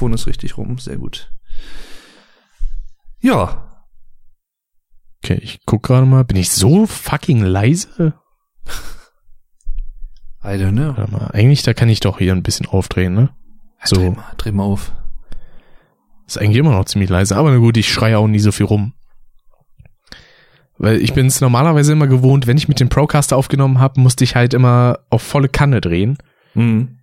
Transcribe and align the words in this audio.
Mikrofon 0.00 0.14
ist 0.14 0.26
richtig 0.26 0.56
rum, 0.56 0.78
sehr 0.78 0.96
gut. 0.96 1.30
Ja. 3.20 3.84
Okay, 5.22 5.38
ich 5.42 5.60
guck 5.66 5.82
gerade 5.82 6.06
mal. 6.06 6.24
Bin 6.24 6.38
ich 6.38 6.50
so 6.50 6.86
fucking 6.86 7.42
leise? 7.42 8.14
I 10.42 10.56
don't 10.56 10.72
know. 10.72 10.96
Warte 10.96 11.12
mal, 11.12 11.30
eigentlich, 11.32 11.62
da 11.62 11.74
kann 11.74 11.90
ich 11.90 12.00
doch 12.00 12.18
hier 12.18 12.32
ein 12.32 12.42
bisschen 12.42 12.66
aufdrehen, 12.66 13.12
ne? 13.12 13.28
So. 13.84 13.96
Dreh 13.96 14.10
mal, 14.10 14.32
dreh 14.38 14.52
mal 14.52 14.62
auf. 14.62 14.92
Ist 16.26 16.38
eigentlich 16.38 16.56
immer 16.56 16.72
noch 16.72 16.86
ziemlich 16.86 17.10
leise, 17.10 17.36
aber 17.36 17.50
na 17.50 17.58
gut, 17.58 17.76
ich 17.76 17.92
schreie 17.92 18.16
auch 18.16 18.26
nie 18.26 18.38
so 18.38 18.52
viel 18.52 18.66
rum. 18.66 18.94
Weil 20.78 21.02
ich 21.02 21.12
bin 21.12 21.26
es 21.26 21.42
normalerweise 21.42 21.92
immer 21.92 22.06
gewohnt, 22.06 22.46
wenn 22.46 22.56
ich 22.56 22.68
mit 22.68 22.80
dem 22.80 22.88
Procaster 22.88 23.36
aufgenommen 23.36 23.80
habe, 23.80 24.00
musste 24.00 24.24
ich 24.24 24.34
halt 24.34 24.54
immer 24.54 25.00
auf 25.10 25.20
volle 25.20 25.50
Kanne 25.50 25.82
drehen. 25.82 26.16
Mhm. 26.54 26.99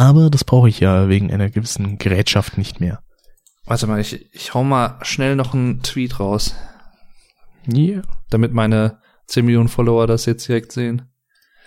Aber 0.00 0.30
das 0.30 0.44
brauche 0.44 0.68
ich 0.68 0.80
ja 0.80 1.08
wegen 1.08 1.30
einer 1.32 1.50
gewissen 1.50 1.98
Gerätschaft 1.98 2.56
nicht 2.56 2.80
mehr. 2.80 3.02
Warte 3.66 3.86
mal, 3.86 4.00
ich, 4.00 4.32
ich 4.34 4.54
hau 4.54 4.64
mal 4.64 4.98
schnell 5.02 5.36
noch 5.36 5.52
einen 5.52 5.82
Tweet 5.82 6.18
raus, 6.20 6.54
Yeah. 7.70 8.02
damit 8.30 8.52
meine 8.54 9.00
10 9.26 9.44
Millionen 9.44 9.68
Follower 9.68 10.06
das 10.06 10.24
jetzt 10.26 10.48
direkt 10.48 10.72
sehen. 10.72 11.02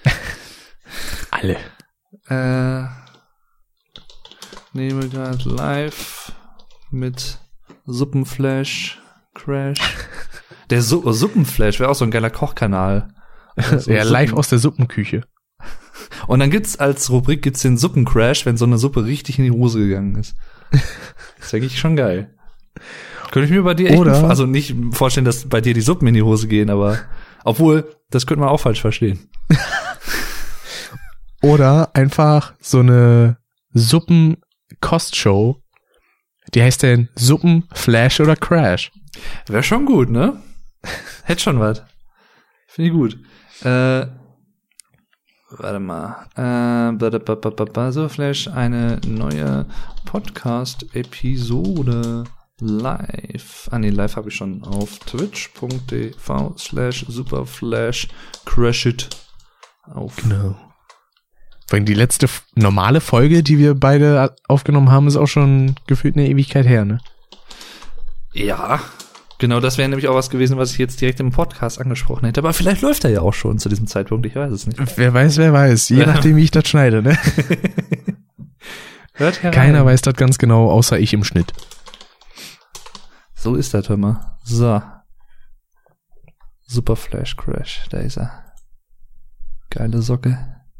Alle. 1.31 1.57
Äh, 2.27 2.87
nehme 4.73 5.07
gerade 5.09 5.47
live 5.49 6.31
mit 6.89 7.37
Suppenflash 7.85 8.99
Crash. 9.35 9.79
Der 10.69 10.81
Su 10.81 11.11
Suppenflash 11.11 11.79
wäre 11.79 11.89
auch 11.91 11.95
so 11.95 12.05
ein 12.05 12.11
geiler 12.11 12.29
Kochkanal. 12.31 13.09
Also 13.55 13.91
ja, 13.91 14.01
Suppen- 14.03 14.11
live 14.13 14.33
aus 14.33 14.49
der 14.49 14.57
Suppenküche. 14.57 15.21
Und 16.27 16.39
dann 16.39 16.49
gibt's 16.51 16.77
als 16.77 17.09
Rubrik 17.09 17.41
gibt's 17.41 17.61
den 17.61 17.77
Suppencrash, 17.77 18.45
wenn 18.45 18.57
so 18.57 18.65
eine 18.65 18.77
Suppe 18.77 19.05
richtig 19.05 19.37
in 19.39 19.45
die 19.45 19.51
Hose 19.51 19.79
gegangen 19.79 20.15
ist. 20.15 20.35
Das 21.37 21.47
ist 21.47 21.53
eigentlich 21.55 21.77
schon 21.79 21.95
geil. 21.97 22.33
Könnte 23.31 23.45
ich 23.47 23.51
mir 23.51 23.63
bei 23.63 23.73
dir 23.73 23.89
echt, 23.89 23.99
Oder- 23.99 24.29
also 24.29 24.45
nicht 24.45 24.75
vorstellen, 24.91 25.25
dass 25.25 25.49
bei 25.49 25.59
dir 25.59 25.73
die 25.73 25.81
Suppen 25.81 26.07
in 26.07 26.13
die 26.13 26.21
Hose 26.21 26.47
gehen, 26.47 26.69
aber 26.69 26.99
obwohl, 27.43 27.95
das 28.09 28.25
könnte 28.25 28.39
man 28.39 28.49
auch 28.49 28.59
falsch 28.61 28.79
verstehen. 28.81 29.27
Oder 31.41 31.93
einfach 31.93 32.53
so 32.61 32.79
eine 32.79 33.37
Suppenkostshow. 33.73 35.57
Die 36.53 36.61
heißt 36.61 36.83
denn 36.83 37.09
Suppen, 37.15 37.67
Flash 37.73 38.19
oder 38.21 38.35
Crash. 38.35 38.91
Wäre 39.47 39.63
schon 39.63 39.85
gut, 39.85 40.09
ne? 40.09 40.41
Hätte 41.23 41.41
schon 41.41 41.59
was. 41.59 41.83
Finde 42.67 42.89
ich 42.91 42.95
gut. 42.95 43.17
Äh, 43.63 44.07
warte 45.57 45.79
mal. 45.79 46.27
Äh, 46.35 47.91
so, 47.91 48.09
Flash, 48.09 48.47
eine 48.47 48.99
neue 49.05 49.65
Podcast-Episode 50.05 52.23
live. 52.59 53.69
Ah, 53.71 53.79
nee, 53.79 53.89
live 53.89 54.15
habe 54.15 54.29
ich 54.29 54.35
schon 54.35 54.63
auf 54.63 54.99
twitch.tv 54.99 56.55
slash 56.57 57.05
superflash 57.07 58.07
crashit 58.45 59.09
auf. 59.93 60.15
Genau. 60.17 60.55
Weil 61.69 61.81
die 61.81 61.93
letzte 61.93 62.27
normale 62.55 63.01
Folge, 63.01 63.43
die 63.43 63.57
wir 63.57 63.73
beide 63.73 64.35
aufgenommen 64.47 64.91
haben, 64.91 65.07
ist 65.07 65.17
auch 65.17 65.27
schon 65.27 65.75
gefühlt 65.87 66.15
eine 66.15 66.29
Ewigkeit 66.29 66.67
her, 66.67 66.85
ne? 66.85 66.99
Ja, 68.33 68.79
genau, 69.43 69.59
das 69.59 69.77
wäre 69.77 69.89
nämlich 69.89 70.07
auch 70.07 70.15
was 70.15 70.29
gewesen, 70.29 70.57
was 70.57 70.71
ich 70.71 70.77
jetzt 70.77 71.01
direkt 71.01 71.19
im 71.19 71.31
Podcast 71.31 71.81
angesprochen 71.81 72.23
hätte. 72.25 72.39
Aber 72.39 72.53
vielleicht 72.53 72.81
läuft 72.81 73.03
er 73.03 73.09
ja 73.09 73.19
auch 73.19 73.33
schon 73.33 73.59
zu 73.59 73.67
diesem 73.67 73.87
Zeitpunkt, 73.87 74.25
ich 74.25 74.37
weiß 74.37 74.53
es 74.53 74.65
nicht. 74.65 74.79
Wer 74.95 75.13
weiß, 75.13 75.35
wer 75.35 75.51
weiß. 75.51 75.89
Je 75.89 76.05
nachdem, 76.05 76.37
wie 76.37 76.45
ich 76.45 76.51
das 76.51 76.65
schneide, 76.65 77.03
ne? 77.03 77.17
Hört 79.15 79.43
herein. 79.43 79.53
Keiner 79.53 79.85
weiß 79.85 80.01
das 80.01 80.13
ganz 80.13 80.37
genau, 80.37 80.71
außer 80.71 80.97
ich 80.97 81.13
im 81.13 81.25
Schnitt. 81.25 81.51
So 83.35 83.55
ist 83.55 83.73
das, 83.73 83.89
hör 83.89 83.97
mal. 83.97 84.37
So. 84.45 84.81
Super 86.65 86.95
Flash 86.95 87.35
Crash, 87.35 87.81
da 87.89 87.97
ist 87.97 88.17
er. 88.17 88.45
Geile 89.71 90.01
Socke. 90.01 90.39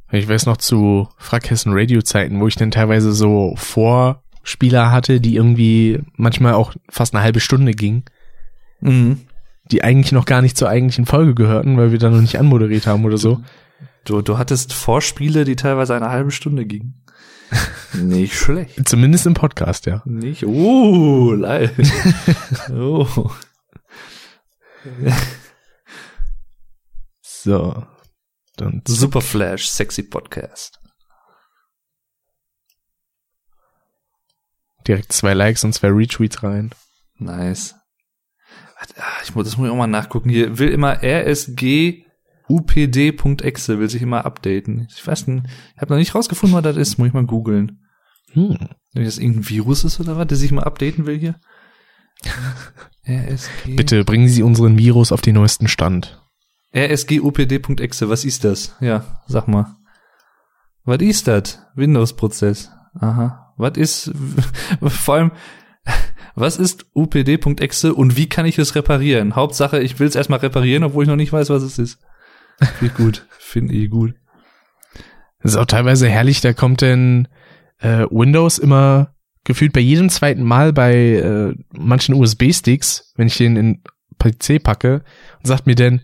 Ich 0.09 0.30
weiß 0.30 0.45
noch 0.45 0.56
zu 0.56 1.09
Frackhessen 1.18 1.74
Radio 1.75 2.01
Zeiten, 2.01 2.40
wo 2.40 2.47
ich 2.47 2.56
dann 2.56 2.72
teilweise 2.72 3.12
so 3.12 3.56
Vorspieler 3.57 4.90
hatte, 4.90 5.19
die 5.19 5.35
irgendwie 5.35 6.00
manchmal 6.16 6.53
auch 6.53 6.74
fast 6.90 7.13
eine 7.13 7.24
halbe 7.25 7.41
Stunde 7.41 7.74
gingen, 7.74 8.06
Mhm. 8.83 9.21
die 9.71 9.83
eigentlich 9.83 10.11
noch 10.11 10.25
gar 10.25 10.41
nicht 10.41 10.57
zur 10.57 10.69
eigentlichen 10.69 11.05
Folge 11.05 11.35
gehörten, 11.35 11.77
weil 11.77 11.91
wir 11.91 11.99
da 11.99 12.09
noch 12.09 12.21
nicht 12.21 12.38
anmoderiert 12.38 12.88
haben 12.88 13.05
oder 13.05 13.17
so. 13.17 13.41
Du, 14.05 14.21
du 14.21 14.38
hattest 14.38 14.73
Vorspiele, 14.73 15.45
die 15.45 15.55
teilweise 15.55 15.95
eine 15.95 16.09
halbe 16.09 16.31
Stunde 16.31 16.66
gingen. 16.66 17.05
Nicht 17.94 18.35
schlecht. 18.35 18.88
Zumindest 18.89 19.27
im 19.27 19.35
Podcast, 19.35 19.85
ja. 19.85 20.01
Nicht. 20.05 20.45
Oh, 20.45 21.31
live. 21.31 21.71
oh. 22.73 23.07
So. 27.21 27.85
Dann 28.57 28.81
Super 28.88 29.21
Flash, 29.21 29.67
sexy 29.67 30.03
Podcast. 30.03 30.83
direkt 34.88 35.11
zwei 35.11 35.33
Likes 35.33 35.63
und 35.63 35.73
zwei 35.73 35.89
Retweets 35.89 36.44
rein. 36.44 36.71
Nice. 37.17 37.75
Ah, 38.97 39.21
Ich 39.23 39.33
muss, 39.35 39.45
das 39.45 39.57
muss 39.57 39.67
ich 39.67 39.71
auch 39.73 39.77
mal 39.77 39.88
nachgucken. 39.88 40.29
Hier 40.29 40.57
will 40.59 40.69
immer 40.69 41.01
rsg 41.03 42.03
upd.exe 42.49 43.79
will 43.79 43.89
sich 43.89 44.01
immer 44.01 44.25
updaten. 44.25 44.88
Ich 44.94 45.05
weiß 45.05 45.27
nicht, 45.27 45.45
ich 45.75 45.81
habe 45.81 45.94
noch 45.94 45.97
nicht 45.99 46.13
rausgefunden, 46.13 46.55
was 46.55 46.63
das 46.63 46.77
ist. 46.77 46.97
Muss 46.97 47.07
ich 47.07 47.13
mal 47.13 47.25
googeln. 47.25 47.79
Hm. 48.33 48.57
Wenn 48.94 49.05
das 49.05 49.17
irgendein 49.17 49.49
Virus 49.49 49.83
ist 49.83 49.99
oder 49.99 50.17
was, 50.17 50.27
der 50.27 50.38
sich 50.38 50.51
mal 50.51 50.63
updaten 50.63 51.05
will 51.05 51.17
hier. 51.17 51.35
rsg. 53.07 53.75
Bitte 53.75 54.03
bringen 54.03 54.27
Sie 54.27 54.44
unseren 54.44 54.77
Virus 54.77 55.11
auf 55.11 55.21
den 55.21 55.35
neuesten 55.35 55.67
Stand. 55.67 56.21
rsgupd.exe, 56.75 58.09
was 58.09 58.25
ist 58.25 58.44
das? 58.44 58.75
Ja, 58.81 59.21
sag 59.27 59.47
mal. 59.47 59.75
Was 60.83 61.01
ist 61.01 61.27
das? 61.27 61.59
Windows-Prozess. 61.75 62.71
Aha. 63.00 63.53
Was 63.57 63.77
ist, 63.77 64.11
vor 64.81 65.15
allem, 65.15 65.31
was 66.35 66.57
ist 66.57 66.85
upd.exe 66.94 67.94
und 67.94 68.17
wie 68.17 68.27
kann 68.27 68.45
ich 68.45 68.57
es 68.57 68.75
reparieren? 68.75 69.35
Hauptsache, 69.35 69.79
ich 69.79 69.99
will 69.99 70.07
es 70.07 70.16
erstmal 70.16 70.39
reparieren, 70.39 70.83
obwohl 70.83 71.03
ich 71.03 71.09
noch 71.09 71.16
nicht 71.16 71.33
weiß, 71.33 71.49
was 71.49 71.63
es 71.63 71.77
ist. 71.77 71.99
Finde 72.57 72.85
ich 72.85 72.94
gut. 72.95 73.27
Finde 73.39 73.73
ich 73.73 73.89
gut. 73.89 74.16
Das 75.41 75.51
ist 75.51 75.57
auch 75.57 75.66
teilweise 75.66 76.07
herrlich, 76.07 76.41
da 76.41 76.53
kommt 76.53 76.81
denn 76.81 77.27
äh, 77.79 78.05
Windows 78.09 78.57
immer 78.57 79.13
gefühlt 79.44 79.73
bei 79.73 79.81
jedem 79.81 80.09
zweiten 80.09 80.44
Mal 80.44 80.71
bei 80.71 80.95
äh, 80.95 81.53
manchen 81.71 82.16
USB-Sticks, 82.16 83.13
wenn 83.15 83.27
ich 83.27 83.38
den 83.38 83.57
in 83.57 83.83
PC 84.19 84.63
packe, 84.63 85.03
und 85.39 85.47
sagt 85.47 85.67
mir 85.67 85.75
dann, 85.75 86.01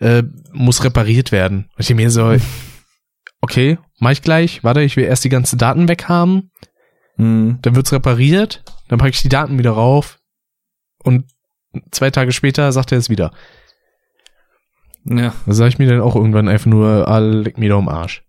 äh, 0.00 0.24
muss 0.52 0.82
repariert 0.82 1.30
werden. 1.30 1.68
Und 1.76 1.88
ich 1.88 1.94
mir 1.94 2.10
so, 2.10 2.34
okay, 3.40 3.78
mach 3.98 4.10
ich 4.10 4.22
gleich, 4.22 4.64
warte, 4.64 4.82
ich 4.82 4.96
will 4.96 5.04
erst 5.04 5.24
die 5.24 5.28
ganzen 5.28 5.58
Daten 5.58 5.88
weg 5.88 6.08
haben, 7.20 7.48
Hm. 7.48 7.58
dann 7.62 7.76
wird's 7.76 7.92
repariert, 7.92 8.62
dann 8.88 8.98
packe 8.98 9.10
ich 9.10 9.22
die 9.22 9.28
Daten 9.28 9.58
wieder 9.58 9.72
rauf 9.72 10.18
und 11.02 11.24
zwei 11.90 12.10
Tage 12.10 12.32
später 12.32 12.70
sagt 12.72 12.92
er 12.92 12.98
es 12.98 13.10
wieder. 13.10 13.32
Ja. 15.04 15.32
Da 15.46 15.52
sage 15.52 15.68
ich 15.70 15.78
mir 15.78 15.88
dann 15.88 16.00
auch 16.00 16.16
irgendwann 16.16 16.48
einfach 16.48 16.66
nur, 16.66 17.08
ah, 17.08 17.18
leck 17.18 17.58
mir 17.58 17.70
doch 17.70 17.78
am 17.78 17.88
Arsch. 17.88 18.22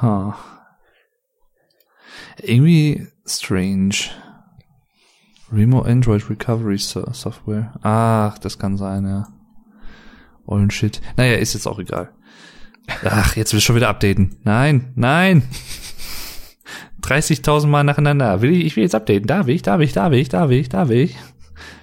Ha. 0.00 0.36
Irgendwie 2.42 3.06
strange. 3.26 3.94
Remote 5.52 5.88
Android 5.88 6.28
Recovery 6.30 6.78
so 6.78 7.04
Software. 7.12 7.74
Ach, 7.82 8.38
das 8.38 8.58
kann 8.58 8.76
sein, 8.76 9.04
ja. 9.06 9.28
Ollen 10.46 10.70
Shit. 10.70 11.00
Naja, 11.16 11.36
ist 11.36 11.54
jetzt 11.54 11.66
auch 11.66 11.78
egal. 11.78 12.12
Ach, 13.04 13.36
jetzt 13.36 13.52
will 13.52 13.58
ich 13.58 13.64
schon 13.64 13.76
wieder 13.76 13.88
updaten. 13.88 14.36
Nein, 14.42 14.92
nein. 14.96 15.42
30.000 17.02 17.66
Mal 17.66 17.84
nacheinander. 17.84 18.42
Will 18.42 18.52
ich, 18.52 18.64
ich 18.66 18.76
will 18.76 18.82
jetzt 18.84 18.94
updaten. 18.94 19.26
Da 19.26 19.46
will 19.46 19.54
ich, 19.54 19.62
da 19.62 19.78
will 19.78 19.86
ich, 19.86 19.92
da 19.92 20.10
will 20.10 20.18
ich, 20.18 20.28
da 20.28 20.48
will 20.48 20.58
ich, 20.58 20.68
da 20.68 20.88
will 20.88 20.98
ich. 21.00 21.16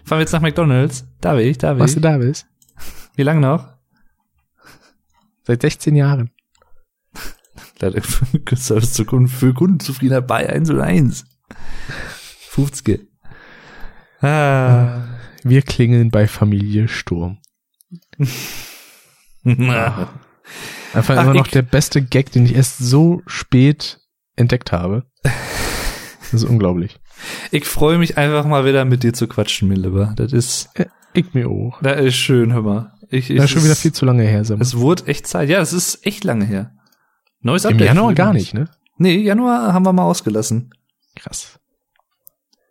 Fahren 0.04 0.18
wir 0.20 0.22
jetzt 0.22 0.32
nach 0.32 0.42
McDonalds. 0.42 1.06
Da 1.22 1.36
will 1.38 1.46
ich, 1.46 1.58
da 1.58 1.76
will 1.76 1.82
Was 1.82 1.92
ich. 1.92 1.96
du 1.96 2.02
da 2.02 2.18
bist? 2.18 2.48
Wie 3.16 3.24
lange 3.24 3.42
noch? 3.42 3.68
Seit 5.44 5.62
16 5.62 5.96
Jahren. 5.96 6.30
Leider 7.80 8.02
für 8.02 8.56
Service 8.56 8.94
zu 8.94 9.06
Kunden, 9.06 9.28
für 9.28 9.54
Kundenzufriedenheit 9.54 10.28
bei 10.28 10.50
1 10.50 10.70
und 10.72 10.82
1. 10.82 11.26
50. 12.50 13.08
Ah. 14.22 15.04
Wir 15.44 15.62
klingeln 15.62 16.10
bei 16.12 16.28
Familie 16.28 16.88
Sturm. 16.88 17.38
Einfach 19.44 21.18
Ach, 21.18 21.24
immer 21.24 21.34
noch 21.36 21.46
ich- 21.46 21.52
der 21.52 21.62
beste 21.62 22.02
Gag, 22.02 22.32
den 22.32 22.46
ich 22.46 22.56
erst 22.56 22.80
so 22.80 23.22
spät 23.28 24.00
entdeckt 24.38 24.72
habe. 24.72 25.04
Das 25.24 26.44
ist 26.44 26.44
unglaublich. 26.46 27.00
Ich 27.52 27.66
freue 27.66 27.98
mich 27.98 28.18
einfach 28.18 28.46
mal 28.46 28.66
wieder 28.66 28.86
mit 28.86 29.04
dir 29.04 29.14
zu 29.14 29.28
quatschen, 29.28 29.68
mir 29.68 29.76
lieber. 29.76 30.14
Das 30.16 30.34
ist, 30.34 30.70
Ich 31.14 31.34
mir 31.34 31.50
auch. 31.50 31.80
das 31.82 32.00
ist 32.02 32.16
schön, 32.16 32.54
hör 32.54 32.62
mal. 32.62 32.94
Ich, 33.10 33.30
ich, 33.30 33.38
Das 33.38 33.46
ist 33.46 33.52
schon 33.52 33.64
wieder 33.64 33.76
viel 33.76 33.94
zu 33.94 34.06
lange 34.06 34.24
her. 34.24 34.44
Sag 34.44 34.58
mal. 34.58 34.62
Es 34.64 34.78
wurde 34.78 35.08
echt 35.08 35.28
Zeit. 35.28 35.50
Ja, 35.50 35.60
es 35.62 35.74
ist 35.74 36.06
echt 36.06 36.24
lange 36.24 36.46
her. 36.46 36.72
Neues 37.42 37.66
Im 37.66 37.72
Update. 37.74 37.88
Januar 37.88 38.10
für 38.10 38.16
gar 38.16 38.34
nicht, 38.34 38.54
ne? 38.54 38.70
Nee, 38.98 39.18
Januar 39.18 39.74
haben 39.74 39.86
wir 39.86 39.94
mal 39.94 40.04
ausgelassen. 40.04 40.72
Krass. 41.16 41.60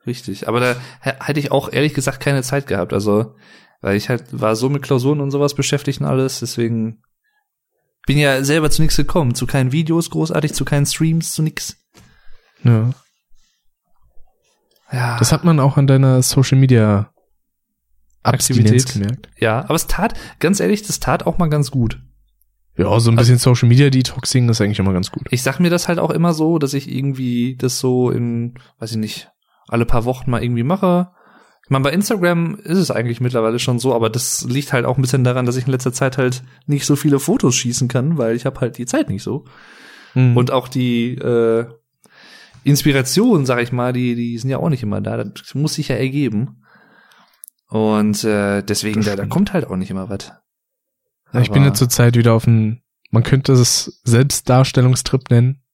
Richtig. 0.06 0.48
Aber 0.48 0.60
da 0.60 0.76
hätte 1.00 1.40
ich 1.40 1.50
auch 1.52 1.72
ehrlich 1.72 1.94
gesagt 1.94 2.20
keine 2.20 2.42
Zeit 2.42 2.66
gehabt. 2.66 2.92
Also, 2.92 3.34
weil 3.80 3.96
ich 3.96 4.08
halt 4.08 4.24
war 4.38 4.54
so 4.54 4.68
mit 4.68 4.82
Klausuren 4.82 5.20
und 5.20 5.30
sowas 5.30 5.54
beschäftigt 5.54 6.00
und 6.00 6.06
alles. 6.06 6.40
Deswegen 6.40 7.02
bin 8.06 8.18
ja 8.18 8.42
selber 8.42 8.70
zu 8.70 8.82
nichts 8.82 8.96
gekommen. 8.96 9.34
Zu 9.34 9.46
keinen 9.46 9.72
Videos 9.72 10.10
großartig, 10.10 10.54
zu 10.54 10.64
keinen 10.64 10.86
Streams, 10.86 11.32
zu 11.32 11.42
nix. 11.42 11.76
Ja. 12.64 12.90
Ja. 14.92 15.18
Das 15.18 15.32
hat 15.32 15.44
man 15.44 15.60
auch 15.60 15.76
an 15.76 15.86
deiner 15.86 16.22
Social 16.22 16.58
Media 16.58 17.10
Aktivität. 18.22 18.92
gemerkt. 18.92 19.28
ja, 19.38 19.60
aber 19.64 19.74
es 19.74 19.86
tat, 19.86 20.14
ganz 20.38 20.60
ehrlich, 20.60 20.82
das 20.82 21.00
tat 21.00 21.26
auch 21.26 21.38
mal 21.38 21.48
ganz 21.48 21.70
gut. 21.70 22.00
Ja, 22.76 22.98
so 23.00 23.10
ein 23.10 23.16
bisschen 23.16 23.38
Social 23.38 23.68
Media 23.68 23.88
Detoxing 23.88 24.48
ist 24.48 24.60
eigentlich 24.60 24.78
immer 24.78 24.92
ganz 24.92 25.10
gut. 25.10 25.26
Ich 25.30 25.42
sag 25.42 25.60
mir 25.60 25.70
das 25.70 25.88
halt 25.88 25.98
auch 25.98 26.10
immer 26.10 26.34
so, 26.34 26.58
dass 26.58 26.74
ich 26.74 26.90
irgendwie 26.90 27.56
das 27.56 27.78
so 27.78 28.10
in, 28.10 28.54
weiß 28.78 28.92
ich 28.92 28.96
nicht, 28.98 29.30
alle 29.68 29.86
paar 29.86 30.04
Wochen 30.04 30.30
mal 30.30 30.42
irgendwie 30.42 30.62
mache. 30.62 31.10
Ich 31.66 31.70
meine, 31.70 31.82
bei 31.82 31.90
Instagram 31.90 32.54
ist 32.62 32.78
es 32.78 32.92
eigentlich 32.92 33.20
mittlerweile 33.20 33.58
schon 33.58 33.80
so, 33.80 33.92
aber 33.92 34.08
das 34.08 34.44
liegt 34.48 34.72
halt 34.72 34.84
auch 34.84 34.96
ein 34.98 35.02
bisschen 35.02 35.24
daran, 35.24 35.46
dass 35.46 35.56
ich 35.56 35.66
in 35.66 35.72
letzter 35.72 35.92
Zeit 35.92 36.16
halt 36.16 36.44
nicht 36.66 36.86
so 36.86 36.94
viele 36.94 37.18
Fotos 37.18 37.56
schießen 37.56 37.88
kann, 37.88 38.18
weil 38.18 38.36
ich 38.36 38.46
habe 38.46 38.60
halt 38.60 38.78
die 38.78 38.86
Zeit 38.86 39.08
nicht 39.08 39.24
so. 39.24 39.46
Mhm. 40.14 40.36
Und 40.36 40.52
auch 40.52 40.68
die 40.68 41.16
äh, 41.16 41.66
Inspiration, 42.62 43.46
sag 43.46 43.60
ich 43.60 43.72
mal, 43.72 43.92
die, 43.92 44.14
die 44.14 44.38
sind 44.38 44.48
ja 44.48 44.58
auch 44.58 44.68
nicht 44.68 44.84
immer 44.84 45.00
da. 45.00 45.24
Das 45.24 45.56
muss 45.56 45.74
sich 45.74 45.88
ja 45.88 45.96
ergeben. 45.96 46.62
Und 47.68 48.22
äh, 48.22 48.62
deswegen, 48.62 49.02
da, 49.02 49.16
da 49.16 49.26
kommt 49.26 49.52
halt 49.52 49.66
auch 49.66 49.74
nicht 49.74 49.90
immer 49.90 50.08
was. 50.08 50.32
ja, 51.32 51.40
ich 51.40 51.50
bin 51.50 51.64
ja 51.64 51.74
zurzeit 51.74 52.16
wieder 52.16 52.34
auf 52.34 52.46
einem, 52.46 52.82
man 53.10 53.24
könnte 53.24 53.54
es 53.54 54.00
Selbstdarstellungstrip 54.04 55.30
nennen. 55.30 55.64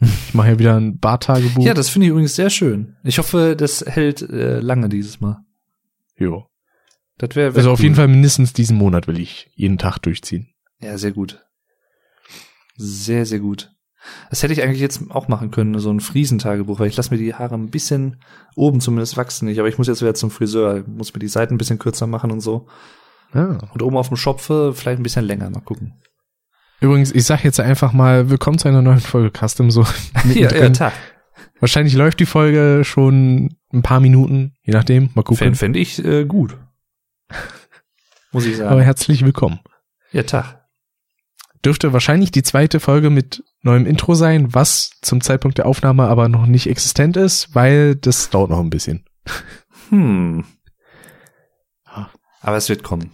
Ich 0.00 0.34
mache 0.34 0.48
ja 0.48 0.58
wieder 0.58 0.76
ein 0.76 0.98
Bartagebuch. 0.98 1.64
Ja, 1.64 1.74
das 1.74 1.88
finde 1.88 2.06
ich 2.06 2.10
übrigens 2.10 2.34
sehr 2.34 2.50
schön. 2.50 2.96
Ich 3.04 3.18
hoffe, 3.18 3.54
das 3.56 3.84
hält 3.86 4.22
äh, 4.22 4.60
lange 4.60 4.88
dieses 4.88 5.20
Mal. 5.20 5.38
jo. 6.16 6.46
Das 7.16 7.36
wäre 7.36 7.54
Also 7.54 7.70
auf 7.70 7.80
jeden 7.80 7.94
Fall 7.94 8.08
mindestens 8.08 8.52
diesen 8.54 8.76
Monat 8.76 9.06
will 9.06 9.20
ich 9.20 9.48
jeden 9.54 9.78
Tag 9.78 9.98
durchziehen. 9.98 10.48
Ja, 10.80 10.98
sehr 10.98 11.12
gut. 11.12 11.44
Sehr, 12.76 13.24
sehr 13.24 13.38
gut. 13.38 13.70
Das 14.30 14.42
hätte 14.42 14.52
ich 14.52 14.62
eigentlich 14.62 14.80
jetzt 14.80 15.00
auch 15.10 15.28
machen 15.28 15.52
können, 15.52 15.78
so 15.78 15.90
ein 15.90 16.00
Friesentagebuch, 16.00 16.80
weil 16.80 16.88
ich 16.88 16.96
lasse 16.96 17.12
mir 17.14 17.18
die 17.18 17.34
Haare 17.34 17.54
ein 17.54 17.70
bisschen 17.70 18.20
oben 18.56 18.80
zumindest 18.80 19.16
wachsen 19.16 19.46
nicht, 19.46 19.60
aber 19.60 19.68
ich 19.68 19.78
muss 19.78 19.86
jetzt 19.86 20.02
wieder 20.02 20.14
zum 20.14 20.30
Friseur, 20.30 20.84
muss 20.86 21.14
mir 21.14 21.20
die 21.20 21.28
Seiten 21.28 21.54
ein 21.54 21.58
bisschen 21.58 21.78
kürzer 21.78 22.08
machen 22.08 22.32
und 22.32 22.40
so. 22.40 22.66
Ja. 23.32 23.58
Und 23.72 23.82
oben 23.82 23.96
auf 23.96 24.08
dem 24.08 24.16
Schopfe 24.16 24.72
vielleicht 24.74 24.98
ein 24.98 25.04
bisschen 25.04 25.24
länger, 25.24 25.48
mal 25.50 25.60
gucken. 25.60 25.94
Übrigens, 26.84 27.12
ich 27.12 27.24
sag 27.24 27.42
jetzt 27.44 27.60
einfach 27.60 27.94
mal, 27.94 28.28
willkommen 28.28 28.58
zu 28.58 28.68
einer 28.68 28.82
neuen 28.82 29.00
Folge 29.00 29.30
Custom 29.30 29.70
so. 29.70 29.86
Ja, 30.34 30.54
ja. 30.54 30.68
Tag. 30.68 30.92
Wahrscheinlich 31.58 31.94
läuft 31.94 32.20
die 32.20 32.26
Folge 32.26 32.82
schon 32.84 33.56
ein 33.72 33.80
paar 33.80 34.00
Minuten, 34.00 34.52
je 34.64 34.74
nachdem. 34.74 35.08
Mal 35.14 35.22
gucken. 35.22 35.38
Fände 35.38 35.56
fänd 35.58 35.76
ich 35.78 36.04
äh, 36.04 36.26
gut. 36.26 36.58
Muss 38.32 38.44
ich 38.44 38.56
Aber 38.60 38.68
sagen. 38.72 38.80
herzlich 38.82 39.24
willkommen. 39.24 39.60
Ja, 40.12 40.24
Tag. 40.24 40.62
Dürfte 41.64 41.94
wahrscheinlich 41.94 42.32
die 42.32 42.42
zweite 42.42 42.80
Folge 42.80 43.08
mit 43.08 43.42
neuem 43.62 43.86
Intro 43.86 44.12
sein, 44.14 44.52
was 44.52 44.90
zum 45.00 45.22
Zeitpunkt 45.22 45.56
der 45.56 45.64
Aufnahme 45.64 46.08
aber 46.08 46.28
noch 46.28 46.44
nicht 46.44 46.68
existent 46.68 47.16
ist, 47.16 47.54
weil 47.54 47.96
das 47.96 48.28
dauert 48.28 48.50
noch 48.50 48.60
ein 48.60 48.68
bisschen. 48.68 49.06
Hm. 49.88 50.44
Ja. 51.86 52.10
Aber 52.42 52.56
es 52.58 52.68
wird 52.68 52.82
kommen. 52.82 53.10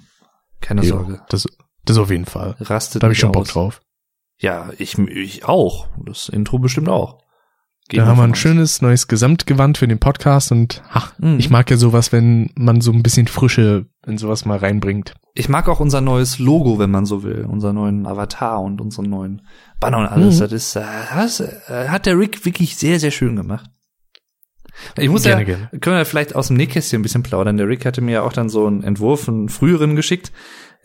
Keine 0.60 0.82
Ja, 0.82 0.88
Sorge. 0.88 1.22
Das, 1.28 1.46
das 1.90 1.98
auf 1.98 2.10
jeden 2.10 2.24
Fall. 2.26 2.56
Rastet 2.60 3.02
Da 3.02 3.06
habe 3.06 3.12
ich 3.12 3.18
schon 3.18 3.32
Bock 3.32 3.42
aus. 3.42 3.52
drauf. 3.52 3.80
Ja, 4.38 4.70
ich, 4.78 4.96
ich 4.98 5.44
auch. 5.44 5.88
Das 6.04 6.28
Intro 6.28 6.58
bestimmt 6.58 6.88
auch. 6.88 7.18
Gehen 7.88 8.00
Da 8.00 8.06
haben 8.06 8.18
wir 8.18 8.22
ein 8.24 8.32
aus. 8.32 8.38
schönes 8.38 8.80
neues 8.82 9.08
Gesamtgewand 9.08 9.76
für 9.76 9.88
den 9.88 9.98
Podcast 9.98 10.52
und 10.52 10.82
ach, 10.92 11.12
Mhm. 11.18 11.38
ich 11.38 11.50
mag 11.50 11.68
ja 11.70 11.76
sowas, 11.76 12.12
wenn 12.12 12.50
man 12.54 12.80
so 12.80 12.92
ein 12.92 13.02
bisschen 13.02 13.26
Frische 13.26 13.86
in 14.06 14.16
sowas 14.16 14.44
mal 14.44 14.58
reinbringt. 14.58 15.14
Ich 15.34 15.48
mag 15.48 15.68
auch 15.68 15.80
unser 15.80 16.00
neues 16.00 16.38
Logo, 16.38 16.78
wenn 16.78 16.90
man 16.90 17.04
so 17.04 17.22
will, 17.22 17.44
unseren 17.48 17.74
neuen 17.74 18.06
Avatar 18.06 18.60
und 18.62 18.80
unseren 18.80 19.10
neuen 19.10 19.42
Banner 19.80 19.98
und 19.98 20.06
alles. 20.06 20.36
Mhm. 20.36 20.40
Das 20.40 20.52
ist, 20.52 20.76
äh, 20.76 20.82
das 21.14 21.40
äh, 21.40 21.88
hat 21.88 22.06
der 22.06 22.16
Rick 22.18 22.44
wirklich 22.44 22.76
sehr, 22.76 22.98
sehr 23.00 23.10
schön 23.10 23.36
gemacht. 23.36 23.68
Ich 24.96 25.08
muss 25.10 25.24
Gerne, 25.24 25.40
ja, 25.42 25.46
gerne. 25.46 25.68
können 25.80 25.96
wir 25.96 26.04
vielleicht 26.06 26.34
aus 26.34 26.46
dem 26.46 26.56
Nähkästchen 26.56 27.00
ein 27.00 27.02
bisschen 27.02 27.22
plaudern. 27.22 27.56
Der 27.56 27.68
Rick 27.68 27.84
hatte 27.84 28.00
mir 28.00 28.12
ja 28.12 28.22
auch 28.22 28.32
dann 28.32 28.48
so 28.48 28.66
einen 28.66 28.82
Entwurf, 28.82 29.28
einen 29.28 29.48
früheren 29.48 29.96
geschickt. 29.96 30.32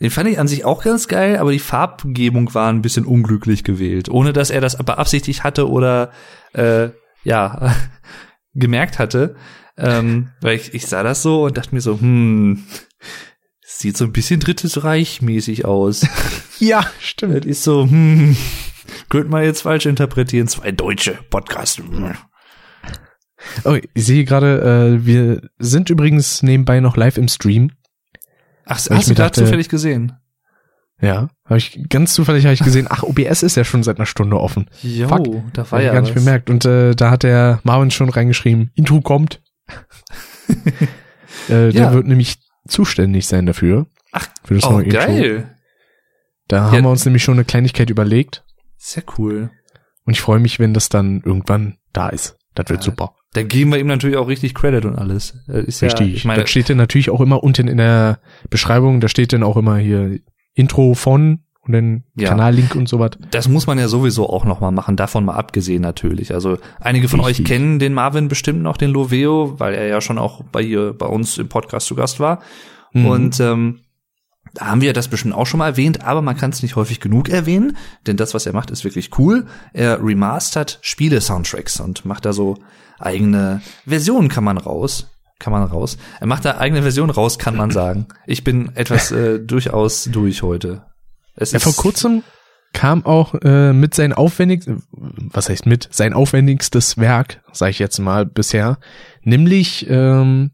Den 0.00 0.10
fand 0.10 0.28
ich 0.28 0.38
an 0.38 0.48
sich 0.48 0.64
auch 0.64 0.84
ganz 0.84 1.08
geil, 1.08 1.38
aber 1.38 1.52
die 1.52 1.58
Farbgebung 1.58 2.52
war 2.54 2.68
ein 2.70 2.82
bisschen 2.82 3.06
unglücklich 3.06 3.64
gewählt. 3.64 4.10
Ohne 4.10 4.32
dass 4.32 4.50
er 4.50 4.60
das 4.60 4.76
beabsichtigt 4.76 5.42
hatte 5.42 5.70
oder, 5.70 6.10
äh, 6.52 6.90
ja, 7.24 7.74
gemerkt 8.54 8.98
hatte. 8.98 9.36
Ähm, 9.78 10.30
weil 10.40 10.56
ich, 10.56 10.74
ich 10.74 10.86
sah 10.86 11.02
das 11.02 11.22
so 11.22 11.44
und 11.44 11.56
dachte 11.56 11.74
mir 11.74 11.80
so, 11.80 11.98
hm, 12.00 12.64
sieht 13.62 13.96
so 13.96 14.04
ein 14.04 14.12
bisschen 14.12 14.40
Drittes 14.40 14.84
Reich 14.84 15.22
mäßig 15.22 15.64
aus. 15.64 16.06
Ja, 16.58 16.80
das 16.80 16.94
stimmt. 17.00 17.44
ist 17.44 17.64
so, 17.64 17.82
hm, 17.82 18.34
könnte 19.10 19.28
man 19.28 19.44
jetzt 19.44 19.60
falsch 19.60 19.84
interpretieren. 19.84 20.48
Zwei 20.48 20.72
deutsche 20.72 21.18
Podcasts. 21.28 21.82
Oh, 23.64 23.76
ich 23.92 24.06
sehe 24.06 24.24
gerade, 24.24 24.96
äh, 24.96 25.04
wir 25.04 25.50
sind 25.58 25.90
übrigens 25.90 26.42
nebenbei 26.42 26.80
noch 26.80 26.96
live 26.96 27.18
im 27.18 27.28
Stream. 27.28 27.72
Ach, 28.66 28.76
hast 28.90 29.08
du 29.10 29.14
da 29.14 29.24
dachte- 29.24 29.42
zufällig 29.44 29.68
gesehen? 29.68 30.12
Ja, 31.00 31.28
habe 31.44 31.58
ich 31.58 31.78
ganz 31.90 32.14
zufällig 32.14 32.44
habe 32.46 32.54
ich 32.54 32.60
gesehen. 32.64 32.86
Ach, 32.88 33.02
OBS 33.02 33.42
ist 33.42 33.54
ja 33.56 33.64
schon 33.64 33.82
seit 33.82 33.98
einer 33.98 34.06
Stunde 34.06 34.40
offen. 34.40 34.70
Jo, 34.82 35.08
Fuck. 35.08 35.26
da 35.52 35.70
war 35.70 35.82
ja 35.82 35.92
gar 35.92 36.00
nicht 36.00 36.16
was. 36.16 36.24
bemerkt. 36.24 36.48
Und 36.48 36.64
äh, 36.64 36.94
da 36.94 37.10
hat 37.10 37.22
der 37.22 37.60
Marvin 37.64 37.90
schon 37.90 38.08
reingeschrieben, 38.08 38.70
Intro 38.74 39.00
kommt. 39.02 39.42
äh, 40.48 40.52
der 41.48 41.70
Ja. 41.70 41.92
wird 41.92 42.06
nämlich 42.06 42.38
zuständig 42.66 43.26
sein 43.26 43.46
dafür. 43.46 43.86
Ach, 44.12 44.26
für 44.44 44.54
das 44.54 44.64
Oh, 44.64 44.72
neue 44.72 44.84
Intro. 44.84 44.98
geil. 44.98 45.56
Da 46.48 46.56
Ja. 46.56 46.70
haben 46.72 46.84
wir 46.84 46.90
uns 46.90 47.04
nämlich 47.04 47.22
schon 47.22 47.34
eine 47.34 47.44
Kleinigkeit 47.44 47.90
überlegt. 47.90 48.44
Sehr 48.78 49.02
cool. 49.18 49.50
Und 50.04 50.12
ich 50.12 50.20
freue 50.20 50.38
mich, 50.38 50.58
wenn 50.58 50.72
das 50.74 50.88
dann 50.88 51.20
irgendwann 51.24 51.78
da 51.92 52.08
ist. 52.08 52.36
Das 52.54 52.68
wird 52.70 52.80
Ja, 52.80 52.84
super. 52.90 53.14
Da 53.36 53.42
geben 53.42 53.70
wir 53.70 53.78
ihm 53.78 53.86
natürlich 53.86 54.16
auch 54.16 54.28
richtig 54.28 54.54
Credit 54.54 54.86
und 54.86 54.96
alles. 54.96 55.34
Das 55.46 55.64
Ist 55.66 55.82
ja, 55.82 55.88
Richtig. 55.88 56.14
ich 56.14 56.24
meine, 56.24 56.40
das 56.42 56.50
steht 56.50 56.70
dann 56.70 56.78
natürlich 56.78 57.10
auch 57.10 57.20
immer 57.20 57.42
unten 57.44 57.68
in 57.68 57.76
der 57.76 58.18
Beschreibung, 58.48 59.00
da 59.00 59.08
steht 59.08 59.34
dann 59.34 59.42
auch 59.42 59.58
immer 59.58 59.76
hier 59.76 60.20
Intro 60.54 60.94
von 60.94 61.40
und 61.60 61.72
dann 61.72 62.04
Ja. 62.14 62.30
Kanallink 62.30 62.74
und 62.76 62.88
so 62.88 62.98
was. 62.98 63.10
das 63.32 63.48
muss 63.48 63.66
man 63.66 63.78
ja 63.78 63.88
sowieso 63.88 64.30
auch 64.30 64.46
noch 64.46 64.60
mal 64.60 64.70
machen, 64.70 64.96
davon 64.96 65.26
mal 65.26 65.34
abgesehen 65.34 65.82
natürlich. 65.82 66.32
Also 66.32 66.56
einige 66.80 67.08
von 67.08 67.20
Richtig. 67.20 67.44
euch 67.44 67.48
kennen 67.48 67.78
den 67.78 67.92
Marvin 67.92 68.28
bestimmt 68.28 68.62
noch, 68.62 68.78
den 68.78 68.90
Loveo, 68.90 69.56
weil 69.58 69.74
er 69.74 69.86
ja 69.86 70.00
schon 70.00 70.16
auch 70.16 70.42
bei 70.44 70.62
hier 70.62 70.94
bei 70.94 71.06
uns 71.06 71.36
im 71.36 71.48
Podcast 71.48 71.88
zu 71.88 71.94
Gast 71.94 72.18
war. 72.20 72.40
Mhm. 72.94 73.06
Und 73.06 73.40
ähm, 73.40 73.80
da 74.54 74.68
haben 74.68 74.80
wir 74.80 74.94
das 74.94 75.08
bestimmt 75.08 75.34
auch 75.34 75.44
schon 75.46 75.58
mal 75.58 75.66
erwähnt, 75.66 76.06
aber 76.06 76.22
man 76.22 76.38
kann 76.38 76.50
es 76.52 76.62
nicht 76.62 76.76
häufig 76.76 77.00
genug 77.00 77.28
erwähnen, 77.28 77.76
denn 78.06 78.16
das, 78.16 78.32
was 78.32 78.46
er 78.46 78.54
macht, 78.54 78.70
ist 78.70 78.84
wirklich 78.84 79.10
cool. 79.18 79.44
Er 79.74 80.02
remastert 80.02 80.78
Spiele-Soundtracks 80.80 81.80
und 81.80 82.06
macht 82.06 82.24
da 82.24 82.32
so 82.32 82.56
eigene 82.98 83.60
Versionen 83.86 84.28
kann 84.28 84.44
man 84.44 84.58
raus. 84.58 85.08
Kann 85.38 85.52
man 85.52 85.62
raus. 85.64 85.98
Er 86.18 86.26
macht 86.26 86.46
da 86.46 86.56
eigene 86.58 86.80
Versionen 86.82 87.10
raus, 87.10 87.38
kann 87.38 87.56
man 87.56 87.70
sagen. 87.80 88.06
Ich 88.26 88.42
bin 88.42 88.74
etwas 88.74 89.10
äh, 89.12 89.38
durchaus 89.38 90.04
durch 90.04 90.42
heute. 90.42 90.86
Es 91.34 91.52
Ja, 91.52 91.58
vor 91.58 91.74
kurzem 91.74 92.22
kam 92.72 93.04
auch 93.04 93.34
äh, 93.42 93.72
mit 93.74 93.94
sein 93.94 94.12
aufwendig, 94.14 94.64
was 94.92 95.48
heißt 95.50 95.66
mit, 95.66 95.88
sein 95.92 96.14
aufwendigstes 96.14 96.96
Werk, 96.98 97.42
sage 97.52 97.70
ich 97.70 97.78
jetzt 97.78 97.98
mal 97.98 98.24
bisher, 98.26 98.78
nämlich 99.22 99.86
ähm, 99.90 100.52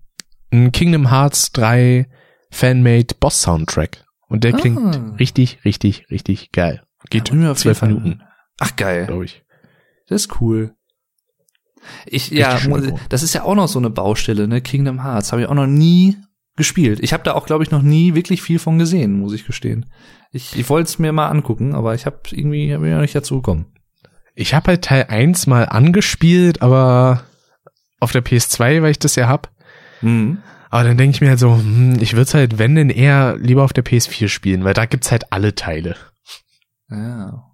ein 0.52 0.72
Kingdom 0.72 1.10
Hearts 1.10 1.52
3 1.52 2.08
Fanmade 2.50 3.14
Boss 3.20 3.40
Soundtrack. 3.42 4.04
Und 4.28 4.44
der 4.44 4.52
klingt 4.52 4.78
Ah. 4.96 5.14
richtig, 5.18 5.64
richtig, 5.64 6.06
richtig 6.10 6.50
geil. 6.52 6.82
Geht 7.10 7.32
Ja, 7.32 7.54
zwölf 7.54 7.82
Minuten, 7.82 8.22
Ach 8.58 8.74
geil. 8.76 9.06
glaube 9.06 9.24
ich. 9.26 9.44
Das 10.08 10.22
ist 10.22 10.40
cool. 10.40 10.74
Ich, 12.06 12.30
ja, 12.30 12.58
das 13.08 13.22
ist 13.22 13.34
ja 13.34 13.42
auch 13.44 13.54
noch 13.54 13.68
so 13.68 13.78
eine 13.78 13.90
Baustelle, 13.90 14.48
ne? 14.48 14.60
Kingdom 14.60 15.02
Hearts 15.02 15.32
habe 15.32 15.42
ich 15.42 15.48
auch 15.48 15.54
noch 15.54 15.66
nie 15.66 16.16
gespielt. 16.56 17.00
Ich 17.02 17.12
habe 17.12 17.22
da 17.22 17.34
auch, 17.34 17.46
glaube 17.46 17.64
ich, 17.64 17.70
noch 17.70 17.82
nie 17.82 18.14
wirklich 18.14 18.42
viel 18.42 18.58
von 18.58 18.78
gesehen, 18.78 19.18
muss 19.18 19.32
ich 19.32 19.46
gestehen. 19.46 19.86
Ich, 20.30 20.56
ich 20.56 20.68
wollte 20.68 20.88
es 20.88 20.98
mir 20.98 21.12
mal 21.12 21.28
angucken, 21.28 21.74
aber 21.74 21.94
ich 21.94 22.06
habe 22.06 22.20
irgendwie 22.30 22.72
hab 22.74 22.82
ich 22.82 22.90
noch 22.90 23.00
nicht 23.00 23.14
dazu 23.14 23.36
gekommen. 23.36 23.66
Ich 24.34 24.54
habe 24.54 24.68
halt 24.68 24.84
Teil 24.84 25.06
1 25.08 25.46
mal 25.46 25.66
angespielt, 25.66 26.62
aber 26.62 27.24
auf 28.00 28.12
der 28.12 28.24
PS2, 28.24 28.82
weil 28.82 28.90
ich 28.90 28.98
das 28.98 29.16
ja 29.16 29.28
hab. 29.28 29.50
Mhm. 30.00 30.38
Aber 30.70 30.84
dann 30.84 30.96
denke 30.96 31.14
ich 31.14 31.20
mir 31.20 31.28
halt 31.28 31.38
so, 31.38 31.54
hm, 31.54 31.98
ich 32.00 32.16
würde 32.16 32.32
halt, 32.32 32.58
wenn 32.58 32.74
denn 32.74 32.88
eher 32.88 33.36
lieber 33.36 33.62
auf 33.62 33.74
der 33.74 33.84
PS4 33.84 34.28
spielen, 34.28 34.64
weil 34.64 34.72
da 34.72 34.86
gibt's 34.86 35.10
halt 35.10 35.30
alle 35.32 35.54
Teile. 35.54 35.96
Ja. 36.88 37.44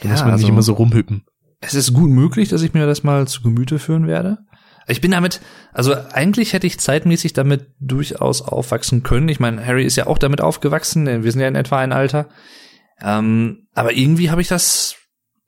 Da 0.00 0.08
muss 0.08 0.24
man 0.24 0.36
nicht 0.36 0.48
immer 0.48 0.62
so 0.62 0.74
rumhüppen. 0.74 1.24
Es 1.66 1.74
ist 1.74 1.92
gut 1.92 2.10
möglich, 2.10 2.48
dass 2.48 2.62
ich 2.62 2.74
mir 2.74 2.86
das 2.86 3.02
mal 3.02 3.26
zu 3.26 3.42
Gemüte 3.42 3.78
führen 3.78 4.06
werde. 4.06 4.38
Ich 4.86 5.00
bin 5.00 5.12
damit, 5.12 5.40
also 5.72 5.94
eigentlich 6.12 6.52
hätte 6.52 6.66
ich 6.66 6.78
zeitmäßig 6.78 7.32
damit 7.32 7.68
durchaus 7.80 8.42
aufwachsen 8.42 9.02
können. 9.02 9.28
Ich 9.30 9.40
meine, 9.40 9.64
Harry 9.64 9.84
ist 9.84 9.96
ja 9.96 10.06
auch 10.06 10.18
damit 10.18 10.42
aufgewachsen, 10.42 11.06
wir 11.24 11.32
sind 11.32 11.40
ja 11.40 11.48
in 11.48 11.54
etwa 11.54 11.78
ein 11.78 11.92
Alter. 11.92 12.28
Ähm, 13.00 13.66
aber 13.74 13.92
irgendwie 13.92 14.30
habe 14.30 14.42
ich 14.42 14.48
das 14.48 14.96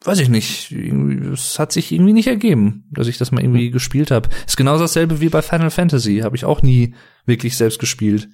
weiß 0.04 0.20
ich 0.20 0.28
nicht, 0.28 0.72
es 0.72 1.58
hat 1.58 1.72
sich 1.72 1.90
irgendwie 1.90 2.12
nicht 2.12 2.28
ergeben, 2.28 2.84
dass 2.92 3.08
ich 3.08 3.18
das 3.18 3.32
mal 3.32 3.42
irgendwie 3.42 3.70
gespielt 3.70 4.10
habe. 4.10 4.28
Ist 4.46 4.56
genauso 4.56 4.84
dasselbe 4.84 5.20
wie 5.20 5.28
bei 5.28 5.42
Final 5.42 5.70
Fantasy, 5.70 6.18
habe 6.18 6.36
ich 6.36 6.44
auch 6.44 6.62
nie 6.62 6.94
wirklich 7.24 7.56
selbst 7.56 7.78
gespielt 7.78 8.28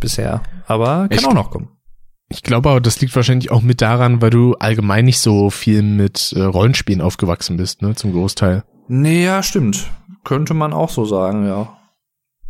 bisher, 0.00 0.42
aber 0.66 1.08
kann 1.08 1.10
Echt? 1.10 1.26
auch 1.26 1.34
noch 1.34 1.50
kommen. 1.50 1.75
Ich 2.28 2.42
glaube 2.42 2.70
aber, 2.70 2.80
das 2.80 3.00
liegt 3.00 3.14
wahrscheinlich 3.14 3.50
auch 3.50 3.62
mit 3.62 3.80
daran, 3.80 4.20
weil 4.20 4.30
du 4.30 4.54
allgemein 4.54 5.04
nicht 5.04 5.20
so 5.20 5.50
viel 5.50 5.82
mit 5.82 6.32
äh, 6.34 6.42
Rollenspielen 6.42 7.00
aufgewachsen 7.00 7.56
bist, 7.56 7.82
ne, 7.82 7.94
zum 7.94 8.12
Großteil. 8.12 8.64
Nee, 8.88 9.24
ja, 9.24 9.42
stimmt. 9.42 9.88
Könnte 10.24 10.54
man 10.54 10.72
auch 10.72 10.90
so 10.90 11.04
sagen, 11.04 11.46
ja. 11.46 11.76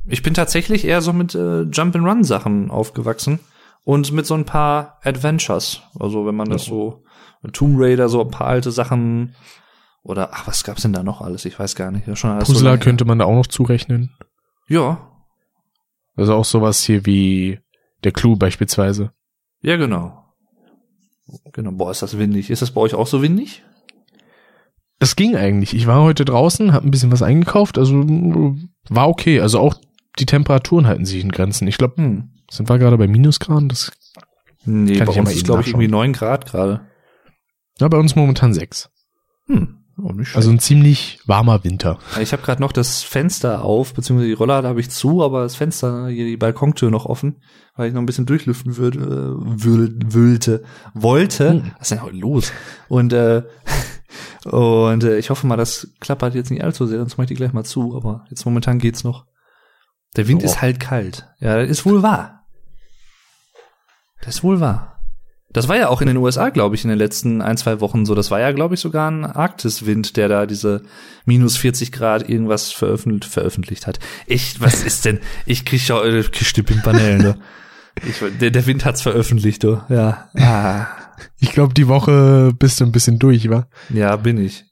Ich 0.07 0.23
bin 0.23 0.35
tatsächlich 0.35 0.85
eher 0.87 1.03
so 1.03 1.13
mit 1.13 1.35
äh, 1.35 1.63
Jump-and-Run-Sachen 1.63 2.71
aufgewachsen 2.71 3.41
und 3.85 4.13
mit 4.13 4.25
so 4.27 4.35
ein 4.35 4.45
paar 4.45 4.99
Adventures. 5.03 5.83
Also 5.99 6.27
wenn 6.27 6.35
man 6.37 6.49
das 6.49 6.65
so 6.65 7.03
Tomb 7.53 7.77
Raider, 7.79 8.09
so 8.09 8.23
ein 8.23 8.31
paar 8.31 8.47
alte 8.47 8.71
Sachen 8.71 9.35
oder 10.03 10.31
ach, 10.33 10.47
was 10.47 10.65
gab's 10.65 10.83
denn 10.83 10.93
da 10.93 11.03
noch 11.03 11.21
alles? 11.21 11.45
Ich 11.45 11.59
weiß 11.59 11.75
gar 11.75 11.91
nicht. 11.91 12.07
Ja, 12.07 12.17
schon 12.17 12.31
alles 12.31 12.49
so 12.49 12.55
Puzzler 12.55 12.71
her. 12.71 12.79
könnte 12.79 13.05
man 13.05 13.19
da 13.19 13.25
auch 13.27 13.35
noch 13.35 13.47
zurechnen. 13.47 14.17
Ja, 14.69 15.11
Also 16.17 16.35
auch 16.35 16.45
sowas 16.45 16.83
hier 16.83 17.05
wie 17.05 17.59
der 18.05 18.13
Clou 18.13 18.37
beispielsweise. 18.37 19.13
Ja, 19.67 19.77
genau. 19.77 20.23
Genau, 21.53 21.73
boah, 21.73 21.91
ist 21.91 22.03
das 22.03 22.17
windig. 22.19 22.51
Ist 22.51 22.63
das 22.63 22.71
bei 22.71 22.81
euch 22.81 22.95
auch 22.95 23.07
so 23.07 23.21
windig? 23.21 23.65
Es 24.99 25.17
ging 25.17 25.37
eigentlich. 25.37 25.75
Ich 25.75 25.87
war 25.87 26.03
heute 26.03 26.25
draußen, 26.25 26.73
habe 26.73 26.87
ein 26.87 26.91
bisschen 26.91 27.13
was 27.13 27.23
eingekauft, 27.23 27.77
also 27.77 28.03
war 28.89 29.09
okay. 29.09 29.41
Also 29.41 29.59
auch 29.59 29.75
die 30.19 30.25
Temperaturen 30.27 30.87
halten 30.87 31.05
sich 31.05 31.23
in 31.23 31.33
Grenzen. 31.33 31.69
Ich 31.69 31.77
glaube, 31.79 31.97
Hm. 31.97 32.31
sind 32.51 32.69
wir 32.69 32.79
gerade 32.79 32.97
bei 32.97 33.07
Minusgraden? 33.09 33.69
Das, 33.69 33.93
Nee, 34.65 34.97
Kann 34.97 35.07
bei 35.07 35.11
ich 35.13 35.17
ja 35.17 35.23
uns 35.23 35.31
mal 35.31 35.37
ist 35.37 35.45
glaube 35.45 35.61
ich 35.63 35.69
irgendwie 35.69 35.89
neun 35.89 36.13
Grad 36.13 36.47
gerade. 36.47 36.87
ja, 37.79 37.87
bei 37.89 37.99
uns 37.99 38.17
momentan 38.17 38.53
sechs. 38.55 38.89
Hm. 39.47 39.76
Oh. 39.99 40.13
Also 40.35 40.51
ein 40.51 40.59
ziemlich 40.59 41.21
warmer 41.25 41.65
Winter. 41.65 41.99
Ich 42.21 42.33
habe 42.33 42.43
gerade 42.43 42.61
noch 42.61 42.73
das 42.73 43.03
Fenster 43.03 43.65
auf, 43.65 43.95
beziehungsweise 43.95 44.29
die 44.29 44.35
Rolllade 44.35 44.69
habe 44.69 44.81
ich 44.81 44.91
zu, 44.91 45.23
aber 45.23 45.43
das 45.43 45.57
Fenster, 45.57 46.09
hier 46.09 46.27
die 46.27 46.37
Balkontür 46.37 46.91
noch 46.91 47.07
offen, 47.07 47.37
weil 47.77 47.89
ich 47.89 47.95
noch 47.95 48.03
ein 48.03 48.07
bisschen 48.07 48.27
durchlüften 48.27 48.77
würde, 48.77 48.99
äh, 48.99 49.65
wühl, 49.65 49.99
wühlte, 50.05 50.65
wollte. 50.93 51.51
Hm. 51.51 51.73
Was 51.79 51.83
ist 51.83 51.91
denn 51.93 52.03
heute 52.03 52.17
los? 52.17 52.53
Und 52.89 53.15
äh, 53.15 53.43
und 54.45 55.03
äh, 55.03 55.17
ich 55.19 55.31
hoffe 55.31 55.47
mal, 55.47 55.57
das 55.57 55.89
klappert 56.01 56.35
jetzt 56.35 56.51
nicht 56.51 56.63
allzu 56.63 56.87
sehr, 56.87 56.99
sonst 56.99 57.17
mache 57.17 57.25
ich 57.25 57.29
die 57.29 57.35
gleich 57.35 57.55
mal 57.55 57.65
zu, 57.65 57.97
aber 57.97 58.27
jetzt 58.29 58.45
momentan 58.45 58.79
geht's 58.79 59.03
noch. 59.03 59.25
Der 60.17 60.29
Wind 60.29 60.43
Oh. 60.43 60.45
ist 60.45 60.61
halt 60.61 60.79
kalt. 60.79 61.27
Ja, 61.41 61.57
das 61.57 61.71
ist 61.71 61.87
wohl 61.87 62.03
wahr. 62.03 62.45
Das 64.23 64.37
ist 64.37 64.45
wohl 64.45 64.61
wahr. 64.61 64.96
Das 65.51 65.69
war 65.69 65.77
ja 65.77 65.89
auch 65.89 66.01
in 66.01 66.09
den 66.09 66.17
USA, 66.17 66.51
glaube 66.51 66.75
ich, 66.75 66.85
in 66.85 66.91
den 66.91 66.99
letzten 66.99 67.41
ein, 67.41 67.57
zwei 67.57 67.81
Wochen 67.81 68.05
so. 68.05 68.15
Das 68.15 68.31
war 68.31 68.41
ja, 68.41 68.53
glaube 68.53 68.75
ich, 68.75 68.81
sogar 68.81 69.11
ein 69.11 69.25
Arktiswind, 69.25 70.17
der 70.17 70.29
da 70.29 70.45
diese 70.45 70.83
minus 71.25 71.57
40 71.57 71.93
Grad 71.93 72.29
irgendwas 72.29 72.73
veröffentlicht, 72.73 73.33
veröffentlicht 73.33 73.87
hat. 73.87 73.99
Ich, 74.27 74.61
was 74.61 74.83
ist 74.83 75.05
denn? 75.05 75.21
Ich 75.47 75.65
krieg 75.65 75.87
ja 75.89 76.05
äh, 76.05 76.23
krieg 76.25 76.67
Pimpanellen, 76.67 77.23
du. 77.23 77.39
Ich, 78.07 78.23
der, 78.41 78.51
der 78.51 78.67
Wind 78.67 78.85
hat's 78.85 79.01
veröffentlicht, 79.01 79.63
du. 79.63 79.81
Ja. 79.89 80.29
Ah. 80.37 80.89
Ich 81.39 81.53
glaube, 81.53 81.73
die 81.73 81.89
Woche 81.89 82.53
bist 82.59 82.81
du 82.81 82.85
ein 82.85 82.93
bisschen 82.93 83.19
durch, 83.19 83.49
wa? 83.49 83.67
Ja, 83.89 84.17
bin 84.17 84.37
ich. 84.39 84.66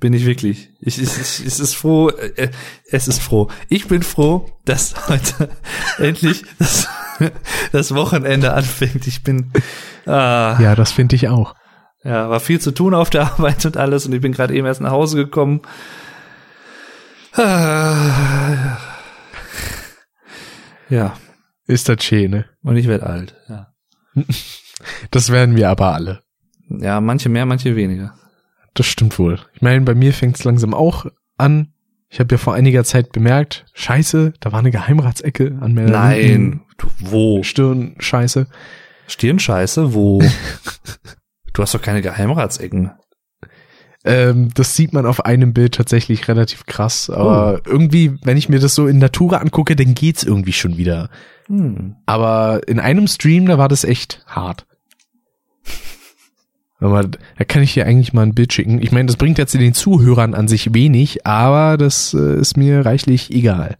Bin 0.00 0.12
ich 0.12 0.24
wirklich. 0.26 0.70
Ich, 0.80 0.98
ich, 1.00 1.08
ich, 1.08 1.46
es 1.46 1.60
ist 1.60 1.74
froh, 1.76 2.08
äh, 2.10 2.50
es 2.90 3.06
ist 3.08 3.20
froh. 3.22 3.48
Ich 3.68 3.86
bin 3.88 4.02
froh, 4.02 4.46
dass 4.64 5.08
heute 5.08 5.50
endlich 5.98 6.44
das, 6.58 6.88
das 7.72 7.94
Wochenende 7.94 8.52
anfängt. 8.54 9.06
Ich 9.06 9.22
bin, 9.22 9.52
ah, 10.06 10.58
Ja, 10.60 10.74
das 10.74 10.92
finde 10.92 11.16
ich 11.16 11.28
auch. 11.28 11.54
ja, 12.02 12.30
war 12.30 12.40
viel 12.40 12.60
zu 12.60 12.70
tun 12.72 12.94
auf 12.94 13.10
der 13.10 13.22
Arbeit 13.32 13.64
und 13.66 13.76
alles 13.76 14.06
und 14.06 14.12
ich 14.14 14.20
bin 14.20 14.32
gerade 14.32 14.54
eben 14.54 14.66
erst 14.66 14.80
nach 14.80 14.90
Hause 14.90 15.16
gekommen. 15.16 15.60
Ah, 17.34 18.78
ja, 20.88 21.14
Ist 21.66 21.88
das 21.88 22.02
schön, 22.02 22.30
ne? 22.32 22.46
und 22.62 22.76
ich 22.76 22.88
werde 22.88 23.06
alt. 23.06 23.34
Ja. 23.48 23.68
Das 25.10 25.30
werden 25.30 25.56
wir 25.56 25.68
aber 25.68 25.92
alle. 25.92 26.22
ja, 26.70 27.02
manche 27.02 27.28
mehr, 27.28 27.44
manche 27.44 27.76
weniger. 27.76 28.14
Das 28.74 28.86
stimmt 28.86 29.18
wohl. 29.18 29.38
Ich 29.54 29.62
meine, 29.62 29.80
bei 29.82 29.94
mir 29.94 30.12
fängt 30.12 30.36
es 30.36 30.44
langsam 30.44 30.74
auch 30.74 31.06
an. 31.36 31.72
Ich 32.08 32.18
habe 32.18 32.34
ja 32.34 32.38
vor 32.38 32.54
einiger 32.54 32.84
Zeit 32.84 33.12
bemerkt, 33.12 33.66
scheiße, 33.72 34.34
da 34.40 34.52
war 34.52 34.58
eine 34.58 34.70
Geheimratsecke 34.70 35.58
an 35.60 35.74
meiner 35.74 35.90
Nein, 35.90 36.62
du, 36.76 36.88
wo? 36.98 37.42
Stirn, 37.42 37.94
scheiße. 37.98 38.48
Stirnscheiße, 39.06 39.94
wo? 39.94 40.20
du 41.52 41.62
hast 41.62 41.74
doch 41.74 41.82
keine 41.82 42.02
Geheimratsecken. 42.02 42.92
Ähm, 44.02 44.48
das 44.54 44.76
sieht 44.76 44.92
man 44.92 45.04
auf 45.04 45.24
einem 45.24 45.52
Bild 45.52 45.74
tatsächlich 45.74 46.26
relativ 46.26 46.64
krass. 46.66 47.10
Aber 47.10 47.60
irgendwie, 47.66 48.18
wenn 48.22 48.36
ich 48.36 48.48
mir 48.48 48.58
das 48.58 48.74
so 48.74 48.86
in 48.86 48.98
Natura 48.98 49.38
angucke, 49.38 49.76
dann 49.76 49.94
geht's 49.94 50.22
irgendwie 50.22 50.54
schon 50.54 50.78
wieder. 50.78 51.10
Hm. 51.46 51.96
Aber 52.06 52.62
in 52.66 52.80
einem 52.80 53.06
Stream, 53.06 53.46
da 53.46 53.58
war 53.58 53.68
das 53.68 53.84
echt 53.84 54.24
hart. 54.26 54.66
Aber 56.80 57.02
da 57.02 57.44
kann 57.46 57.62
ich 57.62 57.74
dir 57.74 57.86
eigentlich 57.86 58.12
mal 58.12 58.22
ein 58.22 58.34
Bild 58.34 58.52
schicken. 58.52 58.80
Ich 58.80 58.90
meine, 58.90 59.06
das 59.06 59.16
bringt 59.16 59.36
jetzt 59.36 59.52
den 59.54 59.74
Zuhörern 59.74 60.34
an 60.34 60.48
sich 60.48 60.72
wenig, 60.72 61.26
aber 61.26 61.76
das 61.76 62.14
äh, 62.14 62.40
ist 62.40 62.56
mir 62.56 62.84
reichlich 62.86 63.30
egal. 63.30 63.76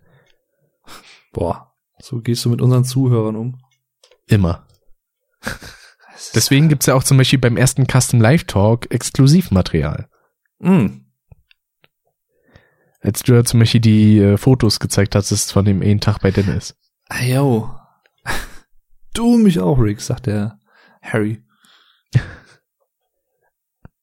Boah, 1.32 1.72
so 1.98 2.20
gehst 2.20 2.44
du 2.44 2.50
mit 2.50 2.60
unseren 2.60 2.84
Zuhörern 2.84 3.36
um. 3.36 3.58
Immer. 4.26 4.66
Deswegen 6.34 6.68
gibt's 6.68 6.86
ja 6.86 6.94
auch 6.94 7.02
zum 7.02 7.16
Beispiel 7.16 7.38
beim 7.38 7.56
ersten 7.56 7.86
Custom 7.86 8.20
Live 8.20 8.44
Talk 8.44 8.92
Exklusivmaterial. 8.92 10.08
Hm. 10.60 11.06
Als 13.00 13.22
du 13.22 13.32
ja 13.32 13.44
zum 13.44 13.60
Beispiel 13.60 13.80
die 13.80 14.18
äh, 14.18 14.36
Fotos 14.36 14.78
gezeigt 14.78 15.14
hattest 15.14 15.52
von 15.52 15.64
dem 15.64 15.80
einen 15.80 16.00
Tag 16.00 16.18
bei 16.20 16.30
Dennis. 16.30 16.76
Ah, 17.08 17.24
yo. 17.24 17.70
Du 19.12 19.36
mich 19.38 19.58
auch, 19.58 19.78
Rick, 19.80 20.00
sagt 20.00 20.26
der 20.26 20.60
Harry. 21.02 21.42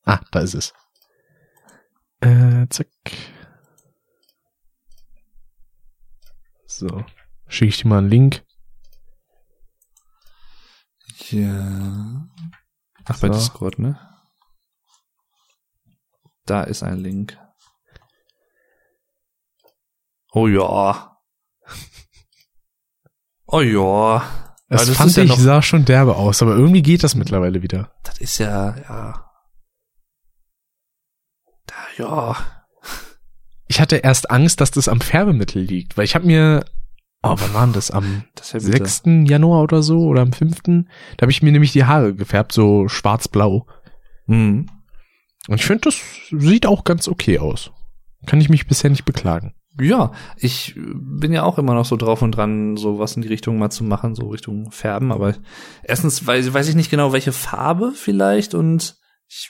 Ah, 0.07 0.21
da 0.31 0.39
ist 0.39 0.53
es. 0.55 0.73
Äh, 2.21 2.65
zack. 2.69 2.87
So. 6.65 7.05
Schicke 7.47 7.69
ich 7.69 7.77
dir 7.81 7.87
mal 7.87 7.99
einen 7.99 8.09
Link. 8.09 8.43
Ja. 11.29 12.27
Ach, 13.05 13.19
bei 13.19 13.27
So. 13.27 13.33
Discord, 13.33 13.79
ne? 13.79 13.99
Da 16.45 16.63
ist 16.63 16.83
ein 16.83 16.99
Link. 16.99 17.37
Oh 20.33 20.47
ja. 20.47 21.13
Oh 23.49 23.61
ja. 23.61 24.19
Das, 24.67 24.81
Aber 24.81 24.87
das 24.89 24.97
fand 24.97 25.09
ist 25.11 25.15
ja 25.15 25.23
ich, 25.23 25.29
noch- 25.29 25.39
sah 25.39 25.61
schon 25.61 25.85
derbe 25.85 26.17
aus, 26.17 26.41
aber 26.41 26.51
irgendwie 26.57 26.81
geht 26.81 27.01
das 27.01 27.15
mittlerweile 27.15 27.61
wieder. 27.61 27.93
Das 28.03 28.17
ist 28.19 28.39
ja, 28.39 28.75
ja. 28.77 29.26
Ja. 31.97 32.35
Ich 33.67 33.81
hatte 33.81 33.97
erst 33.97 34.31
Angst, 34.31 34.61
dass 34.61 34.71
das 34.71 34.87
am 34.87 35.01
Färbemittel 35.01 35.61
liegt, 35.61 35.97
weil 35.97 36.05
ich 36.05 36.15
habe 36.15 36.25
mir, 36.25 36.65
oh, 37.23 37.35
wann 37.37 37.53
war 37.53 37.65
denn 37.65 37.73
das? 37.73 37.91
Am 37.91 38.23
Das 38.35 38.53
ist 38.53 38.65
ja 38.65 38.71
bitter. 38.71 38.85
6. 38.85 39.29
Januar 39.29 39.63
oder 39.63 39.83
so 39.83 39.99
oder 39.99 40.21
am 40.21 40.31
5. 40.31 40.61
Da 40.63 41.21
habe 41.21 41.31
ich 41.31 41.43
mir 41.43 41.51
nämlich 41.51 41.73
die 41.73 41.85
Haare 41.85 42.15
gefärbt, 42.15 42.53
so 42.53 42.87
schwarz-blau. 42.87 43.67
Mhm. 44.27 44.67
Und 45.47 45.55
ich 45.55 45.65
finde, 45.65 45.81
das 45.83 46.01
sieht 46.31 46.65
auch 46.65 46.83
ganz 46.83 47.07
okay 47.07 47.39
aus. 47.39 47.71
Kann 48.25 48.41
ich 48.41 48.49
mich 48.49 48.67
bisher 48.67 48.89
nicht 48.89 49.05
beklagen. 49.05 49.53
Ja, 49.79 50.11
ich 50.37 50.75
bin 50.75 51.31
ja 51.31 51.43
auch 51.43 51.59
immer 51.59 51.75
noch 51.75 51.85
so 51.85 51.97
drauf 51.97 52.21
und 52.21 52.31
dran, 52.31 52.77
so 52.77 52.97
was 52.97 53.15
in 53.15 53.21
die 53.21 53.27
Richtung 53.27 53.59
mal 53.59 53.69
zu 53.69 53.83
machen, 53.83 54.15
so 54.15 54.27
Richtung 54.29 54.71
Färben, 54.71 55.11
aber 55.11 55.35
erstens 55.83 56.25
weiß, 56.25 56.51
weiß 56.51 56.67
ich 56.69 56.75
nicht 56.75 56.89
genau, 56.89 57.13
welche 57.13 57.31
Farbe 57.31 57.91
vielleicht 57.95 58.55
und 58.55 58.96
ich, 59.27 59.49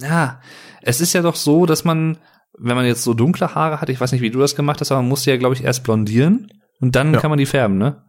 ja, 0.00 0.40
es 0.82 1.00
ist 1.00 1.12
ja 1.12 1.22
doch 1.22 1.36
so, 1.36 1.66
dass 1.66 1.84
man, 1.84 2.18
wenn 2.58 2.76
man 2.76 2.86
jetzt 2.86 3.04
so 3.04 3.14
dunkle 3.14 3.54
Haare 3.54 3.80
hat, 3.80 3.88
ich 3.88 4.00
weiß 4.00 4.12
nicht, 4.12 4.22
wie 4.22 4.30
du 4.30 4.38
das 4.38 4.56
gemacht 4.56 4.80
hast, 4.80 4.90
aber 4.90 5.02
man 5.02 5.08
muss 5.08 5.22
die 5.22 5.30
ja, 5.30 5.36
glaube 5.36 5.54
ich, 5.54 5.64
erst 5.64 5.84
blondieren 5.84 6.48
und 6.80 6.96
dann 6.96 7.14
Ja. 7.14 7.20
kann 7.20 7.30
man 7.30 7.38
die 7.38 7.46
färben, 7.46 7.78
ne? 7.78 8.02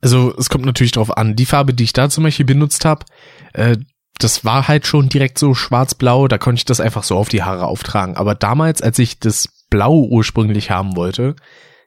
Also 0.00 0.34
es 0.36 0.50
kommt 0.50 0.64
natürlich 0.64 0.92
drauf 0.92 1.16
an. 1.16 1.36
Die 1.36 1.46
Farbe, 1.46 1.74
die 1.74 1.84
ich 1.84 1.92
da 1.92 2.08
zum 2.10 2.24
Beispiel 2.24 2.46
benutzt 2.46 2.84
habe, 2.84 3.04
äh, 3.52 3.76
das 4.18 4.44
war 4.44 4.66
halt 4.68 4.86
schon 4.86 5.08
direkt 5.08 5.38
so 5.38 5.54
schwarz-blau. 5.54 6.26
Da 6.28 6.38
konnte 6.38 6.58
ich 6.60 6.64
das 6.64 6.80
einfach 6.80 7.02
so 7.04 7.16
auf 7.16 7.28
die 7.28 7.42
Haare 7.42 7.66
auftragen. 7.66 8.16
Aber 8.16 8.34
damals, 8.34 8.82
als 8.82 8.98
ich 8.98 9.18
das 9.20 9.48
Blau 9.70 10.02
ursprünglich 10.04 10.70
haben 10.70 10.96
wollte, 10.96 11.34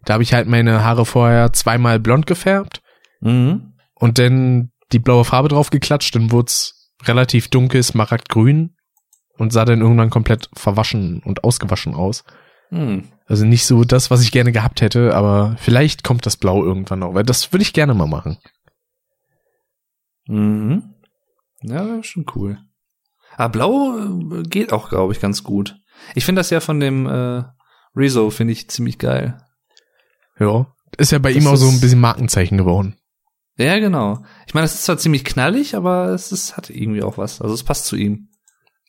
da 0.05 0.13
habe 0.13 0.23
ich 0.23 0.33
halt 0.33 0.47
meine 0.47 0.83
Haare 0.83 1.05
vorher 1.05 1.51
zweimal 1.53 1.99
blond 1.99 2.25
gefärbt 2.25 2.81
Mhm. 3.21 3.73
und 3.95 4.17
dann 4.17 4.71
die 4.91 4.99
blaue 4.99 5.23
Farbe 5.25 5.49
drauf 5.49 5.69
geklatscht. 5.69 6.15
Dann 6.15 6.31
wurd's 6.31 6.84
relativ 7.07 7.49
dunkel, 7.49 7.83
smaragdgrün 7.83 8.75
und 9.37 9.53
sah 9.53 9.65
dann 9.65 9.81
irgendwann 9.81 10.09
komplett 10.09 10.49
verwaschen 10.53 11.21
und 11.23 11.43
ausgewaschen 11.43 11.93
aus. 11.93 12.23
Mhm. 12.71 13.09
Also 13.27 13.45
nicht 13.45 13.65
so 13.65 13.83
das, 13.83 14.11
was 14.11 14.21
ich 14.21 14.31
gerne 14.31 14.51
gehabt 14.51 14.81
hätte, 14.81 15.15
aber 15.15 15.55
vielleicht 15.59 16.03
kommt 16.03 16.25
das 16.25 16.37
Blau 16.37 16.63
irgendwann 16.63 16.99
noch, 16.99 17.13
weil 17.13 17.23
das 17.23 17.51
würde 17.51 17.63
ich 17.63 17.73
gerne 17.73 17.93
mal 17.93 18.07
machen. 18.07 18.37
Mhm. 20.27 20.95
Ja, 21.61 22.03
schon 22.03 22.25
cool. 22.35 22.59
Ah, 23.37 23.47
blau 23.47 23.97
äh, 23.97 24.43
geht 24.43 24.71
auch, 24.71 24.89
glaube 24.89 25.13
ich, 25.13 25.19
ganz 25.19 25.43
gut. 25.43 25.75
Ich 26.13 26.25
finde 26.25 26.39
das 26.39 26.49
ja 26.49 26.59
von 26.59 26.79
dem 26.79 27.07
äh, 27.07 27.43
Rezo, 27.95 28.29
finde 28.29 28.53
ich 28.53 28.69
ziemlich 28.69 28.97
geil. 28.97 29.37
Ja. 30.39 30.67
Ist 30.97 31.11
ja 31.11 31.19
bei 31.19 31.33
Das 31.33 31.43
ihm 31.43 31.47
auch 31.47 31.55
so 31.55 31.67
ein 31.67 31.81
bisschen 31.81 31.99
Markenzeichen 31.99 32.57
geworden. 32.57 32.97
Ja, 33.57 33.79
genau. 33.79 34.23
Ich 34.47 34.53
meine, 34.53 34.65
es 34.65 34.73
ist 34.73 34.85
zwar 34.85 34.97
ziemlich 34.97 35.23
knallig, 35.23 35.75
aber 35.75 36.09
es 36.09 36.31
ist, 36.31 36.57
hat 36.57 36.69
irgendwie 36.69 37.03
auch 37.03 37.17
was. 37.17 37.41
Also 37.41 37.53
es 37.53 37.63
passt 37.63 37.85
zu 37.85 37.95
ihm. 37.95 38.29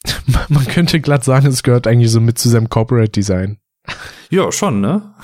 Man 0.49 0.67
könnte 0.67 1.01
glatt 1.01 1.25
sagen, 1.25 1.47
es 1.47 1.63
gehört 1.63 1.87
eigentlich 1.87 2.11
so 2.11 2.21
mit 2.21 2.39
zu 2.39 2.49
seinem 2.49 2.69
Corporate 2.69 3.11
Design. 3.11 3.59
Ja, 4.31 4.51
schon, 4.51 4.81
ne? 4.81 5.15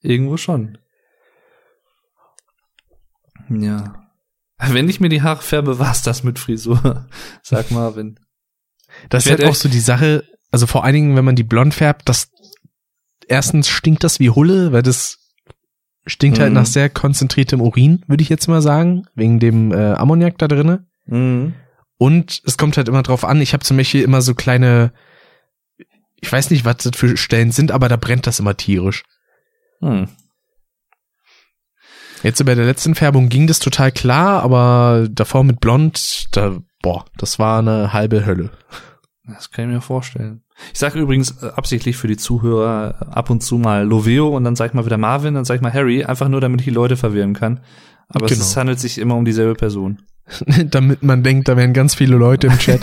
Irgendwo 0.00 0.36
schon. 0.36 0.78
Ja. 3.48 3.94
Wenn 4.58 4.88
ich 4.88 5.00
mir 5.00 5.08
die 5.08 5.22
Haare 5.22 5.42
färbe, 5.42 5.78
war's 5.78 6.02
das 6.02 6.22
mit 6.22 6.38
Frisur. 6.38 7.08
Sag 7.42 7.70
wenn. 7.70 8.18
Das 9.08 9.26
ist 9.26 9.30
halt 9.30 9.44
auch 9.44 9.54
so 9.54 9.68
die 9.68 9.80
Sache, 9.80 10.24
also 10.50 10.66
vor 10.66 10.84
allen 10.84 10.94
Dingen, 10.94 11.16
wenn 11.16 11.24
man 11.24 11.36
die 11.36 11.42
blond 11.42 11.74
färbt, 11.74 12.08
das 12.08 12.30
erstens 13.26 13.68
stinkt 13.68 14.04
das 14.04 14.20
wie 14.20 14.30
Hulle, 14.30 14.72
weil 14.72 14.82
das 14.82 15.21
stinkt 16.06 16.38
halt 16.38 16.50
Mhm. 16.50 16.54
nach 16.54 16.66
sehr 16.66 16.90
konzentriertem 16.90 17.60
Urin, 17.60 18.02
würde 18.06 18.22
ich 18.22 18.28
jetzt 18.28 18.48
mal 18.48 18.62
sagen, 18.62 19.06
wegen 19.14 19.38
dem 19.38 19.72
äh, 19.72 19.92
Ammoniak 19.94 20.38
da 20.38 20.48
drinne. 20.48 20.86
Mhm. 21.06 21.54
Und 21.98 22.42
es 22.44 22.56
kommt 22.56 22.76
halt 22.76 22.88
immer 22.88 23.02
drauf 23.02 23.24
an, 23.24 23.40
ich 23.40 23.52
habe 23.52 23.62
zum 23.64 23.76
Beispiel 23.76 24.02
immer 24.02 24.22
so 24.22 24.34
kleine, 24.34 24.92
ich 26.20 26.30
weiß 26.32 26.50
nicht, 26.50 26.64
was 26.64 26.78
das 26.78 26.96
für 26.96 27.16
Stellen 27.16 27.52
sind, 27.52 27.70
aber 27.70 27.88
da 27.88 27.96
brennt 27.96 28.26
das 28.26 28.40
immer 28.40 28.56
tierisch. 28.56 29.04
Hm. 29.80 30.08
Jetzt 32.22 32.44
bei 32.44 32.54
der 32.54 32.64
letzten 32.66 32.94
Färbung 32.94 33.28
ging 33.28 33.46
das 33.48 33.58
total 33.58 33.90
klar, 33.90 34.42
aber 34.42 35.08
davor 35.10 35.42
mit 35.42 35.60
blond, 35.60 36.28
da, 36.32 36.58
boah, 36.80 37.04
das 37.16 37.38
war 37.38 37.58
eine 37.58 37.92
halbe 37.92 38.24
Hölle. 38.24 38.50
Das 39.26 39.50
kann 39.50 39.68
ich 39.68 39.74
mir 39.74 39.80
vorstellen. 39.80 40.41
Ich 40.72 40.78
sage 40.78 40.98
übrigens 40.98 41.42
äh, 41.42 41.46
absichtlich 41.54 41.96
für 41.96 42.08
die 42.08 42.16
Zuhörer 42.16 42.94
äh, 43.00 43.04
ab 43.14 43.30
und 43.30 43.42
zu 43.42 43.58
mal 43.58 43.84
Loveo 43.86 44.28
und 44.36 44.44
dann 44.44 44.56
sag 44.56 44.68
ich 44.68 44.74
mal 44.74 44.84
wieder 44.86 44.98
Marvin, 44.98 45.34
dann 45.34 45.44
sag 45.44 45.56
ich 45.56 45.60
mal 45.62 45.72
Harry, 45.72 46.04
einfach 46.04 46.28
nur 46.28 46.40
damit 46.40 46.60
ich 46.60 46.66
die 46.66 46.70
Leute 46.70 46.96
verwirren 46.96 47.34
kann. 47.34 47.60
Aber 48.08 48.26
Genau. 48.26 48.40
es 48.40 48.56
handelt 48.56 48.78
sich 48.80 48.98
immer 48.98 49.16
um 49.16 49.24
dieselbe 49.24 49.54
Person. 49.54 50.02
Damit 50.66 51.02
man 51.02 51.22
denkt, 51.24 51.48
da 51.48 51.56
wären 51.56 51.72
ganz 51.72 51.94
viele 51.96 52.16
Leute 52.16 52.46
im 52.46 52.56
Chat. 52.58 52.80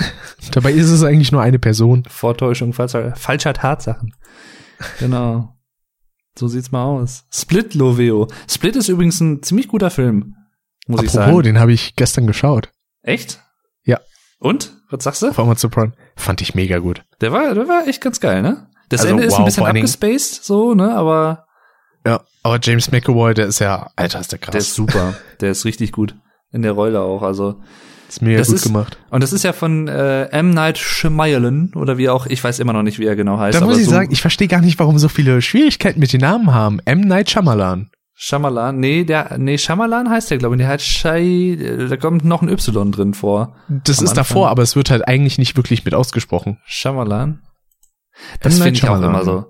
Dabei 0.52 0.72
ist 0.72 0.90
es 0.90 1.04
eigentlich 1.04 1.30
nur 1.32 1.40
eine 1.42 1.58
Person. 1.60 2.02
Vortäuschung 2.08 2.72
falscher, 2.72 3.14
falscher 3.14 3.52
Tatsachen. 3.52 4.14
Genau. 4.98 5.54
So 6.36 6.48
sieht's 6.48 6.72
mal 6.72 6.84
aus. 6.84 7.24
Split 7.32 7.74
Loveo. 7.74 8.26
Split 8.48 8.74
ist 8.76 8.88
übrigens 8.88 9.20
ein 9.20 9.42
ziemlich 9.42 9.68
guter 9.68 9.90
Film, 9.90 10.34
muss 10.86 11.02
ich 11.02 11.08
Apropos, 11.10 11.26
sagen. 11.32 11.42
den 11.42 11.58
habe 11.60 11.72
ich 11.72 11.94
gestern 11.96 12.26
geschaut. 12.26 12.70
Echt? 13.02 13.40
Ja. 13.84 14.00
Und? 14.38 14.72
Was 14.90 15.04
sagst 15.04 15.22
du? 15.22 15.28
Auf 15.28 15.38
Amazon 15.38 15.70
Prime. 15.70 15.92
Fand 16.20 16.40
ich 16.42 16.54
mega 16.54 16.78
gut. 16.78 17.02
Der 17.20 17.32
war, 17.32 17.54
der 17.54 17.66
war 17.66 17.86
echt 17.88 18.00
ganz 18.00 18.20
geil, 18.20 18.42
ne? 18.42 18.66
Das 18.88 19.00
Also, 19.02 19.12
Ende 19.14 19.24
ist 19.24 19.32
wow, 19.32 19.38
ein 19.40 19.44
bisschen 19.46 19.66
abgespaced, 19.66 20.44
so, 20.44 20.74
ne? 20.74 20.94
Aber 20.94 21.46
Ja. 22.06 22.20
Aber 22.42 22.58
James 22.62 22.90
McAvoy, 22.90 23.34
der 23.34 23.46
ist 23.46 23.58
ja, 23.58 23.90
Alter, 23.96 24.20
ist 24.20 24.32
der 24.32 24.38
krass. 24.38 24.52
der 24.52 24.60
ist 24.60 24.74
super. 24.74 25.14
der 25.40 25.50
ist 25.50 25.64
richtig 25.64 25.92
gut. 25.92 26.14
In 26.52 26.62
der 26.62 26.72
Rolle 26.72 27.00
auch, 27.00 27.22
also. 27.22 27.60
ist 28.08 28.22
mega 28.22 28.38
das 28.38 28.48
gut 28.48 28.56
ist- 28.56 28.64
gemacht. 28.64 28.98
Und 29.10 29.22
das 29.22 29.32
ist 29.32 29.44
ja 29.44 29.52
von 29.52 29.86
äh, 29.88 30.24
M. 30.30 30.50
Night 30.50 30.78
Shyamalan 30.78 31.72
oder 31.76 31.96
wie 31.98 32.08
auch, 32.08 32.26
ich 32.26 32.42
weiß 32.42 32.58
immer 32.58 32.72
noch 32.72 32.82
nicht, 32.82 32.98
wie 32.98 33.06
er 33.06 33.14
genau 33.16 33.38
heißt. 33.38 33.60
Da 33.60 33.64
muss 33.64 33.78
ich 33.78 33.84
so 33.84 33.90
sagen, 33.92 34.10
ich 34.12 34.20
verstehe 34.20 34.48
gar 34.48 34.60
nicht, 34.60 34.78
warum 34.78 34.98
so 34.98 35.08
viele 35.08 35.40
Schwierigkeiten 35.42 36.00
mit 36.00 36.12
den 36.12 36.20
Namen 36.20 36.52
haben. 36.52 36.80
M. 36.84 37.00
Night 37.02 37.30
Shyamalan. 37.30 37.90
Shyamalan, 38.22 38.78
nee, 38.78 39.04
der, 39.04 39.38
nee, 39.38 39.56
Shyamalan 39.56 40.10
heißt 40.10 40.30
der, 40.30 40.36
glaube 40.36 40.54
ich, 40.54 40.58
der 40.58 40.68
heißt 40.68 40.84
Shai, 40.84 41.52
äh, 41.54 41.88
da 41.88 41.96
kommt 41.96 42.22
noch 42.22 42.42
ein 42.42 42.50
Y 42.50 42.92
drin 42.92 43.14
vor. 43.14 43.56
Das 43.68 44.02
ist 44.02 44.12
davor, 44.12 44.42
Anfang. 44.42 44.50
aber 44.52 44.62
es 44.62 44.76
wird 44.76 44.90
halt 44.90 45.08
eigentlich 45.08 45.38
nicht 45.38 45.56
wirklich 45.56 45.86
mit 45.86 45.94
ausgesprochen. 45.94 46.58
Shyamalan? 46.66 47.40
Das 48.40 48.58
finde 48.58 48.72
ich 48.78 48.86
auch 48.86 49.00
immer 49.00 49.24
so. 49.24 49.46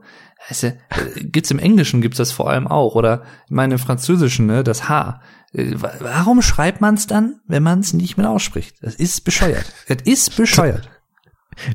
Weißt 0.48 0.62
du, 0.62 0.66
äh, 0.68 0.76
gibt's 1.24 1.50
im 1.50 1.59
Englischen 1.59 2.00
gibt's 2.00 2.18
das 2.18 2.30
vor 2.30 2.48
allem 2.48 2.68
auch 2.68 2.94
oder 2.94 3.24
ich 3.46 3.50
meine 3.50 3.74
im 3.74 3.80
Französischen 3.80 4.46
ne 4.46 4.62
das 4.62 4.88
H. 4.88 5.20
Äh, 5.52 5.72
wa- 5.74 5.92
Warum 5.98 6.40
schreibt 6.40 6.80
man's 6.80 7.09
dann, 7.09 7.40
wenn 7.48 7.64
man's 7.64 7.92
nicht 7.92 8.18
mehr 8.18 8.30
ausspricht? 8.30 8.76
Das 8.83 8.94
ist 8.94 9.24
bescheuert. 9.24 9.64
Das 9.88 9.98
ist 10.04 10.37
bescheuert. 10.37 10.88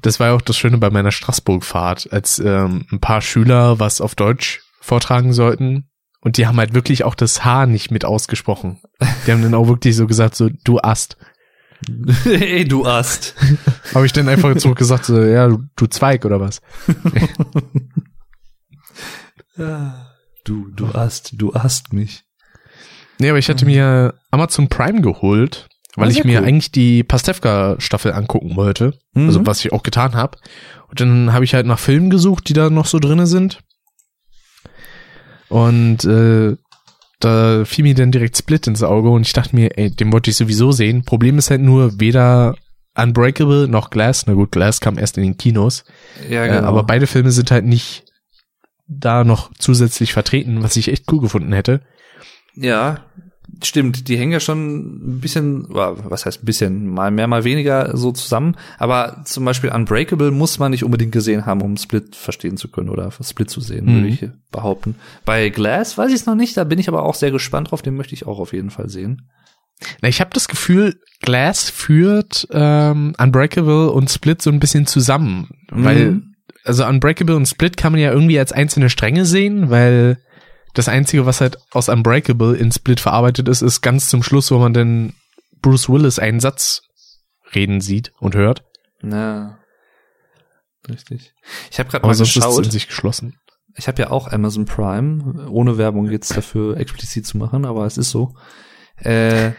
Das 0.01 0.21
war 0.21 0.27
ja 0.27 0.33
auch 0.33 0.41
das 0.41 0.57
Schöne 0.57 0.77
bei 0.77 0.89
meiner 0.89 1.11
Straßburg-Fahrt, 1.11 2.13
als 2.13 2.39
ähm, 2.39 2.85
ein 2.89 3.01
paar 3.01 3.19
Schüler 3.21 3.81
was 3.81 3.99
auf 3.99 4.15
Deutsch 4.15 4.61
vortragen 4.79 5.33
sollten. 5.33 5.89
Und 6.25 6.37
die 6.37 6.47
haben 6.47 6.57
halt 6.57 6.73
wirklich 6.73 7.03
auch 7.03 7.13
das 7.13 7.45
H 7.45 7.67
nicht 7.67 7.91
mit 7.91 8.03
ausgesprochen. 8.03 8.79
Die 9.27 9.31
haben 9.31 9.43
dann 9.43 9.53
auch 9.53 9.67
wirklich 9.67 9.95
so 9.95 10.07
gesagt, 10.07 10.35
so, 10.35 10.49
du 10.63 10.79
Ast. 10.79 11.17
Ey, 12.25 12.65
du 12.65 12.83
Ast. 12.83 13.35
Habe 13.93 14.07
ich 14.07 14.11
dann 14.11 14.27
einfach 14.27 14.57
zurückgesagt, 14.57 15.05
so, 15.05 15.21
ja, 15.21 15.47
du, 15.47 15.59
du 15.75 15.85
Zweig 15.85 16.25
oder 16.25 16.39
was? 16.39 16.61
Du, 20.43 20.67
du 20.75 20.87
Ast, 20.93 21.33
du 21.37 21.53
Ast 21.53 21.93
mich. 21.93 22.23
Nee, 23.19 23.29
aber 23.29 23.39
ich 23.39 23.49
hatte 23.49 23.65
mir 23.65 24.13
Amazon 24.29 24.67
Prime 24.67 25.01
geholt, 25.01 25.67
weil 25.95 26.09
Ah, 26.09 26.11
ich 26.11 26.23
mir 26.23 26.41
cool. 26.41 26.47
eigentlich 26.47 26.71
die 26.71 27.03
Pastewka-Staffel 27.03 28.11
angucken 28.11 28.55
wollte. 28.55 28.93
Mhm. 29.13 29.27
Also 29.27 29.45
was 29.45 29.63
ich 29.63 29.71
auch 29.71 29.83
getan 29.83 30.15
habe. 30.15 30.37
Und 30.89 30.99
dann 30.99 31.33
habe 31.33 31.45
ich 31.45 31.53
halt 31.53 31.65
nach 31.65 31.79
Filmen 31.79 32.09
gesucht, 32.09 32.49
die 32.49 32.53
da 32.53 32.69
noch 32.69 32.85
so 32.85 32.99
drinne 32.99 33.27
sind. 33.27 33.59
Und 35.49 36.03
äh, 36.05 36.55
da 37.19 37.65
fiel 37.65 37.83
mir 37.83 37.95
dann 37.95 38.11
direkt 38.11 38.37
Split 38.37 38.67
ins 38.67 38.83
Auge 38.83 39.09
und 39.09 39.25
ich 39.25 39.33
dachte 39.33 39.55
mir, 39.55 39.77
ey, 39.77 39.89
den 39.89 40.11
wollte 40.11 40.29
ich 40.29 40.37
sowieso 40.37 40.71
sehen. 40.71 41.03
Problem 41.03 41.37
ist 41.37 41.49
halt 41.49 41.61
nur, 41.61 41.99
weder 41.99 42.55
Unbreakable 42.95 43.67
noch 43.67 43.89
Glass, 43.89 44.25
na 44.25 44.33
gut, 44.33 44.51
Glass 44.51 44.79
kam 44.79 44.97
erst 44.97 45.17
in 45.17 45.23
den 45.23 45.37
Kinos, 45.37 45.83
ja, 46.29 46.45
äh, 46.45 46.57
aber 46.59 46.83
beide 46.83 47.07
Filme 47.07 47.31
sind 47.31 47.51
halt 47.51 47.65
nicht 47.65 48.05
da 48.87 49.23
noch 49.23 49.51
zusätzlich 49.57 50.13
vertreten, 50.13 50.63
was 50.63 50.75
ich 50.75 50.89
echt 50.89 51.11
cool 51.11 51.19
gefunden 51.19 51.51
hätte. 51.51 51.81
Ja, 52.55 53.05
stimmt. 53.63 54.07
Die 54.07 54.17
hängen 54.17 54.31
ja 54.31 54.39
schon 54.39 55.15
ein 55.15 55.19
bisschen, 55.19 55.65
was 55.69 56.25
heißt 56.25 56.43
ein 56.43 56.45
bisschen, 56.45 56.87
mal 56.87 57.11
mehr, 57.11 57.27
mal 57.27 57.43
weniger 57.43 57.95
so 57.97 58.11
zusammen. 58.11 58.55
Aber 58.77 59.21
zum 59.25 59.45
Beispiel 59.45 59.71
Unbreakable 59.71 60.31
muss 60.31 60.59
man 60.59 60.71
nicht 60.71 60.83
unbedingt 60.83 61.11
gesehen 61.11 61.45
haben, 61.45 61.61
um 61.61 61.77
Split 61.77 62.15
verstehen 62.15 62.57
zu 62.57 62.67
können 62.69 62.89
oder 62.89 63.11
Split 63.23 63.49
zu 63.49 63.61
sehen, 63.61 63.85
Mhm. 63.85 63.93
würde 63.95 64.07
ich 64.07 64.29
behaupten. 64.51 64.95
Bei 65.25 65.49
Glass 65.49 65.97
weiß 65.97 66.09
ich 66.09 66.15
es 66.15 66.25
noch 66.25 66.35
nicht, 66.35 66.57
da 66.57 66.63
bin 66.63 66.79
ich 66.79 66.87
aber 66.87 67.03
auch 67.03 67.15
sehr 67.15 67.31
gespannt 67.31 67.71
drauf, 67.71 67.81
den 67.81 67.95
möchte 67.95 68.13
ich 68.13 68.25
auch 68.27 68.39
auf 68.39 68.53
jeden 68.53 68.69
Fall 68.69 68.89
sehen. 68.89 69.29
Na, 70.01 70.07
ich 70.09 70.21
habe 70.21 70.29
das 70.33 70.47
Gefühl, 70.47 70.95
Glass 71.21 71.69
führt 71.69 72.47
ähm, 72.51 73.13
Unbreakable 73.17 73.91
und 73.91 74.09
Split 74.09 74.41
so 74.41 74.49
ein 74.49 74.59
bisschen 74.59 74.85
zusammen, 74.87 75.49
weil 75.69 76.11
Mhm. 76.11 76.35
also 76.63 76.85
Unbreakable 76.85 77.35
und 77.35 77.45
Split 77.45 77.75
kann 77.77 77.91
man 77.91 78.01
ja 78.01 78.11
irgendwie 78.11 78.39
als 78.39 78.51
einzelne 78.53 78.89
Stränge 78.89 79.25
sehen, 79.25 79.69
weil 79.69 80.17
das 80.75 80.87
einzige, 80.87 81.25
was 81.25 81.41
halt 81.41 81.57
aus 81.71 81.89
Unbreakable 81.89 82.55
in 82.55 82.71
Split 82.71 82.99
verarbeitet 82.99 83.47
ist, 83.47 83.61
ist 83.61 83.81
ganz 83.81 84.09
zum 84.09 84.21
Schluss, 84.21 84.51
wo 84.51 84.59
man 84.59 84.73
dann 84.73 85.13
Bruce 85.61 85.89
Willis 85.89 86.19
einen 86.19 86.39
Satz 86.39 86.83
reden 87.55 87.81
sieht 87.81 88.11
und 88.19 88.35
hört. 88.35 88.63
Ja. 89.01 89.57
Richtig. 90.87 91.33
Ich 91.71 91.79
habe 91.79 91.89
gerade 91.89 92.05
mal 92.05 92.13
sonst 92.13 92.35
ist 92.35 92.35
in 92.35 92.41
geschaut. 92.41 92.71
sich 92.71 92.87
geschlossen. 92.87 93.39
Ich 93.75 93.87
habe 93.87 94.01
ja 94.01 94.11
auch 94.11 94.31
Amazon 94.31 94.65
Prime, 94.65 95.49
ohne 95.49 95.77
Werbung 95.77 96.09
jetzt 96.09 96.35
dafür 96.35 96.77
explizit 96.77 97.25
zu 97.25 97.37
machen, 97.37 97.65
aber 97.65 97.85
es 97.85 97.97
ist 97.97 98.11
so. 98.11 98.35
Äh, 98.97 99.51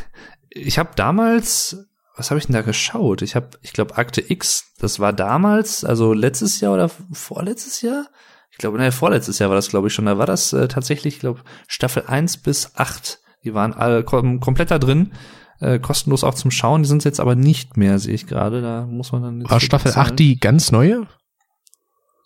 ich 0.50 0.78
habe 0.78 0.90
damals, 0.96 1.86
was 2.16 2.30
habe 2.30 2.38
ich 2.38 2.46
denn 2.46 2.54
da 2.54 2.62
geschaut? 2.62 3.22
Ich 3.22 3.36
habe, 3.36 3.50
ich 3.62 3.72
glaube, 3.72 3.96
Akte 3.96 4.20
X, 4.28 4.72
das 4.78 4.98
war 4.98 5.12
damals, 5.12 5.84
also 5.84 6.12
letztes 6.12 6.60
Jahr 6.60 6.74
oder 6.74 6.90
vorletztes 7.12 7.80
Jahr? 7.82 8.06
Ich 8.54 8.58
glaube, 8.58 8.78
ne, 8.78 8.92
vorletztes 8.92 9.40
Jahr 9.40 9.50
war 9.50 9.56
das, 9.56 9.68
glaube 9.68 9.88
ich, 9.88 9.94
schon. 9.94 10.06
Da 10.06 10.16
war 10.16 10.26
das 10.26 10.52
äh, 10.52 10.68
tatsächlich, 10.68 11.14
ich 11.14 11.20
glaube, 11.20 11.40
Staffel 11.66 12.04
1 12.06 12.36
bis 12.36 12.76
8. 12.76 13.18
Die 13.42 13.52
waren 13.52 13.72
alle 13.72 14.04
kom 14.04 14.38
komplett 14.38 14.70
da 14.70 14.78
drin, 14.78 15.10
äh, 15.58 15.80
kostenlos 15.80 16.22
auch 16.22 16.34
zum 16.34 16.52
Schauen. 16.52 16.84
Die 16.84 16.88
sind 16.88 17.02
jetzt 17.02 17.18
aber 17.18 17.34
nicht 17.34 17.76
mehr, 17.76 17.98
sehe 17.98 18.14
ich 18.14 18.28
gerade. 18.28 18.62
Da 18.62 18.86
muss 18.86 19.10
man 19.10 19.22
dann. 19.22 19.50
War 19.50 19.58
Staffel 19.58 19.90
bezahlen. 19.90 20.12
8 20.12 20.18
die 20.20 20.38
ganz 20.38 20.70
neue? 20.70 21.08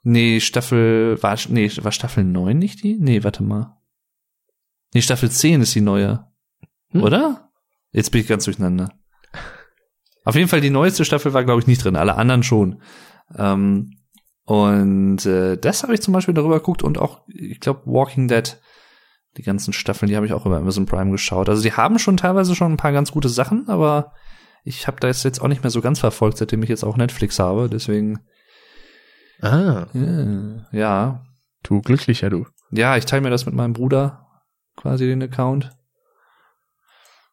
Nee, 0.03 0.41
Staffel, 0.41 1.19
war, 1.23 1.39
nee, 1.49 1.71
war 1.81 1.93
Staffel 1.93 2.25
9 2.25 2.59
nicht 2.59 2.83
die? 2.83 2.99
Nee, 3.01 3.25
warte 3.25 3.43
mal. 3.43 3.79
Nee, 4.93 5.01
Staffel 5.01 5.31
10 5.31 5.63
ist 5.63 5.75
die 5.75 5.81
neue. 5.81 6.27
Hm. 6.91 7.03
Oder? 7.03 7.51
Jetzt 7.91 8.11
bin 8.11 8.21
ich 8.21 8.29
ganz 8.29 8.45
durcheinander. 8.45 8.93
Auf 10.27 10.35
jeden 10.35 10.49
Fall 10.49 10.61
die 10.61 10.69
neueste 10.69 11.07
Staffel 11.07 11.33
war, 11.33 11.45
glaube 11.45 11.63
ich, 11.63 11.67
nicht 11.67 11.83
drin, 11.83 11.97
alle 11.97 12.17
anderen 12.17 12.43
schon. 12.43 12.83
Ähm, 13.35 13.98
und 14.51 15.27
äh, 15.27 15.57
das 15.59 15.83
habe 15.83 15.93
ich 15.95 16.01
zum 16.01 16.15
Beispiel 16.15 16.33
darüber 16.35 16.57
geguckt 16.59 16.83
und 16.83 16.97
auch, 16.99 17.21
ich 17.29 17.61
glaube, 17.61 17.83
Walking 17.85 18.29
Dead, 18.29 18.57
die 19.37 19.43
ganzen 19.43 19.73
Staffeln, 19.75 20.09
die 20.09 20.17
habe 20.17 20.25
ich 20.25 20.33
auch 20.33 20.47
über 20.47 20.57
Amazon 20.57 20.87
Prime 20.87 21.11
geschaut. 21.11 21.49
Also 21.51 21.63
die 21.63 21.73
haben 21.75 21.99
schon 21.99 22.17
teilweise 22.17 22.55
schon 22.55 22.73
ein 22.73 22.77
paar 22.79 22.93
ganz 22.93 23.13
gute 23.13 23.29
Sachen, 23.29 23.69
aber 23.69 24.13
ich 24.65 24.87
habe 24.87 25.01
das 25.01 25.23
jetzt 25.23 25.41
auch 25.43 25.49
nicht 25.49 25.63
mehr 25.63 25.71
so 25.71 25.81
ganz 25.83 25.99
verfolgt, 26.01 26.39
seitdem 26.39 26.63
ich 26.63 26.71
jetzt 26.71 26.83
auch 26.83 26.97
Netflix 26.97 27.39
habe. 27.39 27.69
Deswegen, 27.69 28.21
Ah, 29.43 29.87
ja, 29.93 30.67
ja, 30.73 31.25
du 31.63 31.81
glücklicher 31.83 32.31
du. 32.31 32.47
ja, 32.71 32.97
ich 32.97 33.05
teile 33.05 33.23
mir 33.23 33.31
das 33.31 33.45
mit 33.47 33.55
meinem 33.55 33.75
Bruder, 33.75 34.27
quasi 34.77 35.07
den 35.07 35.23
Account. 35.23 35.71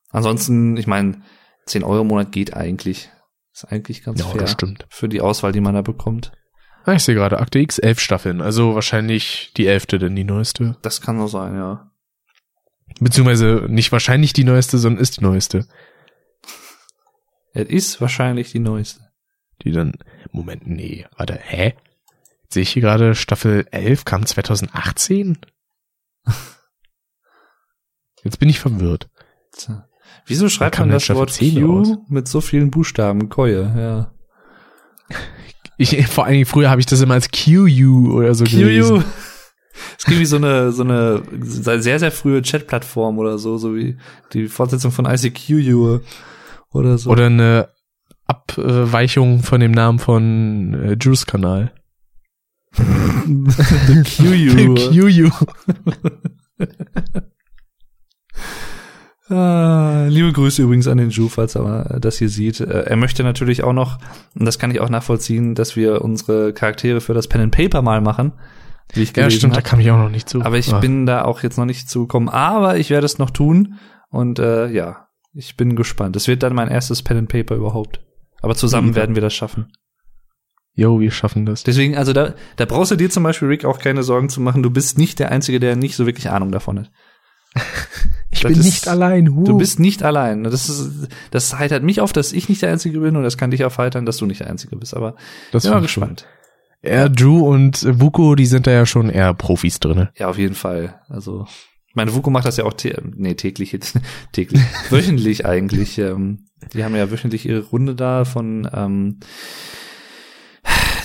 Ansonsten, 0.09 0.77
ich 0.77 0.87
meine, 0.87 1.21
10 1.65 1.83
Euro 1.83 2.01
im 2.01 2.07
Monat 2.07 2.31
geht 2.31 2.53
eigentlich. 2.53 3.09
Ist 3.53 3.65
eigentlich 3.71 4.03
ganz 4.03 4.19
Ja, 4.19 4.25
fair 4.27 4.41
das 4.41 4.51
stimmt. 4.51 4.85
für 4.89 5.07
die 5.09 5.21
Auswahl, 5.21 5.51
die 5.53 5.61
man 5.61 5.73
da 5.75 5.81
bekommt. 5.81 6.31
Ah, 6.85 6.93
ich 6.93 7.03
sehe 7.03 7.15
gerade 7.15 7.39
Akte 7.39 7.57
X, 7.57 7.79
elf 7.79 7.99
Staffeln. 7.99 8.41
Also 8.41 8.75
wahrscheinlich 8.75 9.51
die 9.57 9.65
elfte, 9.65 9.97
denn 9.97 10.15
die 10.15 10.23
neueste. 10.23 10.77
Das 10.83 11.01
kann 11.01 11.17
so 11.17 11.25
sein, 11.27 11.55
ja. 11.55 11.91
Beziehungsweise 12.99 13.65
nicht 13.67 13.91
wahrscheinlich 13.91 14.33
die 14.33 14.43
neueste, 14.43 14.77
sondern 14.77 15.01
ist 15.01 15.17
die 15.17 15.23
neueste. 15.23 15.67
Es 17.53 17.67
ist 17.67 18.01
wahrscheinlich 18.01 18.51
die 18.51 18.59
neueste. 18.59 19.01
Die 19.63 19.71
dann, 19.71 19.93
Moment, 20.31 20.67
nee, 20.67 21.07
warte, 21.17 21.39
hä? 21.41 21.73
Jetzt 22.43 22.53
sehe 22.53 22.63
ich 22.63 22.69
hier 22.69 22.83
gerade, 22.83 23.15
Staffel 23.15 23.65
11 23.71 24.05
kam 24.05 24.25
2018? 24.25 25.39
Jetzt 28.23 28.39
bin 28.39 28.49
ich 28.49 28.59
verwirrt. 28.59 29.09
Wieso 30.27 30.49
schreibt 30.49 30.77
man 30.77 30.89
das 30.89 31.09
Wort 31.09 31.31
10 31.31 31.63
Q 31.63 31.77
raus? 31.77 31.97
mit 32.09 32.27
so 32.27 32.41
vielen 32.41 32.69
Buchstaben? 32.69 33.29
Keue, 33.29 33.73
ja. 33.75 34.14
Ich, 35.77 36.07
vor 36.07 36.25
allen 36.25 36.33
Dingen 36.33 36.45
früher 36.45 36.69
habe 36.69 36.79
ich 36.79 36.85
das 36.85 37.01
immer 37.01 37.15
als 37.15 37.29
QU 37.31 38.13
oder 38.13 38.33
so 38.33 38.45
QU. 38.45 38.57
gelesen. 38.57 39.03
Es 39.97 40.05
gibt 40.05 40.19
wie 40.19 40.25
so 40.25 40.37
eine, 40.37 40.71
so 40.71 40.83
eine 40.83 41.21
sehr, 41.41 41.99
sehr 41.99 42.11
frühe 42.11 42.41
Chat-Plattform 42.41 43.19
oder 43.19 43.37
so, 43.37 43.57
so 43.57 43.75
wie 43.75 43.97
die 44.33 44.47
Fortsetzung 44.47 44.91
von 44.91 45.05
ICQ 45.05 46.01
oder 46.71 46.97
so. 46.97 47.09
Oder 47.09 47.25
eine 47.25 47.69
Abweichung 48.25 49.43
von 49.43 49.59
dem 49.59 49.71
Namen 49.71 49.99
von 49.99 50.73
äh, 50.73 50.97
Juice 50.99 51.25
Kanal. 51.25 51.73
QU. 52.75 54.75
QU. 54.75 55.29
Ah, 59.27 60.05
liebe 60.07 60.31
Grüße 60.31 60.61
übrigens 60.61 60.87
an 60.87 60.99
den 60.99 61.09
Ju, 61.09 61.29
falls 61.29 61.55
er 61.55 61.97
das 61.99 62.17
hier 62.19 62.29
sieht. 62.29 62.59
Äh, 62.59 62.83
Er 62.85 62.95
möchte 62.95 63.23
natürlich 63.23 63.63
auch 63.63 63.73
noch, 63.73 63.97
und 64.37 64.45
das 64.45 64.59
kann 64.59 64.69
ich 64.69 64.79
auch 64.79 64.89
nachvollziehen, 64.89 65.55
dass 65.55 65.75
wir 65.75 66.03
unsere 66.03 66.53
Charaktere 66.53 67.01
für 67.01 67.15
das 67.15 67.27
Pen 67.27 67.41
and 67.41 67.55
Paper 67.55 67.81
mal 67.81 68.01
machen. 68.01 68.33
Wie 68.93 69.01
ich 69.01 69.17
Ja, 69.17 69.29
stimmt, 69.31 69.53
da 69.55 69.57
hab. 69.57 69.65
kam 69.65 69.79
ich 69.79 69.89
auch 69.89 69.97
noch 69.97 70.11
nicht 70.11 70.29
zu. 70.29 70.41
Aber 70.43 70.57
ich 70.59 70.71
Ah. 70.71 70.79
bin 70.79 71.07
da 71.07 71.23
auch 71.25 71.41
jetzt 71.41 71.57
noch 71.57 71.65
nicht 71.65 71.89
zugekommen. 71.89 72.29
Aber 72.29 72.77
ich 72.77 72.91
werde 72.91 73.05
es 73.05 73.17
noch 73.17 73.31
tun. 73.31 73.79
Und 74.09 74.37
äh, 74.37 74.67
ja, 74.69 75.07
ich 75.33 75.57
bin 75.57 75.75
gespannt. 75.75 76.15
Es 76.15 76.27
wird 76.27 76.43
dann 76.43 76.53
mein 76.53 76.67
erstes 76.69 77.01
Pen 77.01 77.17
and 77.17 77.29
Paper 77.29 77.55
überhaupt. 77.55 78.01
Aber 78.43 78.53
zusammen 78.53 78.89
Ja. 78.89 78.95
werden 78.95 79.15
wir 79.15 79.23
das 79.23 79.33
schaffen. 79.33 79.71
Jo, 80.75 80.99
wir 80.99 81.09
schaffen 81.09 81.47
das. 81.47 81.63
Deswegen, 81.63 81.97
also 81.97 82.13
da, 82.13 82.35
da 82.57 82.65
brauchst 82.65 82.91
du 82.91 82.95
dir 82.95 83.09
zum 83.09 83.23
Beispiel, 83.23 83.47
Rick, 83.47 83.65
auch 83.65 83.79
keine 83.79 84.03
Sorgen 84.03 84.29
zu 84.29 84.39
machen. 84.39 84.61
Du 84.61 84.69
bist 84.69 84.99
nicht 84.99 85.17
der 85.17 85.31
Einzige, 85.31 85.59
der 85.59 85.75
nicht 85.75 85.95
so 85.95 86.05
wirklich 86.05 86.29
Ahnung 86.29 86.51
davon 86.51 86.79
hat. 86.79 86.91
Bin 88.49 88.59
ist- 88.59 88.65
nicht 88.65 88.87
allein. 88.87 89.35
Huh. 89.35 89.43
Du 89.43 89.57
bist 89.57 89.79
nicht 89.79 90.03
allein. 90.03 90.43
Das 90.43 90.69
ist, 90.69 91.07
das 91.31 91.57
heitert 91.57 91.83
mich 91.83 92.01
auf, 92.01 92.13
dass 92.13 92.33
ich 92.33 92.49
nicht 92.49 92.61
der 92.61 92.71
Einzige 92.71 92.99
bin 92.99 93.15
und 93.15 93.23
das 93.23 93.37
kann 93.37 93.51
dich 93.51 93.63
aufheitern, 93.65 94.05
dass 94.05 94.17
du 94.17 94.25
nicht 94.25 94.39
der 94.41 94.49
Einzige 94.49 94.75
bist. 94.75 94.95
Aber 94.95 95.15
das 95.51 95.63
bin 95.63 95.71
mal 95.71 95.81
gespannt. 95.81 96.25
Ja, 96.83 97.09
Drew 97.09 97.39
und 97.47 97.85
Vuko, 97.99 98.35
die 98.35 98.45
sind 98.45 98.67
da 98.67 98.71
ja 98.71 98.85
schon 98.85 99.09
eher 99.09 99.33
Profis 99.33 99.79
drinne. 99.79 100.11
Ja, 100.17 100.27
auf 100.29 100.37
jeden 100.37 100.53
Fall. 100.53 101.01
Also, 101.09 101.47
meine 101.95 102.13
Vuko 102.13 102.29
macht 102.29 102.45
das 102.45 102.57
ja 102.57 102.65
auch, 102.65 102.73
tä 102.73 102.95
nee, 103.15 103.33
täglich 103.33 103.71
jetzt, 103.71 103.99
täglich, 104.33 104.61
wöchentlich 104.91 105.45
eigentlich. 105.45 105.97
Ähm, 105.97 106.45
die 106.73 106.83
haben 106.83 106.95
ja 106.95 107.09
wöchentlich 107.09 107.47
ihre 107.47 107.61
Runde 107.61 107.95
da 107.95 108.23
von 108.25 108.69
ähm, 108.73 109.19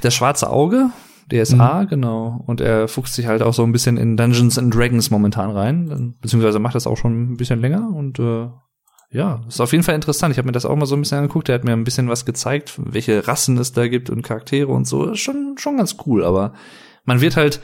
das 0.03 0.15
schwarze 0.15 0.51
Auge, 0.51 0.91
DSA, 1.33 1.85
genau. 1.85 2.43
Und 2.47 2.61
er 2.61 2.89
fuchst 2.89 3.15
sich 3.15 3.27
halt 3.27 3.43
auch 3.43 3.55
so 3.55 3.63
ein 3.63 3.73
bisschen 3.73 3.97
in 3.97 4.17
Dungeons 4.17 4.59
and 4.59 4.75
Dragons 4.75 5.11
momentan 5.11 5.51
rein, 5.51 6.17
beziehungsweise 6.21 6.59
macht 6.59 6.75
das 6.75 6.87
auch 6.87 6.97
schon 6.97 7.33
ein 7.33 7.37
bisschen 7.37 7.61
länger 7.61 7.91
und 7.95 8.19
äh, 8.19 8.49
ja, 9.13 9.41
ist 9.49 9.61
auf 9.61 9.73
jeden 9.73 9.83
Fall 9.83 9.97
interessant. 9.97 10.33
Ich 10.33 10.39
habe 10.39 10.47
mir 10.47 10.53
das 10.53 10.65
auch 10.65 10.77
mal 10.77 10.87
so 10.87 10.95
ein 10.95 11.01
bisschen 11.01 11.19
angeguckt. 11.19 11.49
Er 11.49 11.57
hat 11.57 11.65
mir 11.65 11.73
ein 11.73 11.85
bisschen 11.85 12.09
was 12.09 12.25
gezeigt, 12.25 12.75
welche 12.79 13.27
Rassen 13.27 13.59
es 13.59 13.73
da 13.73 13.89
gibt 13.89 14.09
und 14.09 14.23
Charaktere 14.23 14.69
und 14.69 14.87
so. 14.87 15.07
Ist 15.07 15.21
schon, 15.21 15.57
schon 15.59 15.79
ganz 15.79 15.97
cool, 16.07 16.25
aber 16.25 16.53
man 17.05 17.21
wird 17.21 17.37
halt 17.37 17.61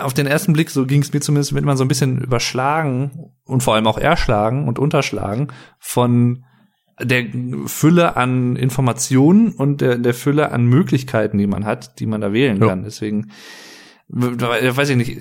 auf 0.00 0.14
den 0.14 0.26
ersten 0.26 0.52
Blick, 0.52 0.70
so 0.70 0.86
ging 0.86 1.02
es 1.02 1.12
mir 1.12 1.20
zumindest, 1.20 1.54
wird 1.54 1.64
man 1.64 1.76
so 1.76 1.84
ein 1.84 1.88
bisschen 1.88 2.20
überschlagen 2.20 3.32
und 3.44 3.62
vor 3.62 3.74
allem 3.74 3.86
auch 3.86 3.98
erschlagen 3.98 4.66
und 4.68 4.78
unterschlagen 4.78 5.48
von 5.78 6.44
der 7.02 7.24
Fülle 7.66 8.16
an 8.16 8.56
Informationen 8.56 9.52
und 9.52 9.80
der, 9.80 9.98
der 9.98 10.14
Fülle 10.14 10.52
an 10.52 10.66
Möglichkeiten, 10.66 11.38
die 11.38 11.46
man 11.46 11.64
hat, 11.64 11.98
die 12.00 12.06
man 12.06 12.20
da 12.20 12.32
wählen 12.32 12.60
Ja. 12.60 12.68
kann. 12.68 12.84
Deswegen, 12.84 13.30
w- 14.08 14.76
weiß 14.76 14.88
ich 14.90 14.96
nicht, 14.96 15.18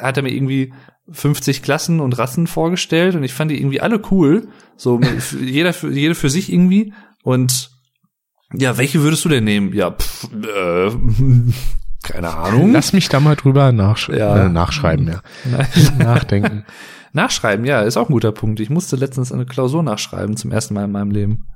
hat 0.00 0.16
er 0.16 0.22
mir 0.22 0.32
irgendwie 0.32 0.72
50 1.10 1.62
Klassen 1.62 2.00
und 2.00 2.18
Rassen 2.18 2.46
vorgestellt 2.46 3.14
und 3.16 3.24
ich 3.24 3.32
fand 3.34 3.50
die 3.50 3.58
irgendwie 3.60 3.80
alle 3.80 4.00
cool. 4.10 4.48
So 4.76 5.00
jeder 5.40 5.72
für, 5.72 5.90
jede 5.92 6.14
für 6.14 6.30
sich 6.30 6.52
irgendwie. 6.52 6.92
Und 7.22 7.70
ja, 8.54 8.76
welche 8.78 9.02
würdest 9.02 9.24
du 9.24 9.28
denn 9.28 9.44
nehmen? 9.44 9.72
Ja, 9.72 9.90
pff, 9.92 10.28
äh, 10.32 10.90
keine 12.02 12.34
Ahnung. 12.34 12.72
Lass 12.72 12.92
mich 12.92 13.08
da 13.08 13.20
mal 13.20 13.36
drüber 13.36 13.72
nachsch 13.72 14.08
Ja. 14.08 14.46
äh, 14.46 14.48
nachschreiben, 14.48 15.08
ja. 15.08 15.22
Nachdenken. 15.98 16.64
Nachschreiben, 17.12 17.64
ja, 17.64 17.82
ist 17.82 17.96
auch 17.96 18.08
ein 18.08 18.12
guter 18.12 18.32
Punkt. 18.32 18.60
Ich 18.60 18.70
musste 18.70 18.96
letztens 18.96 19.32
eine 19.32 19.46
Klausur 19.46 19.82
nachschreiben 19.82 20.36
zum 20.36 20.50
ersten 20.52 20.74
Mal 20.74 20.84
in 20.84 20.92
meinem 20.92 21.10
Leben. 21.10 21.46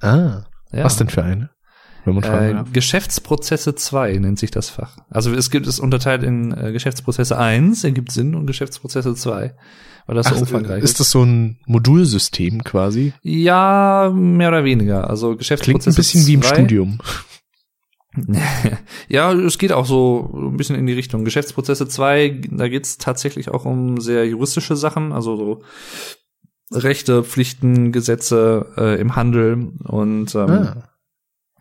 Ah, 0.00 0.44
Ja. 0.72 0.84
was 0.84 0.96
denn 0.96 1.08
für 1.08 1.22
eine? 1.22 1.50
Wenn 2.04 2.14
man 2.14 2.22
fragen 2.22 2.58
Äh. 2.58 2.64
Geschäftsprozesse 2.72 3.74
2 3.74 4.18
nennt 4.18 4.38
sich 4.38 4.50
das 4.50 4.68
Fach. 4.68 4.98
Also 5.10 5.32
es 5.32 5.50
gibt 5.50 5.66
es 5.66 5.80
unterteilt 5.80 6.22
in 6.22 6.52
äh, 6.52 6.72
Geschäftsprozesse 6.72 7.38
1, 7.38 7.82
ergibt 7.84 8.12
Sinn, 8.12 8.34
und 8.34 8.46
Geschäftsprozesse 8.46 9.14
2. 9.14 9.54
Weil 10.06 10.14
das 10.16 10.26
so 10.26 10.34
Ach, 10.34 10.40
umfangreich 10.40 10.82
ist 10.84 11.00
das 11.00 11.10
so 11.10 11.22
ein 11.24 11.58
Modulsystem 11.66 12.62
quasi? 12.62 13.14
Ja, 13.22 14.12
mehr 14.14 14.48
oder 14.48 14.64
weniger. 14.64 15.08
Also 15.08 15.28
Klingt 15.28 15.38
Geschäftsprozesse 15.38 15.90
ein 15.90 15.94
bisschen 15.96 16.26
wie 16.26 16.34
im 16.34 16.42
2 16.42 16.54
Studium. 16.54 16.98
ja, 19.08 19.32
es 19.32 19.58
geht 19.58 19.72
auch 19.72 19.86
so 19.86 20.30
ein 20.34 20.56
bisschen 20.56 20.76
in 20.76 20.86
die 20.86 20.92
Richtung. 20.92 21.24
Geschäftsprozesse 21.24 21.88
2, 21.88 22.42
da 22.50 22.68
geht's 22.68 22.98
tatsächlich 22.98 23.48
auch 23.50 23.64
um 23.64 24.00
sehr 24.00 24.26
juristische 24.26 24.76
Sachen, 24.76 25.12
also 25.12 25.36
so 25.36 25.62
Rechte, 26.72 27.24
Pflichten, 27.24 27.92
Gesetze 27.92 28.66
äh, 28.76 29.00
im 29.00 29.16
Handel 29.16 29.72
und 29.84 30.34
ähm, 30.34 30.50
Ah. 30.50 30.84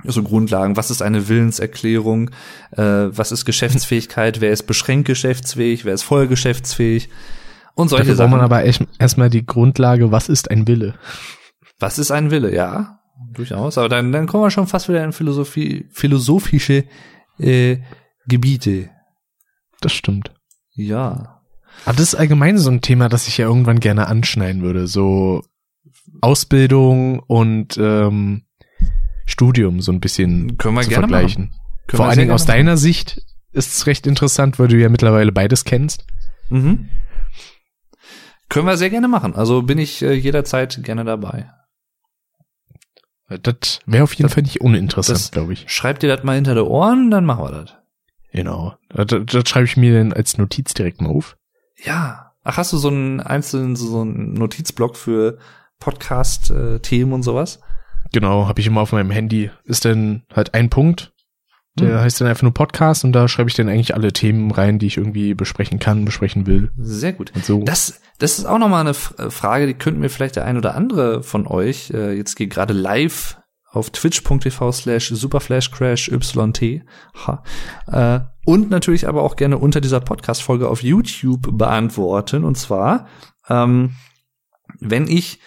so 0.05 0.23
Grundlagen. 0.23 0.75
Was 0.77 0.91
ist 0.91 1.01
eine 1.01 1.27
Willenserklärung? 1.27 2.29
Äh, 2.71 2.81
was 3.09 3.31
ist 3.31 3.45
Geschäftsfähigkeit? 3.45 4.41
Wer 4.41 4.51
ist 4.51 4.63
beschränkt 4.63 5.07
geschäftsfähig? 5.07 5.85
Wer 5.85 5.93
ist 5.93 6.03
voll 6.03 6.27
geschäftsfähig? 6.27 7.09
Und 7.75 7.89
solche 7.89 8.03
Dafür 8.11 8.15
braucht 8.15 8.17
Sachen. 8.17 8.31
man 8.31 8.41
aber 8.41 8.63
erstmal 8.99 9.29
die 9.29 9.45
Grundlage, 9.45 10.11
was 10.11 10.29
ist 10.29 10.51
ein 10.51 10.67
Wille? 10.67 10.95
Was 11.79 11.97
ist 11.99 12.11
ein 12.11 12.29
Wille? 12.31 12.53
Ja, 12.53 12.99
durchaus. 13.33 13.77
Aber 13.77 13.89
dann, 13.89 14.11
dann 14.11 14.27
kommen 14.27 14.43
wir 14.43 14.51
schon 14.51 14.67
fast 14.67 14.89
wieder 14.89 15.03
in 15.03 15.13
Philosophie, 15.13 15.87
philosophische 15.91 16.85
äh, 17.39 17.77
Gebiete. 18.27 18.89
Das 19.81 19.93
stimmt. 19.93 20.31
Ja. 20.71 21.41
Aber 21.85 21.95
das 21.95 22.13
ist 22.13 22.15
allgemein 22.15 22.57
so 22.57 22.69
ein 22.69 22.81
Thema, 22.81 23.09
das 23.09 23.27
ich 23.27 23.37
ja 23.37 23.47
irgendwann 23.47 23.79
gerne 23.79 24.07
anschneiden 24.07 24.61
würde. 24.61 24.87
So 24.87 25.43
Ausbildung 26.21 27.19
und 27.19 27.77
ähm, 27.77 28.43
Studium 29.25 29.81
so 29.81 29.91
ein 29.91 29.99
bisschen 29.99 30.57
Können 30.57 30.75
wir 30.75 30.83
zu 30.83 30.89
gerne 30.89 31.07
vergleichen. 31.07 31.53
Können 31.87 31.97
Vor 31.97 32.05
allen 32.07 32.19
Dingen 32.19 32.31
aus 32.31 32.45
deiner 32.45 32.77
Sicht 32.77 33.21
ist 33.51 33.73
es 33.73 33.87
recht 33.87 34.07
interessant, 34.07 34.57
weil 34.59 34.67
du 34.67 34.77
ja 34.77 34.89
mittlerweile 34.89 35.31
beides 35.31 35.63
kennst. 35.63 36.05
Mhm. 36.49 36.89
Können 38.49 38.67
wir 38.67 38.77
sehr 38.77 38.89
gerne 38.89 39.07
machen. 39.07 39.35
Also 39.35 39.63
bin 39.63 39.77
ich 39.77 40.01
äh, 40.01 40.13
jederzeit 40.13 40.83
gerne 40.83 41.03
dabei. 41.03 41.49
Das 43.29 43.79
wäre 43.85 44.03
auf 44.03 44.13
jeden 44.13 44.23
Das- 44.27 44.33
Fall 44.33 44.43
nicht 44.43 44.61
uninteressant, 44.61 45.31
glaube 45.31 45.53
ich. 45.53 45.65
Schreib 45.67 45.99
dir 45.99 46.13
das 46.13 46.23
mal 46.23 46.35
hinter 46.35 46.55
die 46.55 46.61
Ohren, 46.61 47.09
dann 47.11 47.25
machen 47.25 47.43
wir 47.45 47.51
das. 47.51 47.75
Genau. 48.31 48.75
Das, 48.89 49.07
das 49.25 49.49
schreibe 49.49 49.65
ich 49.65 49.77
mir 49.77 49.97
dann 49.97 50.13
als 50.13 50.37
Notiz 50.37 50.73
direkt 50.73 51.01
mal 51.01 51.09
auf. 51.09 51.37
Ja. 51.83 52.31
Ach, 52.43 52.57
hast 52.57 52.73
du 52.73 52.77
so 52.77 52.89
einen 52.89 53.21
einzelnen, 53.21 53.75
so 53.77 54.01
einen 54.01 54.33
Notizblock 54.33 54.97
für 54.97 55.37
Podcast-Themen 55.79 57.13
und 57.13 57.23
sowas? 57.23 57.59
Genau, 58.11 58.47
habe 58.47 58.59
ich 58.59 58.67
immer 58.67 58.81
auf 58.81 58.91
meinem 58.91 59.11
Handy. 59.11 59.49
Ist 59.63 59.85
dann 59.85 60.23
halt 60.33 60.53
ein 60.53 60.69
Punkt, 60.69 61.12
der 61.79 61.95
Hm. 61.95 62.01
heißt 62.01 62.21
dann 62.21 62.27
einfach 62.27 62.43
nur 62.43 62.53
Podcast 62.53 63.03
und 63.03 63.13
da 63.13 63.27
schreibe 63.27 63.49
ich 63.49 63.55
dann 63.55 63.69
eigentlich 63.69 63.95
alle 63.95 64.13
Themen 64.13 64.51
rein, 64.51 64.79
die 64.79 64.87
ich 64.87 64.97
irgendwie 64.97 65.33
besprechen 65.33 65.79
kann, 65.79 66.05
besprechen 66.05 66.45
will 66.45 66.71
Sehr 66.77 67.13
gut. 67.13 67.31
und 67.35 67.43
so. 67.45 67.63
Das, 67.63 68.01
das 68.19 68.37
ist 68.37 68.45
auch 68.45 68.59
nochmal 68.59 68.81
eine 68.81 68.91
äh, 68.91 69.31
Frage, 69.31 69.67
die 69.67 69.73
könnten 69.73 69.99
mir 69.99 70.09
vielleicht 70.09 70.35
der 70.35 70.45
ein 70.45 70.57
oder 70.57 70.75
andere 70.75 71.23
von 71.23 71.47
euch, 71.47 71.91
äh, 71.91 72.15
jetzt 72.15 72.35
geht 72.35 72.51
gerade 72.51 72.73
live 72.73 73.37
auf 73.71 73.89
twitch.tv 73.89 74.71
slash 74.71 75.09
superflashcrash 75.09 76.09
yt, 76.09 76.61
äh, 76.61 78.19
und 78.45 78.69
natürlich 78.69 79.07
aber 79.07 79.23
auch 79.23 79.35
gerne 79.35 79.57
unter 79.57 79.81
dieser 79.81 79.99
Podcast-Folge 79.99 80.69
auf 80.69 80.83
YouTube 80.83 81.57
beantworten. 81.57 82.43
Und 82.43 82.55
zwar, 82.55 83.07
ähm, 83.49 83.95
wenn 84.79 85.07
ich 85.07 85.39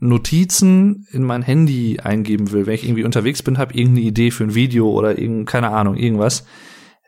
Notizen 0.00 1.06
in 1.12 1.22
mein 1.22 1.42
Handy 1.42 2.00
eingeben 2.00 2.52
will, 2.52 2.66
wenn 2.66 2.74
ich 2.74 2.84
irgendwie 2.84 3.04
unterwegs 3.04 3.42
bin, 3.42 3.58
habe 3.58 3.74
irgendeine 3.74 4.06
Idee 4.06 4.30
für 4.30 4.44
ein 4.44 4.54
Video 4.54 4.90
oder 4.90 5.18
irgend, 5.18 5.48
keine 5.48 5.70
Ahnung, 5.70 5.96
irgendwas, 5.96 6.46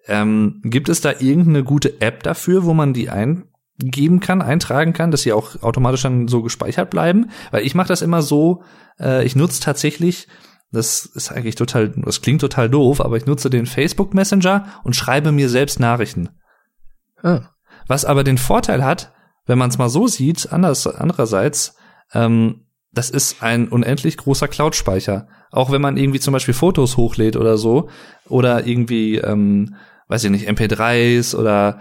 ähm, 0.07 0.61
gibt 0.64 0.88
es 0.88 1.00
da 1.00 1.12
irgendeine 1.18 1.64
gute 1.64 2.00
App 2.00 2.22
dafür, 2.22 2.64
wo 2.64 2.74
man 2.74 2.92
die 2.92 3.09
eingeben 3.09 4.20
kann, 4.20 4.42
eintragen 4.42 4.92
kann, 4.92 5.11
dass 5.11 5.22
sie 5.22 5.33
auch 5.33 5.62
automatisch 5.62 6.02
dann 6.02 6.28
so 6.28 6.42
gespeichert 6.42 6.90
bleiben? 6.90 7.31
Weil 7.50 7.64
ich 7.64 7.74
mache 7.74 7.88
das 7.88 8.02
immer 8.02 8.20
so, 8.20 8.62
äh, 9.00 9.24
ich 9.24 9.37
nutze 9.37 9.61
tatsächlich 9.61 10.28
Das 10.72 11.05
ist 11.05 11.31
eigentlich 11.31 11.55
total, 11.55 11.90
das 11.90 12.22
klingt 12.22 12.40
total 12.40 12.70
doof, 12.70 13.02
aber 13.02 13.18
ich 13.18 13.26
nutze 13.26 13.50
den 13.50 13.66
Facebook 13.66 14.14
Messenger 14.14 14.66
und 14.85 14.96
schreibe 14.96 15.31
mir 15.31 15.50
selbst 15.50 15.78
Nachrichten. 15.78 16.31
Ah. 17.22 17.50
Was 17.87 18.07
aber 18.07 18.24
den 18.24 18.38
Vorteil 18.38 18.83
hat, 18.83 19.12
wenn 19.44 19.59
man 19.59 19.68
es 19.68 19.76
mal 19.76 19.90
so 19.90 20.07
sieht, 20.07 20.50
anders, 20.50 20.87
andererseits, 20.87 21.76
ähm, 22.14 22.64
das 22.92 23.11
ist 23.11 23.42
ein 23.42 23.68
unendlich 23.68 24.16
großer 24.16 24.48
Cloud-Speicher. 24.48 25.28
Auch 25.50 25.70
wenn 25.70 25.83
man 25.83 25.96
irgendwie 25.96 26.20
zum 26.20 26.33
Beispiel 26.33 26.55
Fotos 26.55 26.96
hochlädt 26.96 27.37
oder 27.37 27.57
so, 27.57 27.88
oder 28.28 28.66
irgendwie, 28.66 29.16
ähm, 29.16 29.74
weiß 30.09 30.24
ich 30.24 30.31
nicht, 30.31 30.48
MP3s 30.48 31.35
oder 31.35 31.81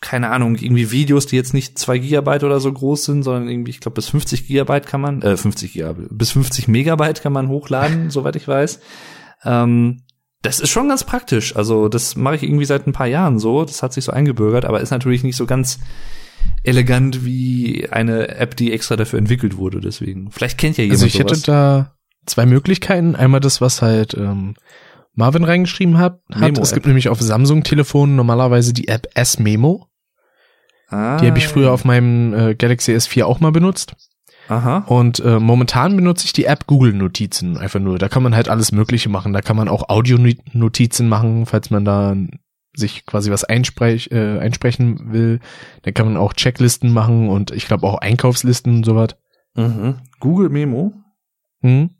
keine 0.00 0.30
Ahnung, 0.30 0.56
irgendwie 0.56 0.90
Videos, 0.90 1.26
die 1.26 1.36
jetzt 1.36 1.54
nicht 1.54 1.78
zwei 1.78 1.98
Gigabyte 1.98 2.44
oder 2.44 2.60
so 2.60 2.72
groß 2.72 3.04
sind, 3.04 3.22
sondern 3.22 3.48
irgendwie, 3.48 3.70
ich 3.70 3.80
glaube, 3.80 3.94
bis 3.94 4.08
50 4.08 4.46
Gigabyte 4.46 4.86
kann 4.86 5.00
man, 5.00 5.22
äh, 5.22 5.36
50 5.36 5.72
Gigabyte, 5.72 6.08
bis 6.10 6.32
50 6.32 6.68
Megabyte 6.68 7.22
kann 7.22 7.32
man 7.32 7.48
hochladen, 7.48 8.10
soweit 8.10 8.36
ich 8.36 8.48
weiß. 8.48 8.80
Ähm, 9.44 10.02
das 10.42 10.58
ist 10.58 10.70
schon 10.70 10.88
ganz 10.88 11.04
praktisch. 11.04 11.54
Also, 11.54 11.88
das 11.88 12.16
mache 12.16 12.34
ich 12.34 12.42
irgendwie 12.42 12.64
seit 12.64 12.86
ein 12.86 12.92
paar 12.92 13.06
Jahren 13.06 13.38
so. 13.38 13.64
Das 13.64 13.82
hat 13.82 13.92
sich 13.92 14.04
so 14.04 14.12
eingebürgert, 14.12 14.64
aber 14.64 14.80
ist 14.80 14.90
natürlich 14.90 15.22
nicht 15.22 15.36
so 15.36 15.46
ganz 15.46 15.78
elegant 16.64 17.24
wie 17.24 17.88
eine 17.90 18.28
App, 18.28 18.56
die 18.56 18.72
extra 18.72 18.96
dafür 18.96 19.18
entwickelt 19.18 19.56
wurde. 19.56 19.80
Deswegen, 19.80 20.30
vielleicht 20.30 20.58
kennt 20.58 20.76
ja 20.78 20.84
jemand 20.84 21.02
Also 21.02 21.06
ich 21.06 21.12
sowas. 21.14 21.32
hätte 21.38 21.42
da 21.50 21.94
zwei 22.26 22.46
Möglichkeiten. 22.46 23.16
Einmal 23.16 23.40
das, 23.40 23.60
was 23.60 23.82
halt 23.82 24.14
ähm, 24.14 24.54
Marvin 25.14 25.44
reingeschrieben 25.44 25.98
hat. 25.98 26.20
hat. 26.32 26.58
Es 26.58 26.72
gibt 26.72 26.86
nämlich 26.86 27.08
auf 27.08 27.20
Samsung-Telefonen 27.20 28.16
normalerweise 28.16 28.72
die 28.72 28.88
App 28.88 29.08
S-Memo. 29.14 29.88
ah, 30.88 31.18
Die 31.18 31.26
habe 31.26 31.38
ich 31.38 31.48
früher 31.48 31.72
auf 31.72 31.84
meinem 31.84 32.32
äh, 32.32 32.54
Galaxy 32.54 32.92
S4 32.94 33.24
auch 33.24 33.40
mal 33.40 33.52
benutzt. 33.52 33.94
Aha. 34.48 34.78
Und 34.88 35.20
äh, 35.20 35.38
momentan 35.38 35.94
benutze 35.96 36.24
ich 36.26 36.32
die 36.32 36.44
App 36.46 36.66
Google 36.66 36.92
Notizen 36.92 37.56
einfach 37.56 37.78
nur. 37.80 37.98
Da 37.98 38.08
kann 38.08 38.22
man 38.22 38.34
halt 38.34 38.48
alles 38.48 38.72
Mögliche 38.72 39.08
machen. 39.08 39.32
Da 39.32 39.40
kann 39.40 39.56
man 39.56 39.68
auch 39.68 39.88
Audio-Notizen 39.88 41.08
machen, 41.08 41.46
falls 41.46 41.70
man 41.70 41.84
da 41.84 42.16
sich 42.74 43.06
quasi 43.06 43.30
was 43.30 43.44
einsprech, 43.44 44.10
äh, 44.12 44.38
einsprechen 44.38 45.12
will. 45.12 45.40
Da 45.82 45.92
kann 45.92 46.06
man 46.06 46.16
auch 46.16 46.32
Checklisten 46.32 46.92
machen 46.92 47.28
und 47.28 47.50
ich 47.50 47.66
glaube 47.66 47.86
auch 47.86 47.98
Einkaufslisten 47.98 48.76
und 48.76 48.84
sowas. 48.84 49.16
Mhm. 49.54 50.00
Google 50.20 50.48
Memo. 50.48 50.94
Hm? 51.60 51.90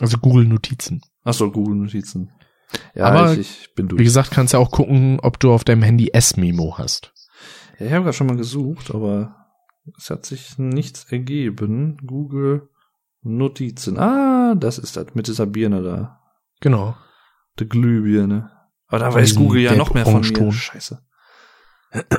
Also 0.00 0.18
Google 0.18 0.44
Notizen. 0.44 1.02
Ach 1.24 1.34
so, 1.34 1.50
Google 1.50 1.76
Notizen. 1.76 2.30
Ja, 2.94 3.06
Aber, 3.06 3.32
ich, 3.32 3.40
ich 3.40 3.74
bin 3.74 3.88
durch. 3.88 4.00
Wie 4.00 4.04
gesagt, 4.04 4.30
kannst 4.30 4.54
du 4.54 4.58
auch 4.58 4.70
gucken, 4.70 5.20
ob 5.20 5.38
du 5.38 5.52
auf 5.52 5.64
deinem 5.64 5.82
Handy 5.82 6.10
S-Memo 6.12 6.78
hast. 6.78 7.12
Ja, 7.78 7.86
ich 7.86 7.92
habe 7.92 8.04
gerade 8.04 8.16
schon 8.16 8.26
mal 8.26 8.36
gesucht, 8.36 8.94
aber 8.94 9.36
es 9.98 10.10
hat 10.10 10.24
sich 10.24 10.58
nichts 10.58 11.04
ergeben. 11.10 11.98
Google 12.06 12.68
Notizen. 13.22 13.98
Ah, 13.98 14.54
das 14.54 14.78
ist 14.78 14.96
das 14.96 15.14
mit 15.14 15.26
dieser 15.26 15.46
Birne 15.46 15.82
da. 15.82 16.20
Genau. 16.60 16.96
Der 17.58 17.66
Glühbirne. 17.66 18.50
Aber 18.92 18.98
da 18.98 19.14
weiß 19.14 19.36
Google 19.36 19.62
ja 19.62 19.74
noch 19.74 19.94
mehr 19.94 20.04
von 20.04 20.16
mir. 20.16 20.20
Gelb-Orange-Ton. 20.20 20.52
Scheiße. 20.52 21.02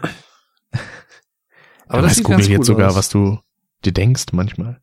Aber 1.88 2.02
da 2.02 2.08
weiß 2.08 2.16
sieht 2.16 2.26
Google 2.26 2.50
jetzt 2.50 2.66
sogar, 2.66 2.90
aus. 2.90 2.96
was 2.96 3.10
du 3.10 3.38
dir 3.86 3.92
denkst 3.92 4.26
manchmal. 4.32 4.82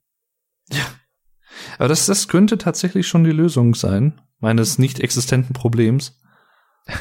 Aber 1.79 1.89
das, 1.89 2.07
das 2.07 2.29
könnte 2.29 2.59
tatsächlich 2.59 3.09
schon 3.09 3.25
die 3.25 3.33
Lösung 3.33 3.75
sein, 3.75 4.21
meines 4.39 4.79
nicht 4.79 5.01
existenten 5.01 5.53
Problems. 5.53 6.21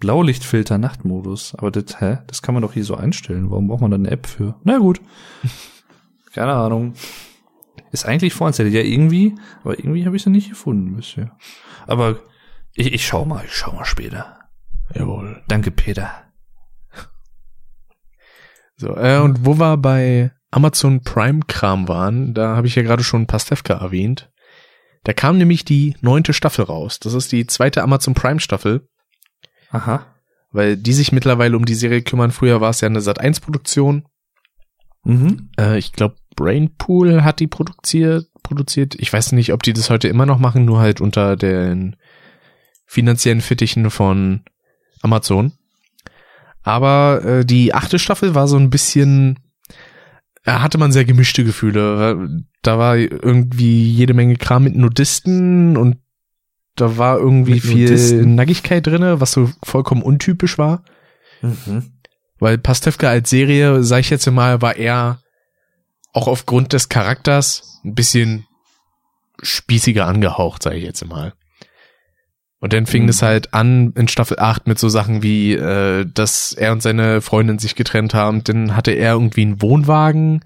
Blaulichtfilter 0.00 0.76
Nachtmodus. 0.78 1.54
Aber 1.54 1.70
das, 1.70 2.00
hä? 2.00 2.18
Das 2.26 2.42
kann 2.42 2.54
man 2.54 2.62
doch 2.62 2.72
hier 2.72 2.84
so 2.84 2.96
einstellen. 2.96 3.52
Warum 3.52 3.68
braucht 3.68 3.82
man 3.82 3.92
da 3.92 3.98
eine 3.98 4.10
App 4.10 4.26
für? 4.26 4.58
Na 4.64 4.78
gut. 4.78 5.00
Keine 6.32 6.54
Ahnung. 6.54 6.94
Ist 7.92 8.04
eigentlich 8.04 8.34
vorinstalliert. 8.34 8.74
Ja, 8.74 8.82
irgendwie, 8.82 9.36
aber 9.62 9.78
irgendwie 9.78 10.06
habe 10.06 10.16
ich 10.16 10.24
sie 10.24 10.30
nicht 10.30 10.48
gefunden 10.48 10.96
bisher. 10.96 11.38
Aber 11.86 12.18
ich, 12.74 12.92
ich 12.92 13.06
schau 13.06 13.24
mal, 13.24 13.44
ich 13.44 13.54
schau 13.54 13.72
mal 13.72 13.84
später. 13.84 14.38
Jawohl. 14.94 15.42
Danke, 15.48 15.70
Peter. 15.70 16.24
So, 18.76 18.96
äh, 18.96 19.18
und 19.18 19.44
wo 19.44 19.58
wir 19.58 19.76
bei 19.76 20.32
Amazon 20.50 21.02
Prime 21.02 21.40
Kram 21.46 21.86
waren, 21.86 22.34
da 22.34 22.56
habe 22.56 22.66
ich 22.66 22.74
ja 22.74 22.82
gerade 22.82 23.04
schon 23.04 23.26
Pastewka 23.26 23.74
erwähnt. 23.74 24.30
Da 25.04 25.12
kam 25.12 25.38
nämlich 25.38 25.64
die 25.64 25.96
neunte 26.00 26.32
Staffel 26.32 26.64
raus. 26.64 26.98
Das 26.98 27.14
ist 27.14 27.30
die 27.32 27.46
zweite 27.46 27.82
Amazon 27.82 28.14
Prime 28.14 28.40
Staffel, 28.40 28.88
Aha. 29.70 30.06
weil 30.50 30.76
die 30.76 30.92
sich 30.92 31.12
mittlerweile 31.12 31.56
um 31.56 31.64
die 31.64 31.74
Serie 31.74 32.02
kümmern. 32.02 32.32
Früher 32.32 32.60
war 32.60 32.70
es 32.70 32.80
ja 32.80 32.86
eine 32.86 33.00
Sat1 33.00 33.40
Produktion. 33.40 34.06
Mhm. 35.04 35.50
Äh, 35.58 35.78
ich 35.78 35.92
glaube, 35.92 36.16
Brainpool 36.36 37.22
hat 37.22 37.40
die 37.40 37.46
produziert, 37.46 38.26
produziert. 38.42 38.94
Ich 38.96 39.12
weiß 39.12 39.32
nicht, 39.32 39.52
ob 39.52 39.62
die 39.62 39.72
das 39.72 39.90
heute 39.90 40.08
immer 40.08 40.26
noch 40.26 40.38
machen, 40.38 40.64
nur 40.64 40.80
halt 40.80 41.00
unter 41.00 41.36
den 41.36 41.96
finanziellen 42.90 43.40
Fittichen 43.40 43.88
von 43.88 44.40
Amazon. 45.00 45.52
Aber 46.64 47.24
äh, 47.24 47.44
die 47.44 47.72
achte 47.72 48.00
Staffel 48.00 48.34
war 48.34 48.48
so 48.48 48.56
ein 48.56 48.68
bisschen, 48.68 49.38
da 50.42 50.60
hatte 50.60 50.76
man 50.76 50.90
sehr 50.90 51.04
gemischte 51.04 51.44
Gefühle. 51.44 52.42
Da 52.62 52.78
war 52.78 52.96
irgendwie 52.96 53.88
jede 53.88 54.12
Menge 54.12 54.34
Kram 54.34 54.64
mit 54.64 54.74
Nudisten 54.74 55.76
und 55.76 55.98
da 56.74 56.98
war 56.98 57.18
irgendwie 57.18 57.54
Mit 57.54 57.62
viel 57.62 57.84
Nudisten? 57.84 58.34
Nackigkeit 58.34 58.84
drinne, 58.84 59.20
was 59.20 59.30
so 59.30 59.52
vollkommen 59.62 60.02
untypisch 60.02 60.58
war. 60.58 60.82
Mhm. 61.42 61.92
Weil 62.40 62.58
Pastewka 62.58 63.08
als 63.08 63.30
Serie, 63.30 63.84
sag 63.84 64.00
ich 64.00 64.10
jetzt 64.10 64.28
mal, 64.28 64.62
war 64.62 64.74
eher 64.74 65.22
auch 66.12 66.26
aufgrund 66.26 66.72
des 66.72 66.88
Charakters 66.88 67.80
ein 67.84 67.94
bisschen 67.94 68.46
spießiger 69.42 70.06
angehaucht, 70.06 70.64
sage 70.64 70.78
ich 70.78 70.84
jetzt 70.84 71.06
mal. 71.06 71.34
Und 72.60 72.72
dann 72.74 72.84
fing 72.86 73.04
Mhm. 73.04 73.08
es 73.08 73.22
halt 73.22 73.54
an 73.54 73.92
in 73.96 74.06
Staffel 74.06 74.38
8 74.38 74.66
mit 74.66 74.78
so 74.78 74.88
Sachen 74.90 75.22
wie, 75.22 75.54
äh, 75.54 76.04
dass 76.12 76.52
er 76.52 76.72
und 76.72 76.82
seine 76.82 77.20
Freundin 77.22 77.58
sich 77.58 77.74
getrennt 77.74 78.12
haben. 78.14 78.44
Dann 78.44 78.76
hatte 78.76 78.90
er 78.92 79.12
irgendwie 79.14 79.42
einen 79.42 79.62
Wohnwagen, 79.62 80.44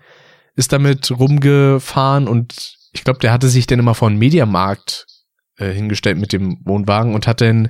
ist 0.54 0.72
damit 0.72 1.10
rumgefahren 1.10 2.28
und 2.28 2.76
ich 2.92 3.02
glaube, 3.02 3.18
der 3.18 3.32
hatte 3.32 3.48
sich 3.48 3.66
dann 3.66 3.80
immer 3.80 3.96
vor 3.96 4.06
einen 4.08 4.18
Mediamarkt 4.20 5.06
äh, 5.58 5.70
hingestellt 5.72 6.16
mit 6.18 6.32
dem 6.32 6.58
Wohnwagen 6.64 7.14
und 7.14 7.26
hat 7.26 7.40
dann, 7.40 7.68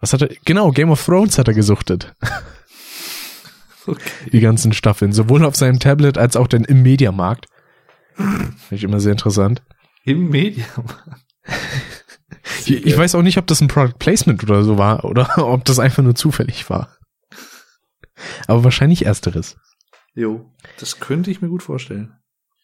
was 0.00 0.14
hat 0.14 0.22
er, 0.22 0.30
genau, 0.46 0.70
Game 0.72 0.90
of 0.90 1.04
Thrones 1.04 1.36
hat 1.38 1.48
er 1.48 1.54
gesuchtet 1.54 2.14
Okay. 3.86 4.10
die 4.32 4.40
ganzen 4.40 4.72
Staffeln, 4.72 5.12
sowohl 5.12 5.44
auf 5.44 5.56
seinem 5.56 5.78
Tablet 5.78 6.16
als 6.18 6.36
auch 6.36 6.46
dann 6.48 6.64
im 6.64 6.82
Mediamarkt. 6.82 7.46
Finde 8.14 8.54
ich 8.70 8.84
immer 8.84 9.00
sehr 9.00 9.12
interessant. 9.12 9.62
Im 10.04 10.28
Media. 10.30 10.64
Ich, 12.66 12.86
ich 12.86 12.96
weiß 12.96 13.14
auch 13.14 13.22
nicht, 13.22 13.38
ob 13.38 13.46
das 13.46 13.60
ein 13.60 13.68
Product 13.68 13.98
Placement 13.98 14.42
oder 14.42 14.62
so 14.64 14.78
war 14.78 15.04
oder 15.04 15.38
ob 15.38 15.64
das 15.64 15.78
einfach 15.78 16.02
nur 16.02 16.14
zufällig 16.14 16.68
war. 16.70 16.96
Aber 18.46 18.64
wahrscheinlich 18.64 19.06
ersteres. 19.06 19.56
Jo, 20.14 20.50
das 20.78 21.00
könnte 21.00 21.30
ich 21.30 21.40
mir 21.40 21.48
gut 21.48 21.62
vorstellen. 21.62 22.12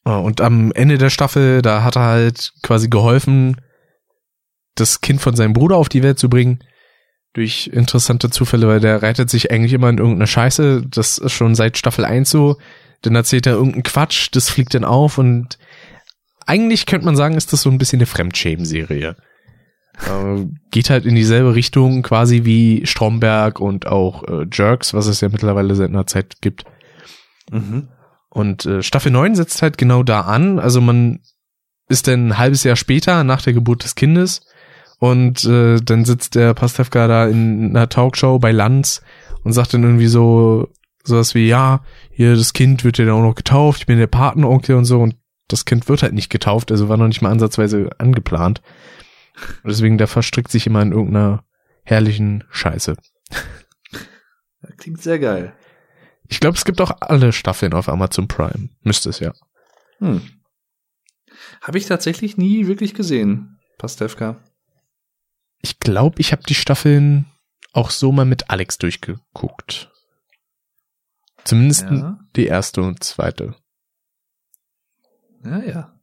Ah, 0.05 0.19
Und 0.19 0.41
am 0.41 0.73
Ende 0.73 0.99
der 0.99 1.11
Staffel, 1.11 1.63
da 1.63 1.83
hat 1.83 1.97
er 1.97 2.05
halt 2.05 2.53
quasi 2.63 2.89
geholfen, 2.89 3.61
das 4.75 5.01
Kind 5.01 5.21
von 5.21 5.35
seinem 5.35 5.53
Bruder 5.53 5.77
auf 5.77 5.89
die 5.89 6.03
Welt 6.03 6.19
zu 6.19 6.29
bringen. 6.29 6.63
Durch 7.33 7.69
interessante 7.69 8.31
Zufälle, 8.31 8.69
weil 8.69 8.81
der 8.81 9.03
reitet 9.03 9.31
sich 9.31 9.51
eigentlich 9.51 9.73
immer 9.73 9.89
in 9.89 9.99
irgendeine 9.99 10.27
Scheiße. 10.27 10.85
Das 10.89 11.19
ist 11.19 11.33
schon 11.33 11.55
seit 11.55 11.77
Staffel 11.77 12.05
1 12.05 12.31
so. 12.31 12.57
Dann 13.03 13.15
erzählt 13.15 13.47
er 13.47 13.55
irgendeinen 13.55 13.83
Quatsch, 13.83 14.29
das 14.33 14.49
fliegt 14.49 14.75
dann 14.75 14.85
auf 14.85 15.19
und 15.19 15.59
eigentlich 16.47 16.87
könnte 16.87 17.05
man 17.05 17.17
sagen, 17.17 17.37
ist 17.37 17.53
das 17.53 17.63
so 17.63 17.71
ein 17.71 17.79
bisschen 17.79 17.99
eine 17.99 18.07
Fremdschämen-Serie. 18.07 19.17
Äh, 20.05 20.47
geht 20.71 20.91
halt 20.91 21.07
in 21.07 21.15
dieselbe 21.15 21.55
Richtung 21.55 22.03
quasi 22.03 22.45
wie 22.45 22.87
Stromberg 22.87 23.61
und 23.61 23.87
auch 23.87 24.25
äh, 24.25 24.47
Jerks, 24.53 24.95
was 24.95 25.07
es 25.07 25.21
ja 25.21 25.29
mittlerweile 25.29 25.75
seit 25.75 25.89
einer 25.89 26.07
Zeit 26.07 26.37
gibt. 26.41 26.65
Mhm. 27.51 27.89
Und 28.29 28.67
äh, 28.67 28.83
Staffel 28.83 29.11
9 29.13 29.35
setzt 29.35 29.63
halt 29.63 29.79
genau 29.79 30.03
da 30.03 30.23
an. 30.23 30.59
Also 30.59 30.81
man 30.81 31.21
ist 31.89 32.09
dann 32.09 32.29
ein 32.29 32.39
halbes 32.39 32.65
Jahr 32.65 32.77
später 32.77 33.25
nach 33.25 33.43
der 33.43 33.53
Geburt 33.53 33.85
des 33.85 33.95
Kindes 33.95 34.43
und 34.99 35.45
äh, 35.45 35.81
dann 35.81 36.05
sitzt 36.05 36.35
der 36.35 36.55
Pastewka 36.55 37.07
da 37.07 37.27
in 37.27 37.71
einer 37.71 37.89
Talkshow 37.89 38.39
bei 38.39 38.53
Lanz 38.53 39.03
und 39.45 39.53
sagt 39.53 39.75
dann 39.75 39.85
irgendwie 39.85 40.09
so 40.09 40.69
sowas 41.05 41.35
wie, 41.35 41.47
ja, 41.47 41.83
hier 42.11 42.35
das 42.35 42.53
Kind 42.53 42.83
wird 42.83 42.99
ja 42.99 43.05
dann 43.05 43.15
auch 43.15 43.23
noch 43.23 43.35
getauft, 43.37 43.81
ich 43.81 43.87
bin 43.87 43.99
der 43.99 44.09
Patenonkel 44.09 44.75
und 44.75 44.85
so 44.85 45.01
und 45.01 45.15
das 45.49 45.65
Kind 45.65 45.89
wird 45.89 46.03
halt 46.03 46.15
nicht 46.15 46.31
getauft, 46.31 46.73
also 46.73 46.89
war 46.89 46.97
noch 46.97 47.07
nicht 47.07 47.23
mal 47.23 47.31
ansatzweise 47.31 47.91
angeplant. 47.99 48.61
Und 49.63 49.71
deswegen, 49.71 49.99
der 49.99 50.07
verstrickt 50.07 50.51
sich 50.51 50.67
immer 50.67 50.83
in 50.83 50.93
irgendeiner 50.93 51.45
herrlichen 51.83 52.45
Scheiße. 52.51 52.97
Das 54.63 54.77
klingt 54.79 55.03
sehr 55.03 55.19
geil. 55.19 55.55
Ich 56.29 56.41
glaube, 56.41 56.57
es 56.57 56.65
gibt 56.65 56.81
auch 56.81 56.93
alle 57.01 57.33
Staffeln 57.33 57.73
auf 57.73 57.89
Amazon 57.89 58.29
Prime. 58.29 58.71
Müsste 58.83 59.11
es 59.11 59.21
ja. 59.21 59.33
Hm. 59.99 60.23
Habe 61.61 61.79
ich 61.79 61.87
tatsächlich 61.87 62.37
nie 62.37 62.67
wirklich 62.67 62.95
gesehen, 62.95 63.59
Pastewka. 63.79 64.43
Ich 65.63 65.79
glaube, 65.81 66.21
ich 66.21 66.33
habe 66.33 66.43
die 66.43 66.55
Staffeln 66.55 67.27
auch 67.73 67.91
so 67.91 68.13
mal 68.13 68.25
mit 68.25 68.51
Alex 68.51 68.79
durchgeguckt. 68.79 69.91
Zumindest 71.45 71.83
Ja, 71.83 72.19
die 72.35 72.47
erste 72.47 72.83
und 72.83 73.05
zweite. 73.05 73.55
ja, 75.45 75.63
ja. 75.63 75.96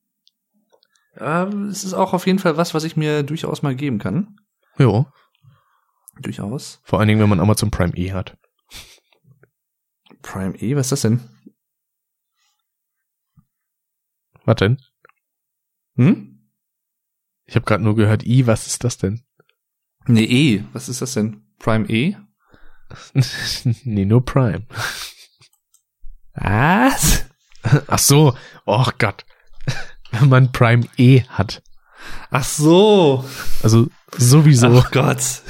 Ähm, 1.18 1.68
es 1.68 1.84
ist 1.84 1.94
auch 1.94 2.14
auf 2.14 2.26
jeden 2.26 2.40
Fall 2.40 2.58
was, 2.58 2.74
was 2.74 2.84
ich 2.84 2.98
mir 2.98 3.24
durchaus 3.24 3.62
mal 3.62 3.76
geben 3.76 4.00
kann. 4.00 4.38
Jo. 4.78 5.06
Durchaus. 6.22 6.80
Vor 6.84 7.00
allen 7.00 7.08
Dingen, 7.08 7.20
wenn 7.20 7.30
man 7.30 7.40
Amazon 7.40 7.72
Prime 7.72 7.96
E 7.96 8.12
hat. 8.12 8.38
Prime 10.22 10.56
E, 10.58 10.76
was 10.76 10.88
ist 10.88 10.92
das 10.94 11.02
denn? 11.02 11.22
Was 14.46 14.56
denn? 14.56 14.78
Hm? 15.96 16.50
Ich 17.46 17.56
habe 17.56 17.66
gerade 17.66 17.84
nur 17.84 17.96
gehört, 17.96 18.24
I, 18.24 18.48
was 18.48 18.68
ist 18.68 18.84
das 18.84 18.98
denn? 18.98 19.24
Nee, 20.08 20.24
E, 20.26 20.64
was 20.74 20.90
ist 20.90 21.02
das 21.02 21.14
denn? 21.14 21.46
Prime 21.60 21.88
E? 21.90 22.16
nee, 23.84 24.06
nur 24.06 24.24
Prime. 24.26 24.66
Was? 26.34 27.26
Ach 27.88 28.00
so, 28.00 28.36
oh 28.66 28.88
Gott. 28.98 29.26
Wenn 30.14 30.30
man 30.30 30.52
Prime 30.52 30.86
E 30.98 31.24
hat. 31.30 31.62
Ach 32.32 32.44
so. 32.44 33.26
Also 33.62 33.88
sowieso. 34.18 34.68
Ach 34.68 34.92
Gott. 34.92 35.20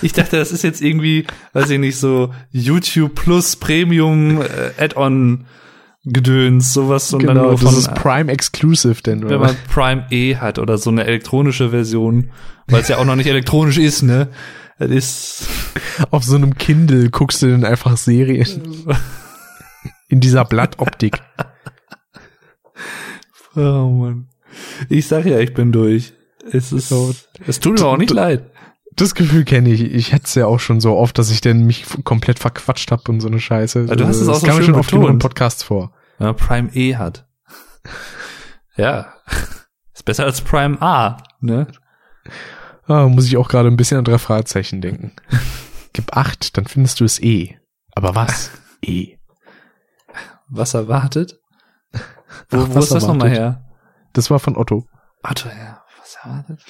Ich 0.00 0.12
dachte, 0.12 0.36
das 0.36 0.52
ist 0.52 0.62
jetzt 0.62 0.80
irgendwie, 0.80 1.26
weiß 1.52 1.70
ich 1.70 1.78
nicht, 1.78 1.98
so 1.98 2.32
YouTube 2.50 3.14
Plus 3.14 3.56
Premium 3.56 4.40
äh, 4.40 4.70
Add-on 4.78 5.44
Gedöns, 6.04 6.72
sowas 6.72 7.12
und 7.12 7.24
dann 7.24 7.36
genau, 7.36 7.48
nur 7.48 7.52
das 7.52 7.62
von, 7.62 7.74
ist 7.78 7.94
Prime 7.94 8.32
Exclusive 8.32 9.02
denn. 9.02 9.28
wenn 9.28 9.40
man 9.40 9.56
Prime 9.72 10.06
E 10.10 10.36
hat 10.36 10.58
oder 10.58 10.78
so 10.78 10.90
eine 10.90 11.04
elektronische 11.04 11.70
Version, 11.70 12.30
weil 12.68 12.82
es 12.82 12.88
ja 12.88 12.98
auch 12.98 13.04
noch 13.04 13.16
nicht 13.16 13.28
elektronisch 13.28 13.78
ist, 13.78 14.02
ne? 14.02 14.28
Das 14.78 14.90
ist 14.90 15.46
Auf 16.10 16.24
so 16.24 16.34
einem 16.34 16.56
Kindle 16.56 17.10
guckst 17.10 17.42
du 17.42 17.50
dann 17.50 17.64
einfach 17.64 17.96
Serien 17.96 18.86
in 20.08 20.20
dieser 20.20 20.44
Blattoptik. 20.44 21.20
Oh 23.54 23.88
Mann. 23.88 24.28
Ich 24.88 25.06
sag 25.08 25.24
ja, 25.26 25.38
ich 25.38 25.54
bin 25.54 25.72
durch. 25.72 26.12
Es 26.50 26.72
ist 26.72 26.88
So. 26.88 27.14
es 27.46 27.60
tut 27.60 27.78
mir 27.78 27.86
auch 27.86 27.96
nicht 27.96 28.12
leid. 28.12 28.50
Das 28.94 29.14
Gefühl 29.14 29.44
kenne 29.44 29.70
ich. 29.70 29.82
Ich 29.82 30.12
hätte 30.12 30.24
es 30.26 30.34
ja 30.34 30.46
auch 30.46 30.60
schon 30.60 30.80
so 30.80 30.96
oft, 30.96 31.18
dass 31.18 31.30
ich 31.30 31.40
dann 31.40 31.64
mich 31.64 31.86
komplett 32.04 32.38
verquatscht 32.38 32.90
habe 32.90 33.10
und 33.10 33.20
so 33.20 33.28
eine 33.28 33.40
Scheiße. 33.40 33.86
Ja, 33.88 33.94
du 33.96 34.06
hast 34.06 34.16
es 34.16 34.26
das 34.26 34.36
auch 34.36 34.40
so 34.40 34.46
kam 34.46 34.56
mir 34.56 34.62
schön 34.64 34.74
schon 34.74 34.80
oft 34.80 34.92
in. 34.92 35.18
Podcasts 35.18 35.62
vor. 35.62 35.92
Man 36.18 36.36
Prime 36.36 36.70
E 36.74 36.96
hat. 36.96 37.26
Ja. 38.76 39.14
Ist 39.94 40.04
besser 40.04 40.24
als 40.24 40.40
Prime 40.42 40.80
A, 40.82 41.18
ne? 41.40 41.68
Ah, 42.86 43.06
muss 43.08 43.26
ich 43.26 43.36
auch 43.36 43.48
gerade 43.48 43.68
ein 43.68 43.76
bisschen 43.76 43.98
an 43.98 44.04
drei 44.04 44.18
Fragezeichen 44.18 44.80
denken. 44.80 45.12
Gib 45.92 46.16
acht, 46.16 46.56
dann 46.56 46.66
findest 46.66 47.00
du 47.00 47.04
es 47.04 47.22
eh. 47.22 47.56
Aber 47.94 48.14
was? 48.14 48.50
E. 48.82 49.16
Was 50.48 50.74
erwartet? 50.74 51.40
Wo, 52.50 52.58
Ach, 52.58 52.68
wo 52.70 52.74
was 52.76 52.84
ist 52.84 52.94
das 52.94 53.06
nochmal 53.06 53.30
her? 53.30 53.64
Das 54.12 54.30
war 54.30 54.38
von 54.38 54.56
Otto. 54.56 54.86
Otto, 55.22 55.48
ja. 55.48 55.82
Was 56.00 56.16
erwartet? 56.22 56.64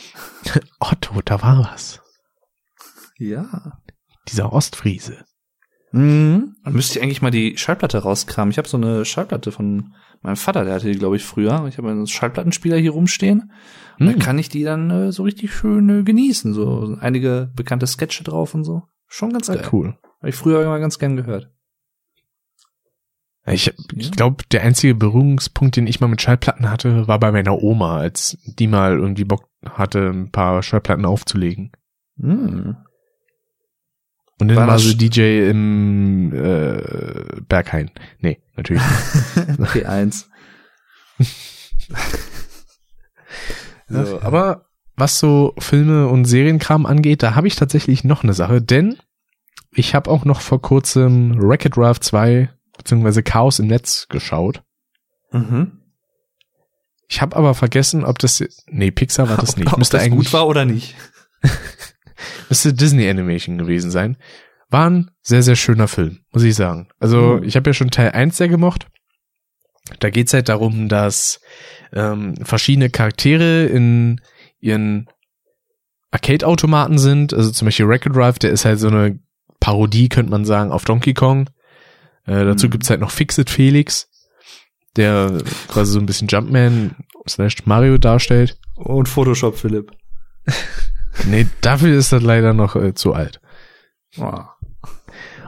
Otto, 0.81 1.21
da 1.25 1.43
war 1.43 1.59
was. 1.73 2.01
Ja. 3.19 3.79
Dieser 4.29 4.53
Ostfriese. 4.53 5.25
Mhm. 5.93 6.55
Dann 6.65 6.73
müsste 6.73 6.99
ich 6.99 7.05
eigentlich 7.05 7.23
mal 7.23 7.31
die 7.31 7.57
Schallplatte 7.59 7.99
rauskramen. 7.99 8.51
Ich 8.51 8.59
habe 8.59 8.69
so 8.69 8.77
eine 8.77 9.05
Schallplatte 9.05 9.53
von 9.53 9.95
meinem 10.23 10.37
Vater, 10.37 10.65
der 10.65 10.75
hatte 10.75 10.91
die, 10.91 10.99
glaube 10.99 11.17
ich, 11.17 11.25
früher. 11.25 11.67
Ich 11.69 11.77
habe 11.79 11.91
einen 11.91 12.07
Schallplattenspieler 12.07 12.77
hier 12.79 12.93
rumstehen. 12.93 13.53
Und 13.99 14.07
Hm. 14.07 14.13
dann 14.13 14.19
kann 14.19 14.39
ich 14.39 14.49
die 14.49 14.65
dann 14.65 14.91
äh, 14.91 15.13
so 15.13 15.23
richtig 15.25 15.53
schön 15.55 15.89
äh, 15.91 16.03
genießen. 16.03 16.55
So 16.55 16.97
einige 17.01 17.51
bekannte 17.55 17.87
Sketche 17.87 18.25
drauf 18.25 18.55
und 18.55 18.65
so. 18.65 18.83
Schon 19.07 19.33
ganz 19.33 19.51
Ah, 19.51 19.55
geil. 19.57 19.69
cool. 19.73 19.99
Habe 20.21 20.31
ich 20.31 20.35
früher 20.37 20.63
immer 20.63 20.79
ganz 20.79 20.99
gern 20.99 21.17
gehört. 21.17 21.51
Ich, 23.45 23.73
ich 23.97 24.13
glaube, 24.13 24.45
der 24.53 24.63
einzige 24.63 24.95
Berührungspunkt, 24.95 25.75
den 25.77 25.89
ich 25.89 26.01
mal 26.01 26.07
mit 26.07 26.23
Schallplatten 26.23 26.71
hatte, 26.71 27.09
war 27.09 27.19
bei 27.19 27.33
meiner 27.33 27.61
Oma, 27.61 27.99
als 27.99 28.39
die 28.45 28.69
mal 28.69 28.97
irgendwie 28.97 29.25
Bock 29.25 29.49
hatte, 29.69 30.11
ein 30.11 30.31
paar 30.31 30.63
Schallplatten 30.63 31.05
aufzulegen. 31.05 31.73
Mhm. 32.17 32.77
Und 34.39 34.49
dann 34.49 34.57
War 34.57 34.67
war, 34.69 34.77
sch- 34.79 34.97
DJ 34.97 35.51
im 35.51 36.33
äh, 36.35 37.41
Berghain. 37.49 37.91
Nee, 38.21 38.41
natürlich. 38.57 38.83
nicht. 39.59 39.59
P1. 39.87 40.27
so, 43.89 44.21
aber 44.21 44.67
was 44.97 45.19
so 45.19 45.55
Filme 45.59 46.09
und 46.09 46.25
Serienkram 46.27 46.87
angeht, 46.87 47.23
da 47.23 47.35
habe 47.35 47.47
ich 47.47 47.57
tatsächlich 47.57 48.05
noch 48.05 48.23
eine 48.23 48.35
Sache, 48.35 48.63
denn 48.63 48.97
ich 49.75 49.95
habe 49.95 50.11
auch 50.11 50.25
noch 50.25 50.41
vor 50.41 50.61
kurzem 50.61 51.41
Wreck-It 51.41 51.77
Ralph 51.77 52.01
2 52.01 52.51
beziehungsweise 52.79 53.23
Chaos 53.23 53.59
im 53.59 53.67
Netz 53.67 54.07
geschaut. 54.09 54.63
Mhm. 55.31 55.79
Ich 57.09 57.21
habe 57.21 57.37
aber 57.37 57.55
vergessen, 57.55 58.05
ob 58.05 58.19
das 58.19 58.43
nee 58.67 58.91
Pixar 58.91 59.29
war 59.29 59.37
das 59.37 59.57
nicht. 59.57 59.71
Ob 59.73 59.79
Müsste 59.79 59.97
das 59.99 60.07
eigentlich 60.07 60.27
gut 60.27 60.33
war 60.33 60.47
oder 60.47 60.65
nicht. 60.65 60.95
müsste 62.49 62.73
Disney 62.73 63.09
Animation 63.09 63.59
gewesen 63.59 63.91
sein. 63.91 64.17
War 64.71 64.89
ein 64.89 65.11
sehr 65.23 65.43
sehr 65.43 65.57
schöner 65.57 65.89
Film, 65.89 66.21
muss 66.33 66.43
ich 66.43 66.55
sagen. 66.55 66.89
Also 66.99 67.39
Mhm. 67.39 67.45
ich 67.45 67.57
habe 67.57 67.69
ja 67.71 67.75
schon 67.75 67.91
Teil 67.91 68.13
1 68.13 68.37
sehr 68.37 68.49
gemocht. 68.49 68.87
Da 70.01 70.11
geht's 70.11 70.33
halt 70.33 70.49
darum, 70.49 70.89
dass 70.89 71.41
ähm, 71.93 72.37
verschiedene 72.43 72.89
Charaktere 72.89 73.67
in 73.67 74.21
ihren 74.61 75.09
Arcade-Automaten 76.11 76.99
sind. 76.99 77.35
Also 77.35 77.51
zum 77.51 77.67
Beispiel 77.67 77.89
Wreck-It 77.89 78.15
Ralph, 78.15 78.39
der 78.39 78.51
ist 78.53 78.65
halt 78.65 78.79
so 78.79 78.89
eine 78.89 79.19
Parodie, 79.61 80.09
könnte 80.09 80.31
man 80.31 80.45
sagen, 80.45 80.71
auf 80.73 80.85
Donkey 80.85 81.15
Kong. 81.15 81.51
Äh, 82.27 82.45
dazu 82.45 82.67
Mhm. 82.67 82.71
gibt's 82.71 82.91
halt 82.91 83.01
noch 83.01 83.11
Fixit 83.11 83.51
Felix, 83.51 84.09
der 84.97 85.39
quasi 85.69 85.93
so 85.93 85.99
ein 85.99 86.07
bisschen 86.07 86.29
Jumpman 86.29 86.97
slash 87.29 87.67
Mario 87.67 87.99
darstellt. 87.99 88.59
Und 88.77 89.09
Photoshop, 89.09 89.57
Philipp. 89.59 89.93
Nee, 91.27 91.47
dafür 91.61 91.95
ist 91.99 92.11
das 92.11 92.23
leider 92.23 92.55
noch 92.55 92.75
äh, 92.75 92.95
zu 92.95 93.13
alt. 93.13 93.39
Oh. 94.17 94.41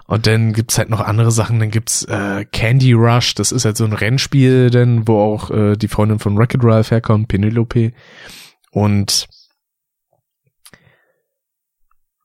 Und 0.07 0.27
dann 0.27 0.53
gibt's 0.53 0.77
halt 0.77 0.91
noch 0.91 1.01
andere 1.01 1.31
Sachen. 1.33 1.59
Dann 1.59 1.71
gibt's 1.71 2.05
äh, 2.05 2.45
Candy 2.45 2.93
Rush. 2.93 3.35
Das 3.35 3.51
ist 3.51 3.65
halt 3.65 3.79
so 3.79 3.87
ein 3.87 3.95
Rennspiel, 3.95 4.69
denn 4.69 5.09
wo 5.09 5.19
auch 5.19 5.51
äh, 5.51 5.77
die 5.77 5.89
Freundin 5.89 6.19
von 6.19 6.37
Wreck-It 6.37 6.63
Ralph 6.63 6.91
herkommt, 6.91 7.29
Penelope. 7.29 7.93
Und 8.73 9.27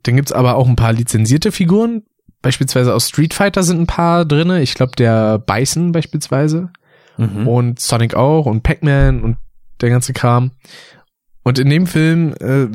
dann 0.03 0.17
gibt's 0.17 0.33
aber 0.33 0.55
auch 0.55 0.67
ein 0.67 0.75
paar 0.75 0.91
lizenzierte 0.91 1.53
Figuren. 1.53 2.03
Beispielsweise 2.41 2.93
aus 2.93 3.09
Street 3.09 3.33
Fighter 3.33 3.63
sind 3.63 3.81
ein 3.81 3.87
paar 3.87 4.25
drinne. 4.25 4.61
Ich 4.61 4.73
glaube, 4.73 4.93
der 4.97 5.39
Bison 5.39 5.91
beispielsweise. 5.91 6.69
Mhm. 7.17 7.47
Und 7.47 7.79
Sonic 7.79 8.13
auch 8.15 8.45
und 8.45 8.63
Pac-Man 8.63 9.21
und 9.21 9.37
der 9.81 9.89
ganze 9.89 10.13
Kram. 10.13 10.51
Und 11.43 11.59
in 11.59 11.69
dem 11.69 11.85
Film 11.85 12.33
äh, 12.39 12.67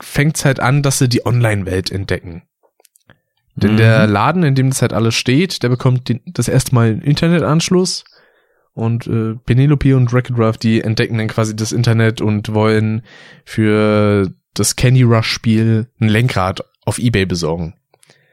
fängt's 0.00 0.44
halt 0.44 0.60
an, 0.60 0.82
dass 0.82 0.98
sie 0.98 1.08
die 1.08 1.26
Online-Welt 1.26 1.90
entdecken. 1.90 2.42
Denn 3.54 3.72
Mhm. 3.72 3.76
der 3.78 4.06
Laden, 4.06 4.42
in 4.42 4.54
dem 4.54 4.70
das 4.70 4.82
halt 4.82 4.92
alles 4.92 5.14
steht, 5.14 5.62
der 5.62 5.68
bekommt 5.68 6.08
den, 6.08 6.20
das 6.26 6.48
erste 6.48 6.74
Mal 6.74 6.88
einen 6.88 7.02
Internetanschluss. 7.02 8.04
Und 8.74 9.06
äh, 9.06 9.34
Penelope 9.46 9.96
und 9.96 10.12
Wreck-It 10.12 10.38
Ralph, 10.38 10.58
die 10.58 10.82
entdecken 10.82 11.16
dann 11.16 11.28
quasi 11.28 11.56
das 11.56 11.72
Internet 11.72 12.20
und 12.20 12.52
wollen 12.52 13.02
für 13.46 14.30
das 14.52 14.76
Candy 14.76 15.02
Rush 15.02 15.28
Spiel 15.28 15.88
ein 15.98 16.08
Lenkrad 16.08 16.62
auf 16.84 16.98
Ebay 16.98 17.24
besorgen. 17.24 17.74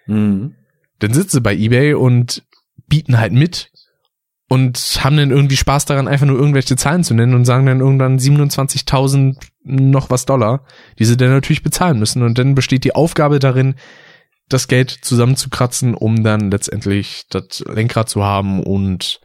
Mhm. 0.08 0.56
Dann 1.00 1.14
sitzen 1.14 1.38
sie 1.38 1.42
bei 1.42 1.56
Ebay 1.56 1.94
und 1.94 2.44
bieten 2.88 3.18
halt 3.20 3.34
mit 3.34 3.72
und 4.50 4.78
haben 5.04 5.18
dann 5.18 5.32
irgendwie 5.32 5.58
Spaß 5.58 5.86
daran, 5.86 6.08
einfach 6.08 6.26
nur 6.28 6.38
irgendwelche 6.38 6.76
Zahlen 6.76 7.04
zu 7.04 7.14
nennen 7.14 7.34
und 7.34 7.46
sagen 7.46 7.66
dann 7.66 7.80
irgendwann 7.80 8.20
27.000 8.20 9.38
noch 9.64 10.10
was 10.10 10.26
Dollar, 10.26 10.66
die 11.00 11.06
sie 11.06 11.18
dann 11.18 11.30
natürlich 11.30 11.64
bezahlen 11.64 12.00
müssen. 12.00 12.22
Und 12.22 12.38
dann 12.38 12.56
besteht 12.56 12.84
die 12.84 12.96
Aufgabe 12.96 13.40
darin, 13.40 13.76
das 14.50 14.68
Geld 14.68 14.92
zusammenzukratzen, 14.92 15.96
um 15.96 16.24
dann 16.24 16.52
letztendlich 16.52 17.24
das 17.30 17.64
Lenkrad 17.68 18.10
zu 18.10 18.24
haben 18.24 18.62
und 18.62 19.22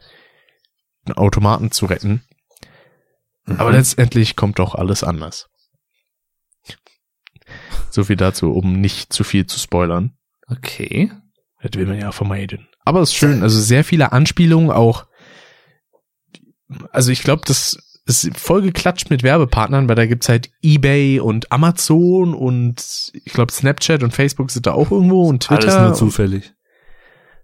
einen 1.05 1.17
Automaten 1.17 1.71
zu 1.71 1.85
retten. 1.85 2.23
Aber 3.45 3.69
Mhm. 3.69 3.75
letztendlich 3.75 4.35
kommt 4.35 4.59
doch 4.59 4.75
alles 4.75 5.03
anders. 5.03 5.47
So 7.89 8.03
viel 8.03 8.15
dazu, 8.15 8.51
um 8.51 8.79
nicht 8.79 9.11
zu 9.11 9.23
viel 9.23 9.45
zu 9.45 9.59
spoilern. 9.59 10.13
Okay. 10.49 11.11
Das 11.61 11.71
will 11.73 11.85
man 11.85 11.99
ja 11.99 12.11
vermeiden. 12.11 12.67
Aber 12.85 13.01
es 13.01 13.09
ist 13.09 13.15
schön, 13.15 13.43
also 13.43 13.59
sehr 13.59 13.83
viele 13.83 14.11
Anspielungen 14.11 14.71
auch. 14.71 15.05
Also 16.91 17.11
ich 17.11 17.23
glaube, 17.23 17.43
das 17.45 17.77
ist 18.05 18.37
voll 18.37 18.61
geklatscht 18.61 19.09
mit 19.09 19.23
Werbepartnern, 19.23 19.87
weil 19.87 19.95
da 19.95 20.05
gibt's 20.05 20.29
halt 20.29 20.49
eBay 20.63 21.19
und 21.19 21.51
Amazon 21.51 22.33
und 22.33 23.11
ich 23.13 23.33
glaube 23.33 23.51
Snapchat 23.51 24.03
und 24.03 24.13
Facebook 24.13 24.49
sind 24.51 24.65
da 24.65 24.71
auch 24.71 24.91
irgendwo 24.91 25.27
und 25.27 25.43
Twitter. 25.43 25.71
Alles 25.71 25.81
nur 25.81 25.93
zufällig. 25.93 26.53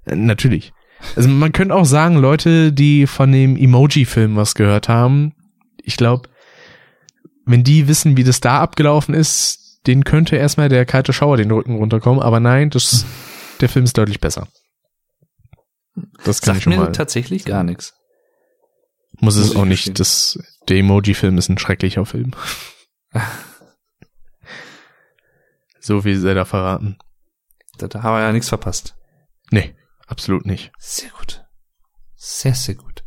Äh, 0.06 0.16
Natürlich. 0.16 0.74
Also 1.16 1.30
man 1.30 1.52
könnte 1.52 1.76
auch 1.76 1.86
sagen, 1.86 2.18
Leute, 2.18 2.74
die 2.74 3.06
von 3.06 3.32
dem 3.32 3.58
Emoji-Film 3.58 4.36
was 4.36 4.56
gehört 4.56 4.90
haben, 4.90 5.34
ich 5.84 5.98
glaube, 5.98 6.30
wenn 7.46 7.64
die 7.64 7.88
wissen, 7.88 8.18
wie 8.18 8.24
das 8.24 8.40
da 8.40 8.60
abgelaufen 8.60 9.14
ist, 9.14 9.65
denen 9.88 10.04
könnte 10.04 10.36
erstmal 10.36 10.70
der 10.70 10.86
kalte 10.86 11.14
Schauer 11.14 11.38
den 11.38 11.52
Rücken 11.52 11.76
runterkommen, 11.76 12.22
aber 12.22 12.40
nein, 12.40 12.70
das, 12.70 13.06
der 13.62 13.70
Film 13.70 13.86
ist 13.86 13.98
deutlich 13.98 14.20
besser. 14.20 14.48
Das 16.24 16.42
kann 16.42 16.58
ich 16.58 16.64
Sagt 16.64 16.64
schon 16.64 16.74
mir 16.74 16.80
mal. 16.80 16.92
tatsächlich 16.92 17.46
gar 17.46 17.64
nichts. 17.64 17.94
Muss 19.20 19.36
muss 19.36 19.46
es 19.46 19.52
ich 19.52 19.58
auch 19.58 19.66
nicht. 19.66 19.98
Das 20.00 20.38
Der 20.68 20.78
Emoji-Film 20.78 21.38
ist 21.38 21.50
ein 21.50 21.58
schrecklicher 21.58 22.06
Film. 22.06 22.32
so 25.80 26.02
viel 26.02 26.20
sei 26.20 26.34
da 26.34 26.44
verraten. 26.46 26.98
Da, 27.78 27.88
da 27.88 28.04
haben 28.04 28.16
wir 28.16 28.22
ja 28.22 28.32
nichts 28.32 28.50
verpasst. 28.50 28.96
Nee, 29.52 29.76
absolut 30.08 30.46
nicht. 30.46 30.72
Sehr 30.80 31.12
gut. 31.12 31.46
Sehr, 32.16 32.56
sehr 32.56 32.76
gut. 32.76 33.04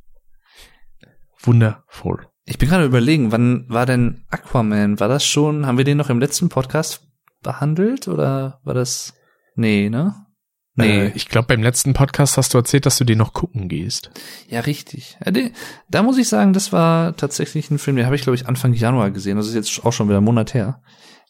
Wundervoll. 1.40 2.27
Ich 2.48 2.56
bin 2.56 2.70
gerade 2.70 2.86
überlegen, 2.86 3.30
wann 3.30 3.66
war 3.68 3.84
denn 3.84 4.22
Aquaman? 4.30 4.98
War 4.98 5.08
das 5.08 5.24
schon, 5.24 5.66
haben 5.66 5.76
wir 5.76 5.84
den 5.84 5.98
noch 5.98 6.08
im 6.08 6.18
letzten 6.18 6.48
Podcast 6.48 7.02
behandelt 7.42 8.08
oder 8.08 8.60
war 8.64 8.72
das, 8.72 9.12
nee, 9.54 9.90
ne? 9.90 10.14
Nee. 10.74 11.08
Äh, 11.08 11.12
ich 11.14 11.28
glaube, 11.28 11.48
beim 11.48 11.62
letzten 11.62 11.92
Podcast 11.92 12.38
hast 12.38 12.54
du 12.54 12.58
erzählt, 12.58 12.86
dass 12.86 12.96
du 12.96 13.04
den 13.04 13.18
noch 13.18 13.34
gucken 13.34 13.68
gehst. 13.68 14.10
Ja, 14.48 14.60
richtig. 14.60 15.18
Ja, 15.22 15.30
den, 15.30 15.50
da 15.90 16.02
muss 16.02 16.16
ich 16.16 16.28
sagen, 16.28 16.54
das 16.54 16.72
war 16.72 17.14
tatsächlich 17.16 17.70
ein 17.70 17.78
Film, 17.78 17.96
den 17.96 18.06
habe 18.06 18.16
ich, 18.16 18.22
glaube 18.22 18.36
ich, 18.36 18.46
Anfang 18.46 18.72
Januar 18.72 19.10
gesehen. 19.10 19.36
Das 19.36 19.48
ist 19.48 19.54
jetzt 19.54 19.84
auch 19.84 19.92
schon 19.92 20.08
wieder 20.08 20.18
ein 20.18 20.24
Monat 20.24 20.54
her. 20.54 20.80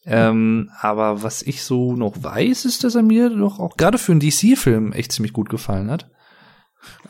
Ähm, 0.05 0.71
aber 0.81 1.25
was 1.25 1.43
ich 1.43 1.64
so 1.64 1.97
noch 1.97 2.14
weiß, 2.23 2.64
ist, 2.64 2.85
dass 2.85 2.95
er 2.95 3.03
mir 3.03 3.29
doch 3.31 3.59
auch 3.59 3.77
gerade 3.77 3.99
für 3.99 4.12
einen 4.12 4.21
DC-Film 4.21 4.93
echt 4.93 5.11
ziemlich 5.11 5.33
gut 5.33 5.51
gefallen 5.51 5.91
hat. 5.91 6.11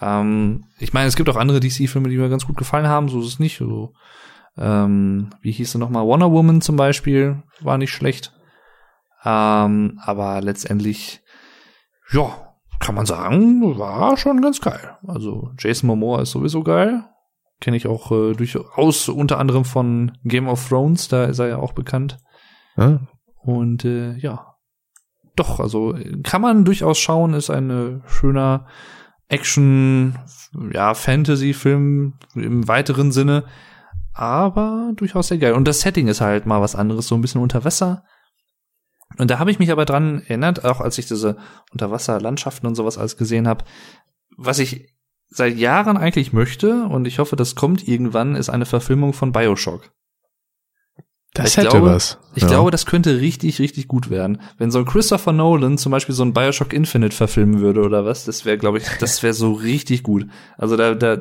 Ähm, 0.00 0.64
ich 0.78 0.92
meine, 0.92 1.06
es 1.06 1.16
gibt 1.16 1.28
auch 1.28 1.36
andere 1.36 1.60
DC-Filme, 1.60 2.08
die 2.08 2.16
mir 2.16 2.28
ganz 2.28 2.46
gut 2.46 2.56
gefallen 2.56 2.88
haben, 2.88 3.08
so 3.08 3.20
ist 3.20 3.26
es 3.26 3.38
nicht. 3.38 3.58
So, 3.58 3.92
ähm, 4.56 5.30
wie 5.40 5.52
hieß 5.52 5.76
er 5.76 5.78
nochmal? 5.78 6.06
Wonder 6.06 6.32
Woman 6.32 6.60
zum 6.60 6.76
Beispiel, 6.76 7.42
war 7.60 7.78
nicht 7.78 7.92
schlecht. 7.92 8.32
Ähm, 9.24 10.00
aber 10.02 10.40
letztendlich, 10.40 11.20
ja, 12.12 12.54
kann 12.78 12.94
man 12.94 13.06
sagen, 13.06 13.78
war 13.78 14.16
schon 14.16 14.40
ganz 14.40 14.60
geil. 14.60 14.96
Also 15.06 15.50
Jason 15.58 15.88
Momoa 15.88 16.22
ist 16.22 16.30
sowieso 16.30 16.62
geil. 16.62 17.04
Kenne 17.60 17.76
ich 17.76 17.88
auch 17.88 18.12
äh, 18.12 18.34
durchaus 18.34 19.08
unter 19.08 19.38
anderem 19.38 19.64
von 19.64 20.12
Game 20.24 20.48
of 20.48 20.68
Thrones, 20.68 21.08
da 21.08 21.24
ist 21.24 21.40
er 21.40 21.48
ja 21.48 21.56
auch 21.58 21.72
bekannt. 21.72 22.18
Ja. 22.76 23.00
Und 23.42 23.84
äh, 23.84 24.16
ja, 24.18 24.54
doch, 25.34 25.58
also 25.60 25.96
kann 26.22 26.42
man 26.42 26.64
durchaus 26.64 26.98
schauen, 26.98 27.34
ist 27.34 27.50
ein 27.50 28.02
schöner 28.06 28.66
Action, 29.28 30.18
ja, 30.72 30.94
Fantasy-Film 30.94 32.14
im 32.34 32.68
weiteren 32.68 33.12
Sinne, 33.12 33.44
aber 34.14 34.92
durchaus 34.96 35.28
sehr 35.28 35.38
geil. 35.38 35.52
Und 35.52 35.68
das 35.68 35.80
Setting 35.80 36.08
ist 36.08 36.20
halt 36.20 36.46
mal 36.46 36.60
was 36.60 36.74
anderes, 36.74 37.08
so 37.08 37.14
ein 37.14 37.20
bisschen 37.20 37.42
unter 37.42 37.64
Wasser. 37.64 38.04
Und 39.16 39.30
da 39.30 39.38
habe 39.38 39.50
ich 39.50 39.58
mich 39.58 39.70
aber 39.70 39.84
dran 39.84 40.22
erinnert, 40.26 40.64
auch 40.64 40.80
als 40.80 40.98
ich 40.98 41.06
diese 41.06 41.36
Unterwasserlandschaften 41.72 42.66
und 42.66 42.74
sowas 42.74 42.98
alles 42.98 43.16
gesehen 43.16 43.48
habe, 43.48 43.64
was 44.36 44.58
ich 44.58 44.94
seit 45.28 45.56
Jahren 45.56 45.96
eigentlich 45.96 46.32
möchte 46.32 46.84
und 46.84 47.06
ich 47.06 47.18
hoffe, 47.18 47.36
das 47.36 47.54
kommt 47.54 47.86
irgendwann, 47.86 48.34
ist 48.34 48.48
eine 48.48 48.66
Verfilmung 48.66 49.12
von 49.12 49.32
Bioshock. 49.32 49.92
Das 51.38 51.50
ich 51.50 51.56
hätte 51.56 51.68
glaube, 51.68 51.86
was. 51.86 52.18
Ich 52.34 52.42
ja. 52.42 52.48
glaube, 52.48 52.72
das 52.72 52.84
könnte 52.84 53.20
richtig, 53.20 53.60
richtig 53.60 53.86
gut 53.86 54.10
werden. 54.10 54.40
Wenn 54.58 54.72
so 54.72 54.80
ein 54.80 54.84
Christopher 54.84 55.32
Nolan 55.32 55.78
zum 55.78 55.92
Beispiel 55.92 56.14
so 56.14 56.24
ein 56.24 56.32
Bioshock 56.32 56.72
Infinite 56.72 57.14
verfilmen 57.14 57.60
würde 57.60 57.82
oder 57.82 58.04
was, 58.04 58.24
das 58.24 58.44
wäre, 58.44 58.58
glaube 58.58 58.78
ich, 58.78 58.84
das 59.00 59.22
wäre 59.22 59.34
so 59.34 59.52
richtig 59.52 60.02
gut. 60.02 60.26
Also 60.56 60.76
da, 60.76 60.94
da, 60.94 61.18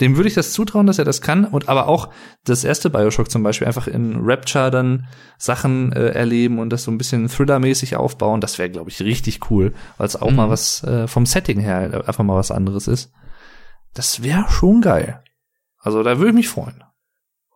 dem 0.00 0.16
würde 0.16 0.28
ich 0.28 0.34
das 0.34 0.52
zutrauen, 0.52 0.86
dass 0.86 0.98
er 0.98 1.04
das 1.04 1.20
kann. 1.20 1.44
Und 1.44 1.68
aber 1.68 1.86
auch 1.86 2.08
das 2.44 2.64
erste 2.64 2.88
Bioshock 2.88 3.30
zum 3.30 3.42
Beispiel 3.42 3.66
einfach 3.66 3.86
in 3.86 4.16
Rapture 4.22 4.70
dann 4.70 5.06
Sachen 5.36 5.92
äh, 5.92 6.08
erleben 6.08 6.58
und 6.58 6.70
das 6.70 6.84
so 6.84 6.90
ein 6.90 6.98
bisschen 6.98 7.28
Thriller-mäßig 7.28 7.96
aufbauen, 7.96 8.40
das 8.40 8.58
wäre, 8.58 8.70
glaube 8.70 8.88
ich, 8.88 9.02
richtig 9.02 9.50
cool, 9.50 9.74
weil 9.98 10.06
es 10.06 10.16
auch 10.16 10.30
mhm. 10.30 10.36
mal 10.36 10.50
was 10.50 10.82
äh, 10.84 11.06
vom 11.06 11.26
Setting 11.26 11.60
her 11.60 12.04
einfach 12.06 12.24
mal 12.24 12.36
was 12.36 12.50
anderes 12.50 12.88
ist. 12.88 13.12
Das 13.92 14.22
wäre 14.22 14.46
schon 14.48 14.80
geil. 14.80 15.22
Also 15.78 16.02
da 16.02 16.18
würde 16.18 16.30
ich 16.30 16.34
mich 16.34 16.48
freuen. 16.48 16.82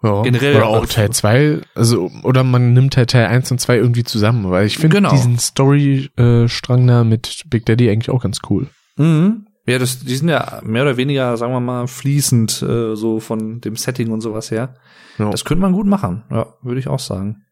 Ja, 0.03 0.23
Generell 0.23 0.57
oder 0.57 0.67
auch 0.67 0.87
Teil 0.87 1.11
2, 1.11 1.61
also 1.77 2.11
oder 2.25 2.43
man 2.43 2.73
nimmt 2.73 2.97
halt 2.97 3.11
Teil 3.11 3.27
1 3.27 3.53
und 3.53 3.61
2 3.61 3.77
irgendwie 3.77 4.03
zusammen, 4.03 4.51
weil 4.51 4.67
ich 4.67 4.77
finde 4.77 4.97
genau. 4.97 5.11
diesen 5.11 5.39
Story-Strang 5.39 6.87
da 6.89 7.05
mit 7.05 7.45
Big 7.49 7.67
Daddy 7.67 7.89
eigentlich 7.89 8.11
auch 8.11 8.23
ganz 8.23 8.41
cool. 8.51 8.67
Mhm. 8.97 9.47
Ja, 9.65 9.79
das, 9.79 10.01
die 10.01 10.17
sind 10.17 10.29
ja 10.29 10.61
mehr 10.65 10.83
oder 10.83 10.97
weniger, 10.97 11.37
sagen 11.37 11.53
wir 11.53 11.61
mal, 11.61 11.87
fließend 11.87 12.63
äh, 12.63 12.97
so 12.97 13.21
von 13.21 13.61
dem 13.61 13.77
Setting 13.77 14.11
und 14.11 14.21
sowas 14.21 14.51
her. 14.51 14.75
Ja. 15.19 15.31
Das 15.31 15.45
könnte 15.45 15.63
man 15.63 15.73
gut 15.73 15.87
machen, 15.87 16.25
ja, 16.31 16.55
würde 16.63 16.81
ich 16.81 16.89
auch 16.89 16.99
sagen. 16.99 17.45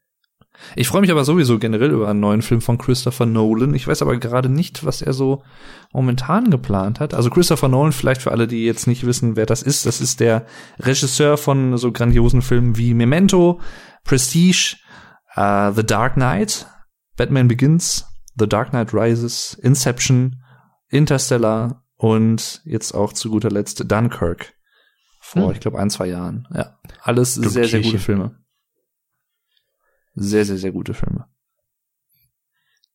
Ich 0.75 0.87
freue 0.87 1.01
mich 1.01 1.11
aber 1.11 1.25
sowieso 1.25 1.59
generell 1.59 1.91
über 1.91 2.09
einen 2.09 2.19
neuen 2.19 2.41
Film 2.41 2.61
von 2.61 2.77
Christopher 2.77 3.25
Nolan. 3.25 3.73
Ich 3.73 3.87
weiß 3.87 4.01
aber 4.01 4.17
gerade 4.17 4.49
nicht, 4.49 4.85
was 4.85 5.01
er 5.01 5.13
so 5.13 5.43
momentan 5.91 6.49
geplant 6.49 6.99
hat. 6.99 7.13
Also 7.13 7.29
Christopher 7.29 7.67
Nolan, 7.67 7.91
vielleicht 7.91 8.21
für 8.21 8.31
alle, 8.31 8.47
die 8.47 8.65
jetzt 8.65 8.87
nicht 8.87 9.05
wissen, 9.05 9.35
wer 9.35 9.45
das 9.45 9.63
ist, 9.63 9.85
das 9.85 10.01
ist 10.01 10.19
der 10.19 10.45
Regisseur 10.79 11.37
von 11.37 11.77
so 11.77 11.91
grandiosen 11.91 12.41
Filmen 12.41 12.77
wie 12.77 12.93
Memento, 12.93 13.59
Prestige, 14.03 14.77
uh, 15.35 15.71
The 15.73 15.85
Dark 15.85 16.13
Knight, 16.13 16.67
Batman 17.17 17.47
Begins, 17.47 18.05
The 18.37 18.47
Dark 18.47 18.69
Knight 18.69 18.93
Rises, 18.93 19.57
Inception, 19.61 20.41
Interstellar 20.89 21.83
und 21.95 22.61
jetzt 22.65 22.93
auch 22.93 23.13
zu 23.13 23.29
guter 23.29 23.49
Letzt 23.49 23.91
Dunkirk. 23.91 24.53
Vor, 25.19 25.47
hm. 25.47 25.51
ich 25.51 25.59
glaube, 25.59 25.79
ein, 25.79 25.89
zwei 25.89 26.07
Jahren. 26.07 26.47
Ja, 26.53 26.79
alles 27.01 27.35
sehr, 27.35 27.67
sehr 27.67 27.81
gute 27.81 27.99
Filme. 27.99 28.40
Sehr, 30.13 30.45
sehr, 30.45 30.57
sehr 30.57 30.71
gute 30.71 30.93
Filme. 30.93 31.27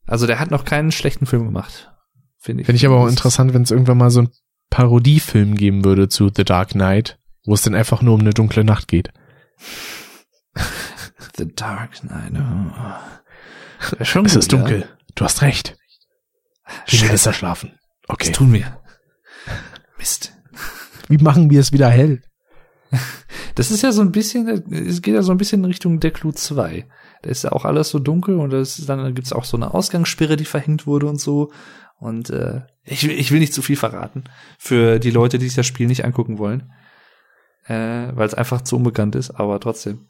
Also 0.06 0.26
der 0.26 0.38
hat 0.38 0.50
noch 0.50 0.64
keinen 0.64 0.92
schlechten 0.92 1.26
Film 1.26 1.44
gemacht, 1.44 1.90
finde 2.38 2.62
ich. 2.62 2.66
Finde 2.66 2.76
ich 2.76 2.86
aber 2.86 2.96
auch 2.96 3.08
interessant, 3.08 3.54
wenn 3.54 3.62
es 3.62 3.70
irgendwann 3.70 3.98
mal 3.98 4.10
so 4.10 4.22
ein 4.22 4.30
Parodiefilm 4.70 5.56
geben 5.56 5.84
würde 5.84 6.08
zu 6.08 6.30
The 6.34 6.44
Dark 6.44 6.70
Knight, 6.70 7.18
wo 7.44 7.54
es 7.54 7.62
dann 7.62 7.74
einfach 7.74 8.02
nur 8.02 8.14
um 8.14 8.20
eine 8.20 8.30
dunkle 8.30 8.64
Nacht 8.64 8.88
geht. 8.88 9.12
The 11.36 11.52
Dark 11.54 12.00
Knight. 12.00 12.32
Oh. 12.34 14.04
Schon 14.04 14.26
es 14.26 14.32
gut, 14.32 14.40
ist 14.40 14.52
dunkel. 14.52 14.80
Ja? 14.80 14.86
Du 15.14 15.24
hast 15.24 15.42
recht. 15.42 15.76
Gehen 16.86 17.02
wir 17.02 17.10
besser 17.10 17.32
schlafen. 17.32 17.78
Okay. 18.08 18.28
Das 18.28 18.36
tun 18.36 18.52
wir. 18.52 18.80
Mist. 19.98 20.32
Wie 21.08 21.18
machen 21.18 21.50
wir 21.50 21.60
es 21.60 21.72
wieder 21.72 21.88
hell? 21.88 22.22
Das 23.54 23.70
ist 23.70 23.82
ja 23.82 23.90
so 23.90 24.02
ein 24.02 24.12
bisschen, 24.12 24.48
es 24.70 25.00
geht 25.00 25.14
ja 25.14 25.22
so 25.22 25.32
ein 25.32 25.38
bisschen 25.38 25.60
in 25.60 25.64
Richtung 25.64 25.98
Der 25.98 26.10
Clou 26.10 26.30
2. 26.30 26.86
Da 27.26 27.32
ist 27.32 27.42
ja 27.42 27.50
auch 27.50 27.64
alles 27.64 27.88
so 27.88 27.98
dunkel 27.98 28.36
und 28.36 28.50
das 28.50 28.78
ist, 28.78 28.88
dann 28.88 29.12
gibt's 29.12 29.32
auch 29.32 29.42
so 29.42 29.56
eine 29.56 29.74
Ausgangssperre, 29.74 30.36
die 30.36 30.44
verhängt 30.44 30.86
wurde 30.86 31.06
und 31.06 31.20
so. 31.20 31.50
Und 31.98 32.30
äh, 32.30 32.60
ich, 32.84 33.08
ich 33.08 33.32
will 33.32 33.40
nicht 33.40 33.52
zu 33.52 33.62
viel 33.62 33.74
verraten 33.74 34.22
für 34.60 35.00
die 35.00 35.10
Leute, 35.10 35.38
die 35.38 35.46
sich 35.46 35.56
das 35.56 35.66
Spiel 35.66 35.88
nicht 35.88 36.04
angucken 36.04 36.38
wollen. 36.38 36.70
Äh, 37.66 38.14
weil 38.14 38.28
es 38.28 38.34
einfach 38.34 38.60
zu 38.60 38.76
unbekannt 38.76 39.16
ist, 39.16 39.32
aber 39.32 39.58
trotzdem. 39.58 40.06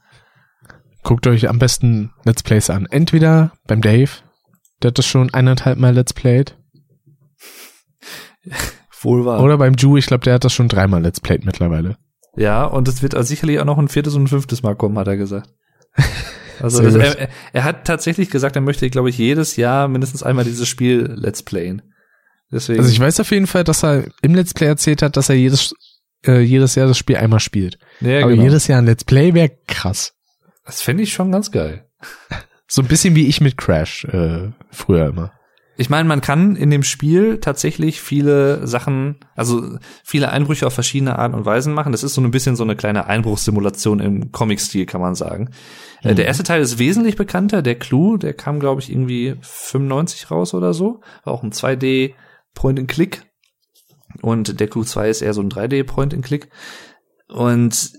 Guckt 1.05 1.27
euch 1.27 1.49
am 1.49 1.59
besten 1.59 2.13
Let's 2.25 2.43
Plays 2.43 2.69
an. 2.69 2.85
Entweder 2.85 3.53
beim 3.67 3.81
Dave, 3.81 4.11
der 4.83 4.89
hat 4.89 4.99
das 4.99 5.07
schon 5.07 5.33
eineinhalb 5.33 5.79
Mal 5.79 5.95
Let's 5.95 6.13
Played. 6.13 6.59
Wohl 9.01 9.25
wahr. 9.25 9.43
Oder 9.43 9.57
beim 9.57 9.73
Ju, 9.73 9.97
ich 9.97 10.05
glaube, 10.05 10.25
der 10.25 10.35
hat 10.35 10.45
das 10.45 10.53
schon 10.53 10.69
dreimal 10.69 11.01
Let's 11.01 11.21
Played 11.21 11.47
mittlerweile. 11.47 11.97
Ja, 12.37 12.67
und 12.67 12.89
es 12.89 13.03
wird 13.03 13.15
also 13.15 13.29
sicherlich 13.29 13.59
auch 13.59 13.65
noch 13.65 13.79
ein 13.79 13.89
viertes 13.89 14.15
und 14.17 14.25
ein 14.25 14.29
fünftes 14.29 14.63
Mal 14.63 14.77
kommen, 14.77 14.99
hat 14.99 15.07
er 15.09 15.17
gesagt. 15.17 15.49
Also 16.61 16.83
das, 16.83 16.95
er, 16.95 17.29
er 17.53 17.65
hat 17.65 17.87
tatsächlich 17.87 18.31
gesagt, 18.31 18.57
er 18.57 18.63
möchte, 18.63 18.89
glaube 18.91 19.11
ich, 19.11 19.19
jedes 19.19 19.57
Jahr 19.57 19.89
mindestens 19.89 20.23
einmal 20.23 20.45
dieses 20.45 20.69
Spiel 20.69 21.13
Let's 21.17 21.43
Playen. 21.43 21.83
Deswegen. 22.51 22.81
Also 22.81 22.91
ich 22.93 23.01
weiß 23.01 23.21
auf 23.21 23.31
jeden 23.31 23.47
Fall, 23.47 23.65
dass 23.65 23.85
er 23.85 24.05
im 24.23 24.35
Let's 24.35 24.55
Play 24.55 24.67
erzählt 24.67 25.03
hat, 25.03 25.17
dass 25.17 25.29
er 25.29 25.35
jedes, 25.35 25.75
äh, 26.27 26.41
jedes 26.41 26.75
Jahr 26.75 26.87
das 26.87 26.99
Spiel 26.99 27.17
einmal 27.17 27.41
spielt. 27.41 27.79
Ja, 28.01 28.21
Aber 28.21 28.31
genau. 28.31 28.45
jedes 28.45 28.67
Jahr 28.67 28.81
ein 28.81 28.87
Let's 28.87 29.05
Play 29.05 29.35
wäre 29.35 29.51
krass. 29.67 30.15
Das 30.65 30.83
fände 30.83 31.03
ich 31.03 31.13
schon 31.13 31.33
ganz 31.33 31.51
geil. 31.51 31.87
So 32.69 32.83
ein 32.83 32.89
bisschen 32.89 33.15
wie 33.15 33.27
ich 33.27 33.41
mit 33.41 33.57
Crash 33.57 34.05
äh, 34.07 34.51
früher 34.71 35.09
immer. 35.09 35.33
Ich 35.79 35.91
meine, 35.91 36.09
man 36.09 36.23
kann 36.23 36.57
in 36.57 36.71
dem 36.71 36.83
Spiel 36.83 37.39
tatsächlich 37.39 38.01
viele 38.01 38.67
Sachen, 38.67 39.17
also 39.35 39.79
viele 40.03 40.31
Einbrüche 40.31 40.67
auf 40.67 40.73
verschiedene 40.73 41.19
Arten 41.19 41.35
und 41.35 41.45
Weisen 41.45 41.75
machen. 41.75 41.93
Das 41.93 42.03
ist 42.03 42.15
so 42.15 42.23
ein 42.23 42.31
bisschen 42.31 42.57
so 42.57 42.65
eine 42.65 42.77
kleine 42.77 43.07
Einbruchssimulation 43.07 44.01
im 44.01 44.33
Comic-Stil, 44.33 44.87
kann 44.87 45.03
man 45.03 45.15
sagen. 45.15 45.51
Äh, 46.03 46.13
mhm. 46.13 46.17
Der 46.17 46.27
erste 46.27 46.45
Teil 46.45 46.63
ist 46.63 46.79
wesentlich 46.79 47.17
bekannter. 47.17 47.61
Der 47.61 47.79
Clue, 47.79 48.19
der 48.19 48.33
kam, 48.33 48.59
glaube 48.59 48.81
ich, 48.81 48.91
irgendwie 48.91 49.37
95 49.43 50.31
raus 50.31 50.55
oder 50.55 50.73
so. 50.73 51.01
War 51.25 51.35
auch 51.35 51.43
ein 51.43 51.53
2D 51.53 52.15
Point-and-Click. 52.55 53.23
Und 54.23 54.59
der 54.61 54.69
Clue 54.69 54.85
2 54.85 55.11
ist 55.11 55.21
eher 55.21 55.35
so 55.35 55.43
ein 55.43 55.51
3D 55.51 55.85
Point-and-Click. 55.85 56.49
Und 57.29 57.93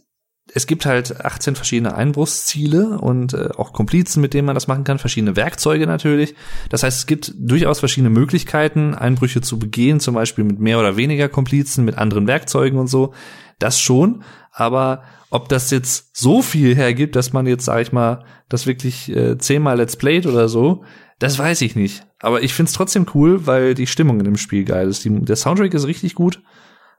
es 0.54 0.68
gibt 0.68 0.86
halt 0.86 1.24
18 1.24 1.56
verschiedene 1.56 1.96
Einbruchsziele 1.96 3.00
und 3.00 3.34
äh, 3.34 3.50
auch 3.58 3.74
Komplizen, 3.74 4.22
mit 4.22 4.34
denen 4.34 4.46
man 4.46 4.56
das 4.56 4.68
machen 4.68 4.84
kann, 4.84 5.00
verschiedene 5.00 5.36
Werkzeuge 5.36 5.88
natürlich. 5.88 6.36
Das 6.70 6.84
heißt, 6.84 7.00
es 7.00 7.06
gibt 7.06 7.34
durchaus 7.38 7.80
verschiedene 7.80 8.10
Möglichkeiten, 8.10 8.96
Einbrüche 8.96 9.42
zu 9.42 9.60
begehen, 9.60 10.00
zum 10.00 10.16
Beispiel 10.16 10.44
mit 10.44 10.60
mehr 10.60 10.80
oder 10.80 10.96
weniger 10.96 11.30
Komplizen, 11.30 11.86
mit 11.86 11.98
anderen 11.98 12.28
Werkzeugen 12.28 12.80
und 12.80 12.88
so. 12.88 13.14
Das 13.60 13.80
schon, 13.80 14.24
aber 14.52 15.04
ob 15.30 15.50
das 15.50 15.72
jetzt 15.72 16.16
so 16.16 16.42
viel 16.42 16.76
hergibt, 16.76 17.16
dass 17.16 17.34
man 17.34 17.48
jetzt, 17.48 17.66
sag 17.66 17.82
ich 17.82 17.92
mal, 17.92 18.24
das 18.50 18.66
wirklich 18.66 19.14
äh, 19.14 19.38
zehnmal 19.38 19.78
Let's 19.78 19.98
Played 19.98 20.26
oder 20.26 20.48
so, 20.48 20.84
das 21.20 21.38
weiß 21.38 21.62
ich 21.62 21.76
nicht. 21.76 22.06
Aber 22.20 22.42
ich 22.42 22.54
find's 22.54 22.74
trotzdem 22.74 23.08
cool, 23.14 23.46
weil 23.46 23.74
die 23.74 23.88
Stimmung 23.88 24.20
in 24.20 24.26
dem 24.26 24.38
Spiel 24.38 24.64
geil 24.64 24.88
ist. 24.88 25.04
Die, 25.04 25.10
der 25.10 25.36
Soundtrack 25.36 25.74
ist 25.74 25.88
richtig 25.88 26.16
gut. 26.16 26.42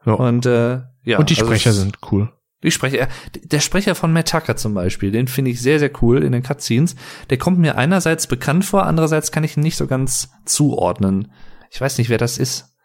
Ja. 0.05 0.13
Und 0.13 0.45
äh, 0.45 0.81
ja. 1.03 1.17
Und 1.17 1.29
die 1.29 1.35
also 1.35 1.45
Sprecher 1.45 1.69
also, 1.71 1.81
sind 1.81 1.97
cool. 2.11 2.31
Die 2.61 2.71
Sprecher, 2.71 3.07
der 3.43 3.59
Sprecher 3.61 3.95
von 3.95 4.11
Matt 4.11 4.29
Tucker 4.29 4.57
zum 4.57 4.73
Beispiel, 4.73 5.11
den 5.11 5.27
finde 5.27 5.51
ich 5.51 5.61
sehr, 5.61 5.79
sehr 5.79 5.91
cool 6.01 6.23
in 6.23 6.33
den 6.33 6.43
Cutscenes. 6.43 6.95
Der 7.29 7.37
kommt 7.37 7.57
mir 7.57 7.77
einerseits 7.77 8.27
bekannt 8.27 8.65
vor, 8.65 8.85
andererseits 8.85 9.31
kann 9.31 9.45
ich 9.45 9.55
ihn 9.55 9.63
nicht 9.63 9.77
so 9.77 9.87
ganz 9.87 10.29
zuordnen. 10.45 11.31
Ich 11.71 11.79
weiß 11.79 11.97
nicht, 11.97 12.09
wer 12.09 12.17
das 12.17 12.37
ist. 12.37 12.75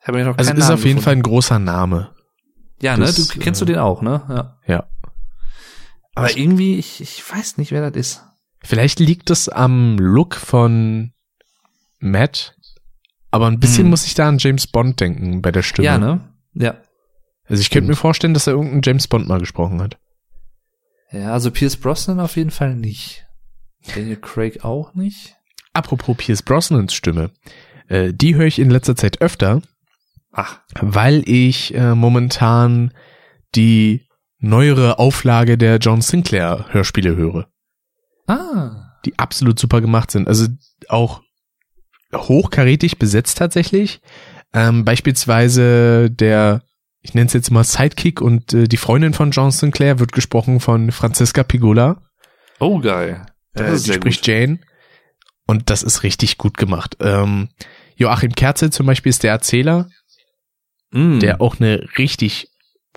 Ich 0.00 0.08
habe 0.08 0.22
noch 0.24 0.36
also 0.36 0.52
ist 0.52 0.58
Namen 0.58 0.72
auf 0.72 0.84
jeden 0.84 0.96
gefunden. 0.96 1.04
Fall 1.04 1.16
ein 1.16 1.22
großer 1.22 1.58
Name. 1.58 2.14
Ja, 2.80 2.96
ne? 2.96 3.06
das, 3.06 3.18
ne? 3.18 3.24
Du 3.32 3.40
kennst 3.40 3.62
äh, 3.62 3.64
du 3.64 3.72
den 3.72 3.80
auch, 3.80 4.02
ne? 4.02 4.22
Ja. 4.28 4.58
ja. 4.66 4.88
Aber 6.14 6.36
irgendwie, 6.36 6.76
ich, 6.76 7.00
ich 7.00 7.22
weiß 7.30 7.58
nicht, 7.58 7.70
wer 7.72 7.90
das 7.90 7.96
ist. 7.98 8.24
Vielleicht 8.60 9.00
liegt 9.00 9.30
es 9.30 9.48
am 9.48 9.98
Look 9.98 10.34
von 10.34 11.12
Matt, 12.00 12.56
aber 13.30 13.46
ein 13.46 13.60
bisschen 13.60 13.84
hm. 13.84 13.90
muss 13.90 14.04
ich 14.04 14.14
da 14.14 14.28
an 14.28 14.38
James 14.38 14.66
Bond 14.66 15.00
denken 15.00 15.42
bei 15.42 15.52
der 15.52 15.62
Stimme. 15.62 15.86
Ja, 15.86 15.98
ne? 15.98 16.34
Ja. 16.54 16.74
Also 17.48 17.60
ich 17.60 17.70
könnte 17.70 17.88
mir 17.88 17.96
vorstellen, 17.96 18.34
dass 18.34 18.46
er 18.46 18.54
irgendeinen 18.54 18.82
James 18.84 19.08
Bond 19.08 19.26
mal 19.26 19.40
gesprochen 19.40 19.80
hat. 19.80 19.98
Ja, 21.10 21.32
also 21.32 21.50
Pierce 21.50 21.76
Brosnan 21.76 22.20
auf 22.20 22.36
jeden 22.36 22.50
Fall 22.50 22.74
nicht. 22.74 23.26
Daniel 23.94 24.16
Craig 24.16 24.64
auch 24.64 24.94
nicht. 24.94 25.36
Apropos 25.72 26.16
Pierce 26.16 26.42
Brosnans 26.42 26.92
Stimme. 26.92 27.30
Äh, 27.88 28.12
die 28.12 28.34
höre 28.34 28.46
ich 28.46 28.58
in 28.58 28.70
letzter 28.70 28.96
Zeit 28.96 29.20
öfter. 29.22 29.62
Ach. 30.32 30.60
Weil 30.80 31.22
ich 31.26 31.74
äh, 31.74 31.94
momentan 31.94 32.92
die 33.54 34.06
neuere 34.38 34.98
Auflage 34.98 35.56
der 35.56 35.78
John 35.78 36.02
Sinclair 36.02 36.66
Hörspiele 36.70 37.16
höre. 37.16 37.48
Ah. 38.26 38.92
Die 39.06 39.18
absolut 39.18 39.58
super 39.58 39.80
gemacht 39.80 40.10
sind. 40.10 40.28
Also 40.28 40.46
auch 40.88 41.22
hochkarätig 42.14 42.98
besetzt 42.98 43.38
tatsächlich. 43.38 44.00
Ähm, 44.52 44.84
beispielsweise 44.84 46.10
der 46.10 46.62
ich 47.08 47.14
nenne 47.14 47.26
es 47.26 47.32
jetzt 47.32 47.50
mal 47.50 47.64
Sidekick 47.64 48.20
und 48.20 48.52
äh, 48.52 48.68
die 48.68 48.76
Freundin 48.76 49.14
von 49.14 49.30
John 49.30 49.50
Sinclair 49.50 49.98
wird 49.98 50.12
gesprochen 50.12 50.60
von 50.60 50.92
Franziska 50.92 51.42
Pigola. 51.42 52.02
Oh, 52.60 52.80
geil. 52.80 53.24
Das 53.54 53.84
äh, 53.84 53.86
die 53.86 53.92
spricht 53.94 54.20
gut. 54.20 54.26
Jane. 54.26 54.58
Und 55.46 55.70
das 55.70 55.82
ist 55.82 56.02
richtig 56.02 56.36
gut 56.36 56.58
gemacht. 56.58 56.98
Ähm, 57.00 57.48
Joachim 57.96 58.34
Kerze 58.34 58.68
zum 58.68 58.84
Beispiel 58.84 59.08
ist 59.08 59.22
der 59.22 59.30
Erzähler, 59.30 59.88
mm. 60.90 61.20
der 61.20 61.40
auch 61.40 61.58
eine 61.58 61.88
richtig 61.96 62.50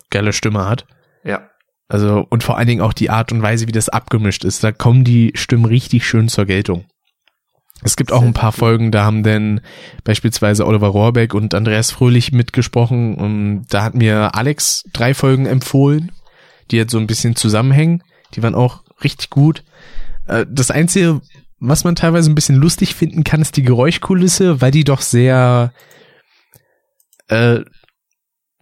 geile 0.10 0.34
Stimme 0.34 0.68
hat. 0.68 0.86
Ja. 1.24 1.50
Also, 1.88 2.28
und 2.30 2.44
vor 2.44 2.58
allen 2.58 2.68
Dingen 2.68 2.82
auch 2.82 2.94
die 2.94 3.10
Art 3.10 3.32
und 3.32 3.42
Weise, 3.42 3.70
wie 3.70 3.72
das 3.72 3.88
abgemischt 3.88 4.44
ist. 4.44 4.62
Da 4.62 4.74
kommen 4.74 5.06
die 5.06 5.32
Stimmen 5.36 5.64
richtig 5.64 6.06
schön 6.06 6.28
zur 6.28 6.46
Geltung. 6.46 6.86
Es 7.84 7.96
gibt 7.96 8.12
auch 8.12 8.22
ein 8.22 8.34
paar 8.34 8.52
Folgen, 8.52 8.92
da 8.92 9.04
haben 9.04 9.24
denn 9.24 9.62
beispielsweise 10.04 10.68
Oliver 10.68 10.88
Rohrbeck 10.88 11.34
und 11.34 11.54
Andreas 11.56 11.92
Fröhlich 11.92 12.32
mitgesprochen 12.32 13.16
und 13.16 13.66
da 13.70 13.84
hat 13.84 13.96
mir 13.96 14.36
Alex 14.36 14.84
drei 14.94 15.14
Folgen 15.14 15.48
empfohlen, 15.48 16.12
die 16.70 16.78
jetzt 16.78 16.92
so 16.92 17.00
ein 17.00 17.08
bisschen 17.08 17.36
zusammenhängen. 17.36 18.04
Die 18.36 18.44
waren 18.44 18.56
auch 18.56 18.84
richtig 19.04 19.30
gut. 19.30 19.64
Äh, 20.28 20.46
das 20.50 20.70
Einzige, 20.70 21.22
was 21.60 21.84
man 21.84 21.96
teilweise 21.96 22.30
ein 22.30 22.36
bisschen 22.36 22.56
lustig 22.56 22.96
finden 22.96 23.24
kann, 23.24 23.42
ist 23.42 23.58
die 23.58 23.64
Geräuschkulisse, 23.64 24.62
weil 24.62 24.72
die 24.72 24.84
doch 24.84 25.02
sehr 25.02 25.74
äh, 27.28 27.62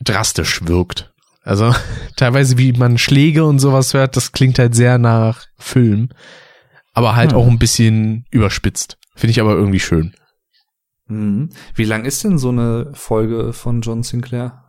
drastisch 0.02 0.66
wirkt. 0.66 1.12
Also 1.44 1.74
teilweise, 2.16 2.58
wie 2.58 2.74
man 2.74 2.98
Schläge 2.98 3.46
und 3.46 3.60
sowas 3.60 3.94
hört, 3.94 4.16
das 4.16 4.32
klingt 4.32 4.60
halt 4.60 4.76
sehr 4.76 4.98
nach 4.98 5.46
Film, 5.58 6.10
aber 6.94 7.16
halt 7.16 7.32
hm. 7.32 7.38
auch 7.38 7.48
ein 7.48 7.60
bisschen 7.60 8.26
überspitzt. 8.32 8.98
Finde 9.20 9.32
ich 9.32 9.42
aber 9.42 9.52
irgendwie 9.52 9.82
schön. 9.82 10.14
Mhm. 11.08 11.50
Wie 11.76 11.84
lang 11.84 12.06
ist 12.06 12.24
denn 12.24 12.38
so 12.38 12.50
eine 12.50 12.92
Folge 12.94 13.52
von 13.52 13.82
John 13.82 14.02
Sinclair? 14.02 14.64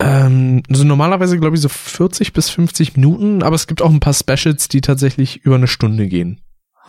Ähm, 0.00 0.64
also 0.68 0.82
normalerweise 0.82 1.38
glaube 1.38 1.54
ich 1.54 1.62
so 1.62 1.68
40 1.68 2.32
bis 2.32 2.50
50 2.50 2.96
Minuten, 2.96 3.44
aber 3.44 3.54
es 3.54 3.68
gibt 3.68 3.80
auch 3.80 3.90
ein 3.90 4.00
paar 4.00 4.14
Specials, 4.14 4.66
die 4.66 4.80
tatsächlich 4.80 5.44
über 5.44 5.54
eine 5.54 5.68
Stunde 5.68 6.08
gehen. 6.08 6.40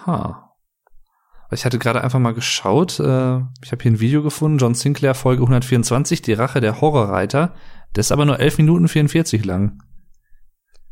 Ha. 0.08 0.56
Ich 1.52 1.64
hatte 1.64 1.78
gerade 1.78 2.04
einfach 2.04 2.18
mal 2.18 2.34
geschaut, 2.34 3.00
äh, 3.00 3.38
ich 3.64 3.72
habe 3.72 3.84
hier 3.84 3.92
ein 3.92 4.00
Video 4.00 4.24
gefunden, 4.24 4.58
John 4.58 4.74
Sinclair 4.74 5.14
Folge 5.14 5.44
124, 5.44 6.24
die 6.24 6.34
Rache 6.34 6.60
der 6.60 6.82
Horrorreiter. 6.82 7.54
Das 7.94 8.08
ist 8.08 8.12
aber 8.12 8.26
nur 8.26 8.40
11 8.40 8.58
Minuten 8.58 8.88
44 8.88 9.46
lang. 9.46 9.84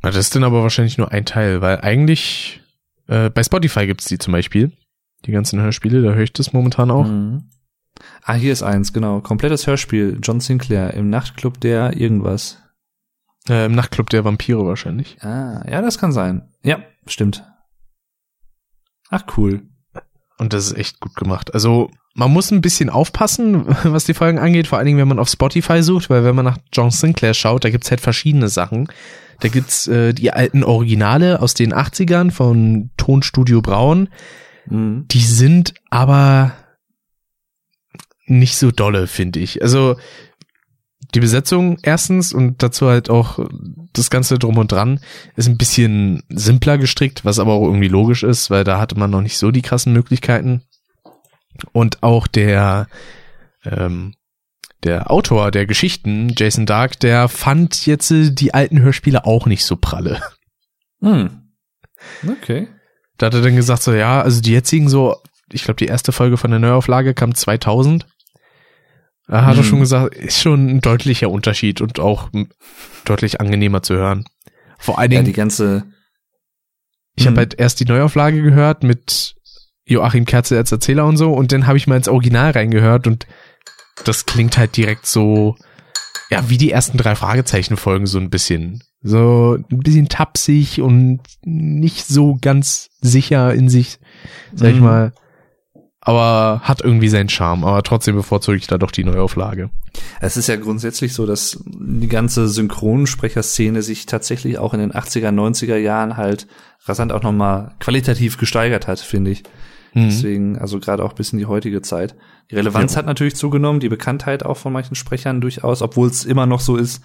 Na, 0.04 0.12
das 0.12 0.18
ist 0.18 0.36
dann 0.36 0.44
aber 0.44 0.62
wahrscheinlich 0.62 1.00
nur 1.00 1.12
ein 1.12 1.26
Teil, 1.26 1.62
weil 1.62 1.82
eigentlich 1.82 2.62
äh, 3.08 3.32
bei 3.32 3.42
Spotify 3.42 3.88
gibt's 3.88 4.06
die 4.06 4.20
zum 4.20 4.34
Beispiel 4.34 4.78
die 5.26 5.32
ganzen 5.32 5.60
Hörspiele, 5.60 6.02
da 6.02 6.14
höre 6.14 6.24
ich 6.24 6.34
das 6.34 6.54
momentan 6.54 6.92
auch. 6.92 7.08
Mhm. 7.08 7.50
Ah, 8.24 8.34
hier 8.34 8.54
ist 8.54 8.64
eins, 8.64 8.94
genau. 8.94 9.22
Komplettes 9.22 9.66
Hörspiel, 9.66 10.20
John 10.22 10.40
Sinclair 10.40 10.94
im 10.94 11.10
Nachtclub 11.10 11.60
der 11.60 11.98
irgendwas. 11.98 12.60
Äh, 13.50 13.66
Im 13.66 13.74
Nachtclub 13.74 14.10
der 14.10 14.26
Vampire 14.26 14.66
wahrscheinlich. 14.66 15.22
Ah, 15.24 15.64
ja, 15.70 15.82
das 15.82 15.98
kann 15.98 16.12
sein. 16.12 16.50
Ja, 16.64 16.80
stimmt. 17.06 17.46
Ach, 19.10 19.24
cool. 19.38 19.64
Und 20.38 20.54
das 20.54 20.68
ist 20.68 20.78
echt 20.78 21.00
gut 21.00 21.16
gemacht. 21.16 21.54
Also, 21.54 21.90
man 22.14 22.32
muss 22.32 22.52
ein 22.52 22.62
bisschen 22.62 22.90
aufpassen, 22.90 23.66
was 23.84 24.06
die 24.06 24.14
Folgen 24.14 24.40
angeht, 24.40 24.68
vor 24.68 24.78
allen 24.78 24.88
Dingen, 24.88 25.00
wenn 25.00 25.08
man 25.08 25.20
auf 25.20 25.30
Spotify 25.30 25.82
sucht, 25.82 26.10
weil 26.10 26.24
wenn 26.24 26.36
man 26.36 26.46
nach 26.46 26.58
John 26.74 26.92
Sinclair 26.92 27.34
schaut, 27.34 27.64
da 27.64 27.70
gibt's 27.70 27.90
halt 27.90 28.02
verschiedene 28.02 28.50
Sachen. 28.50 28.90
Da 29.40 29.50
gibt's 29.50 29.88
äh, 29.88 30.14
die 30.14 30.34
alten 30.34 30.64
Originale 30.64 31.42
aus 31.42 31.54
den 31.54 31.74
80ern 31.74 32.32
von 32.32 32.90
Tonstudio 32.98 33.62
Braun. 33.62 34.10
Mhm. 34.70 35.08
Die 35.10 35.22
sind 35.22 35.74
aber 35.90 36.54
nicht 38.26 38.58
so 38.58 38.72
dolle, 38.72 39.08
finde 39.08 39.40
ich. 39.40 39.62
Also 39.62 39.98
die 41.16 41.20
Besetzung 41.20 41.78
erstens 41.84 42.34
und 42.34 42.62
dazu 42.62 42.88
halt 42.88 43.10
auch 43.10 43.40
das 43.94 44.10
Ganze 44.10 44.38
drum 44.38 44.58
und 44.58 44.72
dran 44.72 45.00
ist 45.36 45.48
ein 45.48 45.58
bisschen 45.58 46.24
simpler 46.30 46.78
gestrickt, 46.78 47.24
was 47.24 47.40
aber 47.40 47.54
auch 47.54 47.64
irgendwie 47.64 47.88
logisch 47.88 48.24
ist, 48.24 48.50
weil 48.50 48.64
da 48.64 48.80
hatte 48.80 48.98
man 48.98 49.10
noch 49.10 49.22
nicht 49.22 49.38
so 49.38 49.52
die 49.52 49.62
krassen 49.62 49.94
Möglichkeiten. 49.94 50.64
Und 51.72 52.04
auch 52.04 52.28
der, 52.28 52.88
ähm, 53.64 54.16
der 54.84 55.10
Autor 55.10 55.50
der 55.52 55.66
Geschichten, 55.66 56.34
Jason 56.38 56.66
Dark, 56.66 57.00
der 57.00 57.30
fand 57.30 57.86
jetzt 57.86 58.12
die 58.12 58.54
alten 58.54 58.80
Hörspiele 58.80 59.26
auch 59.26 59.46
nicht 59.46 59.66
so 59.66 59.76
pralle. 59.76 60.22
Hm. 61.02 61.52
Okay. 62.28 62.68
Da 63.18 63.28
hat 63.28 63.34
er 63.34 63.42
dann 63.42 63.56
gesagt 63.56 63.84
so, 63.84 63.94
ja, 63.94 64.22
also 64.22 64.42
die 64.42 64.52
jetzigen 64.52 64.90
so, 64.90 65.18
ich 65.52 65.64
glaube, 65.64 65.78
die 65.78 65.88
erste 65.88 66.12
Folge 66.12 66.38
von 66.38 66.52
der 66.52 66.60
Neuauflage 66.60 67.14
kam 67.14 67.34
2000. 67.34 68.06
Da 69.28 69.46
hat 69.46 69.56
hm. 69.56 69.60
er 69.60 69.64
schon 69.64 69.80
gesagt, 69.80 70.16
ist 70.16 70.42
schon 70.42 70.68
ein 70.68 70.82
deutlicher 70.82 71.30
Unterschied 71.30 71.82
und 71.82 72.00
auch 72.00 72.30
deutlich 73.06 73.42
angenehmer 73.42 73.82
zu 73.82 73.96
hören. 73.96 74.26
Vor 74.80 75.00
allen 75.00 75.10
Dingen. 75.10 75.26
Ja, 75.26 75.32
die 75.32 75.34
ganze. 75.34 75.84
Ich 77.16 77.26
hm. 77.26 77.32
habe 77.32 77.40
halt 77.40 77.60
erst 77.60 77.80
die 77.80 77.86
Neuauflage 77.86 78.42
gehört 78.42 78.84
mit 78.84 79.36
Joachim 79.86 80.26
Kerze 80.26 80.58
als 80.58 80.72
Erzähler 80.72 81.06
und 81.06 81.18
so 81.18 81.34
und 81.34 81.52
dann 81.52 81.66
habe 81.66 81.78
ich 81.78 81.88
mal 81.88 81.96
ins 81.96 82.10
Original 82.10 82.52
reingehört 82.52 83.08
und 83.08 83.26
das 84.04 84.26
klingt 84.26 84.58
halt 84.58 84.78
direkt 84.78 85.06
so, 85.06 85.56
ja, 86.30 86.50
wie 86.50 86.58
die 86.58 86.72
ersten 86.72 86.98
drei 86.98 87.16
Fragezeichen 87.16 87.78
Folgen 87.78 88.06
so 88.06 88.20
ein 88.20 88.30
bisschen. 88.30 88.84
So 89.04 89.58
ein 89.58 89.80
bisschen 89.80 90.10
tapsig 90.10 90.82
und 90.82 91.20
nicht 91.44 92.06
so 92.08 92.38
ganz 92.42 92.90
sicher 93.02 93.54
in 93.54 93.70
sich, 93.70 94.00
sag 94.54 94.72
ich 94.72 94.78
mhm. 94.78 94.84
mal. 94.84 95.14
Aber 96.02 96.62
hat 96.64 96.82
irgendwie 96.82 97.10
seinen 97.10 97.30
Charme. 97.30 97.66
Aber 97.66 97.84
trotzdem 97.84 98.16
bevorzuge 98.16 98.58
ich 98.58 98.68
da 98.68 98.78
doch 98.78 98.92
die 98.92 99.04
Neuauflage. 99.04 99.70
Es 100.22 100.38
ist 100.38 100.48
ja 100.48 100.56
grundsätzlich 100.56 101.14
so, 101.14 101.26
dass 101.26 101.62
die 101.66 102.08
ganze 102.08 102.48
Synchronsprecherszene 102.48 103.82
sich 103.82 104.06
tatsächlich 104.06 104.58
auch 104.58 104.74
in 104.74 104.80
den 104.80 104.94
80er, 104.94 105.30
90er 105.30 105.76
Jahren 105.76 106.16
halt 106.16 106.48
rasant 106.86 107.12
auch 107.12 107.24
nochmal 107.24 107.76
qualitativ 107.80 108.38
gesteigert 108.38 108.88
hat, 108.88 109.00
finde 109.00 109.32
ich. 109.32 109.44
Mhm. 109.94 110.06
Deswegen, 110.06 110.58
also 110.58 110.80
gerade 110.80 111.04
auch 111.04 111.14
bis 111.14 111.34
in 111.34 111.40
die 111.40 111.46
heutige 111.46 111.82
Zeit. 111.82 112.16
Die 112.52 112.56
Relevanz 112.56 112.94
ja. 112.94 113.00
hat 113.00 113.06
natürlich 113.06 113.36
zugenommen, 113.36 113.80
die 113.80 113.90
Bekanntheit 113.90 114.46
auch 114.46 114.58
von 114.58 114.72
manchen 114.72 114.96
Sprechern 114.96 115.42
durchaus, 115.42 115.82
obwohl 115.82 116.08
es 116.08 116.24
immer 116.24 116.46
noch 116.46 116.62
so 116.62 116.78
ist, 116.78 117.04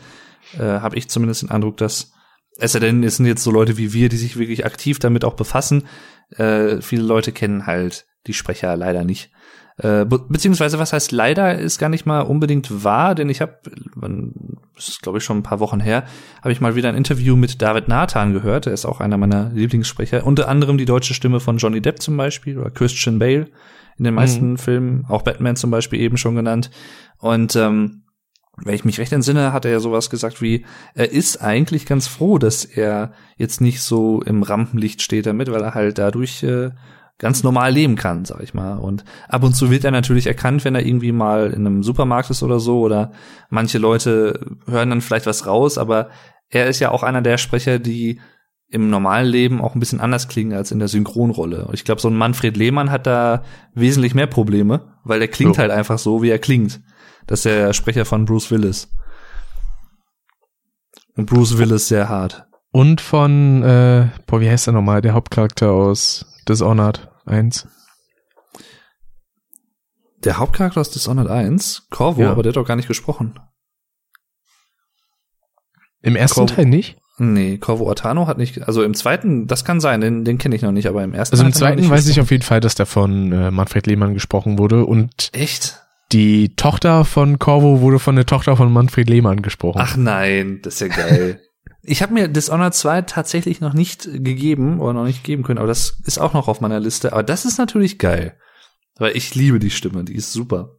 äh, 0.59 0.63
habe 0.63 0.97
ich 0.97 1.09
zumindest 1.09 1.43
den 1.43 1.51
Eindruck, 1.51 1.77
dass 1.77 2.13
es 2.59 2.73
denn, 2.73 3.03
es 3.03 3.17
sind 3.17 3.27
jetzt 3.27 3.43
so 3.43 3.51
Leute 3.51 3.79
wie 3.79 3.93
wir, 3.93 4.09
die 4.09 4.17
sich 4.17 4.37
wirklich 4.37 4.67
aktiv 4.67 4.99
damit 4.99 5.25
auch 5.25 5.35
befassen. 5.35 5.85
Äh, 6.37 6.81
viele 6.81 7.03
Leute 7.03 7.33
kennen 7.33 7.67
halt 7.67 8.07
die 8.27 8.35
Sprecher 8.35 8.77
leider 8.77 9.05
nicht. 9.05 9.31
Äh, 9.79 10.05
be 10.05 10.19
beziehungsweise, 10.29 10.79
was 10.79 10.93
heißt 10.93 11.13
leider, 11.13 11.59
ist 11.59 11.79
gar 11.79 11.89
nicht 11.89 12.05
mal 12.05 12.21
unbedingt 12.21 12.85
wahr, 12.85 13.15
denn 13.15 13.31
ich 13.31 13.41
habe, 13.41 13.59
das 14.77 14.89
ist 14.89 15.03
glaube 15.03 15.19
ich 15.19 15.25
schon 15.25 15.39
ein 15.39 15.43
paar 15.43 15.61
Wochen 15.61 15.81
her, 15.81 16.05
habe 16.43 16.53
ich 16.53 16.61
mal 16.61 16.77
wieder 16.77 16.91
ein 16.91 16.95
Interview 16.95 17.37
mit 17.37 17.63
David 17.63 17.89
Nathan 17.89 18.33
gehört. 18.33 18.67
Er 18.67 18.75
ist 18.75 18.85
auch 18.85 19.01
einer 19.01 19.17
meiner 19.17 19.51
Lieblingssprecher. 19.51 20.27
Unter 20.27 20.49
anderem 20.49 20.77
die 20.77 20.85
deutsche 20.85 21.15
Stimme 21.15 21.41
von 21.41 21.57
Johnny 21.57 21.81
Depp 21.81 22.03
zum 22.03 22.17
Beispiel 22.17 22.59
oder 22.59 22.71
Christian 22.71 23.19
Bale 23.19 23.49
in 23.99 24.05
den 24.05 24.15
meisten 24.15 24.53
mhm. 24.53 24.59
Filmen, 24.59 25.07
auch 25.09 25.23
Batman 25.23 25.57
zum 25.57 25.71
Beispiel 25.71 26.01
eben 26.01 26.17
schon 26.17 26.35
genannt. 26.35 26.71
Und 27.19 27.57
ähm, 27.57 28.03
wenn 28.57 28.75
ich 28.75 28.85
mich 28.85 28.99
recht 28.99 29.13
entsinne, 29.13 29.53
hat 29.53 29.65
er 29.65 29.71
ja 29.71 29.81
sowas 29.81 30.11
gesagt 30.11 30.43
wie, 30.43 30.65
er 30.95 31.11
ist 31.11 31.39
eigentlich 31.43 31.87
ganz 31.87 32.07
froh, 32.07 32.39
dass 32.39 32.65
er 32.65 33.13
jetzt 33.37 33.61
nicht 33.61 33.81
so 33.81 34.21
im 34.23 34.43
Rampenlicht 34.43 35.01
steht 35.03 35.27
damit, 35.27 35.51
weil 35.51 35.63
er 35.63 35.75
halt 35.75 35.99
dadurch 35.99 36.43
äh, 36.43 36.71
ganz 37.19 37.43
normal 37.43 37.73
leben 37.73 37.97
kann, 37.97 38.25
sag 38.25 38.43
ich 38.43 38.53
mal. 38.53 38.77
Und 38.79 39.05
ab 39.29 39.43
und 39.45 39.55
zu 39.55 39.71
wird 39.71 39.85
er 39.85 39.91
natürlich 39.91 40.27
erkannt, 40.27 40.65
wenn 40.65 40.75
er 40.75 40.85
irgendwie 40.85 41.13
mal 41.13 41.51
in 41.51 41.67
einem 41.67 41.83
Supermarkt 41.83 42.31
ist 42.31 42.43
oder 42.43 42.61
so, 42.61 42.81
oder 42.81 43.13
manche 43.49 43.79
Leute 43.79 44.39
hören 44.67 44.91
dann 44.91 45.01
vielleicht 45.01 45.27
was 45.27 45.47
raus, 45.47 45.79
aber 45.79 46.11
er 46.51 46.67
ist 46.67 46.81
ja 46.81 46.91
auch 46.91 47.03
einer 47.03 47.23
der 47.23 47.39
Sprecher, 47.39 47.79
die 47.79 48.21
im 48.69 48.89
normalen 48.91 49.29
Leben 49.29 49.61
auch 49.61 49.75
ein 49.75 49.81
bisschen 49.81 50.01
anders 50.01 50.29
klingen 50.29 50.55
als 50.55 50.73
in 50.73 50.79
der 50.79 50.89
Synchronrolle. 50.89 51.69
Ich 51.73 51.85
glaube, 51.85 52.01
so 52.01 52.09
ein 52.09 52.17
Manfred 52.17 52.57
Lehmann 52.57 52.91
hat 52.91 53.07
da 53.07 53.45
wesentlich 53.75 54.15
mehr 54.15 54.27
Probleme, 54.27 54.97
weil 55.05 55.19
der 55.19 55.29
klingt 55.29 55.57
Oh. 55.57 55.59
halt 55.59 55.71
einfach 55.71 55.99
so, 55.99 56.23
wie 56.23 56.31
er 56.31 56.39
klingt. 56.39 56.81
Das 57.27 57.41
ist 57.41 57.45
der 57.45 57.73
Sprecher 57.73 58.05
von 58.05 58.25
Bruce 58.25 58.51
Willis. 58.51 58.89
Und 61.17 61.27
Bruce 61.27 61.59
Willis 61.59 61.89
sehr 61.89 62.09
hart. 62.09 62.47
Und 62.71 63.01
von, 63.01 63.63
äh, 63.63 64.09
boah, 64.27 64.41
wie 64.41 64.49
heißt 64.51 64.67
der 64.67 64.75
nochmal? 64.75 65.03
Der 65.03 65.13
Hauptcharakter 65.13 65.71
aus 65.71 66.25
Dishonored 66.49 67.09
1. 67.27 67.69
Der 70.25 70.39
Hauptcharakter 70.39 70.81
aus 70.81 70.91
Dishonored 70.91 71.29
1, 71.29 71.89
Corvo, 71.91 72.23
Ja. 72.23 72.31
aber 72.31 72.43
der 72.43 72.51
hat 72.51 72.57
doch 72.57 72.67
gar 72.67 72.77
nicht 72.77 72.89
gesprochen. 72.89 73.39
Im 76.01 76.17
ersten 76.17 76.41
Corvo. 76.41 76.55
Teil 76.55 76.67
nicht? 76.67 76.97
Nee, 77.19 77.59
Corvo 77.59 77.91
Atano 77.91 78.27
hat 78.27 78.39
nicht, 78.39 78.63
also 78.67 78.83
im 78.83 78.95
zweiten, 78.95 79.47
das 79.47 79.65
kann 79.65 79.81
sein, 79.81 80.01
den, 80.01 80.25
den 80.25 80.39
kenne 80.39 80.57
ich 80.57 80.63
noch 80.63 80.73
nicht, 80.73 80.89
aber 80.89 81.05
im 81.05 81.13
ersten 81.13 81.35
Also 81.35 81.45
im 81.45 81.53
zweiten 81.53 81.89
weiß 81.89 82.09
ich 82.09 82.21
auf 82.21 82.31
jeden 82.31 82.43
Fall, 82.43 82.61
dass 82.61 82.75
der 82.75 82.87
von 82.87 83.31
äh, 83.33 83.51
Manfred 83.51 83.87
Lehmann 83.87 84.15
gesprochen 84.15 84.59
wurde 84.59 84.87
und 84.87 85.29
Echt? 85.33 85.82
Die 86.13 86.55
Tochter 86.57 87.05
von 87.05 87.39
Corvo 87.39 87.81
wurde 87.81 87.99
von 87.99 88.17
der 88.17 88.27
Tochter 88.27 88.57
von 88.57 88.73
Manfred 88.73 89.09
Lehmann 89.09 89.43
gesprochen. 89.43 89.81
Ach 89.81 89.97
nein, 89.97 90.61
das 90.63 90.75
ist 90.75 90.81
ja 90.81 90.89
geil. 90.89 91.41
ich 91.83 92.03
habe 92.03 92.15
mir 92.15 92.29
Dishonored 92.29 92.75
2 92.75 93.03
tatsächlich 93.03 93.61
noch 93.61 93.75
nicht 93.75 94.05
gegeben 94.05 94.81
oder 94.81 94.93
noch 94.93 95.05
nicht 95.05 95.25
geben 95.25 95.43
können, 95.43 95.59
aber 95.59 95.69
das 95.69 95.99
ist 96.05 96.19
auch 96.19 96.35
noch 96.35 96.49
auf 96.49 96.61
meiner 96.61 96.81
Liste. 96.81 97.13
Aber 97.13 97.23
das 97.23 97.45
ist 97.45 97.59
natürlich 97.59 97.99
geil. 97.99 98.37
Weil 98.99 99.17
ich 99.17 99.35
liebe 99.35 99.59
die 99.59 99.71
Stimme, 99.71 100.05
die 100.05 100.15
ist 100.15 100.33
super. 100.33 100.77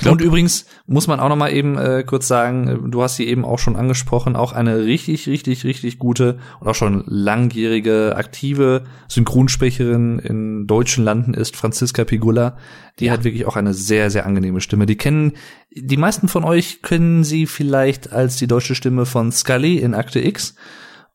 Glaub, 0.00 0.14
und 0.14 0.22
übrigens 0.22 0.66
muss 0.86 1.06
man 1.06 1.20
auch 1.20 1.28
noch 1.28 1.36
mal 1.36 1.52
eben 1.52 1.76
äh, 1.76 2.02
kurz 2.06 2.26
sagen, 2.26 2.68
äh, 2.68 2.90
du 2.90 3.02
hast 3.02 3.16
sie 3.16 3.26
eben 3.26 3.44
auch 3.44 3.58
schon 3.58 3.76
angesprochen, 3.76 4.36
auch 4.36 4.52
eine 4.52 4.84
richtig, 4.84 5.28
richtig, 5.28 5.64
richtig 5.64 5.98
gute 5.98 6.38
und 6.60 6.68
auch 6.68 6.74
schon 6.74 7.04
langjährige 7.06 8.14
aktive 8.16 8.84
Synchronsprecherin 9.08 10.18
in 10.18 10.66
deutschen 10.66 11.04
Landen 11.04 11.34
ist 11.34 11.56
Franziska 11.56 12.04
Pigula. 12.04 12.56
Die 12.98 13.10
hat 13.10 13.24
wirklich 13.24 13.46
auch 13.46 13.56
eine 13.56 13.74
sehr, 13.74 14.10
sehr 14.10 14.26
angenehme 14.26 14.60
Stimme. 14.60 14.86
Die 14.86 14.96
kennen, 14.96 15.32
die 15.70 15.96
meisten 15.96 16.28
von 16.28 16.44
euch 16.44 16.82
kennen 16.82 17.24
sie 17.24 17.46
vielleicht 17.46 18.12
als 18.12 18.36
die 18.36 18.46
deutsche 18.46 18.74
Stimme 18.74 19.06
von 19.06 19.32
Scully 19.32 19.78
in 19.78 19.94
Akte 19.94 20.20
X 20.20 20.54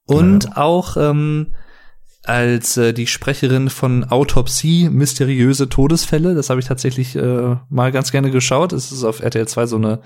und 0.05 0.57
auch 0.57 0.97
ähm, 0.97 1.53
als 2.27 2.77
äh, 2.77 2.93
die 2.93 3.07
Sprecherin 3.07 3.69
von 3.69 4.03
Autopsie 4.03 4.89
mysteriöse 4.89 5.69
Todesfälle. 5.69 6.35
Das 6.35 6.49
habe 6.49 6.59
ich 6.59 6.67
tatsächlich 6.67 7.15
äh, 7.15 7.55
mal 7.69 7.91
ganz 7.91 8.11
gerne 8.11 8.31
geschaut. 8.31 8.73
Es 8.73 8.91
ist 8.91 9.03
auf 9.03 9.21
RTL 9.21 9.47
2 9.47 9.65
so 9.65 9.75
eine 9.77 10.01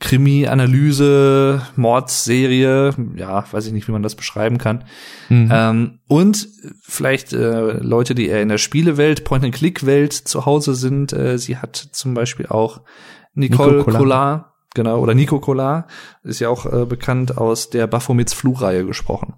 Krimi-Analyse, 0.00 1.62
Mordserie. 1.76 2.94
Ja, 3.16 3.44
weiß 3.50 3.66
ich 3.66 3.72
nicht, 3.72 3.88
wie 3.88 3.92
man 3.92 4.02
das 4.02 4.16
beschreiben 4.16 4.58
kann. 4.58 4.84
Mhm. 5.28 5.50
Ähm, 5.52 5.98
und 6.08 6.48
vielleicht 6.82 7.32
äh, 7.32 7.78
Leute, 7.78 8.14
die 8.14 8.28
eher 8.28 8.42
in 8.42 8.48
der 8.48 8.58
Spielewelt, 8.58 9.24
Point-and-Click-Welt 9.24 10.12
zu 10.12 10.46
Hause 10.46 10.74
sind. 10.74 11.12
Äh, 11.12 11.38
sie 11.38 11.58
hat 11.58 11.76
zum 11.76 12.14
Beispiel 12.14 12.46
auch 12.46 12.82
Nicole 13.34 13.78
Nico 13.78 13.90
Collard. 13.92 14.44
Genau, 14.74 14.98
oder 14.98 15.14
Nico 15.14 15.38
Collard, 15.38 15.88
ist 16.24 16.40
ja 16.40 16.48
auch 16.48 16.66
äh, 16.66 16.84
bekannt 16.84 17.38
aus 17.38 17.70
der 17.70 17.86
Baphomets 17.86 18.34
Fluchreihe 18.34 18.84
gesprochen. 18.84 19.34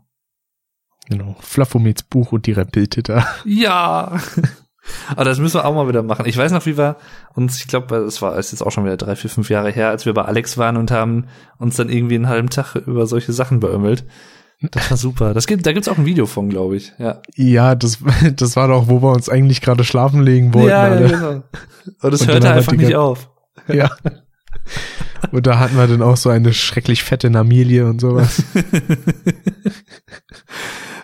Genau. 1.08 1.36
Flaffomets 1.40 2.02
Buch 2.02 2.32
und 2.32 2.46
die 2.46 2.52
Rempeltitter. 2.52 3.26
Ja. 3.44 4.18
Aber 5.08 5.24
das 5.24 5.38
müssen 5.38 5.54
wir 5.54 5.64
auch 5.64 5.74
mal 5.74 5.88
wieder 5.88 6.02
machen. 6.02 6.26
Ich 6.26 6.36
weiß 6.36 6.52
noch, 6.52 6.64
wie 6.66 6.78
wir 6.78 6.96
uns, 7.34 7.58
ich 7.58 7.66
glaube, 7.66 7.96
es 7.96 8.22
war 8.22 8.38
ist 8.38 8.52
jetzt 8.52 8.62
auch 8.62 8.70
schon 8.70 8.84
wieder 8.84 8.96
drei, 8.96 9.16
vier, 9.16 9.30
fünf 9.30 9.50
Jahre 9.50 9.70
her, 9.70 9.88
als 9.88 10.06
wir 10.06 10.14
bei 10.14 10.22
Alex 10.22 10.58
waren 10.58 10.76
und 10.76 10.90
haben 10.90 11.26
uns 11.58 11.76
dann 11.76 11.88
irgendwie 11.88 12.14
einen 12.14 12.28
halben 12.28 12.50
Tag 12.50 12.76
über 12.76 13.06
solche 13.06 13.32
Sachen 13.32 13.58
beömmelt. 13.58 14.04
Das 14.60 14.90
war 14.90 14.96
super. 14.96 15.34
Das 15.34 15.46
gibt, 15.46 15.66
da 15.66 15.72
gibt's 15.72 15.88
auch 15.88 15.98
ein 15.98 16.06
Video 16.06 16.26
von, 16.26 16.48
glaube 16.48 16.76
ich. 16.76 16.92
Ja. 16.98 17.20
Ja, 17.34 17.74
das, 17.74 17.98
das 18.36 18.56
war 18.56 18.68
doch, 18.68 18.88
wo 18.88 19.02
wir 19.02 19.12
uns 19.12 19.28
eigentlich 19.28 19.60
gerade 19.60 19.84
schlafen 19.84 20.22
legen 20.22 20.54
wollten. 20.54 20.70
ja, 20.70 20.82
alle. 20.82 21.08
genau. 21.08 21.42
Und 22.02 22.14
es 22.14 22.26
hörte 22.26 22.50
einfach 22.50 22.72
nicht 22.72 22.94
auf. 22.94 23.30
Ja. 23.68 23.90
Und 25.32 25.46
da 25.46 25.58
hatten 25.58 25.76
wir 25.76 25.86
dann 25.86 26.02
auch 26.02 26.16
so 26.16 26.28
eine 26.30 26.52
schrecklich 26.52 27.02
fette 27.04 27.30
Namilie 27.30 27.86
und 27.86 28.00
sowas. 28.00 28.42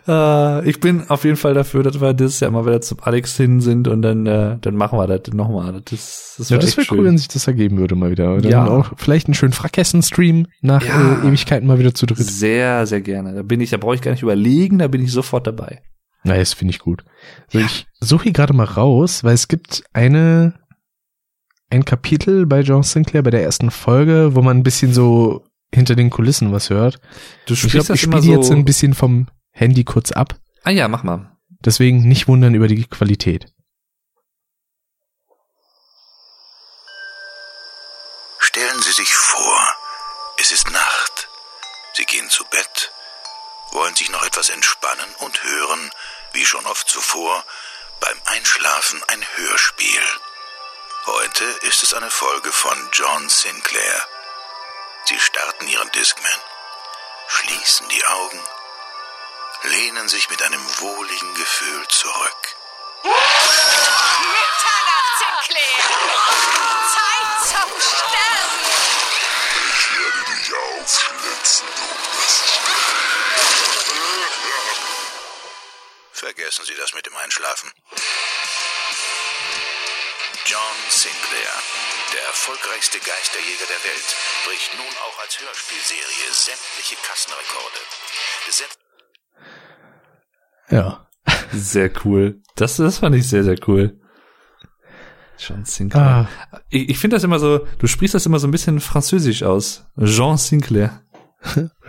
Äh, 0.09 0.69
ich 0.69 0.81
bin 0.81 1.09
auf 1.11 1.23
jeden 1.25 1.37
Fall 1.37 1.55
dafür, 1.55 1.85
dass 1.85 2.01
wir 2.01 2.13
dieses 2.13 2.41
Jahr 2.41 2.51
mal 2.51 2.67
wieder 2.67 2.81
zum 2.81 2.99
Alex 3.03 3.37
hin 3.37 3.61
sind 3.61 3.87
und 3.87 4.03
dann, 4.03 4.27
äh, 4.27 4.59
dann 4.61 4.75
machen 4.75 4.99
wir 4.99 5.07
das 5.07 5.33
nochmal. 5.33 5.81
Das, 5.85 6.35
das, 6.39 6.49
Ja, 6.51 6.59
das 6.59 6.77
wäre 6.77 6.89
cool, 6.91 7.05
wenn 7.05 7.19
sich 7.19 7.29
das 7.29 7.47
ergeben 7.47 7.79
würde 7.79 7.95
mal 7.95 8.11
wieder. 8.11 8.37
Dann 8.39 8.51
Ja. 8.51 8.67
auch 8.67 8.95
vielleicht 8.97 9.29
einen 9.29 9.35
schönen 9.35 9.53
Frackessen-Stream 9.53 10.49
nach 10.61 10.85
Ja. 10.85 11.23
äh, 11.23 11.29
Ewigkeiten 11.29 11.69
mal 11.69 11.79
wieder 11.79 11.95
zu 11.95 12.07
dritt. 12.07 12.19
Sehr, 12.27 12.85
sehr 12.87 13.01
gerne. 13.01 13.33
Da 13.33 13.43
bin 13.43 13.61
ich, 13.61 13.71
da 13.71 13.77
brauche 13.77 13.95
ich 13.95 14.03
gar 14.03 14.11
nicht 14.11 14.23
überlegen, 14.25 14.79
da 14.81 14.89
bin 14.89 15.05
ich 15.05 15.13
sofort 15.13 15.47
dabei. 15.47 15.83
Na, 16.25 16.37
das 16.37 16.53
finde 16.53 16.73
ich 16.73 16.81
gut. 16.81 17.05
So, 17.53 17.61
ich 17.61 17.87
suche 18.01 18.25
hier 18.25 18.33
gerade 18.33 18.55
mal 18.55 18.65
raus, 18.65 19.23
weil 19.23 19.35
es 19.35 19.47
gibt 19.49 19.85
eine 19.93 20.55
ein 21.73 21.87
Kapitel 21.87 22.45
bei 22.45 22.61
John 22.61 22.83
Sinclair 22.83 23.23
bei 23.23 23.31
der 23.31 23.43
ersten 23.43 23.71
Folge, 23.71 24.35
wo 24.35 24.43
man 24.43 24.59
ein 24.59 24.63
bisschen 24.63 24.93
so 24.93 25.45
hinter 25.75 25.95
den 25.95 26.11
Kulissen 26.11 26.53
was 26.53 26.69
hört. 26.69 27.01
Du 27.47 27.55
Ich 27.55 27.67
glaube, 27.67 27.95
ich 27.95 28.01
spiele 28.03 28.21
so. 28.21 28.31
jetzt 28.31 28.51
ein 28.51 28.67
bisschen 28.67 28.93
vom 28.93 29.29
Handy 29.53 29.83
kurz 29.83 30.13
ab. 30.13 30.37
ah 30.65 30.71
ja, 30.71 30.87
mach 30.87 31.03
mal. 31.03 31.35
Deswegen 31.65 32.07
nicht 32.07 32.29
wundern 32.29 32.55
über 32.55 32.69
die 32.69 32.85
Qualität. 32.85 33.47
Stellen 38.39 38.83
Sie 38.83 38.93
sich 38.93 39.15
vor, 39.15 39.61
es 40.41 40.53
ist 40.53 40.71
Nacht. 40.71 41.29
Sie 41.95 42.05
gehen 42.05 42.29
zu 42.29 42.45
Bett, 42.51 42.93
wollen 43.73 43.95
sich 43.95 44.11
noch 44.11 44.27
etwas 44.27 44.51
entspannen 44.51 45.09
und 45.21 45.43
hören, 45.43 45.91
wie 46.35 46.45
schon 46.45 46.67
oft 46.67 46.87
zuvor, 46.87 47.45
beim 48.01 48.19
Einschlafen 48.27 49.01
ein 49.09 49.23
Hörspiel. 49.37 50.03
Heute 51.05 51.45
ist 51.63 51.83
es 51.83 51.95
eine 51.95 52.13
Folge 52.13 52.53
von 52.53 52.89
John 52.93 53.29
Sinclair. 53.29 54.09
Sie 55.07 55.19
starten 55.19 55.67
ihren 55.67 55.91
Discman, 55.91 56.31
schließen 57.27 57.89
die 57.89 58.05
Augen, 58.05 58.41
lehnen 59.65 60.09
sich 60.09 60.31
mit 60.31 60.41
einem 60.45 60.65
wohligen 60.79 61.35
Gefühl 61.35 61.89
zurück. 61.89 62.57
Mitternacht, 63.03 63.19
Sinclair! 65.19 65.83
Zeit 66.95 67.49
zum 67.51 67.81
Sterben! 67.81 68.63
Ich 69.73 69.85
werde 69.99 70.23
dich 70.37 70.55
aufschlitzen, 70.55 71.67
du 71.67 71.83
Vergessen 76.13 76.65
Sie 76.65 76.77
das 76.77 76.95
mit 76.95 77.07
dem 77.07 77.17
Einschlafen. 77.17 77.73
John 80.45 80.77
Sinclair, 80.91 81.55
der 82.13 82.23
erfolgreichste 82.27 82.99
Geisterjäger 82.99 83.67
der 83.71 83.83
Welt, 83.89 84.09
bricht 84.47 84.73
nun 84.77 84.93
auch 85.07 85.23
als 85.23 85.39
Hörspielserie 85.39 86.29
sämtliche 86.33 86.97
Kassenrekorde. 87.07 87.81
Gesetz 88.47 88.79
Ja. 90.71 91.07
Sehr 91.53 91.91
cool. 92.05 92.41
Das, 92.57 92.77
das 92.77 92.99
fand 92.99 93.15
ich 93.15 93.29
sehr, 93.29 93.45
sehr 93.45 93.57
cool. 93.69 94.01
John 95.39 95.65
Sinclair. 95.65 96.29
Ah, 96.51 96.61
Ich, 96.71 96.89
ich 96.89 96.99
finde 96.99 97.17
das 97.17 97.25
immer 97.25 97.39
so, 97.39 97.67
du 97.79 97.87
sprichst 97.87 98.15
das 98.15 98.27
immer 98.27 98.39
so 98.39 98.49
ein 98.49 98.53
bisschen 98.53 98.81
französisch 98.81 99.43
aus. 99.45 99.85
Jean 100.03 100.39
Sinclair. 100.39 101.03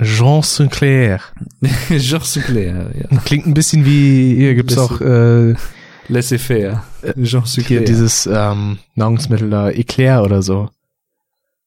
Jean 0.01 0.41
Sinclair. 0.43 1.22
Jean 1.89 2.22
Sinclair, 2.22 2.91
ja. 2.95 3.18
Klingt 3.26 3.47
ein 3.47 3.54
bisschen 3.54 3.86
wie, 3.86 4.36
hier 4.36 4.54
gibt's 4.56 4.78
auch 4.78 5.01
äh, 5.01 5.56
Laissez-faire. 6.08 6.84
Jean 7.24 7.45
Sinclair. 7.45 7.80
hier 7.80 7.86
dieses 7.86 8.26
ähm, 8.26 8.80
Nahrungsmittel 8.95 9.49
da, 9.49 9.70
Eclair 9.70 10.24
oder 10.24 10.41
so. 10.41 10.70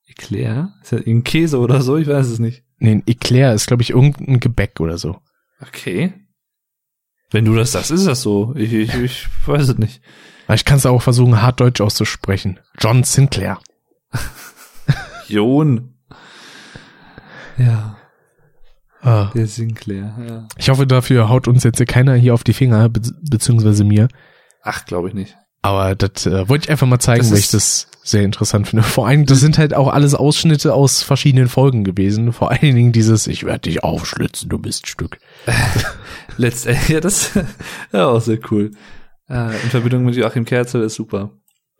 Eclair? 0.08 0.72
Ist 0.82 0.92
das 0.92 1.06
ein 1.06 1.24
Käse 1.24 1.58
oder 1.58 1.80
so? 1.82 1.96
Ich 1.96 2.06
weiß 2.08 2.26
es 2.26 2.38
nicht. 2.38 2.62
Nee, 2.78 2.92
ein 2.92 3.02
Eclair 3.06 3.54
ist, 3.54 3.66
glaube 3.66 3.82
ich, 3.82 3.90
irgendein 3.90 4.40
Gebäck 4.40 4.80
oder 4.80 4.98
so. 4.98 5.18
Okay. 5.60 6.12
Wenn 7.30 7.44
du 7.44 7.54
das 7.54 7.72
sagst, 7.72 7.90
ist 7.90 8.06
das 8.06 8.22
so. 8.22 8.54
Ich, 8.56 8.72
ich, 8.72 8.94
ich 8.94 9.26
weiß 9.46 9.68
es 9.70 9.78
nicht. 9.78 10.00
Ich 10.52 10.64
kann 10.64 10.76
es 10.76 10.86
auch 10.86 11.02
versuchen, 11.02 11.42
hart 11.42 11.60
Deutsch 11.60 11.80
auszusprechen. 11.80 12.60
John 12.78 13.02
Sinclair. 13.02 13.58
Jon. 15.28 15.94
Ja, 17.58 17.96
Ah. 19.02 19.30
der 19.34 19.46
Sinclair, 19.46 20.16
ja. 20.28 20.48
Ich 20.58 20.68
hoffe, 20.68 20.84
dafür 20.86 21.28
haut 21.28 21.46
uns 21.46 21.62
jetzt 21.62 21.84
keiner 21.86 22.14
hier 22.14 22.34
auf 22.34 22.42
die 22.42 22.52
Finger, 22.52 22.88
be 22.88 23.00
beziehungsweise 23.22 23.84
mir. 23.84 24.08
Ach, 24.66 24.84
glaube 24.84 25.08
ich 25.08 25.14
nicht. 25.14 25.36
Aber 25.62 25.94
das 25.94 26.26
äh, 26.26 26.48
wollte 26.48 26.64
ich 26.64 26.70
einfach 26.70 26.88
mal 26.88 26.98
zeigen, 26.98 27.20
Das 27.20 27.30
weil 27.30 27.38
ich 27.38 27.50
das 27.50 27.88
sehr 28.02 28.22
interessant 28.22 28.66
finde. 28.68 28.82
Vor 28.82 29.06
allem, 29.06 29.26
das 29.26 29.38
sind 29.38 29.58
halt 29.58 29.74
auch 29.74 29.88
alles 29.88 30.14
Ausschnitte 30.14 30.74
aus 30.74 31.02
verschiedenen 31.02 31.48
Folgen 31.48 31.84
gewesen. 31.84 32.32
Vor 32.32 32.50
allen 32.50 32.74
Dingen 32.74 32.92
dieses, 32.92 33.28
ich 33.28 33.44
werde 33.44 33.60
dich 33.60 33.84
aufschlitzen, 33.84 34.48
du 34.48 34.58
bist 34.58 34.88
Stück. 34.88 35.18
Letztendlich, 36.36 36.88
ja, 36.88 37.00
das 37.00 37.30
ja 37.92 38.06
auch 38.06 38.20
sehr 38.20 38.38
cool. 38.50 38.72
Äh, 39.28 39.54
in 39.62 39.70
Verbindung 39.70 40.04
mit 40.04 40.16
Joachim 40.16 40.44
Kerzel 40.44 40.82
ist 40.82 40.96
super. 40.96 41.30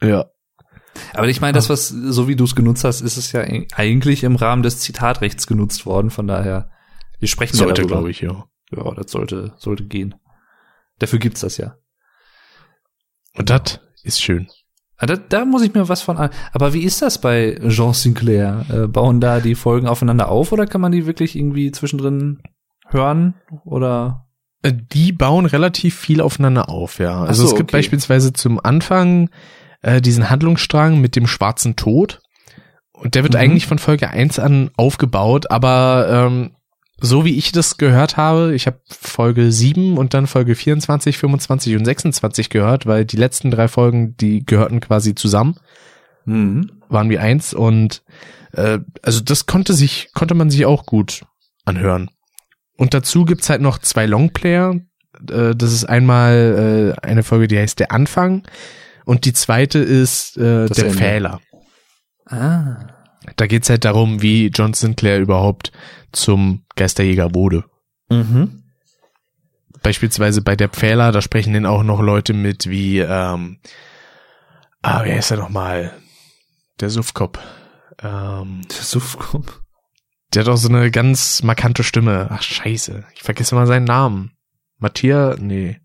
Ja. 0.01 0.27
Aber 1.13 1.29
ich 1.29 1.41
meine, 1.41 1.55
das, 1.55 1.69
was, 1.69 1.89
so 1.89 2.29
wie 2.29 2.37
du 2.37 2.45
es 2.45 2.55
genutzt 2.55 2.85
hast, 2.85 3.01
ist 3.01 3.17
es 3.17 3.33
ja 3.33 3.43
eigentlich 3.75 4.23
im 4.23 4.37
Rahmen 4.37 4.63
des 4.63 4.79
Zitatrechts 4.79 5.47
genutzt 5.47 5.87
worden, 5.87 6.11
von 6.11 6.27
daher, 6.27 6.71
wir 7.19 7.29
sprechen 7.29 7.57
Sollte, 7.57 7.83
ja 7.83 7.87
darüber. 7.89 7.97
glaube 7.97 8.11
ich, 8.11 8.21
ja. 8.21 8.47
Ja, 8.71 8.95
das 8.95 9.11
sollte, 9.11 9.55
sollte 9.59 9.85
gehen. 9.85 10.15
Dafür 10.99 11.19
gibt's 11.19 11.41
das 11.41 11.57
ja. 11.57 11.77
Und 13.37 13.51
das 13.51 13.81
ist 14.03 14.21
schön. 14.21 14.49
Ah, 14.99 15.07
Da, 15.07 15.17
da 15.17 15.45
muss 15.45 15.63
ich 15.63 15.75
mir 15.75 15.89
was 15.89 16.03
von 16.03 16.17
an. 16.17 16.31
Aber 16.53 16.73
wie 16.73 16.83
ist 16.83 17.03
das 17.03 17.21
bei 17.21 17.59
Jean 17.69 17.93
Sinclair? 17.93 18.65
Äh, 18.71 18.87
bauen 18.89 19.21
da 19.21 19.41
die 19.41 19.55
Folgen 19.55 19.87
aufeinander 19.87 20.29
auf 20.31 20.53
oder 20.53 20.67
kann 20.67 20.81
man 20.81 20.93
die 20.93 21.07
wirklich 21.07 21.37
irgendwie 21.37 21.71
zwischendrin 21.71 22.41
hören? 22.89 23.35
Oder? 23.65 24.27
Äh, 24.63 24.73
Die 24.73 25.13
bauen 25.13 25.45
relativ 25.47 25.95
viel 25.97 26.21
aufeinander 26.23 26.71
auf, 26.71 26.99
ja. 26.99 27.23
Also 27.23 27.43
so, 27.43 27.49
es 27.49 27.55
gibt 27.57 27.71
okay. 27.71 27.79
beispielsweise 27.79 28.33
zum 28.33 28.59
Anfang 28.59 29.29
äh, 29.83 30.01
diesen 30.01 30.31
Handlungsstrang 30.31 30.99
mit 31.01 31.15
dem 31.15 31.27
schwarzen 31.27 31.77
Tod. 31.77 32.23
Und 32.93 33.15
der 33.15 33.23
wird 33.23 33.35
Mhm. 33.35 33.41
eigentlich 33.41 33.67
von 33.67 33.79
Folge 33.79 34.09
1 34.09 34.39
an 34.39 34.71
aufgebaut, 34.79 35.51
aber 35.51 36.09
ähm, 36.11 36.53
so 37.01 37.25
wie 37.25 37.37
ich 37.37 37.53
das 37.53 37.77
gehört 37.77 38.17
habe, 38.17 38.55
ich 38.55 38.67
habe 38.67 38.81
Folge 38.89 39.53
7 39.53 39.99
und 39.99 40.15
dann 40.15 40.27
Folge 40.27 40.55
24, 40.55 41.19
25 41.19 41.77
und 41.77 41.85
26 41.85 42.49
gehört, 42.51 42.87
weil 42.87 43.05
die 43.05 43.17
letzten 43.19 43.51
drei 43.51 43.69
Folgen, 43.69 44.17
die 44.17 44.45
gehörten 44.45 44.81
quasi 44.81 45.15
zusammen, 45.15 45.57
Mhm. 46.25 46.73
waren 46.89 47.09
wie 47.11 47.19
eins 47.19 47.55
und 47.55 48.03
äh, 48.53 48.79
also 49.03 49.21
das 49.21 49.47
konnte 49.47 49.75
sich, 49.75 50.09
konnte 50.13 50.35
man 50.35 50.51
sich 50.51 50.67
auch 50.67 50.85
gut 50.87 51.25
anhören. 51.65 52.11
Und 52.77 52.95
dazu 52.95 53.25
gibt's 53.25 53.49
halt 53.49 53.61
noch 53.61 53.79
zwei 53.79 54.07
Longplayer. 54.07 54.75
Äh, 55.31 55.55
das 55.55 55.73
ist 55.73 55.85
einmal 55.85 56.95
äh, 56.99 57.07
eine 57.07 57.23
Folge, 57.23 57.47
die 57.47 57.59
heißt 57.59 57.79
Der 57.79 57.93
Anfang 57.93 58.43
und 59.05 59.25
die 59.25 59.33
zweite 59.35 59.79
ist 59.79 60.37
äh, 60.37 60.67
Das 60.67 60.77
Der 60.79 60.87
Ende. 60.87 60.99
Fehler. 60.99 61.41
Ah. 62.27 62.89
Da 63.37 63.47
geht's 63.47 63.71
halt 63.71 63.85
darum, 63.85 64.21
wie 64.23 64.49
John 64.49 64.73
Sinclair 64.75 65.21
überhaupt 65.21 65.71
zum 66.17 66.65
Geisterjäger 66.77 67.35
wurde. 67.35 67.65
Mhm. 68.09 68.63
Beispielsweise 69.83 70.43
bei 70.43 70.57
der 70.57 70.69
Pfähler, 70.69 71.13
da 71.13 71.21
sprechen 71.21 71.53
dann 71.55 71.67
auch 71.67 71.83
noch 71.83 72.01
Leute 72.01 72.33
mit 72.33 72.69
wie, 72.69 72.99
ähm, 72.99 73.59
ah, 74.83 75.05
wer 75.05 75.19
ist 75.19 75.31
er 75.31 75.37
nochmal? 75.37 75.93
Der 76.81 76.91
Suffkopf. 76.91 77.39
Ähm, 78.03 78.63
Der 78.69 78.83
Suffkopf. 78.83 79.61
der 80.35 80.43
hat 80.43 80.49
auch 80.49 80.57
so 80.57 80.69
eine 80.69 80.91
ganz 80.91 81.43
markante 81.43 81.85
Stimme. 81.85 82.29
Ach, 82.31 82.43
scheiße. 82.43 83.05
Ich 83.15 83.23
vergesse 83.23 83.55
mal 83.55 83.67
seinen 83.67 83.85
Namen. 83.85 84.33
Matthias, 84.79 85.39
nee. 85.39 85.81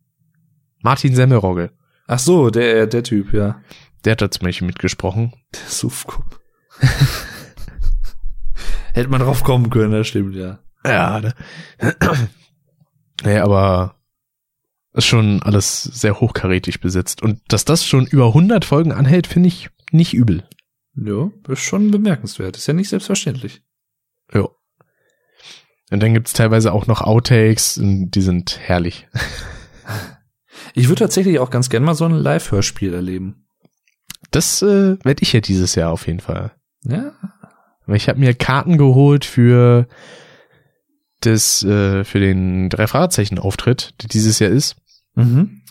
Martin 0.82 1.16
Semmelrogge. 1.16 1.72
Ach 2.08 2.20
so, 2.20 2.50
der, 2.50 2.88
der 2.88 3.04
Typ, 3.04 3.34
ja. 3.34 3.62
Der 4.04 4.14
hat 4.14 4.22
da 4.22 4.32
zum 4.32 4.46
Beispiel 4.46 4.68
mitgesprochen. 4.68 5.34
Der 5.54 5.70
Suffkopf. 5.70 6.40
Hätte 8.94 9.10
man 9.10 9.22
drauf 9.22 9.44
kommen 9.44 9.70
können, 9.70 9.92
das 9.92 10.08
stimmt, 10.08 10.36
ja. 10.36 10.60
Ja, 10.86 11.22
ne? 11.22 11.34
nee, 13.24 13.38
aber 13.38 13.96
ist 14.94 15.06
schon 15.06 15.42
alles 15.44 15.84
sehr 15.84 16.20
hochkarätig 16.20 16.82
besetzt. 16.82 17.22
Und 17.22 17.42
dass 17.48 17.66
das 17.66 17.86
schon 17.86 18.06
über 18.06 18.28
100 18.28 18.66
Folgen 18.66 18.92
anhält, 18.92 19.28
finde 19.28 19.48
ich 19.48 19.70
nicht 19.92 20.14
übel. 20.14 20.44
Ja, 20.96 21.32
ist 21.48 21.62
schon 21.62 21.92
bemerkenswert. 21.92 22.58
Ist 22.58 22.68
ja 22.68 22.74
nicht 22.74 22.90
selbstverständlich. 22.90 23.64
Ja. 24.34 24.48
Und 25.92 26.02
dann 26.02 26.14
gibt's 26.14 26.34
teilweise 26.34 26.74
auch 26.74 26.88
noch 26.88 27.02
Outtakes, 27.02 27.78
und 27.78 28.12
die 28.12 28.22
sind 28.22 28.60
herrlich. 28.60 29.08
Ich 30.74 30.88
würde 30.88 31.00
tatsächlich 31.00 31.40
auch 31.40 31.50
ganz 31.50 31.70
gern 31.70 31.84
mal 31.84 31.96
so 31.96 32.06
ein 32.06 32.14
Live-Hörspiel 32.14 32.94
erleben. 32.94 33.46
Das 34.32 34.62
äh, 34.62 34.98
werde 35.04 35.22
ich 35.22 35.34
ja 35.34 35.42
dieses 35.42 35.76
Jahr 35.76 35.92
auf 35.92 36.08
jeden 36.08 36.22
Fall. 36.22 36.52
Ja? 36.84 37.14
Weil 37.92 37.98
ich 37.98 38.08
habe 38.08 38.20
mir 38.20 38.34
Karten 38.34 38.78
geholt 38.78 39.26
für 39.26 39.86
das, 41.20 41.62
äh, 41.64 42.06
für 42.06 42.20
den 42.22 42.70
drei 42.70 42.88
Fragezeichen 42.88 43.38
Auftritt, 43.38 43.94
der 44.02 44.08
dieses 44.08 44.40
Jahr 44.40 44.50
ist. 44.50 44.78
Mhm. 45.16 45.62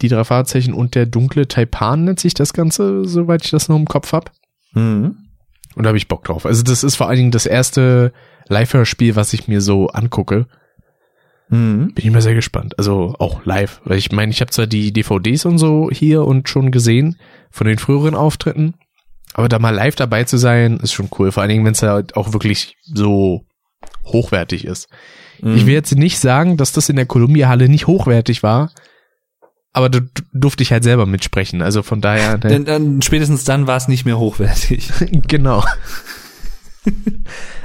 Die 0.00 0.08
drei 0.08 0.24
Fragezeichen 0.24 0.72
und 0.72 0.94
der 0.94 1.04
dunkle 1.04 1.46
Taipan 1.46 2.04
nennt 2.04 2.20
sich 2.20 2.32
das 2.32 2.54
Ganze, 2.54 3.04
soweit 3.04 3.44
ich 3.44 3.50
das 3.50 3.68
noch 3.68 3.76
im 3.76 3.84
Kopf 3.84 4.12
hab. 4.12 4.32
Mhm. 4.72 5.16
Und 5.74 5.84
da 5.84 5.88
habe 5.88 5.98
ich 5.98 6.08
Bock 6.08 6.24
drauf. 6.24 6.46
Also 6.46 6.62
das 6.62 6.82
ist 6.82 6.96
vor 6.96 7.08
allen 7.08 7.18
Dingen 7.18 7.30
das 7.32 7.44
erste 7.44 8.12
Live-Hörspiel, 8.48 9.14
was 9.14 9.34
ich 9.34 9.46
mir 9.46 9.60
so 9.60 9.88
angucke. 9.88 10.46
Mhm. 11.50 11.92
Bin 11.94 12.06
ich 12.06 12.10
mal 12.10 12.22
sehr 12.22 12.34
gespannt. 12.34 12.78
Also 12.78 13.14
auch 13.18 13.44
live. 13.44 13.82
Weil 13.84 13.98
ich 13.98 14.10
meine, 14.10 14.32
ich 14.32 14.40
habe 14.40 14.50
zwar 14.50 14.66
die 14.66 14.90
DVDs 14.92 15.44
und 15.44 15.58
so 15.58 15.90
hier 15.92 16.24
und 16.24 16.48
schon 16.48 16.70
gesehen 16.70 17.16
von 17.50 17.66
den 17.66 17.78
früheren 17.78 18.14
Auftritten, 18.14 18.74
aber 19.34 19.48
da 19.48 19.58
mal 19.58 19.74
live 19.74 19.94
dabei 19.94 20.24
zu 20.24 20.36
sein, 20.36 20.78
ist 20.78 20.92
schon 20.92 21.08
cool. 21.18 21.32
Vor 21.32 21.42
allen 21.42 21.50
Dingen, 21.50 21.64
wenn 21.64 21.72
es 21.72 21.82
halt 21.82 22.16
auch 22.16 22.32
wirklich 22.32 22.76
so 22.82 23.46
hochwertig 24.04 24.64
ist. 24.64 24.88
Mhm. 25.40 25.56
Ich 25.56 25.66
will 25.66 25.74
jetzt 25.74 25.94
nicht 25.94 26.18
sagen, 26.18 26.56
dass 26.56 26.72
das 26.72 26.88
in 26.88 26.96
der 26.96 27.06
Columbia-Halle 27.06 27.68
nicht 27.68 27.86
hochwertig 27.86 28.42
war, 28.42 28.72
aber 29.72 29.88
da 29.88 30.00
durfte 30.32 30.62
ich 30.62 30.72
halt 30.72 30.84
selber 30.84 31.06
mitsprechen. 31.06 31.62
Also 31.62 31.82
von 31.82 32.00
daher, 32.00 32.32
ne, 32.32 32.38
Denn 32.38 32.64
dann, 32.64 33.02
spätestens 33.02 33.44
dann 33.44 33.66
war 33.66 33.76
es 33.76 33.88
nicht 33.88 34.04
mehr 34.04 34.18
hochwertig. 34.18 34.90
genau. 35.28 35.64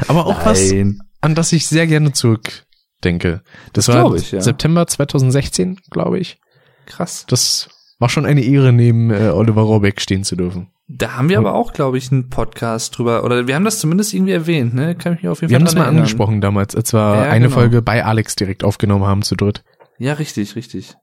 aber 0.08 0.28
auch 0.28 0.46
was, 0.46 0.72
Nein. 0.72 1.00
an 1.22 1.36
das 1.36 1.52
ich 1.52 1.68
sehr 1.68 1.88
gerne 1.88 2.14
zurückdenke. 2.14 3.42
Das, 3.74 3.88
Das 3.88 3.96
war 3.96 4.14
ich, 4.16 4.32
ja. 4.32 4.42
September 4.42 4.86
2016, 4.86 5.80
glaube 5.90 6.20
ich. 6.20 6.38
Krass. 6.86 7.26
Das 7.28 7.70
war 7.98 8.10
schon 8.10 8.26
eine 8.26 8.44
Ehre, 8.44 8.72
neben 8.72 9.10
äh, 9.10 9.30
Oliver 9.30 9.64
Rohrbeck 9.64 10.00
stehen 10.00 10.24
zu 10.24 10.36
dürfen. 10.36 10.68
Da 10.88 11.14
haben 11.14 11.30
wir 11.30 11.40
aber 11.40 11.56
auch, 11.56 11.74
glaube 11.74 11.98
ich, 11.98 12.12
einen 12.12 12.30
Podcast 12.30 12.98
drüber. 12.98 13.24
Oder 13.24 13.48
wir 13.48 13.56
haben 13.56 13.66
das 13.66 13.80
zumindest 13.80 14.14
irgendwie 14.14 14.34
erwähnt, 14.34 14.76
ne? 14.76 14.96
Kann 14.96 15.14
ich 15.16 15.24
mich 15.24 15.30
auf 15.30 15.42
jeden 15.42 15.50
Wir 15.50 15.56
haben 15.56 15.62
Fall 15.62 15.66
das 15.66 15.74
dran 15.74 15.80
mal 15.82 15.86
erinnern. 15.86 16.04
angesprochen 16.04 16.42
damals, 16.42 16.76
als 16.76 16.94
wir 16.94 17.00
Ja, 17.00 17.22
eine 17.24 17.46
genau. 17.46 17.56
Folge 17.60 17.82
bei 17.82 18.06
Alex 18.06 18.36
direkt 18.36 18.64
aufgenommen 18.64 19.06
haben 19.06 19.24
zu 19.24 19.36
dritt, 19.36 19.64
Ja, 19.98 20.14
richtig, 20.14 20.56
richtig. 20.56 20.94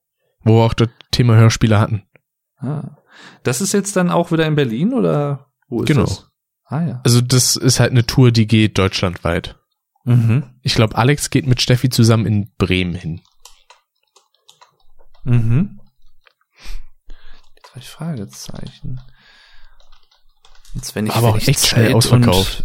wo 0.44 0.58
wir 0.58 0.62
auch 0.66 0.74
das 0.74 0.88
Thema 1.10 1.34
Hörspiele 1.34 1.80
hatten. 1.80 2.04
Ah. 2.58 2.96
Das 3.42 3.60
ist 3.60 3.72
jetzt 3.72 3.96
dann 3.96 4.10
auch 4.10 4.30
wieder 4.30 4.46
in 4.46 4.54
Berlin 4.54 4.94
oder 4.94 5.50
wo 5.68 5.82
ist 5.82 5.88
Genau. 5.88 6.02
das? 6.02 6.28
Ah 6.66 6.82
ja. 6.86 7.00
Also 7.04 7.20
das 7.20 7.56
ist 7.56 7.80
halt 7.80 7.90
eine 7.90 8.06
Tour, 8.06 8.30
die 8.30 8.46
geht 8.46 8.78
deutschlandweit. 8.78 9.58
Mhm. 10.04 10.44
Ich 10.62 10.74
glaube, 10.76 10.96
Alex 10.96 11.28
geht 11.30 11.46
mit 11.48 11.60
Steffi 11.60 11.90
zusammen 11.90 12.26
in 12.26 12.52
Bremen 12.56 12.94
hin. 12.94 13.20
Mhm. 15.24 15.80
Jetzt 17.56 17.70
habe 17.70 17.78
ich 17.80 17.88
Fragezeichen. 17.88 19.00
Jetzt, 20.74 20.94
wenn 20.94 21.06
ich, 21.06 21.12
Aber 21.12 21.28
wenn 21.28 21.34
auch 21.34 21.38
ich 21.38 21.48
echt 21.48 21.66
schnell 21.66 21.94
ausverkauft. 21.94 22.64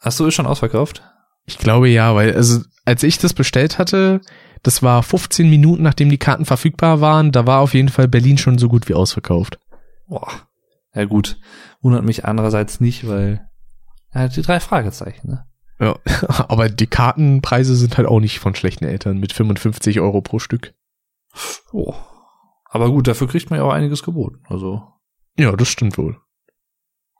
Ach 0.00 0.12
so, 0.12 0.26
ist 0.26 0.34
schon 0.34 0.46
ausverkauft? 0.46 1.02
Ich 1.44 1.58
glaube 1.58 1.88
ja, 1.88 2.14
weil 2.14 2.34
also 2.34 2.62
als 2.84 3.02
ich 3.02 3.18
das 3.18 3.34
bestellt 3.34 3.78
hatte, 3.78 4.20
das 4.62 4.82
war 4.82 5.02
15 5.02 5.48
Minuten, 5.48 5.82
nachdem 5.82 6.08
die 6.08 6.18
Karten 6.18 6.44
verfügbar 6.44 7.00
waren, 7.00 7.32
da 7.32 7.46
war 7.46 7.60
auf 7.60 7.74
jeden 7.74 7.88
Fall 7.88 8.08
Berlin 8.08 8.38
schon 8.38 8.58
so 8.58 8.68
gut 8.68 8.88
wie 8.88 8.94
ausverkauft. 8.94 9.58
Boah. 10.08 10.28
Ja 10.94 11.04
gut. 11.04 11.38
Wundert 11.82 12.04
mich 12.04 12.24
andererseits 12.24 12.80
nicht, 12.80 13.06
weil 13.06 13.46
ja, 14.14 14.28
die 14.28 14.42
drei 14.42 14.60
Fragezeichen, 14.60 15.28
ne? 15.28 15.46
Ja, 15.78 15.98
aber 16.48 16.68
die 16.68 16.86
Kartenpreise 16.86 17.76
sind 17.76 17.98
halt 17.98 18.08
auch 18.08 18.20
nicht 18.20 18.38
von 18.38 18.54
schlechten 18.54 18.84
Eltern 18.84 19.18
mit 19.18 19.32
55 19.32 20.00
Euro 20.00 20.22
pro 20.22 20.38
Stück. 20.38 20.74
Oh. 21.72 21.94
Aber 22.64 22.90
gut, 22.90 23.06
dafür 23.08 23.28
kriegt 23.28 23.50
man 23.50 23.58
ja 23.58 23.64
auch 23.64 23.72
einiges 23.72 24.02
geboten. 24.02 24.42
Also, 24.48 24.82
Ja, 25.38 25.52
das 25.52 25.68
stimmt 25.68 25.98
wohl. 25.98 26.16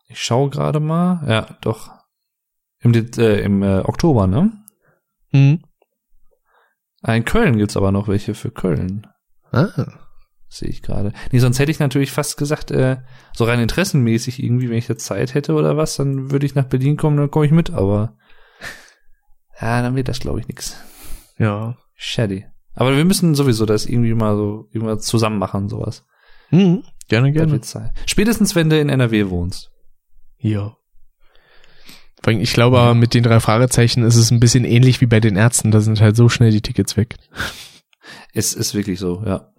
Ich 0.08 0.22
schaue 0.22 0.50
gerade 0.50 0.80
mal. 0.80 1.22
Ja, 1.28 1.56
doch. 1.60 1.90
Im, 2.80 2.92
äh, 2.94 3.40
im 3.40 3.62
äh, 3.62 3.80
Oktober, 3.80 4.26
ne? 4.26 4.52
Hm. 5.30 5.62
Ah, 7.02 7.14
In 7.14 7.24
Köln 7.24 7.56
gibt's 7.56 7.76
aber 7.76 7.92
noch 7.92 8.08
welche 8.08 8.34
für 8.34 8.50
Köln. 8.50 9.06
Ah. 9.52 9.68
Sehe 10.48 10.68
ich 10.68 10.82
gerade. 10.82 11.12
Nee, 11.32 11.40
sonst 11.40 11.58
hätte 11.58 11.70
ich 11.70 11.80
natürlich 11.80 12.12
fast 12.12 12.36
gesagt, 12.36 12.70
äh, 12.70 12.98
so 13.34 13.44
rein 13.44 13.60
interessenmäßig 13.60 14.42
irgendwie, 14.42 14.70
wenn 14.70 14.78
ich 14.78 14.88
jetzt 14.88 15.04
Zeit 15.04 15.34
hätte 15.34 15.54
oder 15.54 15.76
was, 15.76 15.96
dann 15.96 16.30
würde 16.30 16.46
ich 16.46 16.54
nach 16.54 16.66
Berlin 16.66 16.96
kommen, 16.96 17.16
dann 17.16 17.30
komme 17.30 17.46
ich 17.46 17.52
mit, 17.52 17.70
aber 17.70 18.16
ja, 19.60 19.82
dann 19.82 19.96
wird 19.96 20.08
das, 20.08 20.20
glaube 20.20 20.40
ich, 20.40 20.48
nix. 20.48 20.76
Ja. 21.38 21.76
Shady. 21.94 22.46
Aber 22.74 22.96
wir 22.96 23.04
müssen 23.04 23.34
sowieso 23.34 23.66
das 23.66 23.86
irgendwie 23.86 24.14
mal 24.14 24.36
so 24.36 24.68
irgendwas 24.70 25.04
zusammen 25.04 25.38
machen, 25.38 25.68
sowas. 25.68 26.04
Hm. 26.50 26.84
Gerne, 27.08 27.32
gerne. 27.32 27.60
Spätestens, 28.06 28.54
wenn 28.54 28.70
du 28.70 28.78
in 28.78 28.88
NRW 28.88 29.30
wohnst. 29.30 29.70
Ja. 30.38 30.76
Ich 32.26 32.52
glaube, 32.52 32.80
aber 32.80 32.94
mit 32.94 33.14
den 33.14 33.22
drei 33.22 33.38
Fragezeichen 33.38 34.02
ist 34.02 34.16
es 34.16 34.32
ein 34.32 34.40
bisschen 34.40 34.64
ähnlich 34.64 35.00
wie 35.00 35.06
bei 35.06 35.20
den 35.20 35.36
Ärzten. 35.36 35.70
Da 35.70 35.80
sind 35.80 36.00
halt 36.00 36.16
so 36.16 36.28
schnell 36.28 36.50
die 36.50 36.62
Tickets 36.62 36.96
weg. 36.96 37.16
Es 38.32 38.52
ist 38.52 38.74
wirklich 38.74 38.98
so, 38.98 39.22
ja. 39.24 39.52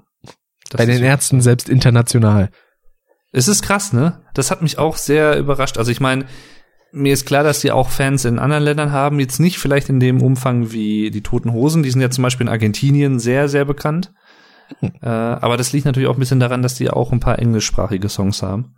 Das 0.69 0.77
bei 0.77 0.85
den 0.85 1.01
Ärzten 1.01 1.41
selbst 1.41 1.69
international. 1.69 2.49
Es 3.31 3.47
ist 3.47 3.61
krass, 3.61 3.93
ne? 3.93 4.21
Das 4.33 4.51
hat 4.51 4.61
mich 4.61 4.77
auch 4.77 4.97
sehr 4.97 5.37
überrascht. 5.37 5.77
Also 5.77 5.91
ich 5.91 5.99
meine, 5.99 6.25
mir 6.91 7.13
ist 7.13 7.25
klar, 7.25 7.43
dass 7.43 7.61
die 7.61 7.71
auch 7.71 7.89
Fans 7.89 8.25
in 8.25 8.39
anderen 8.39 8.63
Ländern 8.63 8.91
haben. 8.91 9.19
Jetzt 9.19 9.39
nicht 9.39 9.59
vielleicht 9.59 9.89
in 9.89 9.99
dem 9.99 10.21
Umfang 10.21 10.71
wie 10.71 11.11
die 11.11 11.23
Toten 11.23 11.53
Hosen. 11.53 11.83
Die 11.83 11.91
sind 11.91 12.01
ja 12.01 12.09
zum 12.09 12.23
Beispiel 12.23 12.47
in 12.47 12.51
Argentinien 12.51 13.19
sehr, 13.19 13.49
sehr 13.49 13.65
bekannt. 13.65 14.13
Äh, 14.81 15.07
aber 15.07 15.55
das 15.57 15.71
liegt 15.71 15.85
natürlich 15.85 16.09
auch 16.09 16.15
ein 16.15 16.19
bisschen 16.19 16.39
daran, 16.39 16.61
dass 16.61 16.75
die 16.75 16.89
auch 16.89 17.11
ein 17.11 17.19
paar 17.19 17.39
englischsprachige 17.39 18.09
Songs 18.09 18.41
haben. 18.43 18.75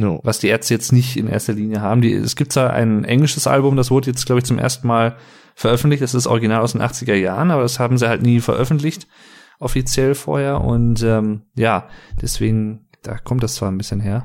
No. 0.00 0.20
was 0.24 0.38
die 0.38 0.48
Ärzte 0.48 0.74
jetzt 0.74 0.92
nicht 0.92 1.16
in 1.16 1.28
erster 1.28 1.52
Linie 1.52 1.80
haben. 1.80 2.00
Die, 2.00 2.12
es 2.12 2.36
gibt 2.36 2.52
zwar 2.52 2.72
ein 2.72 3.04
englisches 3.04 3.46
Album, 3.46 3.76
das 3.76 3.90
wurde 3.90 4.08
jetzt, 4.08 4.24
glaube 4.26 4.38
ich, 4.38 4.44
zum 4.44 4.58
ersten 4.58 4.86
Mal 4.86 5.16
veröffentlicht. 5.54 6.02
Das 6.02 6.14
ist 6.14 6.26
original 6.26 6.62
aus 6.62 6.72
den 6.72 6.82
80er 6.82 7.14
Jahren, 7.14 7.50
aber 7.50 7.62
das 7.62 7.78
haben 7.78 7.98
sie 7.98 8.08
halt 8.08 8.22
nie 8.22 8.40
veröffentlicht, 8.40 9.06
offiziell 9.58 10.14
vorher. 10.14 10.60
Und 10.62 11.02
ähm, 11.02 11.42
ja, 11.54 11.88
deswegen, 12.20 12.88
da 13.02 13.18
kommt 13.18 13.42
das 13.42 13.56
zwar 13.56 13.70
ein 13.70 13.78
bisschen 13.78 14.00
her. 14.00 14.24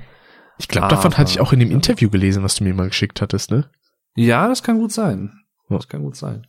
Ich 0.58 0.70
glaube, 0.70 0.88
davon 0.88 1.18
hatte 1.18 1.32
ich 1.32 1.42
auch 1.42 1.52
in 1.52 1.60
dem 1.60 1.72
Interview 1.72 2.10
gelesen, 2.10 2.44
was 2.44 2.56
du 2.56 2.64
mir 2.64 2.74
mal 2.74 2.88
geschickt 2.88 3.22
hattest, 3.22 3.52
ne? 3.52 3.70
Ja, 4.16 4.48
das 4.48 4.64
kann 4.64 4.80
gut 4.80 4.94
sein. 4.94 5.42
Das 5.68 5.90
kann 5.90 6.04
gut 6.04 6.16
sein. 6.16 6.48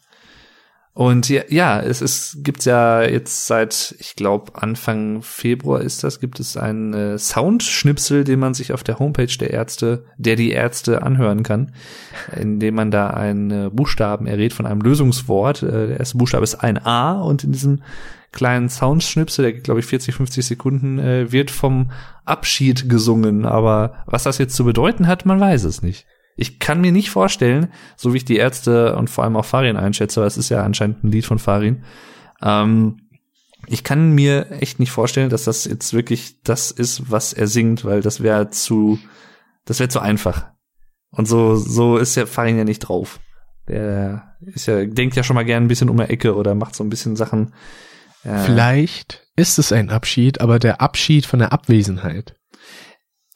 Und 0.97 1.29
ja, 1.29 1.43
ja 1.51 1.79
es 1.79 2.01
ist, 2.01 2.39
gibt's 2.43 2.65
ja 2.65 3.03
jetzt 3.03 3.47
seit, 3.47 3.95
ich 3.99 4.17
glaube, 4.17 4.53
Anfang 4.55 5.21
Februar 5.21 5.83
ist 5.83 6.03
das, 6.03 6.21
gibt 6.21 6.41
es 6.41 6.57
einen 6.57 6.95
äh, 6.95 7.19
Soundschnipsel, 7.19 8.25
den 8.25 8.39
man 8.39 8.55
sich 8.55 8.73
auf 8.73 8.83
der 8.83 8.99
Homepage 8.99 9.27
der 9.39 9.51
Ärzte, 9.51 10.07
der 10.17 10.37
die 10.37 10.53
Ärzte 10.53 11.03
anhören 11.03 11.43
kann, 11.43 11.75
indem 12.35 12.77
man 12.77 12.91
da 12.91 13.11
einen 13.11 13.51
äh, 13.51 13.71
Buchstaben 13.71 14.27
errät 14.27 14.55
von 14.55 14.65
einem 14.65 14.81
Lösungswort. 14.81 15.63
Äh, 15.63 15.89
der 15.89 15.99
erste 15.99 16.17
Buchstabe 16.17 16.45
ist 16.45 16.55
ein 16.55 16.79
A 16.79 17.21
und 17.21 17.45
in 17.45 17.53
diesem 17.53 17.83
kleinen 18.33 18.71
Soundschnipsel, 18.71 19.43
der 19.43 19.53
glaube 19.53 19.81
ich 19.81 19.87
40, 19.87 20.15
50 20.15 20.47
Sekunden, 20.47 20.99
äh, 20.99 21.31
wird 21.31 21.51
vom 21.51 21.91
Abschied 22.25 22.89
gesungen. 22.89 23.45
Aber 23.45 24.03
was 24.07 24.23
das 24.23 24.39
jetzt 24.39 24.57
zu 24.57 24.65
bedeuten 24.65 25.07
hat, 25.07 25.27
man 25.27 25.41
weiß 25.41 25.65
es 25.65 25.83
nicht. 25.83 26.07
Ich 26.37 26.59
kann 26.59 26.81
mir 26.81 26.93
nicht 26.93 27.11
vorstellen, 27.11 27.69
so 27.97 28.13
wie 28.13 28.19
ich 28.19 28.25
die 28.25 28.37
Ärzte 28.37 28.95
und 28.97 29.09
vor 29.09 29.25
allem 29.25 29.37
auch 29.37 29.45
Farin 29.45 29.77
einschätze, 29.77 30.21
weil 30.21 30.29
es 30.29 30.37
ist 30.37 30.51
ja 30.51 30.63
anscheinend 30.63 31.03
ein 31.03 31.11
Lied 31.11 31.25
von 31.25 31.39
Farin, 31.39 31.83
ähm, 32.43 33.01
ich 33.69 33.83
kann 33.83 34.13
mir 34.13 34.51
echt 34.61 34.79
nicht 34.79 34.93
vorstellen, 34.93 35.31
dass 35.31 35.45
das 35.45 35.65
jetzt 35.65 35.93
wirklich 35.93 36.43
das 36.43 36.71
ist, 36.71 37.11
was 37.11 37.33
er 37.33 37.49
singt, 37.49 37.85
weil 37.85 38.01
das 38.01 38.23
wäre 38.23 38.51
zu, 38.51 38.99
das 39.65 39.81
wäre 39.81 39.89
zu 39.89 40.01
einfach. 40.01 40.47
Und 41.11 41.27
so, 41.27 41.57
so 41.57 41.97
ist 41.97 42.15
ja 42.15 42.27
Farin 42.27 42.59
ja 42.59 42.65
nicht 42.65 42.81
drauf. 42.81 43.21
Der 43.69 44.37
ist 44.41 44.67
ja, 44.67 44.85
denkt 44.85 45.17
ja 45.17 45.25
schon 45.25 45.35
mal 45.35 45.45
gern 45.45 45.65
ein 45.65 45.69
bisschen 45.69 45.89
um 45.89 45.97
die 45.97 46.05
Ecke 46.05 46.37
oder 46.37 46.55
macht 46.55 46.77
so 46.77 46.85
ein 46.85 46.91
bisschen 46.91 47.17
Sachen. 47.17 47.55
Äh, 48.23 48.39
Vielleicht 48.45 49.27
ist 49.35 49.59
es 49.59 49.73
ein 49.73 49.91
Abschied, 49.91 50.41
aber 50.41 50.59
der 50.59 50.81
Abschied 50.81 51.27
von 51.27 51.41
der 51.41 51.53
Abwesenheit. 51.53 52.37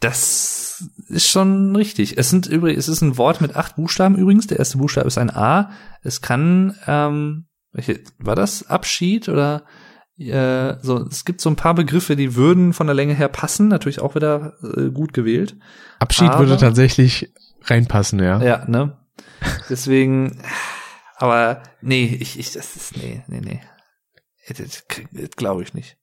Das 0.00 0.82
ist 1.08 1.28
schon 1.28 1.76
richtig. 1.76 2.16
Es 2.16 2.30
sind 2.30 2.46
übrigens, 2.46 2.84
es 2.84 2.88
ist 2.88 3.02
ein 3.02 3.18
Wort 3.18 3.40
mit 3.40 3.54
acht 3.54 3.76
Buchstaben 3.76 4.16
übrigens. 4.16 4.46
Der 4.46 4.58
erste 4.58 4.78
Buchstabe 4.78 5.06
ist 5.06 5.18
ein 5.18 5.30
A. 5.30 5.70
Es 6.02 6.22
kann, 6.22 6.76
ähm, 6.86 7.46
welche, 7.72 8.00
war 8.18 8.34
das 8.34 8.66
Abschied 8.68 9.28
oder 9.28 9.66
äh, 10.16 10.76
so? 10.82 11.06
Es 11.06 11.24
gibt 11.26 11.42
so 11.42 11.50
ein 11.50 11.56
paar 11.56 11.74
Begriffe, 11.74 12.16
die 12.16 12.34
würden 12.34 12.72
von 12.72 12.86
der 12.86 12.94
Länge 12.94 13.14
her 13.14 13.28
passen. 13.28 13.68
Natürlich 13.68 14.00
auch 14.00 14.14
wieder 14.14 14.54
äh, 14.62 14.90
gut 14.90 15.12
gewählt. 15.12 15.56
Abschied 15.98 16.30
Aber- 16.30 16.40
würde 16.40 16.56
tatsächlich 16.56 17.34
reinpassen, 17.64 18.20
ja. 18.20 18.42
Ja, 18.42 18.64
ne? 18.66 18.96
Deswegen, 19.68 20.42
aber 21.16 21.62
nee, 21.82 22.16
ich, 22.20 22.38
ich, 22.38 22.52
das 22.52 22.74
ist 22.74 22.96
nee, 22.96 23.22
nee, 23.28 23.40
nee. 23.40 23.60
Das, 24.48 24.84
das 25.12 25.30
glaube 25.36 25.62
ich 25.62 25.74
nicht. 25.74 25.98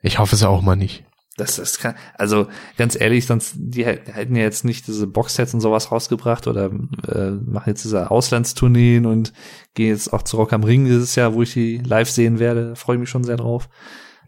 Ich 0.00 0.18
hoffe 0.18 0.36
es 0.36 0.42
auch 0.44 0.62
mal 0.62 0.76
nicht. 0.76 1.04
Das, 1.36 1.56
das 1.56 1.78
kann, 1.78 1.94
also 2.14 2.46
ganz 2.78 2.98
ehrlich, 2.98 3.26
sonst, 3.26 3.54
die 3.58 3.84
hätt- 3.84 4.08
hätten 4.10 4.36
ja 4.36 4.42
jetzt 4.42 4.64
nicht 4.64 4.86
diese 4.86 5.06
Boxsets 5.06 5.52
und 5.52 5.60
sowas 5.60 5.92
rausgebracht 5.92 6.46
oder 6.46 6.70
äh, 7.08 7.30
machen 7.30 7.64
jetzt 7.68 7.84
diese 7.84 8.10
Auslandstourneen 8.10 9.04
und 9.04 9.34
gehen 9.74 9.88
jetzt 9.88 10.12
auch 10.14 10.22
zu 10.22 10.38
Rock 10.38 10.54
am 10.54 10.64
Ring 10.64 10.86
dieses 10.86 11.14
Jahr, 11.14 11.34
wo 11.34 11.42
ich 11.42 11.52
die 11.52 11.76
live 11.78 12.08
sehen 12.08 12.38
werde. 12.38 12.74
Freue 12.74 12.96
ich 12.96 13.00
mich 13.00 13.10
schon 13.10 13.24
sehr 13.24 13.36
drauf. 13.36 13.68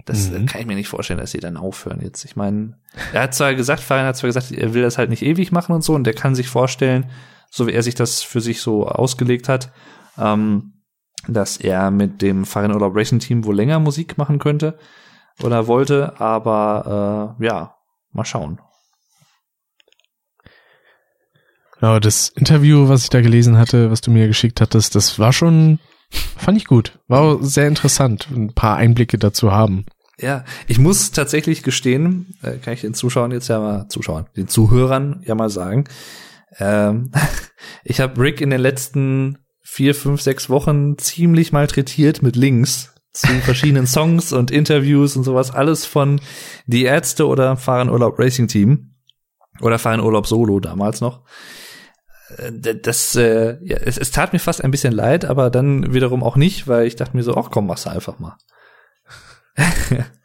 Das 0.05 0.31
Mhm. 0.31 0.45
kann 0.47 0.61
ich 0.61 0.67
mir 0.67 0.75
nicht 0.75 0.89
vorstellen, 0.89 1.19
dass 1.19 1.31
sie 1.31 1.41
dann 1.41 1.57
aufhören 1.57 2.01
jetzt. 2.03 2.25
Ich 2.27 2.37
meine, 2.37 2.79
er 3.15 3.23
hat 3.23 3.35
zwar 3.35 3.55
gesagt, 3.55 3.81
Farin 3.81 4.05
hat 4.05 4.17
zwar 4.19 4.29
gesagt, 4.29 4.53
er 4.53 4.75
will 4.75 4.83
das 4.83 4.99
halt 4.99 5.09
nicht 5.09 5.23
ewig 5.23 5.51
machen 5.51 5.75
und 5.75 5.83
so, 5.83 5.95
und 5.95 6.05
der 6.05 6.15
kann 6.15 6.35
sich 6.35 6.49
vorstellen, 6.49 7.07
so 7.51 7.67
wie 7.67 7.73
er 7.73 7.83
sich 7.83 7.95
das 7.95 8.23
für 8.23 8.43
sich 8.43 8.61
so 8.61 8.87
ausgelegt 8.87 9.49
hat, 9.49 9.73
ähm, 10.19 10.75
dass 11.27 11.57
er 11.57 11.91
mit 11.91 12.21
dem 12.21 12.45
Farin 12.45 12.73
Racing 12.73 13.19
Team 13.19 13.45
wohl 13.45 13.57
länger 13.57 13.81
Musik 13.81 14.19
machen 14.19 14.39
könnte 14.39 14.79
oder 15.43 15.67
wollte, 15.67 16.21
aber 16.21 17.37
äh, 17.41 17.45
ja, 17.45 17.75
mal 18.13 18.25
schauen. 18.25 18.61
Aber 21.81 22.01
das 22.01 22.29
Interview, 22.31 22.89
was 22.89 23.05
ich 23.05 23.11
da 23.11 23.21
gelesen 23.21 23.57
hatte, 23.57 23.91
was 23.91 24.01
du 24.01 24.11
mir 24.11 24.27
geschickt 24.27 24.61
hattest, 24.61 24.95
das 24.95 25.19
war 25.19 25.33
schon, 25.33 25.79
fand 26.11 26.57
ich 26.57 26.65
gut. 26.65 26.99
War 27.07 27.21
auch 27.21 27.39
sehr 27.41 27.69
interessant, 27.69 28.29
ein 28.31 28.53
paar 28.53 28.77
Einblicke 28.77 29.19
dazu 29.19 29.53
haben. 29.53 29.87
Ja, 30.21 30.45
ich 30.67 30.81
muss 30.81 31.13
tatsächlich 31.13 31.63
gestehen, 31.63 32.35
äh, 32.43 32.57
kann 32.57 32.75
ich 32.75 32.81
den 32.81 32.95
Zuschauern 32.95 33.31
jetzt 33.31 33.47
ja 33.49 33.61
mal, 33.61 33.89
Zuschauern, 33.89 34.27
den 34.37 34.49
Zuhörern 34.49 35.23
ja 35.25 35.37
mal 35.37 35.51
sagen, 35.51 35.85
ähm, 36.59 37.13
ich 37.85 38.01
habe 38.01 38.21
Rick 38.21 38.41
in 38.41 38.51
den 38.51 38.61
letzten 38.61 39.39
vier, 39.63 39.95
fünf, 39.95 40.21
sechs 40.21 40.51
Wochen 40.51 40.99
ziemlich 40.99 41.53
malträtiert 41.53 42.23
mit 42.23 42.35
Links 42.35 42.95
zu 43.21 43.29
verschiedenen 43.43 43.87
Songs 43.87 44.33
und 44.33 44.51
Interviews 44.51 45.17
und 45.17 45.25
sowas, 45.25 45.51
alles 45.51 45.87
von 45.87 46.21
Die 46.67 46.85
Ärzte 46.85 47.27
oder 47.27 47.57
Fahren 47.57 47.91
Urlaub 47.91 48.19
Racing 48.19 48.49
Team 48.49 48.95
oder 49.61 49.79
Fahren 49.79 50.01
Urlaub 50.01 50.27
Solo 50.27 50.61
damals 50.61 51.01
noch. 51.01 51.23
Äh, 52.37 52.75
Das, 52.77 53.15
äh, 53.17 53.59
ja, 53.63 53.77
es, 53.79 53.99
es 53.99 54.11
tat 54.11 54.33
mir 54.33 54.39
fast 54.39 54.63
ein 54.63 54.71
bisschen 54.71 54.93
leid, 54.93 55.25
aber 55.25 55.51
dann 55.51 55.93
wiederum 55.93 56.23
auch 56.23 56.37
nicht, 56.37 56.69
weil 56.69 56.87
ich 56.87 56.97
dachte 56.97 57.17
mir 57.17 57.23
so, 57.23 57.37
ach 57.37 57.51
komm, 57.51 57.67
mach's 57.67 57.87
einfach 57.87 58.19
mal. 58.19 58.37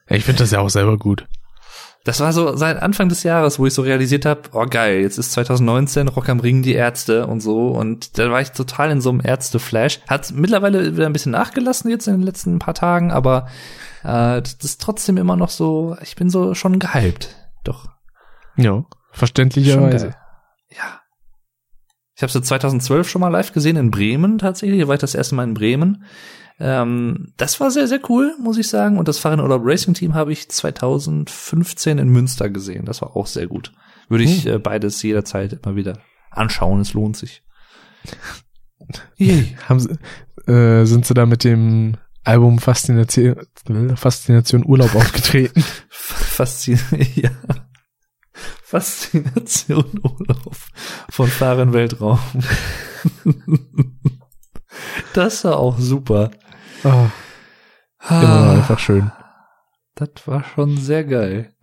Ich 0.07 0.25
finde 0.25 0.43
das 0.43 0.51
ja 0.51 0.59
auch 0.59 0.69
selber 0.69 0.97
gut. 0.97 1.25
Das 2.05 2.19
war 2.19 2.33
so 2.33 2.57
seit 2.57 2.81
Anfang 2.81 3.07
des 3.07 3.23
Jahres, 3.23 3.59
wo 3.59 3.65
ich 3.65 3.73
so 3.73 3.81
realisiert 3.81 4.25
habe, 4.25 4.41
oh 4.51 4.65
geil, 4.65 5.01
jetzt 5.01 5.17
ist 5.17 5.31
2019 5.31 6.09
Rock 6.09 6.27
am 6.27 6.41
Ring 6.41 6.61
die 6.61 6.73
Ärzte 6.73 7.27
und 7.27 7.39
so 7.39 7.69
und 7.69 8.17
da 8.17 8.29
war 8.29 8.41
ich 8.41 8.51
total 8.51 8.91
in 8.91 8.99
so 8.99 9.09
einem 9.09 9.21
Ärzte-Flash. 9.23 10.01
Hat 10.07 10.31
mittlerweile 10.33 10.97
wieder 10.97 11.05
ein 11.05 11.13
bisschen 11.13 11.31
nachgelassen 11.31 11.89
jetzt 11.89 12.07
in 12.07 12.15
den 12.15 12.23
letzten 12.23 12.59
paar 12.59 12.73
Tagen, 12.73 13.11
aber 13.11 13.47
äh, 14.03 14.41
das 14.41 14.57
ist 14.61 14.81
trotzdem 14.81 15.15
immer 15.15 15.37
noch 15.37 15.49
so, 15.49 15.95
ich 16.01 16.17
bin 16.17 16.29
so 16.29 16.53
schon 16.55 16.77
gehypt. 16.77 17.35
Doch. 17.63 17.87
Ja, 18.57 18.83
verständlicherweise. 19.11 20.07
Ja. 20.07 20.99
Ich 22.15 22.21
habe 22.21 22.31
sie 22.31 22.41
2012 22.41 23.09
schon 23.09 23.21
mal 23.21 23.29
live 23.29 23.53
gesehen 23.53 23.77
in 23.77 23.91
Bremen 23.91 24.37
tatsächlich. 24.37 24.81
Da 24.81 24.87
war 24.87 24.95
ich 24.95 25.01
das 25.01 25.15
erste 25.15 25.35
Mal 25.35 25.45
in 25.45 25.53
Bremen. 25.53 26.03
Ähm, 26.59 27.33
das 27.37 27.59
war 27.59 27.71
sehr, 27.71 27.87
sehr 27.87 27.99
cool, 28.09 28.35
muss 28.39 28.57
ich 28.57 28.67
sagen. 28.67 28.97
Und 28.97 29.07
das 29.07 29.19
Fahren 29.19 29.39
Urlaub 29.39 29.63
Racing 29.65 29.93
Team 29.93 30.13
habe 30.13 30.31
ich 30.31 30.49
2015 30.49 31.97
in 31.97 32.09
Münster 32.09 32.49
gesehen. 32.49 32.85
Das 32.85 33.01
war 33.01 33.15
auch 33.15 33.27
sehr 33.27 33.47
gut. 33.47 33.71
Würde 34.09 34.23
ich 34.23 34.45
äh, 34.45 34.59
beides 34.59 35.01
jederzeit 35.01 35.53
immer 35.53 35.75
wieder 35.75 35.99
anschauen. 36.31 36.81
Es 36.81 36.93
lohnt 36.93 37.17
sich. 37.17 37.43
Yay. 39.17 39.55
Haben 39.67 39.79
sie, 39.79 40.51
äh, 40.51 40.85
sind 40.85 41.05
sie 41.05 41.13
da 41.13 41.25
mit 41.25 41.43
dem 41.43 41.97
Album 42.23 42.59
Faszination, 42.59 43.35
Faszination 43.95 44.65
Urlaub 44.65 44.95
aufgetreten? 44.95 45.63
Faszin 45.89 46.79
ja. 47.15 47.31
Faszination 48.63 49.99
Urlaub 50.01 50.55
von 51.09 51.27
Fahren 51.27 51.73
Weltraum. 51.73 52.19
das 55.13 55.43
war 55.43 55.57
auch 55.57 55.77
super. 55.77 56.31
Oh, 56.83 57.09
Ah, 58.05 58.21
genau, 58.21 58.51
einfach 58.51 58.79
schön. 58.79 59.11
Das 59.95 60.09
war 60.25 60.43
schon 60.43 60.77
sehr 60.77 61.05
geil. 61.05 61.53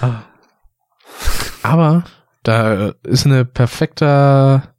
Aber 1.62 2.04
da 2.42 2.94
ist 3.02 3.26
eine 3.26 3.44
perfekter, 3.44 4.74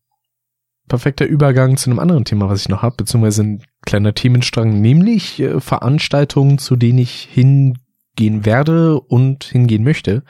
perfekter 0.87 1.25
Übergang 1.25 1.77
zu 1.77 1.89
einem 1.89 1.99
anderen 1.99 2.25
Thema, 2.25 2.49
was 2.49 2.61
ich 2.61 2.69
noch 2.69 2.81
habe, 2.81 2.95
beziehungsweise 2.97 3.43
ein 3.43 3.63
kleiner 3.85 4.15
Themenstrang, 4.15 4.81
nämlich 4.81 5.39
äh, 5.39 5.59
Veranstaltungen, 5.59 6.57
zu 6.57 6.75
denen 6.75 6.97
ich 6.97 7.29
hingehen 7.31 8.45
werde 8.45 8.99
und 8.99 9.43
hingehen 9.43 9.83
möchte. 9.83 10.23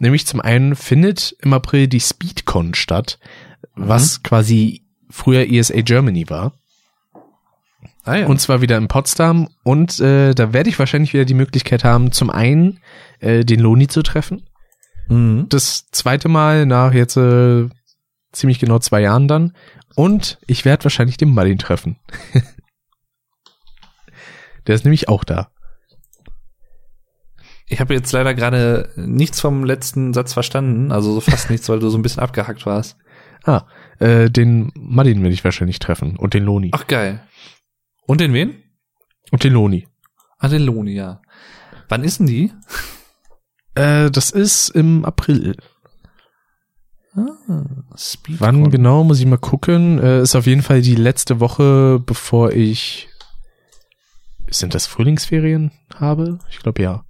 Nämlich 0.00 0.26
zum 0.26 0.40
einen 0.40 0.76
findet 0.76 1.34
im 1.40 1.54
April 1.54 1.88
die 1.88 2.00
Speedcon 2.00 2.74
statt, 2.74 3.18
was 3.74 4.22
quasi 4.22 4.84
früher 5.08 5.48
ESA 5.48 5.80
Germany 5.80 6.28
war. 6.28 6.52
Ah 8.04 8.16
ja. 8.16 8.26
Und 8.26 8.40
zwar 8.40 8.60
wieder 8.60 8.76
in 8.76 8.88
Potsdam. 8.88 9.48
Und 9.62 9.98
äh, 10.00 10.34
da 10.34 10.52
werde 10.52 10.68
ich 10.68 10.78
wahrscheinlich 10.78 11.14
wieder 11.14 11.24
die 11.24 11.34
Möglichkeit 11.34 11.84
haben, 11.84 12.12
zum 12.12 12.30
einen 12.30 12.80
äh, 13.20 13.44
den 13.44 13.60
Loni 13.60 13.88
zu 13.88 14.02
treffen. 14.02 14.46
mhm. 15.08 15.46
Das 15.48 15.90
zweite 15.90 16.28
Mal 16.28 16.66
nach 16.66 16.92
jetzt 16.92 17.16
äh, 17.16 17.68
ziemlich 18.32 18.58
genau 18.58 18.78
zwei 18.78 19.00
Jahren 19.00 19.26
dann. 19.26 19.56
Und 19.96 20.38
ich 20.46 20.64
werde 20.64 20.84
wahrscheinlich 20.84 21.16
den 21.16 21.32
Martin 21.32 21.58
treffen. 21.58 21.96
Der 24.66 24.74
ist 24.74 24.84
nämlich 24.84 25.08
auch 25.08 25.24
da. 25.24 25.50
Ich 27.66 27.80
habe 27.80 27.94
jetzt 27.94 28.12
leider 28.12 28.34
gerade 28.34 28.90
nichts 28.96 29.40
vom 29.40 29.64
letzten 29.64 30.12
Satz 30.12 30.34
verstanden, 30.34 30.92
also 30.92 31.14
so 31.14 31.20
fast 31.20 31.48
nichts, 31.50 31.68
weil 31.68 31.80
du 31.80 31.88
so 31.88 31.98
ein 31.98 32.02
bisschen 32.02 32.22
abgehackt 32.22 32.66
warst. 32.66 32.96
Ah, 33.44 33.62
äh, 33.98 34.30
den 34.30 34.70
Martin 34.74 35.22
werde 35.22 35.34
ich 35.34 35.44
wahrscheinlich 35.44 35.78
treffen. 35.78 36.16
Und 36.16 36.34
den 36.34 36.44
Loni. 36.44 36.70
Ach 36.72 36.86
geil. 36.86 37.20
Und 38.06 38.20
den 38.20 38.32
wen? 38.32 38.62
Und 39.30 39.44
den 39.44 39.52
Loni. 39.52 39.88
Ah, 40.38 40.48
den 40.48 40.62
Loni, 40.62 40.92
ja. 40.92 41.22
Wann 41.88 42.04
ist 42.04 42.20
denn 42.20 42.26
die? 42.26 42.52
Äh, 43.74 44.10
das 44.10 44.30
ist 44.30 44.68
im 44.70 45.04
April. 45.04 45.56
Ah, 47.16 47.64
Speedcon. 47.96 48.40
Wann 48.40 48.70
genau, 48.70 49.04
muss 49.04 49.20
ich 49.20 49.26
mal 49.26 49.38
gucken. 49.38 49.98
Äh, 49.98 50.22
ist 50.22 50.34
auf 50.36 50.46
jeden 50.46 50.62
Fall 50.62 50.82
die 50.82 50.96
letzte 50.96 51.40
Woche, 51.40 52.00
bevor 52.04 52.52
ich. 52.52 53.08
Sind 54.50 54.74
das 54.74 54.86
Frühlingsferien 54.86 55.72
habe? 55.96 56.38
Ich 56.50 56.58
glaube 56.58 56.82
ja. 56.82 57.04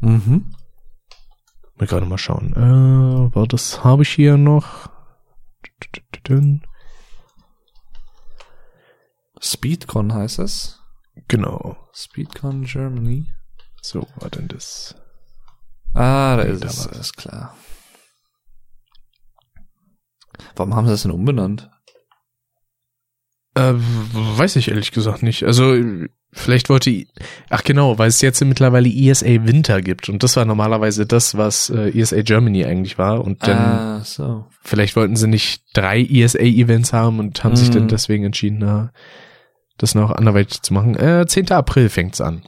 Mhm. 0.00 0.52
Mal 1.76 1.86
gerade 1.86 2.06
mal 2.06 2.18
schauen. 2.18 2.52
Äh, 2.54 3.34
war 3.34 3.46
das 3.46 3.84
habe 3.84 4.02
ich 4.02 4.10
hier 4.10 4.36
noch? 4.36 4.90
Speedcon 9.40 10.12
heißt 10.12 10.38
es. 10.40 10.80
Genau. 11.28 11.76
Speedcon 11.94 12.64
Germany. 12.64 13.26
So 13.82 14.06
war 14.16 14.30
denn 14.30 14.48
das. 14.48 14.94
Ah, 15.94 16.36
da 16.36 16.42
ist 16.42 16.64
es. 16.64 16.86
Ist 16.86 17.16
klar. 17.16 17.56
Warum 20.56 20.74
haben 20.74 20.86
sie 20.86 20.92
das 20.92 21.02
denn 21.02 21.10
umbenannt? 21.10 21.70
Äh, 23.54 23.72
weiß 23.74 24.56
ich 24.56 24.68
ehrlich 24.68 24.92
gesagt 24.92 25.22
nicht. 25.22 25.42
Also 25.44 25.74
vielleicht 26.32 26.68
wollte 26.68 26.90
I- 26.90 27.08
ach 27.48 27.64
genau, 27.64 27.98
weil 27.98 28.08
es 28.08 28.20
jetzt 28.20 28.40
mittlerweile 28.44 28.88
ESA 28.88 29.26
Winter 29.26 29.82
gibt 29.82 30.08
und 30.08 30.22
das 30.22 30.36
war 30.36 30.44
normalerweise 30.44 31.04
das, 31.04 31.36
was 31.36 31.68
äh, 31.70 31.88
ESA 31.90 32.22
Germany 32.22 32.64
eigentlich 32.64 32.96
war 32.96 33.24
und 33.24 33.46
dann 33.48 33.56
ah, 33.58 34.04
so. 34.04 34.46
vielleicht 34.62 34.94
wollten 34.94 35.16
sie 35.16 35.26
nicht 35.26 35.64
drei 35.74 36.00
ESA 36.00 36.38
Events 36.38 36.92
haben 36.92 37.18
und 37.18 37.42
haben 37.42 37.56
sich 37.56 37.70
Mhm. 37.70 37.74
dann 37.74 37.88
deswegen 37.88 38.24
entschieden, 38.24 38.58
na, 38.60 38.92
das 39.80 39.94
noch 39.94 40.10
anderweitig 40.10 40.62
zu 40.62 40.74
machen. 40.74 40.94
Äh, 40.96 41.26
10. 41.26 41.50
April 41.52 41.88
fängt's 41.88 42.20
an, 42.20 42.42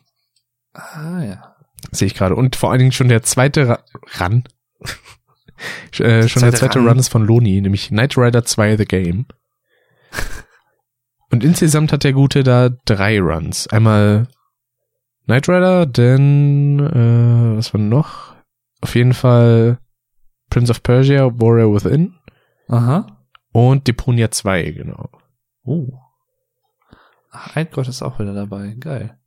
Ah, 0.75 1.23
ja. 1.23 1.55
sehe 1.91 2.07
ich 2.07 2.15
gerade 2.15 2.37
und 2.37 2.57
vor 2.57 2.71
allen 2.71 2.79
Dingen 2.79 2.93
schon 2.93 3.09
der 3.09 3.23
zweite 3.23 3.69
Ra 3.69 3.79
Run. 4.21 4.45
äh, 5.99 6.29
schon 6.29 6.43
der 6.43 6.55
zweite 6.55 6.79
Run. 6.79 6.89
Run 6.89 6.99
ist 6.99 7.09
von 7.09 7.25
Loni, 7.27 7.61
nämlich 7.61 7.89
Knight 7.89 8.17
Rider 8.17 8.45
2 8.45 8.77
The 8.77 8.85
Game. 8.85 9.27
Und 11.31 11.43
insgesamt 11.45 11.93
hat 11.93 12.05
der 12.05 12.13
Gute 12.13 12.43
da 12.43 12.69
drei 12.85 13.19
Runs. 13.21 13.67
Einmal 13.69 14.29
Knight 15.25 15.49
Rider, 15.49 15.87
dann, 15.87 16.79
äh, 16.81 17.57
was 17.57 17.73
war 17.73 17.81
noch? 17.81 18.35
Auf 18.83 18.95
jeden 18.95 19.15
Fall 19.15 19.79
Prince 20.51 20.71
of 20.71 20.83
Persia, 20.83 21.31
Warrior 21.41 21.75
Within 21.75 22.15
Aha. 22.69 23.07
und 23.53 23.89
Deponia 23.89 24.31
2, 24.31 24.73
genau. 24.73 25.09
Oh. 25.65 25.89
Ach, 27.33 27.57
Eidgott 27.57 27.89
ist 27.89 28.03
auch 28.03 28.19
wieder 28.19 28.35
dabei. 28.35 28.75
Geil. 28.79 29.19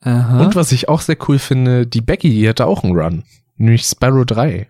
Aha. 0.00 0.42
Und 0.44 0.54
was 0.54 0.70
ich 0.70 0.88
auch 0.88 1.00
sehr 1.00 1.16
cool 1.28 1.38
finde, 1.38 1.86
die 1.86 2.02
Becky, 2.02 2.28
die 2.30 2.46
hatte 2.48 2.66
auch 2.66 2.84
einen 2.84 2.94
Run. 2.96 3.24
Nämlich 3.56 3.84
Sparrow 3.84 4.26
3 4.26 4.68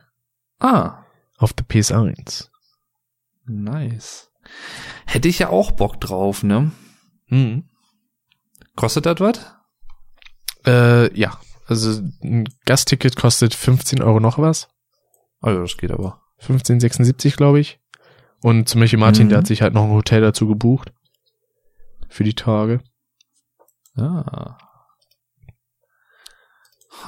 ah, 0.61 1.05
auf 1.39 1.53
der 1.53 1.67
PS1. 1.67 2.49
nice. 3.47 4.31
Hätte 5.07 5.29
ich 5.29 5.39
ja 5.41 5.49
auch 5.49 5.73
Bock 5.73 6.01
drauf, 6.01 6.43
ne? 6.43 6.71
Mhm. 7.29 7.65
Kostet 8.77 9.07
das 9.07 9.19
was? 9.21 9.55
Äh, 10.67 11.19
ja. 11.19 11.39
Also 11.67 12.03
ein 12.23 12.47
Gastticket 12.67 13.17
kostet 13.17 13.55
15 13.55 14.03
Euro 14.03 14.21
noch 14.21 14.39
was. 14.39 14.69
Also, 15.41 15.63
das 15.63 15.77
geht 15.79 15.91
aber. 15.91 16.21
15,76 16.43 17.37
glaube 17.37 17.59
ich. 17.61 17.81
Und 18.43 18.69
zum 18.69 18.83
Beispiel 18.83 18.99
Martin, 18.99 19.25
Mhm. 19.27 19.29
der 19.31 19.39
hat 19.39 19.47
sich 19.47 19.63
halt 19.63 19.73
noch 19.73 19.85
ein 19.85 19.91
Hotel 19.93 20.21
dazu 20.21 20.47
gebucht. 20.47 20.93
Für 22.15 22.23
die 22.23 22.35
Tage. 22.35 22.81
Ja. 23.97 24.57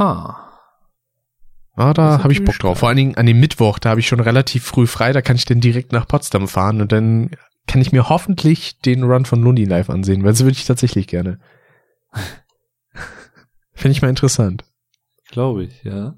Ha. 0.00 0.72
Ah, 1.76 1.94
da 1.94 2.24
habe 2.24 2.32
ich 2.32 2.44
Bock 2.44 2.58
drauf. 2.58 2.80
Vor 2.80 2.88
allen 2.88 2.96
Dingen 2.96 3.14
an 3.14 3.26
dem 3.26 3.38
Mittwoch, 3.38 3.78
da 3.78 3.90
habe 3.90 4.00
ich 4.00 4.08
schon 4.08 4.18
relativ 4.18 4.64
früh 4.64 4.88
frei, 4.88 5.12
da 5.12 5.22
kann 5.22 5.36
ich 5.36 5.44
dann 5.44 5.60
direkt 5.60 5.92
nach 5.92 6.08
Potsdam 6.08 6.48
fahren 6.48 6.80
und 6.80 6.90
dann 6.90 7.30
kann 7.68 7.80
ich 7.80 7.92
mir 7.92 8.08
hoffentlich 8.08 8.80
den 8.80 9.04
Run 9.04 9.26
von 9.26 9.40
Luni 9.40 9.64
live 9.64 9.90
ansehen, 9.90 10.24
weil 10.24 10.32
das 10.32 10.42
würde 10.42 10.56
ich 10.56 10.66
tatsächlich 10.66 11.06
gerne. 11.06 11.38
Finde 13.74 13.92
ich 13.92 14.02
mal 14.02 14.08
interessant. 14.08 14.64
Glaube 15.28 15.66
ich, 15.66 15.84
ja. 15.84 16.16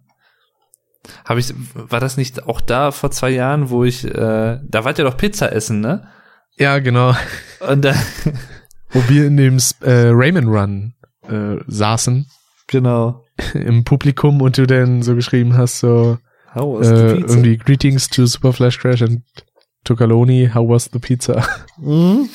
Habe 1.27 1.41
ich, 1.41 1.53
war 1.75 2.01
das 2.01 2.17
nicht 2.17 2.45
auch 2.45 2.63
da 2.63 2.91
vor 2.91 3.11
zwei 3.11 3.29
Jahren, 3.29 3.69
wo 3.69 3.85
ich, 3.85 4.07
äh, 4.07 4.61
da 4.63 4.85
wart 4.85 4.99
ihr 4.99 5.05
doch 5.05 5.19
Pizza 5.19 5.53
essen, 5.53 5.81
ne? 5.81 6.09
Ja, 6.57 6.79
genau. 6.79 7.15
Und 7.61 7.85
da, 7.85 7.95
Wo 8.91 9.03
wir 9.09 9.27
in 9.27 9.37
dem 9.37 9.59
äh, 9.83 10.11
Rayman 10.13 10.49
Run 10.49 10.95
äh, 11.29 11.57
saßen 11.67 12.27
genau. 12.67 13.25
im 13.55 13.85
Publikum 13.85 14.41
und 14.41 14.59
du 14.59 14.67
dann 14.67 15.03
so 15.03 15.15
geschrieben 15.15 15.57
hast, 15.57 15.81
so 15.81 16.19
How 16.55 16.79
was 16.79 16.89
äh, 16.89 16.97
the 16.97 17.15
pizza? 17.17 17.29
irgendwie 17.29 17.57
Greetings 17.59 18.09
to 18.09 18.27
Super 18.27 18.53
Flash 18.53 18.79
Crash 18.79 19.03
and 19.03 19.23
Tokaloni, 19.85 20.51
how 20.55 20.69
was 20.69 20.91
the 20.93 20.99
pizza? 20.99 21.47
Mhm. 21.79 22.29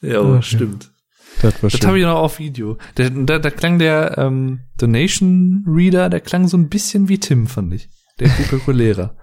Ja, 0.00 0.22
ja. 0.22 0.42
stimmt. 0.42 0.92
Das 1.42 1.54
Das 1.60 1.86
habe 1.86 1.98
ich 1.98 2.04
noch 2.04 2.16
auf 2.16 2.38
Video. 2.38 2.78
Der, 2.96 3.10
da, 3.10 3.38
da 3.38 3.50
klang 3.50 3.78
der 3.78 4.18
ähm, 4.18 4.60
Donation 4.76 5.64
Reader, 5.66 6.08
der 6.08 6.20
klang 6.20 6.48
so 6.48 6.56
ein 6.56 6.68
bisschen 6.68 7.08
wie 7.08 7.18
Tim, 7.18 7.46
fand 7.46 7.74
ich. 7.74 7.88
Der 8.18 8.28
Coca-Colera. 8.28 9.16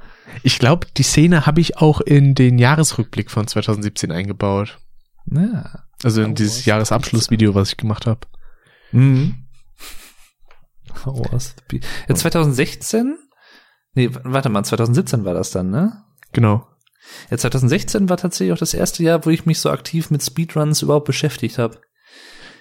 Ich 0.44 0.60
glaube, 0.60 0.88
die 0.98 1.04
Szene 1.04 1.46
habe 1.46 1.62
ich 1.62 1.78
auch 1.78 2.02
in 2.02 2.36
den 2.36 2.58
Jahresrückblick 2.58 3.32
von 3.32 3.48
2017 3.48 4.12
eingebaut. 4.12 4.78
ja. 5.32 5.82
Also 6.04 6.22
in 6.22 6.32
Oh, 6.32 6.34
dieses? 6.36 6.66
Jahresabschlussvideo, 6.66 7.56
was 7.56 7.70
ich 7.70 7.78
gemacht 7.78 8.06
habe. 8.06 8.20
Mhm. 8.92 9.46
Pi- 11.68 11.82
ja, 12.10 12.16
2016? 12.16 13.18
Nee, 13.94 14.10
warte 14.24 14.50
mal, 14.50 14.64
2017 14.64 15.24
war 15.26 15.34
das 15.34 15.52
dann, 15.52 15.70
ne? 15.70 16.04
Genau. 16.34 16.68
Ja, 17.30 17.38
2016 17.38 18.10
war 18.10 18.18
tatsächlich 18.18 18.54
auch 18.54 18.58
das 18.60 18.74
erste 18.74 19.04
Jahr, 19.04 19.26
wo 19.26 19.30
ich 19.30 19.46
mich 19.46 19.60
so 19.60 19.70
aktiv 19.70 20.10
mit 20.12 20.24
Speedruns 20.24 20.82
überhaupt 20.82 21.06
beschäftigt 21.06 21.58
habe. 21.58 21.80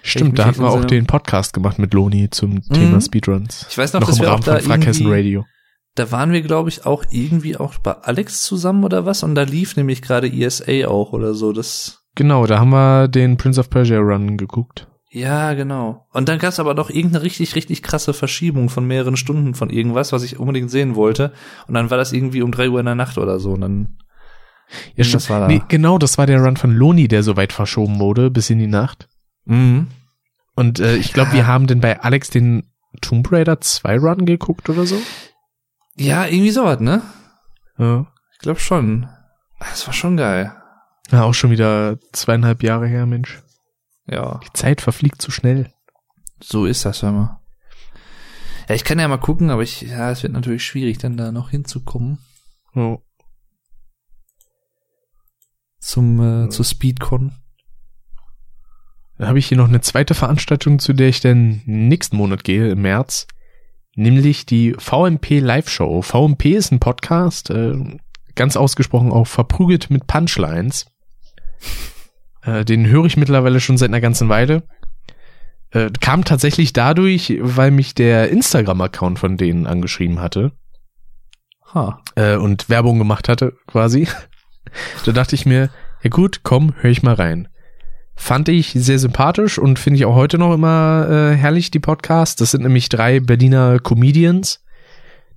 Stimmt, 0.03 0.37
da 0.37 0.45
hatten 0.45 0.59
wir 0.61 0.69
auch 0.69 0.85
den 0.85 1.07
Podcast 1.07 1.53
gemacht 1.53 1.79
mit 1.79 1.93
Loni 1.93 2.29
zum 2.29 2.61
Thema 2.61 2.97
Mhm. 2.97 3.01
Speedruns. 3.01 3.65
Ich 3.69 3.77
weiß 3.77 3.93
noch, 3.93 4.01
Noch 4.01 4.07
dass 4.09 4.17
im 4.17 4.23
wir 4.23 4.29
auch 4.29 4.33
Rahmen 4.35 4.43
da 4.45 4.53
von 4.59 4.61
Frackhessen 4.71 5.07
irgendwie, 5.07 5.17
Radio. 5.17 5.45
Da 5.95 6.11
waren 6.11 6.31
wir, 6.31 6.41
glaube 6.41 6.69
ich, 6.69 6.85
auch 6.85 7.03
irgendwie 7.09 7.57
auch 7.57 7.77
bei 7.79 7.93
Alex 7.93 8.43
zusammen 8.43 8.83
oder 8.83 9.05
was 9.05 9.23
und 9.23 9.35
da 9.35 9.43
lief 9.43 9.75
nämlich 9.75 10.01
gerade 10.01 10.31
ESA 10.31 10.87
auch 10.87 11.13
oder 11.13 11.33
so. 11.33 11.51
Das 11.53 12.05
Genau, 12.15 12.45
da 12.45 12.59
haben 12.59 12.69
wir 12.69 13.07
den 13.09 13.37
Prince 13.37 13.59
of 13.59 13.69
Persia 13.69 13.99
Run 13.99 14.37
geguckt. 14.37 14.87
Ja, 15.11 15.53
genau. 15.53 16.07
Und 16.11 16.27
dann 16.27 16.39
gab 16.39 16.49
es 16.49 16.59
aber 16.59 16.73
noch 16.73 16.89
irgendeine 16.89 17.23
richtig, 17.23 17.55
richtig 17.55 17.81
krasse 17.83 18.13
Verschiebung 18.13 18.69
von 18.69 18.85
mehreren 18.85 19.15
Stunden 19.15 19.53
von 19.53 19.69
irgendwas, 19.69 20.11
was 20.11 20.23
ich 20.23 20.39
unbedingt 20.39 20.71
sehen 20.71 20.95
wollte. 20.95 21.31
Und 21.67 21.73
dann 21.73 21.89
war 21.89 21.97
das 21.97 22.11
irgendwie 22.11 22.41
um 22.41 22.51
drei 22.51 22.69
Uhr 22.69 22.79
in 22.79 22.85
der 22.85 22.95
Nacht 22.95 23.17
oder 23.17 23.39
so. 23.39 23.51
Und 23.51 23.61
dann, 23.61 23.97
Ja, 24.95 25.03
Das 25.03 25.07
stimmt. 25.07 25.29
war 25.29 25.39
da. 25.41 25.47
Nee, 25.47 25.61
genau, 25.67 25.97
das 25.97 26.17
war 26.17 26.25
der 26.25 26.41
Run 26.41 26.57
von 26.57 26.71
Loni, 26.71 27.07
der 27.07 27.23
so 27.23 27.37
weit 27.37 27.53
verschoben 27.53 27.99
wurde, 27.99 28.29
bis 28.31 28.49
in 28.49 28.59
die 28.59 28.67
Nacht. 28.67 29.07
mhm. 29.45 29.87
Und 30.57 30.79
äh, 30.79 30.95
ich 30.95 31.11
glaube, 31.11 31.33
wir 31.33 31.47
haben 31.47 31.67
denn 31.67 31.81
bei 31.81 31.99
Alex 31.99 32.29
den 32.29 32.63
Tomb 33.01 33.29
Raider 33.29 33.59
2 33.59 33.97
Run 33.97 34.25
geguckt 34.25 34.69
oder 34.69 34.85
so. 34.85 34.95
Ja, 35.95 36.25
irgendwie 36.25 36.51
sowas, 36.51 36.79
ne? 36.79 37.01
Ja. 37.77 38.07
Ich 38.33 38.39
glaube 38.39 38.59
schon. 38.59 39.07
Das 39.59 39.85
war 39.87 39.93
schon 39.93 40.17
geil. 40.17 40.53
ja, 41.11 41.23
auch 41.23 41.33
schon 41.33 41.51
wieder 41.51 41.97
zweieinhalb 42.11 42.63
Jahre 42.63 42.87
her, 42.87 43.05
Mensch. 43.05 43.41
Ja, 44.07 44.39
Die 44.43 44.53
Zeit 44.53 44.81
verfliegt 44.81 45.21
zu 45.21 45.31
schnell. 45.31 45.71
so 46.41 46.65
ist 46.65 46.85
das, 46.85 47.01
hör 47.01 47.11
mal. 47.11 47.41
Ja, 48.67 48.75
ich 48.75 48.83
kann 48.83 48.99
ja 48.99 49.07
mal 49.07 49.17
gucken, 49.17 49.49
aber 49.49 49.63
ich, 49.63 49.81
ja, 49.81 50.09
es 50.11 50.23
wird 50.23 50.33
natürlich 50.33 50.65
schwierig, 50.65 50.97
dann 50.97 51.17
da 51.17 51.31
noch 51.31 51.49
hinzukommen. 51.49 52.19
Oh. 52.75 52.99
Zum, 55.79 56.45
äh, 56.45 56.49
zur 56.49 56.65
Speedcon. 56.65 57.33
Dann 59.17 59.27
habe 59.27 59.39
ich 59.39 59.47
hier 59.47 59.57
noch 59.57 59.67
eine 59.67 59.81
zweite 59.81 60.13
Veranstaltung, 60.13 60.79
zu 60.79 60.93
der 60.93 61.09
ich 61.09 61.21
dann 61.21 61.61
nächsten 61.65 62.17
Monat 62.17 62.43
gehe, 62.43 62.69
im 62.71 62.81
März. 62.81 63.27
Nämlich 63.95 64.45
die 64.45 64.75
VMP 64.77 65.39
Live 65.39 65.69
Show. 65.69 66.01
VMP 66.01 66.47
ist 66.47 66.71
ein 66.71 66.79
Podcast, 66.79 67.49
äh, 67.49 67.73
ganz 68.35 68.57
ausgesprochen 68.57 69.11
auch 69.11 69.27
verprügelt 69.27 69.89
mit 69.89 70.05
Punchlines. 70.05 70.85
Äh, 72.43 72.65
den 72.65 72.85
höre 72.87 73.05
ich 73.05 73.17
mittlerweile 73.17 73.61
schon 73.61 73.77
seit 73.77 73.89
einer 73.89 74.01
ganzen 74.01 74.27
Weile. 74.27 74.63
Äh, 75.71 75.89
kam 76.01 76.25
tatsächlich 76.25 76.73
dadurch, 76.73 77.37
weil 77.39 77.71
mich 77.71 77.95
der 77.95 78.29
Instagram-Account 78.29 79.17
von 79.17 79.37
denen 79.37 79.65
angeschrieben 79.65 80.19
hatte 80.19 80.51
Ha. 81.73 82.01
äh, 82.15 82.35
und 82.35 82.69
Werbung 82.69 82.99
gemacht 82.99 83.29
hatte, 83.29 83.53
quasi. 83.65 84.07
da 85.05 85.11
dachte 85.13 85.35
ich 85.35 85.45
mir, 85.45 85.69
ja 86.03 86.09
gut, 86.09 86.41
komm, 86.43 86.73
hör 86.77 86.91
ich 86.91 87.01
mal 87.01 87.15
rein. 87.15 87.47
Fand 88.15 88.47
ich 88.49 88.71
sehr 88.73 88.97
sympathisch 88.99 89.59
und 89.59 89.77
finde 89.77 89.97
ich 89.97 90.05
auch 90.05 90.15
heute 90.15 90.37
noch 90.37 90.53
immer 90.53 91.07
äh, 91.09 91.35
herrlich, 91.35 91.69
die 91.71 91.79
Podcasts. 91.79 92.35
Das 92.37 92.51
sind 92.51 92.63
nämlich 92.63 92.89
drei 92.89 93.19
Berliner 93.19 93.79
Comedians, 93.79 94.63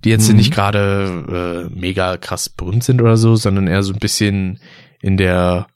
die 0.05 0.09
jetzt 0.09 0.29
Mhm. 0.29 0.37
nicht 0.37 0.53
gerade 0.53 1.69
äh, 1.71 1.75
mega 1.77 2.17
krass 2.17 2.47
berühmt 2.49 2.83
sind 2.83 3.01
oder 3.01 3.17
so, 3.17 3.35
sondern 3.35 3.67
eher 3.67 3.83
so 3.83 3.91
ein 3.93 3.99
bisschen 3.99 4.59
in 5.01 5.17
der 5.17 5.67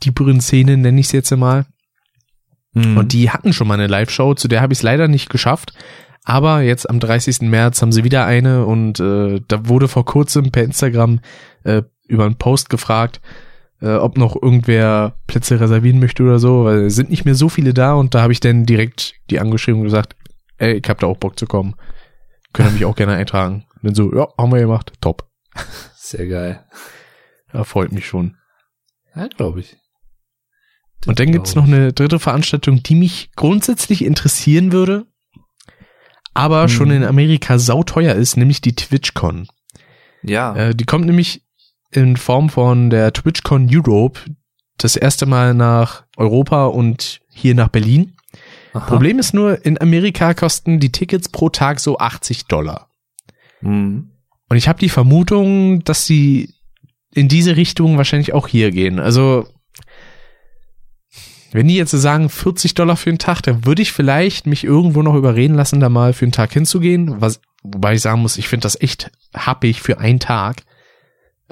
tieferen 0.00 0.40
Szene, 0.40 0.76
nenne 0.76 0.98
ich 0.98 1.06
es 1.06 1.12
jetzt 1.12 1.30
mal. 1.36 1.66
Mhm. 2.72 2.96
Und 2.96 3.12
die 3.12 3.30
hatten 3.30 3.52
schon 3.52 3.68
mal 3.68 3.74
eine 3.74 3.86
Live-Show, 3.86 4.34
zu 4.34 4.48
der 4.48 4.60
habe 4.62 4.72
ich 4.72 4.78
es 4.78 4.82
leider 4.82 5.08
nicht 5.08 5.28
geschafft. 5.30 5.72
Aber 6.24 6.62
jetzt 6.62 6.88
am 6.88 7.00
30. 7.00 7.42
März 7.42 7.82
haben 7.82 7.92
sie 7.92 8.02
wieder 8.02 8.24
eine 8.24 8.64
und 8.64 8.98
äh, 8.98 9.42
da 9.46 9.68
wurde 9.68 9.88
vor 9.88 10.06
kurzem 10.06 10.50
per 10.50 10.64
Instagram 10.64 11.20
äh, 11.64 11.82
über 12.08 12.24
einen 12.24 12.36
Post 12.36 12.70
gefragt, 12.70 13.20
äh, 13.84 13.96
ob 13.96 14.16
noch 14.16 14.34
irgendwer 14.40 15.18
Plätze 15.26 15.60
reservieren 15.60 16.00
möchte 16.00 16.22
oder 16.22 16.38
so, 16.38 16.64
weil 16.64 16.86
es 16.86 16.96
sind 16.96 17.10
nicht 17.10 17.26
mehr 17.26 17.34
so 17.34 17.50
viele 17.50 17.74
da 17.74 17.92
und 17.92 18.14
da 18.14 18.22
habe 18.22 18.32
ich 18.32 18.40
dann 18.40 18.64
direkt 18.64 19.14
die 19.28 19.38
angeschrieben 19.38 19.80
und 19.80 19.84
gesagt, 19.84 20.16
ey, 20.56 20.74
ich 20.74 20.88
hab 20.88 21.00
da 21.00 21.06
auch 21.06 21.18
Bock 21.18 21.38
zu 21.38 21.46
kommen. 21.46 21.74
Können 22.54 22.72
mich 22.72 22.86
auch 22.86 22.96
gerne 22.96 23.12
eintragen. 23.12 23.66
Und 23.74 23.84
dann 23.84 23.94
so, 23.94 24.14
ja, 24.14 24.28
haben 24.38 24.52
wir 24.52 24.60
gemacht, 24.60 24.92
top. 25.02 25.28
Sehr 25.96 26.26
geil. 26.26 26.64
Ja, 27.52 27.64
freut 27.64 27.92
mich 27.92 28.06
schon. 28.06 28.36
Ja, 29.14 29.26
glaube 29.28 29.60
ich. 29.60 29.76
Das 31.00 31.08
Und 31.08 31.20
dann 31.20 31.30
gibt's 31.32 31.52
glaub 31.52 31.66
noch 31.66 31.74
eine 31.74 31.92
dritte 31.92 32.18
Veranstaltung, 32.18 32.82
die 32.82 32.94
mich 32.94 33.32
grundsätzlich 33.36 34.02
interessieren 34.02 34.72
würde, 34.72 35.06
aber 36.32 36.62
Hm. 36.62 36.68
schon 36.68 36.90
in 36.90 37.04
Amerika 37.04 37.58
sauteuer 37.58 38.14
ist, 38.14 38.38
nämlich 38.38 38.62
die 38.62 38.74
TwitchCon. 38.74 39.46
Ja. 40.22 40.56
Äh, 40.56 40.74
die 40.74 40.84
kommt 40.86 41.04
nämlich 41.04 41.43
in 41.96 42.16
Form 42.16 42.48
von 42.48 42.90
der 42.90 43.12
TwitchCon 43.12 43.68
Europe 43.70 44.20
das 44.78 44.96
erste 44.96 45.26
Mal 45.26 45.54
nach 45.54 46.04
Europa 46.16 46.66
und 46.66 47.20
hier 47.28 47.54
nach 47.54 47.68
Berlin. 47.68 48.16
Aha. 48.72 48.86
Problem 48.86 49.18
ist 49.18 49.34
nur, 49.34 49.64
in 49.64 49.80
Amerika 49.80 50.34
kosten 50.34 50.80
die 50.80 50.90
Tickets 50.90 51.28
pro 51.28 51.48
Tag 51.48 51.78
so 51.80 51.98
80 51.98 52.46
Dollar. 52.46 52.88
Mhm. 53.60 54.10
Und 54.48 54.56
ich 54.56 54.68
habe 54.68 54.78
die 54.78 54.88
Vermutung, 54.88 55.84
dass 55.84 56.06
sie 56.06 56.54
in 57.12 57.28
diese 57.28 57.56
Richtung 57.56 57.96
wahrscheinlich 57.96 58.34
auch 58.34 58.48
hier 58.48 58.72
gehen. 58.72 58.98
Also, 58.98 59.46
wenn 61.52 61.68
die 61.68 61.76
jetzt 61.76 61.92
so 61.92 61.98
sagen 61.98 62.28
40 62.28 62.74
Dollar 62.74 62.96
für 62.96 63.10
einen 63.10 63.20
Tag, 63.20 63.42
dann 63.42 63.64
würde 63.64 63.82
ich 63.82 63.92
vielleicht 63.92 64.46
mich 64.46 64.64
irgendwo 64.64 65.02
noch 65.02 65.14
überreden 65.14 65.54
lassen, 65.54 65.78
da 65.78 65.88
mal 65.88 66.12
für 66.12 66.24
einen 66.24 66.32
Tag 66.32 66.52
hinzugehen. 66.52 67.20
Was, 67.20 67.40
wobei 67.62 67.94
ich 67.94 68.02
sagen 68.02 68.22
muss, 68.22 68.38
ich 68.38 68.48
finde 68.48 68.64
das 68.64 68.80
echt 68.80 69.12
happig 69.34 69.80
für 69.80 69.98
einen 69.98 70.18
Tag. 70.18 70.64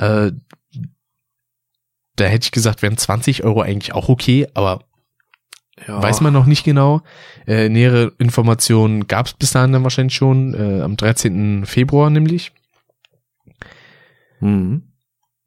Äh, 0.02 0.32
da 2.16 2.24
hätte 2.24 2.44
ich 2.44 2.50
gesagt, 2.52 2.82
wären 2.82 2.96
20 2.98 3.44
Euro 3.44 3.62
eigentlich 3.62 3.94
auch 3.94 4.08
okay, 4.08 4.46
aber 4.54 4.84
Ja. 5.86 6.02
weiß 6.02 6.20
man 6.20 6.32
noch 6.32 6.46
nicht 6.46 6.64
genau. 6.64 7.00
Äh, 7.46 7.68
nähere 7.68 8.12
Informationen 8.18 9.06
gab 9.08 9.26
es 9.26 9.32
bis 9.34 9.52
dahin 9.52 9.72
dann 9.72 9.82
wahrscheinlich 9.82 10.14
schon, 10.14 10.54
äh, 10.54 10.82
am 10.82 10.96
13. 10.96 11.64
Februar 11.66 12.10
nämlich. 12.10 12.52
Mhm. 14.40 14.92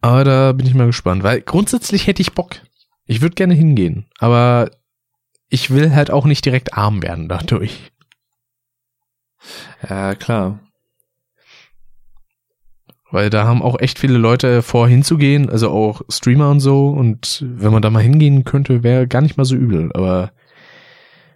Aber 0.01 0.24
da 0.24 0.51
bin 0.51 0.66
ich 0.68 0.74
mal 0.74 0.88
gespannt, 0.88 1.24
weil 1.24 1.41
grundsätzlich 1.41 2.08
hätte 2.08 2.22
ich 2.22 2.34
Bock. 2.34 2.62
Ich 3.06 3.22
würde 3.22 3.36
gerne 3.36 3.53
hingehen, 3.53 4.08
aber 4.20 4.72
ich 5.49 5.70
will 5.70 5.93
halt 5.93 6.10
auch 6.12 6.26
nicht 6.26 6.43
direkt 6.45 6.74
arm 6.74 7.01
werden 7.03 7.30
dadurch. 7.30 7.91
Ja, 9.88 10.16
klar. 10.16 10.60
Weil 13.16 13.30
da 13.30 13.45
haben 13.47 13.61
auch 13.61 13.80
echt 13.80 13.97
viele 13.97 14.18
Leute 14.18 14.61
vor 14.61 14.89
hinzugehen, 14.89 15.49
also 15.49 15.70
auch 15.70 16.01
Streamer 16.09 16.49
und 16.49 16.59
so. 16.59 16.89
Und 16.89 17.41
wenn 17.47 17.72
man 17.72 17.82
da 17.82 17.89
mal 17.89 18.03
hingehen 18.03 18.43
könnte, 18.43 18.84
wäre 18.84 19.07
gar 19.07 19.22
nicht 19.22 19.38
mal 19.38 19.45
so 19.45 19.55
übel. 19.55 19.89
Aber 19.93 20.34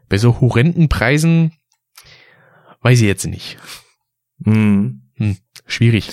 bei 0.10 0.18
so 0.18 0.42
horrenden 0.42 0.90
Preisen 0.90 1.54
weiß 2.82 3.00
ich 3.00 3.08
jetzt 3.08 3.28
nicht. 3.28 3.58
Mhm. 4.40 5.04
Schwierig. 5.68 6.10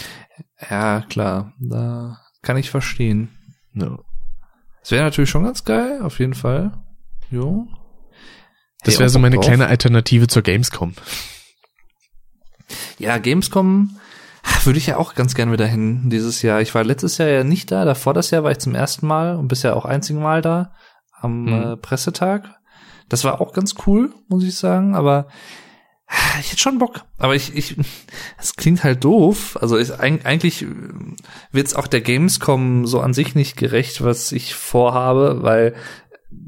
Ja, 0.71 1.01
klar. 1.09 1.53
Da 1.59 2.21
kann 2.43 2.57
ich 2.57 2.71
verstehen. 2.71 3.29
Ja. 3.75 3.99
Das 4.83 4.93
wäre 4.93 5.03
natürlich 5.03 5.31
schon 5.31 5.43
ganz 5.43 5.65
geil, 5.65 6.01
auf 6.01 6.21
jeden 6.21 6.35
Fall. 6.35 6.81
Jo. 7.29 7.67
Das 8.85 8.95
Hey, 8.95 9.01
wäre 9.01 9.09
so 9.11 9.19
meine 9.19 9.35
drauf. 9.35 9.47
kleine 9.47 9.67
Alternative 9.67 10.29
zur 10.29 10.43
Gamescom. 10.43 10.95
Ja, 13.01 13.19
Gamescom 13.19 13.97
würde 14.65 14.79
ich 14.79 14.87
ja 14.87 14.97
auch 14.97 15.15
ganz 15.15 15.35
gerne 15.35 15.53
wieder 15.53 15.67
hin 15.67 16.09
dieses 16.11 16.43
Jahr. 16.43 16.61
Ich 16.61 16.75
war 16.75 16.85
letztes 16.85 17.19
Jahr 17.19 17.29
ja 17.29 17.45
nicht 17.45 17.71
da, 17.71 17.85
davor 17.85 18.15
das 18.15 18.31
Jahr 18.31 18.43
war 18.45 18.51
ich 18.51 18.59
zum 18.59 18.75
ersten 18.75 19.07
Mal 19.07 19.37
und 19.37 19.49
bisher 19.49 19.77
auch 19.77 19.85
einzigen 19.85 20.21
Mal 20.21 20.43
da 20.43 20.73
am 21.21 21.47
Hm. 21.47 21.73
äh, 21.73 21.77
Pressetag. 21.77 22.45
Das 23.09 23.25
war 23.25 23.41
auch 23.41 23.53
ganz 23.53 23.75
cool, 23.87 24.13
muss 24.29 24.43
ich 24.45 24.57
sagen, 24.57 24.95
aber 24.97 25.29
ah, 26.09 26.41
ich 26.41 26.51
hätte 26.51 26.61
schon 26.61 26.79
Bock. 26.79 27.03
Aber 27.19 27.35
ich, 27.37 27.55
ich, 27.57 27.77
es 28.39 28.57
klingt 28.57 28.83
halt 28.85 29.05
doof. 29.05 29.57
Also 29.61 29.77
ist, 29.77 29.93
eig- 30.01 30.25
eigentlich 30.25 30.67
wird's 31.53 31.75
auch 31.75 31.87
der 31.87 32.01
Gamescom 32.01 32.87
so 32.87 33.01
an 33.01 33.15
sich 33.15 33.35
nicht 33.35 33.57
gerecht, 33.57 34.03
was 34.03 34.33
ich 34.33 34.55
vorhabe, 34.55 35.39
weil 35.43 35.75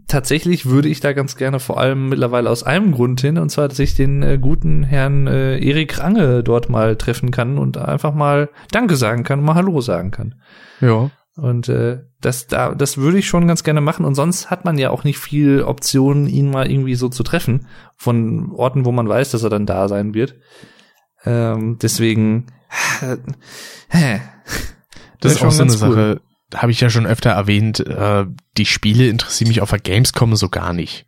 tatsächlich 0.07 0.66
würde 0.66 0.89
ich 0.89 1.01
da 1.01 1.12
ganz 1.12 1.37
gerne 1.37 1.61
vor 1.61 1.79
allem 1.79 2.09
mittlerweile 2.09 2.51
aus 2.51 2.62
einem 2.62 2.93
Grund 2.93 3.20
hin, 3.20 3.39
und 3.39 3.51
zwar, 3.51 3.68
dass 3.68 3.79
ich 3.79 3.95
den 3.95 4.22
äh, 4.22 4.39
guten 4.41 4.83
Herrn 4.83 5.26
äh, 5.26 5.59
Erik 5.59 5.99
Range 5.99 6.43
dort 6.43 6.68
mal 6.68 6.97
treffen 6.97 7.31
kann 7.31 7.59
und 7.59 7.79
einfach 7.79 8.14
mal 8.14 8.51
Danke 8.72 8.97
sagen 8.97 9.24
kann 9.24 9.41
und 9.41 9.45
mal 9.45 9.55
Hallo 9.55 9.81
sagen 9.81 10.11
kann. 10.11 10.35
Ja. 10.81 11.11
Und 11.37 11.68
äh, 11.68 12.01
das 12.20 12.49
da, 12.49 12.74
das 12.74 12.99
würde 12.99 13.18
ich 13.18 13.29
schon 13.29 13.47
ganz 13.47 13.62
gerne 13.62 13.81
machen. 13.81 14.05
Und 14.05 14.16
sonst 14.16 14.51
hat 14.51 14.64
man 14.64 14.76
ja 14.76 14.91
auch 14.91 15.05
nicht 15.05 15.18
viel 15.18 15.62
Optionen, 15.62 16.26
ihn 16.26 16.51
mal 16.51 16.68
irgendwie 16.68 16.97
so 16.97 17.09
zu 17.09 17.22
treffen 17.22 17.68
von 17.97 18.51
Orten, 18.53 18.85
wo 18.85 18.91
man 18.91 19.09
weiß, 19.09 19.31
dass 19.31 19.45
er 19.45 19.51
dann 19.51 19.66
da 19.66 19.89
sein 19.89 20.14
wird. 20.14 20.35
Ähm, 21.24 21.79
deswegen, 21.81 22.47
äh. 23.91 24.18
Das, 25.20 25.33
Wär 25.33 25.37
ist 25.37 25.45
auch 25.45 25.51
so 25.51 25.62
eine 25.62 25.72
cool. 25.72 25.79
Sache, 25.79 26.20
habe 26.55 26.72
ich 26.72 26.80
ja 26.80 26.90
schon 26.90 27.07
öfter 27.07 27.30
erwähnt, 27.30 27.80
äh, 27.80 28.24
die 28.57 28.66
Spiele 28.66 29.09
interessieren 29.09 29.49
mich 29.49 29.61
auf 29.61 29.70
der 29.70 29.78
Gamescom 29.80 30.34
so 30.36 30.49
gar 30.49 30.72
nicht. 30.72 31.07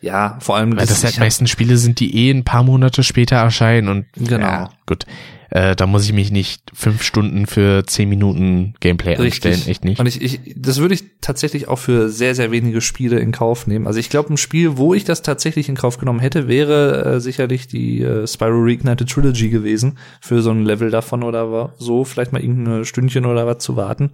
Ja, 0.00 0.38
vor 0.40 0.56
allem 0.56 0.76
Weil 0.76 0.86
das 0.86 1.04
halt 1.04 1.18
meistens 1.18 1.50
Spiele 1.50 1.76
sind, 1.76 2.00
die 2.00 2.14
eh 2.26 2.30
ein 2.30 2.44
paar 2.44 2.62
Monate 2.64 3.02
später 3.02 3.36
erscheinen 3.36 3.88
und 3.88 4.06
Genau. 4.14 4.46
ja, 4.46 4.70
gut. 4.86 5.06
Äh, 5.50 5.74
da 5.74 5.86
muss 5.86 6.04
ich 6.04 6.12
mich 6.12 6.30
nicht 6.30 6.62
fünf 6.72 7.02
Stunden 7.02 7.46
für 7.46 7.84
zehn 7.84 8.08
Minuten 8.08 8.74
Gameplay 8.78 9.16
anstellen, 9.16 9.54
Richtig. 9.54 9.68
echt 9.70 9.84
nicht. 9.84 9.98
Und 9.98 10.06
ich, 10.06 10.22
ich, 10.22 10.40
das 10.54 10.78
würde 10.78 10.94
ich 10.94 11.02
tatsächlich 11.20 11.66
auch 11.66 11.78
für 11.78 12.08
sehr, 12.08 12.36
sehr 12.36 12.52
wenige 12.52 12.80
Spiele 12.80 13.18
in 13.18 13.32
Kauf 13.32 13.66
nehmen. 13.66 13.88
Also 13.88 13.98
ich 13.98 14.10
glaube, 14.10 14.32
ein 14.32 14.36
Spiel, 14.36 14.76
wo 14.76 14.94
ich 14.94 15.02
das 15.04 15.22
tatsächlich 15.22 15.68
in 15.68 15.74
Kauf 15.74 15.98
genommen 15.98 16.20
hätte, 16.20 16.46
wäre 16.46 17.16
äh, 17.16 17.20
sicherlich 17.20 17.66
die 17.66 18.00
äh, 18.00 18.28
Spyro 18.28 18.60
Reignited 18.62 19.08
Trilogy 19.10 19.48
gewesen. 19.48 19.98
Für 20.20 20.40
so 20.40 20.52
ein 20.52 20.64
Level 20.64 20.90
davon 20.90 21.24
oder 21.24 21.74
so, 21.78 22.04
vielleicht 22.04 22.32
mal 22.32 22.42
irgendein 22.42 22.84
Stündchen 22.84 23.26
oder 23.26 23.44
was 23.44 23.58
zu 23.58 23.74
warten. 23.74 24.12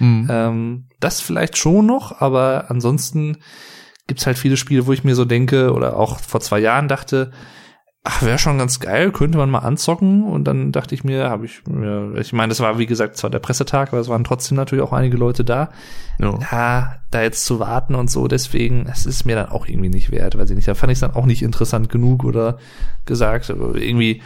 Hm. 0.00 0.26
Ähm, 0.28 0.84
das 0.98 1.20
vielleicht 1.20 1.56
schon 1.56 1.86
noch, 1.86 2.20
aber 2.20 2.66
ansonsten 2.68 3.38
gibt's 4.06 4.26
halt 4.26 4.38
viele 4.38 4.56
Spiele, 4.56 4.86
wo 4.86 4.92
ich 4.92 5.04
mir 5.04 5.14
so 5.14 5.24
denke, 5.24 5.72
oder 5.72 5.96
auch 5.96 6.18
vor 6.18 6.40
zwei 6.40 6.58
Jahren 6.58 6.88
dachte, 6.88 7.30
ach, 8.02 8.22
wäre 8.22 8.38
schon 8.38 8.58
ganz 8.58 8.80
geil, 8.80 9.12
könnte 9.12 9.38
man 9.38 9.50
mal 9.50 9.58
anzocken. 9.60 10.24
Und 10.24 10.44
dann 10.44 10.72
dachte 10.72 10.94
ich 10.94 11.04
mir, 11.04 11.28
habe 11.28 11.44
ich, 11.44 11.62
ja, 11.68 12.12
ich 12.14 12.32
meine, 12.32 12.48
das 12.48 12.60
war 12.60 12.78
wie 12.78 12.86
gesagt 12.86 13.16
zwar 13.16 13.30
der 13.30 13.38
Pressetag, 13.40 13.92
aber 13.92 14.00
es 14.00 14.08
waren 14.08 14.24
trotzdem 14.24 14.56
natürlich 14.56 14.82
auch 14.82 14.92
einige 14.92 15.16
Leute 15.16 15.44
da. 15.44 15.70
Ja. 16.18 16.38
Ja, 16.50 16.94
da 17.10 17.22
jetzt 17.22 17.44
zu 17.44 17.60
warten 17.60 17.94
und 17.94 18.10
so, 18.10 18.26
deswegen, 18.26 18.86
es 18.90 19.06
ist 19.06 19.26
mir 19.26 19.36
dann 19.36 19.50
auch 19.50 19.66
irgendwie 19.66 19.90
nicht 19.90 20.10
wert, 20.10 20.36
weiß 20.36 20.50
ich 20.50 20.56
nicht. 20.56 20.68
Da 20.68 20.74
fand 20.74 20.90
ich 20.92 20.96
es 20.96 21.00
dann 21.00 21.14
auch 21.14 21.26
nicht 21.26 21.42
interessant 21.42 21.88
genug 21.88 22.24
oder 22.24 22.58
gesagt, 23.04 23.50
irgendwie 23.50 24.22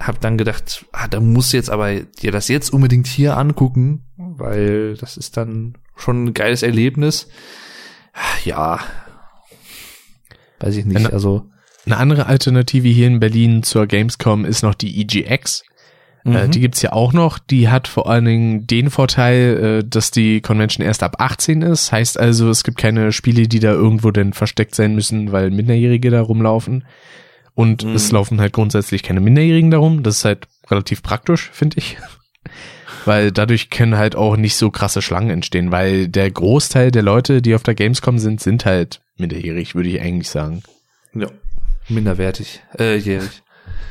hab 0.00 0.20
dann 0.20 0.38
gedacht, 0.38 0.86
ah, 0.92 1.08
da 1.08 1.20
musst 1.20 1.52
du 1.52 1.56
jetzt 1.56 1.70
aber 1.70 2.00
dir 2.00 2.32
das 2.32 2.48
jetzt 2.48 2.72
unbedingt 2.72 3.06
hier 3.06 3.36
angucken, 3.36 4.02
weil 4.16 4.96
das 4.96 5.16
ist 5.16 5.36
dann 5.36 5.74
schon 5.96 6.24
ein 6.24 6.34
geiles 6.34 6.62
Erlebnis. 6.62 7.28
Ja. 8.44 8.80
Weiß 10.60 10.76
ich 10.76 10.84
nicht, 10.84 10.96
Eine- 10.96 11.12
also. 11.12 11.46
Eine 11.86 11.98
andere 11.98 12.26
Alternative 12.26 12.88
hier 12.88 13.06
in 13.06 13.20
Berlin 13.20 13.62
zur 13.62 13.86
Gamescom 13.86 14.46
ist 14.46 14.62
noch 14.62 14.74
die 14.74 15.00
EGX. 15.02 15.64
Äh, 16.24 16.46
mhm. 16.46 16.50
die 16.50 16.60
gibt's 16.60 16.80
ja 16.80 16.92
auch 16.92 17.12
noch. 17.12 17.38
Die 17.38 17.68
hat 17.68 17.86
vor 17.88 18.08
allen 18.08 18.24
Dingen 18.24 18.66
den 18.66 18.88
Vorteil, 18.88 19.82
äh, 19.82 19.84
dass 19.86 20.10
die 20.10 20.40
Convention 20.40 20.86
erst 20.86 21.02
ab 21.02 21.16
18 21.18 21.60
ist. 21.60 21.92
Heißt 21.92 22.18
also, 22.18 22.48
es 22.48 22.64
gibt 22.64 22.78
keine 22.78 23.12
Spiele, 23.12 23.46
die 23.46 23.60
da 23.60 23.72
irgendwo 23.72 24.10
denn 24.10 24.32
versteckt 24.32 24.74
sein 24.74 24.94
müssen, 24.94 25.32
weil 25.32 25.50
Minderjährige 25.50 26.10
da 26.10 26.22
rumlaufen. 26.22 26.84
Und 27.54 27.84
Mhm. 27.84 27.94
es 27.94 28.10
laufen 28.10 28.40
halt 28.40 28.52
grundsätzlich 28.52 29.02
keine 29.02 29.20
Minderjährigen 29.20 29.70
darum. 29.70 30.02
Das 30.02 30.18
ist 30.18 30.24
halt 30.24 30.46
relativ 30.70 31.02
praktisch, 31.02 31.50
finde 31.52 31.78
ich. 31.78 31.96
Weil 33.04 33.32
dadurch 33.32 33.68
können 33.70 33.96
halt 33.96 34.16
auch 34.16 34.36
nicht 34.36 34.56
so 34.56 34.70
krasse 34.70 35.02
Schlangen 35.02 35.28
entstehen, 35.30 35.70
weil 35.70 36.08
der 36.08 36.30
Großteil 36.30 36.90
der 36.90 37.02
Leute, 37.02 37.42
die 37.42 37.54
auf 37.54 37.62
der 37.62 37.74
Gamescom 37.74 38.18
sind, 38.18 38.40
sind 38.40 38.64
halt 38.64 39.02
minderjährig, 39.18 39.74
würde 39.74 39.90
ich 39.90 40.00
eigentlich 40.00 40.30
sagen. 40.30 40.62
ja. 41.14 41.28
Minderwertig, 41.86 42.62
äh, 42.78 42.96
jährig. 42.96 43.42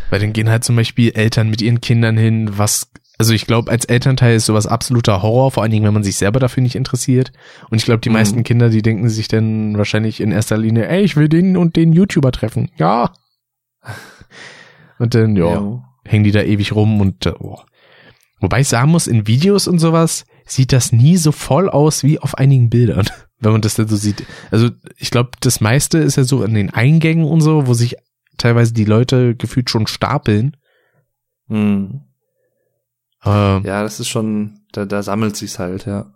Weil 0.10 0.20
dann 0.20 0.34
gehen 0.34 0.50
halt 0.50 0.64
zum 0.64 0.76
Beispiel 0.76 1.12
Eltern 1.14 1.52
mit 1.52 1.62
ihren 1.62 1.80
Kindern 1.80 2.18
hin, 2.18 2.58
was, 2.58 2.90
also 3.20 3.34
ich 3.36 3.46
glaube, 3.46 3.70
als 3.70 3.86
Elternteil 3.86 4.36
ist 4.36 4.48
sowas 4.48 4.66
absoluter 4.66 5.22
Horror, 5.22 5.52
vor 5.52 5.62
allen 5.62 5.72
Dingen, 5.72 5.86
wenn 5.86 5.94
man 5.94 6.04
sich 6.04 6.16
selber 6.16 6.40
dafür 6.40 6.64
nicht 6.64 6.74
interessiert. 6.76 7.32
Und 7.70 7.78
ich 7.78 7.86
glaube, 7.86 8.00
die 8.02 8.10
Mhm. 8.10 8.14
meisten 8.14 8.44
Kinder, 8.44 8.70
die 8.72 8.82
denken 8.82 9.10
sich 9.10 9.28
dann 9.28 9.78
wahrscheinlich 9.78 10.22
in 10.22 10.32
erster 10.32 10.58
Linie, 10.58 10.88
ey, 10.88 11.04
ich 11.04 11.16
will 11.16 11.30
den 11.30 11.56
und 11.56 11.76
den 11.76 11.94
YouTuber 11.94 12.32
treffen. 12.32 12.72
Ja. 12.78 13.14
Und 15.00 15.16
dann, 15.16 15.36
ja, 15.36 15.56
Jo. 15.56 15.84
hängen 16.06 16.24
die 16.24 16.32
da 16.32 16.42
ewig 16.42 16.74
rum 16.74 17.02
und, 17.02 17.26
äh, 17.26 17.34
oh. 17.40 17.60
Wobei 18.40 18.60
ich 18.62 18.68
sagen 18.68 18.92
muss, 18.92 19.08
in 19.08 19.28
Videos 19.28 19.68
und 19.68 19.80
sowas 19.80 20.26
sieht 20.46 20.74
das 20.74 20.92
nie 20.92 21.18
so 21.18 21.32
voll 21.32 21.70
aus 21.70 22.04
wie 22.04 22.20
auf 22.20 22.38
einigen 22.38 22.70
Bildern. 22.70 23.08
wenn 23.44 23.52
man 23.52 23.62
das 23.62 23.76
dann 23.76 23.88
so 23.88 23.96
sieht. 23.96 24.26
Also 24.52 24.70
ich 24.98 25.12
glaube, 25.12 25.32
das 25.42 25.62
meiste 25.62 25.98
ist 26.00 26.16
ja 26.16 26.24
so 26.24 26.44
an 26.44 26.54
den 26.54 26.70
Eingängen 26.70 27.26
und 27.26 27.42
so, 27.42 27.68
wo 27.68 27.74
sich 27.74 27.96
teilweise 28.38 28.74
die 28.74 28.86
Leute 28.86 29.36
gefühlt 29.36 29.70
schon 29.70 29.88
stapeln. 29.88 30.58
Hm. 31.50 32.02
Äh, 33.24 33.30
Ja, 33.30 33.84
das 33.84 34.00
ist 34.00 34.08
schon, 34.08 34.62
da, 34.72 34.86
da 34.86 35.04
sammelt 35.04 35.36
sich's 35.36 35.60
halt, 35.60 35.86
ja. 35.86 36.14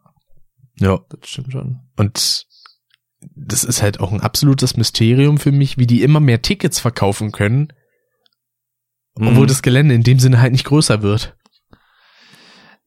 ja. 0.79 0.99
Das 1.09 1.29
stimmt 1.29 1.51
schon. 1.51 1.79
Und 1.97 2.47
das 3.35 3.63
ist 3.63 3.81
halt 3.81 3.99
auch 3.99 4.11
ein 4.11 4.21
absolutes 4.21 4.77
Mysterium 4.77 5.37
für 5.37 5.51
mich, 5.51 5.77
wie 5.77 5.87
die 5.87 6.03
immer 6.03 6.19
mehr 6.19 6.41
Tickets 6.41 6.79
verkaufen 6.79 7.31
können, 7.31 7.73
obwohl 9.19 9.43
Mhm. 9.43 9.47
das 9.47 9.61
Gelände 9.61 9.93
in 9.95 10.03
dem 10.03 10.19
Sinne 10.19 10.39
halt 10.41 10.51
nicht 10.51 10.65
größer 10.65 11.01
wird. 11.01 11.35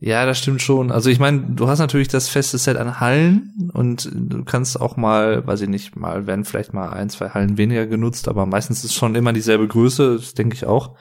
Ja, 0.02 0.24
das 0.24 0.38
stimmt 0.38 0.62
schon. 0.62 0.90
Also 0.90 1.10
ich 1.10 1.18
meine, 1.18 1.40
du 1.42 1.68
hast 1.68 1.78
natürlich 1.78 2.08
das 2.08 2.30
feste 2.30 2.56
Set 2.56 2.78
an 2.78 3.00
Hallen 3.00 3.70
und 3.74 4.08
du 4.14 4.44
kannst 4.44 4.80
auch 4.80 4.96
mal, 4.96 5.46
weiß 5.46 5.60
ich 5.60 5.68
nicht, 5.68 5.94
mal 5.94 6.26
werden 6.26 6.46
vielleicht 6.46 6.72
mal 6.72 6.88
ein, 6.88 7.10
zwei 7.10 7.28
Hallen 7.30 7.58
weniger 7.58 7.86
genutzt, 7.86 8.26
aber 8.26 8.46
meistens 8.46 8.82
ist 8.82 8.94
schon 8.94 9.14
immer 9.14 9.34
dieselbe 9.34 9.68
Größe, 9.68 10.16
das 10.16 10.32
denke 10.32 10.54
ich 10.54 10.64
auch. 10.64 10.96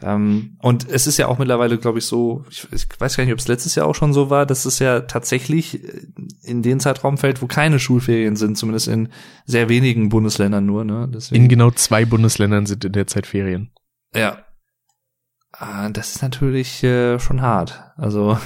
Ähm, 0.00 0.56
und 0.60 0.88
es 0.88 1.08
ist 1.08 1.16
ja 1.16 1.26
auch 1.26 1.38
mittlerweile, 1.38 1.76
glaube 1.76 1.98
ich, 1.98 2.04
so, 2.04 2.44
ich, 2.48 2.68
ich 2.72 2.86
weiß 3.00 3.16
gar 3.16 3.24
nicht, 3.24 3.32
ob 3.32 3.40
es 3.40 3.48
letztes 3.48 3.74
Jahr 3.74 3.88
auch 3.88 3.96
schon 3.96 4.12
so 4.12 4.30
war, 4.30 4.46
dass 4.46 4.64
es 4.64 4.78
ja 4.78 5.00
tatsächlich 5.00 5.80
in 6.44 6.62
den 6.62 6.78
Zeitraum 6.78 7.18
fällt, 7.18 7.42
wo 7.42 7.48
keine 7.48 7.80
Schulferien 7.80 8.36
sind, 8.36 8.56
zumindest 8.56 8.86
in 8.86 9.08
sehr 9.46 9.68
wenigen 9.68 10.08
Bundesländern 10.08 10.64
nur, 10.64 10.84
ne? 10.84 11.08
Deswegen, 11.12 11.42
In 11.42 11.48
genau 11.48 11.72
zwei 11.72 12.04
Bundesländern 12.04 12.66
sind 12.66 12.84
in 12.84 12.92
der 12.92 13.08
Zeit 13.08 13.26
Ferien. 13.26 13.72
ja. 14.14 14.38
Ah, 15.60 15.90
Das 15.90 16.14
ist 16.16 16.22
natürlich 16.22 16.82
äh, 16.82 17.18
schon 17.18 17.42
hart. 17.42 17.82
Also 17.96 18.38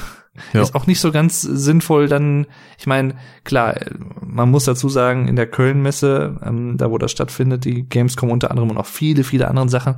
Ja. 0.52 0.62
ist 0.62 0.74
auch 0.74 0.88
nicht 0.88 1.00
so 1.00 1.12
ganz 1.12 1.42
sinnvoll 1.42 2.08
dann, 2.08 2.46
ich 2.76 2.88
meine, 2.88 3.14
klar, 3.44 3.76
äh, 3.80 3.90
man 4.20 4.50
muss 4.50 4.64
dazu 4.64 4.88
sagen, 4.88 5.28
in 5.28 5.36
der 5.36 5.46
Köln-Messe, 5.46 6.40
ähm, 6.44 6.76
da 6.76 6.90
wo 6.90 6.98
das 6.98 7.12
stattfindet, 7.12 7.64
die 7.64 7.88
Gamescom 7.88 8.30
unter 8.30 8.50
anderem 8.50 8.70
und 8.70 8.78
auch 8.78 8.86
viele, 8.86 9.22
viele 9.22 9.46
andere 9.46 9.68
Sachen, 9.68 9.94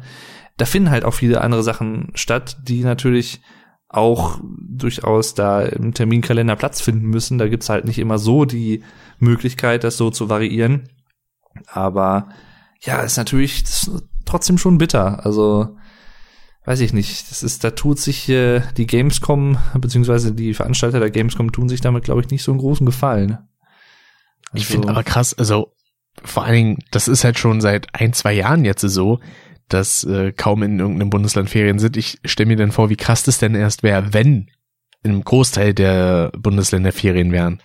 da 0.59 0.67
finden 0.67 0.91
halt 0.91 1.07
auch 1.07 1.15
viele 1.15 1.41
andere 1.41 1.63
Sachen 1.63 2.11
statt, 2.15 2.59
die 2.63 2.83
natürlich 2.85 3.41
auch 3.89 4.39
durchaus 4.69 5.33
da 5.35 5.63
im 5.63 5.95
Terminkalender 5.95 6.57
Platz 6.57 6.83
finden 6.83 7.07
müssen. 7.07 7.39
Da 7.39 7.49
gibt's 7.49 7.71
halt 7.71 7.87
nicht 7.87 7.99
immer 7.99 8.19
so 8.19 8.45
die 8.45 8.83
Möglichkeit, 9.19 9.85
das 9.85 9.97
so 9.97 10.11
zu 10.11 10.29
variieren. 10.29 10.89
Aber 11.73 12.29
ja, 12.81 13.01
ist 13.01 13.17
natürlich 13.17 13.65
trotzdem 14.27 14.59
schon 14.59 14.77
bitter. 14.77 15.25
Also 15.25 15.77
weiß 16.67 16.81
ich 16.81 16.93
nicht. 16.93 17.31
Das 17.31 17.43
ist, 17.43 17.65
da 17.65 17.71
tut 17.71 17.99
sich 17.99 18.29
äh, 18.29 18.61
die 18.77 18.87
Gamescom 18.87 19.57
beziehungsweise 19.79 20.33
die 20.33 20.53
Veranstalter 20.53 21.01
der 21.01 21.11
Gamescom 21.11 21.53
tun 21.53 21.69
sich 21.71 21.81
damit, 21.81 22.05
glaube 22.05 22.21
ich, 22.21 22.29
nicht 22.29 22.43
so 22.43 22.53
einen 22.53 22.61
großen 22.61 22.85
Gefallen. 22.85 23.39
Ich 24.53 24.63
Also- 24.65 24.73
finde 24.73 24.89
aber 24.89 25.03
krass, 25.03 25.33
also 25.33 25.73
vor 26.25 26.45
allen 26.45 26.55
Dingen, 26.55 26.79
das 26.91 27.09
ist 27.09 27.25
halt 27.25 27.39
schon 27.39 27.61
seit 27.61 27.95
ein, 27.95 28.13
zwei 28.13 28.33
Jahren 28.33 28.65
jetzt 28.65 28.81
so, 28.83 29.21
dass 29.69 30.05
äh, 30.05 30.33
kaum 30.33 30.63
in 30.63 30.79
irgendeinem 30.79 31.11
Bundesland 31.11 31.51
Ferien 31.51 31.79
sind. 31.79 31.97
Ich 31.97 32.19
stelle 32.25 32.49
mir 32.49 32.57
dann 32.57 32.73
vor, 32.73 32.89
wie 32.89 32.97
krass 32.97 33.23
das 33.25 33.39
denn 33.39 33.55
erst 33.55 33.83
wäre, 33.83 34.13
wenn 34.13 34.49
einem 35.03 35.23
Großteil 35.25 35.75
der 35.75 36.31
Bundesländer 36.37 36.93
Ferien 36.93 37.33
wären. 37.33 37.61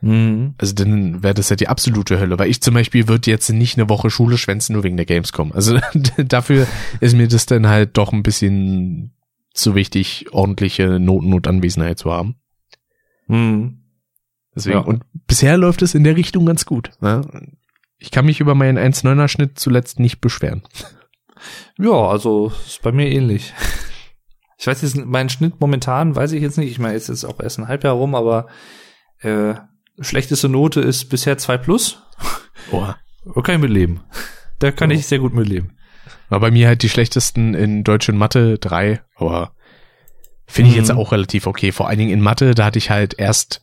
Mhm. 0.00 0.54
Also 0.58 0.74
dann 0.74 1.22
wäre 1.22 1.34
das 1.34 1.48
ja 1.48 1.56
die 1.56 1.68
absolute 1.68 2.20
Hölle, 2.20 2.38
weil 2.38 2.50
ich 2.50 2.60
zum 2.60 2.74
Beispiel 2.74 3.08
würde 3.08 3.30
jetzt 3.30 3.48
nicht 3.50 3.76
eine 3.78 3.88
Woche 3.88 4.10
Schule 4.10 4.38
schwänzen, 4.38 4.74
nur 4.74 4.84
wegen 4.84 4.96
der 4.96 5.06
Gamescom. 5.06 5.52
Also 5.52 5.78
dafür 6.18 6.66
ist 7.00 7.16
mir 7.16 7.28
das 7.28 7.46
dann 7.46 7.66
halt 7.66 7.96
doch 7.96 8.12
ein 8.12 8.22
bisschen 8.22 9.14
zu 9.52 9.74
wichtig, 9.74 10.26
ordentliche 10.32 11.00
Noten 11.00 11.32
und 11.32 11.48
Anwesenheit 11.48 11.98
zu 11.98 12.12
haben. 12.12 12.36
Mhm. 13.26 13.82
Deswegen, 14.54 14.78
Ja. 14.78 14.84
und 14.84 15.04
bisher 15.26 15.56
läuft 15.56 15.82
es 15.82 15.94
in 15.94 16.04
der 16.04 16.16
Richtung 16.16 16.46
ganz 16.46 16.64
gut. 16.64 16.90
Ne? 17.00 17.22
Ich 17.98 18.10
kann 18.12 18.26
mich 18.26 18.38
über 18.40 18.54
meinen 18.54 18.78
1,9er 18.78 19.28
Schnitt 19.28 19.58
zuletzt 19.58 19.98
nicht 20.00 20.20
beschweren. 20.20 20.62
Ja, 21.78 21.92
also 22.08 22.50
ist 22.66 22.82
bei 22.82 22.90
mir 22.90 23.08
ähnlich. 23.08 23.54
Ich 24.58 24.66
weiß 24.66 24.82
jetzt, 24.82 24.96
meinen 24.96 25.28
Schnitt 25.28 25.60
momentan 25.60 26.16
weiß 26.16 26.32
ich 26.32 26.42
jetzt 26.42 26.58
nicht. 26.58 26.72
Ich 26.72 26.80
meine, 26.80 26.94
jetzt 26.94 27.08
ist 27.08 27.24
auch 27.24 27.38
erst 27.38 27.60
ein 27.60 27.68
Halbjahr 27.68 27.94
rum, 27.94 28.16
aber 28.16 28.48
äh, 29.20 29.54
schlechteste 30.00 30.48
Note 30.48 30.80
ist 30.80 31.06
bisher 31.06 31.38
2 31.38 31.58
plus. 31.58 32.02
Boah. 32.70 32.96
Da 33.34 33.40
kann 33.42 33.56
ich 33.56 33.60
mit 33.62 33.70
leben. 33.70 34.00
Da 34.58 34.70
kann 34.70 34.90
Ja. 34.90 34.96
ich 34.96 35.06
sehr 35.06 35.18
gut 35.18 35.34
mit 35.34 35.48
leben. 35.48 35.76
War 36.28 36.40
bei 36.40 36.50
mir 36.50 36.66
halt 36.68 36.82
die 36.82 36.88
schlechtesten 36.88 37.54
in 37.54 37.84
Deutsch 37.84 38.08
und 38.08 38.16
Mathe 38.16 38.58
drei, 38.58 39.00
aber 39.16 39.52
finde 40.46 40.70
ich 40.70 40.76
Mhm. 40.76 40.82
jetzt 40.82 40.90
auch 40.92 41.12
relativ 41.12 41.46
okay. 41.46 41.72
Vor 41.72 41.88
allen 41.88 41.98
Dingen 41.98 42.10
in 42.12 42.20
Mathe, 42.20 42.54
da 42.54 42.64
hatte 42.66 42.78
ich 42.78 42.90
halt 42.90 43.14
erst 43.18 43.60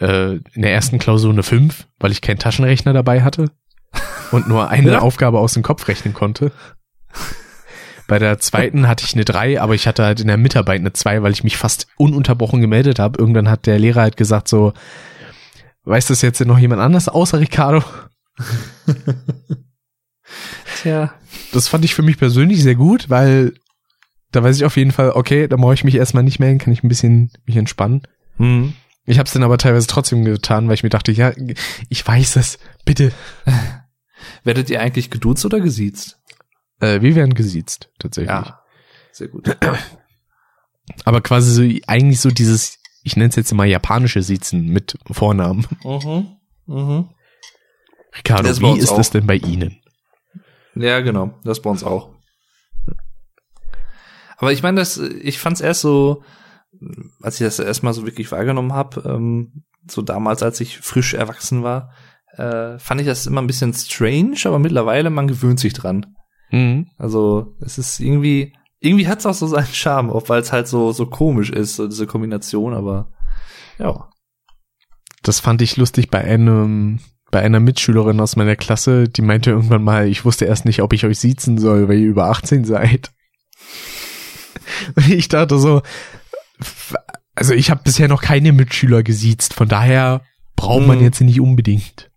äh, 0.00 0.34
in 0.52 0.62
der 0.62 0.72
ersten 0.72 0.98
Klausur 0.98 1.32
eine 1.32 1.44
5, 1.44 1.86
weil 2.00 2.10
ich 2.10 2.20
keinen 2.20 2.38
Taschenrechner 2.40 2.92
dabei 2.92 3.22
hatte 3.22 3.50
und 4.32 4.48
nur 4.48 4.68
eine 4.68 4.90
Ja. 4.92 4.98
Aufgabe 5.00 5.38
aus 5.38 5.54
dem 5.54 5.62
Kopf 5.62 5.86
rechnen 5.86 6.14
konnte. 6.14 6.50
Bei 8.06 8.18
der 8.18 8.38
zweiten 8.38 8.86
hatte 8.86 9.04
ich 9.06 9.14
eine 9.14 9.24
3, 9.24 9.60
aber 9.60 9.74
ich 9.74 9.86
hatte 9.86 10.04
halt 10.04 10.20
in 10.20 10.26
der 10.26 10.36
Mitarbeit 10.36 10.80
eine 10.80 10.92
2, 10.92 11.22
weil 11.22 11.32
ich 11.32 11.42
mich 11.44 11.56
fast 11.56 11.86
ununterbrochen 11.96 12.60
gemeldet 12.60 12.98
habe. 12.98 13.18
Irgendwann 13.18 13.48
hat 13.48 13.66
der 13.66 13.78
Lehrer 13.78 14.02
halt 14.02 14.16
gesagt 14.18 14.46
so, 14.48 14.74
weiß 15.84 16.06
das 16.06 16.22
jetzt 16.22 16.40
denn 16.40 16.48
noch 16.48 16.58
jemand 16.58 16.80
anders 16.80 17.08
außer 17.08 17.40
Ricardo? 17.40 17.84
Tja. 20.82 21.14
Das 21.52 21.68
fand 21.68 21.84
ich 21.84 21.94
für 21.94 22.02
mich 22.02 22.18
persönlich 22.18 22.62
sehr 22.62 22.74
gut, 22.74 23.10
weil 23.10 23.54
da 24.32 24.42
weiß 24.42 24.56
ich 24.56 24.64
auf 24.64 24.76
jeden 24.76 24.90
Fall, 24.90 25.10
okay, 25.10 25.46
da 25.46 25.56
brauche 25.56 25.74
ich 25.74 25.84
mich 25.84 25.94
erstmal 25.94 26.24
nicht 26.24 26.40
melden, 26.40 26.58
kann 26.58 26.72
ich 26.72 26.82
ein 26.82 26.88
bisschen 26.88 27.30
mich 27.46 27.56
entspannen. 27.56 28.02
Hm. 28.36 28.74
Ich 29.06 29.18
habe 29.18 29.26
es 29.26 29.32
dann 29.32 29.42
aber 29.42 29.58
teilweise 29.58 29.86
trotzdem 29.86 30.24
getan, 30.24 30.66
weil 30.66 30.74
ich 30.74 30.82
mir 30.82 30.88
dachte, 30.88 31.12
ja, 31.12 31.32
ich 31.88 32.06
weiß 32.06 32.36
es, 32.36 32.58
bitte. 32.84 33.12
Werdet 34.44 34.70
ihr 34.70 34.80
eigentlich 34.80 35.10
geduzt 35.10 35.44
oder 35.44 35.60
gesiezt? 35.60 36.18
Äh, 36.80 37.02
wir 37.02 37.14
werden 37.14 37.34
gesiezt, 37.34 37.90
tatsächlich. 37.98 38.30
Ja. 38.30 38.60
Sehr 39.12 39.28
gut. 39.28 39.56
Aber 41.04 41.20
quasi 41.20 41.52
so, 41.52 41.86
eigentlich 41.86 42.20
so 42.20 42.30
dieses, 42.30 42.78
ich 43.04 43.16
nenne 43.16 43.28
es 43.28 43.36
jetzt 43.36 43.52
mal 43.52 43.66
japanische 43.66 44.22
Siezen 44.22 44.66
mit 44.66 44.98
Vornamen. 45.10 45.66
mhm. 45.84 46.36
Mhm. 46.66 47.10
Ricardo, 48.16 48.48
wie 48.48 48.78
ist 48.78 48.90
auch. 48.90 48.96
das 48.96 49.10
denn 49.10 49.26
bei 49.26 49.36
Ihnen? 49.36 49.80
Ja, 50.74 51.00
genau. 51.00 51.38
Das 51.44 51.60
bei 51.60 51.70
uns 51.70 51.84
auch. 51.84 52.14
Aber 54.38 54.52
ich 54.52 54.62
meine, 54.62 54.80
das, 54.80 54.98
ich 54.98 55.38
fand 55.38 55.56
es 55.56 55.60
erst 55.60 55.82
so, 55.82 56.22
als 57.22 57.40
ich 57.40 57.46
das 57.46 57.58
erstmal 57.58 57.92
so 57.92 58.06
wirklich 58.06 58.32
wahrgenommen 58.32 58.72
habe, 58.72 59.02
ähm, 59.06 59.64
so 59.86 60.00
damals, 60.02 60.42
als 60.42 60.60
ich 60.60 60.78
frisch 60.78 61.14
erwachsen 61.14 61.62
war, 61.62 61.92
äh, 62.36 62.78
fand 62.78 63.00
ich 63.00 63.06
das 63.06 63.26
immer 63.26 63.42
ein 63.42 63.46
bisschen 63.46 63.74
strange, 63.74 64.36
aber 64.44 64.58
mittlerweile, 64.58 65.10
man 65.10 65.28
gewöhnt 65.28 65.60
sich 65.60 65.74
dran. 65.74 66.16
Mhm. 66.50 66.88
Also, 66.96 67.54
es 67.60 67.78
ist 67.78 68.00
irgendwie, 68.00 68.54
irgendwie 68.84 69.08
hat 69.08 69.20
es 69.20 69.26
auch 69.26 69.34
so 69.34 69.46
seinen 69.46 69.66
Charme, 69.66 70.10
auch 70.10 70.28
weil 70.28 70.40
es 70.42 70.52
halt 70.52 70.68
so, 70.68 70.92
so 70.92 71.06
komisch 71.06 71.50
ist, 71.50 71.76
so 71.76 71.88
diese 71.88 72.06
Kombination, 72.06 72.74
aber 72.74 73.10
ja. 73.78 74.08
Das 75.22 75.40
fand 75.40 75.62
ich 75.62 75.76
lustig 75.76 76.10
bei 76.10 76.22
einem, 76.22 77.00
bei 77.30 77.40
einer 77.40 77.60
Mitschülerin 77.60 78.20
aus 78.20 78.36
meiner 78.36 78.56
Klasse, 78.56 79.08
die 79.08 79.22
meinte 79.22 79.50
irgendwann 79.50 79.82
mal, 79.82 80.06
ich 80.08 80.24
wusste 80.24 80.44
erst 80.44 80.66
nicht, 80.66 80.82
ob 80.82 80.92
ich 80.92 81.04
euch 81.04 81.18
siezen 81.18 81.58
soll, 81.58 81.88
weil 81.88 81.98
ihr 81.98 82.08
über 82.08 82.26
18 82.26 82.64
seid. 82.64 83.10
Und 84.94 85.08
ich 85.08 85.28
dachte 85.28 85.58
so, 85.58 85.82
also 87.34 87.54
ich 87.54 87.70
habe 87.70 87.80
bisher 87.84 88.08
noch 88.08 88.22
keine 88.22 88.52
Mitschüler 88.52 89.02
gesiezt, 89.02 89.54
von 89.54 89.68
daher 89.68 90.22
braucht 90.56 90.86
man 90.86 90.98
Hm. 90.98 91.04
jetzt 91.04 91.20
nicht 91.20 91.40
unbedingt. 91.40 92.10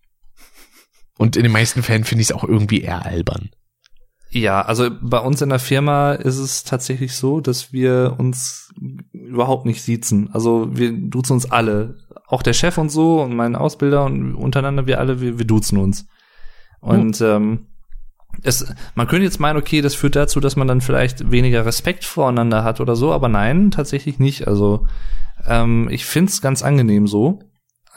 Und 1.18 1.35
in 1.35 1.44
den 1.44 1.52
meisten 1.52 1.81
Fällen 1.81 2.03
finde 2.03 2.22
ich 2.22 2.30
es 2.30 2.35
auch 2.35 2.44
irgendwie 2.44 2.81
eher 2.81 3.06
albern. 3.06 3.49
Ja, 4.38 4.61
also 4.61 4.89
bei 5.01 5.19
uns 5.19 5.41
in 5.41 5.49
der 5.49 5.57
Firma 5.57 6.11
ist 6.11 6.38
es 6.38 6.64
tatsächlich 6.64 7.15
so, 7.15 7.41
dass 7.41 7.73
wir 7.73 8.15
uns 8.19 8.72
überhaupt 9.11 9.65
nicht 9.65 9.81
siezen. 9.81 10.30
Also 10.31 10.68
wir 10.77 10.91
duzen 10.91 11.34
uns 11.34 11.49
alle. 11.49 11.95
Auch 12.27 12.43
der 12.43 12.53
Chef 12.53 12.77
und 12.77 12.89
so 12.89 13.22
und 13.22 13.35
mein 13.35 13.55
Ausbilder 13.55 14.05
und 14.05 14.35
untereinander 14.35 14.85
wir 14.85 14.99
alle, 14.99 15.22
wir, 15.22 15.39
wir 15.39 15.45
duzen 15.45 15.80
uns. 15.80 16.05
Und 16.81 17.19
ähm, 17.22 17.65
es, 18.43 18.72
man 18.93 19.07
könnte 19.07 19.23
jetzt 19.23 19.39
meinen, 19.39 19.57
okay, 19.57 19.81
das 19.81 19.95
führt 19.95 20.15
dazu, 20.15 20.39
dass 20.39 20.55
man 20.55 20.68
dann 20.68 20.81
vielleicht 20.81 21.31
weniger 21.31 21.65
Respekt 21.65 22.05
voreinander 22.05 22.64
hat 22.64 22.80
oder 22.80 22.95
so, 22.95 23.14
aber 23.14 23.30
nein, 23.30 23.72
tatsächlich 23.72 24.19
nicht. 24.19 24.47
Also 24.47 24.85
ähm, 25.47 25.88
ich 25.89 26.05
find's 26.05 26.41
ganz 26.41 26.61
angenehm 26.61 27.07
so. 27.07 27.39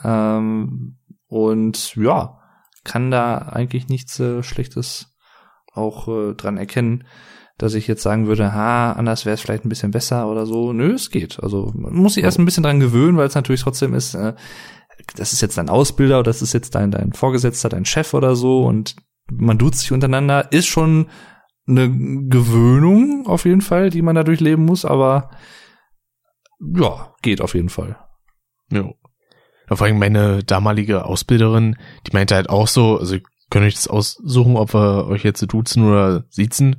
Ähm, 0.03 0.97
und 1.27 1.97
ja, 1.97 2.39
kann 2.83 3.11
da 3.11 3.37
eigentlich 3.37 3.89
nichts 3.89 4.19
äh, 4.21 4.43
Schlechtes 4.43 5.10
auch 5.73 6.09
äh, 6.09 6.35
dran 6.35 6.57
erkennen, 6.57 7.05
dass 7.59 7.75
ich 7.75 7.87
jetzt 7.87 8.03
sagen 8.03 8.27
würde, 8.27 8.55
ha, 8.55 8.93
anders 8.93 9.27
wäre 9.27 9.35
es 9.35 9.41
vielleicht 9.41 9.65
ein 9.65 9.69
bisschen 9.69 9.91
besser 9.91 10.29
oder 10.31 10.47
so. 10.47 10.73
Nö, 10.73 10.95
es 10.95 11.11
geht. 11.11 11.43
Also 11.43 11.73
man 11.75 11.95
muss 11.95 12.15
sich 12.15 12.25
erst 12.25 12.39
ein 12.39 12.45
bisschen 12.45 12.63
dran 12.63 12.81
gewöhnen, 12.81 13.17
weil 13.17 13.27
es 13.27 13.35
natürlich 13.35 13.63
trotzdem 13.63 13.95
ist, 13.95 14.15
äh, 14.15 14.35
das 15.17 15.33
ist 15.33 15.41
jetzt 15.41 15.59
dein 15.59 15.69
Ausbilder 15.69 16.21
oder 16.21 16.31
das 16.31 16.43
ist 16.43 16.53
jetzt 16.53 16.75
dein, 16.75 16.91
dein 16.91 17.13
Vorgesetzter, 17.13 17.69
dein 17.69 17.85
Chef 17.85 18.15
oder 18.15 18.37
so 18.37 18.65
und 18.65 18.97
man 19.31 19.59
duzt 19.59 19.81
sich 19.81 19.93
untereinander, 19.93 20.53
ist 20.53 20.67
schon 20.67 21.09
eine 21.67 21.91
Gewöhnung 21.91 23.27
auf 23.27 23.45
jeden 23.45 23.61
Fall, 23.61 23.91
die 23.91 24.03
man 24.03 24.15
da 24.15 24.25
durchleben 24.25 24.65
muss, 24.65 24.85
aber 24.85 25.31
ja, 26.61 27.15
geht 27.23 27.41
auf 27.41 27.55
jeden 27.55 27.69
Fall. 27.69 27.97
Ja. 28.71 28.91
Vor 29.69 29.87
allem 29.87 29.99
meine 29.99 30.43
damalige 30.43 31.05
Ausbilderin, 31.05 31.77
die 32.07 32.13
meinte 32.13 32.35
halt 32.35 32.51
auch 32.51 32.67
so, 32.67 32.99
also 32.99 33.15
ihr 33.15 33.23
könnt 33.51 33.67
euch 33.67 33.75
das 33.75 33.89
aussuchen, 33.89 34.57
ob 34.57 34.75
wir 34.75 35.07
euch 35.07 35.25
jetzt 35.25 35.41
duzen 35.53 35.87
oder 35.89 36.25
siezen. 36.31 36.75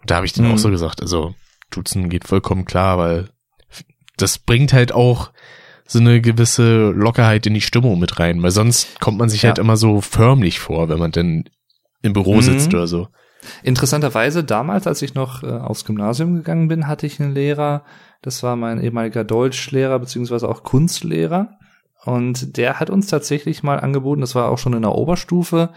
Und 0.00 0.10
da 0.10 0.16
habe 0.16 0.26
ich 0.26 0.32
dann 0.32 0.46
Mhm. 0.46 0.52
auch 0.54 0.58
so 0.58 0.70
gesagt, 0.70 1.00
also 1.02 1.34
duzen 1.70 2.08
geht 2.08 2.26
vollkommen 2.28 2.64
klar, 2.64 2.98
weil 2.98 3.28
das 4.16 4.38
bringt 4.38 4.72
halt 4.72 4.92
auch 4.92 5.30
so 5.86 5.98
eine 5.98 6.20
gewisse 6.20 6.90
Lockerheit 6.90 7.46
in 7.46 7.54
die 7.54 7.60
Stimmung 7.60 7.98
mit 7.98 8.20
rein, 8.20 8.42
weil 8.42 8.50
sonst 8.52 9.00
kommt 9.00 9.18
man 9.18 9.28
sich 9.28 9.42
Ja. 9.42 9.48
halt 9.48 9.58
immer 9.58 9.76
so 9.76 10.00
förmlich 10.00 10.60
vor, 10.60 10.88
wenn 10.88 10.98
man 10.98 11.10
denn 11.10 11.48
im 12.02 12.12
Büro 12.12 12.36
Mhm. 12.36 12.42
sitzt 12.42 12.72
oder 12.74 12.86
so. 12.86 13.08
Interessanterweise, 13.62 14.44
damals, 14.44 14.86
als 14.86 15.02
ich 15.02 15.14
noch 15.14 15.42
äh, 15.42 15.46
aufs 15.46 15.84
Gymnasium 15.84 16.34
gegangen 16.36 16.68
bin, 16.68 16.86
hatte 16.86 17.06
ich 17.06 17.20
einen 17.20 17.34
Lehrer, 17.34 17.84
das 18.22 18.42
war 18.42 18.56
mein 18.56 18.80
ehemaliger 18.82 19.24
Deutschlehrer 19.24 19.98
beziehungsweise 19.98 20.48
auch 20.48 20.62
Kunstlehrer. 20.62 21.48
Und 22.04 22.56
der 22.56 22.80
hat 22.80 22.88
uns 22.90 23.08
tatsächlich 23.08 23.62
mal 23.62 23.78
angeboten, 23.80 24.20
das 24.22 24.34
war 24.34 24.48
auch 24.50 24.58
schon 24.58 24.72
in 24.74 24.82
der 24.82 24.94
Oberstufe, 24.94 25.70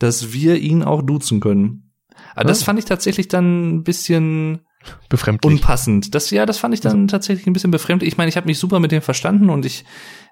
dass 0.00 0.32
wir 0.32 0.56
ihn 0.56 0.82
auch 0.82 1.02
duzen 1.02 1.38
können. 1.38 1.92
Aber 2.34 2.48
das 2.48 2.62
Ah. 2.62 2.64
fand 2.66 2.78
ich 2.80 2.84
tatsächlich 2.84 3.28
dann 3.28 3.76
ein 3.76 3.82
bisschen 3.84 4.60
Befremdlich. 5.08 5.52
unpassend. 5.60 6.14
Das 6.14 6.30
ja, 6.30 6.46
das 6.46 6.58
fand 6.58 6.74
ich 6.74 6.80
dann 6.80 7.06
tatsächlich 7.08 7.46
ein 7.46 7.52
bisschen 7.52 7.70
befremdlich. 7.70 8.08
Ich 8.12 8.18
meine, 8.18 8.28
ich 8.28 8.36
habe 8.36 8.46
mich 8.46 8.58
super 8.58 8.80
mit 8.80 8.92
dem 8.92 9.02
verstanden 9.02 9.50
und 9.50 9.64
ich 9.66 9.84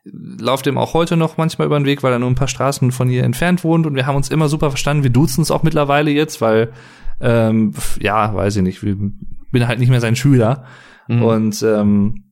laufe 0.05 0.63
dem 0.65 0.79
auch 0.79 0.95
heute 0.95 1.17
noch 1.17 1.37
manchmal 1.37 1.67
über 1.67 1.79
den 1.79 1.85
Weg, 1.87 2.03
weil 2.03 2.13
er 2.13 2.19
nur 2.19 2.31
ein 2.31 2.35
paar 2.35 2.49
Straßen 2.49 2.91
von 2.93 3.09
hier 3.09 3.25
entfernt 3.25 3.63
wohnt 3.63 3.87
und 3.87 3.95
wir 3.95 4.07
haben 4.07 4.17
uns 4.17 4.31
immer 4.31 4.49
super 4.49 4.71
verstanden. 4.71 5.03
Wir 5.03 5.11
duzen 5.11 5.41
uns 5.41 5.51
auch 5.51 5.63
mittlerweile 5.63 6.11
jetzt, 6.11 6.41
weil 6.41 6.73
ähm, 7.21 7.75
ja, 8.01 8.35
weiß 8.35 8.57
ich 8.57 8.63
nicht, 8.63 8.83
wir 8.83 8.97
bin 8.97 9.67
halt 9.69 9.79
nicht 9.81 9.91
mehr 9.91 10.01
sein 10.01 10.17
Schüler 10.17 10.65
Mhm. 11.09 11.23
und 11.23 11.63
ähm, 11.63 12.25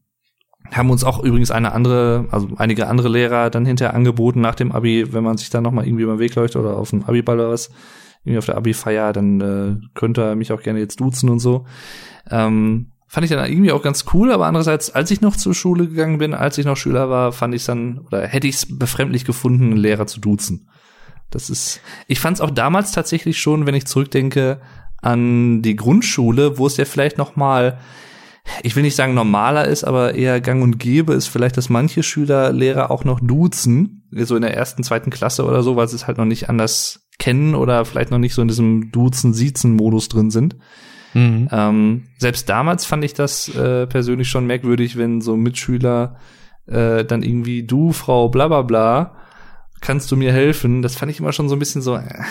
haben 0.72 0.90
uns 0.90 1.05
auch 1.05 1.22
übrigens 1.22 1.51
eine 1.51 1.72
andere, 1.72 2.26
also 2.30 2.48
einige 2.56 2.86
andere 2.88 3.09
Lehrer 3.09 3.51
dann 3.51 3.66
hinterher 3.66 3.94
angeboten 3.94 4.40
nach 4.40 4.55
dem 4.55 4.72
Abi, 4.72 5.12
wenn 5.12 5.24
man 5.24 5.36
sich 5.36 5.51
dann 5.51 5.62
noch 5.62 5.72
mal 5.72 5.86
irgendwie 5.86 6.05
über 6.05 6.14
den 6.14 6.20
Weg 6.20 6.34
läuft 6.34 6.56
oder 6.56 6.76
auf 6.76 6.90
dem 6.90 7.05
Abiball 7.05 7.38
oder 7.38 7.51
was, 7.51 7.70
irgendwie 8.24 8.38
auf 8.38 8.47
der 8.47 8.56
Abi-Feier, 8.56 9.12
dann 9.12 9.40
äh, 9.40 9.88
könnte 9.94 10.22
er 10.22 10.36
mich 10.36 10.52
auch 10.52 10.62
gerne 10.62 10.80
jetzt 10.80 11.01
duzen 11.01 11.28
und 11.28 11.38
so. 11.38 11.64
Ähm, 12.30 12.93
fand 13.06 13.24
ich 13.24 13.30
dann 13.30 13.48
irgendwie 13.48 13.72
auch 13.72 13.82
ganz 13.82 14.05
cool, 14.12 14.32
aber 14.32 14.47
andererseits, 14.47 14.90
als 14.90 15.10
ich 15.10 15.20
noch 15.20 15.36
zur 15.36 15.55
Schule 15.55 15.86
gegangen 15.86 16.18
bin, 16.18 16.34
als 16.34 16.59
ich 16.59 16.66
noch 16.66 16.76
Schüler 16.76 17.09
war, 17.09 17.32
fand 17.32 17.55
ich 17.55 17.64
dann, 17.64 18.01
oder 18.01 18.26
hätte 18.26 18.48
ich 18.48 18.56
es 18.56 18.78
befremdlich 18.78 19.24
gefunden, 19.24 19.70
einen 19.70 19.76
Lehrer 19.76 20.06
zu 20.06 20.20
duzen. 20.20 20.68
Das 21.30 21.51
ist, 21.51 21.80
ich 22.09 22.20
fand 22.20 22.36
es 22.36 22.40
auch 22.40 22.51
damals 22.51 22.93
tatsächlich 22.93 23.38
schon, 23.38 23.66
wenn 23.66 23.74
ich 23.74 23.86
zurückdenke 23.86 24.60
an 25.02 25.62
die 25.62 25.76
Grundschule, 25.76 26.59
wo 26.59 26.66
es 26.66 26.76
ja 26.76 26.84
vielleicht 26.84 27.18
noch 27.18 27.36
mal 27.36 27.78
ich 28.62 28.77
will 28.77 28.82
nicht 28.82 28.97
sagen 28.97 29.14
normaler 29.14 29.66
ist, 29.66 29.85
aber 29.85 30.14
eher 30.14 30.40
gang 30.40 30.62
und 30.62 30.78
gäbe 30.78 31.14
ist 31.14 31.27
vielleicht, 31.27 31.56
dass 31.56 31.68
manche 31.68 32.02
Schüler 32.02 32.52
Lehrer 32.52 32.90
auch 32.90 33.05
noch 33.05 33.20
duzen, 33.20 34.09
so 34.12 34.36
in 34.36 34.43
der 34.43 34.55
ersten, 34.55 34.82
zweiten 34.82 35.10
Klasse 35.10 35.44
oder 35.44 35.62
so, 35.62 35.77
weil 35.77 35.89
sie 35.89 35.97
es 35.97 36.06
halt 36.06 36.18
noch 36.18 36.24
nicht 36.24 36.48
anders 36.48 37.09
kennen 37.18 37.55
oder 37.55 37.85
vielleicht 37.85 38.10
noch 38.10 38.18
nicht 38.18 38.35
so 38.35 38.43
in 38.43 38.48
diesem 38.48 38.90
Duzen-Siezen-Modus 38.93 40.09
drin 40.09 40.31
sind. 40.31 40.56
Mhm. 41.14 41.48
Ähm, 41.51 42.09
selbst 42.18 42.48
damals 42.48 42.85
fand 42.85 43.05
ich 43.05 43.14
das 43.14 43.48
äh, 43.55 43.86
persönlich 43.86 44.28
schon 44.28 44.47
merkwürdig, 44.47 44.97
wenn 44.97 45.20
so 45.20 45.36
Mitschüler 45.36 46.16
äh, 46.66 47.05
dann 47.05 47.23
irgendwie 47.23 47.64
du, 47.64 47.93
Frau, 47.93 48.28
bla 48.28 48.48
bla 48.48 48.62
bla, 48.62 49.16
kannst 49.81 50.10
du 50.10 50.16
mir 50.16 50.32
helfen? 50.32 50.82
Das 50.82 50.97
fand 50.97 51.10
ich 51.10 51.20
immer 51.20 51.32
schon 51.32 51.48
so 51.48 51.56
ein 51.56 51.59
bisschen 51.59 51.82
so, 51.82 51.97
äh, 51.97 52.23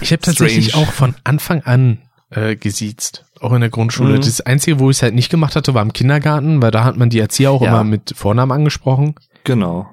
Ich 0.00 0.12
habe 0.12 0.22
tatsächlich 0.22 0.74
auch 0.74 0.90
von 0.92 1.14
Anfang 1.24 1.62
an 1.62 1.98
äh, 2.30 2.56
gesiezt, 2.56 3.24
auch 3.40 3.52
in 3.52 3.60
der 3.60 3.70
Grundschule. 3.70 4.14
Mhm. 4.16 4.20
Das 4.22 4.40
Einzige, 4.40 4.78
wo 4.78 4.90
ich 4.90 4.96
es 4.98 5.02
halt 5.02 5.14
nicht 5.14 5.30
gemacht 5.30 5.56
hatte, 5.56 5.74
war 5.74 5.82
im 5.82 5.92
Kindergarten, 5.92 6.62
weil 6.62 6.70
da 6.70 6.84
hat 6.84 6.96
man 6.96 7.10
die 7.10 7.18
Erzieher 7.18 7.50
auch 7.50 7.62
Ja. 7.62 7.68
immer 7.68 7.84
mit 7.84 8.12
Vornamen 8.16 8.52
angesprochen. 8.52 9.14
genau. 9.44 9.88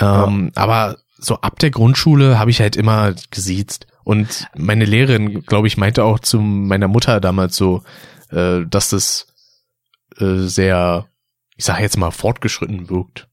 Ähm, 0.00 0.52
Aber 0.54 0.96
so 1.18 1.36
ab 1.40 1.58
der 1.58 1.70
Grundschule 1.72 2.38
habe 2.38 2.50
ich 2.52 2.60
halt 2.60 2.76
immer 2.76 3.14
gesiezt. 3.32 3.86
Und 4.04 4.46
meine 4.56 4.84
Lehrerin, 4.84 5.42
glaube 5.44 5.66
ich, 5.66 5.76
meinte 5.76 6.04
auch 6.04 6.20
zu 6.20 6.40
meiner 6.40 6.86
Mutter 6.88 7.20
damals 7.20 7.56
so, 7.56 7.82
äh, 8.30 8.60
dass 8.68 8.90
das 8.90 9.26
äh, 10.18 10.36
sehr, 10.36 11.06
ich 11.56 11.64
sage 11.64 11.82
jetzt 11.82 11.96
mal, 11.98 12.12
fortgeschritten 12.12 12.88
wirkt. 12.90 13.28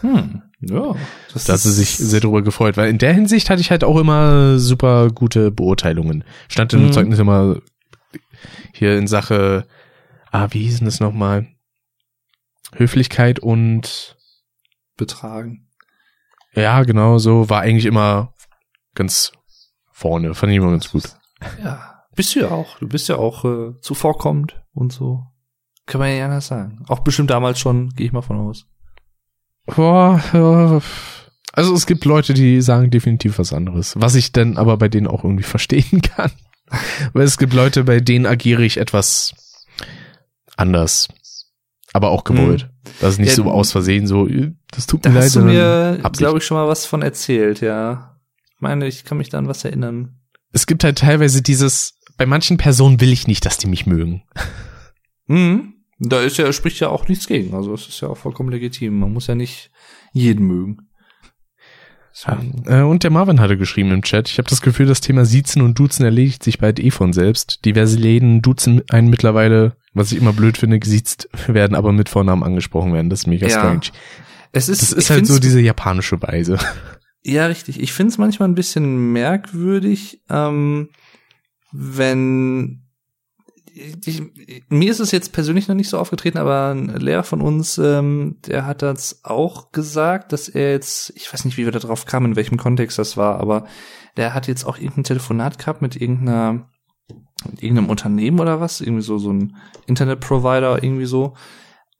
Hm, 0.00 0.42
ja. 0.60 0.96
Das 1.32 1.44
Da 1.44 1.52
hat 1.54 1.60
sie 1.60 1.72
sich 1.72 1.96
sehr 1.96 2.20
darüber 2.20 2.42
gefreut, 2.42 2.76
weil 2.76 2.90
in 2.90 2.98
der 2.98 3.14
Hinsicht 3.14 3.48
hatte 3.48 3.60
ich 3.60 3.70
halt 3.70 3.84
auch 3.84 3.96
immer 3.98 4.58
super 4.58 5.10
gute 5.10 5.50
Beurteilungen. 5.52 6.24
Stand 6.48 6.72
in 6.72 6.80
Mhm. 6.80 6.84
dem 6.86 6.92
Zeugnis 6.92 7.18
immer 7.20 7.56
hier 8.72 8.96
in 8.96 9.06
Sache, 9.06 9.66
ah, 10.30 10.48
wie 10.50 10.62
hieß 10.62 10.78
denn 10.78 10.86
das 10.86 11.00
nochmal? 11.00 11.46
Höflichkeit 12.74 13.38
und 13.38 14.16
betragen. 14.96 15.68
ja, 16.54 16.82
genau 16.82 17.18
so, 17.18 17.48
war 17.48 17.60
eigentlich 17.60 17.86
immer 17.86 18.34
ganz 18.94 19.32
vorne, 19.90 20.34
fand 20.34 20.52
ich 20.52 20.58
immer 20.58 20.70
ganz 20.70 20.90
gut. 20.90 21.04
Ja, 21.62 22.04
bist 22.14 22.34
du 22.34 22.40
ja 22.40 22.50
auch. 22.50 22.78
Du 22.78 22.88
bist 22.88 23.08
ja 23.08 23.16
auch 23.16 23.44
äh, 23.44 23.80
zuvorkommend 23.80 24.60
und 24.74 24.92
so. 24.92 25.24
Kann 25.86 26.00
man 26.00 26.14
ja 26.14 26.24
anders 26.24 26.48
sagen. 26.48 26.84
Auch 26.88 27.00
bestimmt 27.00 27.30
damals 27.30 27.58
schon, 27.58 27.90
gehe 27.90 28.06
ich 28.06 28.12
mal 28.12 28.22
von 28.22 28.38
aus. 28.38 28.66
Boah, 29.66 30.22
ja, 30.32 30.80
also 31.52 31.74
es 31.74 31.86
gibt 31.86 32.04
Leute, 32.04 32.34
die 32.34 32.60
sagen 32.60 32.90
definitiv 32.90 33.38
was 33.38 33.52
anderes, 33.52 33.94
was 33.96 34.14
ich 34.14 34.32
dann 34.32 34.56
aber 34.56 34.76
bei 34.76 34.88
denen 34.88 35.06
auch 35.06 35.24
irgendwie 35.24 35.42
verstehen 35.44 36.02
kann. 36.02 36.30
Weil 37.12 37.24
es 37.24 37.38
gibt 37.38 37.52
Leute, 37.54 37.84
bei 37.84 38.00
denen 38.00 38.26
agiere 38.26 38.64
ich 38.64 38.78
etwas 38.78 39.34
anders, 40.56 41.08
aber 41.92 42.10
auch 42.10 42.24
gewollt. 42.24 42.70
Das 43.00 43.12
ist 43.14 43.18
nicht 43.18 43.30
Ja, 43.30 43.34
so 43.34 43.50
aus 43.50 43.72
Versehen 43.72 44.06
so, 44.06 44.26
äh, 44.28 44.52
das 44.70 44.86
tut 44.86 45.04
Da 45.04 45.10
mir 45.10 45.14
leid, 45.16 45.24
hast 45.24 45.36
du 45.36 45.40
mir, 45.40 46.00
glaube 46.12 46.38
ich, 46.38 46.44
schon 46.44 46.56
mal 46.56 46.68
was 46.68 46.86
von 46.86 47.02
erzählt, 47.02 47.60
ja. 47.60 48.18
Ich 48.54 48.60
meine, 48.60 48.86
ich 48.86 49.04
kann 49.04 49.18
mich 49.18 49.28
da 49.28 49.38
an 49.38 49.46
was 49.48 49.64
erinnern. 49.64 50.20
es 50.52 50.66
gibt 50.66 50.82
halt 50.84 50.98
teilweise 50.98 51.42
dieses, 51.42 51.94
bei 52.16 52.26
manchen 52.26 52.56
Personen 52.56 53.00
will 53.00 53.12
ich 53.12 53.26
nicht, 53.26 53.46
dass 53.46 53.58
die 53.58 53.68
mich 53.68 53.86
mögen. 53.86 54.24
Mhm. 55.26 55.74
Da 56.00 56.20
ist 56.20 56.36
ja, 56.38 56.52
spricht 56.52 56.80
ja 56.80 56.88
auch 56.88 57.08
nichts 57.08 57.26
gegen. 57.26 57.54
Also 57.54 57.74
es 57.74 57.88
ist 57.88 58.00
ja 58.00 58.08
auch 58.08 58.16
vollkommen 58.16 58.50
legitim. 58.50 58.98
Man 58.98 59.12
muss 59.12 59.26
ja 59.26 59.34
nicht 59.34 59.70
jeden 60.12 60.46
mögen. 60.46 60.87
Deswegen- 62.26 62.64
Äh, 62.66 62.82
und 62.82 63.04
der 63.04 63.10
Marvin 63.10 63.40
hatte 63.40 63.56
geschrieben 63.56 63.90
im 63.92 64.02
Chat, 64.02 64.28
ich 64.28 64.38
habe 64.38 64.48
das 64.48 64.60
Gefühl, 64.60 64.86
das 64.86 65.00
Thema 65.00 65.24
Siezen 65.24 65.62
und 65.62 65.78
Duzen 65.78 66.04
erledigt 66.04 66.42
sich 66.42 66.58
bald 66.58 66.80
eh 66.80 66.90
von 66.90 67.12
selbst. 67.12 67.64
Diverse 67.64 67.96
Läden 67.96 68.42
duzen 68.42 68.82
einen 68.90 69.08
mittlerweile, 69.08 69.76
was 69.94 70.10
ich 70.12 70.18
immer 70.18 70.32
blöd 70.32 70.58
finde, 70.58 70.78
gesiezt 70.78 71.28
werden, 71.46 71.74
aber 71.76 71.92
mit 71.92 72.08
Vornamen 72.08 72.42
angesprochen 72.42 72.92
werden. 72.92 73.10
Das 73.10 73.20
ist 73.20 73.26
mega 73.26 73.46
Ja. 73.46 73.58
strange. 73.58 73.80
Es 74.52 74.68
ist, 74.68 74.82
Das 74.82 74.92
ist 74.92 75.10
halt 75.10 75.26
so 75.26 75.38
diese 75.38 75.60
japanische 75.60 76.20
Weise. 76.22 76.58
Ja, 77.22 77.46
richtig. 77.46 77.80
Ich 77.80 77.92
finde 77.92 78.12
es 78.12 78.18
manchmal 78.18 78.48
ein 78.48 78.54
bisschen 78.54 79.12
merkwürdig, 79.12 80.22
ähm, 80.30 80.88
wenn 81.72 82.82
ich, 84.04 84.22
mir 84.68 84.90
ist 84.90 85.00
es 85.00 85.10
jetzt 85.10 85.32
persönlich 85.32 85.68
noch 85.68 85.74
nicht 85.74 85.88
so 85.88 85.98
aufgetreten, 85.98 86.38
aber 86.38 86.70
ein 86.74 86.88
Lehrer 86.88 87.22
von 87.22 87.40
uns, 87.40 87.78
ähm, 87.78 88.36
der 88.46 88.66
hat 88.66 88.82
das 88.82 89.20
auch 89.24 89.72
gesagt, 89.72 90.32
dass 90.32 90.48
er 90.48 90.72
jetzt, 90.72 91.12
ich 91.16 91.32
weiß 91.32 91.44
nicht, 91.44 91.56
wie 91.56 91.64
wir 91.64 91.72
da 91.72 91.78
drauf 91.78 92.04
kamen, 92.04 92.32
in 92.32 92.36
welchem 92.36 92.58
Kontext 92.58 92.98
das 92.98 93.16
war, 93.16 93.40
aber 93.40 93.66
der 94.16 94.34
hat 94.34 94.48
jetzt 94.48 94.64
auch 94.64 94.76
irgendein 94.76 95.04
Telefonat 95.04 95.58
gehabt 95.58 95.82
mit 95.82 95.96
irgendeiner, 95.96 96.68
mit 97.50 97.62
irgendeinem 97.62 97.90
Unternehmen 97.90 98.40
oder 98.40 98.60
was, 98.60 98.80
irgendwie 98.80 99.02
so, 99.02 99.18
so 99.18 99.32
ein 99.32 99.56
Internetprovider, 99.86 100.82
irgendwie 100.82 101.06
so. 101.06 101.34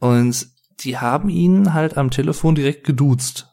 Und 0.00 0.48
die 0.80 0.98
haben 0.98 1.28
ihn 1.28 1.74
halt 1.74 1.96
am 1.96 2.10
Telefon 2.10 2.54
direkt 2.54 2.84
geduzt. 2.84 3.48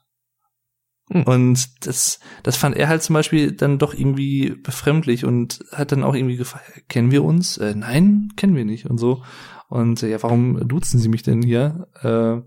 Hm. 1.11 1.23
Und 1.23 1.85
das, 1.85 2.19
das 2.43 2.57
fand 2.57 2.75
er 2.75 2.87
halt 2.87 3.03
zum 3.03 3.13
Beispiel 3.13 3.51
dann 3.51 3.77
doch 3.77 3.93
irgendwie 3.93 4.49
befremdlich 4.49 5.25
und 5.25 5.63
hat 5.71 5.91
dann 5.91 6.03
auch 6.03 6.15
irgendwie 6.15 6.37
gefragt, 6.37 6.89
kennen 6.89 7.11
wir 7.11 7.23
uns? 7.23 7.57
Äh, 7.57 7.75
nein, 7.75 8.29
kennen 8.35 8.55
wir 8.55 8.65
nicht 8.65 8.87
und 8.87 8.97
so. 8.97 9.23
Und 9.69 10.01
äh, 10.03 10.09
ja, 10.09 10.23
warum 10.23 10.67
duzen 10.67 10.99
Sie 10.99 11.09
mich 11.09 11.23
denn 11.23 11.41
hier? 11.41 11.87
Äh, 12.01 12.41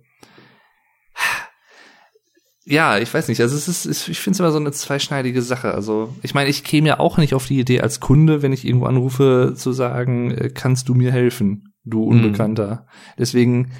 ja, 2.70 2.98
ich 2.98 3.12
weiß 3.12 3.28
nicht. 3.28 3.40
Also 3.40 3.56
es 3.56 3.86
ist, 3.86 4.08
ich 4.08 4.18
finde 4.20 4.34
es 4.34 4.40
immer 4.40 4.52
so 4.52 4.58
eine 4.58 4.72
zweischneidige 4.72 5.40
Sache. 5.40 5.72
Also 5.72 6.14
ich 6.22 6.34
meine, 6.34 6.50
ich 6.50 6.64
käme 6.64 6.88
ja 6.88 7.00
auch 7.00 7.16
nicht 7.16 7.34
auf 7.34 7.46
die 7.46 7.58
Idee 7.58 7.80
als 7.80 7.98
Kunde, 8.00 8.42
wenn 8.42 8.52
ich 8.52 8.66
irgendwo 8.66 8.86
anrufe, 8.86 9.54
zu 9.56 9.72
sagen, 9.72 10.32
äh, 10.32 10.50
kannst 10.52 10.88
du 10.88 10.94
mir 10.94 11.10
helfen, 11.10 11.72
du 11.84 12.04
Unbekannter. 12.04 12.86
Deswegen, 13.16 13.72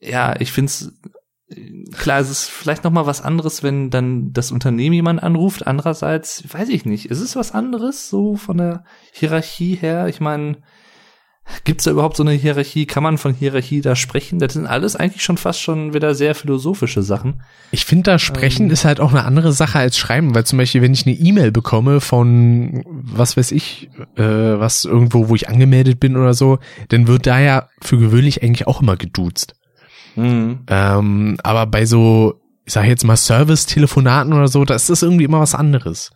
ja, 0.00 0.34
ich 0.40 0.52
finde 0.52 0.70
es 0.70 0.98
klar, 1.92 2.20
es 2.20 2.30
ist 2.30 2.48
vielleicht 2.48 2.84
noch 2.84 2.90
mal 2.90 3.06
was 3.06 3.20
anderes, 3.20 3.62
wenn 3.62 3.90
dann 3.90 4.32
das 4.32 4.50
Unternehmen 4.50 4.94
jemand 4.94 5.22
anruft. 5.22 5.66
Andererseits, 5.66 6.44
weiß 6.52 6.68
ich 6.68 6.84
nicht, 6.84 7.06
ist 7.06 7.20
es 7.20 7.36
was 7.36 7.52
anderes 7.52 8.08
so 8.08 8.36
von 8.36 8.56
der 8.56 8.84
Hierarchie 9.12 9.74
her? 9.74 10.08
Ich 10.08 10.20
meine, 10.20 10.56
gibt's 11.64 11.84
da 11.84 11.90
überhaupt 11.90 12.16
so 12.16 12.22
eine 12.22 12.32
Hierarchie? 12.32 12.86
Kann 12.86 13.02
man 13.02 13.18
von 13.18 13.34
Hierarchie 13.34 13.82
da 13.82 13.94
sprechen? 13.94 14.38
Das 14.38 14.54
sind 14.54 14.66
alles 14.66 14.96
eigentlich 14.96 15.22
schon 15.22 15.36
fast 15.36 15.60
schon 15.60 15.92
wieder 15.92 16.14
sehr 16.14 16.34
philosophische 16.34 17.02
Sachen. 17.02 17.42
Ich 17.70 17.84
finde, 17.84 18.04
da 18.04 18.18
sprechen 18.18 18.66
Ähm. 18.66 18.72
ist 18.72 18.86
halt 18.86 19.00
auch 19.00 19.10
eine 19.10 19.24
andere 19.24 19.52
Sache 19.52 19.78
als 19.78 19.98
schreiben, 19.98 20.34
weil 20.34 20.46
zum 20.46 20.58
Beispiel, 20.58 20.80
wenn 20.80 20.94
ich 20.94 21.06
eine 21.06 21.14
E-Mail 21.14 21.52
bekomme 21.52 22.00
von, 22.00 22.82
was 22.86 23.36
weiß 23.36 23.52
ich, 23.52 23.90
äh, 24.16 24.22
was 24.22 24.86
irgendwo, 24.86 25.28
wo 25.28 25.34
ich 25.34 25.48
angemeldet 25.48 26.00
bin 26.00 26.16
oder 26.16 26.32
so, 26.32 26.58
dann 26.88 27.06
wird 27.06 27.26
da 27.26 27.38
ja 27.38 27.68
für 27.82 27.98
gewöhnlich 27.98 28.42
eigentlich 28.42 28.66
auch 28.66 28.80
immer 28.80 28.96
geduzt. 28.96 29.54
Mhm. 30.16 30.60
Ähm, 30.68 31.36
aber 31.42 31.66
bei 31.66 31.84
so 31.86 32.40
ich 32.66 32.72
sage 32.72 32.88
jetzt 32.88 33.04
mal 33.04 33.16
Service-Telefonaten 33.16 34.32
oder 34.32 34.48
so, 34.48 34.64
da 34.64 34.74
ist 34.74 34.88
das 34.88 35.02
irgendwie 35.02 35.24
immer 35.24 35.40
was 35.40 35.54
anderes. 35.54 36.10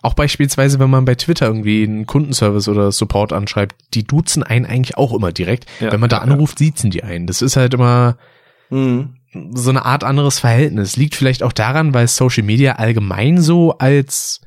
Auch 0.00 0.14
beispielsweise, 0.14 0.78
wenn 0.78 0.90
man 0.90 1.04
bei 1.04 1.16
Twitter 1.16 1.46
irgendwie 1.46 1.82
einen 1.82 2.06
Kundenservice 2.06 2.68
oder 2.68 2.92
Support 2.92 3.32
anschreibt, 3.32 3.74
die 3.94 4.04
duzen 4.04 4.44
einen 4.44 4.64
eigentlich 4.64 4.96
auch 4.96 5.12
immer 5.12 5.32
direkt. 5.32 5.66
Ja, 5.80 5.90
wenn 5.90 5.98
man 5.98 6.08
da 6.08 6.18
ja, 6.18 6.22
anruft, 6.22 6.58
siezen 6.58 6.90
die 6.90 7.02
einen. 7.02 7.26
Das 7.26 7.42
ist 7.42 7.56
halt 7.56 7.74
immer 7.74 8.16
Mhm. 8.70 9.16
so 9.54 9.70
eine 9.70 9.84
Art 9.84 10.04
anderes 10.04 10.38
Verhältnis. 10.38 10.96
Liegt 10.96 11.16
vielleicht 11.16 11.42
auch 11.42 11.52
daran, 11.52 11.94
weil 11.94 12.06
Social 12.06 12.44
Media 12.44 12.74
allgemein 12.74 13.40
so 13.40 13.76
als 13.78 14.40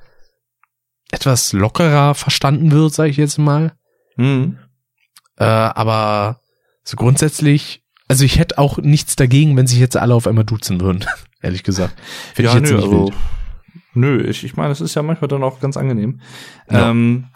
etwas 1.12 1.52
lockerer 1.52 2.16
verstanden 2.16 2.72
wird, 2.72 2.94
sage 2.94 3.10
ich 3.10 3.18
jetzt 3.18 3.38
mal. 3.38 3.74
Mhm. 4.16 4.58
Äh, 5.38 5.44
aber 5.44 6.40
so 6.84 6.96
grundsätzlich, 6.96 7.81
also 8.12 8.26
ich 8.26 8.38
hätte 8.38 8.58
auch 8.58 8.78
nichts 8.78 9.16
dagegen, 9.16 9.56
wenn 9.56 9.68
sich 9.68 9.80
jetzt 9.80 9.96
alle 9.96 10.14
auf 10.14 10.28
einmal 10.28 10.44
duzen 10.44 10.82
würden, 10.82 11.06
ehrlich 11.42 11.64
gesagt. 11.64 11.98
Find 12.34 12.46
Ja, 12.46 12.52
ich 12.56 12.60
jetzt 12.62 12.70
nö, 12.72 12.76
nicht 12.76 12.86
also, 12.86 13.06
wild. 13.06 13.14
nö, 13.94 14.22
ich, 14.28 14.44
ich 14.44 14.58
meine, 14.58 14.74
es 14.74 14.82
ist 14.82 14.96
ja 14.96 15.02
manchmal 15.02 15.30
dann 15.30 15.44
auch 15.44 15.62
ganz 15.62 15.78
angenehm. 15.78 16.20
Ja. 16.70 16.90
Ähm, 16.90 17.28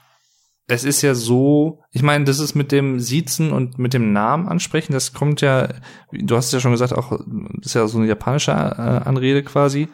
es 0.67 0.83
ist 0.83 1.01
ja 1.01 1.15
so, 1.15 1.79
ich 1.91 2.01
meine, 2.01 2.25
das 2.25 2.39
ist 2.39 2.55
mit 2.55 2.73
dem 2.73 2.99
Siezen 2.99 3.53
und 3.53 3.79
mit 3.79 3.93
dem 3.93 4.11
Namen 4.11 4.49
ansprechen, 4.49 4.91
das 4.91 5.13
kommt 5.13 5.39
ja, 5.39 5.69
du 6.11 6.35
hast 6.35 6.47
es 6.47 6.51
ja 6.51 6.59
schon 6.59 6.71
gesagt, 6.71 6.91
auch, 6.91 7.11
das 7.57 7.67
ist 7.67 7.73
ja 7.75 7.87
so 7.87 7.97
eine 7.97 8.07
japanische 8.07 8.51
äh, 8.51 8.55
Anrede 8.55 9.43
quasi. 9.43 9.87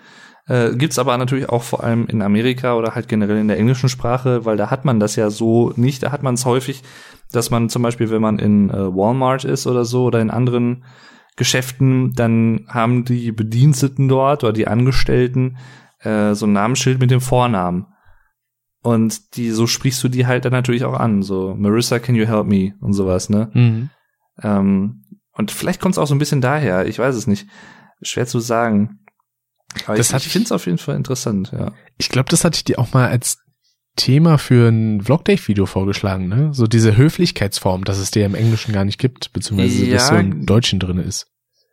Äh, 0.52 0.76
gibt's 0.76 1.00
aber 1.00 1.18
natürlich 1.18 1.48
auch 1.48 1.64
vor 1.64 1.82
allem 1.82 2.08
in 2.08 2.22
Amerika 2.22 2.74
oder 2.74 2.94
halt 2.94 3.08
generell 3.08 3.38
in 3.38 3.48
der 3.48 3.58
englischen 3.58 3.88
Sprache, 3.88 4.44
weil 4.44 4.58
da 4.58 4.70
hat 4.70 4.84
man 4.84 5.00
das 5.00 5.16
ja 5.16 5.30
so 5.30 5.72
nicht, 5.78 6.04
da 6.04 6.12
hat 6.12 6.24
man 6.24 6.34
es 6.34 6.46
häufig, 6.46 6.84
dass 7.32 7.52
man 7.52 7.70
zum 7.70 7.84
Beispiel, 7.84 8.10
wenn 8.10 8.22
man 8.22 8.38
in 8.38 8.70
äh, 8.70 8.94
Walmart 8.94 9.46
ist 9.46 9.66
oder 9.66 9.86
so 9.86 10.04
oder 10.04 10.20
in 10.20 10.30
anderen 10.30 10.84
Geschäften, 11.38 12.12
dann 12.16 12.66
haben 12.68 13.06
die 13.06 13.32
Bediensteten 13.32 14.10
dort 14.10 14.44
oder 14.44 14.52
die 14.52 14.68
Angestellten 14.68 15.56
äh, 16.00 16.34
so 16.34 16.48
ein 16.48 16.54
Namensschild 16.54 17.00
mit 17.00 17.12
dem 17.12 17.22
Vornamen. 17.22 17.86
Und 18.84 19.38
die, 19.38 19.52
so 19.52 19.68
sprichst 19.68 20.04
du 20.04 20.10
die 20.10 20.28
halt 20.28 20.44
dann 20.44 20.52
natürlich 20.52 20.84
auch 20.84 21.00
an. 21.00 21.22
So, 21.22 21.56
Marissa, 21.58 22.00
can 22.00 22.16
you 22.16 22.26
help 22.26 22.48
me? 22.48 22.74
Und 22.82 22.92
sowas, 22.92 23.30
ne? 23.30 23.52
Mhm. 23.54 23.90
Ähm, 24.44 25.04
und 25.32 25.52
vielleicht 25.52 25.80
kommt 25.80 25.96
es 25.96 26.00
auch 26.00 26.08
so 26.08 26.16
ein 26.16 26.20
bisschen 26.20 26.42
daher, 26.42 26.88
ich 26.88 27.00
weiß 27.00 27.16
es 27.16 27.26
nicht. 27.26 27.48
Schwer 28.02 28.26
zu 28.26 28.40
sagen. 28.40 29.01
Aber 29.86 29.98
Das 29.98 30.10
ich, 30.10 30.14
hatte 30.14 30.26
ich 30.26 30.32
finde 30.32 30.46
es 30.46 30.52
auf 30.52 30.66
jeden 30.66 30.78
Fall 30.78 30.96
interessant, 30.96 31.52
ja. 31.52 31.72
Ich 31.98 32.10
glaube, 32.10 32.30
das 32.30 32.44
hatte 32.44 32.56
ich 32.58 32.64
dir 32.64 32.80
auch 32.80 32.94
mal 32.94 33.08
als 33.08 33.40
Thema 33.96 34.38
für 34.38 34.70
ein 34.70 35.02
Vlogdate-Video 35.02 35.66
vorgeschlagen, 35.66 36.28
ne? 36.28 36.54
So 36.54 36.66
diese 36.66 36.96
Höflichkeitsform, 36.96 37.84
dass 37.84 37.98
es 37.98 38.12
der 38.12 38.26
im 38.26 38.36
Englischen 38.36 38.74
gar 38.74 38.86
nicht 38.86 39.00
gibt, 39.00 39.34
beziehungsweise 39.34 39.86
Ja. 39.86 39.94
dass 39.96 40.08
so 40.08 40.16
im 40.16 40.46
Deutschen 40.46 40.80
drin 40.80 40.98
ist. 40.98 41.28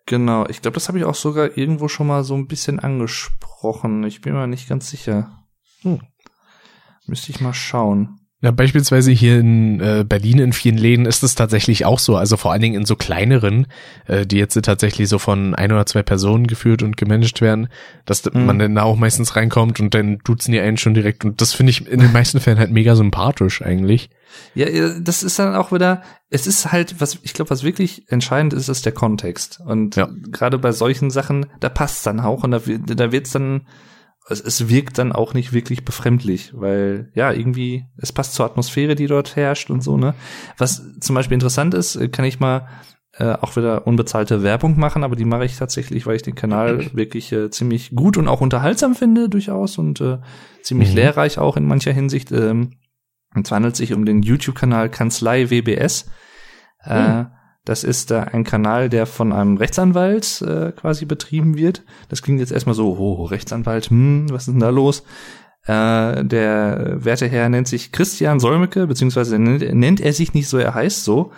Genau, 0.07 0.47
ich 0.49 0.63
glaube, 0.63 0.75
das 0.75 0.89
habe 0.89 0.99
ich 0.99 1.05
auch 1.05 1.15
sogar 1.15 1.57
irgendwo 1.57 1.89
schon 1.89 2.07
mal 2.07 2.25
so 2.25 2.35
ein 2.35 2.47
bisschen 2.49 2.81
angesprochen. 2.81 4.05
Ich 4.05 4.21
bin 4.21 4.33
mir 4.33 4.47
nicht 4.47 4.69
ganz 4.69 4.89
sicher. 4.89 5.45
Hm. 5.83 6.01
Müsste 7.07 7.31
ich 7.31 7.41
mal 7.41 7.55
schauen. 7.55 8.19
Ja, 8.41 8.53
beispielsweise 8.53 9.11
hier 9.11 9.41
in 9.41 9.81
äh, 9.81 10.05
Berlin 10.09 10.39
in 10.39 10.53
vielen 10.53 10.79
Läden 10.79 11.07
ist 11.07 11.25
es 11.25 11.35
tatsächlich 11.35 11.85
auch 11.85 11.99
so. 11.99 12.17
Also 12.17 12.37
vor 12.37 12.53
allen 12.53 12.61
Dingen 12.63 12.77
in 12.77 12.85
so 12.87 12.95
kleineren, 12.95 13.67
äh, 14.07 14.27
die 14.27 14.37
jetzt 14.37 14.55
tatsächlich 14.63 15.09
so 15.09 15.19
von 15.19 15.57
ein 15.57 15.73
oder 15.73 15.87
zwei 15.87 16.05
Personen 16.05 16.47
geführt 16.47 16.85
und 16.85 16.97
gemanagt 16.97 17.41
werden, 17.41 17.67
dass 18.07 18.25
Mhm. 18.25 18.47
man 18.47 18.59
dann 18.61 18.77
da 18.77 18.85
auch 18.85 18.97
meistens 18.97 19.35
reinkommt 19.35 19.81
und 19.81 19.93
dann 19.93 20.19
duzen 20.23 20.53
die 20.53 20.61
einen 20.61 20.77
schon 20.77 20.95
direkt. 20.95 21.25
Und 21.25 21.41
das 21.41 21.53
finde 21.53 21.71
ich 21.71 21.85
in 21.89 21.99
den 21.99 22.13
meisten 22.13 22.39
Fällen 22.39 22.61
halt 22.61 22.71
mega 22.71 22.95
sympathisch 22.95 23.61
eigentlich. 23.61 24.09
Ja, 24.55 24.69
ja, 24.69 24.91
das 25.01 25.25
ist 25.25 25.37
dann 25.41 25.57
auch 25.57 25.73
wieder, 25.73 26.03
es 26.31 26.47
ist 26.47 26.71
halt, 26.71 27.01
was 27.01 27.19
ich 27.23 27.33
glaube, 27.33 27.51
was 27.51 27.65
wirklich 27.65 28.05
entscheidend 28.09 28.53
ist, 28.53 28.69
ist 28.69 28.85
der 28.87 28.93
Kontext. 28.93 29.59
Und 29.67 29.97
Ja. 29.97 30.09
gerade 30.31 30.59
bei 30.59 30.71
solchen 30.71 31.11
Sachen, 31.11 31.47
da 31.59 31.69
passt 31.71 32.07
dann 32.07 32.21
auch 32.21 32.45
und 32.45 32.53
da, 32.53 32.65
wird- 32.67 32.83
da 33.01 33.11
wird's 33.11 33.33
dann, 33.33 33.63
es, 34.29 34.41
es 34.41 34.69
wirkt 34.69 34.99
dann 34.99 35.13
auch 35.13 35.35
nicht 35.35 35.53
wirklich 35.53 35.85
befremdlich, 35.85 36.53
weil 36.55 37.11
ja, 37.15 37.33
irgendwie, 37.33 37.87
es 37.97 38.13
passt 38.13 38.35
zur 38.35 38.47
Atmosphäre, 38.47 38.95
die 38.95 39.07
dort 39.07 39.37
herrscht 39.37 39.71
und 39.71 39.83
so, 39.83 39.97
ne? 39.97 40.15
Was 40.57 40.83
zum 41.01 41.15
Beispiel 41.15 41.35
interessant 41.35 41.75
ist, 41.75 41.97
äh, 41.97 42.09
kann 42.09 42.25
ich 42.25 42.41
mal 42.41 42.69
äh, 43.15 43.33
auch 43.33 43.57
wieder 43.57 43.87
unbezahlte 43.87 44.43
Werbung 44.43 44.79
machen, 44.79 45.03
aber 45.03 45.17
die 45.17 45.25
mache 45.25 45.45
ich 45.45 45.57
tatsächlich, 45.57 46.07
weil 46.07 46.17
ich 46.17 46.23
den 46.23 46.35
Kanal 46.35 46.95
wirklich 46.95 47.33
äh, 47.33 47.51
ziemlich 47.51 47.91
gut 47.95 48.17
und 48.17 48.29
auch 48.29 48.41
unterhaltsam 48.41 48.95
finde, 48.95 49.29
durchaus 49.29 49.79
und 49.79 50.01
äh, 50.01 50.19
ziemlich 50.63 50.91
Mhm. 50.91 50.97
lehrreich 50.97 51.39
auch 51.39 51.57
in 51.57 51.67
mancher 51.67 51.93
Hinsicht. 51.93 52.31
Ähm, 52.31 52.73
und 53.35 53.47
es 53.47 53.53
handelt 53.53 53.77
sich 53.77 53.93
um 53.93 54.05
den 54.05 54.23
YouTube-Kanal 54.23 54.91
Kanzlei 54.91 55.51
WBS. 55.51 56.11
Äh, 56.85 57.25
das 57.69 57.85
ist 57.85 58.11
äh, 58.11 58.25
ein 58.33 58.45
Kanal, 58.45 58.89
der 58.89 59.05
von 59.05 59.33
einem 59.33 59.59
Rechtsanwalt 59.59 60.41
äh, 60.43 60.73
quasi 60.73 61.05
betrieben 61.05 61.57
wird. 61.59 61.83
Das 62.09 62.23
klingt 62.23 62.41
jetzt 62.41 62.53
erstmal 62.53 62.75
so, 62.75 62.97
oh, 62.97 63.25
Rechtsanwalt, 63.25 63.91
hm, 63.91 64.27
was 64.31 64.49
ist 64.49 64.55
denn 64.55 64.61
da 64.61 64.71
los? 64.71 65.03
Äh, 65.65 66.25
der 66.25 67.05
werte 67.05 67.29
Herr 67.29 67.51
nennt 67.51 67.69
sich 67.69 67.93
Christian 67.93 68.41
Solmecke, 68.41 68.87
beziehungsweise 68.87 69.39
nennt, 69.39 69.75
nennt 69.75 70.01
er 70.01 70.15
sich 70.15 70.33
nicht 70.33 70.49
so, 70.49 70.57
er 70.57 70.73
heißt 70.73 71.05
so. 71.05 71.31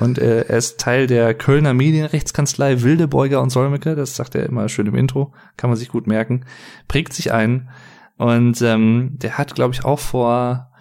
Und 0.00 0.18
äh, 0.18 0.46
er 0.48 0.56
ist 0.56 0.80
Teil 0.80 1.06
der 1.06 1.34
Kölner 1.34 1.72
Medienrechtskanzlei 1.72 2.82
Wildebeuger 2.82 3.40
und 3.40 3.50
Solmecke. 3.50 3.94
Das 3.94 4.16
sagt 4.16 4.34
er 4.34 4.44
immer 4.44 4.68
schön 4.68 4.88
im 4.88 4.96
Intro, 4.96 5.32
kann 5.56 5.70
man 5.70 5.78
sich 5.78 5.88
gut 5.88 6.08
merken. 6.08 6.46
Prägt 6.88 7.12
sich 7.12 7.32
ein. 7.32 7.68
Und 8.16 8.60
ähm, 8.60 9.10
der 9.12 9.38
hat, 9.38 9.54
glaube 9.54 9.74
ich, 9.74 9.84
auch 9.84 10.00
vor 10.00 10.72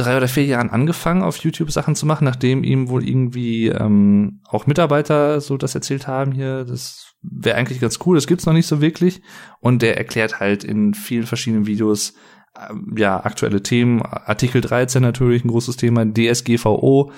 drei 0.00 0.16
oder 0.16 0.28
vier 0.28 0.44
Jahren 0.44 0.70
angefangen, 0.70 1.22
auf 1.22 1.38
YouTube 1.38 1.70
Sachen 1.70 1.94
zu 1.94 2.06
machen, 2.06 2.24
nachdem 2.24 2.64
ihm 2.64 2.88
wohl 2.88 3.06
irgendwie 3.06 3.68
ähm, 3.68 4.40
auch 4.48 4.66
Mitarbeiter 4.66 5.40
so 5.40 5.56
das 5.56 5.74
erzählt 5.74 6.06
haben 6.06 6.32
hier, 6.32 6.64
das 6.64 7.14
wäre 7.22 7.56
eigentlich 7.56 7.80
ganz 7.80 7.98
cool, 8.06 8.16
das 8.16 8.26
gibt's 8.26 8.46
noch 8.46 8.52
nicht 8.52 8.66
so 8.66 8.80
wirklich. 8.80 9.22
Und 9.60 9.82
der 9.82 9.96
erklärt 9.98 10.40
halt 10.40 10.64
in 10.64 10.94
vielen 10.94 11.26
verschiedenen 11.26 11.66
Videos 11.66 12.14
ähm, 12.58 12.94
ja 12.96 13.24
aktuelle 13.24 13.62
Themen, 13.62 14.02
Artikel 14.02 14.60
13 14.60 15.02
natürlich 15.02 15.44
ein 15.44 15.48
großes 15.48 15.76
Thema, 15.76 16.06
DSGVO. 16.06 17.12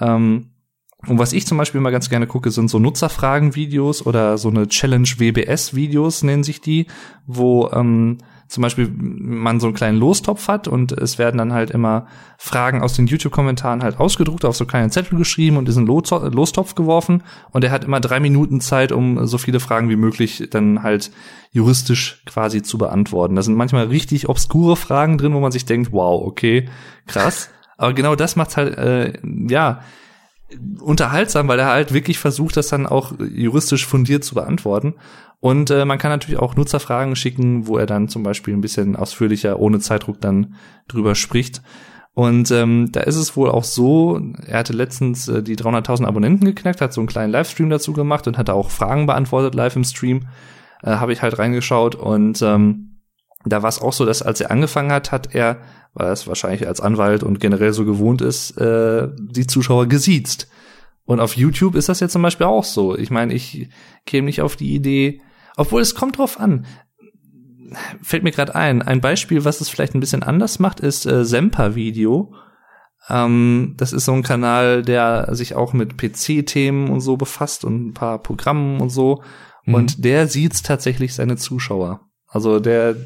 Ähm, 0.00 0.50
und 1.06 1.18
was 1.18 1.32
ich 1.32 1.46
zum 1.46 1.58
Beispiel 1.58 1.80
mal 1.80 1.90
ganz 1.90 2.08
gerne 2.08 2.26
gucke, 2.26 2.50
sind 2.50 2.68
so 2.68 2.78
Nutzerfragen-Videos 2.78 4.06
oder 4.06 4.38
so 4.38 4.48
eine 4.48 4.68
Challenge-WBS-Videos 4.68 6.22
nennen 6.22 6.44
sich 6.44 6.60
die, 6.60 6.86
wo 7.26 7.68
ähm, 7.72 8.18
zum 8.48 8.62
Beispiel 8.62 8.92
man 8.96 9.60
so 9.60 9.66
einen 9.66 9.74
kleinen 9.74 9.98
Lostopf 9.98 10.48
hat 10.48 10.68
und 10.68 10.92
es 10.92 11.18
werden 11.18 11.38
dann 11.38 11.52
halt 11.52 11.70
immer 11.70 12.06
Fragen 12.38 12.82
aus 12.82 12.92
den 12.94 13.06
YouTube-Kommentaren 13.06 13.82
halt 13.82 13.98
ausgedruckt, 13.98 14.44
auf 14.44 14.56
so 14.56 14.66
kleinen 14.66 14.90
Zettel 14.90 15.18
geschrieben 15.18 15.56
und 15.56 15.66
diesen 15.66 15.86
Lo- 15.86 16.02
Lostopf 16.30 16.74
geworfen 16.74 17.22
und 17.50 17.64
er 17.64 17.70
hat 17.70 17.84
immer 17.84 18.00
drei 18.00 18.20
Minuten 18.20 18.60
Zeit, 18.60 18.92
um 18.92 19.26
so 19.26 19.38
viele 19.38 19.60
Fragen 19.60 19.88
wie 19.88 19.96
möglich 19.96 20.48
dann 20.50 20.82
halt 20.82 21.10
juristisch 21.52 22.22
quasi 22.26 22.62
zu 22.62 22.78
beantworten. 22.78 23.36
Da 23.36 23.42
sind 23.42 23.54
manchmal 23.54 23.86
richtig 23.86 24.28
obskure 24.28 24.76
Fragen 24.76 25.18
drin, 25.18 25.34
wo 25.34 25.40
man 25.40 25.52
sich 25.52 25.64
denkt, 25.64 25.92
wow, 25.92 26.22
okay, 26.26 26.68
krass. 27.06 27.50
Aber 27.76 27.92
genau 27.92 28.14
das 28.14 28.36
macht 28.36 28.56
halt, 28.56 28.76
äh, 28.76 29.12
ja, 29.48 29.80
unterhaltsam, 30.80 31.48
weil 31.48 31.58
er 31.58 31.66
halt 31.66 31.92
wirklich 31.92 32.18
versucht, 32.18 32.56
das 32.56 32.68
dann 32.68 32.86
auch 32.86 33.12
juristisch 33.18 33.86
fundiert 33.86 34.24
zu 34.24 34.34
beantworten. 34.34 34.94
Und 35.40 35.70
äh, 35.70 35.84
man 35.84 35.98
kann 35.98 36.10
natürlich 36.10 36.40
auch 36.40 36.56
Nutzerfragen 36.56 37.16
schicken, 37.16 37.66
wo 37.66 37.76
er 37.76 37.86
dann 37.86 38.08
zum 38.08 38.22
Beispiel 38.22 38.54
ein 38.54 38.62
bisschen 38.62 38.96
ausführlicher, 38.96 39.58
ohne 39.58 39.78
Zeitdruck 39.78 40.20
dann 40.20 40.54
drüber 40.88 41.14
spricht. 41.14 41.62
Und 42.14 42.52
ähm, 42.52 42.90
da 42.92 43.00
ist 43.00 43.16
es 43.16 43.36
wohl 43.36 43.50
auch 43.50 43.64
so, 43.64 44.20
er 44.46 44.58
hatte 44.58 44.72
letztens 44.72 45.26
äh, 45.28 45.42
die 45.42 45.56
300.000 45.56 46.06
Abonnenten 46.06 46.46
geknackt, 46.46 46.80
hat 46.80 46.92
so 46.92 47.00
einen 47.00 47.08
kleinen 47.08 47.32
Livestream 47.32 47.68
dazu 47.70 47.92
gemacht 47.92 48.28
und 48.28 48.38
hat 48.38 48.50
auch 48.50 48.70
Fragen 48.70 49.06
beantwortet 49.06 49.54
live 49.54 49.74
im 49.74 49.84
Stream. 49.84 50.28
Äh, 50.82 50.92
Habe 50.92 51.12
ich 51.12 51.22
halt 51.22 51.38
reingeschaut 51.38 51.96
und 51.96 52.40
ähm, 52.40 53.00
da 53.44 53.62
war 53.62 53.68
es 53.68 53.80
auch 53.80 53.92
so, 53.92 54.06
dass 54.06 54.22
als 54.22 54.40
er 54.40 54.50
angefangen 54.50 54.92
hat, 54.92 55.12
hat 55.12 55.34
er, 55.34 55.58
weil 55.92 56.06
er 56.06 56.12
es 56.12 56.26
wahrscheinlich 56.26 56.66
als 56.66 56.80
Anwalt 56.80 57.22
und 57.22 57.40
generell 57.40 57.72
so 57.72 57.84
gewohnt 57.84 58.22
ist, 58.22 58.58
äh, 58.58 59.08
die 59.18 59.46
Zuschauer 59.46 59.86
gesiezt. 59.86 60.48
Und 61.04 61.20
auf 61.20 61.36
YouTube 61.36 61.74
ist 61.74 61.88
das 61.88 62.00
jetzt 62.00 62.12
zum 62.12 62.22
Beispiel 62.22 62.46
auch 62.46 62.64
so. 62.64 62.96
Ich 62.96 63.10
meine, 63.10 63.34
ich 63.34 63.68
käme 64.06 64.26
nicht 64.26 64.40
auf 64.40 64.56
die 64.56 64.74
Idee, 64.74 65.20
obwohl 65.56 65.82
es 65.82 65.94
kommt 65.94 66.18
drauf 66.18 66.40
an. 66.40 66.66
Fällt 68.02 68.22
mir 68.22 68.30
gerade 68.30 68.54
ein. 68.54 68.82
Ein 68.82 69.00
Beispiel, 69.00 69.44
was 69.44 69.60
es 69.60 69.68
vielleicht 69.68 69.94
ein 69.94 70.00
bisschen 70.00 70.22
anders 70.22 70.58
macht, 70.58 70.80
ist 70.80 71.06
äh, 71.06 71.24
Semper-Video. 71.24 72.34
Ähm, 73.08 73.74
das 73.76 73.92
ist 73.92 74.06
so 74.06 74.12
ein 74.12 74.22
Kanal, 74.22 74.82
der 74.82 75.34
sich 75.34 75.54
auch 75.54 75.72
mit 75.72 75.98
PC-Themen 75.98 76.88
und 76.88 77.00
so 77.00 77.16
befasst 77.16 77.64
und 77.64 77.88
ein 77.88 77.94
paar 77.94 78.22
Programmen 78.22 78.80
und 78.80 78.90
so. 78.90 79.22
Mhm. 79.64 79.74
Und 79.74 80.04
der 80.04 80.28
sieht 80.28 80.64
tatsächlich 80.64 81.14
seine 81.14 81.36
Zuschauer. 81.36 82.00
Also 82.34 82.58
der, 82.58 82.96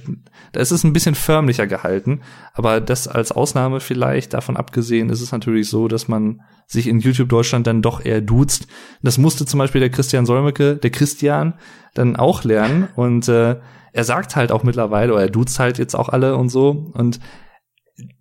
da 0.52 0.60
ist 0.60 0.70
es 0.70 0.84
ein 0.84 0.94
bisschen 0.94 1.14
förmlicher 1.14 1.66
gehalten, 1.66 2.22
aber 2.54 2.80
das 2.80 3.06
als 3.06 3.30
Ausnahme 3.30 3.80
vielleicht, 3.80 4.32
davon 4.32 4.56
abgesehen, 4.56 5.10
ist 5.10 5.20
es 5.20 5.32
natürlich 5.32 5.68
so, 5.68 5.86
dass 5.86 6.08
man 6.08 6.40
sich 6.66 6.86
in 6.86 7.00
YouTube 7.00 7.28
Deutschland 7.28 7.66
dann 7.66 7.82
doch 7.82 8.02
eher 8.02 8.22
duzt. 8.22 8.68
Das 9.02 9.18
musste 9.18 9.44
zum 9.44 9.58
Beispiel 9.58 9.82
der 9.82 9.90
Christian 9.90 10.24
Solmecke, 10.24 10.76
der 10.76 10.90
Christian, 10.90 11.54
dann 11.92 12.16
auch 12.16 12.42
lernen 12.42 12.88
und 12.96 13.28
äh, 13.28 13.56
er 13.92 14.04
sagt 14.04 14.34
halt 14.34 14.50
auch 14.50 14.62
mittlerweile, 14.62 15.12
oder 15.12 15.22
er 15.22 15.30
duzt 15.30 15.58
halt 15.58 15.76
jetzt 15.76 15.94
auch 15.94 16.08
alle 16.08 16.34
und 16.34 16.48
so 16.48 16.90
und 16.94 17.20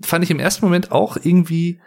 fand 0.03 0.25
ich 0.25 0.31
im 0.31 0.39
ersten 0.39 0.65
Moment 0.65 0.91
auch 0.91 1.15
irgendwie 1.15 1.79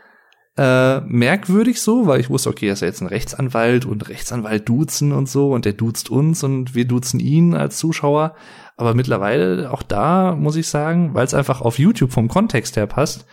äh, 0.56 1.00
merkwürdig 1.02 1.80
so, 1.80 2.06
weil 2.06 2.20
ich 2.20 2.30
wusste, 2.30 2.48
okay, 2.48 2.68
er 2.68 2.72
ist 2.72 2.80
ja 2.80 2.88
jetzt 2.88 3.02
ein 3.02 3.06
Rechtsanwalt 3.06 3.84
und 3.84 4.08
Rechtsanwalt 4.08 4.68
duzen 4.68 5.12
und 5.12 5.28
so 5.28 5.52
und 5.52 5.64
der 5.66 5.74
duzt 5.74 6.10
uns 6.10 6.42
und 6.42 6.74
wir 6.74 6.86
duzen 6.86 7.20
ihn 7.20 7.54
als 7.54 7.76
Zuschauer. 7.78 8.34
Aber 8.80 8.94
mittlerweile, 8.94 9.70
auch 9.70 9.82
da 9.82 10.34
muss 10.34 10.56
ich 10.56 10.66
sagen, 10.66 11.12
weil 11.12 11.26
es 11.26 11.34
einfach 11.34 11.60
auf 11.60 11.78
YouTube 11.78 12.12
vom 12.12 12.28
Kontext 12.28 12.78
her 12.78 12.86
passt, 12.86 13.26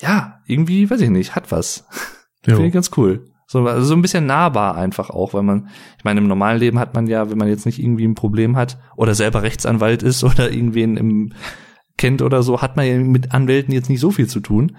ja, 0.00 0.40
irgendwie, 0.46 0.88
weiß 0.88 1.02
ich 1.02 1.10
nicht, 1.10 1.36
hat 1.36 1.52
was. 1.52 1.86
Finde 2.42 2.66
ich 2.66 2.72
ganz 2.72 2.90
cool. 2.96 3.26
So, 3.46 3.66
also 3.66 3.84
so 3.84 3.94
ein 3.94 4.00
bisschen 4.00 4.24
nahbar 4.24 4.76
einfach 4.76 5.10
auch, 5.10 5.34
weil 5.34 5.42
man, 5.42 5.68
ich 5.98 6.04
meine, 6.04 6.20
im 6.20 6.26
normalen 6.26 6.58
Leben 6.58 6.78
hat 6.78 6.94
man 6.94 7.06
ja, 7.06 7.30
wenn 7.30 7.36
man 7.36 7.48
jetzt 7.48 7.66
nicht 7.66 7.78
irgendwie 7.78 8.06
ein 8.06 8.14
Problem 8.14 8.56
hat 8.56 8.78
oder 8.96 9.14
selber 9.14 9.42
Rechtsanwalt 9.42 10.02
ist 10.02 10.24
oder 10.24 10.50
irgendwen 10.50 10.96
im 10.96 11.34
kennt 11.98 12.22
oder 12.22 12.42
so, 12.42 12.62
hat 12.62 12.76
man 12.76 12.86
ja 12.86 12.96
mit 12.96 13.32
Anwälten 13.32 13.74
jetzt 13.74 13.90
nicht 13.90 14.00
so 14.00 14.10
viel 14.10 14.26
zu 14.26 14.40
tun. 14.40 14.74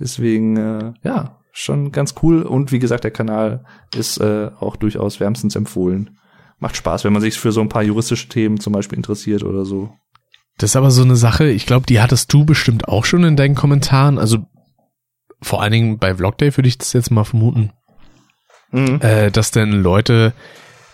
Deswegen, 0.00 0.56
äh, 0.56 0.94
ja, 1.04 1.38
schon 1.52 1.92
ganz 1.92 2.16
cool. 2.24 2.42
Und 2.42 2.72
wie 2.72 2.80
gesagt, 2.80 3.04
der 3.04 3.12
Kanal 3.12 3.64
ist 3.94 4.18
äh, 4.18 4.50
auch 4.58 4.74
durchaus 4.74 5.20
wärmstens 5.20 5.54
empfohlen. 5.54 6.18
Macht 6.64 6.76
Spaß, 6.78 7.04
wenn 7.04 7.12
man 7.12 7.20
sich 7.20 7.38
für 7.38 7.52
so 7.52 7.60
ein 7.60 7.68
paar 7.68 7.82
juristische 7.82 8.26
Themen 8.30 8.58
zum 8.58 8.72
Beispiel 8.72 8.96
interessiert 8.96 9.42
oder 9.42 9.66
so. 9.66 9.90
Das 10.56 10.70
ist 10.70 10.76
aber 10.76 10.90
so 10.90 11.02
eine 11.02 11.14
Sache, 11.16 11.46
ich 11.50 11.66
glaube, 11.66 11.84
die 11.84 12.00
hattest 12.00 12.32
du 12.32 12.46
bestimmt 12.46 12.88
auch 12.88 13.04
schon 13.04 13.22
in 13.22 13.36
deinen 13.36 13.54
Kommentaren. 13.54 14.18
Also 14.18 14.38
vor 15.42 15.60
allen 15.60 15.72
Dingen 15.72 15.98
bei 15.98 16.14
Vlogday 16.14 16.56
würde 16.56 16.68
ich 16.68 16.78
das 16.78 16.94
jetzt 16.94 17.10
mal 17.10 17.24
vermuten, 17.24 17.72
Mhm. 18.72 18.98
äh, 19.02 19.30
dass 19.30 19.50
denn 19.50 19.72
Leute 19.72 20.32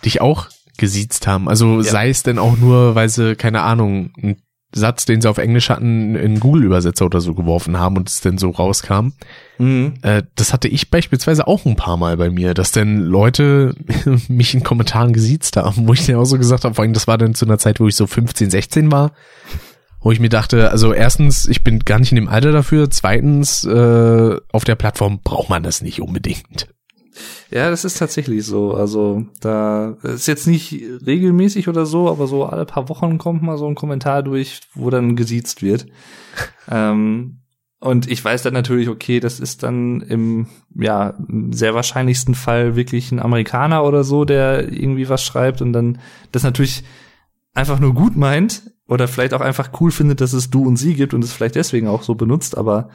dich 0.05 0.21
auch 0.21 0.49
gesiezt 0.77 1.29
haben. 1.29 1.49
Also 1.49 1.77
Ja. 1.77 1.85
sei 1.85 2.09
es 2.09 2.25
denn 2.25 2.41
auch 2.41 2.57
nur, 2.57 2.97
weil 2.97 3.09
sie, 3.09 3.37
keine 3.37 3.61
Ahnung, 3.63 4.13
einen 4.21 4.43
Satz, 4.73 5.05
den 5.05 5.21
sie 5.21 5.29
auf 5.29 5.39
Englisch 5.39 5.69
hatten, 5.69 6.15
in 6.15 6.39
Google-Übersetzer 6.39 7.05
oder 7.05 7.21
so 7.21 7.35
geworfen 7.35 7.79
haben 7.79 7.97
und 7.97 8.09
es 8.09 8.21
denn 8.21 8.39
so 8.39 8.51
rauskam. 8.51 9.13
Mhm. 9.59 9.95
Äh, 10.03 10.23
das 10.37 10.53
hatte 10.53 10.69
ich 10.69 10.91
beispielsweise 10.91 11.47
auch 11.47 11.65
ein 11.67 11.77
paar 11.77 11.97
Mal 11.97 12.17
bei 12.17 12.31
mir, 12.31 12.55
dass 12.55 12.71
denn 12.71 13.01
Leute 13.01 13.75
mich 14.29 14.55
in 14.55 14.63
Kommentaren 14.63 15.13
gesiezt 15.13 15.57
haben, 15.57 15.89
wo 15.89 15.93
ich 15.93 16.07
dann 16.07 16.17
auch 16.17 16.25
so 16.25 16.39
gesagt 16.39 16.65
habe, 16.65 16.75
vor 16.75 16.83
allem 16.83 16.93
das 16.93 17.09
war 17.09 17.19
dann 17.19 17.35
zu 17.35 17.47
einer 17.47 17.59
Zeit, 17.59 17.81
wo 17.81 17.89
ich 17.89 17.97
so 17.97 18.07
15, 18.07 18.51
16 18.51 18.93
war, 18.93 19.13
wo 20.01 20.13
ich 20.13 20.21
mir 20.21 20.29
dachte, 20.29 20.71
also 20.71 20.93
erstens, 20.93 21.49
ich 21.49 21.65
bin 21.65 21.81
gar 21.81 21.99
nicht 21.99 22.13
in 22.13 22.17
dem 22.17 22.29
Alter 22.29 22.53
dafür, 22.53 22.91
zweitens, 22.91 23.65
äh, 23.65 24.37
auf 24.53 24.65
der 24.65 24.77
Plattform 24.77 25.21
braucht 25.23 25.51
man 25.51 25.63
das 25.63 25.83
nicht 25.83 26.01
unbedingt. 26.01 26.69
Ja, 27.51 27.71
das 27.71 27.85
ist 27.85 27.99
tatsächlich 27.99 28.45
so. 28.45 28.75
Also 28.75 29.25
da 29.41 29.97
ist 30.03 30.29
jetzt 30.29 30.47
nicht 30.47 30.73
regelmäßig 31.07 31.69
oder 31.69 31.87
so, 31.87 32.09
aber 32.09 32.27
so 32.27 32.45
alle 32.45 32.65
paar 32.65 32.89
Wochen 32.89 33.19
kommt 33.19 33.43
mal 33.43 33.59
so 33.59 33.67
ein 33.67 33.75
Kommentar 33.75 34.23
durch, 34.23 34.61
wo 34.75 34.91
dann 34.91 35.17
gesiezt 35.17 35.63
wird. 35.63 35.87
ähm, 36.71 37.41
und 37.81 38.11
ich 38.11 38.23
weiß 38.23 38.43
dann 38.43 38.53
natürlich, 38.53 38.89
okay, 38.89 39.21
das 39.21 39.41
ist 39.41 39.63
dann 39.63 40.03
im 40.03 40.49
ja 40.75 41.15
sehr 41.51 41.75
wahrscheinlichsten 41.75 42.35
Fall 42.35 42.77
wirklich 42.77 43.11
ein 43.11 43.21
Amerikaner 43.21 43.85
oder 43.85 44.05
so, 44.05 44.27
der 44.27 44.71
irgendwie 44.71 45.09
was 45.09 45.25
schreibt 45.25 45.63
und 45.63 45.73
dann 45.73 45.99
das 46.31 46.43
natürlich 46.43 46.85
einfach 47.55 47.81
nur 47.81 47.95
gut 47.95 48.17
meint 48.17 48.71
oder 48.87 49.09
vielleicht 49.09 49.33
auch 49.33 49.41
einfach 49.41 49.71
cool 49.81 49.91
findet, 49.91 50.21
dass 50.21 50.35
es 50.35 50.51
du 50.51 50.67
und 50.67 50.77
sie 50.77 50.95
gibt 50.95 51.15
und 51.15 51.25
es 51.25 51.33
vielleicht 51.33 51.55
deswegen 51.55 51.89
auch 51.89 52.03
so 52.03 52.15
benutzt, 52.15 52.57
aber 52.59 52.91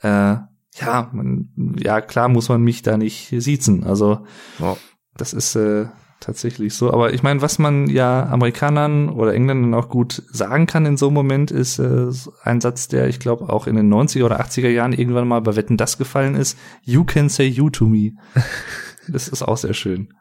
äh, 0.00 0.36
ja, 0.80 1.10
man, 1.12 1.48
ja, 1.78 2.00
klar 2.00 2.28
muss 2.28 2.48
man 2.48 2.62
mich 2.62 2.82
da 2.82 2.96
nicht 2.96 3.28
siezen. 3.36 3.84
Also 3.84 4.26
Ja. 4.58 4.76
das 5.16 5.32
ist 5.32 5.54
äh, 5.56 5.86
tatsächlich 6.20 6.74
so. 6.74 6.92
Aber 6.92 7.12
ich 7.14 7.22
meine, 7.22 7.42
was 7.42 7.58
man 7.58 7.88
ja 7.88 8.26
Amerikanern 8.26 9.08
oder 9.08 9.34
Engländern 9.34 9.74
auch 9.74 9.88
gut 9.88 10.22
sagen 10.30 10.66
kann 10.66 10.86
in 10.86 10.96
so 10.96 11.06
einem 11.06 11.14
Moment, 11.14 11.50
ist 11.50 11.78
äh, 11.78 12.08
ein 12.42 12.60
Satz, 12.60 12.88
der 12.88 13.08
ich 13.08 13.20
glaube 13.20 13.48
auch 13.48 13.66
in 13.66 13.76
den 13.76 13.92
90er 13.92 14.24
oder 14.24 14.40
80er 14.40 14.68
Jahren 14.68 14.92
irgendwann 14.92 15.28
mal 15.28 15.40
bei 15.40 15.56
Wetten 15.56 15.76
das 15.76 15.98
gefallen 15.98 16.34
ist. 16.34 16.58
You 16.82 17.04
can 17.04 17.28
say 17.28 17.46
you 17.46 17.70
to 17.70 17.86
me. 17.86 18.12
das 19.08 19.28
ist 19.28 19.42
auch 19.42 19.56
sehr 19.56 19.74
schön. 19.74 20.12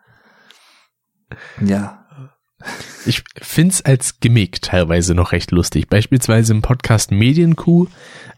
Ja. 1.64 2.05
Ich 3.06 3.24
find's 3.42 3.82
als 3.82 4.20
Gimmick 4.20 4.62
teilweise 4.62 5.14
noch 5.14 5.32
recht 5.32 5.52
lustig. 5.52 5.90
Beispielsweise 5.90 6.54
im 6.54 6.62
Podcast 6.62 7.12
Medienkuh, 7.12 7.88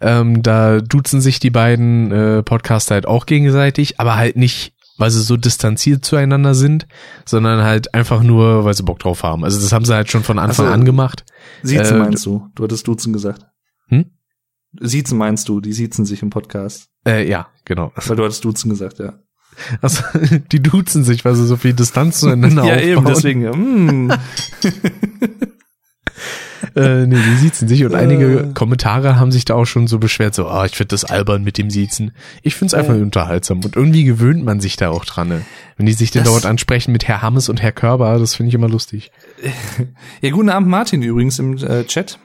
ähm, 0.02 0.44
da 0.44 0.80
duzen 0.82 1.22
sich 1.22 1.40
die 1.40 1.49
beiden 1.49 2.12
äh, 2.12 2.44
Podcaster 2.44 2.95
halt 2.95 3.08
auch 3.08 3.26
gegenseitig, 3.26 3.99
aber 3.99 4.16
halt 4.16 4.36
nicht, 4.36 4.74
weil 4.98 5.10
sie 5.12 5.22
so 5.22 5.38
distanziert 5.38 6.04
zueinander 6.04 6.54
sind, 6.54 6.88
sondern 7.26 7.64
halt 7.64 7.94
einfach 7.94 8.24
nur, 8.24 8.66
weil 8.66 8.74
sie 8.74 8.84
Bock 8.84 8.99
drauf 8.99 9.24
haben. 9.24 9.44
Also 9.44 9.60
das 9.60 9.72
haben 9.72 9.86
sie 9.86 9.94
halt 9.94 10.12
schon 10.12 10.24
von 10.24 10.40
Anfang 10.40 10.66
Also, 10.66 10.74
an 10.74 10.86
gemacht. 10.86 11.24
Siezen 11.64 11.98
Äh, 11.98 11.99
meinst 11.99 12.26
du? 12.26 12.48
Du 12.56 12.64
hattest 12.64 12.88
Duzen 12.88 13.14
gesagt. 13.14 13.45
Hm? 13.88 14.06
Siezen 14.80 15.18
meinst 15.18 15.48
du? 15.49 15.62
Die 15.62 15.74
siezen 15.74 16.06
sich 16.06 16.22
im 16.22 16.30
Podcast. 16.30 16.90
Äh, 17.06 17.28
ja, 17.30 17.48
genau. 17.64 17.91
Weil 17.95 18.18
du 18.18 18.24
hattest 18.24 18.44
Duzen 18.44 18.70
gesagt, 18.70 18.99
ja. 18.99 19.20
Also, 19.82 20.04
die 20.52 20.62
duzen 20.62 21.04
sich, 21.04 21.26
weil 21.26 21.36
sie 21.36 21.46
so 21.48 21.58
viel 21.58 21.74
Distanz 21.74 22.20
zueinander 22.20 22.64
ja, 22.66 22.74
aufbauen. 22.76 22.90
eben, 22.90 23.06
deswegen. 23.06 23.42
ja, 23.42 23.56
mm. 23.56 24.12
Äh, 26.76 27.06
nee, 27.08 27.16
die 27.16 27.36
siezen 27.38 27.68
sich 27.68 27.84
und 27.86 27.94
Äh. 27.94 27.98
einige 27.98 28.52
Kommentare 28.54 29.20
haben 29.20 29.32
sich 29.32 29.46
da 29.46 29.56
auch 29.56 29.66
schon 29.66 29.88
so 29.88 30.00
beschwert, 30.00 30.36
so, 30.36 30.48
ah, 30.48 30.66
ich 30.66 30.76
finde 30.76 30.90
das 30.90 31.06
albern 31.06 31.44
mit 31.44 31.58
dem 31.58 31.70
Siezen. 31.70 32.12
Ich 32.44 32.56
find's 32.56 32.74
einfach 32.74 32.96
Ja. 32.96 33.02
unterhaltsam 33.02 33.64
und 33.64 33.76
irgendwie 33.76 34.04
gewöhnt 34.04 34.44
man 34.44 34.60
sich 34.60 34.76
da 34.76 34.90
auch 34.90 35.06
dran. 35.06 35.28
Ne? 35.30 35.42
Wenn 35.78 35.86
die 35.86 35.94
sich 35.94 36.12
denn 36.12 36.24
Das- 36.24 36.34
dort 36.34 36.46
ansprechen 36.46 36.92
mit 36.92 37.08
Herr 37.08 37.22
Hammes 37.22 37.50
und 37.50 37.62
Herr 37.62 37.72
Körber, 37.72 38.18
das 38.20 38.36
finde 38.36 38.50
ich 38.50 38.56
immer 38.56 38.70
lustig. 38.70 39.12
Ja, 40.22 40.30
guten 40.32 40.50
Abend, 40.50 40.70
Martin, 40.70 41.02
übrigens 41.02 41.40
im 41.40 41.58
äh, 41.58 41.84
Chat. 41.86 42.20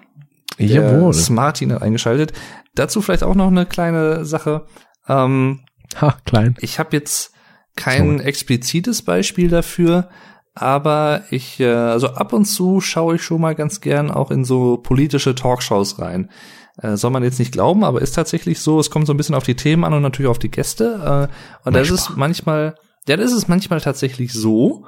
Der 0.59 0.67
Jawohl. 0.67 1.15
Smartin 1.15 1.73
hat 1.73 1.83
eingeschaltet. 1.83 2.33
Dazu 2.75 3.01
vielleicht 3.01 3.23
auch 3.25 3.35
noch 3.35 3.49
eine 3.49 3.65
kleine 3.67 4.25
Sache. 4.25 4.67
Ähm, 5.09 5.61
Ha, 6.01 6.17
klein. 6.25 6.57
ich 6.61 6.79
habe 6.79 6.97
jetzt 6.97 7.33
kein 7.77 8.21
explizites 8.21 9.03
Beispiel 9.03 9.49
dafür, 9.49 10.09
aber 10.55 11.23
ich, 11.31 11.61
äh, 11.61 11.73
also 11.73 12.09
ab 12.09 12.33
und 12.33 12.45
zu 12.45 12.81
schaue 12.81 13.17
ich 13.17 13.23
schon 13.23 13.41
mal 13.41 13.55
ganz 13.55 13.81
gern 13.81 14.11
auch 14.11 14.31
in 14.31 14.45
so 14.45 14.77
politische 14.77 15.35
Talkshows 15.35 15.99
rein. 15.99 16.31
Äh, 16.79 16.97
soll 16.97 17.11
man 17.11 17.23
jetzt 17.23 17.39
nicht 17.39 17.53
glauben, 17.53 17.85
aber 17.85 18.03
ist 18.03 18.15
tatsächlich 18.15 18.61
so, 18.61 18.79
es 18.79 18.91
kommt 18.91 19.07
so 19.07 19.13
ein 19.13 19.17
bisschen 19.17 19.35
auf 19.35 19.45
die 19.45 19.57
Themen 19.57 19.85
an 19.85 19.95
und 19.95 20.03
natürlich 20.03 20.31
auf 20.31 20.39
die 20.39 20.51
Gäste. 20.51 21.29
Äh, 21.33 21.67
und 21.67 21.75
da 21.75 21.81
ist 21.81 21.91
es 21.91 22.11
manchmal, 22.17 22.77
ja, 23.07 23.17
da 23.17 23.23
ist 23.23 23.33
es 23.33 23.49
manchmal 23.49 23.81
tatsächlich 23.81 24.33
so, 24.33 24.85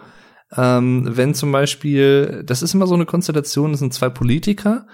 ähm, 0.56 1.08
wenn 1.10 1.34
zum 1.34 1.52
Beispiel, 1.52 2.42
das 2.46 2.62
ist 2.62 2.74
immer 2.74 2.86
so 2.86 2.94
eine 2.94 3.06
Konstellation, 3.06 3.72
das 3.72 3.80
sind 3.80 3.94
zwei 3.94 4.08
Politiker 4.08 4.86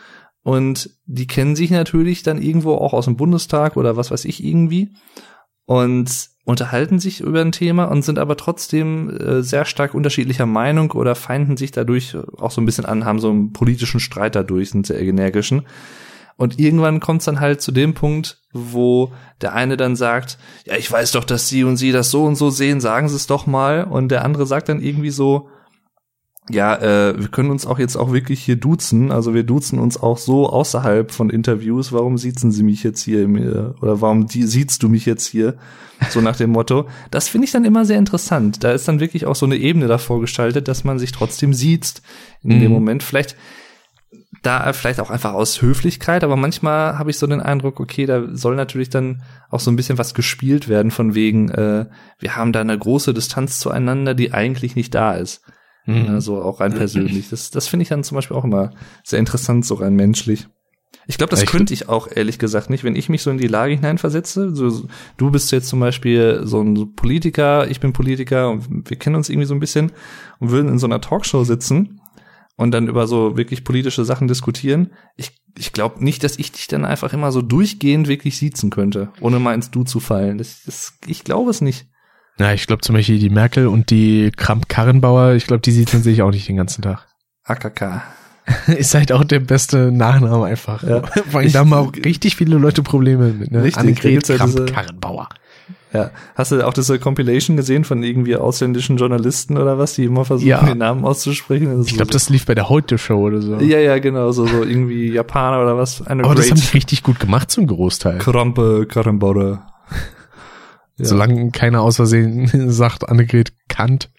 und 0.42 0.90
die 1.06 1.26
kennen 1.26 1.56
sich 1.56 1.70
natürlich 1.70 2.22
dann 2.22 2.40
irgendwo 2.40 2.74
auch 2.74 2.92
aus 2.92 3.04
dem 3.04 3.16
Bundestag 3.16 3.76
oder 3.76 3.96
was 3.96 4.10
weiß 4.10 4.24
ich 4.24 4.42
irgendwie 4.42 4.94
und 5.70 6.30
unterhalten 6.44 6.98
sich 6.98 7.20
über 7.20 7.42
ein 7.42 7.52
Thema 7.52 7.84
und 7.84 8.02
sind 8.02 8.18
aber 8.18 8.36
trotzdem 8.36 9.08
äh, 9.08 9.40
sehr 9.40 9.64
stark 9.64 9.94
unterschiedlicher 9.94 10.44
Meinung 10.44 10.90
oder 10.90 11.14
feinden 11.14 11.56
sich 11.56 11.70
dadurch 11.70 12.16
auch 12.38 12.50
so 12.50 12.60
ein 12.60 12.66
bisschen 12.66 12.86
an, 12.86 13.04
haben 13.04 13.20
so 13.20 13.30
einen 13.30 13.52
politischen 13.52 14.00
Streit 14.00 14.34
dadurch, 14.34 14.70
sind 14.70 14.88
sehr 14.88 15.00
energischen. 15.00 15.62
Und 16.36 16.58
irgendwann 16.58 16.98
kommt 16.98 17.20
es 17.20 17.26
dann 17.26 17.38
halt 17.38 17.62
zu 17.62 17.70
dem 17.70 17.94
Punkt, 17.94 18.38
wo 18.52 19.12
der 19.42 19.52
eine 19.52 19.76
dann 19.76 19.94
sagt, 19.94 20.38
ja, 20.66 20.74
ich 20.74 20.90
weiß 20.90 21.12
doch, 21.12 21.22
dass 21.22 21.46
Sie 21.46 21.62
und 21.62 21.76
Sie 21.76 21.92
das 21.92 22.10
so 22.10 22.24
und 22.24 22.34
so 22.34 22.50
sehen, 22.50 22.80
sagen 22.80 23.08
Sie 23.08 23.14
es 23.14 23.28
doch 23.28 23.46
mal. 23.46 23.84
Und 23.84 24.08
der 24.08 24.24
andere 24.24 24.46
sagt 24.46 24.70
dann 24.70 24.82
irgendwie 24.82 25.10
so, 25.10 25.50
ja, 26.48 26.74
äh, 26.76 27.18
wir 27.18 27.28
können 27.28 27.50
uns 27.50 27.66
auch 27.66 27.78
jetzt 27.78 27.96
auch 27.96 28.12
wirklich 28.12 28.42
hier 28.42 28.56
duzen. 28.56 29.12
Also 29.12 29.34
wir 29.34 29.44
duzen 29.44 29.78
uns 29.78 30.00
auch 30.00 30.18
so 30.18 30.48
außerhalb 30.48 31.12
von 31.12 31.30
Interviews. 31.30 31.92
Warum 31.92 32.18
siezen 32.18 32.50
Sie 32.50 32.62
mich 32.62 32.82
jetzt 32.82 33.02
hier 33.02 33.22
im, 33.22 33.36
äh, 33.36 33.72
oder 33.80 34.00
warum 34.00 34.26
die, 34.26 34.44
siehst 34.44 34.82
du 34.82 34.88
mich 34.88 35.06
jetzt 35.06 35.26
hier? 35.26 35.56
So 36.08 36.22
nach 36.22 36.36
dem 36.36 36.50
Motto. 36.50 36.88
Das 37.10 37.28
finde 37.28 37.44
ich 37.44 37.52
dann 37.52 37.66
immer 37.66 37.84
sehr 37.84 37.98
interessant. 37.98 38.64
Da 38.64 38.72
ist 38.72 38.88
dann 38.88 39.00
wirklich 39.00 39.26
auch 39.26 39.36
so 39.36 39.44
eine 39.44 39.56
Ebene 39.56 39.86
davor 39.86 40.20
gestaltet, 40.20 40.66
dass 40.66 40.82
man 40.82 40.98
sich 40.98 41.12
trotzdem 41.12 41.52
sieht 41.52 42.00
in 42.42 42.58
dem 42.58 42.68
Mhm. 42.68 42.72
Moment. 42.72 43.02
Vielleicht 43.02 43.36
da 44.42 44.72
vielleicht 44.72 45.00
auch 45.00 45.10
einfach 45.10 45.34
aus 45.34 45.60
Höflichkeit, 45.60 46.24
aber 46.24 46.36
manchmal 46.36 46.98
habe 46.98 47.10
ich 47.10 47.18
so 47.18 47.26
den 47.26 47.40
Eindruck, 47.40 47.78
okay, 47.78 48.06
da 48.06 48.34
soll 48.34 48.56
natürlich 48.56 48.88
dann 48.88 49.22
auch 49.50 49.60
so 49.60 49.70
ein 49.70 49.76
bisschen 49.76 49.98
was 49.98 50.14
gespielt 50.14 50.68
werden 50.68 50.90
von 50.90 51.14
wegen, 51.14 51.50
äh, 51.50 51.86
wir 52.18 52.36
haben 52.36 52.52
da 52.52 52.62
eine 52.62 52.78
große 52.78 53.12
Distanz 53.12 53.60
zueinander, 53.60 54.14
die 54.14 54.32
eigentlich 54.32 54.76
nicht 54.76 54.94
da 54.94 55.12
ist. 55.12 55.42
Mhm. 55.86 56.08
Also 56.08 56.42
auch 56.42 56.60
rein 56.60 56.74
persönlich. 56.74 57.30
Das, 57.30 57.50
das 57.50 57.68
finde 57.68 57.82
ich 57.82 57.88
dann 57.88 58.04
zum 58.04 58.16
Beispiel 58.16 58.36
auch 58.36 58.44
immer 58.44 58.72
sehr 59.04 59.18
interessant, 59.18 59.64
so 59.64 59.74
rein 59.74 59.94
menschlich. 59.94 60.46
Ich 61.06 61.18
glaube, 61.18 61.30
das 61.30 61.42
Echt? 61.42 61.50
könnte 61.50 61.74
ich 61.74 61.88
auch 61.88 62.08
ehrlich 62.14 62.38
gesagt 62.38 62.70
nicht, 62.70 62.84
wenn 62.84 62.94
ich 62.94 63.08
mich 63.08 63.22
so 63.22 63.30
in 63.30 63.38
die 63.38 63.48
Lage 63.48 63.74
hineinversetze. 63.74 64.54
So, 64.54 64.88
du 65.16 65.30
bist 65.30 65.50
jetzt 65.50 65.68
zum 65.68 65.80
Beispiel 65.80 66.42
so 66.44 66.60
ein 66.60 66.94
Politiker, 66.94 67.68
ich 67.68 67.80
bin 67.80 67.92
Politiker 67.92 68.50
und 68.50 68.88
wir 68.88 68.96
kennen 68.96 69.16
uns 69.16 69.28
irgendwie 69.28 69.46
so 69.46 69.54
ein 69.54 69.60
bisschen 69.60 69.92
und 70.38 70.50
würden 70.50 70.68
in 70.68 70.78
so 70.78 70.86
einer 70.86 71.00
Talkshow 71.00 71.44
sitzen 71.44 72.00
und 72.56 72.72
dann 72.72 72.88
über 72.88 73.06
so 73.06 73.36
wirklich 73.36 73.64
politische 73.64 74.04
Sachen 74.04 74.28
diskutieren. 74.28 74.92
Ich, 75.16 75.42
ich 75.56 75.72
glaube 75.72 76.04
nicht, 76.04 76.22
dass 76.22 76.38
ich 76.38 76.52
dich 76.52 76.68
dann 76.68 76.84
einfach 76.84 77.12
immer 77.12 77.32
so 77.32 77.42
durchgehend 77.42 78.06
wirklich 78.06 78.36
siezen 78.36 78.70
könnte, 78.70 79.10
ohne 79.20 79.38
mal 79.38 79.54
ins 79.54 79.70
Du 79.70 79.84
zu 79.84 79.98
fallen. 79.98 80.38
Das, 80.38 80.62
das, 80.64 80.98
ich 81.06 81.24
glaube 81.24 81.50
es 81.50 81.60
nicht. 81.60 81.88
Ja, 82.38 82.52
ich 82.52 82.66
glaube 82.66 82.80
zum 82.82 82.94
Beispiel 82.94 83.18
die 83.18 83.30
Merkel 83.30 83.66
und 83.66 83.90
die 83.90 84.30
Kramp-Karrenbauer, 84.36 85.32
ich 85.34 85.46
glaube, 85.46 85.60
die 85.60 85.72
siezen 85.72 86.02
sich 86.02 86.22
auch 86.22 86.30
nicht 86.30 86.48
den 86.48 86.56
ganzen 86.56 86.82
Tag. 86.82 87.06
AKK. 87.44 88.02
Ist 88.66 88.94
halt 88.94 89.12
auch 89.12 89.24
der 89.24 89.40
beste 89.40 89.92
Nachname 89.92 90.46
einfach. 90.46 90.82
Ja. 90.82 91.02
Vor 91.30 91.40
allem 91.40 91.52
da 91.52 91.58
haben 91.60 91.72
auch 91.72 91.92
richtig 92.04 92.36
viele 92.36 92.56
Leute 92.56 92.82
Probleme 92.82 93.28
mit, 93.28 93.50
ne? 93.52 93.62
Richtig, 93.62 93.80
Annegret 93.80 94.28
ja 94.28 94.36
Kramp-Karrenbauer. 94.36 95.28
Ja. 95.92 96.10
Hast 96.36 96.52
du 96.52 96.64
auch 96.66 96.72
diese 96.72 96.98
Compilation 97.00 97.56
gesehen 97.56 97.84
von 97.84 98.02
irgendwie 98.04 98.36
ausländischen 98.36 98.96
Journalisten 98.96 99.58
oder 99.58 99.76
was, 99.78 99.94
die 99.94 100.04
immer 100.04 100.24
versuchen, 100.24 100.48
Ja. 100.48 100.62
den 100.64 100.78
Namen 100.78 101.04
auszusprechen? 101.04 101.76
Das 101.76 101.86
Ich 101.88 101.94
glaube, 101.96 102.12
so, 102.12 102.16
das 102.16 102.28
lief 102.30 102.46
bei 102.46 102.54
der 102.54 102.68
Heute-Show 102.68 103.18
oder 103.18 103.42
so. 103.42 103.56
Ja, 103.58 103.78
ja, 103.78 103.98
genau, 103.98 104.30
so, 104.30 104.46
so 104.46 104.62
irgendwie 104.62 105.10
Japaner 105.12 105.60
oder 105.62 105.76
was. 105.76 106.06
Eine 106.06 106.24
Aber 106.24 106.34
das 106.36 106.46
great 106.46 106.58
haben 106.58 106.66
die 106.68 106.76
richtig 106.76 107.02
gut 107.02 107.18
gemacht 107.18 107.50
zum 107.50 107.66
Großteil. 107.66 108.18
Krampe, 108.18 108.86
Karambauer. 108.88 109.66
Ja. 111.00 111.06
Solange 111.06 111.50
keiner 111.50 111.82
aus 111.82 111.96
Versehen 111.96 112.70
sagt, 112.70 113.08
Annegret 113.08 113.52
Kant. 113.68 114.10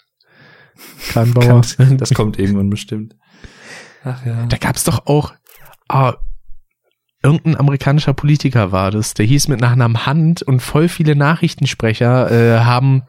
Kahnbauer. 1.14 1.62
Kant, 1.78 1.78
das 2.02 2.14
kommt 2.14 2.40
irgendwann 2.40 2.70
bestimmt. 2.70 3.16
Ach 4.04 4.26
ja. 4.26 4.46
Da 4.48 4.58
gab's 4.58 4.84
doch 4.84 5.06
auch, 5.06 5.34
ah, 5.88 6.16
irgendein 7.24 7.56
amerikanischer 7.58 8.14
Politiker 8.14 8.72
war 8.72 8.90
das, 8.92 9.14
der 9.14 9.26
hieß 9.26 9.48
mit 9.48 9.60
Nachnamen 9.62 10.06
Hand 10.08 10.42
und 10.42 10.60
voll 10.60 10.88
viele 10.90 11.16
Nachrichtensprecher 11.16 12.32
äh, 12.32 12.60
haben 12.62 13.04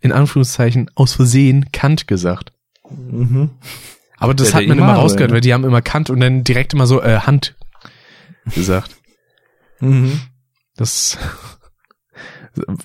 in 0.00 0.10
Anführungszeichen 0.12 0.90
aus 0.96 1.14
Versehen 1.14 1.66
Kant 1.72 2.06
gesagt. 2.08 2.52
Mhm. 2.90 3.50
Aber 4.18 4.34
das 4.34 4.48
Der- 4.48 4.54
hat 4.56 4.60
der 4.62 4.68
man 4.70 4.78
immer 4.78 4.94
rausgehört, 4.94 5.30
oder? 5.30 5.36
weil 5.36 5.40
die 5.42 5.54
haben 5.54 5.64
immer 5.64 5.82
Kant 5.82 6.10
und 6.10 6.18
dann 6.20 6.42
direkt 6.42 6.74
immer 6.74 6.86
so 6.88 7.00
äh, 7.02 7.20
Hand 7.20 7.54
gesagt. 8.52 8.96
Mhm. 9.80 10.20
Das 10.76 11.18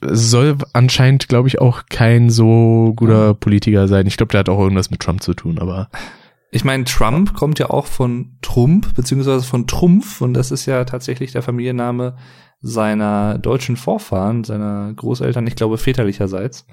soll 0.01 0.57
anscheinend, 0.73 1.27
glaube 1.27 1.47
ich, 1.47 1.59
auch 1.59 1.83
kein 1.89 2.29
so 2.29 2.93
guter 2.95 3.33
Politiker 3.33 3.87
sein. 3.87 4.07
Ich 4.07 4.17
glaube, 4.17 4.31
der 4.31 4.39
hat 4.39 4.49
auch 4.49 4.59
irgendwas 4.59 4.91
mit 4.91 4.99
Trump 4.99 5.23
zu 5.23 5.33
tun, 5.33 5.59
aber 5.59 5.89
Ich 6.51 6.65
meine, 6.65 6.83
Trump 6.83 7.33
kommt 7.33 7.59
ja 7.59 7.69
auch 7.69 7.85
von 7.85 8.37
Trump, 8.41 8.93
beziehungsweise 8.93 9.45
von 9.45 9.67
Trumpf, 9.67 10.19
und 10.19 10.33
das 10.33 10.51
ist 10.51 10.65
ja 10.65 10.83
tatsächlich 10.83 11.31
der 11.31 11.41
Familienname 11.41 12.17
seiner 12.61 13.37
deutschen 13.37 13.77
Vorfahren, 13.77 14.43
seiner 14.43 14.93
Großeltern, 14.93 15.47
ich 15.47 15.55
glaube 15.55 15.77
väterlicherseits. 15.77 16.65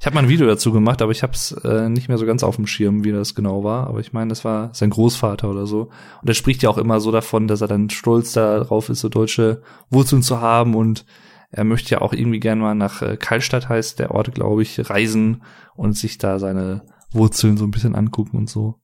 Ich 0.00 0.06
habe 0.06 0.14
mal 0.14 0.22
ein 0.22 0.28
Video 0.30 0.46
dazu 0.46 0.72
gemacht, 0.72 1.02
aber 1.02 1.12
ich 1.12 1.22
habe 1.22 1.34
es 1.34 1.52
äh, 1.52 1.90
nicht 1.90 2.08
mehr 2.08 2.16
so 2.16 2.24
ganz 2.24 2.42
auf 2.42 2.56
dem 2.56 2.66
Schirm, 2.66 3.04
wie 3.04 3.12
das 3.12 3.34
genau 3.34 3.64
war. 3.64 3.86
Aber 3.86 4.00
ich 4.00 4.14
meine, 4.14 4.30
das 4.30 4.46
war 4.46 4.70
sein 4.72 4.88
Großvater 4.88 5.50
oder 5.50 5.66
so. 5.66 5.90
Und 6.22 6.28
er 6.28 6.34
spricht 6.34 6.62
ja 6.62 6.70
auch 6.70 6.78
immer 6.78 7.00
so 7.00 7.12
davon, 7.12 7.46
dass 7.48 7.60
er 7.60 7.68
dann 7.68 7.90
stolz 7.90 8.32
darauf 8.32 8.88
ist, 8.88 9.00
so 9.00 9.10
deutsche 9.10 9.60
Wurzeln 9.90 10.22
zu 10.22 10.40
haben. 10.40 10.74
Und 10.74 11.04
er 11.50 11.64
möchte 11.64 11.90
ja 11.90 12.00
auch 12.00 12.12
irgendwie 12.12 12.40
gern 12.40 12.58
mal 12.60 12.74
nach 12.74 13.02
äh, 13.02 13.16
Kallstadt, 13.16 13.68
heißt 13.68 13.98
der 13.98 14.12
Ort, 14.12 14.34
glaube 14.34 14.62
ich, 14.62 14.88
reisen 14.90 15.42
und 15.74 15.96
sich 15.96 16.18
da 16.18 16.38
seine 16.38 16.82
Wurzeln 17.12 17.56
so 17.56 17.64
ein 17.64 17.70
bisschen 17.72 17.94
angucken 17.96 18.36
und 18.36 18.48
so. 18.48 18.76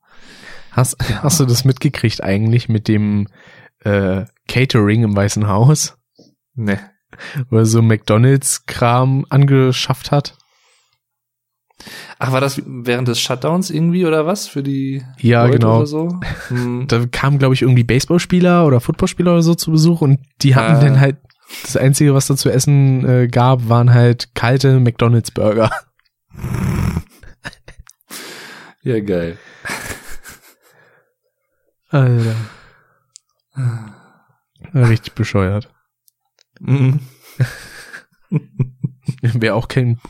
Hast, 0.72 0.96
hast 1.22 1.40
du 1.40 1.44
das 1.46 1.64
mitgekriegt 1.64 2.22
eigentlich 2.22 2.68
mit 2.68 2.88
dem 2.88 3.28
äh, 3.80 4.24
Catering 4.48 5.04
im 5.04 5.16
Weißen 5.16 5.46
Haus, 5.48 5.96
Ne. 6.54 6.78
wo 7.50 7.58
er 7.58 7.66
so 7.66 7.82
McDonalds-Kram 7.82 9.26
angeschafft 9.28 10.10
hat? 10.10 10.36
Ach, 12.18 12.32
war 12.32 12.40
das 12.40 12.62
während 12.64 13.06
des 13.08 13.20
Shutdowns 13.20 13.68
irgendwie 13.70 14.06
oder 14.06 14.24
was? 14.26 14.48
Für 14.48 14.62
die 14.62 15.02
Ja, 15.18 15.44
Leute 15.44 15.58
genau. 15.58 15.76
oder 15.76 15.86
so? 15.86 16.20
Hm. 16.48 16.86
Da 16.88 17.04
kamen, 17.06 17.38
glaube 17.38 17.54
ich, 17.54 17.62
irgendwie 17.62 17.84
Baseballspieler 17.84 18.66
oder 18.66 18.80
Footballspieler 18.80 19.32
oder 19.32 19.42
so 19.42 19.54
zu 19.54 19.70
Besuch 19.70 20.00
und 20.00 20.18
die 20.40 20.54
hatten 20.56 20.76
Ah. 20.76 20.80
dann 20.80 21.00
halt, 21.00 21.18
das 21.62 21.76
Einzige, 21.76 22.14
was 22.14 22.26
da 22.26 22.36
zu 22.36 22.50
essen 22.50 23.08
äh, 23.08 23.28
gab, 23.28 23.68
waren 23.68 23.92
halt 23.92 24.34
kalte 24.34 24.80
McDonalds-Burger. 24.80 25.70
Ja, 28.82 29.00
geil. 29.00 29.36
Alter. 31.88 32.36
Richtig 34.74 35.14
bescheuert. 35.14 35.74
Mhm. 36.60 37.00
Wer 39.22 39.56
auch 39.56 39.66
kein 39.66 40.00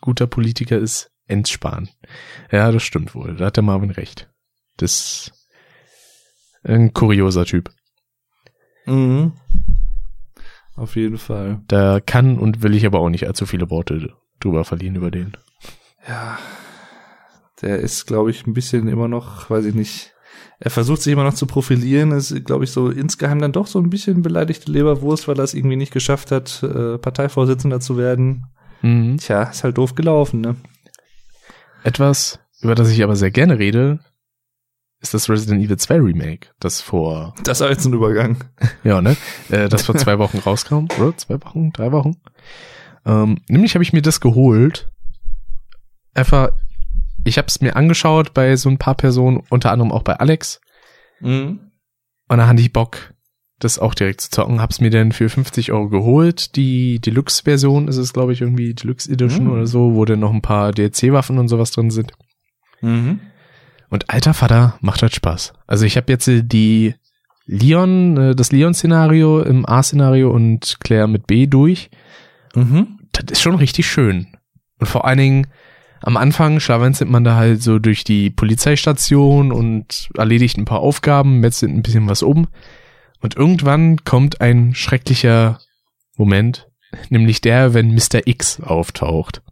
guter 0.00 0.26
Politiker 0.26 0.78
ist, 0.78 1.10
Endsparen. 1.26 1.90
Ja, 2.50 2.70
das 2.70 2.82
stimmt 2.82 3.14
wohl. 3.14 3.36
Da 3.36 3.46
hat 3.46 3.56
der 3.56 3.64
Marvin 3.64 3.90
recht. 3.90 4.30
Das 4.76 4.92
ist 4.92 5.32
ein 6.62 6.92
kurioser 6.92 7.44
Typ. 7.44 7.70
Mhm. 8.86 9.32
Auf 10.80 10.96
jeden 10.96 11.18
Fall. 11.18 11.60
Da 11.68 12.00
kann 12.00 12.38
und 12.38 12.62
will 12.62 12.74
ich 12.74 12.86
aber 12.86 13.00
auch 13.00 13.10
nicht 13.10 13.26
allzu 13.26 13.44
viele 13.44 13.68
Worte 13.68 14.14
drüber 14.40 14.64
verlieren 14.64 14.96
über 14.96 15.10
den. 15.10 15.36
Ja. 16.08 16.38
Der 17.60 17.80
ist, 17.80 18.06
glaube 18.06 18.30
ich, 18.30 18.46
ein 18.46 18.54
bisschen 18.54 18.88
immer 18.88 19.06
noch, 19.06 19.50
weiß 19.50 19.66
ich 19.66 19.74
nicht. 19.74 20.14
Er 20.58 20.70
versucht 20.70 21.02
sich 21.02 21.12
immer 21.12 21.24
noch 21.24 21.34
zu 21.34 21.44
profilieren, 21.44 22.12
ist, 22.12 22.46
glaube 22.46 22.64
ich, 22.64 22.70
so 22.70 22.88
insgeheim 22.88 23.40
dann 23.40 23.52
doch 23.52 23.66
so 23.66 23.78
ein 23.78 23.90
bisschen 23.90 24.22
beleidigte 24.22 24.72
Leberwurst, 24.72 25.28
weil 25.28 25.38
er 25.38 25.44
es 25.44 25.52
irgendwie 25.52 25.76
nicht 25.76 25.92
geschafft 25.92 26.30
hat, 26.30 26.62
äh, 26.62 26.96
Parteivorsitzender 26.96 27.80
zu 27.80 27.98
werden. 27.98 28.46
Mhm. 28.80 29.18
Tja, 29.18 29.42
ist 29.42 29.62
halt 29.62 29.76
doof 29.76 29.94
gelaufen, 29.94 30.40
ne? 30.40 30.56
Etwas, 31.84 32.38
über 32.62 32.74
das 32.74 32.90
ich 32.90 33.04
aber 33.04 33.16
sehr 33.16 33.30
gerne 33.30 33.58
rede, 33.58 34.00
ist 35.00 35.14
das 35.14 35.28
Resident 35.30 35.62
Evil 35.64 35.76
2 35.78 35.94
Remake, 36.00 36.48
das 36.60 36.80
vor, 36.80 37.34
Das 37.44 37.60
war 37.60 37.70
jetzt 37.70 37.86
ein 37.86 37.92
Übergang. 37.94 38.36
ja, 38.84 39.00
ne, 39.00 39.16
äh, 39.50 39.68
das 39.68 39.82
vor 39.82 39.96
zwei 39.96 40.18
Wochen 40.18 40.38
rauskam, 40.38 40.86
oder? 40.98 41.16
Zwei 41.16 41.40
Wochen, 41.42 41.72
drei 41.72 41.90
Wochen. 41.92 42.16
Ähm, 43.06 43.38
nämlich 43.48 43.74
habe 43.74 43.82
ich 43.82 43.92
mir 43.92 44.02
das 44.02 44.20
geholt. 44.20 44.88
Einfach, 46.14 46.50
ich 47.24 47.38
habe 47.38 47.48
es 47.48 47.60
mir 47.60 47.76
angeschaut 47.76 48.34
bei 48.34 48.56
so 48.56 48.68
ein 48.68 48.78
paar 48.78 48.94
Personen, 48.94 49.42
unter 49.48 49.72
anderem 49.72 49.92
auch 49.92 50.02
bei 50.02 50.14
Alex. 50.16 50.60
Mhm. 51.20 51.60
Und 52.28 52.38
da 52.38 52.46
hatte 52.46 52.60
ich 52.60 52.72
Bock, 52.72 53.14
das 53.58 53.78
auch 53.78 53.94
direkt 53.94 54.20
zu 54.20 54.30
zocken. 54.30 54.60
Hab's 54.60 54.80
mir 54.80 54.90
dann 54.90 55.12
für 55.12 55.28
50 55.28 55.72
Euro 55.72 55.88
geholt. 55.88 56.56
Die 56.56 56.98
Deluxe-Version 57.00 57.88
ist 57.88 57.96
es, 57.96 58.12
glaube 58.12 58.32
ich, 58.32 58.40
irgendwie 58.40 58.74
Deluxe 58.74 59.10
Edition 59.10 59.46
Mhm. 59.46 59.52
oder 59.52 59.66
so, 59.66 59.94
wo 59.94 60.04
dann 60.04 60.20
noch 60.20 60.32
ein 60.32 60.42
paar 60.42 60.72
DLC-Waffen 60.72 61.38
und 61.38 61.48
sowas 61.48 61.70
drin 61.70 61.90
sind. 61.90 62.12
Mhm. 62.82 63.20
Und 63.90 64.08
alter 64.08 64.34
Vater, 64.34 64.78
macht 64.80 65.02
das 65.02 65.14
Spaß. 65.14 65.52
Also 65.66 65.84
ich 65.84 65.96
habe 65.96 66.12
jetzt 66.12 66.28
äh, 66.28 66.42
die 66.42 66.94
Leon, 67.46 68.16
äh, 68.16 68.34
das 68.36 68.52
Leon-Szenario 68.52 69.42
im 69.42 69.66
A-Szenario 69.66 70.30
und 70.30 70.78
Claire 70.80 71.08
mit 71.08 71.26
B 71.26 71.46
durch. 71.46 71.90
Mhm. 72.54 72.98
Das 73.12 73.24
ist 73.32 73.40
schon 73.40 73.56
richtig 73.56 73.86
schön. 73.90 74.28
Und 74.78 74.86
vor 74.86 75.04
allen 75.04 75.18
Dingen 75.18 75.46
am 76.02 76.16
Anfang 76.16 76.60
schlawenzelt 76.60 77.10
man 77.10 77.24
da 77.24 77.34
halt 77.34 77.62
so 77.62 77.78
durch 77.78 78.04
die 78.04 78.30
Polizeistation 78.30 79.52
und 79.52 80.08
erledigt 80.16 80.56
ein 80.56 80.64
paar 80.64 80.80
Aufgaben, 80.80 81.40
metzelt 81.40 81.72
ein 81.72 81.82
bisschen 81.82 82.08
was 82.08 82.22
um. 82.22 82.48
Und 83.20 83.36
irgendwann 83.36 84.02
kommt 84.04 84.40
ein 84.40 84.74
schrecklicher 84.74 85.58
Moment, 86.16 86.68
nämlich 87.10 87.40
der, 87.42 87.74
wenn 87.74 87.94
Mr. 87.94 88.26
X 88.26 88.60
auftaucht. 88.60 89.42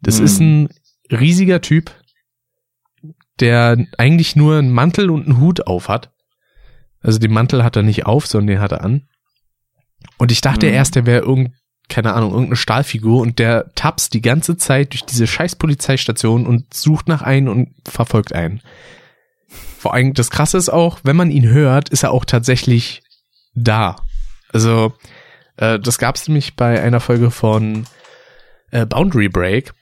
Das 0.00 0.18
Hm. 0.18 0.24
ist 0.24 0.40
ein 0.40 0.68
riesiger 1.10 1.60
Typ, 1.60 1.90
der 3.40 3.76
eigentlich 3.98 4.36
nur 4.36 4.58
einen 4.58 4.70
Mantel 4.70 5.10
und 5.10 5.26
einen 5.26 5.40
Hut 5.40 5.66
auf 5.66 5.88
hat. 5.88 6.10
Also 7.02 7.18
den 7.18 7.32
Mantel 7.32 7.64
hat 7.64 7.76
er 7.76 7.82
nicht 7.82 8.06
auf, 8.06 8.26
sondern 8.26 8.48
den 8.48 8.60
hat 8.60 8.72
er 8.72 8.84
an. 8.84 9.08
Und 10.18 10.32
ich 10.32 10.40
dachte 10.40 10.66
Hm. 10.66 10.74
erst, 10.74 10.96
der 10.96 11.06
wäre 11.06 11.22
irgend, 11.22 11.52
keine 11.88 12.12
Ahnung, 12.14 12.30
irgendeine 12.30 12.56
Stahlfigur 12.56 13.20
und 13.20 13.38
der 13.38 13.72
tapst 13.74 14.14
die 14.14 14.22
ganze 14.22 14.56
Zeit 14.56 14.92
durch 14.92 15.04
diese 15.04 15.26
scheiß 15.26 15.56
Polizeistation 15.56 16.46
und 16.46 16.72
sucht 16.74 17.08
nach 17.08 17.22
einen 17.22 17.48
und 17.48 17.70
verfolgt 17.88 18.32
einen. 18.32 18.60
Vor 19.78 19.94
allem, 19.94 20.12
das 20.14 20.30
krasse 20.30 20.58
ist 20.58 20.68
auch, 20.68 21.00
wenn 21.02 21.16
man 21.16 21.30
ihn 21.30 21.48
hört, 21.48 21.88
ist 21.88 22.02
er 22.02 22.12
auch 22.12 22.24
tatsächlich 22.24 23.02
da. 23.54 23.96
Also, 24.52 24.92
äh, 25.56 25.78
das 25.78 25.98
gab's 25.98 26.28
nämlich 26.28 26.54
bei 26.54 26.80
einer 26.82 27.00
Folge 27.00 27.30
von 27.30 27.86
äh, 28.70 28.84
Boundary 28.86 29.28
Break. 29.28 29.72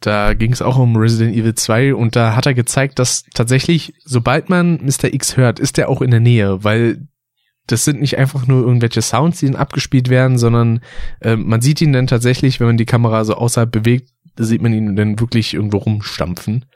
Da 0.00 0.34
ging 0.34 0.52
es 0.52 0.62
auch 0.62 0.76
um 0.76 0.96
Resident 0.96 1.34
Evil 1.34 1.54
2 1.54 1.94
und 1.94 2.16
da 2.16 2.36
hat 2.36 2.46
er 2.46 2.54
gezeigt, 2.54 2.98
dass 2.98 3.24
tatsächlich, 3.34 3.94
sobald 4.04 4.50
man 4.50 4.80
Mr. 4.84 5.12
X 5.12 5.36
hört, 5.36 5.58
ist 5.58 5.78
er 5.78 5.88
auch 5.88 6.02
in 6.02 6.10
der 6.10 6.20
Nähe, 6.20 6.62
weil 6.64 7.08
das 7.66 7.84
sind 7.84 8.00
nicht 8.00 8.18
einfach 8.18 8.46
nur 8.46 8.62
irgendwelche 8.62 9.02
Sounds, 9.02 9.40
die 9.40 9.46
dann 9.46 9.56
abgespielt 9.56 10.08
werden, 10.08 10.38
sondern 10.38 10.80
äh, 11.20 11.36
man 11.36 11.60
sieht 11.60 11.80
ihn 11.80 11.92
dann 11.92 12.06
tatsächlich, 12.06 12.60
wenn 12.60 12.68
man 12.68 12.76
die 12.76 12.84
Kamera 12.84 13.24
so 13.24 13.34
außerhalb 13.34 13.70
bewegt, 13.70 14.10
sieht 14.36 14.62
man 14.62 14.72
ihn 14.72 14.94
dann 14.96 15.18
wirklich 15.18 15.54
irgendwo 15.54 15.78
rumstampfen. 15.78 16.66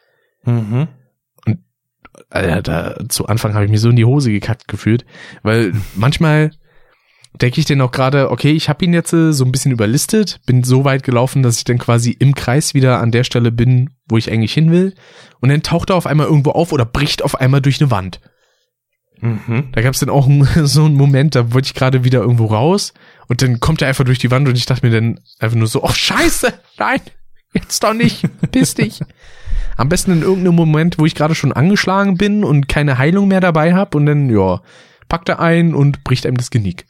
Mhm. 0.44 0.88
Alter, 2.28 2.62
da, 2.62 3.08
zu 3.08 3.26
Anfang 3.26 3.54
habe 3.54 3.64
ich 3.64 3.70
mir 3.70 3.78
so 3.78 3.90
in 3.90 3.96
die 3.96 4.04
Hose 4.04 4.32
gekackt 4.32 4.68
gefühlt, 4.68 5.04
weil 5.42 5.72
manchmal 5.94 6.50
denke 7.40 7.60
ich 7.60 7.66
dann 7.66 7.80
auch 7.80 7.92
gerade, 7.92 8.30
okay, 8.30 8.52
ich 8.52 8.68
habe 8.68 8.84
ihn 8.84 8.92
jetzt 8.92 9.12
äh, 9.12 9.32
so 9.32 9.44
ein 9.44 9.52
bisschen 9.52 9.72
überlistet, 9.72 10.40
bin 10.46 10.62
so 10.62 10.84
weit 10.84 11.02
gelaufen, 11.02 11.42
dass 11.42 11.58
ich 11.58 11.64
dann 11.64 11.78
quasi 11.78 12.10
im 12.10 12.34
Kreis 12.34 12.74
wieder 12.74 13.00
an 13.00 13.10
der 13.10 13.24
Stelle 13.24 13.50
bin, 13.50 13.90
wo 14.08 14.16
ich 14.16 14.30
eigentlich 14.30 14.52
hin 14.52 14.70
will. 14.70 14.94
Und 15.40 15.48
dann 15.48 15.62
taucht 15.62 15.90
er 15.90 15.96
auf 15.96 16.06
einmal 16.06 16.26
irgendwo 16.26 16.50
auf 16.50 16.72
oder 16.72 16.84
bricht 16.84 17.22
auf 17.22 17.40
einmal 17.40 17.60
durch 17.60 17.80
eine 17.80 17.90
Wand. 17.90 18.20
Mhm. 19.20 19.68
Da 19.72 19.82
gab 19.82 19.94
es 19.94 20.00
dann 20.00 20.10
auch 20.10 20.28
so 20.64 20.84
einen 20.84 20.94
Moment, 20.94 21.34
da 21.34 21.52
wollte 21.52 21.66
ich 21.66 21.74
gerade 21.74 22.04
wieder 22.04 22.20
irgendwo 22.20 22.46
raus 22.46 22.92
und 23.28 23.42
dann 23.42 23.60
kommt 23.60 23.82
er 23.82 23.88
einfach 23.88 24.04
durch 24.04 24.18
die 24.18 24.30
Wand 24.30 24.48
und 24.48 24.56
ich 24.56 24.66
dachte 24.66 24.86
mir 24.86 24.92
dann 24.92 25.20
einfach 25.38 25.56
nur 25.56 25.66
so, 25.66 25.82
oh 25.82 25.92
scheiße, 25.92 26.52
nein, 26.78 27.00
jetzt 27.54 27.82
doch 27.82 27.94
nicht, 27.94 28.24
piss 28.50 28.74
dich. 28.74 29.00
Am 29.76 29.88
besten 29.88 30.12
in 30.12 30.22
irgendeinem 30.22 30.56
Moment, 30.56 30.98
wo 30.98 31.06
ich 31.06 31.14
gerade 31.14 31.34
schon 31.34 31.52
angeschlagen 31.52 32.16
bin 32.16 32.44
und 32.44 32.68
keine 32.68 32.98
Heilung 32.98 33.28
mehr 33.28 33.40
dabei 33.40 33.72
habe 33.74 33.96
und 33.96 34.06
dann, 34.06 34.28
ja, 34.28 34.60
packt 35.08 35.28
er 35.28 35.40
ein 35.40 35.74
und 35.74 36.04
bricht 36.04 36.26
einem 36.26 36.36
das 36.36 36.50
Genick. 36.50 36.86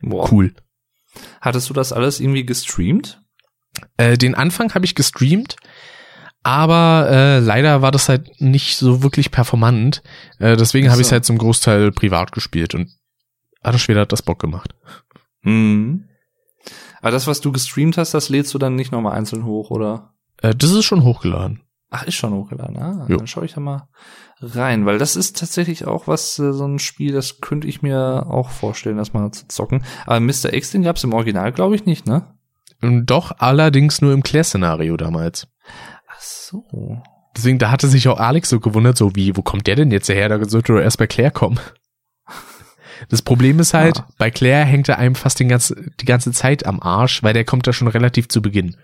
Boah. 0.00 0.30
Cool. 0.30 0.54
Hattest 1.40 1.68
du 1.70 1.74
das 1.74 1.92
alles 1.92 2.20
irgendwie 2.20 2.44
gestreamt? 2.44 3.22
Äh, 3.96 4.16
den 4.16 4.34
Anfang 4.34 4.74
habe 4.74 4.84
ich 4.84 4.94
gestreamt, 4.94 5.56
aber 6.42 7.08
äh, 7.10 7.38
leider 7.40 7.82
war 7.82 7.90
das 7.90 8.08
halt 8.08 8.40
nicht 8.40 8.76
so 8.76 9.02
wirklich 9.02 9.30
performant. 9.30 10.02
Äh, 10.38 10.56
deswegen 10.56 10.90
habe 10.90 11.00
ich 11.00 11.08
es 11.08 11.12
halt 11.12 11.24
zum 11.24 11.38
Großteil 11.38 11.92
privat 11.92 12.32
gespielt 12.32 12.74
und 12.74 12.90
Alter 13.62 13.78
Schwede 13.78 14.00
hat 14.00 14.12
das 14.12 14.22
Bock 14.22 14.38
gemacht. 14.38 14.74
Mhm. 15.42 16.08
Aber 17.00 17.10
das, 17.10 17.26
was 17.26 17.40
du 17.40 17.52
gestreamt 17.52 17.98
hast, 17.98 18.14
das 18.14 18.28
lädst 18.28 18.54
du 18.54 18.58
dann 18.58 18.76
nicht 18.76 18.92
nochmal 18.92 19.16
einzeln 19.16 19.44
hoch, 19.44 19.70
oder? 19.70 20.14
Äh, 20.42 20.54
das 20.54 20.70
ist 20.70 20.84
schon 20.84 21.02
hochgeladen. 21.04 21.62
Ach, 21.90 22.02
ist 22.04 22.14
schon 22.14 22.32
hochgeladen. 22.32 22.76
Ah, 22.76 23.06
Jo. 23.08 23.16
dann 23.18 23.26
schaue 23.26 23.44
ich 23.44 23.54
da 23.54 23.60
mal 23.60 23.88
rein, 24.40 24.86
weil 24.86 24.98
das 24.98 25.16
ist 25.16 25.38
tatsächlich 25.38 25.86
auch 25.86 26.06
was, 26.06 26.38
äh, 26.38 26.52
so 26.52 26.66
ein 26.66 26.78
Spiel, 26.78 27.12
das 27.12 27.40
könnte 27.40 27.66
ich 27.68 27.82
mir 27.82 28.26
auch 28.28 28.50
vorstellen, 28.50 28.96
das 28.96 29.12
mal 29.12 29.30
zu 29.32 29.48
zocken. 29.48 29.84
Aber 30.06 30.20
Mr. 30.20 30.52
X, 30.52 30.70
den 30.70 30.82
gab's 30.82 31.04
im 31.04 31.12
Original, 31.14 31.52
glaube 31.52 31.74
ich, 31.74 31.86
nicht, 31.86 32.06
ne? 32.06 32.34
Und 32.82 33.06
doch 33.06 33.32
allerdings 33.38 34.02
nur 34.02 34.12
im 34.12 34.22
Claire-Szenario 34.22 34.96
damals. 34.96 35.48
Ach 36.08 36.20
so. 36.20 37.02
Deswegen, 37.34 37.58
da 37.58 37.70
hatte 37.70 37.88
sich 37.88 38.08
auch 38.08 38.18
Alex 38.18 38.48
so 38.50 38.60
gewundert, 38.60 38.96
so 38.96 39.14
wie, 39.14 39.36
wo 39.36 39.42
kommt 39.42 39.66
der 39.66 39.76
denn 39.76 39.90
jetzt 39.90 40.08
her? 40.08 40.28
Da 40.28 40.42
sollte 40.48 40.74
doch 40.74 40.80
erst 40.80 40.98
bei 40.98 41.06
Claire 41.06 41.30
kommen. 41.32 41.58
Das 43.10 43.20
Problem 43.20 43.60
ist 43.60 43.74
halt, 43.74 43.98
Ah. 43.98 44.08
bei 44.16 44.30
Claire 44.30 44.64
hängt 44.64 44.88
er 44.88 44.98
einem 44.98 45.16
fast 45.16 45.38
den 45.38 45.50
ganze, 45.50 45.76
die 46.00 46.06
ganze 46.06 46.32
Zeit 46.32 46.64
am 46.64 46.80
Arsch, 46.80 47.22
weil 47.22 47.34
der 47.34 47.44
kommt 47.44 47.66
da 47.66 47.74
schon 47.74 47.88
relativ 47.88 48.28
zu 48.28 48.40
Beginn. 48.40 48.76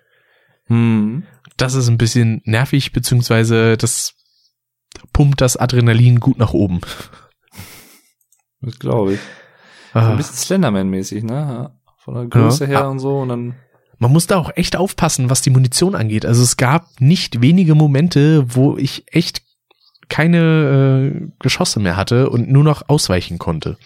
Hm. 0.66 1.22
Das 1.56 1.74
ist 1.74 1.88
ein 1.88 1.96
bisschen 1.96 2.42
nervig, 2.44 2.92
beziehungsweise 2.92 3.78
das 3.78 4.12
pumpt 5.12 5.40
das 5.40 5.56
Adrenalin 5.56 6.20
gut 6.20 6.38
nach 6.38 6.52
oben. 6.52 6.80
Das 8.60 8.78
glaube 8.78 9.14
ich. 9.14 9.20
Ah. 9.92 10.10
Ein 10.12 10.16
bisschen 10.16 10.36
Slenderman-mäßig, 10.36 11.24
ne? 11.24 11.72
Von 11.98 12.14
der 12.14 12.26
Größe 12.26 12.64
Ja. 12.64 12.70
her 12.70 12.84
Ah. 12.84 12.88
und 12.88 12.98
so 12.98 13.18
und 13.20 13.28
dann. 13.28 13.54
Man 13.98 14.12
muss 14.12 14.26
da 14.26 14.36
auch 14.38 14.50
echt 14.56 14.74
aufpassen, 14.76 15.30
was 15.30 15.42
die 15.42 15.50
Munition 15.50 15.94
angeht. 15.94 16.26
Also 16.26 16.42
es 16.42 16.56
gab 16.56 17.00
nicht 17.00 17.40
wenige 17.40 17.74
Momente, 17.74 18.44
wo 18.54 18.76
ich 18.76 19.04
echt 19.12 19.42
keine 20.08 21.12
äh, 21.14 21.28
Geschosse 21.38 21.78
mehr 21.80 21.96
hatte 21.96 22.28
und 22.30 22.50
nur 22.50 22.64
noch 22.64 22.88
ausweichen 22.88 23.38
konnte. 23.38 23.76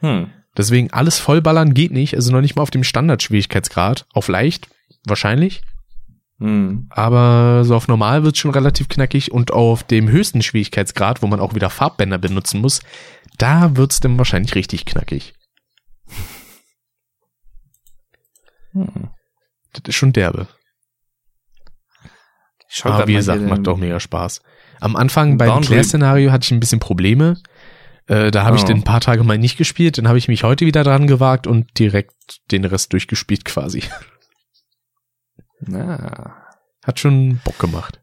Hm. 0.00 0.30
Deswegen 0.56 0.92
alles 0.92 1.18
vollballern 1.18 1.72
geht 1.74 1.92
nicht, 1.92 2.14
also 2.14 2.32
noch 2.32 2.40
nicht 2.40 2.56
mal 2.56 2.62
auf 2.62 2.70
dem 2.70 2.84
Standardschwierigkeitsgrad. 2.84 4.06
Auf 4.12 4.28
leicht, 4.28 4.68
wahrscheinlich. 5.06 5.62
Hm. 6.40 6.86
Aber 6.90 7.64
so 7.64 7.76
auf 7.76 7.86
normal 7.86 8.24
wird's 8.24 8.38
schon 8.38 8.50
relativ 8.50 8.88
knackig 8.88 9.30
und 9.30 9.52
auf 9.52 9.82
dem 9.84 10.08
höchsten 10.08 10.42
Schwierigkeitsgrad, 10.42 11.22
wo 11.22 11.26
man 11.26 11.38
auch 11.38 11.54
wieder 11.54 11.68
Farbbänder 11.70 12.18
benutzen 12.18 12.60
muss, 12.60 12.80
da 13.38 13.76
wird's 13.76 14.00
dann 14.00 14.16
wahrscheinlich 14.18 14.54
richtig 14.54 14.86
knackig. 14.86 15.34
Hm. 18.72 19.10
Das 19.72 19.82
ist 19.86 19.94
schon 19.94 20.12
derbe. 20.12 20.48
Ich 22.68 22.76
schau 22.76 22.90
Aber 22.90 23.06
wie 23.06 23.14
gesagt, 23.14 23.42
macht 23.42 23.66
doch 23.66 23.76
mega 23.76 24.00
Spaß. 24.00 24.42
Am 24.80 24.96
Anfang 24.96 25.36
beim 25.36 25.60
Claire-Szenario 25.60 26.32
hatte 26.32 26.44
ich 26.44 26.52
ein 26.52 26.60
bisschen 26.60 26.80
Probleme. 26.80 27.36
Äh, 28.06 28.30
da 28.30 28.44
habe 28.44 28.56
ich 28.56 28.62
Oh. 28.62 28.66
den 28.66 28.78
ein 28.78 28.84
paar 28.84 29.00
Tage 29.00 29.22
mal 29.24 29.38
nicht 29.38 29.58
gespielt, 29.58 29.98
dann 29.98 30.08
habe 30.08 30.18
ich 30.18 30.28
mich 30.28 30.42
heute 30.42 30.66
wieder 30.66 30.84
dran 30.84 31.06
gewagt 31.06 31.46
und 31.46 31.78
direkt 31.78 32.40
den 32.50 32.64
Rest 32.64 32.92
durchgespielt 32.92 33.44
quasi. 33.44 33.82
Na. 35.60 36.36
Hat 36.84 36.98
schon 36.98 37.40
Bock 37.44 37.58
gemacht. 37.58 38.00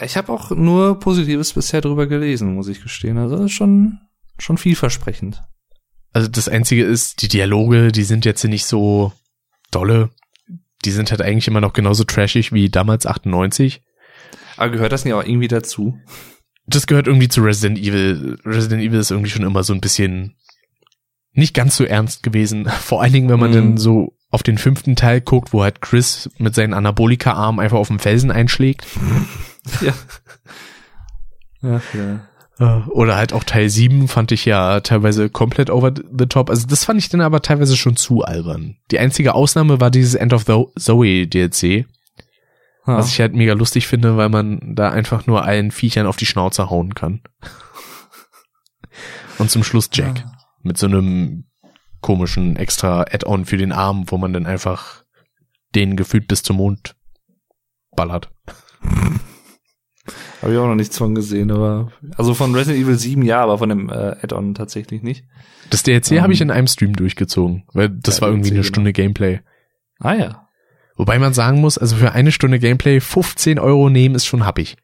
Ich 0.00 0.16
habe 0.16 0.32
auch 0.32 0.50
nur 0.50 0.98
Positives 0.98 1.52
bisher 1.52 1.80
drüber 1.80 2.06
gelesen, 2.06 2.54
muss 2.54 2.68
ich 2.68 2.82
gestehen. 2.82 3.18
Also 3.18 3.36
das 3.36 3.46
ist 3.46 3.52
schon, 3.52 3.98
schon 4.38 4.56
vielversprechend. 4.56 5.42
Also 6.12 6.28
das 6.28 6.48
Einzige 6.48 6.84
ist, 6.84 7.22
die 7.22 7.28
Dialoge, 7.28 7.92
die 7.92 8.04
sind 8.04 8.24
jetzt 8.24 8.42
nicht 8.44 8.64
so 8.64 9.12
dolle. 9.70 10.10
Die 10.84 10.90
sind 10.90 11.10
halt 11.10 11.20
eigentlich 11.20 11.48
immer 11.48 11.60
noch 11.60 11.72
genauso 11.74 12.04
trashig 12.04 12.52
wie 12.52 12.70
damals 12.70 13.04
98. 13.06 13.82
Aber 14.56 14.70
gehört 14.70 14.92
das 14.92 15.04
nicht 15.04 15.14
auch 15.14 15.22
irgendwie 15.24 15.48
dazu? 15.48 15.98
Das 16.66 16.86
gehört 16.86 17.06
irgendwie 17.06 17.28
zu 17.28 17.42
Resident 17.42 17.78
Evil. 17.78 18.38
Resident 18.44 18.82
Evil 18.82 18.98
ist 19.00 19.10
irgendwie 19.10 19.30
schon 19.30 19.44
immer 19.44 19.62
so 19.62 19.74
ein 19.74 19.80
bisschen 19.80 20.36
nicht 21.32 21.54
ganz 21.54 21.76
so 21.76 21.84
ernst 21.84 22.22
gewesen. 22.22 22.64
Vor 22.68 23.02
allen 23.02 23.12
Dingen, 23.12 23.28
wenn 23.28 23.40
man 23.40 23.50
Mhm. 23.50 23.54
dann 23.54 23.76
so 23.76 24.16
auf 24.30 24.42
den 24.42 24.58
fünften 24.58 24.94
Teil 24.96 25.20
guckt, 25.20 25.52
wo 25.52 25.62
halt 25.62 25.80
Chris 25.80 26.30
mit 26.38 26.54
seinen 26.54 26.72
Anabolika-Armen 26.74 27.58
einfach 27.60 27.78
auf 27.78 27.88
dem 27.88 27.98
Felsen 27.98 28.30
einschlägt. 28.30 28.86
Ja. 29.82 29.92
Ja, 31.62 31.80
ja. 31.92 32.20
Äh, 32.58 32.88
Oder 32.88 33.16
halt 33.16 33.34
auch 33.34 33.44
Teil 33.44 33.68
7 33.68 34.08
fand 34.08 34.32
ich 34.32 34.46
ja 34.46 34.80
teilweise 34.80 35.28
komplett 35.28 35.68
over 35.70 35.92
the 35.94 36.26
top. 36.26 36.48
Also 36.48 36.66
das 36.66 36.84
fand 36.86 36.98
ich 36.98 37.10
dann 37.10 37.20
aber 37.20 37.42
teilweise 37.42 37.76
schon 37.76 37.96
zu 37.96 38.22
albern. 38.22 38.76
Die 38.90 38.98
einzige 38.98 39.34
Ausnahme 39.34 39.78
war 39.80 39.90
dieses 39.90 40.14
End 40.14 40.32
of 40.32 40.44
Zo- 40.46 40.72
Zoe 40.78 41.26
DLC, 41.26 41.84
Ha. 42.86 42.96
was 42.96 43.08
ich 43.12 43.20
halt 43.20 43.34
mega 43.34 43.52
lustig 43.52 43.86
finde, 43.86 44.16
weil 44.16 44.30
man 44.30 44.74
da 44.74 44.88
einfach 44.90 45.26
nur 45.26 45.44
allen 45.44 45.70
Viechern 45.70 46.06
auf 46.06 46.16
die 46.16 46.24
Schnauze 46.26 46.70
hauen 46.70 46.94
kann. 46.94 47.20
Und 49.38 49.50
zum 49.50 49.62
Schluss 49.62 49.90
Jack 49.92 50.24
mit 50.62 50.78
so 50.78 50.86
einem 50.86 51.44
komischen 52.00 52.56
extra 52.56 53.02
Add-on 53.02 53.44
für 53.44 53.56
den 53.56 53.72
Arm, 53.72 54.04
wo 54.10 54.18
man 54.18 54.32
dann 54.32 54.46
einfach 54.46 55.04
den 55.74 55.96
gefühlt 55.96 56.28
bis 56.28 56.42
zum 56.42 56.56
Mond 56.56 56.96
ballert. 57.94 58.30
Habe 60.42 60.52
ich 60.52 60.58
auch 60.58 60.66
noch 60.66 60.74
nichts 60.74 60.96
von 60.96 61.14
gesehen, 61.14 61.50
aber 61.50 61.92
also 62.16 62.32
von 62.32 62.54
Resident 62.54 62.82
Evil 62.82 62.98
7 62.98 63.22
ja, 63.22 63.42
aber 63.42 63.58
von 63.58 63.68
dem 63.68 63.90
äh, 63.90 64.16
Add-on 64.22 64.54
tatsächlich 64.54 65.02
nicht. 65.02 65.24
Das 65.68 65.82
DLC 65.82 66.12
Ähm. 66.12 66.22
habe 66.22 66.32
ich 66.32 66.40
in 66.40 66.50
einem 66.50 66.66
Stream 66.66 66.94
durchgezogen, 66.96 67.64
weil 67.74 67.90
das 67.90 68.16
Ja, 68.16 68.22
war 68.22 68.28
irgendwie 68.30 68.48
eine 68.48 68.60
DLC, 68.60 68.66
Stunde 68.66 68.92
Gameplay. 68.94 69.40
Ah 69.98 70.14
ja. 70.14 70.48
Wobei 70.96 71.18
man 71.18 71.34
sagen 71.34 71.60
muss, 71.60 71.76
also 71.78 71.96
für 71.96 72.12
eine 72.12 72.32
Stunde 72.32 72.58
Gameplay 72.58 73.00
15 73.00 73.58
Euro 73.58 73.90
nehmen 73.90 74.14
ist 74.14 74.24
schon 74.26 74.46
happig. 74.46 74.76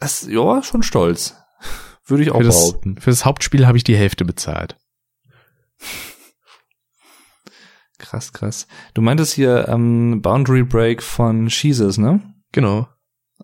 Das, 0.00 0.26
ja, 0.28 0.62
schon 0.64 0.82
stolz. 0.82 1.36
Würde 2.06 2.24
ich 2.24 2.30
auch 2.32 2.38
Für 2.38 2.44
das, 2.44 2.56
behaupten. 2.56 2.96
für 3.00 3.10
das 3.10 3.24
Hauptspiel 3.24 3.66
habe 3.66 3.76
ich 3.78 3.84
die 3.84 3.96
Hälfte 3.96 4.24
bezahlt. 4.24 4.76
Krass, 8.08 8.32
krass. 8.32 8.66
Du 8.94 9.02
meintest 9.02 9.34
hier 9.34 9.68
ähm, 9.68 10.22
Boundary 10.22 10.62
Break 10.62 11.02
von 11.02 11.48
Jesus, 11.48 11.98
ne? 11.98 12.22
Genau. 12.52 12.88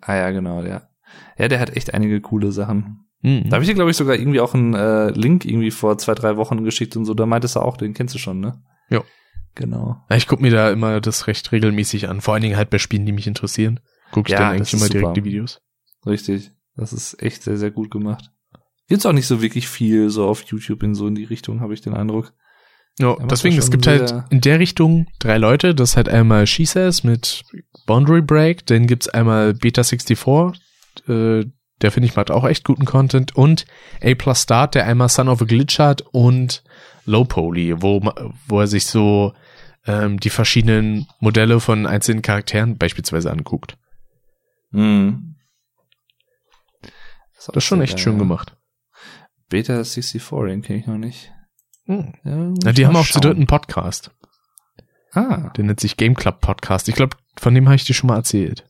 Ah 0.00 0.16
ja, 0.16 0.30
genau, 0.30 0.62
der. 0.62 0.88
Ja, 1.36 1.48
der 1.48 1.60
hat 1.60 1.76
echt 1.76 1.92
einige 1.92 2.20
coole 2.22 2.50
Sachen. 2.50 3.04
Mhm. 3.20 3.44
Da 3.50 3.56
habe 3.56 3.64
ich 3.64 3.68
dir, 3.68 3.74
glaube 3.74 3.90
ich, 3.90 3.96
sogar 3.98 4.16
irgendwie 4.16 4.40
auch 4.40 4.54
einen 4.54 4.72
äh, 4.72 5.10
Link 5.10 5.44
irgendwie 5.44 5.70
vor 5.70 5.98
zwei, 5.98 6.14
drei 6.14 6.38
Wochen 6.38 6.64
geschickt 6.64 6.96
und 6.96 7.04
so. 7.04 7.12
Da 7.12 7.26
meintest 7.26 7.56
du 7.56 7.60
auch, 7.60 7.76
den 7.76 7.92
kennst 7.92 8.14
du 8.14 8.18
schon, 8.18 8.40
ne? 8.40 8.62
Jo. 8.88 9.04
Genau. 9.54 10.02
Ja, 10.08 10.16
Ich 10.16 10.26
gucke 10.26 10.40
mir 10.42 10.50
da 10.50 10.70
immer 10.70 11.00
das 11.02 11.26
recht 11.26 11.52
regelmäßig 11.52 12.08
an. 12.08 12.22
Vor 12.22 12.32
allen 12.32 12.42
Dingen 12.42 12.56
halt 12.56 12.70
bei 12.70 12.78
Spielen, 12.78 13.04
die 13.04 13.12
mich 13.12 13.26
interessieren. 13.26 13.80
Gucke 14.12 14.28
ich 14.28 14.32
Ja, 14.32 14.38
dann 14.40 14.52
eigentlich 14.54 14.72
immer 14.72 14.88
direkt 14.88 15.08
super. 15.08 15.12
die 15.12 15.24
Videos. 15.24 15.60
Richtig. 16.06 16.52
Das 16.74 16.94
ist 16.94 17.22
echt 17.22 17.42
sehr, 17.42 17.58
sehr 17.58 17.70
gut 17.70 17.90
gemacht. 17.90 18.30
Gibt's 18.88 19.04
auch 19.04 19.12
nicht 19.12 19.26
so 19.26 19.42
wirklich 19.42 19.68
viel 19.68 20.08
so 20.08 20.26
auf 20.26 20.42
YouTube 20.44 20.82
in 20.82 20.94
so 20.94 21.06
in 21.06 21.14
die 21.14 21.24
Richtung, 21.24 21.60
habe 21.60 21.74
ich 21.74 21.82
den 21.82 21.94
Eindruck. 21.94 22.32
Ja, 22.98 23.16
macht 23.18 23.30
deswegen, 23.30 23.56
das 23.56 23.66
es 23.66 23.70
gibt 23.70 23.86
halt 23.86 24.14
in 24.30 24.40
der 24.40 24.60
Richtung 24.60 25.06
drei 25.18 25.38
Leute. 25.38 25.74
Das 25.74 25.90
ist 25.90 25.96
halt 25.96 26.08
einmal 26.08 26.46
She 26.46 26.64
Says 26.64 27.02
mit 27.02 27.42
Boundary 27.86 28.22
Break, 28.22 28.66
dann 28.66 28.86
gibt's 28.86 29.08
einmal 29.08 29.54
Beta 29.54 29.82
64, 29.82 30.60
äh, 31.08 31.44
der 31.82 31.90
finde 31.90 32.08
ich 32.08 32.16
macht 32.16 32.30
auch 32.30 32.44
echt 32.44 32.64
guten 32.64 32.84
Content 32.84 33.36
und 33.36 33.66
A 34.02 34.14
Plus 34.14 34.42
Start, 34.42 34.74
der 34.74 34.86
einmal 34.86 35.08
Son 35.08 35.28
of 35.28 35.42
a 35.42 35.44
Glitch 35.44 35.78
hat 35.78 36.02
und 36.12 36.62
Low 37.04 37.24
Poly, 37.24 37.82
wo, 37.82 38.00
wo 38.46 38.60
er 38.60 38.66
sich 38.66 38.86
so 38.86 39.34
ähm, 39.86 40.18
die 40.20 40.30
verschiedenen 40.30 41.06
Modelle 41.18 41.60
von 41.60 41.86
einzelnen 41.86 42.22
Charakteren 42.22 42.78
beispielsweise 42.78 43.30
anguckt. 43.30 43.76
Mhm. 44.70 45.34
Das 47.36 47.48
ist 47.54 47.64
schon 47.64 47.82
echt 47.82 48.00
schön 48.00 48.18
gemacht. 48.18 48.56
Beta 49.50 49.84
64, 49.84 50.22
den 50.46 50.62
kenne 50.62 50.78
ich 50.78 50.86
noch 50.86 50.96
nicht. 50.96 51.33
Hm. 51.86 52.14
Ja, 52.24 52.52
Ja, 52.64 52.72
die 52.72 52.86
haben 52.86 52.96
auch 52.96 53.04
zu 53.06 53.12
schauen. 53.14 53.22
dritt 53.22 53.36
einen 53.36 53.46
Podcast. 53.46 54.10
Ah. 55.12 55.50
Der 55.56 55.64
nennt 55.64 55.80
sich 55.80 55.96
Game 55.96 56.14
Club 56.14 56.40
Podcast. 56.40 56.88
Ich 56.88 56.94
glaube, 56.94 57.16
von 57.38 57.54
dem 57.54 57.66
habe 57.66 57.76
ich 57.76 57.84
dir 57.84 57.94
schon 57.94 58.08
mal 58.08 58.16
erzählt. 58.16 58.66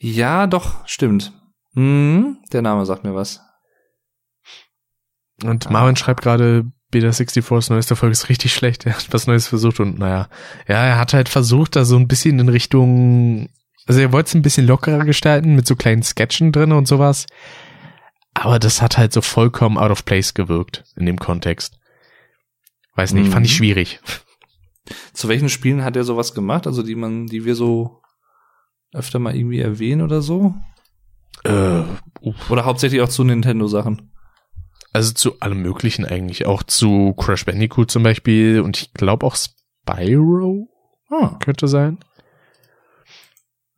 Ja, 0.00 0.46
doch, 0.46 0.86
stimmt. 0.86 1.32
Mhm, 1.74 2.38
der 2.52 2.62
Name 2.62 2.84
sagt 2.86 3.04
mir 3.04 3.14
was. 3.14 3.40
Und 5.42 5.66
Ah. 5.66 5.70
Marvin 5.70 5.96
schreibt 5.96 6.22
gerade, 6.22 6.70
Beta 6.90 7.08
64's 7.12 7.70
neueste 7.70 7.96
Folge 7.96 8.12
ist 8.12 8.28
richtig 8.28 8.52
schlecht. 8.52 8.84
Er 8.86 8.94
hat 8.94 9.12
was 9.12 9.26
Neues 9.26 9.46
versucht 9.48 9.80
und 9.80 9.98
naja. 9.98 10.28
Ja, 10.68 10.84
er 10.84 10.98
hat 10.98 11.14
halt 11.14 11.28
versucht, 11.30 11.74
da 11.74 11.84
so 11.84 11.96
ein 11.96 12.06
bisschen 12.06 12.38
in 12.38 12.48
Richtung, 12.50 13.48
also 13.86 14.00
er 14.00 14.12
wollte 14.12 14.28
es 14.28 14.34
ein 14.34 14.42
bisschen 14.42 14.66
lockerer 14.66 15.04
gestalten, 15.04 15.54
mit 15.56 15.66
so 15.66 15.74
kleinen 15.74 16.02
Sketchen 16.02 16.52
drin 16.52 16.70
und 16.72 16.86
sowas. 16.86 17.26
Aber 18.34 18.58
das 18.58 18.82
hat 18.82 18.98
halt 18.98 19.12
so 19.12 19.22
vollkommen 19.22 19.78
out 19.78 19.90
of 19.90 20.04
place 20.04 20.34
gewirkt 20.34 20.84
in 20.96 21.06
dem 21.06 21.18
Kontext. 21.18 21.78
Weiß 22.94 23.12
nicht, 23.14 23.28
Mhm. 23.28 23.32
fand 23.32 23.46
ich 23.46 23.54
schwierig. 23.56 24.00
Zu 25.12 25.28
welchen 25.28 25.48
Spielen 25.48 25.84
hat 25.84 25.96
er 25.96 26.04
sowas 26.04 26.34
gemacht? 26.34 26.66
Also 26.66 26.82
die 26.82 26.94
man, 26.96 27.26
die 27.26 27.44
wir 27.44 27.54
so 27.54 28.00
öfter 28.92 29.18
mal 29.18 29.34
irgendwie 29.36 29.60
erwähnen 29.60 30.02
oder 30.02 30.20
so? 30.22 30.54
Äh, 31.44 31.82
Oder 32.50 32.64
hauptsächlich 32.64 33.00
auch 33.00 33.08
zu 33.08 33.24
Nintendo-Sachen? 33.24 34.12
Also 34.92 35.12
zu 35.14 35.40
allem 35.40 35.62
Möglichen 35.62 36.04
eigentlich. 36.04 36.44
Auch 36.46 36.62
zu 36.62 37.14
Crash 37.14 37.46
Bandicoot 37.46 37.90
zum 37.90 38.02
Beispiel 38.02 38.60
und 38.60 38.76
ich 38.76 38.92
glaube 38.92 39.24
auch 39.26 39.34
Spyro 39.36 40.68
Ah, 41.10 41.38
könnte 41.42 41.68
sein. 41.68 41.98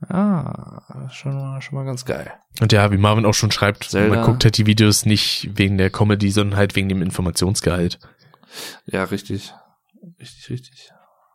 ah 0.09 1.09
schon, 1.11 1.35
mal, 1.35 1.61
schon 1.63 1.77
mal 1.77 1.85
ganz 1.85 2.05
geil. 2.05 2.33
Und 2.61 2.73
ja, 2.73 2.91
wie 2.93 2.99
Marvin 2.99 3.25
auch 3.27 3.35
schon 3.35 3.51
schreibt, 3.51 3.85
Zelda. 3.85 4.15
man 4.17 4.25
guckt 4.25 4.45
halt 4.45 4.59
die 4.59 4.67
Videos 4.67 5.07
nicht 5.07 5.51
wegen 5.55 5.79
der 5.79 5.91
Comedy, 5.91 6.31
sondern 6.31 6.59
halt 6.59 6.77
wegen 6.77 6.89
dem 6.89 7.03
Informationsgehalt. 7.03 7.99
Ja, 8.87 9.05
richtig. 9.05 9.53
Richtig, 10.21 10.51
richtig. 10.51 10.91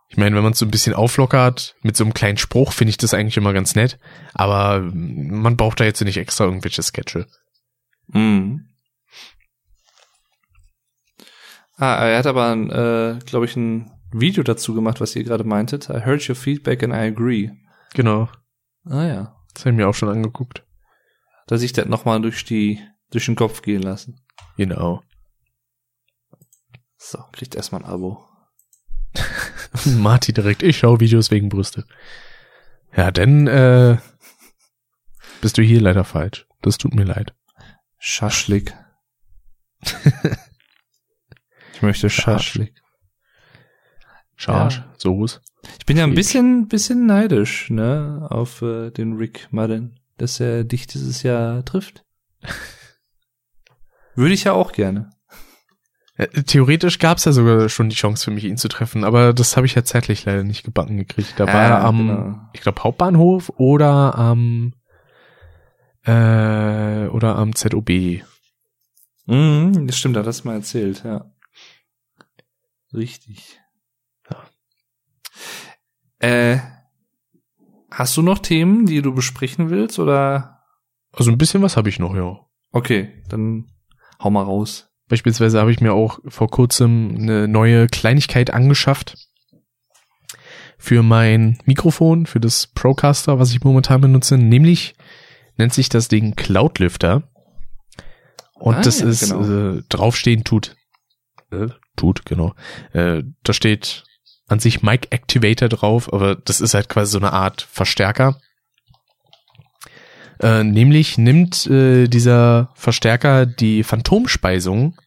Ich 0.10 0.18
meine, 0.18 0.36
wenn 0.36 0.44
man 0.44 0.54
es 0.54 0.60
so 0.60 0.66
ein 0.66 0.72
bisschen 0.72 0.94
auflockert 0.94 1.76
mit 1.82 1.96
so 1.96 2.04
einem 2.04 2.14
kleinen 2.14 2.38
Spruch, 2.38 2.74
finde 2.74 2.90
ich 2.90 2.98
das 2.98 3.14
eigentlich 3.14 3.38
immer 3.38 3.54
ganz 3.54 3.76
nett. 3.76 4.00
Aber 4.34 4.82
man 4.82 5.56
braucht 5.56 5.80
da 5.80 5.84
jetzt 5.84 6.02
nicht 6.02 6.18
extra 6.18 6.46
irgendwelche 6.46 6.82
Sketche. 6.82 7.28
Mhm. 8.08 8.66
Ah, 11.78 12.08
er 12.08 12.18
hat 12.18 12.26
aber, 12.26 12.52
äh, 12.54 13.24
glaube 13.26 13.46
ich, 13.46 13.56
ein 13.56 13.92
Video 14.12 14.44
dazu 14.44 14.74
gemacht, 14.74 15.00
was 15.00 15.16
ihr 15.16 15.24
gerade 15.24 15.44
meintet. 15.44 15.90
I 15.90 16.02
heard 16.04 16.28
your 16.28 16.36
feedback 16.36 16.84
and 16.84 16.94
I 16.94 17.08
agree. 17.08 17.52
Genau. 17.94 18.30
Ah 18.86 19.06
ja. 19.06 19.36
Das 19.54 19.64
habe 19.64 19.72
ich 19.72 19.78
mir 19.78 19.88
auch 19.88 19.94
schon 19.96 20.10
angeguckt. 20.10 20.66
Da 21.48 21.58
sich 21.58 21.74
das 21.74 21.86
nochmal 21.86 22.22
durch 22.22 22.44
die, 22.46 22.80
durch 23.12 23.26
den 23.26 23.36
Kopf 23.36 23.62
gehen 23.62 23.82
lassen. 23.82 24.20
Genau. 24.58 25.04
So, 27.02 27.24
kriegt 27.32 27.56
erstmal 27.56 27.82
ein 27.84 27.90
Abo. 27.90 28.28
Marty 29.86 30.34
direkt, 30.34 30.62
ich 30.62 30.78
schaue 30.78 31.00
Videos 31.00 31.32
wegen 31.32 31.48
Brüste. 31.48 31.86
Ja, 32.96 33.10
denn 33.10 33.48
äh, 33.48 33.98
bist 35.40 35.58
du 35.58 35.62
hier 35.62 35.80
leider 35.80 36.04
falsch. 36.04 36.46
Das 36.62 36.78
tut 36.78 36.94
mir 36.94 37.06
leid. 37.06 37.34
Schaschlik. 38.00 38.76
ich 41.74 41.82
möchte 41.82 42.10
Schaschlik. 42.10 42.76
Charge, 44.36 44.84
Ja. 44.86 44.94
Soße. 44.98 45.42
Ich 45.80 45.86
bin 45.86 45.96
ja 45.96 46.04
ein 46.04 46.16
bisschen, 46.16 46.68
bisschen 46.68 47.06
neidisch, 47.06 47.70
ne, 47.70 48.28
auf 48.30 48.62
äh, 48.62 48.92
den 48.92 49.16
Rick 49.16 49.48
Madden, 49.52 50.00
dass 50.18 50.40
er 50.42 50.66
dich 50.66 50.86
dieses 50.88 51.24
Jahr 51.24 51.64
trifft. 51.64 52.06
Würde 54.16 54.34
ich 54.34 54.44
ja 54.44 54.52
auch 54.52 54.74
gerne. 54.74 55.12
Äh, 56.20 56.28
Theoretisch 56.44 57.00
gab's 57.00 57.24
ja 57.26 57.32
sogar 57.32 57.70
schon 57.70 57.90
die 57.90 57.96
Chance 57.96 58.26
für 58.26 58.32
mich, 58.32 58.44
ihn 58.44 58.58
zu 58.58 58.68
treffen, 58.68 59.04
aber 59.06 59.34
das 59.34 59.56
habe 59.56 59.66
ich 59.66 59.76
ja 59.76 59.84
zeitlich 59.86 60.26
leider 60.26 60.44
nicht 60.44 60.64
gebacken 60.64 60.98
gekriegt. 60.98 61.34
Da 61.38 61.48
war 61.48 61.54
Ja, 61.54 61.62
er 61.78 61.84
am, 61.86 61.98
genau. 62.08 62.40
ich 62.54 62.60
glaube, 62.62 62.84
Hauptbahnhof 62.84 63.50
oder 63.56 64.16
am 64.18 64.74
äh, 66.04 67.08
oder 67.08 67.38
am 67.38 67.56
ZOB. 67.56 68.22
Mhm, 69.28 69.88
das 69.88 69.98
stimmt, 69.98 70.16
da 70.18 70.26
hast 70.26 70.44
du 70.44 70.48
mal 70.50 70.56
erzählt, 70.56 71.04
ja. 71.06 71.32
Richtig. 72.94 73.60
Äh, 76.20 76.58
hast 77.92 78.18
du 78.18 78.22
noch 78.22 78.40
Themen, 78.40 78.86
die 78.86 79.02
du 79.02 79.14
besprechen 79.14 79.70
willst, 79.70 80.00
oder? 80.00 80.64
Also 81.14 81.32
ein 81.32 81.38
bisschen 81.38 81.62
was 81.62 81.78
habe 81.78 81.88
ich 81.90 82.00
noch, 82.00 82.14
ja. 82.16 82.40
Okay, 82.72 83.24
dann 83.30 83.72
hau 84.22 84.30
mal 84.30 84.44
raus. 84.44 84.89
Beispielsweise 85.10 85.60
habe 85.60 85.72
ich 85.72 85.82
mir 85.82 85.94
auch 85.94 86.20
vor 86.28 86.50
kurzem 86.50 87.16
eine 87.18 87.48
neue 87.48 87.88
Kleinigkeit 87.88 88.52
angeschafft 88.52 89.18
für 90.78 91.04
mein 91.04 91.58
Mikrofon, 91.66 92.26
für 92.26 92.40
das 92.40 92.68
Procaster, 92.68 93.40
was 93.40 93.52
ich 93.52 93.64
momentan 93.64 94.00
benutze. 94.02 94.38
Nämlich 94.38 94.96
nennt 95.58 95.74
sich 95.74 95.90
das 95.90 96.08
Ding 96.08 96.36
Cloudlifter. 96.36 97.24
Und 98.54 98.76
Ah, 98.76 98.82
das 98.82 99.00
ja, 99.00 99.08
ist 99.08 99.30
genau. 99.30 99.78
äh, 99.78 99.84
draufstehen 99.90 100.44
tut. 100.44 100.76
Äh, 101.52 101.68
tut, 101.96 102.26
genau. 102.26 102.54
Äh, 102.94 103.24
da 103.44 103.54
steht 103.54 104.04
an 104.48 104.60
sich 104.60 104.82
Mic 104.82 105.08
Activator 105.12 105.70
drauf, 105.70 106.12
aber 106.14 106.36
das 106.36 106.62
ist 106.62 106.74
halt 106.74 106.90
quasi 106.90 107.12
so 107.12 107.20
eine 107.20 107.34
Art 107.34 107.62
Verstärker. 107.62 108.40
Äh, 110.40 110.64
nämlich 110.64 111.18
nimmt 111.18 111.68
äh, 111.68 112.08
dieser 112.08 112.72
Verstärker 112.76 113.46
die 113.46 113.84
Phantomspeisung, 113.84 114.98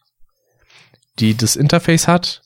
die 1.19 1.35
das 1.35 1.55
Interface 1.55 2.07
hat, 2.07 2.43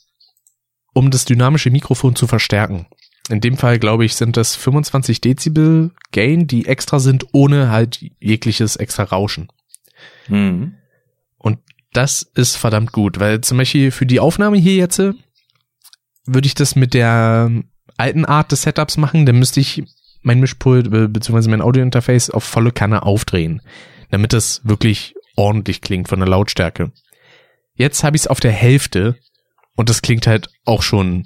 um 0.94 1.12
das 1.12 1.26
dynamische 1.26 1.70
Mikrofon 1.70 2.16
zu 2.16 2.28
verstärken. 2.28 2.88
In 3.30 3.42
dem 3.42 3.58
Fall, 3.58 3.78
glaube 3.78 4.06
ich, 4.06 4.16
sind 4.16 4.38
das 4.38 4.56
25 4.56 5.20
Dezibel 5.20 5.92
Gain, 6.14 6.48
die 6.48 6.66
extra 6.66 7.00
sind, 7.00 7.26
ohne 7.34 7.70
halt 7.70 8.00
jegliches 8.20 8.78
extra 8.78 9.04
Rauschen. 9.04 9.50
Mhm. 10.30 10.76
Und 11.38 11.60
das 11.92 12.22
ist 12.22 12.56
verdammt 12.56 12.94
gut, 12.94 13.20
weil 13.20 13.42
zum 13.42 13.58
Beispiel 13.58 13.92
für 13.92 14.06
die 14.06 14.22
Aufnahme 14.22 14.58
hier 14.58 14.76
jetzt 14.76 15.00
äh, 15.00 15.14
würde 16.26 16.48
ich 16.48 16.56
das 16.56 16.76
mit 16.76 16.94
der 16.94 17.52
alten 17.98 18.26
Art 18.26 18.52
des 18.52 18.62
Setups 18.62 18.96
machen, 18.96 19.26
dann 19.26 19.40
müsste 19.40 19.60
ich 19.60 19.84
mein 20.28 20.40
Mischpult 20.40 20.94
äh, 20.94 21.08
bzw. 21.08 21.50
mein 21.50 21.62
Audiointerface 21.62 22.30
auf 22.30 22.44
volle 22.44 22.72
Kanne 22.72 23.04
aufdrehen, 23.04 23.62
damit 24.12 24.34
das 24.34 24.62
wirklich 24.64 25.16
ordentlich 25.36 25.82
klingt 25.82 26.08
von 26.08 26.20
der 26.20 26.30
Lautstärke. 26.30 26.92
Jetzt 27.74 28.04
habe 28.04 28.16
ich 28.16 28.24
es 28.24 28.28
auf 28.28 28.40
der 28.40 28.52
Hälfte 28.52 29.18
und 29.76 29.90
das 29.90 30.02
klingt 30.02 30.28
halt 30.28 30.50
auch 30.66 30.82
schon 30.84 31.26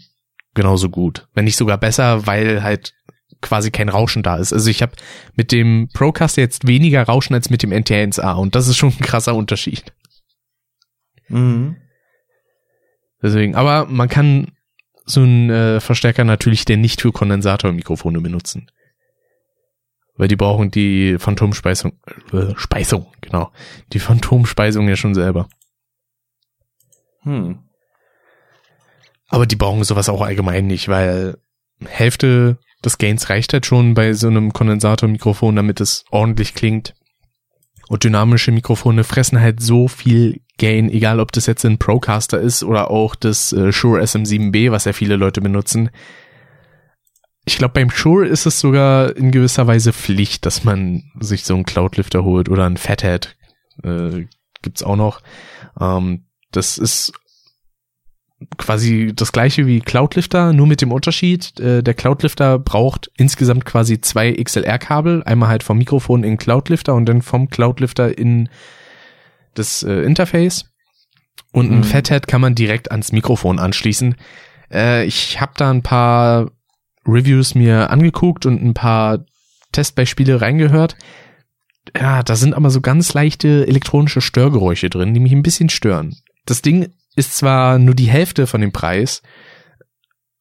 genauso 0.54 0.90
gut, 0.90 1.28
wenn 1.34 1.46
nicht 1.46 1.58
sogar 1.58 1.78
besser, 1.78 2.28
weil 2.28 2.64
halt 2.64 2.94
quasi 3.42 3.72
kein 3.72 3.90
Rauschen 3.90 4.24
da 4.24 4.38
ist. 4.38 4.54
Also 4.54 4.70
ich 4.70 4.82
habe 4.82 4.94
mit 5.36 5.52
dem 5.52 5.90
Procaster 5.94 6.42
jetzt 6.42 6.68
weniger 6.68 7.04
Rauschen 7.04 7.34
als 7.34 7.50
mit 7.50 7.64
dem 7.64 7.72
NT1A 7.72 8.36
und 8.36 8.56
das 8.56 8.68
ist 8.68 8.78
schon 8.78 8.90
ein 8.90 9.04
krasser 9.04 9.36
Unterschied. 9.36 9.94
Mhm. 11.28 11.78
Deswegen, 13.24 13.56
aber 13.56 13.86
man 13.86 14.10
kann 14.10 14.52
so 15.06 15.22
einen 15.22 15.50
äh, 15.50 15.80
Verstärker 15.80 16.24
natürlich 16.24 16.66
der 16.66 16.78
nicht 16.78 17.02
für 17.02 17.12
Kondensatormikrofone 17.12 18.22
benutzen. 18.22 18.70
Weil 20.22 20.28
die 20.28 20.36
brauchen 20.36 20.70
die 20.70 21.18
Phantomspeisung, 21.18 21.94
äh, 22.32 22.54
Speisung, 22.56 23.08
genau. 23.22 23.52
Die 23.92 23.98
Phantomspeisung 23.98 24.88
ja 24.88 24.96
schon 24.96 25.16
selber. 25.16 25.50
Hm. 27.24 27.58
Aber 29.30 29.48
die 29.48 29.56
brauchen 29.56 29.84
sowas 29.84 30.10
auch 30.10 30.22
allgemein 30.22 30.68
nicht, 30.68 30.90
weil 30.90 31.40
Hälfte 31.84 32.60
des 32.86 33.00
Gains 33.00 33.32
reicht 33.32 33.52
halt 33.54 33.66
schon 33.66 33.96
bei 33.96 34.14
so 34.14 34.28
einem 34.28 34.54
Kondensatormikrofon, 34.54 35.56
damit 35.56 35.82
es 35.82 36.06
ordentlich 36.12 36.54
klingt. 36.54 36.94
Und 37.90 38.04
dynamische 38.04 38.52
Mikrofone 38.52 39.04
fressen 39.04 39.42
halt 39.42 39.60
so 39.60 39.88
viel 39.88 40.42
Gain, 40.60 40.92
egal 40.92 41.20
ob 41.20 41.32
das 41.32 41.48
jetzt 41.48 41.66
ein 41.66 41.80
Procaster 41.80 42.40
ist 42.40 42.64
oder 42.64 42.92
auch 42.92 43.16
das 43.16 43.54
äh, 43.54 43.72
Shure 43.72 44.04
SM7B, 44.04 44.70
was 44.70 44.86
ja 44.86 44.94
viele 44.94 45.16
Leute 45.16 45.42
benutzen. 45.42 45.90
Ich 47.46 47.58
glaube, 47.58 47.74
beim 47.74 47.90
Shure 47.90 48.28
ist 48.28 48.46
es 48.46 48.60
sogar 48.60 49.16
in 49.16 49.32
gewisser 49.32 49.66
Weise 49.68 49.94
Pflicht, 49.94 50.46
dass 50.46 50.64
man 50.64 51.04
sich 51.20 51.44
so 51.44 51.56
einen 51.56 51.66
Cloudlifter 51.66 52.24
holt 52.24 52.50
oder 52.50 52.66
einen 52.66 52.78
Fathead. 52.78 53.36
Äh, 53.84 54.28
gibt's 54.62 54.84
auch 54.84 54.96
noch. 54.96 55.22
Ähm, 55.80 56.26
das 56.52 56.78
ist 56.78 57.14
quasi 58.58 59.12
das 59.16 59.32
gleiche 59.32 59.68
wie 59.68 59.80
Cloudlifter, 59.82 60.54
nur 60.54 60.68
mit 60.68 60.82
dem 60.82 60.92
Unterschied, 60.92 61.60
äh, 61.60 61.84
der 61.84 61.94
Cloudlifter 61.94 62.58
braucht 62.60 63.12
insgesamt 63.16 63.66
quasi 63.66 64.02
zwei 64.02 64.34
XLR-Kabel, 64.34 65.24
einmal 65.24 65.50
halt 65.50 65.64
vom 65.64 65.78
Mikrofon 65.78 66.24
in 66.24 66.38
Cloudlifter 66.38 66.94
und 66.96 67.06
dann 67.06 67.22
vom 67.22 67.50
Cloudlifter 67.50 68.18
in 68.18 68.50
das 69.54 69.84
äh, 69.84 70.02
Interface. 70.04 70.66
Und 71.52 71.72
ein 71.72 71.80
Mhm. 71.80 71.84
Fathead 71.84 72.28
kann 72.28 72.42
man 72.42 72.56
direkt 72.56 72.92
ans 72.92 73.12
Mikrofon 73.12 73.60
anschließen. 73.60 74.16
Äh, 74.72 75.06
ich 75.06 75.40
habe 75.42 75.54
da 75.58 75.70
ein 75.70 75.84
paar 75.84 76.52
Reviews 77.08 77.56
mir 77.56 77.90
angeguckt 77.90 78.46
und 78.46 78.62
ein 78.62 78.74
paar 78.74 79.26
Testbeispiele 79.72 80.42
reingehört. 80.42 80.96
Ja, 81.96 82.24
da 82.24 82.36
sind 82.36 82.54
aber 82.54 82.70
so 82.70 82.82
ganz 82.82 83.14
leichte 83.14 83.66
elektronische 83.68 84.22
Störgeräusche 84.22 84.90
drin, 84.90 85.14
die 85.14 85.20
mich 85.20 85.32
ein 85.32 85.44
bisschen 85.44 85.70
stören. 85.70 86.16
Das 86.46 86.62
Ding 86.62 86.94
ist 87.16 87.36
zwar 87.36 87.80
nur 87.80 87.96
die 87.96 88.10
Hälfte 88.10 88.48
von 88.48 88.62
dem 88.62 88.72
Preis, 88.72 89.22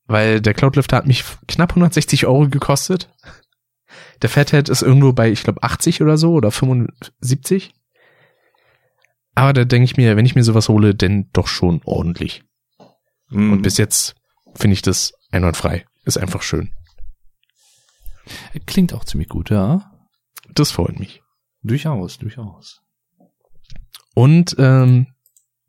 weil 0.06 0.40
der 0.40 0.54
Cloudlifter 0.54 0.96
hat 0.96 1.06
mich 1.06 1.24
knapp 1.48 1.70
160 1.70 2.26
Euro 2.26 2.48
gekostet. 2.48 3.10
Der 4.22 4.28
Fathead 4.28 4.68
ist 4.68 4.82
irgendwo 4.82 5.12
bei, 5.12 5.30
ich 5.30 5.42
glaube, 5.42 5.62
80 5.62 6.02
oder 6.02 6.16
so 6.16 6.32
oder 6.32 6.50
75. 6.50 7.72
Aber 9.34 9.52
da 9.52 9.64
denke 9.64 9.84
ich 9.84 9.96
mir, 9.96 10.16
wenn 10.16 10.26
ich 10.26 10.34
mir 10.34 10.44
sowas 10.44 10.68
hole, 10.68 10.94
denn 10.94 11.30
doch 11.32 11.46
schon 11.46 11.80
ordentlich. 11.84 12.42
Mhm. 13.30 13.52
Und 13.52 13.62
bis 13.62 13.78
jetzt 13.78 14.14
finde 14.54 14.74
ich 14.74 14.82
das 14.82 15.14
einwandfrei. 15.30 15.86
Ist 16.04 16.18
einfach 16.18 16.42
schön. 16.42 16.72
Klingt 18.66 18.94
auch 18.94 19.04
ziemlich 19.04 19.28
gut, 19.28 19.50
ja. 19.50 19.92
Das 20.54 20.70
freut 20.70 20.98
mich. 20.98 21.22
Durchaus, 21.62 22.18
durchaus. 22.18 22.80
Und 24.14 24.56
ähm, 24.58 25.08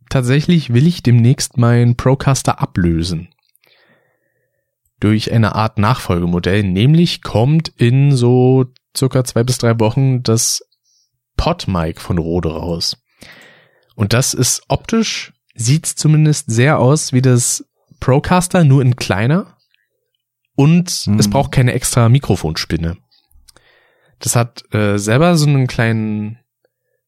tatsächlich 0.09 0.73
will 0.73 0.87
ich 0.87 1.03
demnächst 1.03 1.57
mein 1.57 1.95
Procaster 1.95 2.61
ablösen. 2.61 3.29
Durch 4.99 5.31
eine 5.31 5.55
Art 5.55 5.77
Nachfolgemodell. 5.77 6.63
Nämlich 6.63 7.21
kommt 7.21 7.69
in 7.69 8.15
so 8.15 8.65
circa 8.95 9.23
zwei 9.23 9.43
bis 9.43 9.57
drei 9.57 9.79
Wochen 9.79 10.23
das 10.23 10.61
Podmic 11.37 11.99
von 11.99 12.17
Rode 12.17 12.49
raus. 12.51 12.97
Und 13.95 14.13
das 14.13 14.33
ist 14.33 14.63
optisch, 14.67 15.33
sieht 15.55 15.85
zumindest 15.85 16.49
sehr 16.51 16.79
aus 16.79 17.13
wie 17.13 17.21
das 17.21 17.65
Procaster, 17.99 18.63
nur 18.63 18.81
in 18.81 18.95
kleiner. 18.95 19.57
Und 20.61 21.07
Mhm. 21.07 21.19
es 21.19 21.29
braucht 21.29 21.51
keine 21.51 21.73
extra 21.73 22.09
Mikrofonspinne. 22.09 22.97
Das 24.19 24.35
hat 24.35 24.63
äh, 24.73 24.97
selber 24.97 25.35
so 25.35 25.47
einen 25.47 25.67
kleinen, 25.67 26.37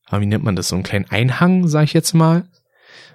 ah, 0.07 0.19
wie 0.19 0.25
nennt 0.25 0.43
man 0.43 0.55
das, 0.55 0.69
so 0.69 0.75
einen 0.75 0.83
kleinen 0.83 1.09
Einhang, 1.09 1.67
sage 1.67 1.85
ich 1.85 1.93
jetzt 1.93 2.13
mal. 2.13 2.49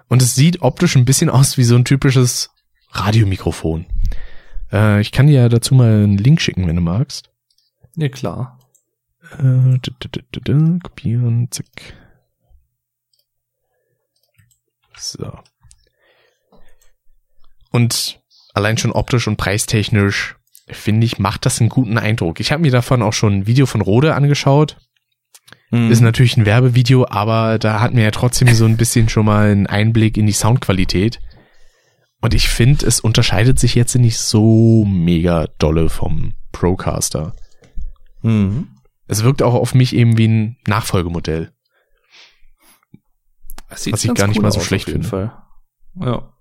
Und 0.08 0.22
es 0.22 0.34
sieht 0.34 0.62
optisch 0.62 0.96
ein 0.96 1.04
bisschen 1.04 1.30
aus 1.30 1.58
wie 1.58 1.64
so 1.64 1.74
ein 1.74 1.84
typisches 1.84 2.50
Radiomikrofon. 2.92 3.86
Äh, 4.72 5.00
ich 5.00 5.12
kann 5.12 5.26
dir 5.26 5.40
ja 5.42 5.48
dazu 5.48 5.74
mal 5.74 6.04
einen 6.04 6.16
Link 6.18 6.40
schicken, 6.40 6.66
wenn 6.66 6.76
du 6.76 6.82
magst. 6.82 7.30
Ja, 7.96 8.08
klar. 8.08 8.58
Äh, 9.38 9.78
kopieren, 10.82 11.48
zack. 11.50 11.66
So. 14.96 15.38
Und 17.70 18.20
allein 18.58 18.76
schon 18.76 18.92
optisch 18.92 19.26
und 19.26 19.36
preistechnisch, 19.36 20.36
finde 20.68 21.06
ich, 21.06 21.18
macht 21.18 21.46
das 21.46 21.60
einen 21.60 21.70
guten 21.70 21.96
Eindruck. 21.96 22.40
Ich 22.40 22.52
habe 22.52 22.62
mir 22.62 22.70
davon 22.70 23.02
auch 23.02 23.14
schon 23.14 23.32
ein 23.32 23.46
Video 23.46 23.64
von 23.66 23.80
Rode 23.80 24.14
angeschaut. 24.14 24.76
Mhm. 25.70 25.90
Ist 25.90 26.00
natürlich 26.00 26.36
ein 26.36 26.46
Werbevideo, 26.46 27.06
aber 27.08 27.58
da 27.58 27.80
hatten 27.80 27.96
wir 27.96 28.04
ja 28.04 28.10
trotzdem 28.10 28.52
so 28.54 28.64
ein 28.64 28.76
bisschen 28.76 29.08
schon 29.08 29.26
mal 29.26 29.50
einen 29.50 29.66
Einblick 29.66 30.16
in 30.16 30.26
die 30.26 30.32
Soundqualität. 30.32 31.20
Und 32.20 32.34
ich 32.34 32.48
finde, 32.48 32.86
es 32.86 33.00
unterscheidet 33.00 33.58
sich 33.58 33.74
jetzt 33.74 33.94
nicht 33.94 34.18
so 34.18 34.84
mega 34.84 35.46
dolle 35.58 35.88
vom 35.88 36.34
Procaster. 36.52 37.34
Mhm. 38.22 38.68
Es 39.06 39.22
wirkt 39.22 39.42
auch 39.42 39.54
auf 39.54 39.74
mich 39.74 39.94
eben 39.94 40.18
wie 40.18 40.28
ein 40.28 40.56
Nachfolgemodell. 40.66 41.52
Das 43.70 43.84
sieht 43.84 43.92
Was 43.92 44.04
ich 44.04 44.14
gar 44.14 44.26
nicht 44.26 44.42
mal 44.42 44.50
so 44.50 44.58
aus, 44.58 44.66
schlecht 44.66 44.86
auf 44.88 44.92
jeden 44.92 45.04
finde. 45.04 45.30
Fall. 45.30 46.06
Ja. 46.06 46.32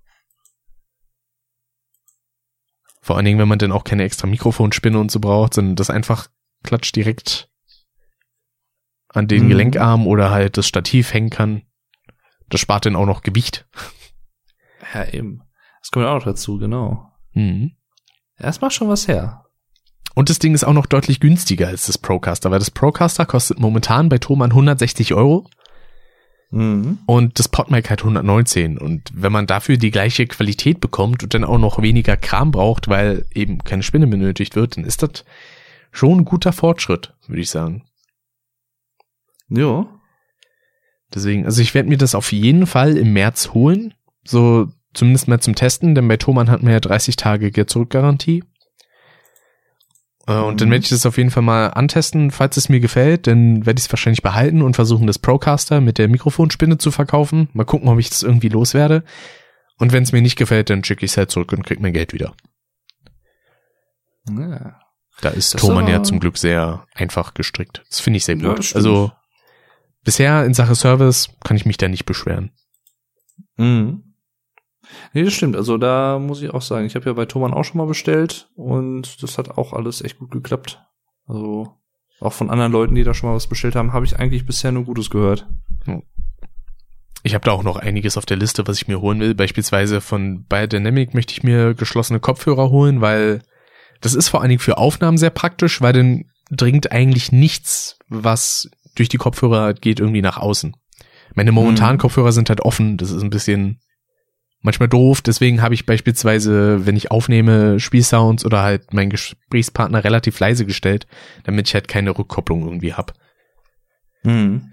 Vor 3.08 3.16
allen 3.16 3.24
Dingen, 3.24 3.38
wenn 3.38 3.48
man 3.48 3.58
dann 3.58 3.72
auch 3.72 3.84
keine 3.84 4.02
extra 4.04 4.26
Mikrofonspinne 4.26 4.98
und 4.98 5.10
so 5.10 5.18
braucht, 5.18 5.54
sondern 5.54 5.76
das 5.76 5.88
einfach 5.88 6.28
klatscht 6.62 6.94
direkt 6.94 7.48
an 9.08 9.28
den 9.28 9.44
Mhm. 9.44 9.48
Gelenkarm 9.48 10.06
oder 10.06 10.30
halt 10.30 10.58
das 10.58 10.68
Stativ 10.68 11.14
hängen 11.14 11.30
kann. 11.30 11.62
Das 12.50 12.60
spart 12.60 12.84
dann 12.84 12.96
auch 12.96 13.06
noch 13.06 13.22
Gewicht. 13.22 13.66
Ja, 14.92 15.06
eben. 15.08 15.40
Das 15.80 15.90
kommt 15.90 16.04
auch 16.04 16.16
noch 16.16 16.24
dazu, 16.24 16.58
genau. 16.58 17.10
Mhm. 17.32 17.72
Das 18.36 18.60
macht 18.60 18.74
schon 18.74 18.90
was 18.90 19.08
her. 19.08 19.46
Und 20.14 20.28
das 20.28 20.38
Ding 20.38 20.52
ist 20.52 20.64
auch 20.64 20.74
noch 20.74 20.84
deutlich 20.84 21.18
günstiger 21.18 21.68
als 21.68 21.86
das 21.86 21.96
Procaster, 21.96 22.50
weil 22.50 22.58
das 22.58 22.70
Procaster 22.70 23.24
kostet 23.24 23.58
momentan 23.58 24.10
bei 24.10 24.18
Thomann 24.18 24.50
160 24.50 25.14
Euro 25.14 25.48
Mhm. 26.50 26.98
und 27.04 27.38
das 27.38 27.48
Podmic 27.48 27.90
halt 27.90 28.00
119. 28.00 28.78
Und 28.78 29.10
wenn 29.12 29.32
man 29.32 29.46
dafür 29.46 29.76
die 29.76 29.90
gleiche 29.90 30.26
Qualität 30.26 30.80
bekommt 30.80 31.22
und 31.22 31.34
dann 31.34 31.44
auch 31.44 31.58
noch 31.58 31.82
weniger 31.82 32.16
Kram 32.16 32.50
braucht, 32.50 32.88
weil 32.88 33.26
eben 33.34 33.58
keine 33.64 33.82
Spinne 33.82 34.06
benötigt 34.06 34.56
wird, 34.56 34.76
dann 34.76 34.84
ist 34.84 35.02
das 35.02 35.24
schon 35.92 36.20
ein 36.20 36.24
guter 36.24 36.52
Fortschritt, 36.52 37.14
würde 37.26 37.42
ich 37.42 37.50
sagen. 37.50 37.84
Jo. 39.48 39.88
Deswegen, 41.14 41.44
also 41.44 41.62
ich 41.62 41.74
werde 41.74 41.88
mir 41.88 41.98
das 41.98 42.14
auf 42.14 42.32
jeden 42.32 42.66
Fall 42.66 42.96
im 42.96 43.12
März 43.12 43.50
holen. 43.54 43.94
So 44.24 44.68
zumindest 44.94 45.28
mal 45.28 45.40
zum 45.40 45.54
Testen, 45.54 45.94
denn 45.94 46.08
bei 46.08 46.16
Thomann 46.16 46.50
hatten 46.50 46.66
wir 46.66 46.74
ja 46.74 46.80
30 46.80 47.16
Tage 47.16 47.50
Geld-Zurück-Garantie. 47.50 48.44
Äh, 50.28 50.32
Und 50.34 50.60
dann 50.60 50.68
Mhm. 50.68 50.72
werde 50.72 50.82
ich 50.84 50.90
das 50.90 51.06
auf 51.06 51.16
jeden 51.16 51.30
Fall 51.30 51.42
mal 51.42 51.68
antesten. 51.68 52.30
Falls 52.30 52.56
es 52.56 52.68
mir 52.68 52.78
gefällt, 52.80 53.26
dann 53.26 53.66
werde 53.66 53.78
ich 53.80 53.86
es 53.86 53.92
wahrscheinlich 53.92 54.22
behalten 54.22 54.62
und 54.62 54.74
versuchen, 54.76 55.06
das 55.08 55.18
Procaster 55.18 55.80
mit 55.80 55.98
der 55.98 56.06
Mikrofonspinne 56.08 56.78
zu 56.78 56.90
verkaufen. 56.90 57.48
Mal 57.54 57.64
gucken, 57.64 57.88
ob 57.88 57.98
ich 57.98 58.10
das 58.10 58.22
irgendwie 58.22 58.48
loswerde. 58.50 59.02
Und 59.78 59.92
wenn 59.92 60.02
es 60.02 60.12
mir 60.12 60.22
nicht 60.22 60.36
gefällt, 60.36 60.70
dann 60.70 60.84
schicke 60.84 61.04
ich 61.04 61.12
es 61.12 61.16
halt 61.16 61.30
zurück 61.30 61.52
und 61.52 61.64
krieg 61.64 61.80
mein 61.80 61.92
Geld 61.92 62.12
wieder. 62.12 62.34
Ja. 64.28 64.80
Da 65.20 65.30
ist 65.30 65.54
Das 65.54 65.62
Thomann 65.62 65.88
ja 65.88 66.02
zum 66.02 66.20
Glück 66.20 66.38
sehr 66.38 66.86
einfach 66.94 67.34
gestrickt. 67.34 67.82
Das 67.88 67.98
finde 68.00 68.18
ich 68.18 68.24
sehr 68.24 68.36
Ja, 68.36 68.50
gut. 68.54 68.64
stimmt. 68.64 68.76
also 68.76 69.10
bisher 70.04 70.44
in 70.44 70.54
Sache 70.54 70.74
Service 70.76 71.30
kann 71.42 71.56
ich 71.56 71.66
mich 71.66 71.76
da 71.76 71.88
nicht 71.88 72.04
beschweren. 72.04 72.52
Mhm. 73.56 74.07
Nee, 75.12 75.24
das 75.24 75.32
stimmt. 75.34 75.56
Also 75.56 75.76
da 75.78 76.18
muss 76.18 76.42
ich 76.42 76.50
auch 76.50 76.62
sagen, 76.62 76.86
ich 76.86 76.94
habe 76.94 77.06
ja 77.06 77.12
bei 77.12 77.26
Thomann 77.26 77.54
auch 77.54 77.64
schon 77.64 77.78
mal 77.78 77.86
bestellt 77.86 78.50
und 78.54 79.22
das 79.22 79.38
hat 79.38 79.56
auch 79.58 79.72
alles 79.72 80.02
echt 80.02 80.18
gut 80.18 80.30
geklappt. 80.30 80.82
Also 81.26 81.74
auch 82.20 82.32
von 82.32 82.50
anderen 82.50 82.72
Leuten, 82.72 82.94
die 82.94 83.04
da 83.04 83.14
schon 83.14 83.28
mal 83.30 83.36
was 83.36 83.46
bestellt 83.46 83.76
haben, 83.76 83.92
habe 83.92 84.04
ich 84.06 84.18
eigentlich 84.18 84.46
bisher 84.46 84.72
nur 84.72 84.84
Gutes 84.84 85.10
gehört. 85.10 85.46
Ich 87.22 87.34
habe 87.34 87.44
da 87.44 87.52
auch 87.52 87.62
noch 87.62 87.76
einiges 87.76 88.16
auf 88.16 88.26
der 88.26 88.36
Liste, 88.36 88.66
was 88.66 88.80
ich 88.80 88.88
mir 88.88 89.00
holen 89.00 89.20
will. 89.20 89.34
Beispielsweise 89.34 90.00
von 90.00 90.44
Biodynamic 90.44 91.14
möchte 91.14 91.32
ich 91.32 91.42
mir 91.42 91.74
geschlossene 91.74 92.20
Kopfhörer 92.20 92.70
holen, 92.70 93.00
weil 93.00 93.42
das 94.00 94.14
ist 94.14 94.28
vor 94.28 94.40
allen 94.40 94.50
Dingen 94.50 94.60
für 94.60 94.78
Aufnahmen 94.78 95.18
sehr 95.18 95.30
praktisch, 95.30 95.80
weil 95.80 95.92
dann 95.92 96.24
dringt 96.50 96.92
eigentlich 96.92 97.32
nichts, 97.32 97.98
was 98.08 98.70
durch 98.94 99.08
die 99.08 99.18
Kopfhörer 99.18 99.74
geht, 99.74 100.00
irgendwie 100.00 100.22
nach 100.22 100.38
außen. 100.38 100.76
Meine 101.34 101.52
momentanen 101.52 101.96
Mhm. 101.96 102.00
Kopfhörer 102.00 102.32
sind 102.32 102.48
halt 102.48 102.62
offen. 102.62 102.96
Das 102.96 103.10
ist 103.10 103.22
ein 103.22 103.30
bisschen 103.30 103.80
manchmal 104.60 104.88
doof. 104.88 105.22
Deswegen 105.22 105.62
habe 105.62 105.74
ich 105.74 105.86
beispielsweise, 105.86 106.86
wenn 106.86 106.96
ich 106.96 107.10
aufnehme, 107.10 107.80
Spielsounds 107.80 108.44
oder 108.44 108.62
halt 108.62 108.92
meinen 108.92 109.10
Gesprächspartner 109.10 110.04
relativ 110.04 110.38
leise 110.40 110.66
gestellt, 110.66 111.06
damit 111.44 111.68
ich 111.68 111.74
halt 111.74 111.88
keine 111.88 112.16
Rückkopplung 112.16 112.64
irgendwie 112.64 112.94
hab. 112.94 113.14
Mhm. 114.22 114.72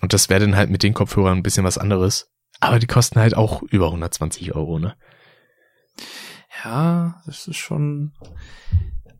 Und 0.00 0.12
das 0.12 0.30
wäre 0.30 0.40
dann 0.40 0.56
halt 0.56 0.70
mit 0.70 0.82
den 0.82 0.94
Kopfhörern 0.94 1.38
ein 1.38 1.42
bisschen 1.42 1.64
was 1.64 1.78
anderes. 1.78 2.30
Aber 2.60 2.78
die 2.78 2.86
kosten 2.86 3.20
halt 3.20 3.36
auch 3.36 3.62
über 3.62 3.86
120 3.86 4.54
Euro, 4.54 4.78
ne? 4.78 4.94
Ja, 6.64 7.22
das 7.26 7.46
ist 7.46 7.56
schon. 7.56 8.12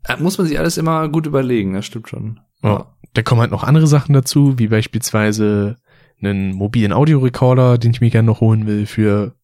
Da 0.03 0.17
muss 0.17 0.37
man 0.37 0.47
sich 0.47 0.59
alles 0.59 0.77
immer 0.77 1.07
gut 1.09 1.25
überlegen, 1.25 1.73
das 1.73 1.85
stimmt 1.85 2.09
schon. 2.09 2.39
Ja. 2.63 2.95
Da 3.13 3.21
kommen 3.23 3.41
halt 3.41 3.51
noch 3.51 3.63
andere 3.63 3.87
Sachen 3.87 4.13
dazu, 4.13 4.57
wie 4.57 4.67
beispielsweise 4.67 5.77
einen 6.21 6.53
mobilen 6.53 6.93
Audiorekorder, 6.93 7.77
den 7.77 7.91
ich 7.91 8.01
mir 8.01 8.09
gerne 8.09 8.27
noch 8.27 8.41
holen 8.41 8.67
will 8.67 8.85
für 8.85 9.35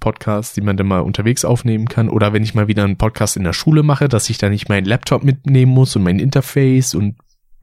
Podcasts, 0.00 0.54
die 0.54 0.62
man 0.62 0.76
dann 0.76 0.86
mal 0.86 1.00
unterwegs 1.00 1.44
aufnehmen 1.44 1.88
kann. 1.88 2.08
Oder 2.08 2.32
wenn 2.32 2.42
ich 2.42 2.54
mal 2.54 2.68
wieder 2.68 2.84
einen 2.84 2.96
Podcast 2.96 3.36
in 3.36 3.44
der 3.44 3.52
Schule 3.52 3.82
mache, 3.82 4.08
dass 4.08 4.30
ich 4.30 4.38
da 4.38 4.48
nicht 4.48 4.68
meinen 4.68 4.86
Laptop 4.86 5.22
mitnehmen 5.22 5.72
muss 5.72 5.94
und 5.94 6.02
mein 6.02 6.18
Interface 6.18 6.94
und 6.94 7.16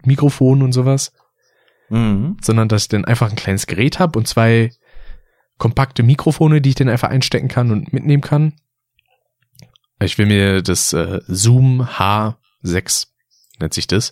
Mikrofon 0.05 0.61
und 0.61 0.72
sowas. 0.72 1.11
Mhm. 1.89 2.35
sondern 2.41 2.68
dass 2.68 2.84
ich 2.84 2.89
dann 2.89 3.05
einfach 3.05 3.30
ein 3.30 3.38
kleines 3.38 3.65
Gerät 3.65 3.97
habe 3.99 4.19
und 4.19 4.27
zwei 4.27 4.72
kompakte 5.57 6.03
Mikrofone, 6.03 6.59
die 6.59 6.69
ich 6.69 6.76
dann 6.76 6.89
einfach 6.89 7.09
einstecken 7.09 7.47
kann 7.47 7.72
und 7.72 7.93
mitnehmen 7.93 8.22
kann. 8.22 8.53
Ich 10.01 10.18
will 10.18 10.26
mir 10.27 10.61
das 10.61 10.93
äh, 10.93 11.22
Zoom 11.27 11.81
H6 11.81 13.07
nennt 13.59 13.73
sich 13.73 13.88
das. 13.88 14.11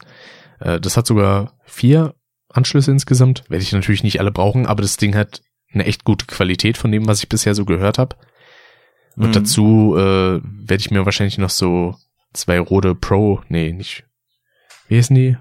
Äh, 0.60 0.80
das 0.80 0.98
hat 0.98 1.06
sogar 1.06 1.60
vier 1.66 2.16
Anschlüsse 2.50 2.92
insgesamt. 2.92 3.44
Werde 3.50 3.64
ich 3.64 3.74
natürlich 3.74 4.04
nicht 4.04 4.20
alle 4.20 4.32
brauchen, 4.32 4.66
aber 4.66 4.82
das 4.82 4.98
Ding 4.98 5.16
hat 5.16 5.42
eine 5.76 5.86
echt 5.86 6.04
gute 6.04 6.26
Qualität 6.26 6.78
von 6.78 6.92
dem, 6.92 7.08
was 7.08 7.20
ich 7.20 7.30
bisher 7.30 7.54
so 7.54 7.66
gehört 7.66 7.98
habe. 8.00 8.16
Und 9.16 9.28
Mhm. 9.28 9.34
dazu 9.34 9.96
äh, 9.98 10.42
werde 10.42 10.80
ich 10.82 10.92
mir 10.92 11.06
wahrscheinlich 11.06 11.38
noch 11.38 11.50
so 11.52 11.96
zwei 12.34 12.60
Rode 12.60 12.96
Pro, 12.96 13.42
nee, 13.48 13.72
nicht, 13.72 14.04
wie 14.88 14.98
heißen 14.98 15.16
die? 15.16 15.38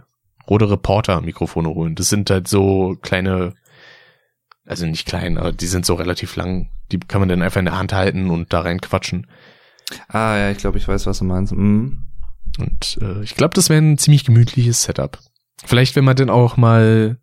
Rode 0.49 0.71
Reporter 0.71 1.21
Mikrofone 1.23 1.69
holen. 1.71 1.95
Das 1.95 2.09
sind 2.11 2.29
halt 2.31 2.47
so 2.49 2.97
kleine, 3.03 3.55
also 4.67 4.85
nicht 4.87 5.07
klein, 5.07 5.39
aber 5.39 5.53
die 5.53 5.67
sind 5.67 5.87
so 5.87 5.95
relativ 5.95 6.37
lang. 6.37 6.69
Die 6.93 6.99
kann 7.01 7.21
man 7.21 7.29
dann 7.31 7.43
einfach 7.43 7.61
in 7.61 7.65
der 7.65 7.79
Hand 7.79 7.93
halten 7.95 8.29
und 8.31 8.53
da 8.53 8.61
rein 8.61 8.81
quatschen. 8.81 9.27
Ah 10.09 10.37
ja, 10.37 10.51
ich 10.51 10.59
glaube, 10.59 10.79
ich 10.79 10.87
weiß, 10.87 11.07
was 11.07 11.19
du 11.19 11.25
meinst. 11.25 11.53
Mhm. 11.55 12.07
Und 12.59 12.99
äh, 13.03 13.23
ich 13.23 13.35
glaube, 13.35 13.55
das 13.55 13.69
wäre 13.71 13.81
ein 13.83 13.99
ziemlich 13.99 14.25
gemütliches 14.25 14.83
Setup. 14.83 15.19
Vielleicht, 15.65 15.97
wenn 15.97 16.05
man 16.05 16.15
dann 16.17 16.31
auch 16.31 16.57
mal 16.57 17.19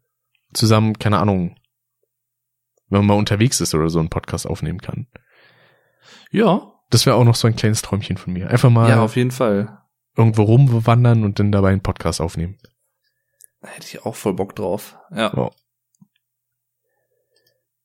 zusammen, 0.53 0.97
keine 0.99 1.19
Ahnung, 1.19 1.55
wenn 2.91 2.99
man 2.99 3.07
mal 3.07 3.13
unterwegs 3.18 3.59
ist 3.61 3.73
oder 3.73 3.89
so 3.89 3.97
einen 3.99 4.09
Podcast 4.09 4.45
aufnehmen 4.45 4.80
kann. 4.81 5.07
Ja, 6.30 6.72
Das 6.91 7.05
wäre 7.05 7.15
auch 7.15 7.23
noch 7.23 7.35
so 7.35 7.47
ein 7.47 7.55
kleines 7.55 7.81
Träumchen 7.81 8.18
von 8.18 8.34
mir. 8.34 8.49
Einfach 8.49 8.69
mal 8.69 8.88
ja, 8.89 9.01
auf 9.01 9.15
jeden 9.15 9.31
Fall. 9.31 9.80
irgendwo 10.15 10.43
rumwandern 10.43 11.23
und 11.23 11.39
dann 11.39 11.51
dabei 11.51 11.69
einen 11.72 11.81
Podcast 11.81 12.22
aufnehmen. 12.22 12.57
Da 13.61 13.69
hätte 13.69 13.88
ich 13.88 14.05
auch 14.05 14.15
voll 14.15 14.34
Bock 14.34 14.55
drauf. 14.55 14.97
Ja, 15.09 15.31
Ja. 15.35 15.49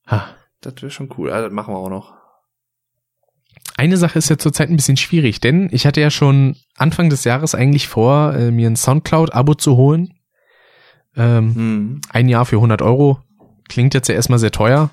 Ha. 0.08 0.28
das 0.60 0.74
wäre 0.82 0.90
schon 0.90 1.08
cool. 1.18 1.30
Ja, 1.30 1.40
das 1.40 1.52
machen 1.52 1.74
wir 1.74 1.78
auch 1.78 1.88
noch. 1.90 2.14
Eine 3.76 3.96
Sache 3.96 4.18
ist 4.18 4.28
ja 4.30 4.38
zurzeit 4.38 4.70
ein 4.70 4.76
bisschen 4.76 4.96
schwierig, 4.96 5.40
denn 5.40 5.68
ich 5.70 5.86
hatte 5.86 6.00
ja 6.00 6.10
schon 6.10 6.56
Anfang 6.76 7.10
des 7.10 7.24
Jahres 7.24 7.54
eigentlich 7.54 7.88
vor, 7.88 8.34
äh, 8.34 8.50
mir 8.50 8.68
ein 8.70 8.76
Soundcloud-Abo 8.76 9.54
zu 9.54 9.76
holen. 9.76 10.14
Ähm, 11.14 11.52
Mhm. 11.54 12.00
ein 12.10 12.28
Jahr 12.28 12.46
für 12.46 12.56
100 12.60 12.80
Euro. 12.82 13.20
Klingt 13.68 13.94
jetzt 13.94 14.08
ja 14.08 14.14
erstmal 14.14 14.38
sehr 14.38 14.52
teuer. 14.52 14.90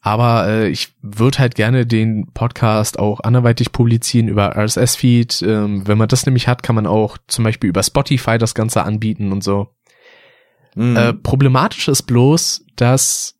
Aber 0.00 0.46
äh, 0.46 0.68
ich 0.68 0.92
würde 1.00 1.38
halt 1.38 1.54
gerne 1.54 1.86
den 1.86 2.30
Podcast 2.34 2.98
auch 2.98 3.20
anderweitig 3.20 3.72
publizieren 3.72 4.28
über 4.28 4.54
RSS-Feed. 4.54 5.40
Ähm, 5.40 5.88
wenn 5.88 5.96
man 5.96 6.08
das 6.08 6.26
nämlich 6.26 6.46
hat, 6.46 6.62
kann 6.62 6.74
man 6.74 6.86
auch 6.86 7.16
zum 7.26 7.44
Beispiel 7.44 7.70
über 7.70 7.82
Spotify 7.82 8.36
das 8.36 8.54
Ganze 8.54 8.82
anbieten 8.82 9.32
und 9.32 9.42
so. 9.42 9.68
Mhm. 10.74 10.96
Äh, 10.96 11.14
problematisch 11.14 11.88
ist 11.88 12.02
bloß, 12.02 12.66
dass 12.76 13.34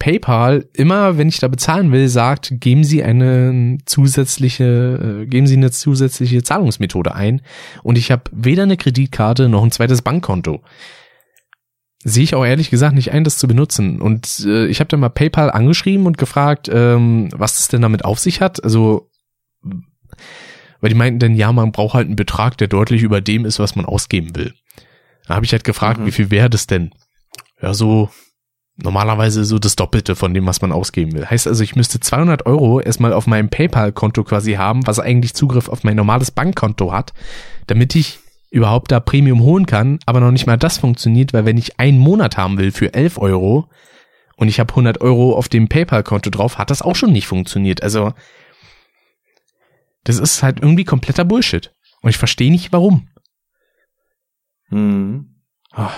PayPal 0.00 0.68
immer, 0.72 1.16
wenn 1.18 1.28
ich 1.28 1.38
da 1.38 1.46
bezahlen 1.46 1.92
will, 1.92 2.08
sagt, 2.08 2.54
geben 2.58 2.82
Sie 2.82 3.04
eine 3.04 3.78
zusätzliche, 3.86 5.22
äh, 5.22 5.26
geben 5.26 5.46
Sie 5.46 5.56
eine 5.56 5.70
zusätzliche 5.70 6.42
Zahlungsmethode 6.42 7.14
ein. 7.14 7.42
Und 7.84 7.96
ich 7.96 8.10
habe 8.10 8.24
weder 8.32 8.64
eine 8.64 8.76
Kreditkarte 8.76 9.48
noch 9.48 9.62
ein 9.62 9.70
zweites 9.70 10.02
Bankkonto. 10.02 10.62
Sehe 12.04 12.24
ich 12.24 12.34
auch 12.34 12.44
ehrlich 12.44 12.70
gesagt 12.70 12.94
nicht 12.94 13.12
ein, 13.12 13.22
das 13.24 13.38
zu 13.38 13.46
benutzen. 13.46 14.00
Und 14.00 14.40
äh, 14.44 14.66
ich 14.66 14.80
habe 14.80 14.88
dann 14.88 15.00
mal 15.00 15.08
PayPal 15.08 15.50
angeschrieben 15.50 16.06
und 16.06 16.18
gefragt, 16.18 16.68
ähm, 16.72 17.28
was 17.32 17.60
es 17.60 17.68
denn 17.68 17.82
damit 17.82 18.04
auf 18.04 18.18
sich 18.18 18.40
hat. 18.40 18.62
Also, 18.64 19.08
weil 20.80 20.88
die 20.88 20.96
meinten 20.96 21.20
dann, 21.20 21.34
ja, 21.34 21.52
man 21.52 21.70
braucht 21.70 21.94
halt 21.94 22.06
einen 22.08 22.16
Betrag, 22.16 22.58
der 22.58 22.66
deutlich 22.68 23.02
über 23.02 23.20
dem 23.20 23.44
ist, 23.44 23.58
was 23.60 23.76
man 23.76 23.86
ausgeben 23.86 24.34
will. 24.34 24.52
Da 25.28 25.36
habe 25.36 25.44
ich 25.44 25.52
halt 25.52 25.62
gefragt, 25.64 26.00
Mhm. 26.00 26.06
wie 26.06 26.12
viel 26.12 26.30
wäre 26.32 26.50
das 26.50 26.66
denn? 26.66 26.90
Ja, 27.60 27.72
so 27.72 28.10
normalerweise 28.76 29.44
so 29.44 29.60
das 29.60 29.76
Doppelte 29.76 30.16
von 30.16 30.34
dem, 30.34 30.46
was 30.46 30.60
man 30.62 30.72
ausgeben 30.72 31.12
will. 31.12 31.26
Heißt 31.26 31.46
also, 31.46 31.62
ich 31.62 31.76
müsste 31.76 32.00
200 32.00 32.46
Euro 32.46 32.80
erstmal 32.80 33.12
auf 33.12 33.28
meinem 33.28 33.48
PayPal-Konto 33.48 34.24
quasi 34.24 34.54
haben, 34.54 34.84
was 34.86 34.98
eigentlich 34.98 35.34
Zugriff 35.34 35.68
auf 35.68 35.84
mein 35.84 35.94
normales 35.94 36.32
Bankkonto 36.32 36.90
hat, 36.90 37.12
damit 37.68 37.94
ich 37.94 38.18
überhaupt 38.52 38.92
da 38.92 39.00
Premium 39.00 39.40
holen 39.40 39.64
kann, 39.64 39.98
aber 40.04 40.20
noch 40.20 40.30
nicht 40.30 40.46
mal 40.46 40.58
das 40.58 40.76
funktioniert, 40.76 41.32
weil 41.32 41.46
wenn 41.46 41.56
ich 41.56 41.80
einen 41.80 41.98
Monat 41.98 42.36
haben 42.36 42.58
will 42.58 42.70
für 42.70 42.92
11 42.92 43.16
Euro 43.18 43.70
und 44.36 44.48
ich 44.48 44.60
habe 44.60 44.70
100 44.70 45.00
Euro 45.00 45.34
auf 45.34 45.48
dem 45.48 45.68
PayPal-Konto 45.68 46.28
drauf, 46.28 46.58
hat 46.58 46.70
das 46.70 46.82
auch 46.82 46.94
schon 46.94 47.12
nicht 47.12 47.26
funktioniert. 47.26 47.82
Also 47.82 48.12
das 50.04 50.18
ist 50.18 50.42
halt 50.42 50.60
irgendwie 50.60 50.84
kompletter 50.84 51.24
Bullshit. 51.24 51.74
Und 52.02 52.10
ich 52.10 52.18
verstehe 52.18 52.50
nicht, 52.50 52.72
warum. 52.72 53.08
Mhm. 54.68 55.40
Ah, 55.70 55.92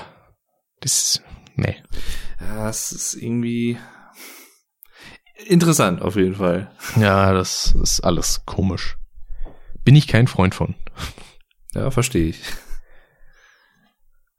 das, 0.81 1.23
nee. 1.57 1.77
Ja, 2.41 2.69
es 2.69 2.93
ist 2.93 3.15
irgendwie 3.15 3.79
interessant 5.47 6.03
auf 6.03 6.15
jeden 6.15 6.37
Fall. 6.37 6.71
Ja, 6.95 7.33
das 7.33 7.75
ist 7.83 8.01
alles 8.03 8.45
komisch. 8.47 8.97
Bin 9.83 9.97
ich 9.97 10.07
kein 10.07 10.29
Freund 10.29 10.55
von. 10.55 10.77
Ja, 11.75 11.91
verstehe 11.91 12.27
ich. 12.29 12.41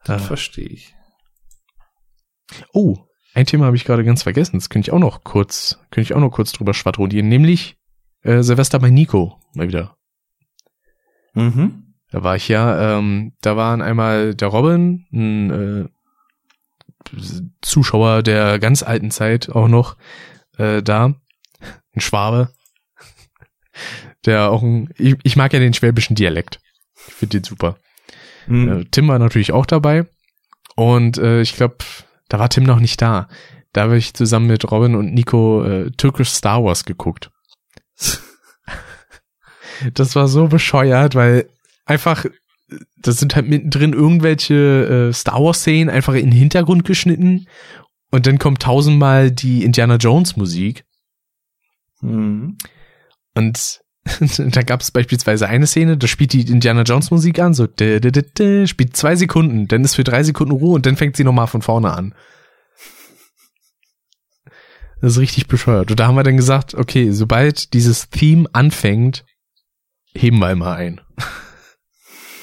Das 0.03 0.21
Ah. 0.21 0.25
verstehe 0.25 0.67
ich. 0.67 0.95
Oh, 2.73 2.97
ein 3.33 3.45
Thema 3.45 3.65
habe 3.65 3.75
ich 3.75 3.85
gerade 3.85 4.03
ganz 4.05 4.23
vergessen. 4.23 4.57
Das 4.57 4.69
könnte 4.69 4.87
ich 4.87 4.93
auch 4.93 4.99
noch 4.99 5.23
kurz, 5.23 5.79
könnte 5.91 6.01
ich 6.01 6.13
auch 6.13 6.19
noch 6.19 6.29
kurz 6.29 6.51
drüber 6.51 6.73
schwadronieren, 6.73 7.27
nämlich 7.27 7.77
äh, 8.21 8.43
Silvester 8.43 8.79
bei 8.79 8.89
Nico 8.91 9.39
mal 9.53 9.67
wieder. 9.67 9.97
Mhm. 11.33 11.95
Da 12.11 12.23
war 12.23 12.35
ich 12.35 12.47
ja, 12.47 12.97
ähm, 12.97 13.33
da 13.41 13.57
waren 13.57 13.81
einmal 13.81 14.35
der 14.35 14.47
Robin, 14.47 15.05
ein 15.11 15.49
äh, 15.51 15.89
Zuschauer 17.61 18.23
der 18.23 18.59
ganz 18.59 18.83
alten 18.83 19.11
Zeit 19.11 19.49
auch 19.49 19.67
noch 19.67 19.97
äh, 20.57 20.81
da, 20.81 21.15
ein 21.93 21.99
Schwabe, 22.01 22.53
der 24.25 24.49
auch 24.51 24.63
ein, 24.63 24.89
ich, 24.97 25.15
ich 25.23 25.35
mag 25.35 25.51
ja 25.51 25.59
den 25.59 25.73
schwäbischen 25.73 26.15
Dialekt. 26.15 26.59
Ich 27.07 27.13
finde 27.13 27.39
den 27.39 27.43
super. 27.43 27.77
Mhm. 28.47 28.87
Tim 28.91 29.07
war 29.07 29.19
natürlich 29.19 29.51
auch 29.51 29.65
dabei. 29.65 30.05
Und 30.75 31.17
äh, 31.17 31.41
ich 31.41 31.55
glaube, 31.55 31.77
da 32.29 32.39
war 32.39 32.49
Tim 32.49 32.63
noch 32.63 32.79
nicht 32.79 33.01
da. 33.01 33.27
Da 33.73 33.83
habe 33.83 33.97
ich 33.97 34.13
zusammen 34.13 34.47
mit 34.47 34.69
Robin 34.71 34.95
und 34.95 35.13
Nico 35.13 35.63
äh, 35.63 35.91
Turkish 35.91 36.29
Star 36.29 36.63
Wars 36.63 36.85
geguckt. 36.85 37.31
Das 39.93 40.15
war 40.15 40.27
so 40.29 40.47
bescheuert, 40.47 41.15
weil 41.15 41.49
einfach, 41.85 42.25
das 42.95 43.17
sind 43.17 43.35
halt 43.35 43.47
mittendrin 43.49 43.91
irgendwelche 43.93 45.09
äh, 45.09 45.13
Star 45.13 45.43
Wars 45.43 45.59
Szenen 45.59 45.89
einfach 45.89 46.13
in 46.13 46.31
den 46.31 46.39
Hintergrund 46.39 46.85
geschnitten 46.85 47.47
und 48.11 48.25
dann 48.25 48.39
kommt 48.39 48.61
tausendmal 48.61 49.31
die 49.31 49.63
Indiana 49.63 49.95
Jones 49.97 50.37
Musik 50.37 50.85
Mhm. 52.01 52.57
und 53.35 53.81
da 54.37 54.61
gab 54.61 54.81
es 54.81 54.91
beispielsweise 54.91 55.47
eine 55.47 55.67
Szene, 55.67 55.97
da 55.97 56.07
spielt 56.07 56.33
die 56.33 56.41
Indiana 56.41 56.83
Jones 56.83 57.11
Musik 57.11 57.39
an, 57.39 57.53
so 57.53 57.65
dä, 57.65 57.99
dä, 57.99 58.11
dä, 58.11 58.67
spielt 58.67 58.95
zwei 58.95 59.15
Sekunden, 59.15 59.67
dann 59.67 59.83
ist 59.83 59.95
für 59.95 60.03
drei 60.03 60.23
Sekunden 60.23 60.53
Ruhe 60.53 60.75
und 60.75 60.85
dann 60.85 60.95
fängt 60.95 61.17
sie 61.17 61.23
nochmal 61.23 61.47
von 61.47 61.61
vorne 61.61 61.91
an. 61.91 62.13
Das 65.01 65.13
ist 65.13 65.19
richtig 65.19 65.47
bescheuert. 65.47 65.91
Und 65.91 65.99
da 65.99 66.07
haben 66.07 66.15
wir 66.15 66.23
dann 66.23 66.37
gesagt, 66.37 66.73
okay, 66.73 67.11
sobald 67.11 67.73
dieses 67.73 68.09
Theme 68.09 68.47
anfängt, 68.53 69.25
heben 70.15 70.39
wir 70.39 70.51
immer 70.51 70.73
ein. 70.73 71.01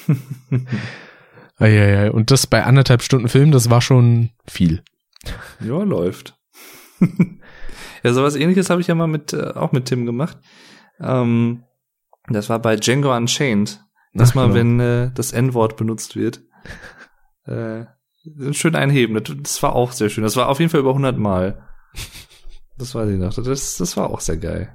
Eieiei. 1.57 2.11
Und 2.11 2.31
das 2.31 2.47
bei 2.47 2.63
anderthalb 2.63 3.01
Stunden 3.01 3.27
Film, 3.27 3.51
das 3.51 3.69
war 3.69 3.81
schon 3.81 4.29
viel. 4.47 4.83
Ja, 5.59 5.83
läuft. 5.83 6.37
ja, 8.03 8.13
sowas 8.13 8.35
ähnliches 8.35 8.69
habe 8.69 8.81
ich 8.81 8.87
ja 8.87 8.95
mal 8.95 9.07
mit, 9.07 9.33
äh, 9.33 9.51
auch 9.55 9.71
mit 9.71 9.85
Tim 9.85 10.05
gemacht. 10.05 10.37
Ähm, 10.99 11.63
das 12.27 12.49
war 12.49 12.59
bei 12.59 12.75
Django 12.75 13.15
Unchained. 13.15 13.83
Das 14.13 14.31
Ach, 14.31 14.35
mal, 14.35 14.43
genau. 14.47 14.55
wenn 14.55 14.79
äh, 14.79 15.11
das 15.13 15.31
N-Wort 15.33 15.77
benutzt 15.77 16.15
wird. 16.15 16.41
Äh, 17.45 17.87
schön 18.53 18.73
einheben. 18.73 19.21
Das, 19.43 19.61
war 19.61 19.75
auch 19.75 19.91
sehr 19.91 20.09
schön. 20.09 20.23
Das 20.23 20.37
war 20.37 20.47
auf 20.47 20.59
jeden 20.61 20.69
Fall 20.69 20.79
über 20.79 20.91
100 20.91 21.17
Mal. 21.17 21.67
Das 22.77 22.95
weiß 22.95 23.09
ich 23.09 23.19
noch. 23.19 23.33
Das, 23.33 23.75
das 23.75 23.97
war 23.97 24.09
auch 24.09 24.21
sehr 24.21 24.37
geil. 24.37 24.73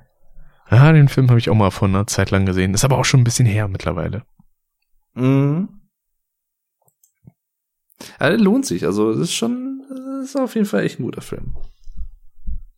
Ja, 0.71 0.93
den 0.93 1.09
Film 1.09 1.31
habe 1.31 1.39
ich 1.39 1.49
auch 1.49 1.55
mal 1.55 1.71
vor 1.71 1.89
einer 1.89 2.07
Zeit 2.07 2.31
lang 2.31 2.45
gesehen. 2.45 2.75
Ist 2.75 2.85
aber 2.85 2.99
auch 2.99 3.07
schon 3.07 3.21
ein 3.21 3.25
bisschen 3.25 3.47
her 3.47 3.69
mittlerweile. 3.69 4.23
Mhm. 5.15 5.81
Der 8.21 8.37
lohnt 8.37 8.67
sich. 8.67 8.85
Also, 8.85 9.13
das 9.13 9.23
ist 9.23 9.35
schon, 9.35 9.83
das 9.89 10.27
ist 10.27 10.37
auf 10.37 10.55
jeden 10.55 10.67
Fall 10.67 10.83
echt 10.83 11.01
ein 11.01 11.05
guter 11.05 11.23
Film. 11.23 11.57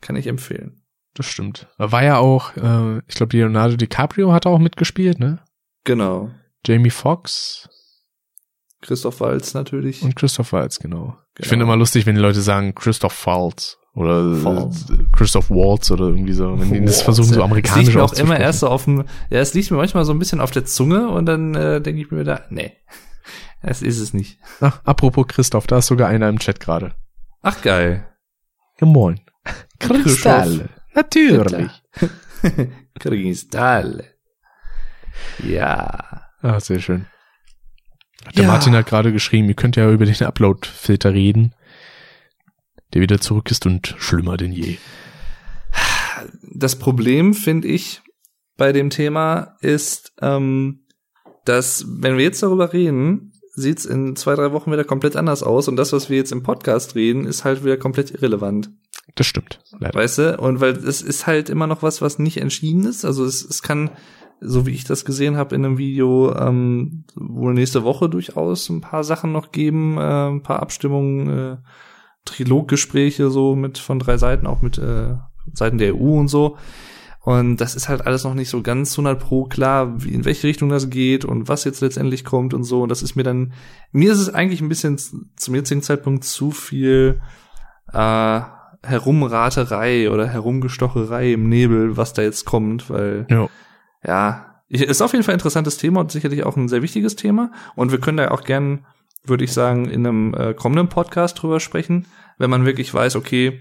Kann 0.00 0.16
ich 0.16 0.28
empfehlen. 0.28 0.82
Das 1.14 1.26
stimmt. 1.26 1.66
Da 1.78 1.90
war 1.92 2.04
ja 2.04 2.18
auch, 2.18 2.56
äh, 2.56 2.98
ich 3.08 3.14
glaube, 3.16 3.36
Leonardo 3.36 3.76
DiCaprio 3.76 4.32
hat 4.32 4.46
auch 4.46 4.58
mitgespielt, 4.58 5.18
ne? 5.18 5.40
Genau. 5.84 6.30
Jamie 6.64 6.90
Foxx 6.90 7.68
Christoph 8.82 9.20
Waltz 9.20 9.52
natürlich. 9.54 10.02
und 10.02 10.16
Christoph 10.16 10.52
Waltz, 10.52 10.78
genau. 10.78 11.16
Ich 11.32 11.42
Genau. 11.42 11.48
finde 11.48 11.62
immer 11.64 11.76
lustig, 11.76 12.06
wenn 12.06 12.14
die 12.14 12.20
Leute 12.20 12.40
sagen 12.40 12.74
Christoph 12.74 13.26
Waltz 13.26 13.78
oder 13.94 14.44
Waltz. 14.44 14.88
äh, 14.90 15.04
Christoph 15.12 15.50
Waltz 15.50 15.90
oder 15.90 16.06
irgendwie 16.06 16.32
so, 16.32 16.58
wenn 16.58 16.72
die 16.72 16.84
das 16.84 17.02
versuchen 17.02 17.34
so 17.34 17.42
amerikanisch 17.42 17.88
Es 17.88 17.94
liegt 17.94 17.96
mir 17.96 18.04
auch 18.04 18.12
immer 18.14 18.38
erst 18.38 18.60
so 18.60 18.68
auf 18.68 18.84
dem, 18.84 19.04
ja, 19.30 19.40
es 19.40 19.52
liegt 19.52 19.70
mir 19.70 19.76
manchmal 19.78 20.04
so 20.04 20.12
ein 20.12 20.18
bisschen 20.18 20.40
auf 20.40 20.50
der 20.50 20.64
Zunge 20.64 21.08
und 21.08 21.26
dann 21.26 21.54
äh, 21.54 21.80
denke 21.80 22.00
ich 22.02 22.10
mir 22.10 22.24
da, 22.24 22.42
nee, 22.50 22.72
es 23.62 23.82
ist 23.82 23.98
es 23.98 24.14
nicht. 24.14 24.38
Ach, 24.60 24.80
apropos 24.84 25.26
Christoph, 25.28 25.66
da 25.66 25.78
ist 25.78 25.86
sogar 25.86 26.08
einer 26.08 26.28
im 26.28 26.38
Chat 26.38 26.60
gerade. 26.60 26.94
Ach 27.42 27.60
geil. 27.62 28.06
Ja, 28.80 28.86
moin. 28.86 29.20
Christoph. 29.78 30.60
Natürlich. 30.94 31.70
Kristalle. 32.98 34.04
Ja. 35.46 36.26
Ah, 36.42 36.60
sehr 36.60 36.80
schön. 36.80 37.06
Der 38.36 38.44
Ja. 38.44 38.50
Martin 38.50 38.74
hat 38.74 38.86
gerade 38.86 39.12
geschrieben, 39.12 39.48
ihr 39.48 39.54
könnt 39.54 39.76
ja 39.76 39.90
über 39.90 40.04
den 40.04 40.22
Upload-Filter 40.22 41.12
reden, 41.12 41.54
der 42.92 43.02
wieder 43.02 43.20
zurück 43.20 43.50
ist 43.50 43.66
und 43.66 43.94
schlimmer 43.98 44.36
denn 44.36 44.52
je. 44.52 44.76
Das 46.42 46.76
Problem, 46.76 47.34
finde 47.34 47.68
ich, 47.68 48.02
bei 48.56 48.72
dem 48.72 48.90
Thema 48.90 49.56
ist, 49.60 50.12
ähm, 50.20 50.86
dass, 51.44 51.86
wenn 51.88 52.18
wir 52.18 52.24
jetzt 52.24 52.42
darüber 52.42 52.72
reden, 52.72 53.32
sieht's 53.54 53.84
in 53.86 54.16
zwei, 54.16 54.34
drei 54.34 54.52
Wochen 54.52 54.70
wieder 54.70 54.84
komplett 54.84 55.16
anders 55.16 55.42
aus 55.42 55.66
und 55.68 55.76
das, 55.76 55.92
was 55.92 56.10
wir 56.10 56.18
jetzt 56.18 56.32
im 56.32 56.42
Podcast 56.42 56.94
reden, 56.94 57.26
ist 57.26 57.44
halt 57.44 57.64
wieder 57.64 57.76
komplett 57.78 58.10
irrelevant. 58.10 58.70
Das 59.14 59.26
stimmt, 59.26 59.60
leider. 59.78 59.98
Weißt 59.98 60.18
du? 60.18 60.38
Und 60.38 60.60
weil 60.60 60.76
es 60.76 61.02
ist 61.02 61.26
halt 61.26 61.48
immer 61.50 61.66
noch 61.66 61.82
was, 61.82 62.00
was 62.00 62.18
nicht 62.18 62.38
entschieden 62.38 62.84
ist. 62.84 63.04
Also 63.04 63.24
es, 63.24 63.44
es 63.44 63.62
kann, 63.62 63.90
so 64.40 64.66
wie 64.66 64.72
ich 64.72 64.84
das 64.84 65.04
gesehen 65.04 65.36
habe 65.36 65.54
in 65.54 65.64
einem 65.64 65.78
Video, 65.78 66.34
ähm, 66.34 67.04
wohl 67.14 67.54
nächste 67.54 67.84
Woche 67.84 68.08
durchaus 68.08 68.68
ein 68.68 68.80
paar 68.80 69.04
Sachen 69.04 69.32
noch 69.32 69.52
geben, 69.52 69.98
äh, 69.98 70.28
ein 70.28 70.42
paar 70.42 70.60
Abstimmungen, 70.60 71.28
äh, 71.28 71.56
Triloggespräche 72.24 73.30
so 73.30 73.56
mit 73.56 73.78
von 73.78 73.98
drei 73.98 74.16
Seiten, 74.16 74.46
auch 74.46 74.62
mit 74.62 74.78
äh, 74.78 75.16
Seiten 75.52 75.78
der 75.78 75.94
EU 75.94 76.18
und 76.18 76.28
so. 76.28 76.56
Und 77.22 77.58
das 77.58 77.74
ist 77.74 77.88
halt 77.88 78.06
alles 78.06 78.24
noch 78.24 78.32
nicht 78.32 78.48
so 78.48 78.62
ganz 78.62 78.92
100 78.92 79.20
pro 79.20 79.44
klar, 79.44 80.02
wie, 80.02 80.10
in 80.10 80.24
welche 80.24 80.48
Richtung 80.48 80.70
das 80.70 80.88
geht 80.88 81.24
und 81.26 81.48
was 81.48 81.64
jetzt 81.64 81.82
letztendlich 81.82 82.24
kommt 82.24 82.54
und 82.54 82.64
so. 82.64 82.82
Und 82.82 82.88
das 82.88 83.02
ist 83.02 83.14
mir 83.14 83.24
dann, 83.24 83.52
mir 83.92 84.12
ist 84.12 84.20
es 84.20 84.32
eigentlich 84.32 84.62
ein 84.62 84.70
bisschen 84.70 84.98
zum 85.36 85.54
jetzigen 85.54 85.82
Zeitpunkt 85.82 86.24
zu 86.24 86.50
viel 86.50 87.20
äh, 87.92 88.40
Herumraterei 88.82 90.10
oder 90.10 90.26
Herumgestocherei 90.26 91.32
im 91.32 91.48
Nebel, 91.48 91.96
was 91.96 92.12
da 92.12 92.22
jetzt 92.22 92.44
kommt, 92.44 92.90
weil 92.90 93.26
Ja. 93.28 93.48
ja, 94.04 94.46
ist 94.68 95.02
auf 95.02 95.12
jeden 95.12 95.24
Fall 95.24 95.34
ein 95.34 95.38
interessantes 95.38 95.76
Thema 95.76 96.00
und 96.00 96.12
sicherlich 96.12 96.44
auch 96.44 96.56
ein 96.56 96.68
sehr 96.68 96.82
wichtiges 96.82 97.16
Thema. 97.16 97.52
Und 97.74 97.90
wir 97.90 98.00
können 98.00 98.18
da 98.18 98.30
auch 98.30 98.44
gern, 98.44 98.86
würde 99.24 99.44
ich 99.44 99.52
sagen, 99.52 99.86
in 99.86 100.06
einem 100.06 100.34
äh, 100.34 100.54
kommenden 100.54 100.88
Podcast 100.88 101.42
drüber 101.42 101.60
sprechen, 101.60 102.06
wenn 102.38 102.50
man 102.50 102.64
wirklich 102.64 102.94
weiß, 102.94 103.16
okay, 103.16 103.60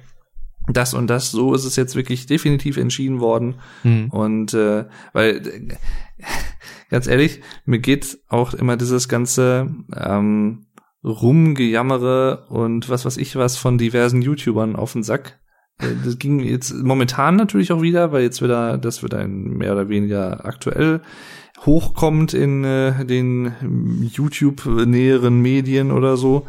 das 0.68 0.94
und 0.94 1.08
das, 1.08 1.32
so 1.32 1.54
ist 1.54 1.66
es 1.66 1.76
jetzt 1.76 1.96
wirklich 1.96 2.26
definitiv 2.28 2.78
entschieden 2.78 3.20
worden. 3.20 3.56
Hm. 3.82 4.10
Und 4.12 4.54
äh, 4.54 4.86
weil 5.14 5.38
äh, 5.38 5.76
ganz 6.90 7.08
ehrlich, 7.08 7.42
mir 7.66 7.80
geht 7.80 8.20
auch 8.28 8.54
immer 8.54 8.78
dieses 8.78 9.10
ganze 9.10 9.70
ähm, 9.96 10.68
Rumgejammere 11.04 12.46
und 12.50 12.90
was 12.90 13.06
weiß 13.06 13.18
ich 13.18 13.36
was 13.36 13.58
von 13.58 13.78
diversen 13.78 14.22
YouTubern 14.22 14.76
auf 14.76 14.94
den 14.94 15.04
Sack. 15.04 15.40
Äh, 15.80 15.88
Das 16.04 16.20
ging 16.20 16.40
jetzt 16.40 16.74
momentan 16.74 17.36
natürlich 17.36 17.72
auch 17.72 17.82
wieder, 17.82 18.12
weil 18.12 18.24
jetzt 18.24 18.42
wieder, 18.42 18.78
das 18.78 19.02
wird 19.02 19.14
ein 19.14 19.44
mehr 19.58 19.74
oder 19.74 19.90
weniger 19.90 20.46
aktuell 20.46 21.02
hochkommt 21.66 22.34
in 22.34 22.64
äh, 22.64 23.06
den 23.06 23.54
YouTube-näheren 24.14 25.42
Medien 25.42 25.92
oder 25.92 26.18
so. 26.18 26.46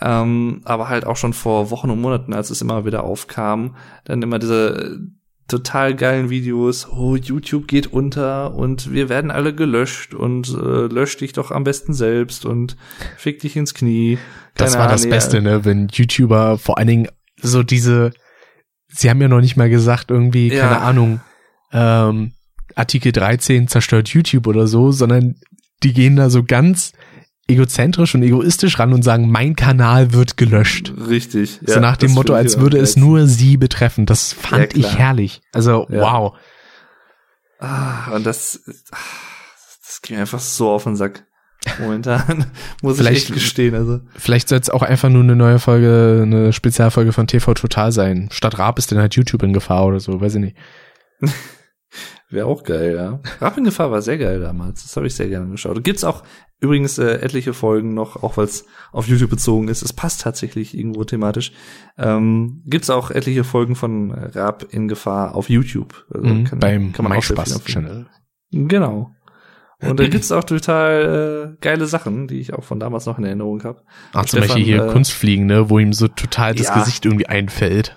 Ähm, 0.00 0.60
aber 0.64 0.88
halt 0.88 1.06
auch 1.06 1.16
schon 1.16 1.32
vor 1.32 1.70
Wochen 1.70 1.90
und 1.90 2.00
Monaten, 2.00 2.32
als 2.32 2.50
es 2.50 2.62
immer 2.62 2.84
wieder 2.84 3.02
aufkam, 3.02 3.74
dann 4.04 4.22
immer 4.22 4.38
diese 4.38 4.96
äh, 4.96 5.17
total 5.48 5.96
geilen 5.96 6.28
Videos, 6.30 6.88
oh, 6.88 7.16
YouTube 7.16 7.66
geht 7.66 7.86
unter 7.88 8.54
und 8.54 8.92
wir 8.92 9.08
werden 9.08 9.30
alle 9.30 9.54
gelöscht 9.54 10.14
und 10.14 10.48
äh, 10.48 10.86
lösch 10.86 11.16
dich 11.16 11.32
doch 11.32 11.50
am 11.50 11.64
besten 11.64 11.94
selbst 11.94 12.44
und 12.44 12.76
fick 13.16 13.40
dich 13.40 13.56
ins 13.56 13.74
Knie. 13.74 14.18
Das 14.54 14.72
Keine 14.72 14.84
war 14.84 14.90
das 14.90 15.08
Beste, 15.08 15.40
ne? 15.40 15.64
Wenn 15.64 15.88
YouTuber 15.88 16.58
vor 16.58 16.76
allen 16.78 16.88
Dingen 16.88 17.08
so 17.40 17.62
diese, 17.62 18.12
sie 18.88 19.08
haben 19.08 19.22
ja 19.22 19.28
noch 19.28 19.40
nicht 19.40 19.56
mal 19.56 19.70
gesagt, 19.70 20.10
irgendwie, 20.10 20.52
Ja. 20.52 20.68
keine 20.68 20.80
Ahnung, 20.82 21.20
ähm, 21.72 22.32
Artikel 22.74 23.12
13 23.12 23.68
zerstört 23.68 24.08
YouTube 24.10 24.46
oder 24.46 24.66
so, 24.66 24.92
sondern 24.92 25.36
die 25.82 25.92
gehen 25.92 26.16
da 26.16 26.28
so 26.28 26.44
ganz 26.44 26.92
egozentrisch 27.48 28.14
und 28.14 28.22
egoistisch 28.22 28.78
ran 28.78 28.92
und 28.92 29.02
sagen, 29.02 29.30
mein 29.30 29.56
Kanal 29.56 30.12
wird 30.12 30.36
gelöscht. 30.36 30.92
Richtig. 31.08 31.58
so 31.66 31.80
nach 31.80 31.96
dem 31.96 32.12
Motto, 32.12 32.34
ich 32.34 32.38
als 32.38 32.60
würde 32.60 32.78
es 32.78 32.96
nur 32.96 33.26
sie 33.26 33.56
betreffen. 33.56 34.06
Das 34.06 34.32
fand 34.32 34.74
Ja, 34.74 34.78
ich 34.80 34.98
herrlich. 34.98 35.40
Also, 35.52 35.86
Ja. 35.90 36.00
wow. 36.02 36.36
Ah, 37.58 38.12
und 38.14 38.24
das, 38.24 38.60
das 38.66 40.00
mir 40.10 40.20
einfach 40.20 40.38
so 40.40 40.70
auf 40.70 40.84
den 40.84 40.94
Sack. 40.96 41.24
Momentan 41.80 42.46
muss 42.82 42.94
ich 42.94 42.98
Vielleicht- 43.00 43.22
echt 43.24 43.34
gestehen. 43.34 43.74
Also 43.74 44.00
Vielleicht 44.16 44.48
soll 44.48 44.60
es 44.60 44.70
auch 44.70 44.82
einfach 44.82 45.08
nur 45.08 45.22
eine 45.24 45.34
neue 45.34 45.58
Folge, 45.58 46.20
eine 46.22 46.52
Spezialfolge 46.52 47.12
von 47.12 47.26
TV 47.26 47.54
Total 47.54 47.90
sein. 47.90 48.28
Statt 48.30 48.58
Raab 48.58 48.78
ist 48.78 48.92
dann 48.92 48.98
halt 49.00 49.16
YouTube 49.16 49.42
in 49.42 49.52
Gefahr 49.52 49.86
oder 49.86 49.98
so, 50.00 50.20
weiß 50.20 50.36
ich 50.36 50.40
nicht. 50.40 50.56
wäre 52.30 52.46
auch 52.46 52.62
geil, 52.62 52.94
ja. 52.96 53.20
Rap 53.40 53.56
in 53.58 53.64
Gefahr 53.64 53.90
war 53.90 54.02
sehr 54.02 54.18
geil 54.18 54.40
damals. 54.40 54.82
Das 54.82 54.96
habe 54.96 55.06
ich 55.06 55.14
sehr 55.14 55.28
gerne 55.28 55.50
geschaut. 55.50 55.82
Gibt's 55.84 56.04
auch 56.04 56.22
übrigens 56.60 56.98
äh, 56.98 57.20
etliche 57.20 57.54
Folgen 57.54 57.94
noch, 57.94 58.22
auch 58.22 58.36
weil 58.36 58.44
es 58.46 58.64
auf 58.92 59.06
YouTube 59.08 59.30
bezogen 59.30 59.68
ist. 59.68 59.82
Es 59.82 59.92
passt 59.92 60.22
tatsächlich 60.22 60.76
irgendwo 60.76 61.04
thematisch. 61.04 61.52
Ähm, 61.96 62.62
gibt's 62.66 62.90
auch 62.90 63.10
etliche 63.10 63.44
Folgen 63.44 63.76
von 63.76 64.10
Rap 64.12 64.66
in 64.70 64.88
Gefahr 64.88 65.34
auf 65.34 65.48
YouTube. 65.48 66.04
Also 66.12 66.26
Mhm, 66.28 66.44
kann- 66.44 66.58
beim 66.58 66.92
kann 66.92 67.04
man 67.04 67.12
MySpaß-Channel. 67.14 68.06
Genau. 68.50 69.10
Und 69.80 70.00
da 70.00 70.08
gibt's 70.08 70.32
auch 70.32 70.42
total 70.42 71.52
äh, 71.54 71.56
geile 71.60 71.86
Sachen, 71.86 72.26
die 72.26 72.40
ich 72.40 72.52
auch 72.52 72.64
von 72.64 72.80
damals 72.80 73.06
noch 73.06 73.18
in 73.18 73.24
Erinnerung 73.24 73.62
habe. 73.62 73.82
Ach, 74.12 74.24
zum 74.24 74.38
Stefan, 74.40 74.48
Beispiel 74.48 74.64
hier 74.64 74.84
äh, 74.86 74.92
Kunstfliegen, 74.92 75.46
ne, 75.46 75.70
wo 75.70 75.78
ihm 75.78 75.92
so 75.92 76.08
total 76.08 76.54
das 76.54 76.66
Ja. 76.66 76.78
Gesicht 76.78 77.04
irgendwie 77.04 77.26
einfällt. 77.26 77.96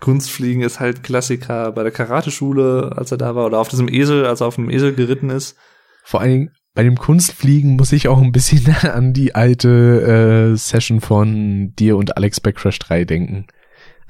Kunstfliegen 0.00 0.62
ist 0.62 0.78
halt 0.78 1.02
Klassiker 1.02 1.72
bei 1.72 1.84
der 1.84 1.92
Karateschule, 1.92 2.92
als 2.96 3.12
er 3.12 3.18
da 3.18 3.34
war, 3.34 3.46
oder 3.46 3.58
auf 3.60 3.68
diesem 3.68 3.88
Esel, 3.88 4.26
als 4.26 4.42
er 4.42 4.48
auf 4.48 4.56
dem 4.56 4.68
Esel 4.68 4.94
geritten 4.94 5.30
ist. 5.30 5.56
Vor 6.04 6.20
allen 6.20 6.30
Dingen 6.30 6.50
bei 6.74 6.82
dem 6.82 6.96
Kunstfliegen 6.96 7.76
muss 7.76 7.92
ich 7.92 8.08
auch 8.08 8.20
ein 8.20 8.32
bisschen 8.32 8.74
an 8.82 9.14
die 9.14 9.34
alte 9.34 10.52
äh, 10.52 10.56
Session 10.56 11.00
von 11.00 11.72
dir 11.78 11.96
und 11.96 12.16
Alex 12.18 12.40
bei 12.40 12.52
Crash 12.52 12.78
3 12.78 13.04
denken. 13.04 13.46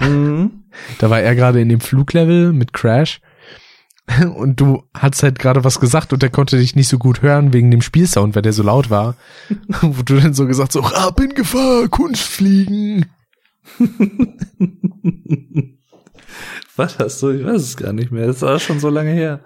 Mhm. 0.00 0.64
Da 0.98 1.10
war 1.10 1.20
er 1.20 1.36
gerade 1.36 1.60
in 1.60 1.68
dem 1.68 1.80
Fluglevel 1.80 2.52
mit 2.52 2.72
Crash 2.72 3.20
und 4.34 4.60
du 4.60 4.82
hast 4.94 5.22
halt 5.22 5.38
gerade 5.38 5.64
was 5.64 5.80
gesagt 5.80 6.12
und 6.12 6.22
der 6.22 6.30
konnte 6.30 6.58
dich 6.58 6.74
nicht 6.74 6.88
so 6.88 6.98
gut 6.98 7.22
hören 7.22 7.52
wegen 7.52 7.70
dem 7.70 7.82
Spielsound, 7.82 8.34
weil 8.34 8.42
der 8.42 8.52
so 8.52 8.62
laut 8.62 8.90
war. 8.90 9.16
Wo 9.80 10.02
du 10.02 10.20
dann 10.20 10.34
so 10.34 10.46
gesagt 10.46 10.72
so, 10.72 10.82
ab 10.82 11.20
in 11.20 11.34
Gefahr, 11.34 11.88
Kunstfliegen. 11.88 13.06
Was 16.76 16.98
hast 16.98 17.22
du? 17.22 17.30
Ich 17.30 17.44
weiß 17.44 17.62
es 17.62 17.76
gar 17.76 17.92
nicht 17.92 18.10
mehr. 18.10 18.26
Das 18.26 18.42
war 18.42 18.58
schon 18.58 18.80
so 18.80 18.88
lange 18.88 19.12
her. 19.12 19.40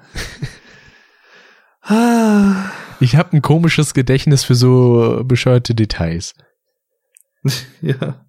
Ah. 1.83 2.71
Ich 3.01 3.17
habe 3.17 3.37
ein 3.37 3.43
komisches 3.43 3.95
Gedächtnis 3.95 4.45
für 4.45 4.55
so 4.55 5.23
bescheuerte 5.25 5.75
Details. 5.75 6.35
ja. 7.81 8.26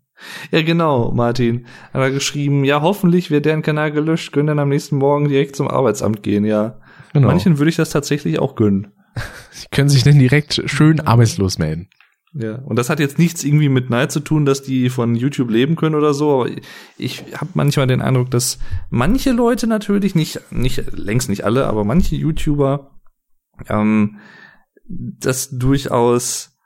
Ja, 0.52 0.62
genau, 0.62 1.12
Martin. 1.12 1.66
Hat 1.94 2.02
er 2.02 2.12
geschrieben, 2.12 2.64
ja, 2.64 2.82
hoffentlich 2.82 3.32
wird 3.32 3.46
deren 3.46 3.62
Kanal 3.62 3.92
gelöscht, 3.92 4.32
können 4.32 4.48
dann 4.48 4.60
am 4.60 4.70
nächsten 4.70 4.98
Morgen 4.98 5.28
direkt 5.28 5.56
zum 5.56 5.68
Arbeitsamt 5.68 6.24
gehen, 6.24 6.46
ja. 6.46 6.80
Genau. 7.14 7.28
Manchen 7.28 7.58
würde 7.58 7.70
ich 7.70 7.76
das 7.76 7.90
tatsächlich 7.90 8.40
auch 8.40 8.56
gönnen. 8.56 8.94
Sie 9.52 9.68
können 9.72 9.90
sich 9.90 10.04
dann 10.04 10.20
direkt 10.20 10.62
schön 10.66 11.00
arbeitslos 11.00 11.58
melden. 11.58 11.90
Ja, 12.34 12.56
und 12.56 12.78
das 12.78 12.90
hat 12.90 13.00
jetzt 13.00 13.18
nichts 13.18 13.44
irgendwie 13.44 13.70
mit 13.70 13.90
Neid 13.90 14.12
zu 14.12 14.20
tun, 14.20 14.46
dass 14.46 14.62
die 14.62 14.90
von 14.90 15.16
YouTube 15.16 15.50
leben 15.50 15.76
können 15.76 15.96
oder 15.96 16.14
so, 16.14 16.42
aber 16.42 16.52
ich 16.98 17.24
habe 17.34 17.52
manchmal 17.54 17.88
den 17.88 18.02
Eindruck, 18.02 18.30
dass 18.30 18.60
manche 18.90 19.32
Leute 19.32 19.66
natürlich, 19.66 20.14
nicht, 20.14 20.42
nicht 20.52 20.84
längst 20.96 21.30
nicht 21.30 21.46
alle, 21.46 21.66
aber 21.66 21.84
manche 21.84 22.16
YouTuber 22.16 22.92
ähm, 23.70 24.20
das 24.88 25.50
durchaus 25.50 26.57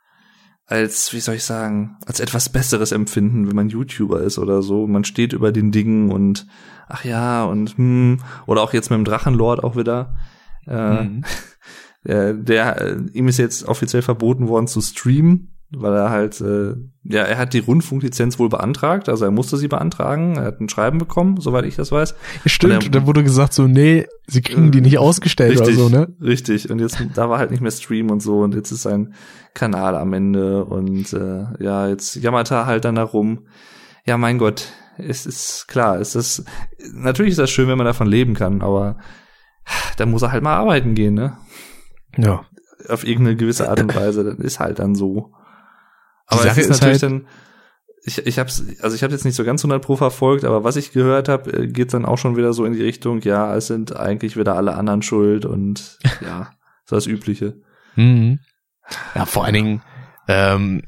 als, 0.72 1.12
wie 1.12 1.20
soll 1.20 1.34
ich 1.34 1.44
sagen, 1.44 1.98
als 2.06 2.18
etwas 2.18 2.48
Besseres 2.48 2.92
empfinden, 2.92 3.46
wenn 3.46 3.54
man 3.54 3.68
YouTuber 3.68 4.22
ist 4.22 4.38
oder 4.38 4.62
so. 4.62 4.86
Man 4.86 5.04
steht 5.04 5.34
über 5.34 5.52
den 5.52 5.70
Dingen 5.70 6.10
und 6.10 6.46
ach 6.88 7.04
ja, 7.04 7.44
und 7.44 7.76
hm, 7.76 8.20
oder 8.46 8.62
auch 8.62 8.72
jetzt 8.72 8.88
mit 8.88 8.96
dem 8.96 9.04
Drachenlord 9.04 9.62
auch 9.62 9.76
wieder. 9.76 10.14
Äh, 10.66 11.04
Mhm. 11.04 11.24
der, 12.04 12.32
der 12.32 12.96
ihm 13.12 13.28
ist 13.28 13.38
jetzt 13.38 13.68
offiziell 13.68 14.02
verboten 14.02 14.48
worden 14.48 14.66
zu 14.66 14.80
streamen, 14.80 15.51
weil 15.76 15.92
er 15.94 16.10
halt, 16.10 16.40
äh, 16.40 16.74
ja, 17.04 17.22
er 17.22 17.38
hat 17.38 17.52
die 17.54 17.58
Rundfunklizenz 17.60 18.38
wohl 18.38 18.48
beantragt, 18.48 19.08
also 19.08 19.24
er 19.24 19.30
musste 19.30 19.56
sie 19.56 19.68
beantragen, 19.68 20.36
er 20.36 20.44
hat 20.44 20.60
ein 20.60 20.68
Schreiben 20.68 20.98
bekommen, 20.98 21.40
soweit 21.40 21.64
ich 21.64 21.76
das 21.76 21.90
weiß. 21.92 22.14
Stimmt, 22.46 22.74
Und 22.74 22.84
er- 22.94 23.00
da 23.00 23.06
wurde 23.06 23.22
gesagt 23.24 23.52
so, 23.54 23.66
nee, 23.66 24.06
sie 24.26 24.42
kriegen 24.42 24.70
die 24.70 24.80
nicht 24.80 24.98
ausgestellt 24.98 25.58
Richtig, 25.60 25.76
oder 25.78 25.88
so, 25.88 25.88
ne? 25.88 26.08
richtig. 26.20 26.70
Und 26.70 26.78
jetzt, 26.80 26.98
da 27.14 27.28
war 27.30 27.38
halt 27.38 27.50
nicht 27.50 27.60
mehr 27.62 27.70
Stream 27.72 28.10
und 28.10 28.20
so 28.22 28.40
und 28.40 28.54
jetzt 28.54 28.70
ist 28.70 28.82
sein 28.82 29.14
Kanal 29.54 29.96
am 29.96 30.12
Ende 30.12 30.64
und 30.64 31.12
äh, 31.12 31.44
ja, 31.62 31.88
jetzt 31.88 32.16
jammert 32.16 32.50
er 32.50 32.66
halt 32.66 32.84
dann 32.84 32.94
darum. 32.94 33.46
Ja, 34.04 34.16
mein 34.18 34.38
Gott, 34.38 34.68
es 34.98 35.26
ist 35.26 35.66
klar, 35.68 35.98
es 36.00 36.14
ist 36.14 36.44
natürlich 36.94 37.32
ist 37.32 37.38
das 37.38 37.50
schön, 37.50 37.68
wenn 37.68 37.78
man 37.78 37.86
davon 37.86 38.06
leben 38.06 38.34
kann, 38.34 38.62
aber 38.62 38.98
da 39.96 40.06
muss 40.06 40.22
er 40.22 40.32
halt 40.32 40.42
mal 40.42 40.56
arbeiten 40.56 40.94
gehen, 40.94 41.14
ne? 41.14 41.36
Ja. 42.18 42.44
auf 42.88 43.06
irgendeine 43.06 43.36
gewisse 43.36 43.68
Art 43.70 43.80
und 43.80 43.94
Weise, 43.94 44.22
das 44.24 44.38
ist 44.38 44.60
halt 44.60 44.78
dann 44.80 44.94
so. 44.94 45.32
Aber 46.32 46.44
es 46.46 46.58
ist 46.58 46.64
ist 46.66 46.68
natürlich 46.70 47.02
halt- 47.02 47.12
dann, 47.12 47.26
ich, 48.04 48.26
ich 48.26 48.38
hab's, 48.38 48.64
also 48.80 48.96
ich 48.96 49.02
habe 49.04 49.12
jetzt 49.12 49.24
nicht 49.24 49.36
so 49.36 49.44
ganz 49.44 49.62
100 49.62 49.80
pro 49.82 49.96
verfolgt, 49.96 50.44
aber 50.44 50.64
was 50.64 50.76
ich 50.76 50.92
gehört 50.92 51.28
habe, 51.28 51.68
geht 51.68 51.94
dann 51.94 52.04
auch 52.04 52.18
schon 52.18 52.36
wieder 52.36 52.52
so 52.52 52.64
in 52.64 52.72
die 52.72 52.82
Richtung, 52.82 53.20
ja, 53.22 53.54
es 53.54 53.68
sind 53.68 53.94
eigentlich 53.94 54.36
wieder 54.36 54.56
alle 54.56 54.74
anderen 54.74 55.02
schuld 55.02 55.44
und 55.44 55.98
ja, 56.20 56.50
so 56.84 56.96
das 56.96 57.06
Übliche. 57.06 57.54
Mhm. 57.94 58.40
Ja, 59.14 59.24
vor 59.26 59.44
allen 59.44 59.54
Dingen, 59.54 59.82
ähm, 60.26 60.82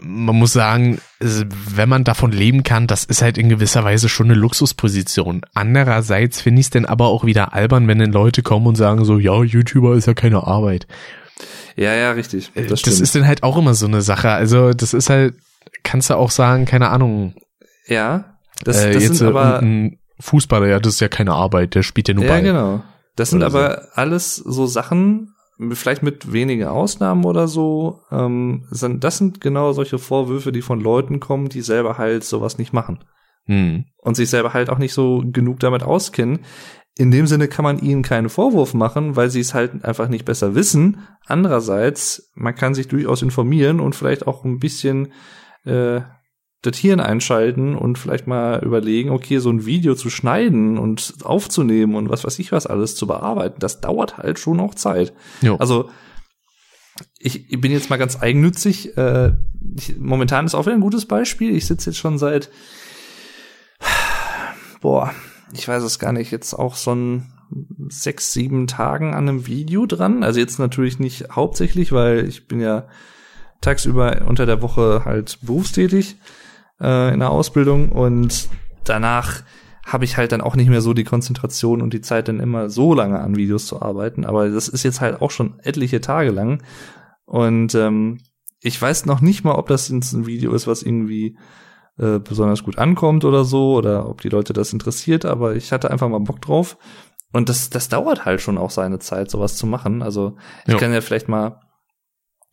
man 0.00 0.36
muss 0.36 0.52
sagen, 0.52 0.98
wenn 1.18 1.88
man 1.88 2.04
davon 2.04 2.30
leben 2.30 2.62
kann, 2.62 2.86
das 2.86 3.04
ist 3.04 3.22
halt 3.22 3.38
in 3.38 3.48
gewisser 3.48 3.84
Weise 3.84 4.10
schon 4.10 4.26
eine 4.26 4.34
Luxusposition. 4.34 5.40
Andererseits 5.54 6.42
finde 6.42 6.60
ich 6.60 6.66
es 6.66 6.70
denn 6.70 6.84
aber 6.84 7.06
auch 7.06 7.24
wieder 7.24 7.54
albern, 7.54 7.88
wenn 7.88 7.98
dann 7.98 8.12
Leute 8.12 8.42
kommen 8.42 8.66
und 8.66 8.74
sagen 8.76 9.06
so, 9.06 9.18
ja, 9.18 9.42
YouTuber 9.42 9.94
ist 9.94 10.06
ja 10.06 10.12
keine 10.12 10.46
Arbeit. 10.46 10.86
Ja, 11.76 11.94
ja, 11.94 12.12
richtig. 12.12 12.50
Äh, 12.54 12.62
Das, 12.62 12.70
Das, 12.70 12.80
stimmt. 12.80 13.00
ist 13.00 13.14
dann 13.14 13.26
halt 13.26 13.42
auch 13.42 13.56
immer 13.56 13.74
so 13.74 13.86
eine 13.86 14.02
Sache. 14.02 14.30
Also 14.30 14.72
das 14.72 14.94
ist 14.94 15.10
halt, 15.10 15.34
kannst 15.82 16.10
du 16.10 16.14
auch 16.14 16.30
sagen, 16.30 16.64
keine 16.64 16.88
Ahnung, 16.90 17.34
ja, 17.86 18.36
das, 18.64 18.84
äh, 18.84 18.92
das 18.92 19.02
jetzt 19.02 19.18
sind 19.18 19.28
aber, 19.28 19.60
ein 19.60 19.98
Fußballer, 20.20 20.66
ja, 20.66 20.80
das 20.80 20.94
ist 20.94 21.00
ja 21.00 21.08
keine 21.08 21.32
Arbeit, 21.32 21.74
der 21.74 21.82
spielt 21.82 22.08
ja 22.08 22.14
nur 22.14 22.24
ja, 22.24 22.30
Ball. 22.30 22.42
genau. 22.42 22.82
Das 23.16 23.30
sind 23.30 23.38
Oder 23.40 23.50
so. 23.50 23.58
aber 23.58 23.82
alles 23.94 24.36
so 24.36 24.66
Sachen, 24.66 25.34
vielleicht 25.72 26.02
mit 26.02 26.32
wenigen 26.32 26.64
Ausnahmen 26.66 27.24
oder 27.24 27.48
so, 27.48 28.00
ähm, 28.12 28.66
sind, 28.70 29.02
das 29.04 29.18
sind 29.18 29.40
genau 29.40 29.72
solche 29.72 29.98
Vorwürfe, 29.98 30.52
die 30.52 30.62
von 30.62 30.80
Leuten 30.80 31.18
kommen, 31.20 31.48
die 31.48 31.62
selber 31.62 31.98
halt 31.98 32.24
sowas 32.24 32.58
nicht 32.58 32.72
machen. 32.72 32.98
Hm. 33.46 33.86
und 34.02 34.14
sich 34.14 34.28
selber 34.28 34.52
halt 34.52 34.68
auch 34.68 34.76
nicht 34.76 34.92
so 34.92 35.24
genug 35.24 35.58
damit 35.60 35.82
auskennen. 35.82 36.40
In 36.98 37.12
dem 37.12 37.28
Sinne 37.28 37.46
kann 37.46 37.62
man 37.62 37.78
ihnen 37.78 38.02
keinen 38.02 38.28
Vorwurf 38.28 38.74
machen, 38.74 39.14
weil 39.14 39.30
sie 39.30 39.38
es 39.38 39.54
halt 39.54 39.84
einfach 39.84 40.08
nicht 40.08 40.24
besser 40.24 40.56
wissen. 40.56 40.98
Andererseits, 41.26 42.32
man 42.34 42.56
kann 42.56 42.74
sich 42.74 42.88
durchaus 42.88 43.22
informieren 43.22 43.78
und 43.78 43.94
vielleicht 43.94 44.26
auch 44.26 44.44
ein 44.44 44.58
bisschen 44.58 45.12
äh, 45.64 46.00
das 46.62 46.76
Hirn 46.76 46.98
einschalten 46.98 47.76
und 47.76 47.98
vielleicht 47.98 48.26
mal 48.26 48.64
überlegen, 48.64 49.10
okay, 49.10 49.38
so 49.38 49.48
ein 49.48 49.64
Video 49.64 49.94
zu 49.94 50.10
schneiden 50.10 50.76
und 50.76 51.14
aufzunehmen 51.22 51.94
und 51.94 52.08
was 52.08 52.24
weiß 52.24 52.36
ich 52.40 52.50
was 52.50 52.66
alles 52.66 52.96
zu 52.96 53.06
bearbeiten, 53.06 53.60
das 53.60 53.80
dauert 53.80 54.18
halt 54.18 54.40
schon 54.40 54.58
auch 54.58 54.74
Zeit. 54.74 55.12
Jo. 55.40 55.54
Also 55.54 55.90
ich, 57.20 57.48
ich 57.52 57.60
bin 57.60 57.70
jetzt 57.70 57.90
mal 57.90 57.96
ganz 57.96 58.20
eigennützig. 58.20 58.96
Äh, 58.96 59.34
ich, 59.76 59.96
momentan 59.98 60.46
ist 60.46 60.56
auch 60.56 60.66
wieder 60.66 60.74
ein 60.74 60.80
gutes 60.80 61.06
Beispiel. 61.06 61.54
Ich 61.54 61.66
sitze 61.66 61.90
jetzt 61.90 61.98
schon 61.98 62.18
seit, 62.18 62.50
boah, 64.80 65.12
ich 65.52 65.66
weiß 65.66 65.82
es 65.82 65.98
gar 65.98 66.12
nicht, 66.12 66.30
jetzt 66.30 66.54
auch 66.54 66.74
so 66.74 66.94
ein 66.94 67.32
sechs, 67.88 68.32
sieben 68.32 68.66
Tagen 68.66 69.14
an 69.14 69.28
einem 69.28 69.46
Video 69.46 69.86
dran. 69.86 70.22
Also 70.22 70.40
jetzt 70.40 70.58
natürlich 70.58 70.98
nicht 70.98 71.30
hauptsächlich, 71.30 71.92
weil 71.92 72.28
ich 72.28 72.46
bin 72.46 72.60
ja 72.60 72.88
tagsüber 73.60 74.22
unter 74.26 74.46
der 74.46 74.62
Woche 74.62 75.02
halt 75.04 75.38
berufstätig 75.42 76.16
äh, 76.80 77.12
in 77.12 77.20
der 77.20 77.30
Ausbildung 77.30 77.90
und 77.90 78.48
danach 78.84 79.42
habe 79.84 80.04
ich 80.04 80.18
halt 80.18 80.32
dann 80.32 80.42
auch 80.42 80.54
nicht 80.54 80.68
mehr 80.68 80.82
so 80.82 80.92
die 80.92 81.04
Konzentration 81.04 81.80
und 81.80 81.94
die 81.94 82.02
Zeit, 82.02 82.28
dann 82.28 82.40
immer 82.40 82.68
so 82.68 82.92
lange 82.92 83.20
an 83.20 83.36
Videos 83.36 83.66
zu 83.66 83.80
arbeiten. 83.80 84.26
Aber 84.26 84.50
das 84.50 84.68
ist 84.68 84.82
jetzt 84.82 85.00
halt 85.00 85.22
auch 85.22 85.30
schon 85.30 85.58
etliche 85.60 86.02
Tage 86.02 86.30
lang. 86.30 86.62
Und 87.24 87.74
ähm, 87.74 88.18
ich 88.60 88.80
weiß 88.80 89.06
noch 89.06 89.22
nicht 89.22 89.44
mal, 89.44 89.54
ob 89.54 89.68
das 89.68 89.88
jetzt 89.88 90.12
ein 90.12 90.26
Video 90.26 90.52
ist, 90.52 90.66
was 90.66 90.82
irgendwie 90.82 91.38
äh, 91.98 92.18
besonders 92.18 92.62
gut 92.62 92.78
ankommt 92.78 93.24
oder 93.24 93.44
so, 93.44 93.74
oder 93.74 94.08
ob 94.08 94.20
die 94.20 94.28
Leute 94.28 94.52
das 94.52 94.72
interessiert, 94.72 95.24
aber 95.24 95.56
ich 95.56 95.72
hatte 95.72 95.90
einfach 95.90 96.08
mal 96.08 96.20
Bock 96.20 96.40
drauf. 96.40 96.76
Und 97.32 97.48
das, 97.48 97.70
das 97.70 97.88
dauert 97.88 98.24
halt 98.24 98.40
schon 98.40 98.56
auch 98.56 98.70
seine 98.70 98.98
Zeit, 98.98 99.30
sowas 99.30 99.56
zu 99.56 99.66
machen. 99.66 100.02
Also 100.02 100.36
ich 100.66 100.72
Jo. 100.72 100.78
kann 100.78 100.92
ja 100.92 101.00
vielleicht 101.00 101.28
mal 101.28 101.60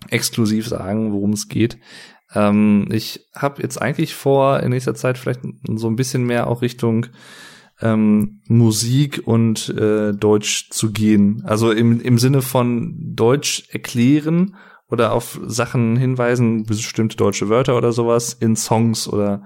exklusiv 0.09 0.67
sagen, 0.67 1.13
worum 1.13 1.31
es 1.31 1.47
geht. 1.47 1.77
Ähm, 2.33 2.87
ich 2.91 3.27
habe 3.33 3.61
jetzt 3.61 3.81
eigentlich 3.81 4.15
vor, 4.15 4.59
in 4.59 4.71
nächster 4.71 4.95
Zeit 4.95 5.17
vielleicht 5.17 5.41
so 5.67 5.87
ein 5.87 5.95
bisschen 5.95 6.23
mehr 6.23 6.47
auch 6.47 6.61
Richtung 6.61 7.07
ähm, 7.81 8.41
Musik 8.47 9.21
und 9.25 9.69
äh, 9.69 10.13
Deutsch 10.13 10.69
zu 10.71 10.91
gehen. 10.91 11.43
Also 11.45 11.71
im, 11.71 12.01
im 12.01 12.17
Sinne 12.17 12.41
von 12.41 12.95
Deutsch 13.15 13.63
erklären 13.71 14.55
oder 14.89 15.13
auf 15.13 15.39
Sachen 15.45 15.97
hinweisen, 15.97 16.63
bestimmte 16.63 17.17
deutsche 17.17 17.49
Wörter 17.49 17.77
oder 17.77 17.91
sowas 17.91 18.33
in 18.33 18.55
Songs 18.55 19.07
oder 19.07 19.43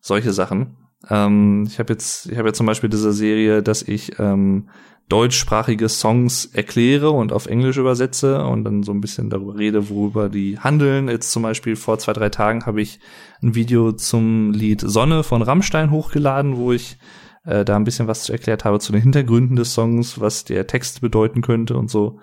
solche 0.00 0.32
Sachen. 0.32 0.76
Ähm, 1.08 1.64
ich 1.66 1.78
habe 1.78 1.92
jetzt, 1.92 2.26
ich 2.26 2.38
habe 2.38 2.48
jetzt 2.48 2.58
zum 2.58 2.66
Beispiel 2.66 2.90
diese 2.90 3.12
Serie, 3.12 3.62
dass 3.62 3.82
ich 3.82 4.18
ähm, 4.18 4.68
deutschsprachige 5.10 5.88
Songs 5.88 6.46
erkläre 6.46 7.10
und 7.10 7.32
auf 7.32 7.46
Englisch 7.46 7.76
übersetze 7.76 8.44
und 8.44 8.64
dann 8.64 8.82
so 8.84 8.92
ein 8.92 9.00
bisschen 9.00 9.28
darüber 9.28 9.58
rede, 9.58 9.90
worüber 9.90 10.28
die 10.28 10.58
handeln. 10.58 11.08
Jetzt 11.08 11.32
zum 11.32 11.42
Beispiel 11.42 11.76
vor 11.76 11.98
zwei, 11.98 12.12
drei 12.12 12.28
Tagen 12.28 12.64
habe 12.64 12.80
ich 12.80 13.00
ein 13.42 13.54
Video 13.54 13.92
zum 13.92 14.52
Lied 14.52 14.80
Sonne 14.80 15.24
von 15.24 15.42
Rammstein 15.42 15.90
hochgeladen, 15.90 16.56
wo 16.56 16.72
ich 16.72 16.96
äh, 17.44 17.64
da 17.64 17.76
ein 17.76 17.84
bisschen 17.84 18.06
was 18.06 18.28
erklärt 18.30 18.64
habe 18.64 18.78
zu 18.78 18.92
den 18.92 19.02
Hintergründen 19.02 19.56
des 19.56 19.74
Songs, 19.74 20.20
was 20.20 20.44
der 20.44 20.66
Text 20.68 21.00
bedeuten 21.00 21.42
könnte 21.42 21.76
und 21.76 21.90
so. 21.90 22.20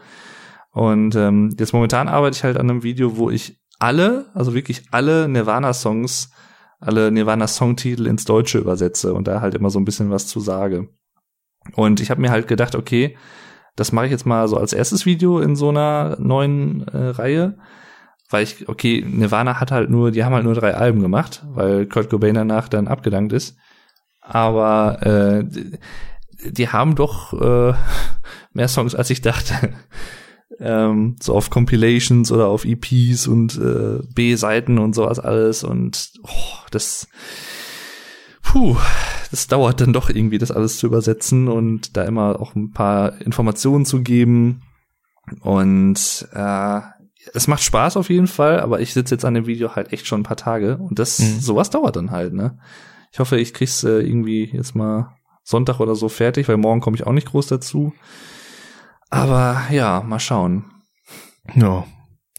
Und 0.77 1.15
ähm, 1.15 1.55
jetzt 1.57 1.73
momentan 1.73 2.07
arbeite 2.07 2.37
ich 2.37 2.43
halt 2.43 2.55
an 2.55 2.69
einem 2.69 2.83
Video, 2.83 3.17
wo 3.17 3.31
ich 3.31 3.59
alle, 3.79 4.27
also 4.35 4.53
wirklich 4.53 4.83
alle 4.91 5.27
Nirvana-Songs, 5.27 6.29
alle 6.79 7.11
Nirvana-Songtitel 7.11 8.05
ins 8.05 8.25
Deutsche 8.25 8.59
übersetze 8.59 9.15
und 9.15 9.27
da 9.27 9.41
halt 9.41 9.55
immer 9.55 9.71
so 9.71 9.79
ein 9.79 9.85
bisschen 9.85 10.11
was 10.11 10.27
zu 10.27 10.39
sage. 10.39 10.89
Und 11.73 11.99
ich 11.99 12.11
habe 12.11 12.21
mir 12.21 12.29
halt 12.29 12.47
gedacht, 12.47 12.75
okay, 12.75 13.17
das 13.75 13.91
mache 13.91 14.05
ich 14.05 14.11
jetzt 14.11 14.27
mal 14.27 14.47
so 14.47 14.55
als 14.55 14.71
erstes 14.71 15.07
Video 15.07 15.39
in 15.39 15.55
so 15.55 15.69
einer 15.69 16.15
neuen 16.19 16.87
äh, 16.89 17.07
Reihe, 17.07 17.57
weil 18.29 18.43
ich, 18.43 18.69
okay, 18.69 19.03
Nirvana 19.03 19.59
hat 19.59 19.71
halt 19.71 19.89
nur, 19.89 20.11
die 20.11 20.23
haben 20.23 20.35
halt 20.35 20.45
nur 20.45 20.53
drei 20.53 20.75
Alben 20.75 21.01
gemacht, 21.01 21.43
weil 21.49 21.87
Kurt 21.87 22.11
Cobain 22.11 22.35
danach 22.35 22.69
dann 22.69 22.87
abgedankt 22.87 23.33
ist. 23.33 23.57
Aber 24.21 25.01
äh, 25.01 25.43
die, 25.43 25.79
die 26.51 26.69
haben 26.69 26.93
doch 26.93 27.33
äh, 27.33 27.73
mehr 28.53 28.67
Songs, 28.67 28.93
als 28.93 29.09
ich 29.09 29.21
dachte. 29.21 29.73
Ähm, 30.59 31.15
so 31.21 31.35
auf 31.35 31.49
Compilations 31.49 32.31
oder 32.31 32.47
auf 32.47 32.65
EPs 32.65 33.27
und 33.27 33.57
äh, 33.57 33.99
B-Seiten 34.13 34.79
und 34.79 34.93
sowas 34.95 35.19
alles. 35.19 35.63
Und 35.63 36.11
oh, 36.23 36.65
das, 36.71 37.07
puh, 38.43 38.77
das 39.31 39.47
dauert 39.47 39.81
dann 39.81 39.93
doch 39.93 40.09
irgendwie, 40.09 40.37
das 40.37 40.51
alles 40.51 40.77
zu 40.77 40.87
übersetzen 40.87 41.47
und 41.47 41.95
da 41.97 42.03
immer 42.03 42.39
auch 42.39 42.55
ein 42.55 42.71
paar 42.71 43.19
Informationen 43.21 43.85
zu 43.85 44.01
geben. 44.01 44.61
Und 45.41 46.27
äh, 46.33 46.79
es 47.33 47.47
macht 47.47 47.61
Spaß 47.63 47.97
auf 47.97 48.09
jeden 48.09 48.27
Fall, 48.27 48.61
aber 48.61 48.79
ich 48.79 48.93
sitze 48.93 49.15
jetzt 49.15 49.25
an 49.25 49.33
dem 49.33 49.47
Video 49.47 49.75
halt 49.75 49.91
echt 49.91 50.07
schon 50.07 50.21
ein 50.21 50.23
paar 50.23 50.37
Tage 50.37 50.77
und 50.77 50.97
das, 50.99 51.19
Mhm. 51.19 51.39
sowas 51.41 51.69
dauert 51.69 51.97
dann 51.97 52.11
halt, 52.11 52.33
ne? 52.33 52.57
Ich 53.11 53.19
hoffe, 53.19 53.37
ich 53.37 53.53
krieg's 53.53 53.83
äh, 53.83 53.99
irgendwie 53.99 54.49
jetzt 54.53 54.75
mal 54.75 55.15
Sonntag 55.43 55.79
oder 55.79 55.95
so 55.95 56.07
fertig, 56.09 56.47
weil 56.47 56.57
morgen 56.57 56.81
komme 56.81 56.95
ich 56.95 57.05
auch 57.05 57.11
nicht 57.13 57.27
groß 57.27 57.47
dazu. 57.47 57.93
Aber 59.09 59.63
ja, 59.71 60.01
mal 60.01 60.19
schauen. 60.19 60.65
Ja, 61.55 61.85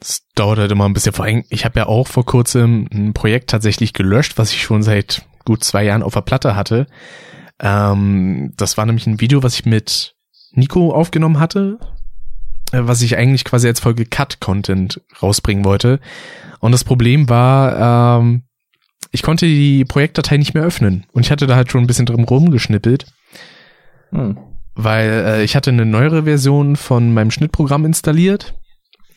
das 0.01 0.23
dauert 0.35 0.59
halt 0.59 0.71
immer 0.71 0.87
ein 0.87 0.93
bisschen. 0.93 1.13
Vor 1.13 1.25
allem, 1.25 1.45
ich 1.49 1.65
habe 1.65 1.81
ja 1.81 1.87
auch 1.87 2.07
vor 2.07 2.25
kurzem 2.25 2.89
ein 2.93 3.15
Projekt 3.15 3.51
tatsächlich 3.51 3.93
gelöscht, 3.93 4.39
was 4.39 4.53
ich 4.53 4.63
schon 4.63 4.83
seit 4.83 5.27
gut 5.45 5.65
zwei 5.65 5.85
Jahren 5.85 6.03
auf 6.03 6.15
der 6.15 6.21
Platte 6.21 6.55
hatte. 6.55 6.87
Ähm, 7.59 8.53
das 8.57 8.77
war 8.77 8.87
nämlich 8.87 9.07
ein 9.07 9.21
Video, 9.21 9.43
was 9.43 9.55
ich 9.55 9.67
mit 9.67 10.15
Nico 10.53 10.93
aufgenommen 10.93 11.41
hatte, 11.41 11.79
äh, 12.73 12.81
was 12.83 13.03
ich 13.03 13.17
eigentlich 13.17 13.45
quasi 13.45 13.67
als 13.67 13.81
Folge 13.81 14.05
Cut-Content 14.05 15.01
rausbringen 15.23 15.65
wollte. 15.65 16.01
Und 16.61 16.73
das 16.73 16.85
Problem 16.85 17.29
war, 17.29 18.21
ähm, 18.21 18.45
ich 19.11 19.23
konnte 19.23 19.47
die 19.47 19.85
Projektdatei 19.85 20.37
nicht 20.37 20.55
mehr 20.55 20.65
öffnen. 20.65 21.07
Und 21.13 21.25
ich 21.25 21.31
hatte 21.31 21.47
da 21.47 21.57
halt 21.57 21.71
schon 21.73 21.83
ein 21.83 21.87
bisschen 21.87 22.07
drum 22.07 22.25
rumgeschnippelt 22.25 23.07
Hm. 24.11 24.39
Weil 24.79 25.11
äh, 25.11 25.43
ich 25.43 25.57
hatte 25.57 25.71
eine 25.71 25.85
neuere 25.85 26.23
Version 26.23 26.77
von 26.77 27.13
meinem 27.13 27.33
Schnittprogramm 27.33 27.85
installiert, 27.85 28.55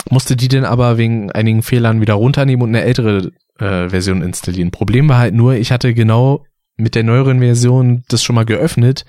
musste 0.10 0.36
die 0.36 0.48
dann 0.48 0.66
aber 0.66 0.98
wegen 0.98 1.32
einigen 1.32 1.62
Fehlern 1.62 2.02
wieder 2.02 2.16
runternehmen 2.16 2.64
und 2.64 2.70
eine 2.70 2.82
ältere 2.82 3.32
äh, 3.60 3.90
Version 3.90 4.24
installieren. 4.24 4.72
Problem 4.72 5.08
war 5.08 5.20
halt 5.20 5.36
nur, 5.36 5.54
ich 5.54 5.72
hatte 5.72 5.94
genau 5.94 6.44
mit 6.78 6.96
der 6.96 7.04
neueren 7.04 7.40
Version 7.40 8.04
das 8.08 8.24
schon 8.24 8.36
mal 8.36 8.46
geöffnet. 8.46 9.06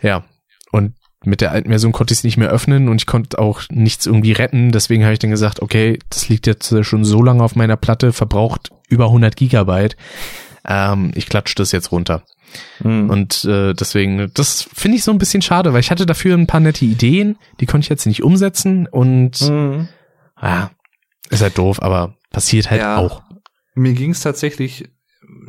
Ja, 0.00 0.24
und 0.72 0.94
mit 1.22 1.42
der 1.42 1.52
alten 1.52 1.68
Version 1.68 1.92
konnte 1.92 2.12
ich 2.12 2.20
es 2.20 2.24
nicht 2.24 2.38
mehr 2.38 2.50
öffnen 2.50 2.88
und 2.88 3.02
ich 3.02 3.06
konnte 3.06 3.38
auch 3.38 3.60
nichts 3.68 4.06
irgendwie 4.06 4.32
retten. 4.32 4.72
Deswegen 4.72 5.04
habe 5.04 5.12
ich 5.12 5.18
dann 5.18 5.30
gesagt, 5.30 5.60
okay, 5.60 5.98
das 6.08 6.30
liegt 6.30 6.46
jetzt 6.46 6.74
schon 6.82 7.04
so 7.04 7.22
lange 7.22 7.44
auf 7.44 7.56
meiner 7.56 7.76
Platte, 7.76 8.14
verbraucht 8.14 8.70
über 8.88 9.06
100 9.06 9.36
Gigabyte. 9.36 9.96
Ähm, 10.66 11.12
ich 11.14 11.26
klatsche 11.26 11.56
das 11.56 11.72
jetzt 11.72 11.92
runter. 11.92 12.22
Hm. 12.78 13.10
Und 13.10 13.44
äh, 13.44 13.72
deswegen, 13.74 14.30
das 14.34 14.62
finde 14.74 14.96
ich 14.96 15.04
so 15.04 15.10
ein 15.12 15.18
bisschen 15.18 15.42
schade, 15.42 15.72
weil 15.72 15.80
ich 15.80 15.90
hatte 15.90 16.06
dafür 16.06 16.36
ein 16.36 16.46
paar 16.46 16.60
nette 16.60 16.84
Ideen, 16.84 17.36
die 17.60 17.66
konnte 17.66 17.84
ich 17.84 17.88
jetzt 17.90 18.06
nicht 18.06 18.22
umsetzen 18.22 18.86
und 18.86 19.36
Hm. 19.38 19.88
ja, 20.40 20.70
ist 21.30 21.42
halt 21.42 21.58
doof, 21.58 21.82
aber 21.82 22.14
passiert 22.30 22.70
halt 22.70 22.80
Ja. 22.80 22.98
auch. 22.98 23.22
Mir 23.74 23.92
ging 23.94 24.10
es 24.10 24.20
tatsächlich 24.20 24.88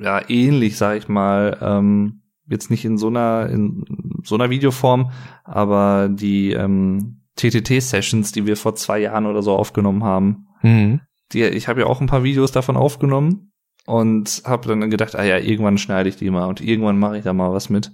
ja 0.01 0.21
ähnlich, 0.29 0.77
sag 0.77 0.97
ich 0.97 1.07
mal. 1.07 1.57
Ähm, 1.61 2.21
jetzt 2.47 2.69
nicht 2.69 2.85
in 2.85 2.97
so 2.97 3.07
einer 3.07 3.49
in 3.49 3.83
so 4.23 4.35
einer 4.35 4.49
Videoform, 4.51 5.11
aber 5.43 6.09
die 6.11 6.51
ähm, 6.53 7.21
TTT-Sessions, 7.37 8.31
die 8.31 8.45
wir 8.45 8.55
vor 8.57 8.75
zwei 8.75 8.99
Jahren 8.99 9.25
oder 9.25 9.41
so 9.41 9.55
aufgenommen 9.55 10.03
haben, 10.03 10.47
Mhm. 10.61 11.01
die, 11.33 11.43
ich 11.43 11.67
habe 11.67 11.81
ja 11.81 11.85
auch 11.87 12.01
ein 12.01 12.07
paar 12.07 12.23
Videos 12.23 12.51
davon 12.51 12.77
aufgenommen 12.77 13.51
und 13.85 14.41
habe 14.45 14.67
dann 14.67 14.89
gedacht, 14.89 15.15
ah 15.15 15.23
ja, 15.23 15.37
irgendwann 15.37 15.77
schneide 15.77 16.09
ich 16.09 16.17
die 16.17 16.29
mal 16.29 16.45
und 16.45 16.61
irgendwann 16.61 16.99
mache 16.99 17.17
ich 17.17 17.23
da 17.23 17.33
mal 17.33 17.51
was 17.51 17.69
mit. 17.69 17.91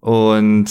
Und 0.00 0.68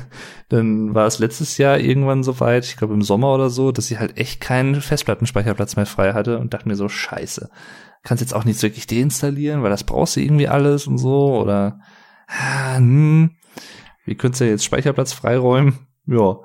dann 0.48 0.94
war 0.94 1.06
es 1.06 1.18
letztes 1.18 1.56
Jahr 1.56 1.78
irgendwann 1.78 2.22
soweit, 2.22 2.64
ich 2.64 2.76
glaube 2.76 2.94
im 2.94 3.02
Sommer 3.02 3.32
oder 3.34 3.48
so, 3.48 3.72
dass 3.72 3.90
ich 3.90 3.98
halt 3.98 4.18
echt 4.18 4.40
keinen 4.40 4.80
Festplattenspeicherplatz 4.80 5.76
mehr 5.76 5.86
frei 5.86 6.12
hatte 6.12 6.38
und 6.38 6.52
dachte 6.52 6.68
mir 6.68 6.76
so, 6.76 6.88
scheiße, 6.88 7.48
kannst 8.02 8.20
jetzt 8.20 8.34
auch 8.34 8.44
nicht 8.44 8.62
wirklich 8.62 8.86
deinstallieren, 8.86 9.62
weil 9.62 9.70
das 9.70 9.84
brauchst 9.84 10.16
du 10.16 10.20
irgendwie 10.20 10.48
alles 10.48 10.86
und 10.86 10.98
so 10.98 11.40
oder 11.40 11.80
ah, 12.26 12.76
hm, 12.76 13.36
wie 14.04 14.16
könntest 14.16 14.40
du 14.40 14.46
jetzt 14.46 14.64
Speicherplatz 14.64 15.12
freiräumen? 15.12 15.86
Ja. 16.06 16.38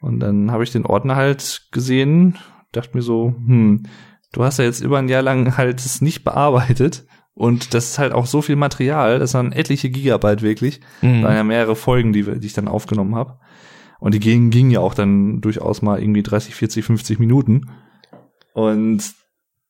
Und 0.00 0.20
dann 0.20 0.50
habe 0.50 0.64
ich 0.64 0.70
den 0.70 0.86
Ordner 0.86 1.16
halt 1.16 1.68
gesehen, 1.72 2.38
dachte 2.72 2.96
mir 2.96 3.02
so, 3.02 3.34
hm, 3.46 3.84
du 4.34 4.44
hast 4.44 4.58
ja 4.58 4.64
jetzt 4.64 4.80
über 4.80 4.98
ein 4.98 5.08
Jahr 5.08 5.22
lang 5.22 5.56
halt 5.56 5.80
es 5.80 6.00
nicht 6.00 6.24
bearbeitet 6.24 7.06
und 7.34 7.72
das 7.74 7.86
ist 7.90 7.98
halt 7.98 8.12
auch 8.12 8.26
so 8.26 8.42
viel 8.42 8.56
Material, 8.56 9.18
das 9.18 9.34
waren 9.34 9.52
etliche 9.52 9.90
Gigabyte 9.90 10.42
wirklich, 10.42 10.80
Mhm. 11.02 11.22
waren 11.22 11.34
ja 11.36 11.44
mehrere 11.44 11.76
Folgen, 11.76 12.12
die, 12.12 12.22
die 12.22 12.46
ich 12.46 12.52
dann 12.52 12.68
aufgenommen 12.68 13.14
habe. 13.16 13.38
Und 14.00 14.12
die 14.12 14.20
gingen, 14.20 14.50
gingen 14.50 14.70
ja 14.70 14.80
auch 14.80 14.92
dann 14.94 15.40
durchaus 15.40 15.80
mal 15.80 15.98
irgendwie 16.00 16.22
30, 16.22 16.54
40, 16.54 16.84
50 16.84 17.18
Minuten. 17.18 17.70
Und 18.52 19.02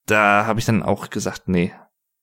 da 0.06 0.44
habe 0.46 0.58
ich 0.58 0.66
dann 0.66 0.82
auch 0.82 1.08
gesagt, 1.10 1.48
nee, 1.48 1.72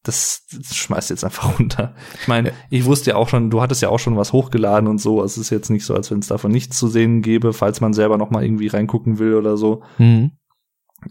das, 0.04 0.46
das 0.52 0.76
schmeißt 0.76 1.10
jetzt 1.10 1.24
einfach 1.24 1.58
runter. 1.60 1.96
Ich 2.20 2.28
meine, 2.28 2.52
ich 2.70 2.86
wusste 2.86 3.12
ja 3.12 3.16
auch 3.16 3.30
schon, 3.30 3.50
du 3.50 3.62
hattest 3.62 3.82
ja 3.82 3.90
auch 3.90 4.00
schon 4.00 4.18
was 4.18 4.34
hochgeladen 4.34 4.88
und 4.90 4.98
so. 5.00 5.24
Es 5.24 5.38
ist 5.38 5.52
jetzt 5.52 5.70
nicht 5.70 5.86
so, 5.86 5.96
als 5.96 6.12
wenn 6.12 6.20
es 6.20 6.28
davon 6.28 6.52
nichts 6.52 6.78
zu 6.78 6.88
sehen 6.88 7.22
gäbe, 7.22 7.54
falls 7.54 7.82
man 7.82 7.94
selber 7.94 8.18
noch 8.18 8.30
mal 8.30 8.44
irgendwie 8.44 8.68
reingucken 8.68 9.18
will 9.20 9.36
oder 9.36 9.56
so. 9.58 9.84
Mhm. 9.98 10.32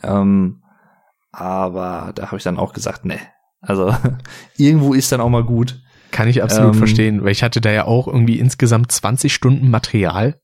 Ähm, 0.03 0.60
aber 1.33 2.13
da 2.15 2.27
habe 2.27 2.37
ich 2.37 2.43
dann 2.43 2.59
auch 2.59 2.73
gesagt, 2.73 3.05
nee. 3.05 3.21
Also 3.61 3.95
irgendwo 4.57 4.95
ist 4.95 5.13
dann 5.13 5.21
auch 5.21 5.29
mal 5.29 5.45
gut. 5.45 5.81
Kann 6.11 6.29
ich 6.29 6.43
absolut 6.43 6.75
Ähm, 6.75 6.79
verstehen, 6.79 7.23
weil 7.23 7.33
ich 7.33 7.43
hatte 7.43 7.61
da 7.61 7.71
ja 7.71 7.85
auch 7.85 8.09
irgendwie 8.09 8.39
insgesamt 8.39 8.91
20 8.91 9.33
Stunden 9.33 9.71
Material. 9.71 10.41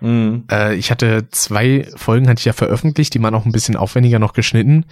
Mhm. 0.00 0.44
Äh, 0.50 0.76
ich 0.76 0.90
hatte 0.90 1.28
zwei 1.30 1.88
Folgen, 1.96 2.28
hatte 2.28 2.38
ich 2.38 2.44
ja 2.44 2.52
veröffentlicht, 2.52 3.14
die 3.14 3.22
waren 3.22 3.34
auch 3.34 3.46
ein 3.46 3.52
bisschen 3.52 3.76
aufwendiger 3.76 4.18
noch 4.18 4.32
geschnitten. 4.32 4.84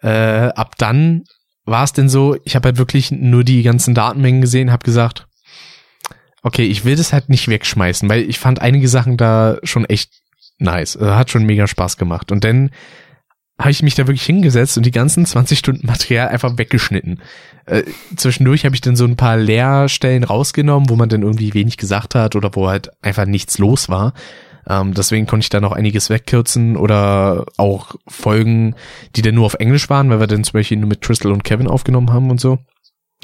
Äh, 0.00 0.48
ab 0.54 0.76
dann 0.78 1.24
war 1.64 1.84
es 1.84 1.92
denn 1.92 2.08
so, 2.08 2.36
ich 2.44 2.54
habe 2.54 2.68
halt 2.68 2.78
wirklich 2.78 3.10
nur 3.10 3.44
die 3.44 3.62
ganzen 3.62 3.94
Datenmengen 3.94 4.40
gesehen, 4.40 4.72
habe 4.72 4.84
gesagt, 4.84 5.26
okay, 6.42 6.64
ich 6.64 6.84
will 6.84 6.96
das 6.96 7.12
halt 7.12 7.28
nicht 7.28 7.48
wegschmeißen, 7.48 8.08
weil 8.08 8.22
ich 8.22 8.38
fand 8.38 8.60
einige 8.60 8.88
Sachen 8.88 9.16
da 9.16 9.58
schon 9.62 9.84
echt 9.84 10.12
nice. 10.58 10.96
Äh, 10.96 11.06
hat 11.12 11.30
schon 11.30 11.44
mega 11.44 11.66
Spaß 11.66 11.96
gemacht. 11.96 12.32
Und 12.32 12.44
dann 12.44 12.70
habe 13.62 13.70
ich 13.70 13.82
mich 13.82 13.94
da 13.94 14.06
wirklich 14.06 14.24
hingesetzt 14.24 14.76
und 14.76 14.86
die 14.86 14.90
ganzen 14.90 15.26
20 15.26 15.58
Stunden 15.58 15.86
Material 15.86 16.28
einfach 16.28 16.58
weggeschnitten. 16.58 17.20
Äh, 17.66 17.84
zwischendurch 18.16 18.64
habe 18.64 18.74
ich 18.74 18.80
dann 18.80 18.96
so 18.96 19.04
ein 19.04 19.16
paar 19.16 19.36
Leerstellen 19.36 20.24
rausgenommen, 20.24 20.88
wo 20.90 20.96
man 20.96 21.08
dann 21.08 21.22
irgendwie 21.22 21.54
wenig 21.54 21.76
gesagt 21.76 22.14
hat 22.14 22.36
oder 22.36 22.54
wo 22.54 22.68
halt 22.68 22.90
einfach 23.02 23.26
nichts 23.26 23.58
los 23.58 23.88
war. 23.88 24.14
Ähm, 24.68 24.94
deswegen 24.94 25.26
konnte 25.26 25.44
ich 25.44 25.50
da 25.50 25.60
noch 25.60 25.72
einiges 25.72 26.10
wegkürzen 26.10 26.76
oder 26.76 27.46
auch 27.56 27.94
Folgen, 28.06 28.74
die 29.16 29.22
dann 29.22 29.34
nur 29.34 29.46
auf 29.46 29.54
Englisch 29.54 29.90
waren, 29.90 30.10
weil 30.10 30.20
wir 30.20 30.26
dann 30.26 30.44
zum 30.44 30.52
Beispiel 30.52 30.76
nur 30.76 30.88
mit 30.88 31.00
Crystal 31.00 31.32
und 31.32 31.44
Kevin 31.44 31.66
aufgenommen 31.66 32.12
haben 32.12 32.30
und 32.30 32.40
so. 32.40 32.58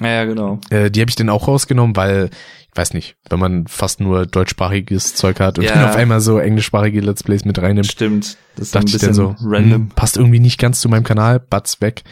Ja, 0.01 0.09
ja, 0.09 0.25
genau. 0.25 0.61
Äh, 0.71 0.91
die 0.91 1.01
habe 1.01 1.11
ich 1.11 1.17
dann 1.17 1.29
auch 1.29 1.49
rausgenommen, 1.49 1.97
weil, 1.97 2.31
ich 2.71 2.77
weiß 2.77 2.95
nicht, 2.95 3.17
wenn 3.31 3.39
man 3.41 3.67
fast 3.67 4.01
nur 4.01 4.27
deutschsprachiges 4.27 5.15
Zeug 5.17 5.41
hat 5.41 5.59
und 5.59 5.65
Ja. 5.65 5.75
dann 5.75 5.89
auf 5.89 5.97
einmal 5.97 6.21
so 6.21 6.39
englischsprachige 6.39 7.01
Let's 7.01 7.23
Plays 7.25 7.45
mit 7.45 7.61
reinnimmt, 7.61 7.87
Stimmt. 7.91 8.37
Das 8.57 8.67
ist 8.67 8.73
so 8.73 8.79
ein 8.79 8.85
dachte 8.85 8.97
ich 8.97 9.03
dann 9.03 9.15
so, 9.15 9.35
random. 9.43 9.73
hm, 9.73 9.89
passt 9.91 10.17
irgendwie 10.17 10.39
nicht 10.41 10.59
ganz 10.61 10.81
zu 10.81 10.89
meinem 10.89 11.05
Kanal, 11.05 11.41
Butts 11.41 11.81
weg. 11.81 12.05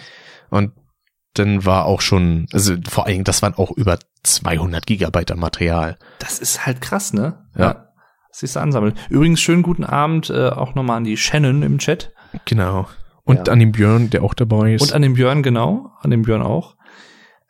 Und 0.50 0.72
dann 1.34 1.64
war 1.64 1.84
auch 1.84 2.00
schon, 2.00 2.46
also 2.52 2.74
vor 2.88 3.04
allen 3.04 3.12
Dingen, 3.14 3.24
das 3.24 3.42
waren 3.42 3.54
auch 3.54 3.70
über 3.70 3.98
200 4.24 4.86
Gigabyte 4.86 5.30
an 5.32 5.38
Material. 5.38 5.96
Das 6.18 6.38
ist 6.38 6.66
halt 6.66 6.80
krass, 6.80 7.12
ne? 7.12 7.46
Ja. 7.56 7.84
Das 8.30 8.42
ist 8.42 8.56
ansammeln. 8.56 8.94
Übrigens, 9.10 9.40
schönen 9.40 9.62
guten 9.62 9.84
Abend 9.84 10.28
äh, 10.30 10.48
auch 10.48 10.74
nochmal 10.74 10.96
an 10.98 11.04
die 11.04 11.16
Shannon 11.16 11.62
im 11.62 11.78
Chat. 11.78 12.12
Genau. 12.46 12.86
Und 13.24 13.46
Ja. 13.48 13.52
an 13.52 13.58
den 13.60 13.72
Björn, 13.72 14.10
der 14.10 14.22
auch 14.22 14.34
dabei 14.34 14.74
ist. 14.74 14.82
Und 14.82 14.92
an 14.92 15.02
den 15.02 15.14
Björn, 15.14 15.42
genau. 15.42 15.90
An 16.00 16.10
den 16.10 16.22
Björn 16.22 16.42
auch. 16.42 16.75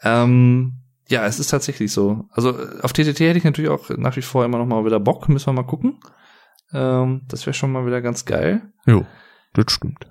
Ähm, 0.03 0.83
ja, 1.09 1.25
es 1.27 1.39
ist 1.39 1.49
tatsächlich 1.49 1.93
so. 1.93 2.25
Also 2.31 2.51
äh, 2.51 2.81
auf 2.83 2.93
TTT 2.93 3.21
hätte 3.21 3.39
ich 3.39 3.45
natürlich 3.45 3.71
auch 3.71 3.91
nach 3.91 4.17
wie 4.17 4.23
vor 4.23 4.45
immer 4.45 4.59
noch 4.59 4.67
mal 4.67 4.85
wieder 4.85 5.01
Bock. 5.01 5.29
Müssen 5.29 5.47
wir 5.47 5.53
mal 5.53 5.67
gucken. 5.67 6.01
Ähm, 6.73 7.23
das 7.29 7.47
wäre 7.47 7.55
schon 7.55 7.73
mal 7.73 7.87
wieder 7.87 8.03
ganz 8.03 8.25
geil. 8.25 8.73
jo, 8.87 9.07
das 9.53 9.73
stimmt. 9.73 10.07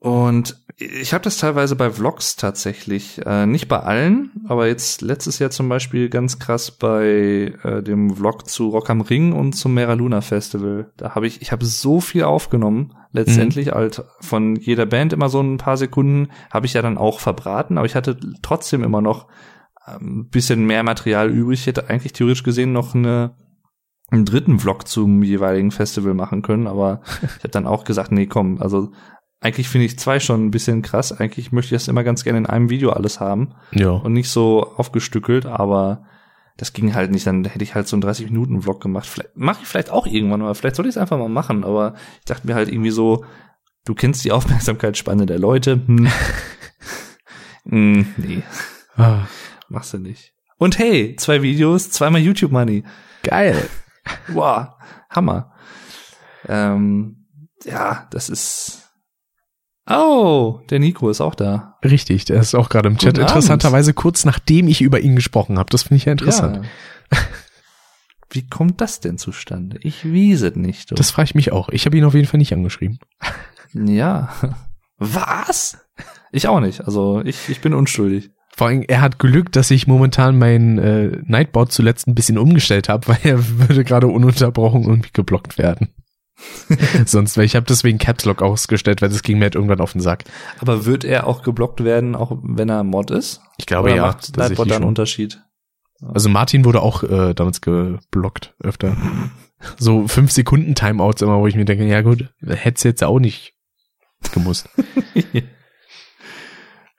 Und 0.00 0.64
ich 0.76 1.12
habe 1.12 1.24
das 1.24 1.38
teilweise 1.38 1.74
bei 1.74 1.90
Vlogs 1.90 2.36
tatsächlich, 2.36 3.20
äh, 3.26 3.46
nicht 3.46 3.66
bei 3.66 3.80
allen, 3.80 4.30
aber 4.46 4.68
jetzt 4.68 5.02
letztes 5.02 5.40
Jahr 5.40 5.50
zum 5.50 5.68
Beispiel 5.68 6.08
ganz 6.08 6.38
krass 6.38 6.70
bei 6.70 7.52
äh, 7.64 7.82
dem 7.82 8.14
Vlog 8.14 8.48
zu 8.48 8.68
Rock 8.68 8.90
am 8.90 9.00
Ring 9.00 9.32
und 9.32 9.54
zum 9.54 9.74
Mera 9.74 9.94
Luna 9.94 10.20
Festival. 10.20 10.92
Da 10.96 11.16
habe 11.16 11.26
ich, 11.26 11.42
ich 11.42 11.50
habe 11.50 11.64
so 11.64 12.00
viel 12.00 12.22
aufgenommen, 12.22 12.94
letztendlich 13.10 13.72
halt 13.72 14.04
von 14.20 14.54
jeder 14.54 14.86
Band 14.86 15.12
immer 15.12 15.28
so 15.28 15.40
ein 15.40 15.56
paar 15.56 15.76
Sekunden, 15.76 16.28
habe 16.52 16.66
ich 16.66 16.74
ja 16.74 16.82
dann 16.82 16.96
auch 16.96 17.18
verbraten, 17.18 17.76
aber 17.76 17.86
ich 17.86 17.96
hatte 17.96 18.16
trotzdem 18.42 18.84
immer 18.84 19.00
noch 19.00 19.26
ähm, 19.88 20.20
ein 20.20 20.28
bisschen 20.28 20.64
mehr 20.64 20.84
Material 20.84 21.28
übrig. 21.28 21.60
Ich 21.60 21.66
hätte 21.66 21.90
eigentlich 21.90 22.12
theoretisch 22.12 22.44
gesehen 22.44 22.72
noch 22.72 22.94
eine 22.94 23.34
einen 24.10 24.24
dritten 24.24 24.58
Vlog 24.58 24.88
zum 24.88 25.22
jeweiligen 25.22 25.70
Festival 25.70 26.14
machen 26.14 26.40
können, 26.42 26.66
aber 26.66 27.02
ich 27.22 27.44
habe 27.44 27.50
dann 27.50 27.66
auch 27.66 27.84
gesagt, 27.84 28.12
nee, 28.12 28.26
komm, 28.26 28.62
also 28.62 28.92
eigentlich 29.40 29.68
finde 29.68 29.86
ich 29.86 29.98
zwei 29.98 30.18
schon 30.20 30.46
ein 30.46 30.50
bisschen 30.50 30.82
krass. 30.82 31.12
Eigentlich 31.12 31.52
möchte 31.52 31.74
ich 31.74 31.80
das 31.82 31.88
immer 31.88 32.02
ganz 32.04 32.24
gerne 32.24 32.38
in 32.38 32.46
einem 32.46 32.70
Video 32.70 32.90
alles 32.90 33.20
haben 33.20 33.54
Ja. 33.72 33.90
und 33.90 34.12
nicht 34.12 34.30
so 34.30 34.74
aufgestückelt, 34.76 35.46
aber 35.46 36.04
das 36.56 36.72
ging 36.72 36.94
halt 36.94 37.10
nicht. 37.12 37.26
Dann 37.26 37.44
hätte 37.44 37.62
ich 37.62 37.74
halt 37.76 37.86
so 37.86 37.94
einen 37.96 38.02
30-Minuten-Vlog 38.02 38.80
gemacht. 38.80 39.06
Vielleicht 39.06 39.36
mache 39.36 39.60
ich 39.62 39.68
vielleicht 39.68 39.90
auch 39.90 40.06
irgendwann 40.06 40.40
mal. 40.40 40.54
Vielleicht 40.54 40.74
soll 40.76 40.86
ich 40.86 40.90
es 40.90 40.98
einfach 40.98 41.18
mal 41.18 41.28
machen, 41.28 41.62
aber 41.64 41.94
ich 42.18 42.24
dachte 42.24 42.46
mir 42.48 42.54
halt 42.56 42.68
irgendwie 42.68 42.90
so, 42.90 43.24
du 43.84 43.94
kennst 43.94 44.24
die 44.24 44.32
Aufmerksamkeitsspanne 44.32 45.24
der 45.26 45.38
Leute. 45.38 45.80
Hm. 45.86 46.08
hm, 47.68 48.14
nee, 48.16 48.42
Ah, 48.96 49.26
machst 49.68 49.92
du 49.94 49.98
nicht. 49.98 50.34
Und 50.56 50.78
hey, 50.80 51.14
zwei 51.16 51.42
Videos, 51.42 51.90
zweimal 51.90 52.20
YouTube-Money. 52.20 52.82
geil. 53.22 53.68
Wow, 54.28 54.68
Hammer. 55.10 55.52
Ähm, 56.48 57.26
ja, 57.64 58.08
das 58.10 58.28
ist. 58.28 58.77
Oh, 59.88 60.60
der 60.68 60.80
Nico 60.80 61.08
ist 61.08 61.20
auch 61.20 61.34
da. 61.34 61.78
Richtig, 61.84 62.26
der 62.26 62.40
ist 62.40 62.54
auch 62.54 62.68
gerade 62.68 62.88
im 62.88 62.98
Chat. 62.98 63.14
Guten 63.14 63.20
Abend. 63.20 63.30
Interessanterweise 63.30 63.94
kurz 63.94 64.24
nachdem 64.24 64.68
ich 64.68 64.82
über 64.82 65.00
ihn 65.00 65.16
gesprochen 65.16 65.58
habe. 65.58 65.70
Das 65.70 65.84
finde 65.84 65.96
ich 65.96 66.04
ja 66.04 66.12
interessant. 66.12 66.66
Ja. 67.12 67.18
Wie 68.30 68.46
kommt 68.46 68.80
das 68.80 69.00
denn 69.00 69.16
zustande? 69.16 69.78
Ich 69.82 70.04
wies 70.04 70.42
es 70.42 70.54
nicht. 70.56 70.90
du. 70.90 70.94
Das 70.94 71.10
frage 71.10 71.26
ich 71.26 71.34
mich 71.34 71.52
auch. 71.52 71.70
Ich 71.70 71.86
habe 71.86 71.96
ihn 71.96 72.04
auf 72.04 72.14
jeden 72.14 72.26
Fall 72.26 72.38
nicht 72.38 72.52
angeschrieben. 72.52 72.98
ja. 73.72 74.28
Was? 74.98 75.78
Ich 76.32 76.48
auch 76.48 76.60
nicht. 76.60 76.82
Also 76.82 77.22
ich, 77.24 77.48
ich 77.48 77.60
bin 77.60 77.72
unschuldig. 77.72 78.30
Vor 78.54 78.66
allem, 78.66 78.82
er 78.82 79.00
hat 79.00 79.18
Glück, 79.18 79.52
dass 79.52 79.70
ich 79.70 79.86
momentan 79.86 80.36
mein 80.36 80.78
äh, 80.78 81.22
Nightboard 81.24 81.72
zuletzt 81.72 82.08
ein 82.08 82.14
bisschen 82.14 82.38
umgestellt 82.38 82.88
habe, 82.88 83.06
weil 83.08 83.18
er 83.22 83.58
würde 83.68 83.84
gerade 83.84 84.08
ununterbrochen 84.08 84.82
irgendwie 84.82 85.10
geblockt 85.12 85.56
werden. 85.56 85.88
Sonst, 87.06 87.36
weil 87.36 87.44
ich 87.44 87.56
habe 87.56 87.66
deswegen 87.66 87.98
Caps 87.98 88.24
Lock 88.24 88.42
ausgestellt, 88.42 89.02
weil 89.02 89.08
das 89.08 89.22
ging 89.22 89.38
mir 89.38 89.44
halt 89.46 89.54
irgendwann 89.54 89.80
auf 89.80 89.92
den 89.92 90.00
Sack. 90.00 90.24
Aber 90.60 90.84
wird 90.86 91.04
er 91.04 91.26
auch 91.26 91.42
geblockt 91.42 91.84
werden, 91.84 92.14
auch 92.14 92.38
wenn 92.42 92.68
er 92.68 92.84
Mod 92.84 93.10
ist? 93.10 93.40
Ich 93.58 93.66
glaube 93.66 93.88
Oder 93.88 93.96
ja. 93.96 94.02
macht 94.06 94.36
Nightbot 94.36 94.70
da 94.70 94.76
einen. 94.76 94.84
Unterschied? 94.84 95.42
Also 96.00 96.28
Martin 96.28 96.64
wurde 96.64 96.80
auch 96.80 97.02
äh, 97.02 97.34
damals 97.34 97.60
geblockt 97.60 98.54
öfter. 98.60 98.96
So 99.76 100.06
fünf 100.06 100.30
Sekunden 100.30 100.76
Timeouts 100.76 101.20
immer, 101.20 101.40
wo 101.40 101.48
ich 101.48 101.56
mir 101.56 101.64
denke, 101.64 101.84
ja 101.84 102.02
gut, 102.02 102.32
hätt's 102.46 102.84
jetzt 102.84 103.02
auch 103.02 103.18
nicht 103.18 103.54
gemusst. 104.30 104.68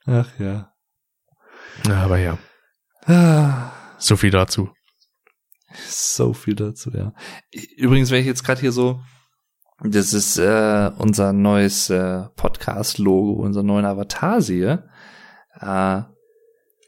Ach 0.04 0.28
ja. 0.38 0.70
Aber 1.88 2.18
ja, 2.18 2.36
Ah. 3.06 3.72
so 3.98 4.16
viel 4.16 4.30
dazu. 4.30 4.70
So 5.88 6.32
viel 6.32 6.54
dazu, 6.54 6.90
ja. 6.90 7.14
Übrigens, 7.76 8.10
wenn 8.10 8.20
ich 8.20 8.26
jetzt 8.26 8.44
gerade 8.44 8.60
hier 8.60 8.72
so, 8.72 9.00
das 9.84 10.12
ist 10.12 10.38
äh, 10.38 10.90
unser 10.98 11.32
neues 11.32 11.90
äh, 11.90 12.24
Podcast-Logo, 12.36 13.32
unser 13.42 13.62
neuen 13.62 13.84
Avatar 13.84 14.40
sehe, 14.42 14.84
äh, 15.60 16.00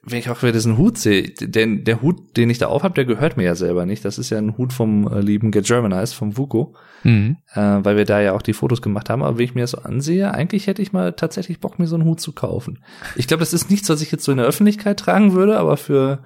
wenn 0.05 0.19
ich 0.19 0.29
auch 0.31 0.43
wieder 0.43 0.51
diesen 0.53 0.79
Hut 0.79 0.99
sehe, 0.99 1.31
denn 1.31 1.85
der 1.85 2.03
Hut, 2.03 2.37
den 2.37 2.51
ich 2.51 2.59
da 2.59 2.67
aufhab, 2.67 2.97
der 2.97 3.05
gehört 3.05 3.37
mir 3.37 3.45
ja 3.45 3.55
selber 3.55 3.87
nicht. 3.87 4.05
Das 4.05 4.19
ist 4.19 4.31
ja 4.31 4.39
ein 4.39 4.59
Hut 4.59 4.73
vom 4.73 5.07
äh, 5.07 5.21
lieben 5.21 5.53
Get 5.53 5.65
Germanized, 5.67 6.15
vom 6.17 6.37
Vuko, 6.37 6.75
Mhm. 7.05 7.37
äh, 7.55 7.61
weil 7.61 7.97
wir 7.97 8.05
da 8.05 8.21
ja 8.21 8.33
auch 8.33 8.43
die 8.43 8.53
Fotos 8.53 8.83
gemacht 8.83 9.11
haben. 9.11 9.23
Aber 9.23 9.39
wenn 9.39 9.45
ich 9.45 9.55
mir 9.55 9.61
das 9.61 9.71
so 9.73 9.79
ansehe, 9.79 10.33
eigentlich 10.35 10.67
hätte 10.67 10.83
ich 10.83 10.93
mal 10.93 11.13
tatsächlich 11.13 11.61
Bock, 11.61 11.79
mir 11.79 11.87
so 11.87 11.95
einen 11.95 12.05
Hut 12.05 12.21
zu 12.21 12.33
kaufen. 12.33 12.83
Ich 13.15 13.29
glaube, 13.29 13.41
das 13.43 13.53
ist 13.53 13.71
nichts, 13.71 13.89
was 13.91 14.03
ich 14.03 14.11
jetzt 14.11 14.25
so 14.25 14.33
in 14.33 14.39
der 14.39 14.47
Öffentlichkeit 14.47 14.99
tragen 14.99 15.35
würde, 15.35 15.57
aber 15.59 15.77
für, 15.77 16.25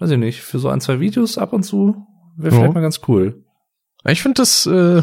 weiß 0.00 0.10
ich 0.10 0.18
nicht, 0.18 0.40
für 0.42 0.58
so 0.58 0.68
ein, 0.68 0.80
zwei 0.80 0.98
Videos 0.98 1.38
ab 1.38 1.52
und 1.52 1.62
zu 1.62 2.04
wäre 2.36 2.52
Ja. 2.54 2.60
vielleicht 2.60 2.74
mal 2.74 2.80
ganz 2.80 3.00
cool. 3.06 3.44
Ich 4.04 4.20
finde 4.20 4.42
das 4.42 4.66
äh, 4.66 5.02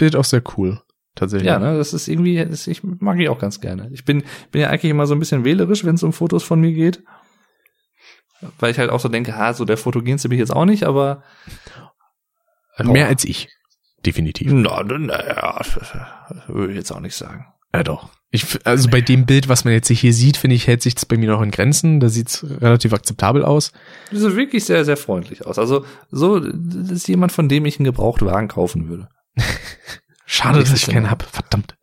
Bild 0.00 0.16
auch 0.16 0.24
sehr 0.24 0.42
cool, 0.56 0.82
tatsächlich. 1.14 1.46
Ja, 1.46 1.60
ne, 1.60 1.78
das 1.78 1.92
ist 1.92 2.08
irgendwie, 2.08 2.44
das, 2.44 2.66
ich 2.66 2.82
mag 2.82 3.20
ich 3.20 3.28
auch 3.28 3.38
ganz 3.38 3.60
gerne. 3.60 3.88
Ich 3.92 4.04
bin, 4.04 4.24
bin 4.50 4.62
ja 4.62 4.70
eigentlich 4.70 4.90
immer 4.90 5.06
so 5.06 5.14
ein 5.14 5.20
bisschen 5.20 5.44
wählerisch, 5.44 5.84
wenn 5.84 5.94
es 5.94 6.02
um 6.02 6.12
Fotos 6.12 6.42
von 6.42 6.60
mir 6.60 6.72
geht. 6.72 7.02
Weil 8.58 8.72
ich 8.72 8.78
halt 8.78 8.90
auch 8.90 9.00
so 9.00 9.08
denke, 9.08 9.36
ha, 9.36 9.52
so 9.52 9.64
der 9.64 9.76
fotogenste 9.76 10.28
bin 10.28 10.36
ich 10.36 10.40
jetzt 10.40 10.56
auch 10.56 10.64
nicht, 10.64 10.84
aber 10.84 11.22
Mehr 12.84 13.08
als 13.08 13.24
ich. 13.24 13.48
Definitiv. 14.04 14.50
na, 14.52 14.82
naja, 14.82 15.60
würde 16.46 16.72
ich 16.72 16.78
jetzt 16.78 16.90
auch 16.90 17.00
nicht 17.00 17.14
sagen. 17.14 17.46
Ja, 17.74 17.82
doch. 17.82 18.08
Ich, 18.30 18.64
also 18.64 18.88
bei 18.88 19.00
dem 19.00 19.26
Bild, 19.26 19.48
was 19.48 19.64
man 19.64 19.74
jetzt 19.74 19.88
hier 19.88 20.14
sieht, 20.14 20.36
finde 20.36 20.56
ich, 20.56 20.66
hält 20.66 20.82
sich 20.82 20.94
das 20.94 21.04
bei 21.04 21.16
mir 21.18 21.28
noch 21.28 21.42
in 21.42 21.50
Grenzen. 21.50 22.00
Da 22.00 22.08
sieht's 22.08 22.44
relativ 22.48 22.92
akzeptabel 22.92 23.44
aus. 23.44 23.72
Das 24.10 24.20
sieht 24.20 24.36
wirklich 24.36 24.64
sehr, 24.64 24.84
sehr 24.84 24.96
freundlich 24.96 25.46
aus. 25.46 25.58
Also 25.58 25.84
so, 26.10 26.40
das 26.40 26.90
ist 26.90 27.08
jemand, 27.08 27.32
von 27.32 27.48
dem 27.48 27.66
ich 27.66 27.78
einen 27.78 27.84
Gebrauchtwagen 27.84 28.48
kaufen 28.48 28.88
würde. 28.88 29.08
Schade, 30.26 30.60
Das 30.60 30.70
dass 30.70 30.78
ich 30.80 30.86
keinen 30.86 30.96
genau. 31.04 31.10
hab. 31.10 31.22
Verdammt. 31.22 31.76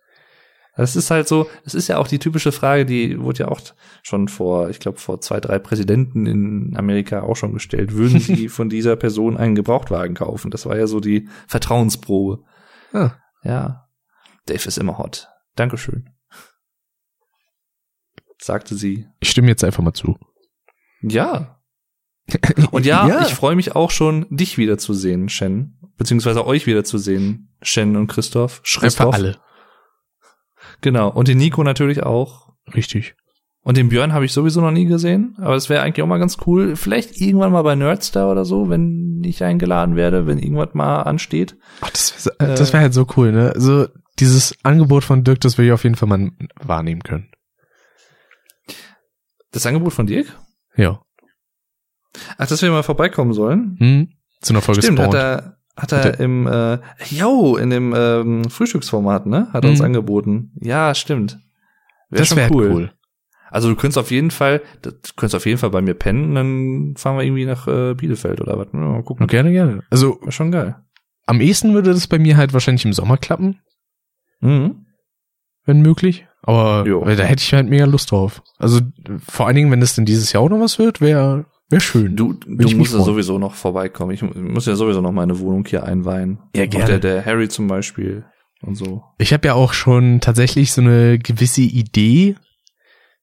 Das 0.76 0.96
ist 0.96 1.10
halt 1.10 1.28
so, 1.28 1.50
es 1.66 1.74
ist 1.74 1.88
ja 1.88 1.98
auch 1.98 2.08
die 2.08 2.20
typische 2.20 2.52
Frage, 2.52 2.86
die 2.86 3.20
wurde 3.20 3.40
ja 3.40 3.48
auch 3.48 3.60
schon 4.04 4.28
vor, 4.28 4.70
ich 4.70 4.80
glaube, 4.80 5.00
vor 5.00 5.20
zwei, 5.22 5.40
drei 5.40 5.58
Präsidenten 5.58 6.28
in 6.28 6.78
Amerika 6.78 7.22
auch 7.24 7.36
schon 7.36 7.54
gestellt. 7.54 7.94
Würden 7.94 8.20
sie 8.20 8.48
von 8.50 8.70
dieser 8.70 8.96
Person 8.96 9.38
einen 9.38 9.56
Gebrauchtwagen 9.56 10.16
kaufen? 10.16 10.52
Das 10.52 10.68
war 10.68 10.78
ja 10.78 10.86
so 10.86 11.00
die 11.00 11.28
Vertrauensprobe. 11.48 12.44
Ah. 12.94 13.12
Ja. 13.44 13.90
Dave 14.46 14.68
ist 14.68 14.78
immer 14.78 15.00
hot. 15.00 15.28
Dankeschön. 15.56 16.12
Sagte 18.40 18.76
sie. 18.76 19.08
Ich 19.20 19.32
stimme 19.32 19.48
jetzt 19.48 19.64
einfach 19.64 19.82
mal 19.84 19.94
zu. 19.94 20.18
Ja. 21.02 21.60
Und 22.72 22.86
ja, 22.86 23.08
Ja. 23.08 23.22
ich 23.24 23.34
freue 23.34 23.56
mich 23.56 23.76
auch 23.76 23.90
schon, 23.90 24.28
dich 24.30 24.58
wiederzusehen, 24.60 25.28
Shen. 25.30 25.80
Beziehungsweise 25.98 26.46
euch 26.46 26.68
wiederzusehen, 26.68 27.56
Shen 27.62 27.96
und 27.96 28.08
Christoph. 28.08 28.62
Einfach 28.64 28.82
Christoph. 28.82 29.14
alle. 29.14 29.38
Genau. 30.82 31.10
Und 31.10 31.28
den 31.28 31.38
Nico 31.38 31.64
natürlich 31.64 32.04
auch. 32.04 32.54
Richtig. 32.76 33.16
Und 33.62 33.76
den 33.76 33.90
Björn 33.90 34.14
habe 34.14 34.24
ich 34.24 34.32
sowieso 34.32 34.62
noch 34.62 34.72
nie 34.72 34.86
gesehen, 34.86 35.36
aber 35.40 35.56
es 35.56 35.68
wäre 35.70 35.82
eigentlich 35.82 36.02
auch 36.02 36.08
mal 36.08 36.20
ganz 36.20 36.38
cool. 36.46 36.78
Vielleicht 36.78 37.20
irgendwann 37.20 37.52
mal 37.52 37.64
bei 37.64 37.76
Nerdstar 37.76 38.32
oder 38.32 38.46
so, 38.46 38.70
wenn 38.70 39.22
ich 39.26 39.44
eingeladen 39.44 39.98
werde, 39.98 40.26
wenn 40.26 40.40
irgendwas 40.40 40.74
mal 40.74 41.02
ansteht. 41.02 41.58
Ach, 41.82 41.90
das 41.90 42.26
wäre 42.40 42.56
das 42.56 42.72
wär 42.72 42.80
halt 42.80 42.94
so 42.94 43.06
cool, 43.18 43.34
ne? 43.34 43.54
So 43.58 43.88
dieses 44.20 44.56
Angebot 44.64 45.04
von 45.04 45.26
Dirk, 45.26 45.42
das 45.42 45.58
will 45.58 45.66
ich 45.66 45.74
auf 45.74 45.84
jeden 45.84 45.96
Fall 45.96 46.08
mal 46.08 46.32
wahrnehmen 46.62 47.04
können. 47.04 47.30
Das 49.52 49.66
Angebot 49.66 49.92
von 49.92 50.08
Dirk? 50.08 50.28
Ja. 50.78 51.02
Ach, 52.38 52.48
dass 52.48 52.62
wir 52.62 52.72
mal 52.72 52.84
vorbeikommen 52.84 53.34
sollen? 53.34 53.76
Hm? 53.80 54.10
Zu 54.42 54.54
einer 54.54 54.62
Folge 54.62 54.82
Stimmt, 54.82 55.00
Spawned. 55.00 55.14
hat 55.14 55.22
er 55.22 55.57
Hat 55.78 55.92
er- 55.92 56.20
im, 56.20 56.48
äh, 56.48 56.80
yo, 57.10 57.56
in 57.56 57.70
dem 57.70 57.94
ähm, 57.96 58.50
Frühstücksformat, 58.50 59.26
ne? 59.28 59.48
Hat 59.54 59.64
er 59.64 59.70
uns 59.70 59.80
Mhm. 59.80 59.86
angeboten. 59.86 60.52
Ja, 60.62 60.94
stimmt. 60.96 61.40
Wär 62.10 62.20
das 62.20 62.36
wäre 62.36 62.52
cool. 62.54 62.72
cool. 62.72 62.92
Also 63.50 63.70
du 63.70 63.76
könntest 63.76 63.98
auf 63.98 64.12
jeden 64.12 64.32
Fall, 64.32 64.62
du 64.82 64.92
könntest 65.16 65.36
auf 65.36 65.46
jeden 65.46 65.58
Fall 65.58 65.70
bei 65.70 65.82
mir 65.82 65.94
pennen, 65.94 66.36
dann 66.36 66.96
fahren 66.98 67.16
wir 67.18 67.24
irgendwie 67.24 67.46
nach 67.46 67.68
äh, 67.68 67.94
Bielefeld 67.94 68.42
oder 68.42 68.58
was. 68.58 68.68
Ja, 68.74 68.80
mal 68.80 69.04
gucken. 69.04 69.28
Gerne, 69.28 69.52
gerne. 69.52 69.84
Also 69.90 70.20
Wär 70.22 70.32
schon 70.32 70.52
geil. 70.52 70.76
am 71.28 71.40
ehesten 71.40 71.74
würde 71.74 71.94
das 71.94 72.08
bei 72.08 72.20
mir 72.20 72.36
halt 72.38 72.52
wahrscheinlich 72.54 72.84
im 72.84 72.92
Sommer 72.94 73.18
klappen, 73.18 73.60
Mhm. 74.42 74.86
wenn 75.66 75.82
möglich. 75.82 76.26
Aber 76.42 76.86
Jo. 76.88 77.04
da 77.04 77.24
hätte 77.24 77.42
ich 77.44 77.54
halt 77.54 77.70
mega 77.70 77.86
Lust 77.86 78.12
drauf. 78.12 78.42
Also 78.58 78.80
vor 79.28 79.48
allen 79.48 79.56
Dingen, 79.56 79.72
wenn 79.72 79.82
es 79.82 79.96
denn 79.96 80.06
dieses 80.06 80.32
Jahr 80.34 80.44
auch 80.44 80.50
noch 80.50 80.60
was 80.60 80.80
wird, 80.80 81.02
wäre 81.02 81.46
wär 81.70 81.80
schön. 81.80 82.16
Du, 82.16 82.34
du 82.34 82.70
musst 82.76 82.94
ja 82.94 83.02
sowieso 83.02 83.40
noch 83.40 83.56
vorbeikommen. 83.56 84.12
Ich 84.12 84.22
muss 84.22 84.66
ja 84.66 84.76
sowieso 84.76 85.02
noch 85.02 85.12
meine 85.12 85.40
Wohnung 85.40 85.66
hier 85.66 85.84
einweihen. 85.84 86.40
Ja, 86.56 86.66
Auch 86.66 86.70
gerne. 86.70 87.00
Der, 87.00 87.00
der 87.00 87.26
Harry 87.26 87.50
zum 87.50 87.68
Beispiel 87.68 88.26
und 88.62 88.76
so. 88.76 89.04
Ich 89.18 89.34
habe 89.34 89.48
ja 89.48 89.54
auch 89.54 89.74
schon 89.74 90.20
tatsächlich 90.22 90.72
so 90.72 90.82
eine 90.82 91.20
gewisse 91.20 91.62
Idee, 91.62 92.36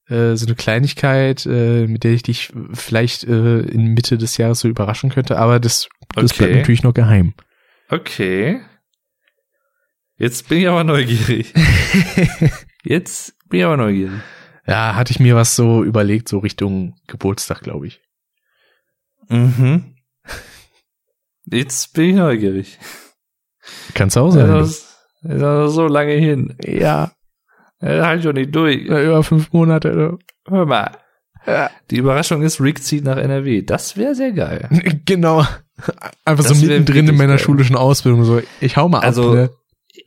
äh, 0.08 0.36
so 0.36 0.46
eine 0.46 0.54
Kleinigkeit, 0.54 1.46
äh, 1.46 1.86
mit 1.86 2.04
der 2.04 2.12
ich 2.12 2.22
dich 2.22 2.52
vielleicht 2.72 3.24
äh, 3.24 3.60
in 3.60 3.94
Mitte 3.94 4.18
des 4.18 4.36
Jahres 4.36 4.60
so 4.60 4.68
überraschen 4.68 5.10
könnte, 5.10 5.38
aber 5.38 5.58
das, 5.60 5.88
das 6.14 6.32
Okay. 6.32 6.38
bleibt 6.44 6.54
natürlich 6.56 6.82
noch 6.82 6.94
geheim. 6.94 7.34
Okay. 7.88 8.60
Jetzt 10.16 10.48
bin 10.48 10.58
ich 10.58 10.68
aber 10.68 10.84
neugierig. 10.84 11.52
Jetzt 12.84 13.34
bin 13.48 13.60
ich 13.60 13.66
aber 13.66 13.76
neugierig. 13.76 14.20
Ja, 14.66 14.94
hatte 14.94 15.10
ich 15.10 15.20
mir 15.20 15.34
was 15.34 15.56
so 15.56 15.82
überlegt, 15.82 16.28
so 16.28 16.38
Richtung 16.38 16.94
Geburtstag, 17.08 17.60
glaube 17.62 17.86
ich. 17.88 18.00
Mhm. 19.28 19.94
Jetzt 21.46 21.92
bin 21.94 22.10
ich 22.10 22.16
neugierig. 22.16 22.78
Kannst 23.94 24.16
du 24.16 24.20
auch 24.20 24.30
sein. 24.30 24.48
Das 24.48 24.68
ist, 24.70 24.96
noch 25.22 25.68
so 25.68 25.86
lange 25.86 26.12
hin. 26.14 26.56
ja, 26.64 27.12
Das 27.80 28.04
halt 28.06 28.22
schon 28.22 28.34
nicht 28.34 28.54
durch. 28.54 28.76
über 28.82 29.22
fünf 29.22 29.52
Monate. 29.52 30.18
Hör 30.46 30.66
mal. 30.66 30.90
Die 31.90 31.96
Überraschung 31.98 32.40
ist, 32.42 32.60
Rick 32.60 32.82
zieht 32.82 33.04
nach 33.04 33.18
NRW. 33.18 33.62
Das 33.62 33.96
wäre 33.96 34.14
sehr 34.14 34.32
geil. 34.32 34.68
Genau. 35.06 35.44
Einfach 36.24 36.44
Das 36.44 36.48
so 36.58 36.64
mittendrin 36.66 37.08
in 37.08 37.16
meiner 37.16 37.34
geil. 37.36 37.38
schulischen 37.44 37.76
Ausbildung. 37.76 38.24
So, 38.24 38.40
ich 38.60 38.76
hau 38.76 38.88
mal 38.88 39.00
Also, 39.00 39.30
ab. 39.30 39.34
Ne? 39.34 39.50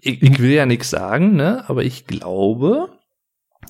Ich, 0.02 0.22
ich 0.22 0.40
will 0.40 0.52
ja 0.52 0.66
nichts 0.66 0.90
sagen, 0.90 1.36
ne? 1.36 1.64
Aber 1.68 1.84
ich 1.84 2.08
glaube, 2.08 2.90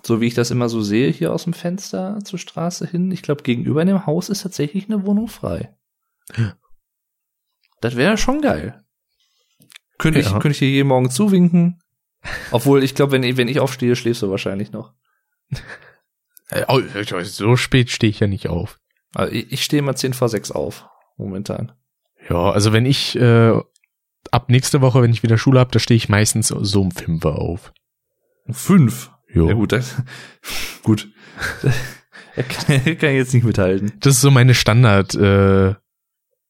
so 0.08 0.22
wie 0.22 0.28
ich 0.28 0.34
das 0.34 0.52
immer 0.52 0.70
so 0.70 0.82
sehe 0.82 1.12
hier 1.12 1.34
aus 1.34 1.44
dem 1.44 1.52
Fenster 1.54 2.20
zur 2.24 2.40
Straße 2.40 2.88
hin, 2.88 3.12
ich 3.12 3.22
glaube, 3.22 3.44
gegenüber 3.44 3.82
in 3.82 3.88
dem 3.90 4.06
Haus 4.06 4.30
ist 4.30 4.42
tatsächlich 4.44 4.86
eine 4.86 5.06
Wohnung 5.06 5.28
frei. 5.28 5.76
Das 7.82 7.96
wäre 7.96 8.18
schon 8.18 8.42
geil. 8.42 8.84
Könnte 9.98 10.20
ich, 10.20 10.28
Ja. 10.28 10.34
könnte 10.34 10.50
ich 10.52 10.60
dir 10.60 10.70
jeden 10.70 10.88
Morgen 10.88 11.10
zuwinken. 11.10 11.82
Obwohl, 12.52 12.84
ich 12.84 12.96
glaube, 12.96 13.12
wenn, 13.12 13.24
ich- 13.24 13.38
wenn 13.38 13.48
ich 13.48 13.60
aufstehe, 13.60 13.96
schläfst 13.96 14.22
du 14.22 14.30
wahrscheinlich 14.32 14.72
noch. 14.72 14.94
Äh, 16.50 16.64
oh, 16.68 16.80
So 17.24 17.56
spät 17.58 17.90
stehe 17.90 18.10
ich 18.10 18.20
ja 18.20 18.28
nicht 18.28 18.48
auf. 18.48 18.80
Also 19.14 19.34
ich, 19.34 19.52
ich 19.52 19.64
stehe 19.64 19.82
mal 19.82 19.96
10 19.96 20.14
vor 20.14 20.30
6 20.30 20.52
auf, 20.52 20.88
momentan. 21.18 21.74
Ja, 22.30 22.52
also 22.52 22.74
wenn 22.74 22.86
ich 22.86 23.16
äh, 23.18 23.60
ab 24.32 24.50
nächste 24.50 24.82
Woche, 24.82 25.02
wenn 25.02 25.12
ich 25.12 25.24
wieder 25.24 25.38
Schule 25.38 25.60
habe, 25.60 25.72
da 25.72 25.80
stehe 25.80 25.96
ich 25.98 26.10
meistens 26.10 26.48
so 26.50 26.82
um 26.82 26.92
Fünfer 26.92 27.38
auf. 27.40 27.74
Um 28.46 28.54
5. 28.54 29.12
Jo. 29.34 29.48
Ja 29.49 29.54
gut, 29.54 29.72
das, 29.72 29.95
gut. 30.84 31.08
Er 32.36 32.44
kann, 32.44 32.82
er 32.86 32.95
kann 32.95 33.16
jetzt 33.16 33.34
nicht 33.34 33.45
mithalten. 33.45 33.94
Das 33.99 34.14
ist 34.14 34.22
so 34.22 34.30
meine 34.30 34.54
Standard 34.54 35.16
äh, 35.16 35.74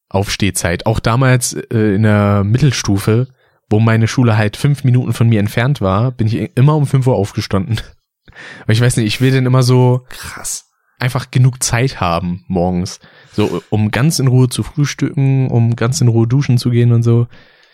Aufstehzeit. 0.10 0.86
Auch 0.86 1.00
damals 1.00 1.54
äh, 1.54 1.96
in 1.96 2.04
der 2.04 2.44
Mittelstufe, 2.44 3.28
wo 3.70 3.80
meine 3.80 4.10
Schule 4.10 4.36
halt 4.36 4.58
fünf 4.58 4.84
Minuten 4.84 5.14
von 5.14 5.30
mir 5.30 5.40
entfernt 5.40 5.80
war, 5.80 6.12
bin 6.12 6.28
ich 6.28 6.52
immer 6.58 6.76
um 6.76 6.88
fünf 6.88 7.08
Uhr 7.08 7.16
aufgestanden. 7.16 7.80
Weil 8.66 8.76
ich 8.76 8.82
weiß 8.82 8.98
nicht, 8.98 9.08
ich 9.08 9.22
will 9.22 9.32
dann 9.32 9.46
immer 9.46 9.64
so 9.64 10.06
Krass. 10.10 10.66
einfach 11.00 11.32
genug 11.32 11.64
Zeit 11.64 12.02
haben 12.02 12.44
morgens. 12.50 13.00
So, 13.32 13.62
um 13.70 13.90
ganz 13.90 14.20
in 14.20 14.28
Ruhe 14.28 14.50
zu 14.50 14.64
frühstücken, 14.64 15.50
um 15.50 15.78
ganz 15.78 16.02
in 16.02 16.10
Ruhe 16.10 16.28
duschen 16.28 16.58
zu 16.58 16.70
gehen 16.70 16.92
und 16.92 17.04
so, 17.04 17.28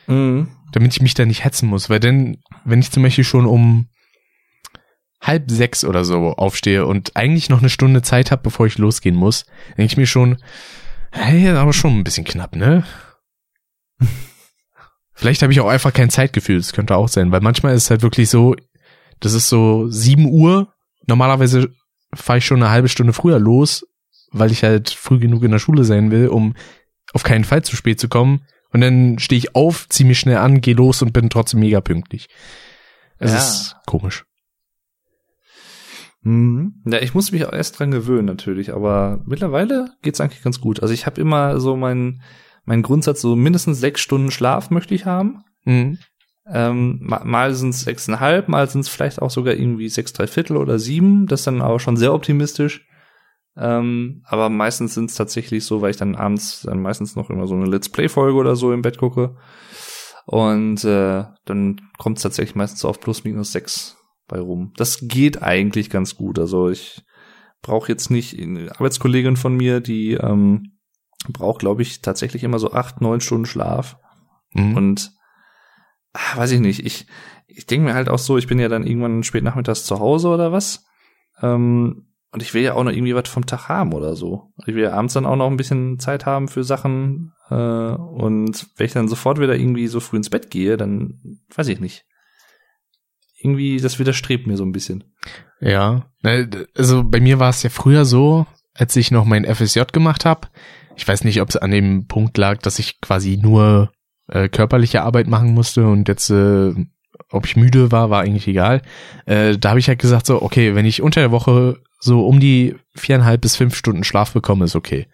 Mhm. 0.06 0.50
damit 0.72 0.94
ich 0.94 1.02
mich 1.02 1.16
da 1.16 1.26
nicht 1.26 1.44
hetzen 1.46 1.68
muss. 1.68 1.90
Weil 1.90 2.00
denn, 2.00 2.38
wenn 2.66 2.80
ich 2.80 2.92
zum 2.92 3.02
Beispiel 3.02 3.24
schon 3.24 3.46
um 3.48 3.88
halb 5.24 5.50
sechs 5.50 5.84
oder 5.86 6.04
so 6.06 6.34
aufstehe 6.34 6.86
und 6.86 7.16
eigentlich 7.16 7.50
noch 7.50 7.60
eine 7.60 7.70
Stunde 7.70 8.02
Zeit 8.04 8.30
habe, 8.30 8.44
bevor 8.44 8.68
ich 8.68 8.78
losgehen 8.78 9.16
muss, 9.16 9.46
denke 9.70 9.86
ich 9.86 9.98
mir 9.98 10.06
schon, 10.06 10.38
hey, 11.12 11.50
aber 11.50 11.74
schon 11.74 11.98
ein 11.98 12.04
bisschen 12.04 12.26
knapp, 12.26 12.56
ne? 12.56 12.84
Vielleicht 15.14 15.42
habe 15.42 15.54
ich 15.54 15.60
auch 15.62 15.68
einfach 15.70 15.94
kein 15.94 16.10
Zeitgefühl, 16.10 16.58
das 16.58 16.74
könnte 16.74 16.96
auch 16.98 17.08
sein, 17.08 17.32
weil 17.32 17.42
manchmal 17.42 17.74
ist 17.76 17.84
es 17.84 17.90
halt 17.90 18.02
wirklich 18.02 18.30
so, 18.30 18.56
das 19.20 19.34
ist 19.34 19.48
so 19.48 19.88
sieben 19.90 20.26
Uhr, 20.26 20.74
normalerweise 21.08 21.70
fahre 22.14 22.40
ich 22.40 22.46
schon 22.46 22.62
eine 22.62 22.72
halbe 22.72 22.90
Stunde 22.90 23.14
früher 23.14 23.40
los, 23.40 23.86
weil 24.32 24.52
ich 24.52 24.64
halt 24.64 24.90
früh 24.90 25.20
genug 25.20 25.44
in 25.44 25.52
der 25.52 25.60
Schule 25.60 25.84
sein 25.84 26.12
will, 26.12 26.28
um 26.28 26.56
auf 27.14 27.24
keinen 27.24 27.44
Fall 27.44 27.64
zu 27.64 27.76
spät 27.76 28.00
zu 28.00 28.10
kommen. 28.10 28.46
Und 28.72 28.82
dann 28.82 29.20
stehe 29.20 29.38
ich 29.38 29.56
auf, 29.56 29.88
ziehe 29.90 30.08
mich 30.08 30.20
schnell 30.20 30.38
an, 30.38 30.60
gehe 30.60 30.74
los 30.74 31.04
und 31.04 31.14
bin 31.14 31.30
trotzdem 31.30 31.60
mega 31.60 31.80
pünktlich. 31.80 32.28
Es 33.20 33.32
Ja. 33.32 33.38
ist 33.38 33.76
komisch. 33.86 34.26
Mhm. 36.24 36.82
Ja, 36.86 37.00
ich 37.02 37.14
muss 37.14 37.32
mich 37.32 37.46
auch 37.46 37.54
erst 37.54 37.80
dran 37.80 37.92
gewöhnen 37.92 38.26
natürlich, 38.26 38.74
aber 38.74 39.22
mittlerweile 39.26 39.92
geht's 40.02 40.22
eigentlich 40.22 40.42
ganz 40.42 40.62
gut. 40.62 40.82
Also 40.82 40.94
ich 40.94 41.06
habe 41.06 41.20
immer 41.22 41.60
so 41.60 41.76
meinen 41.76 42.22
mein 42.66 42.82
Grundsatz, 42.82 43.20
so 43.22 43.36
mindestens 43.36 43.80
sechs 43.80 44.02
Stunden 44.02 44.32
Schlaf 44.32 44.70
möchte 44.70 44.96
ich 44.96 45.06
haben. 45.06 45.44
Mhm. 45.66 45.98
Ähm, 46.46 47.00
ma- 47.02 47.24
mal 47.24 47.54
sind 47.54 47.70
es 47.70 47.82
sechseinhalb, 47.82 48.48
mal 48.48 48.70
sind 48.70 48.82
es 48.82 48.90
vielleicht 48.90 49.22
auch 49.22 49.30
sogar 49.32 49.54
irgendwie 49.54 49.90
sechs, 49.90 50.14
drei 50.14 50.28
Viertel 50.28 50.58
oder 50.58 50.80
sieben. 50.80 51.28
Das 51.28 51.42
ist 51.42 51.48
dann 51.48 51.62
aber 51.62 51.80
schon 51.80 51.98
sehr 51.98 52.14
optimistisch. 52.14 52.88
Ähm, 53.56 54.24
aber 54.26 54.50
meistens 54.50 54.94
sind 54.94 55.10
es 55.10 55.16
tatsächlich 55.16 55.66
so, 55.66 55.82
weil 55.82 55.92
ich 55.92 55.98
dann 55.98 56.16
abends 56.16 56.62
dann 56.62 56.82
meistens 56.82 57.16
noch 57.16 57.30
immer 57.30 57.48
so 57.48 57.56
eine 57.56 57.66
Let's 57.66 57.90
Play-Folge 57.90 58.38
oder 58.38 58.56
so 58.56 58.74
im 58.74 58.82
Bett 58.82 58.98
gucke. 58.98 59.36
Und 60.26 60.84
äh, 60.86 61.26
dann 61.46 61.82
kommt 61.98 62.18
es 62.18 62.24
tatsächlich 62.24 62.56
meistens 62.56 62.80
so 62.80 62.90
auf 62.90 63.00
plus 63.00 63.26
minus 63.26 63.52
sechs 63.52 63.98
bei 64.28 64.40
rum. 64.40 64.74
Das 64.78 65.00
geht 65.02 65.42
eigentlich 65.42 65.90
ganz 65.90 66.16
gut. 66.16 66.40
Also 66.40 66.70
ich 66.70 67.04
brauche 67.62 67.90
jetzt 67.92 68.10
nicht 68.10 68.40
eine 68.40 68.72
Arbeitskollegin 68.72 69.38
von 69.38 69.56
mir, 69.56 69.80
die 69.80 70.14
ähm, 70.14 70.78
braucht, 71.30 71.60
glaube 71.60 71.82
ich, 71.82 72.02
tatsächlich 72.02 72.44
immer 72.44 72.60
so 72.60 72.72
acht, 72.72 73.02
neun 73.02 73.22
Stunden 73.22 73.46
Schlaf. 73.46 73.98
Mhm. 74.52 74.76
Und 74.76 75.12
ah, 76.14 76.38
weiß 76.38 76.52
ich 76.52 76.60
nicht, 76.60 76.86
ich, 76.86 77.08
ich 77.48 77.66
denke 77.66 77.86
mir 77.86 77.94
halt 77.94 78.10
auch 78.10 78.20
so, 78.20 78.38
ich 78.38 78.48
bin 78.48 78.60
ja 78.60 78.70
dann 78.70 78.86
irgendwann 78.86 79.24
spät 79.24 79.44
nachmittags 79.44 79.86
zu 79.86 80.00
Hause 80.00 80.30
oder 80.30 80.52
was. 80.52 80.86
Ähm, 81.42 82.08
und 82.32 82.42
ich 82.42 82.54
will 82.54 82.64
ja 82.64 82.74
auch 82.74 82.84
noch 82.84 82.92
irgendwie 82.92 83.16
was 83.16 83.30
vom 83.30 83.46
Tag 83.46 83.70
haben 83.70 83.94
oder 83.94 84.16
so. 84.16 84.52
Ich 84.66 84.74
will 84.74 84.84
ja 84.84 84.94
abends 84.94 85.14
dann 85.14 85.28
auch 85.28 85.36
noch 85.36 85.50
ein 85.50 85.58
bisschen 85.58 86.00
Zeit 86.00 86.26
haben 86.26 86.48
für 86.48 86.64
Sachen. 86.64 87.32
Äh, 87.50 87.56
und 87.56 88.70
wenn 88.76 88.86
ich 88.86 88.94
dann 88.94 89.08
sofort 89.08 89.40
wieder 89.40 89.56
irgendwie 89.56 89.88
so 89.88 90.00
früh 90.00 90.18
ins 90.18 90.32
Bett 90.32 90.50
gehe, 90.50 90.76
dann 90.76 91.20
weiß 91.56 91.68
ich 91.68 91.80
nicht. 91.80 92.06
Irgendwie, 93.44 93.78
das 93.78 94.00
widerstrebt 94.00 94.48
mir 94.48 94.56
so 94.56 94.64
ein 94.64 94.72
bisschen. 94.72 95.04
Ja, 95.60 96.06
ne, 96.22 96.68
also 96.76 97.04
bei 97.04 97.20
mir 97.20 97.40
war 97.40 97.50
es 97.50 97.62
ja 97.64 97.70
früher 97.70 98.06
so, 98.06 98.46
als 98.74 98.96
ich 98.96 99.12
noch 99.12 99.26
mein 99.26 99.46
FSJ 99.46 99.82
gemacht 99.92 100.26
habe. 100.26 100.48
Ich 100.96 101.08
weiß 101.08 101.24
nicht, 101.24 101.42
ob 101.42 101.50
es 101.50 101.58
an 101.58 101.72
dem 101.72 102.08
Punkt 102.08 102.38
lag, 102.38 102.60
dass 102.60 102.80
ich 102.80 103.02
quasi 103.02 103.38
nur 103.42 103.92
äh, 104.28 104.48
körperliche 104.48 105.02
Arbeit 105.02 105.28
machen 105.28 105.54
musste 105.54 105.88
und 105.88 106.08
jetzt, 106.08 106.30
äh, 106.30 106.74
ob 107.30 107.46
ich 107.46 107.56
müde 107.56 107.92
war, 107.92 108.10
war 108.10 108.22
eigentlich 108.22 108.48
egal. 108.48 108.82
Äh, 109.26 109.58
da 109.58 109.70
habe 109.70 109.80
ich 109.80 109.88
halt 109.88 110.00
gesagt 110.00 110.26
so, 110.26 110.42
okay, 110.42 110.76
wenn 110.76 110.86
ich 110.86 111.02
unter 111.02 111.20
der 111.20 111.32
Woche 111.32 111.80
so 112.00 112.26
um 112.26 112.40
die 112.40 112.76
viereinhalb 112.96 113.42
bis 113.42 113.56
fünf 113.56 113.76
Stunden 113.76 114.04
Schlaf 114.04 114.34
bekomme, 114.34 114.66
ist 114.66 114.76
okay. 114.76 115.08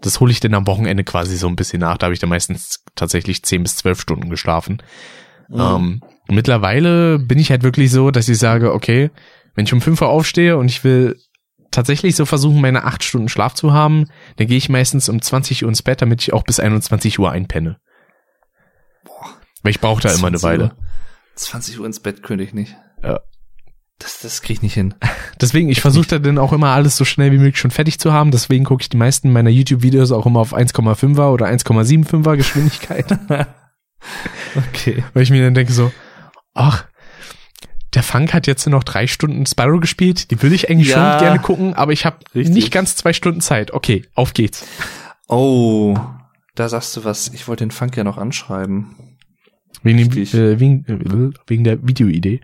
Das 0.00 0.20
hole 0.20 0.30
ich 0.30 0.40
dann 0.40 0.54
am 0.54 0.66
Wochenende 0.66 1.04
quasi 1.04 1.36
so 1.36 1.48
ein 1.48 1.56
bisschen 1.56 1.80
nach. 1.80 1.96
Da 1.96 2.06
habe 2.06 2.14
ich 2.14 2.20
dann 2.20 2.30
meistens 2.30 2.84
tatsächlich 2.94 3.42
zehn 3.42 3.62
bis 3.62 3.76
zwölf 3.76 4.00
Stunden 4.00 4.28
geschlafen. 4.30 4.82
Ähm, 5.50 6.02
mittlerweile 6.28 7.18
bin 7.18 7.38
ich 7.38 7.50
halt 7.50 7.62
wirklich 7.62 7.90
so, 7.90 8.10
dass 8.10 8.28
ich 8.28 8.38
sage, 8.38 8.72
okay, 8.72 9.10
wenn 9.54 9.64
ich 9.64 9.72
um 9.72 9.80
5 9.80 10.00
Uhr 10.00 10.08
aufstehe 10.08 10.56
und 10.56 10.70
ich 10.70 10.84
will 10.84 11.16
tatsächlich 11.70 12.16
so 12.16 12.26
versuchen, 12.26 12.60
meine 12.60 12.84
acht 12.84 13.04
Stunden 13.04 13.28
Schlaf 13.28 13.54
zu 13.54 13.72
haben, 13.72 14.06
dann 14.36 14.46
gehe 14.46 14.56
ich 14.56 14.68
meistens 14.68 15.08
um 15.08 15.20
20 15.20 15.64
Uhr 15.64 15.68
ins 15.68 15.82
Bett, 15.82 16.02
damit 16.02 16.22
ich 16.22 16.32
auch 16.32 16.42
bis 16.42 16.60
21 16.60 17.18
Uhr 17.18 17.30
einpenne. 17.30 17.78
Weil 19.62 19.70
ich 19.70 19.80
brauche 19.80 20.02
da 20.02 20.12
immer 20.12 20.28
eine 20.28 20.38
20 20.38 20.44
Uhr. 20.44 20.50
Weile. 20.50 20.76
20 21.36 21.80
Uhr 21.80 21.86
ins 21.86 22.00
Bett 22.00 22.22
könnte 22.22 22.44
ich 22.44 22.54
nicht. 22.54 22.76
Ja. 23.02 23.20
Das, 23.98 24.20
das 24.20 24.42
krieg 24.42 24.56
ich 24.56 24.62
nicht 24.62 24.74
hin. 24.74 24.94
Deswegen, 25.40 25.68
ich 25.68 25.80
versuche 25.80 26.06
da 26.06 26.18
dann 26.18 26.38
auch 26.38 26.52
immer 26.52 26.68
alles 26.68 26.96
so 26.96 27.04
schnell 27.04 27.32
wie 27.32 27.38
möglich 27.38 27.58
schon 27.58 27.70
fertig 27.70 27.98
zu 27.98 28.12
haben. 28.12 28.30
Deswegen 28.30 28.64
gucke 28.64 28.82
ich 28.82 28.88
die 28.88 28.96
meisten 28.96 29.32
meiner 29.32 29.50
YouTube-Videos 29.50 30.12
auch 30.12 30.26
immer 30.26 30.40
auf 30.40 30.54
1,5er 30.54 31.30
oder 31.30 31.46
1,75er 31.46 32.36
Geschwindigkeit. 32.36 33.18
Okay. 34.54 35.02
weil 35.14 35.22
ich 35.24 35.30
mir 35.30 35.42
dann 35.42 35.54
denke 35.54 35.72
so, 35.72 35.90
ach, 36.56 36.84
der 37.94 38.02
Funk 38.02 38.34
hat 38.34 38.46
jetzt 38.46 38.66
noch 38.66 38.84
drei 38.84 39.06
Stunden 39.06 39.46
Spyro 39.46 39.78
gespielt, 39.80 40.30
die 40.30 40.42
will 40.42 40.52
ich 40.52 40.68
eigentlich 40.70 40.88
Ja. 40.88 41.12
schon 41.12 41.20
gerne 41.26 41.38
gucken, 41.40 41.74
aber 41.74 41.92
ich 41.92 42.04
habe 42.04 42.18
nicht 42.34 42.70
ganz 42.72 42.96
zwei 42.96 43.12
Stunden 43.12 43.40
Zeit. 43.40 43.72
Okay, 43.72 44.04
auf 44.14 44.34
geht's. 44.34 44.66
Oh, 45.28 45.96
da 46.54 46.68
sagst 46.68 46.96
du 46.96 47.04
was. 47.04 47.28
Ich 47.32 47.48
wollte 47.48 47.64
den 47.64 47.70
Funk 47.70 47.96
ja 47.96 48.04
noch 48.04 48.18
anschreiben. 48.18 49.16
Wegen, 49.82 49.98
dem, 50.10 50.22
äh, 50.22 50.58
wegen, 50.60 50.84
äh, 50.86 51.32
wegen 51.46 51.64
der 51.64 51.86
Videoidee. 51.86 52.40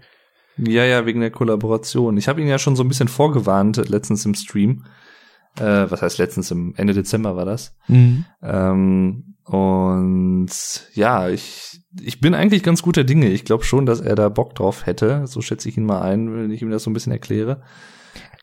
Ja, 0.59 0.85
ja, 0.85 1.07
wegen 1.07 1.21
der 1.21 1.31
Kollaboration. 1.31 2.17
Ich 2.17 2.29
habe 2.29 2.41
ihn 2.41 2.47
ja 2.49 2.59
schon 2.59 2.77
so 2.77 2.85
ein 2.85 2.89
bisschen 2.89 3.09
vorgewarnt, 3.09 3.79
äh, 3.79 3.83
letztens 3.83 4.25
im 4.27 4.35
Stream. 4.35 4.85
Äh, 5.59 5.91
was 5.91 6.01
heißt 6.03 6.19
letztens, 6.19 6.51
im 6.51 6.75
Ende 6.77 6.95
Dezember 6.95 7.37
war 7.37 7.45
das. 7.45 7.77
Mhm. 7.89 8.25
Ähm, 8.43 9.35
und 9.45 10.49
ja, 10.95 11.29
ich, 11.29 11.81
ich 12.01 12.21
bin 12.21 12.35
eigentlich 12.35 12.63
ganz 12.63 12.83
guter 12.83 13.05
Dinge. 13.05 13.29
Ich 13.29 13.45
glaube 13.45 13.65
schon, 13.65 13.85
dass 13.87 14.01
er 14.01 14.15
da 14.15 14.29
Bock 14.29 14.55
drauf 14.55 14.87
hätte. 14.87 15.27
So 15.27 15.41
schätze 15.43 15.69
ich 15.69 15.77
ihn 15.77 15.85
mal 15.85 16.01
ein, 16.03 16.33
wenn 16.35 16.51
ich 16.51 16.63
ihm 16.63 16.71
das 16.71 16.85
so 16.85 16.91
ein 16.91 16.95
bisschen 16.95 17.13
erkläre. 17.13 17.63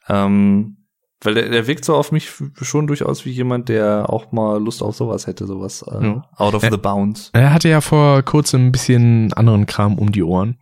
Ähm, 0.08 0.78
weil 1.22 1.34
der, 1.34 1.50
der 1.50 1.68
wirkt 1.68 1.84
so 1.84 1.96
auf 1.96 2.12
mich 2.12 2.32
schon 2.62 2.88
durchaus 2.88 3.26
wie 3.26 3.32
jemand, 3.32 3.68
der 3.70 4.10
auch 4.10 4.32
mal 4.32 4.62
Lust 4.62 4.82
auf 4.82 4.96
sowas 4.96 5.28
hätte, 5.28 5.48
sowas 5.48 5.84
äh, 5.90 6.04
Ja. 6.06 6.30
out 6.38 6.54
of 6.54 6.64
Ä- 6.64 6.72
the 6.72 6.78
bounds. 6.78 7.30
Er 7.34 7.54
hatte 7.54 7.70
ja 7.70 7.82
vor 7.82 8.22
kurzem 8.24 8.68
ein 8.68 8.72
bisschen 8.72 9.34
anderen 9.34 9.66
Kram 9.66 9.98
um 9.98 10.12
die 10.12 10.24
Ohren. 10.24 10.58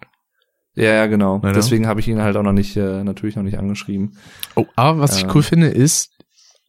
Ja, 0.75 0.93
ja, 0.93 1.05
genau. 1.07 1.41
Ja. 1.43 1.51
Deswegen 1.53 1.87
habe 1.87 1.99
ich 1.99 2.07
ihn 2.07 2.21
halt 2.21 2.37
auch 2.37 2.43
noch 2.43 2.53
nicht, 2.53 2.75
äh, 2.77 3.03
natürlich 3.03 3.35
noch 3.35 3.43
nicht 3.43 3.57
angeschrieben. 3.57 4.17
Oh, 4.55 4.65
aber 4.75 4.99
was 4.99 5.17
ich 5.17 5.23
Ähm. 5.25 5.31
cool 5.35 5.43
finde, 5.43 5.67
ist, 5.67 6.11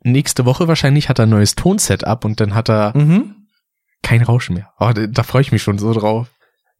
nächste 0.03 0.45
Woche 0.45 0.69
wahrscheinlich 0.69 1.09
hat 1.09 1.19
er 1.19 1.27
ein 1.27 1.31
neues 1.31 1.55
Tonsetup 1.55 2.25
und 2.25 2.41
dann 2.41 2.55
hat 2.55 2.69
er 2.71 2.97
Mhm. 2.97 3.47
kein 4.03 4.23
Rauschen 4.23 4.55
mehr. 4.55 4.73
Oh, 4.79 4.91
da, 4.95 5.07
da 5.07 5.23
freue 5.23 5.43
ich 5.43 5.53
mich 5.53 5.63
schon 5.63 5.79
so 5.79 5.93
drauf. 5.93 6.29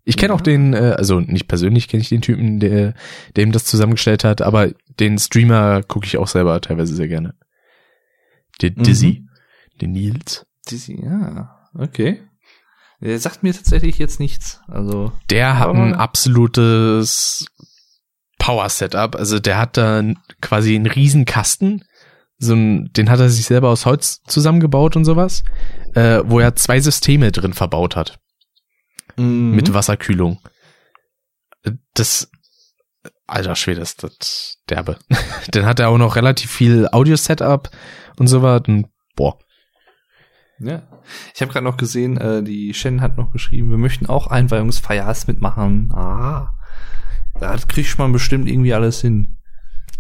Ich 0.05 0.17
kenne 0.17 0.31
Ja. 0.33 0.35
auch 0.37 0.41
den, 0.41 0.73
äh, 0.73 0.95
also 0.97 1.21
nicht 1.21 1.49
persönlich 1.49 1.89
kenne 1.89 2.01
ich 2.01 2.09
den 2.09 2.23
Typen, 2.23 2.61
der, 2.61 2.95
der 3.37 3.45
ihm 3.45 3.53
das 3.53 3.65
zusammengestellt 3.65 4.25
hat, 4.25 4.41
aber 4.41 4.71
den 5.01 5.19
Streamer 5.19 5.83
gucke 5.83 6.07
ich 6.07 6.17
auch 6.17 6.29
selber 6.29 6.61
teilweise 6.61 6.95
sehr 6.95 7.09
gerne. 7.09 7.35
Der 8.63 8.71
Mhm. 8.71 8.83
Dizzy, 8.85 9.27
den 9.81 9.93
Nils. 9.93 10.47
Dizzy, 10.71 10.99
ja, 11.03 11.57
okay. 11.75 12.23
Er 13.01 13.19
sagt 13.19 13.43
mir 13.43 13.53
tatsächlich 13.53 13.99
jetzt 13.99 14.19
nichts. 14.19 14.61
Also, 14.67 15.13
Der 15.31 15.59
hat 15.59 15.69
ein 15.69 15.95
absolutes 15.95 17.47
Power-Setup. 18.39 19.15
Also 19.17 19.39
der 19.39 19.59
hat 19.59 19.77
da 19.77 20.03
quasi 20.41 20.75
einen 20.75 20.87
riesen 20.87 21.25
Kasten. 21.25 21.85
So 22.39 22.55
ein, 22.55 22.91
den 22.93 23.11
hat 23.11 23.21
er 23.21 23.31
sich 23.31 23.47
selber 23.47 23.69
aus 23.69 23.85
Holz 23.85 24.23
zusammengebaut 24.23 24.95
und 24.97 25.05
sowas, 25.05 25.43
äh, 25.95 26.23
wo 26.25 26.39
er 26.39 26.55
zwei 26.55 26.81
Systeme 26.81 27.33
drin 27.33 27.53
verbaut 27.53 27.97
hat. 27.97 28.21
Mhm. 29.19 29.55
mit 29.55 29.75
Wasserkühlung. 29.75 30.39
Das, 31.95 32.31
alter 33.27 33.57
Schwede, 33.57 33.81
ist 33.81 34.05
das 34.05 34.59
derbe. 34.69 34.99
Dann 35.51 35.67
hat 35.67 35.81
er 35.81 35.89
auch 35.89 35.99
noch 35.99 36.17
relativ 36.17 36.51
viel 36.51 36.89
Audio-Setup 36.91 37.69
und 38.19 38.29
so 38.29 38.43
was. 38.43 38.63
Und, 38.69 38.87
boah. 39.17 39.39
Ja. 40.61 40.83
Ich 41.35 41.41
habe 41.41 41.53
gerade 41.53 41.65
noch 41.65 41.77
gesehen, 41.77 42.17
äh, 42.17 42.43
die 42.43 42.75
Shen 42.75 43.01
hat 43.01 43.17
noch 43.17 43.33
geschrieben, 43.33 43.71
wir 43.71 43.79
möchten 43.79 44.07
auch 44.07 44.29
Einweihungsfeiers 44.29 45.27
mitmachen. 45.27 45.93
Ah. 45.93 46.55
Da 47.39 47.57
kriegt 47.57 47.99
man 47.99 48.13
bestimmt 48.13 48.49
irgendwie 48.49 48.75
alles 48.75 49.01
hin. 49.01 49.39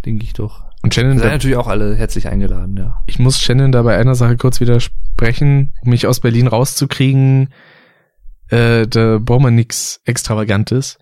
Denke 0.04 0.24
ich 0.24 0.32
doch. 0.32 0.67
Und 0.82 0.94
Shannon, 0.94 1.18
Seid 1.18 1.32
natürlich 1.32 1.56
auch 1.56 1.66
alle 1.66 1.96
herzlich 1.96 2.28
eingeladen, 2.28 2.76
ja. 2.76 3.02
ich 3.06 3.18
muss 3.18 3.40
Shannon 3.40 3.72
da 3.72 3.82
bei 3.82 3.96
einer 3.96 4.14
Sache 4.14 4.36
kurz 4.36 4.60
widersprechen, 4.60 5.72
um 5.82 5.90
mich 5.90 6.06
aus 6.06 6.20
Berlin 6.20 6.46
rauszukriegen. 6.46 7.52
Äh, 8.48 8.86
da 8.86 9.18
braucht 9.18 9.42
man 9.42 9.54
nix 9.54 10.00
Extravagantes. 10.04 10.98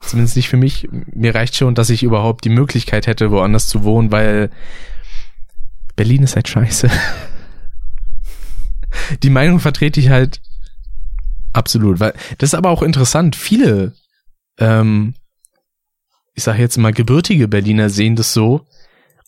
Zumindest 0.00 0.36
nicht 0.36 0.48
für 0.48 0.56
mich. 0.56 0.88
Mir 0.90 1.34
reicht 1.34 1.56
schon, 1.56 1.74
dass 1.74 1.90
ich 1.90 2.02
überhaupt 2.02 2.44
die 2.44 2.50
Möglichkeit 2.50 3.06
hätte, 3.06 3.30
woanders 3.30 3.68
zu 3.68 3.84
wohnen, 3.84 4.12
weil 4.12 4.50
Berlin 5.94 6.22
ist 6.22 6.36
halt 6.36 6.48
scheiße. 6.48 6.90
Die 9.22 9.30
Meinung 9.30 9.60
vertrete 9.60 10.00
ich 10.00 10.10
halt 10.10 10.40
absolut, 11.52 12.00
weil 12.00 12.14
das 12.38 12.50
ist 12.50 12.54
aber 12.54 12.70
auch 12.70 12.82
interessant. 12.82 13.36
Viele, 13.36 13.94
ähm, 14.58 15.14
ich 16.34 16.44
sage 16.44 16.60
jetzt 16.60 16.76
mal 16.76 16.92
gebürtige 16.92 17.48
Berliner 17.48 17.88
sehen 17.90 18.16
das 18.16 18.32
so 18.32 18.66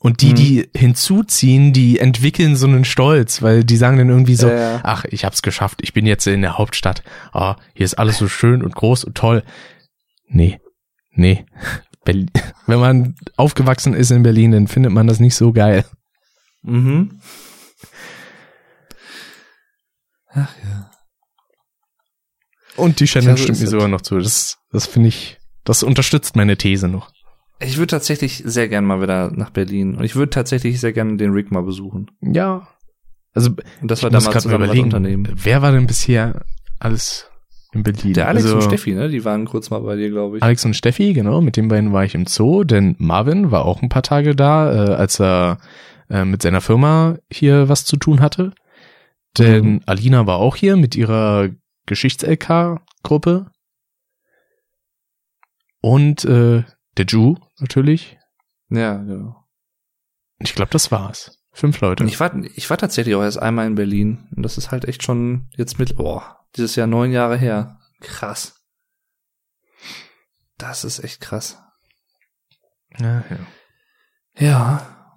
und 0.01 0.23
die, 0.23 0.31
Mhm. 0.31 0.35
die 0.37 0.71
hinzuziehen, 0.77 1.73
die 1.73 1.99
entwickeln 1.99 2.55
so 2.57 2.67
einen 2.67 2.85
Stolz, 2.85 3.43
weil 3.43 3.65
die 3.65 3.77
sagen 3.77 3.99
dann 3.99 4.09
irgendwie 4.09 4.37
so, 4.37 4.49
ja. 4.49 4.81
ach, 4.85 5.05
ich 5.05 5.25
hab's 5.25 5.43
geschafft, 5.43 5.81
ich 5.83 5.93
bin 5.93 6.07
jetzt 6.07 6.27
in 6.27 6.43
der 6.43 6.57
Hauptstadt, 6.59 7.03
ah, 7.33 7.57
hier 7.75 7.85
ist 7.85 7.95
alles 7.99 8.19
so 8.19 8.29
schön 8.29 8.63
und 8.63 8.75
groß 8.75 9.05
und 9.05 9.17
toll. 9.17 9.43
Nee, 10.29 10.61
nee. 11.13 11.45
Berlin, 12.05 12.31
wenn 12.67 12.79
man 12.81 13.17
aufgewachsen 13.37 13.93
ist 13.95 14.11
in 14.11 14.23
Berlin, 14.23 14.53
dann 14.53 14.69
findet 14.69 14.93
man 14.93 15.07
das 15.07 15.21
nicht 15.21 15.35
so 15.35 15.53
geil. 15.53 15.85
Mhm. 16.63 17.21
Ach 20.31 20.55
ja. 20.63 20.91
Und 22.77 23.01
die 23.01 23.09
Shannon 23.09 23.37
stimmt 23.37 23.59
mir 23.61 23.67
sogar 23.67 23.89
noch 23.89 24.03
zu. 24.03 24.19
Das, 24.19 24.59
das 24.71 24.87
finde 24.87 25.09
ich, 25.09 25.39
das 25.65 25.83
unterstützt 25.83 26.37
meine 26.37 26.57
These 26.57 26.87
noch. 26.89 27.11
Ich 27.61 27.77
würde 27.77 27.89
tatsächlich 27.89 28.43
sehr 28.45 28.69
gern 28.69 28.85
mal 28.85 29.01
wieder 29.03 29.31
nach 29.33 29.51
Berlin. 29.51 29.97
Und 29.97 30.05
ich 30.05 30.15
würde 30.15 30.31
tatsächlich 30.31 30.81
sehr 30.81 30.93
gerne 30.93 31.17
den 31.17 31.33
Rick 31.33 31.51
mal 31.51 31.63
besuchen. 31.63 32.11
Ja. 32.21 32.69
Also, 33.35 33.51
Und 33.81 33.91
das 33.91 34.03
wir 34.03 34.09
ich 34.09 34.13
da 34.13 34.17
muss 34.19 34.25
mal 34.27 34.33
grad 34.33 34.35
mal 34.35 34.41
zusammen 34.43 34.61
was 34.63 34.67
überlegen, 34.69 34.85
unternehmen. 34.87 35.29
wer 35.35 35.63
war 35.63 35.73
denn 35.73 35.87
bisher 35.87 36.45
alles 36.79 37.29
in 37.73 37.83
Berlin? 37.83 38.15
Der 38.15 38.29
Alex 38.29 38.45
also, 38.45 38.57
und 38.57 38.63
Steffi, 38.63 38.95
ne? 38.95 39.09
Die 39.09 39.25
waren 39.25 39.45
kurz 39.45 39.71
mal 39.71 39.81
bei 39.81 39.97
dir, 39.97 40.09
glaube 40.11 40.37
ich. 40.39 40.43
Alex 40.43 40.65
und 40.65 40.75
Steffi, 40.75 41.13
genau, 41.13 41.41
mit 41.41 41.57
den 41.57 41.69
beiden 41.69 41.93
war 41.93 42.05
ich 42.05 42.15
im 42.15 42.27
Zoo, 42.27 42.65
denn 42.65 42.95
Marvin 42.99 43.51
war 43.51 43.65
auch 43.65 43.83
ein 43.83 43.89
paar 43.89 44.03
Tage 44.03 44.35
da, 44.37 44.73
äh, 44.73 44.95
als 44.95 45.21
er 45.21 45.59
äh, 46.11 46.25
mit 46.25 46.43
seiner 46.43 46.61
Firma 46.61 47.19
hier 47.31 47.69
was 47.69 47.85
zu 47.85 47.97
tun 47.97 48.21
hatte. 48.21 48.53
Denn 49.37 49.65
Mhm. 49.75 49.81
Alina 49.87 50.27
war 50.27 50.37
auch 50.37 50.57
hier 50.57 50.77
mit 50.77 50.95
ihrer 50.97 51.51
Geschichts-LK-Gruppe. 51.87 53.51
Und 55.81 56.25
äh, 56.25 56.65
der 56.97 57.07
Ju 57.07 57.37
natürlich. 57.61 58.19
Ja, 58.71 58.97
genau. 58.97 59.45
Ich 60.39 60.55
glaube, 60.55 60.71
das 60.71 60.91
war's. 60.91 61.39
Fünf 61.53 61.81
Leute. 61.81 62.05
Und 62.05 62.09
ich 62.09 62.21
war, 62.21 62.35
ich 62.55 62.71
war 62.71 62.77
tatsächlich 62.77 63.15
auch 63.17 63.23
erst 63.23 63.41
einmal 63.41 63.67
in 63.67 63.75
Berlin. 63.75 64.29
Und 64.37 64.43
das 64.43 64.59
ist 64.59 64.71
halt 64.71 64.85
echt 64.85 65.03
schon 65.03 65.49
jetzt 65.57 65.79
mit, 65.79 65.99
oh, 65.99 66.23
dieses 66.57 66.77
Jahr 66.77 66.87
neun 66.87 67.11
Jahre 67.11 67.37
her. 67.37 67.81
Krass. 68.01 68.55
Das 70.57 70.85
ist 70.85 71.03
echt 71.03 71.21
krass. 71.21 71.61
ja, 72.99 73.25
ja. 73.29 73.39
Ja. 74.39 75.17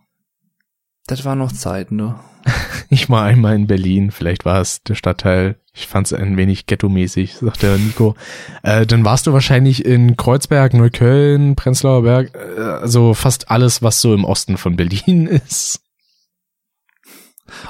Das 1.07 1.25
war 1.25 1.35
noch 1.35 1.51
Zeit, 1.51 1.91
ne? 1.91 2.19
Ich 2.93 3.09
war 3.09 3.23
einmal 3.23 3.55
in 3.55 3.67
Berlin, 3.67 4.11
vielleicht 4.11 4.43
war 4.43 4.59
es 4.59 4.83
der 4.83 4.95
Stadtteil. 4.95 5.60
Ich 5.73 5.87
fand 5.87 6.07
es 6.07 6.13
ein 6.13 6.35
wenig 6.35 6.65
ghetto-mäßig, 6.65 7.37
sagt 7.37 7.63
der 7.63 7.77
Nico. 7.77 8.15
Äh, 8.61 8.85
dann 8.85 9.05
warst 9.05 9.27
du 9.27 9.33
wahrscheinlich 9.33 9.85
in 9.85 10.17
Kreuzberg, 10.17 10.73
Neukölln, 10.73 11.55
Prenzlauer 11.55 12.03
Berg, 12.03 12.35
äh, 12.35 12.59
also 12.59 13.13
fast 13.13 13.49
alles, 13.49 13.81
was 13.81 14.01
so 14.01 14.13
im 14.13 14.25
Osten 14.25 14.57
von 14.57 14.75
Berlin 14.75 15.27
ist. 15.47 15.81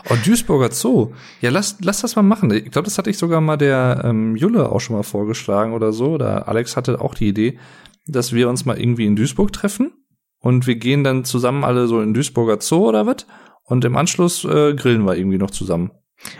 Oh, 0.09 0.15
Duisburger 0.23 0.71
Zoo. 0.71 1.11
Ja, 1.41 1.51
lass, 1.51 1.77
lass 1.81 2.01
das 2.01 2.15
mal 2.15 2.21
machen. 2.23 2.51
Ich 2.51 2.71
glaube, 2.71 2.85
das 2.85 2.97
hatte 2.97 3.09
ich 3.09 3.17
sogar 3.17 3.41
mal 3.41 3.57
der 3.57 4.01
ähm, 4.03 4.35
Julle 4.35 4.71
auch 4.71 4.79
schon 4.79 4.95
mal 4.95 5.03
vorgeschlagen 5.03 5.73
oder 5.73 5.93
so. 5.93 6.11
Oder 6.13 6.47
Alex 6.47 6.77
hatte 6.77 7.01
auch 7.01 7.13
die 7.13 7.27
Idee, 7.27 7.59
dass 8.07 8.33
wir 8.33 8.49
uns 8.49 8.65
mal 8.65 8.79
irgendwie 8.79 9.05
in 9.05 9.15
Duisburg 9.15 9.53
treffen 9.53 9.91
und 10.39 10.65
wir 10.65 10.75
gehen 10.75 11.03
dann 11.03 11.23
zusammen 11.23 11.63
alle 11.63 11.87
so 11.87 12.01
in 12.01 12.13
Duisburger 12.13 12.59
Zoo 12.61 12.87
oder 12.87 13.05
was. 13.05 13.27
Und 13.63 13.85
im 13.85 13.95
Anschluss 13.95 14.43
äh, 14.43 14.73
grillen 14.73 15.05
wir 15.05 15.15
irgendwie 15.15 15.37
noch 15.37 15.51
zusammen. 15.51 15.91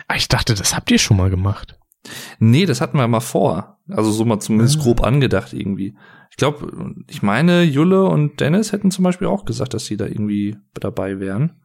Ah, 0.08 0.16
ich 0.16 0.27
dachte, 0.27 0.53
das 0.56 0.76
habt 0.76 0.92
ihr 0.92 1.00
schon 1.00 1.18
mal 1.18 1.30
gemacht. 1.30 1.77
Nee, 2.40 2.66
das 2.66 2.82
hatten 2.82 2.98
wir 2.98 3.08
mal 3.08 3.19
vor. 3.19 3.77
Also 3.90 4.11
so 4.11 4.26
mal 4.26 4.40
zumindest 4.40 4.80
Ah. 4.80 4.84
grob 4.84 5.03
angedacht 5.03 5.53
irgendwie. 5.53 5.95
Ich 6.30 6.38
glaube, 6.38 6.93
ich 7.08 7.22
meine, 7.22 7.64
Julle 7.64 8.06
und 8.06 8.40
Dennis 8.40 8.72
hätten 8.72 8.90
zum 8.92 9.03
Beispiel 9.03 9.27
auch 9.27 9.45
gesagt, 9.45 9.74
dass 9.74 9.85
sie 9.85 9.98
da 9.98 10.06
irgendwie 10.06 10.58
dabei 10.74 11.19
wären. 11.19 11.61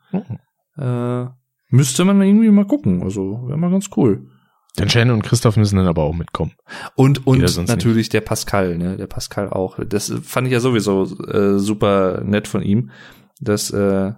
Äh, 0.76 1.26
müsste 1.70 2.04
man 2.04 2.20
irgendwie 2.20 2.50
mal 2.50 2.66
gucken. 2.66 3.02
Also 3.02 3.44
wäre 3.46 3.58
mal 3.58 3.70
ganz 3.70 3.88
cool. 3.96 4.26
Denn 4.78 4.90
Shannon 4.90 5.14
und 5.16 5.22
Christoph 5.22 5.56
müssen 5.56 5.76
dann 5.76 5.86
aber 5.86 6.02
auch 6.02 6.12
mitkommen. 6.14 6.52
Und, 6.96 7.26
und 7.26 7.40
natürlich 7.66 8.10
der 8.10 8.20
Pascal, 8.20 8.76
ne? 8.76 8.96
Der 8.98 9.06
Pascal 9.06 9.48
auch. 9.48 9.78
Das 9.88 10.12
fand 10.22 10.48
ich 10.48 10.52
ja 10.52 10.60
sowieso 10.60 11.04
äh, 11.28 11.58
super 11.58 12.22
nett 12.24 12.46
von 12.46 12.60
ihm, 12.62 12.90
dass 13.40 13.70
äh, 13.70 14.12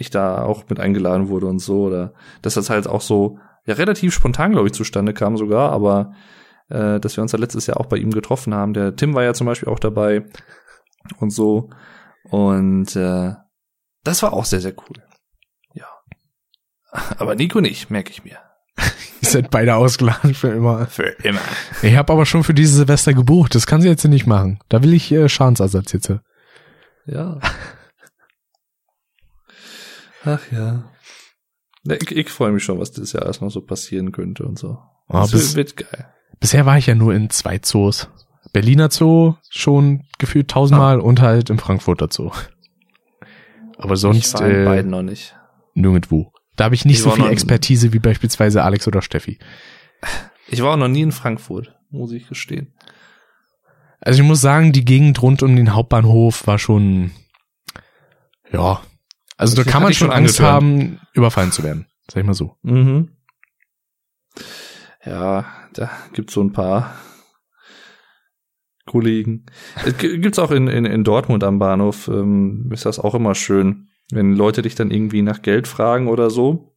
ich 0.00 0.10
da 0.10 0.42
auch 0.42 0.64
mit 0.68 0.80
eingeladen 0.80 1.28
wurde 1.28 1.46
und 1.46 1.58
so. 1.58 1.82
Oder 1.84 2.14
dass 2.42 2.54
das 2.54 2.70
halt 2.70 2.86
auch 2.86 3.00
so 3.00 3.38
ja 3.66 3.74
relativ 3.74 4.14
spontan, 4.14 4.52
glaube 4.52 4.68
ich, 4.68 4.72
zustande 4.72 5.14
kam 5.14 5.36
sogar, 5.36 5.72
aber 5.72 6.12
äh, 6.68 7.00
dass 7.00 7.16
wir 7.16 7.22
uns 7.22 7.32
ja 7.32 7.38
letztes 7.38 7.66
Jahr 7.66 7.78
auch 7.78 7.86
bei 7.86 7.96
ihm 7.98 8.10
getroffen 8.10 8.54
haben. 8.54 8.72
Der 8.72 8.96
Tim 8.96 9.14
war 9.14 9.22
ja 9.22 9.34
zum 9.34 9.46
Beispiel 9.46 9.68
auch 9.68 9.78
dabei 9.78 10.24
und 11.18 11.30
so. 11.30 11.70
Und 12.24 12.96
äh, 12.96 13.34
das 14.04 14.22
war 14.22 14.32
auch 14.32 14.44
sehr, 14.44 14.60
sehr 14.60 14.74
cool. 14.76 15.02
Ja. 15.74 15.86
Aber 17.18 17.34
Nico 17.34 17.60
nicht, 17.60 17.90
merke 17.90 18.10
ich 18.10 18.24
mir. 18.24 18.38
Ihr 19.22 19.28
seid 19.28 19.50
beide 19.50 19.74
ausgeladen 19.74 20.34
für 20.34 20.48
immer. 20.48 20.86
Für 20.86 21.14
immer. 21.22 21.40
Ich 21.82 21.96
habe 21.96 22.12
aber 22.12 22.24
schon 22.24 22.44
für 22.44 22.54
dieses 22.54 22.76
Silvester 22.76 23.12
gebucht. 23.12 23.54
Das 23.54 23.66
kann 23.66 23.82
sie 23.82 23.88
jetzt 23.88 24.04
nicht 24.04 24.26
machen. 24.26 24.60
Da 24.68 24.82
will 24.82 24.94
ich 24.94 25.12
äh, 25.12 25.28
Schadensersatz 25.28 25.92
jetzt. 25.92 26.12
Ja. 27.06 27.38
Ach 30.24 30.40
ja. 30.52 30.84
Ich, 31.84 32.10
ich 32.10 32.28
freue 32.28 32.52
mich 32.52 32.62
schon, 32.64 32.78
was 32.78 32.92
dieses 32.92 33.12
Jahr 33.12 33.24
erst 33.24 33.40
noch 33.40 33.50
so 33.50 33.62
passieren 33.62 34.12
könnte 34.12 34.44
und 34.44 34.58
so. 34.58 34.78
Ah, 35.08 35.22
das 35.22 35.30
bis, 35.32 35.54
wird, 35.56 35.76
geil. 35.76 36.12
bisher 36.38 36.66
war 36.66 36.76
ich 36.78 36.86
ja 36.86 36.94
nur 36.94 37.14
in 37.14 37.30
zwei 37.30 37.58
Zoos. 37.58 38.08
Berliner 38.52 38.90
Zoo 38.90 39.34
schon 39.48 40.04
gefühlt 40.18 40.48
tausendmal 40.48 41.00
und 41.00 41.20
halt 41.20 41.50
im 41.50 41.58
Frankfurter 41.58 42.08
Zoo. 42.10 42.30
Aber 43.78 43.96
sonst 43.96 44.34
ich 44.34 44.40
war 44.40 44.48
in 44.48 44.62
äh, 44.62 44.64
beiden 44.64 44.90
noch 44.90 45.02
nicht. 45.02 45.36
nirgendwo. 45.74 46.32
Da 46.56 46.64
habe 46.64 46.74
ich 46.74 46.84
nicht 46.84 46.98
Ich 46.98 47.02
so 47.02 47.10
viel 47.10 47.26
Expertise 47.26 47.92
wie 47.92 47.98
beispielsweise 47.98 48.62
Alex 48.62 48.86
oder 48.86 49.00
Steffi. 49.02 49.38
Ich 50.48 50.62
war 50.62 50.72
auch 50.74 50.76
noch 50.76 50.88
nie 50.88 51.02
in 51.02 51.12
Frankfurt, 51.12 51.74
muss 51.90 52.12
ich 52.12 52.28
gestehen. 52.28 52.74
Also 54.00 54.22
ich 54.22 54.28
muss 54.28 54.40
sagen, 54.40 54.72
die 54.72 54.84
Gegend 54.84 55.22
rund 55.22 55.42
um 55.42 55.56
den 55.56 55.74
Hauptbahnhof 55.74 56.46
war 56.46 56.58
schon, 56.58 57.12
ja. 58.52 58.80
Also 59.40 59.56
da 59.56 59.64
kann 59.70 59.82
man 59.82 59.92
schon 59.94 60.10
Angst 60.10 60.40
angetan. 60.40 60.54
haben, 60.54 61.00
überfallen 61.14 61.50
zu 61.52 61.62
werden. 61.62 61.86
Sag 62.10 62.20
ich 62.20 62.26
mal 62.26 62.34
so. 62.34 62.56
Mhm. 62.62 63.10
Ja, 65.04 65.46
da 65.72 65.90
gibt's 66.12 66.34
so 66.34 66.42
ein 66.42 66.52
paar 66.52 66.94
Kollegen. 68.86 69.46
Es 69.84 69.96
gi- 69.98 70.18
gibt's 70.18 70.38
auch 70.38 70.50
in, 70.50 70.66
in, 70.68 70.84
in 70.84 71.04
Dortmund 71.04 71.44
am 71.44 71.58
Bahnhof, 71.58 72.08
ähm, 72.08 72.68
ist 72.72 72.86
das 72.86 72.98
auch 72.98 73.14
immer 73.14 73.34
schön, 73.34 73.88
wenn 74.10 74.34
Leute 74.34 74.62
dich 74.62 74.74
dann 74.74 74.90
irgendwie 74.90 75.22
nach 75.22 75.42
Geld 75.42 75.68
fragen 75.68 76.08
oder 76.08 76.28
so. 76.30 76.69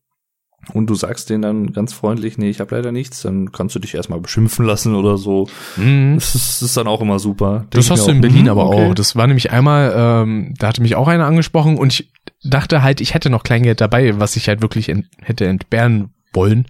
Und 0.72 0.90
du 0.90 0.96
sagst 0.96 1.30
denen 1.30 1.42
dann 1.42 1.74
ganz 1.74 1.92
freundlich, 1.92 2.38
nee, 2.38 2.50
ich 2.50 2.60
habe 2.62 2.76
leider 2.76 2.92
nichts, 2.94 3.22
dann 3.22 3.52
kannst 3.52 3.76
du 3.76 3.80
dich 3.80 3.96
erstmal 3.96 4.22
beschimpfen 4.22 4.66
lassen 4.66 4.96
oder 4.96 5.18
so. 5.18 5.48
Mhm. 5.76 6.16
Das 6.16 6.36
ist, 6.36 6.50
das 6.50 6.62
ist 6.62 6.78
dann 6.78 6.88
auch 6.88 7.02
immer 7.02 7.20
super. 7.20 7.66
Das 7.72 7.90
hast 7.90 8.08
du 8.08 8.12
in 8.12 8.22
Berlin 8.22 8.44
mhm, 8.44 8.50
aber 8.50 8.68
okay. 8.68 8.90
auch. 8.90 8.94
Das 8.94 9.16
war 9.16 9.28
nämlich 9.28 9.52
einmal, 9.52 9.94
ähm, 9.96 10.54
da 10.58 10.68
hatte 10.68 10.82
mich 10.82 10.96
auch 10.96 11.08
einer 11.10 11.26
angesprochen 11.26 11.78
und 11.78 11.92
ich 11.92 12.10
dachte 12.44 12.82
halt, 12.82 13.02
ich 13.02 13.14
hätte 13.14 13.30
noch 13.30 13.44
Kleingeld 13.44 13.82
dabei, 13.82 14.20
was 14.20 14.36
ich 14.38 14.48
halt 14.48 14.62
wirklich 14.62 14.88
ent 14.90 15.08
hätte 15.22 15.46
entbehren 15.46 16.14
wollen. 16.34 16.66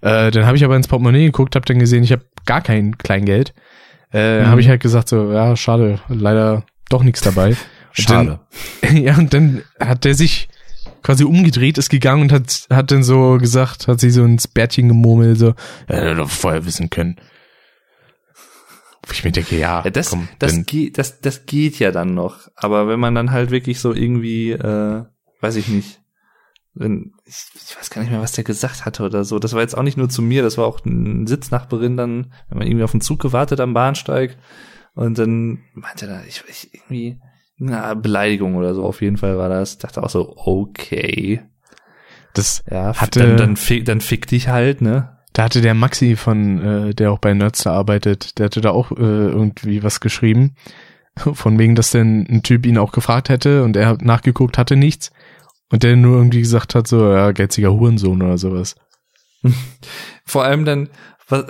Äh, 0.00 0.30
dann 0.30 0.46
habe 0.46 0.56
ich 0.56 0.64
aber 0.64 0.76
ins 0.76 0.88
Portemonnaie 0.88 1.26
geguckt, 1.26 1.56
habe 1.56 1.66
dann 1.66 1.78
gesehen, 1.78 2.04
ich 2.04 2.12
habe 2.12 2.22
gar 2.46 2.60
kein 2.62 2.96
Kleingeld. 2.96 3.52
Äh, 4.12 4.42
Mhm. 4.42 4.46
habe 4.46 4.60
ich 4.60 4.68
halt 4.68 4.80
gesagt 4.80 5.08
so, 5.08 5.32
ja, 5.32 5.56
schade, 5.56 6.00
leider 6.08 6.64
doch 6.88 7.02
nichts 7.02 7.20
dabei. 7.20 7.48
Und 7.48 7.56
Schade. 7.92 8.40
Dann, 8.82 8.96
ja, 9.02 9.16
und 9.16 9.34
dann 9.34 9.62
hat 9.80 10.04
der 10.04 10.14
sich 10.14 10.48
quasi 11.06 11.22
umgedreht, 11.22 11.78
ist 11.78 11.88
gegangen 11.88 12.22
und 12.22 12.32
hat, 12.32 12.66
hat 12.68 12.90
dann 12.90 13.04
so 13.04 13.38
gesagt, 13.38 13.86
hat 13.86 14.00
sich 14.00 14.12
so 14.12 14.24
ins 14.24 14.48
Bärtchen 14.48 14.88
gemurmelt, 14.88 15.38
so, 15.38 15.54
ja, 15.88 15.94
hätte 15.94 16.16
doch 16.16 16.28
vorher 16.28 16.66
wissen 16.66 16.90
können. 16.90 17.14
Wo 19.04 19.12
ich 19.12 19.22
mir 19.22 19.30
denke, 19.30 19.56
ja, 19.56 19.84
Ja, 19.84 19.90
das, 19.90 20.10
komm, 20.10 20.28
das, 20.40 20.66
geht, 20.66 20.98
das, 20.98 21.20
das 21.20 21.46
geht 21.46 21.78
ja 21.78 21.92
dann 21.92 22.14
noch. 22.14 22.48
Aber 22.56 22.88
wenn 22.88 22.98
man 22.98 23.14
dann 23.14 23.30
halt 23.30 23.52
wirklich 23.52 23.78
so 23.78 23.94
irgendwie, 23.94 24.50
äh, 24.50 25.04
weiß 25.40 25.54
ich 25.54 25.68
nicht, 25.68 26.00
wenn, 26.74 27.12
ich, 27.24 27.36
ich 27.54 27.76
weiß 27.78 27.90
gar 27.90 28.02
nicht 28.02 28.10
mehr, 28.10 28.20
was 28.20 28.32
der 28.32 28.42
gesagt 28.42 28.84
hatte 28.84 29.04
oder 29.04 29.24
so. 29.24 29.38
Das 29.38 29.52
war 29.52 29.60
jetzt 29.60 29.78
auch 29.78 29.84
nicht 29.84 29.96
nur 29.96 30.08
zu 30.08 30.22
mir, 30.22 30.42
das 30.42 30.58
war 30.58 30.66
auch 30.66 30.84
ein 30.84 31.28
Sitznachbarin 31.28 31.96
dann, 31.96 32.32
wenn 32.48 32.58
man 32.58 32.66
irgendwie 32.66 32.84
auf 32.84 32.90
den 32.90 33.00
Zug 33.00 33.20
gewartet 33.20 33.60
am 33.60 33.74
Bahnsteig 33.74 34.36
und 34.96 35.18
dann 35.18 35.60
meinte 35.72 36.06
er 36.06 36.26
ich, 36.26 36.42
ich 36.48 36.74
irgendwie, 36.74 37.20
eine 37.60 37.96
Beleidigung 37.96 38.54
oder 38.56 38.74
so 38.74 38.84
auf 38.84 39.00
jeden 39.02 39.16
Fall 39.16 39.38
war 39.38 39.48
das. 39.48 39.72
Ich 39.72 39.78
dachte 39.78 40.02
auch 40.02 40.10
so, 40.10 40.34
okay. 40.36 41.42
das 42.34 42.62
Ja, 42.70 42.94
Hatte- 42.94 43.20
dann, 43.20 43.36
dann, 43.36 43.56
fick, 43.56 43.84
dann 43.84 44.00
fick 44.00 44.26
dich 44.26 44.48
halt, 44.48 44.80
ne? 44.82 45.16
Da 45.32 45.44
hatte 45.44 45.60
der 45.60 45.74
Maxi 45.74 46.16
von, 46.16 46.62
äh, 46.88 46.94
der 46.94 47.12
auch 47.12 47.18
bei 47.18 47.34
Nerdstar 47.34 47.74
arbeitet, 47.74 48.38
der 48.38 48.46
hatte 48.46 48.60
da 48.62 48.70
auch 48.70 48.90
äh, 48.92 48.94
irgendwie 48.96 49.82
was 49.82 50.00
geschrieben. 50.00 50.54
Von 51.18 51.58
wegen, 51.58 51.74
dass 51.74 51.90
denn 51.92 52.26
ein 52.28 52.42
Typ 52.42 52.66
ihn 52.66 52.76
auch 52.76 52.92
gefragt 52.92 53.30
hätte 53.30 53.62
und 53.64 53.74
er 53.76 53.86
hat 53.88 54.02
nachgeguckt, 54.02 54.58
hatte 54.58 54.76
nichts. 54.76 55.12
Und 55.70 55.82
der 55.82 55.96
nur 55.96 56.18
irgendwie 56.18 56.40
gesagt 56.40 56.74
hat, 56.74 56.86
so, 56.86 57.10
ja, 57.10 57.32
geiziger 57.32 57.72
Hurensohn 57.72 58.20
oder 58.22 58.36
sowas. 58.38 58.76
Vor 60.24 60.44
allem 60.44 60.64
dann, 60.64 60.88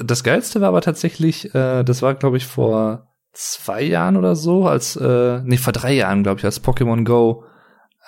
das 0.04 0.22
Geilste 0.24 0.60
war 0.60 0.68
aber 0.68 0.80
tatsächlich, 0.82 1.54
äh, 1.54 1.82
das 1.84 2.00
war, 2.02 2.14
glaube 2.14 2.36
ich, 2.36 2.46
vor 2.46 3.08
zwei 3.36 3.82
Jahren 3.82 4.16
oder 4.16 4.34
so, 4.34 4.66
als, 4.66 4.97
äh, 4.97 5.40
nee, 5.44 5.56
vor 5.58 5.73
drei 5.73 5.92
Jahren, 5.92 6.23
glaube 6.23 6.39
ich, 6.39 6.44
als 6.44 6.62
Pokémon 6.62 7.05
Go 7.05 7.44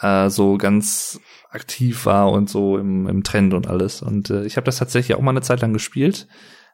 äh, 0.00 0.30
so 0.30 0.56
ganz 0.56 1.20
aktiv 1.50 2.06
war 2.06 2.30
und 2.32 2.48
so 2.48 2.78
im, 2.78 3.06
im 3.06 3.22
Trend 3.22 3.54
und 3.54 3.66
alles. 3.66 4.02
Und 4.02 4.30
äh, 4.30 4.44
ich 4.44 4.56
habe 4.56 4.64
das 4.64 4.78
tatsächlich 4.78 5.16
auch 5.16 5.22
mal 5.22 5.30
eine 5.30 5.42
Zeit 5.42 5.60
lang 5.60 5.72
gespielt. 5.72 6.28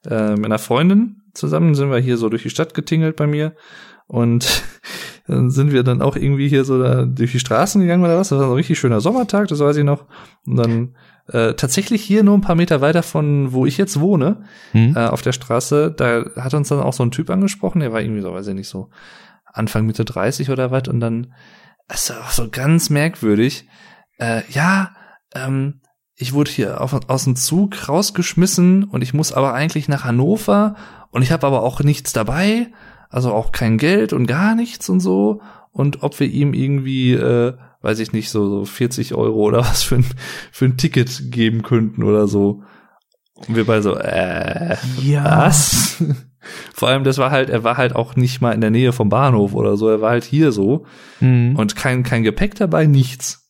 Äh, 0.09 0.37
mit 0.37 0.47
einer 0.47 0.59
Freundin 0.59 1.23
zusammen 1.33 1.75
sind 1.75 1.91
wir 1.91 1.99
hier 1.99 2.17
so 2.17 2.29
durch 2.29 2.43
die 2.43 2.51
Stadt 2.51 2.75
getingelt 2.75 3.17
bei 3.17 3.27
mir. 3.27 3.55
Und 4.07 4.63
dann 5.27 5.51
sind 5.51 5.73
wir 5.73 5.83
dann 5.85 6.03
auch 6.03 6.17
irgendwie 6.17 6.49
hier 6.49 6.65
so 6.65 6.83
da 6.83 7.05
durch 7.05 7.33
die 7.33 7.39
Straßen 7.41 7.81
gegangen 7.81 8.05
oder 8.05 8.19
was. 8.19 8.29
Das 8.29 8.39
war 8.39 8.47
so 8.47 8.53
ein 8.53 8.57
richtig 8.57 8.79
schöner 8.79 9.01
Sommertag, 9.01 9.49
das 9.49 9.61
weiß 9.61 9.77
ich 9.77 9.85
noch. 9.85 10.05
Und 10.47 10.57
dann 10.57 10.97
äh, 11.29 11.55
tatsächlich 11.55 12.03
hier 12.03 12.23
nur 12.23 12.37
ein 12.37 12.43
paar 12.43 12.57
Meter 12.57 12.81
weiter 12.83 13.03
von 13.03 13.53
wo 13.53 13.65
ich 13.65 13.79
jetzt 13.79 13.99
wohne, 14.01 14.45
Hm? 14.73 14.95
äh, 14.97 15.07
auf 15.07 15.23
der 15.23 15.33
Straße, 15.33 15.93
da 15.97 16.25
hat 16.37 16.53
uns 16.55 16.69
dann 16.69 16.81
auch 16.81 16.93
so 16.93 17.03
ein 17.03 17.11
Typ 17.11 17.31
angesprochen, 17.31 17.81
der 17.81 17.93
war 17.93 18.03
irgendwie 18.03 18.21
so, 18.21 18.33
weiß 18.35 18.47
ich 18.49 18.55
nicht, 18.55 18.69
so 18.69 18.91
Anfang 19.47 19.87
Mitte 19.87 20.05
30 20.05 20.51
oder 20.51 20.71
was 20.71 20.89
und 20.89 21.01
dann 21.01 21.33
ist 21.93 22.11
auch 22.13 22.31
so 22.31 22.49
ganz 22.51 22.91
merkwürdig. 22.91 23.67
Äh, 24.19 24.43
ja, 24.51 24.91
ähm, 25.35 25.81
ich 26.17 26.33
wurde 26.35 26.51
hier 26.51 26.81
auf, 26.81 26.95
aus 27.09 27.25
dem 27.25 27.37
Zug 27.37 27.89
rausgeschmissen 27.89 28.85
und 28.85 29.03
ich 29.03 29.15
muss 29.15 29.33
aber 29.33 29.55
eigentlich 29.55 29.89
nach 29.89 30.05
Hannover 30.05 30.77
und 31.11 31.23
ich 31.23 31.33
habe 31.33 31.47
aber 31.47 31.63
auch 31.63 31.81
nichts 31.81 32.13
dabei, 32.13 32.69
also 33.11 33.33
auch 33.33 33.53
kein 33.53 33.79
Geld 33.79 34.13
und 34.13 34.27
gar 34.27 34.55
nichts 34.55 34.89
und 34.89 35.01
so 35.01 35.41
und 35.73 36.03
ob 36.03 36.19
wir 36.21 36.27
ihm 36.29 36.55
irgendwie, 36.55 37.13
äh, 37.15 37.55
weiß 37.83 37.99
ich 37.99 38.13
nicht, 38.13 38.31
so, 38.31 38.49
so 38.49 38.65
40 38.65 39.15
Euro 39.15 39.41
oder 39.41 39.59
was 39.61 39.83
für 39.83 39.97
ein, 39.97 40.07
für 40.53 40.65
ein 40.67 40.77
Ticket 40.77 41.31
geben 41.33 41.63
könnten 41.63 42.03
oder 42.03 42.27
so. 42.29 42.63
Und 43.49 43.57
wir 43.57 43.67
beide 43.67 43.83
so, 43.83 43.97
äh, 43.97 44.77
Ja. 45.03 45.47
was? 45.47 46.03
Vor 46.75 46.89
allem, 46.89 47.05
das 47.05 47.19
war 47.19 47.31
halt, 47.31 47.49
er 47.51 47.65
war 47.65 47.77
halt 47.79 47.97
auch 47.97 48.17
nicht 48.17 48.41
mal 48.43 48.53
in 48.53 48.61
der 48.61 48.71
Nähe 48.71 48.93
vom 48.93 49.09
Bahnhof 49.09 49.55
oder 49.55 49.77
so, 49.77 49.89
er 49.89 50.01
war 50.03 50.11
halt 50.11 50.25
hier 50.25 50.53
so 50.53 50.85
Hm. 51.19 51.57
und 51.57 51.75
kein, 51.75 52.03
kein 52.03 52.23
Gepäck 52.23 52.55
dabei, 52.55 52.87
nichts. 52.87 53.49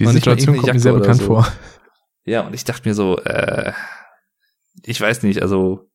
Die 0.00 0.06
und 0.06 0.12
Situation 0.12 0.56
kommt 0.56 0.72
mir 0.72 0.80
sehr 0.80 0.94
bekannt 0.94 1.20
so. 1.20 1.26
vor. 1.26 1.46
Ja, 2.24 2.40
und 2.46 2.54
ich 2.54 2.64
dachte 2.64 2.88
mir 2.88 2.94
so, 2.94 3.18
äh, 3.18 3.72
ich 4.84 5.00
weiß 5.00 5.22
nicht, 5.24 5.42
also 5.42 5.90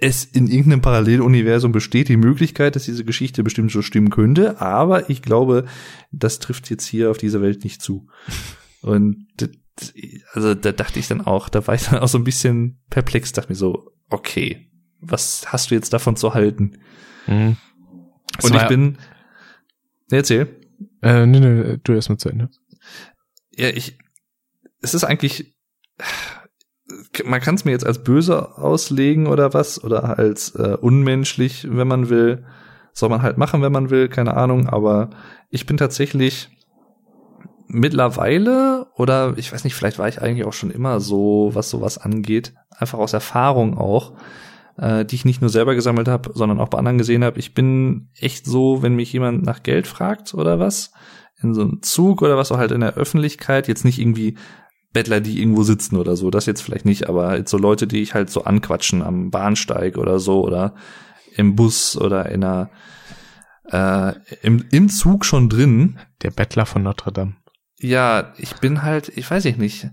es 0.00 0.24
in 0.24 0.48
irgendeinem 0.48 0.82
Paralleluniversum 0.82 1.72
besteht 1.72 2.08
die 2.08 2.16
Möglichkeit, 2.16 2.74
dass 2.74 2.84
diese 2.84 3.04
Geschichte 3.04 3.44
bestimmt 3.44 3.70
so 3.70 3.82
stimmen 3.82 4.10
könnte, 4.10 4.60
aber 4.60 5.08
ich 5.08 5.22
glaube, 5.22 5.66
das 6.10 6.40
trifft 6.40 6.68
jetzt 6.70 6.86
hier 6.86 7.10
auf 7.10 7.18
dieser 7.18 7.40
Welt 7.40 7.64
nicht 7.64 7.80
zu. 7.80 8.08
Und 8.80 9.26
also 10.32 10.54
da 10.54 10.72
dachte 10.72 10.98
ich 10.98 11.06
dann 11.06 11.20
auch, 11.20 11.48
da 11.48 11.66
war 11.66 11.74
ich 11.74 11.84
dann 11.84 12.00
auch 12.00 12.08
so 12.08 12.18
ein 12.18 12.24
bisschen 12.24 12.80
perplex, 12.90 13.32
dachte 13.32 13.50
mir 13.50 13.56
so, 13.56 13.92
okay, 14.10 14.68
was 15.00 15.52
hast 15.52 15.70
du 15.70 15.76
jetzt 15.76 15.92
davon 15.92 16.16
zu 16.16 16.34
halten? 16.34 16.78
Hm. 17.26 17.56
Es 18.36 18.44
Und 18.44 18.56
ich 18.56 18.66
bin, 18.66 18.98
erzähl. 20.10 20.48
Äh, 21.02 21.26
nee, 21.26 21.40
nee, 21.40 21.78
du 21.82 21.92
erst 21.92 22.08
mal 22.08 22.18
zu 22.18 22.28
Ende. 22.28 22.50
Ja, 23.52 23.68
ich, 23.68 23.98
es 24.80 24.94
ist 24.94 25.04
eigentlich, 25.04 25.56
man 27.24 27.40
kann 27.40 27.54
es 27.54 27.64
mir 27.64 27.72
jetzt 27.72 27.86
als 27.86 28.02
böse 28.02 28.56
auslegen 28.56 29.26
oder 29.26 29.54
was, 29.54 29.82
oder 29.82 30.18
als 30.18 30.54
äh, 30.54 30.76
unmenschlich, 30.80 31.66
wenn 31.70 31.88
man 31.88 32.08
will. 32.08 32.44
Soll 32.92 33.10
man 33.10 33.22
halt 33.22 33.38
machen, 33.38 33.62
wenn 33.62 33.72
man 33.72 33.90
will, 33.90 34.08
keine 34.08 34.36
Ahnung, 34.36 34.68
aber 34.68 35.10
ich 35.50 35.66
bin 35.66 35.76
tatsächlich 35.76 36.50
mittlerweile, 37.68 38.86
oder 38.96 39.34
ich 39.36 39.52
weiß 39.52 39.64
nicht, 39.64 39.74
vielleicht 39.74 39.98
war 39.98 40.08
ich 40.08 40.20
eigentlich 40.22 40.46
auch 40.46 40.52
schon 40.52 40.70
immer 40.70 41.00
so, 41.00 41.50
was 41.52 41.70
sowas 41.70 41.98
angeht, 41.98 42.54
einfach 42.70 42.98
aus 42.98 43.12
Erfahrung 43.12 43.76
auch, 43.76 44.14
äh, 44.78 45.04
die 45.04 45.16
ich 45.16 45.24
nicht 45.24 45.42
nur 45.42 45.50
selber 45.50 45.74
gesammelt 45.74 46.08
habe, 46.08 46.30
sondern 46.34 46.58
auch 46.58 46.68
bei 46.68 46.78
anderen 46.78 46.98
gesehen 46.98 47.24
habe. 47.24 47.38
Ich 47.38 47.54
bin 47.54 48.08
echt 48.18 48.46
so, 48.46 48.82
wenn 48.82 48.96
mich 48.96 49.12
jemand 49.12 49.44
nach 49.44 49.62
Geld 49.62 49.86
fragt 49.86 50.34
oder 50.34 50.58
was, 50.58 50.92
in 51.40 51.54
so 51.54 51.60
einem 51.60 51.82
Zug 51.82 52.22
oder 52.22 52.36
was, 52.36 52.50
auch 52.50 52.58
halt 52.58 52.72
in 52.72 52.80
der 52.80 52.94
Öffentlichkeit, 52.94 53.68
jetzt 53.68 53.84
nicht 53.84 54.00
irgendwie 54.00 54.36
Bettler, 54.92 55.20
die 55.20 55.40
irgendwo 55.40 55.62
sitzen 55.62 55.96
oder 55.96 56.16
so, 56.16 56.30
das 56.30 56.46
jetzt 56.46 56.62
vielleicht 56.62 56.84
nicht, 56.84 57.08
aber 57.08 57.46
so 57.46 57.58
Leute, 57.58 57.86
die 57.86 58.00
ich 58.00 58.14
halt 58.14 58.30
so 58.30 58.44
anquatschen 58.44 59.02
am 59.02 59.30
Bahnsteig 59.30 59.98
oder 59.98 60.18
so 60.18 60.42
oder 60.42 60.74
im 61.36 61.56
Bus 61.56 61.96
oder 61.96 62.30
in 62.30 62.42
einer 62.42 62.70
äh, 63.70 64.14
im, 64.42 64.64
im 64.70 64.88
Zug 64.88 65.24
schon 65.24 65.48
drin. 65.48 65.98
Der 66.22 66.30
Bettler 66.30 66.66
von 66.66 66.82
Notre 66.82 67.12
Dame. 67.12 67.36
Ja, 67.80 68.32
ich 68.38 68.54
bin 68.56 68.82
halt, 68.82 69.08
ich 69.16 69.30
weiß 69.30 69.44
ich 69.44 69.56
nicht. 69.56 69.88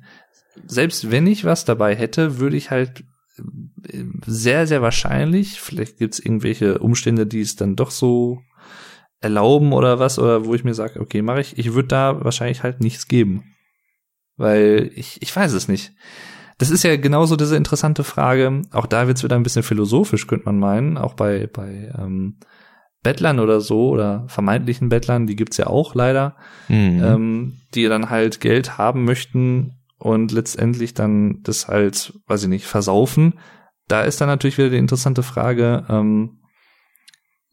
Selbst 0.66 1.12
wenn 1.12 1.28
ich 1.28 1.46
was 1.46 1.66
dabei 1.66 1.96
hätte, 1.96 2.40
würde 2.40 2.58
ich 2.58 2.72
halt 2.72 3.04
äh, 3.38 4.04
sehr, 4.26 4.66
sehr 4.66 4.82
wahrscheinlich, 4.82 5.60
vielleicht 5.60 5.98
gibt's 5.98 6.20
irgendwelche 6.20 6.80
Umstände, 6.80 7.28
die 7.28 7.42
es 7.42 7.56
dann 7.56 7.76
doch 7.76 7.92
so 7.92 8.40
erlauben 9.20 9.74
oder 9.74 10.00
was, 10.00 10.20
oder 10.20 10.46
wo 10.46 10.54
ich 10.56 10.64
mir 10.64 10.74
sage, 10.74 11.00
okay, 11.00 11.22
mache 11.22 11.42
ich, 11.42 11.58
ich 11.58 11.74
würde 11.74 11.88
da 11.90 12.24
wahrscheinlich 12.24 12.64
halt 12.64 12.82
nichts 12.82 13.08
geben. 13.08 13.55
Weil 14.38 14.92
ich, 14.96 15.22
ich 15.22 15.36
weiß 15.36 15.54
es 15.54 15.68
nicht. 15.68 15.94
Das 16.58 16.70
ist 16.72 16.84
ja 16.84 16.96
genauso 16.96 17.36
diese 17.36 17.58
interessante 17.58 18.04
Frage. 18.04 18.62
Auch 18.72 18.86
da 18.86 19.08
wird's 19.08 19.24
wieder 19.24 19.36
ein 19.36 19.44
bisschen 19.44 19.64
philosophisch, 19.64 20.28
könnte 20.28 20.46
man 20.46 20.60
meinen. 20.60 20.98
Auch 20.98 21.14
bei, 21.14 21.48
bei 21.48 21.92
ähm, 21.98 22.38
Bettlern 23.04 23.40
oder 23.40 23.62
so 23.62 23.90
oder 23.90 24.26
vermeintlichen 24.28 24.90
Bettlern, 24.90 25.28
die 25.28 25.36
gibt's 25.36 25.58
ja 25.58 25.68
auch 25.68 25.96
leider, 25.96 26.36
Mhm. 26.70 27.04
ähm, 27.04 27.58
die 27.74 27.86
dann 27.86 28.10
halt 28.10 28.40
Geld 28.40 28.78
haben 28.78 29.04
möchten 29.06 29.74
und 30.00 30.32
letztendlich 30.32 30.94
dann 30.94 31.42
das 31.44 31.68
halt, 31.68 32.14
weiß 32.28 32.44
ich 32.44 32.50
nicht, 32.50 32.66
versaufen. 32.66 33.40
Da 33.88 34.02
ist 34.02 34.20
dann 34.22 34.28
natürlich 34.30 34.58
wieder 34.58 34.70
die 34.70 34.78
interessante 34.78 35.24
Frage, 35.24 35.86
ähm, 35.90 36.40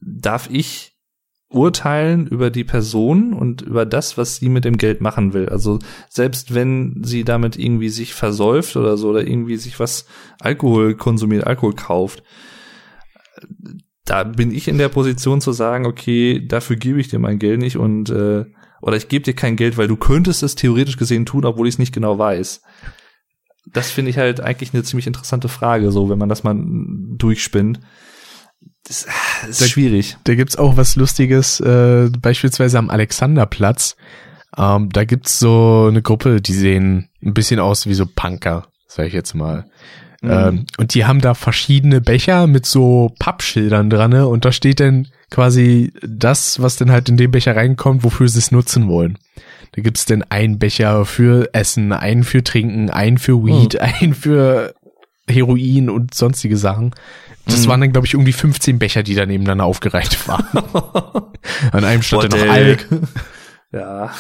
darf 0.01 0.49
ich 0.51 0.92
urteilen 1.53 2.27
über 2.27 2.51
die 2.51 2.65
Person 2.65 3.33
und 3.33 3.63
über 3.63 3.87
das, 3.87 4.19
was 4.19 4.37
sie 4.37 4.49
mit 4.49 4.65
dem 4.65 4.79
Geld 4.79 5.01
machen 5.01 5.33
will. 5.33 5.49
Also 5.49 5.79
selbst 6.09 6.55
wenn 6.55 7.03
sie 7.05 7.25
damit 7.25 7.59
irgendwie 7.59 7.89
sich 7.89 8.15
versäuft 8.15 8.77
oder 8.77 8.97
so 8.97 9.11
oder 9.11 9.27
irgendwie 9.27 9.57
sich 9.57 9.79
was 9.79 10.07
Alkohol 10.41 10.95
konsumiert, 10.95 11.47
Alkohol 11.47 11.75
kauft, 11.75 12.23
da 14.05 14.25
bin 14.25 14.53
ich 14.53 14.69
in 14.69 14.79
der 14.79 14.89
Position 14.89 15.41
zu 15.41 15.53
sagen, 15.53 15.87
okay, 15.87 16.45
dafür 16.47 16.77
gebe 16.77 17.01
ich 17.01 17.09
dir 17.09 17.19
mein 17.19 17.39
Geld 17.39 17.61
nicht 17.61 17.77
und 17.77 18.11
äh, 18.11 18.45
oder 18.81 18.97
ich 18.97 19.09
gebe 19.09 19.25
dir 19.25 19.35
kein 19.35 19.57
Geld, 19.57 19.79
weil 19.79 19.87
du 19.87 19.97
könntest 19.97 20.43
es 20.43 20.57
theoretisch 20.57 20.97
gesehen 20.97 21.25
tun, 21.25 21.45
obwohl 21.45 21.69
ich 21.69 21.77
es 21.77 21.79
nicht 21.79 21.95
genau 21.95 22.19
weiß. 22.19 22.63
Das 23.73 23.91
finde 23.93 24.11
ich 24.11 24.19
halt 24.19 24.41
eigentlich 24.41 24.75
eine 24.75 24.83
ziemlich 24.83 25.07
interessante 25.07 25.49
Frage, 25.49 25.93
so 25.93 26.11
wenn 26.11 26.19
man 26.19 26.29
das 26.29 26.43
mal 26.43 26.57
durchspinnt. 26.59 27.79
Das 28.87 29.07
ah, 29.09 29.47
ist 29.47 29.61
Da- 29.61 29.67
schwierig. 29.67 30.17
Da 30.25 30.35
gibt's 30.35 30.57
auch 30.57 30.77
was 30.77 30.97
Lustiges, 30.97 31.61
äh, 31.61 32.11
beispielsweise 32.21 32.79
am 32.79 32.91
Alexanderplatz. 32.91 33.97
Ähm, 34.57 34.91
da 34.91 35.05
gibt's 35.05 35.39
so 35.39 35.87
eine 35.89 36.03
Gruppe, 36.03 36.41
die 36.41 36.53
sehen 36.53 37.09
ein 37.23 37.35
bisschen 37.35 37.61
aus 37.61 37.87
wie 37.87 37.95
so 37.95 38.07
Punker, 38.07 38.67
sag 38.87 39.07
ich 39.07 39.13
jetzt 39.13 39.35
mal. 39.35 39.65
Mhm. 40.21 40.31
Ähm, 40.31 40.67
und 40.79 40.95
die 40.95 41.05
haben 41.05 41.21
da 41.21 41.35
verschiedene 41.35 42.01
Becher 42.01 42.47
mit 42.47 42.67
so 42.67 43.13
Pappschildern 43.19 43.91
dran 43.91 44.11
ne? 44.11 44.27
und 44.27 44.45
da 44.45 44.53
steht 44.53 44.81
dann 44.81 45.09
quasi 45.31 45.93
das, 46.03 46.61
was 46.61 46.77
dann 46.77 46.93
halt 46.93 47.09
in 47.09 47.17
den 47.17 47.31
Becher 47.31 47.57
reinkommt, 47.57 48.05
wofür 48.05 48.29
sie 48.29 48.39
es 48.39 48.53
nutzen 48.53 48.89
wollen. 48.89 49.19
Da 49.73 49.83
gibt's 49.83 50.05
dann 50.05 50.23
einen 50.29 50.59
Becher 50.59 51.07
für 51.07 51.49
Essen, 51.55 51.93
einen 51.93 52.25
für 52.25 52.45
Trinken, 52.45 52.91
einen 52.91 53.19
für 53.19 53.45
Weed, 53.45 53.81
einen 53.81 54.15
für 54.15 54.75
Heroin 55.29 55.89
und 55.89 56.15
sonstige 56.15 56.57
Sachen. 56.57 56.95
Das 57.47 57.65
Mhm. 57.65 57.71
waren 57.71 57.81
dann, 57.81 57.93
glaube 57.93 58.07
ich, 58.07 58.15
irgendwie 58.15 58.33
15 58.33 58.79
Becher, 58.79 59.03
die 59.03 59.15
da 59.15 59.27
nebeneinander 59.27 59.65
aufgereiht 59.65 60.29
waren. 60.29 60.47
An 61.73 61.85
einem 61.85 62.03
stand 62.03 62.33
dann 62.33 62.41
noch. 62.41 62.53
Alk. 62.53 62.87
Ja. 63.73 64.11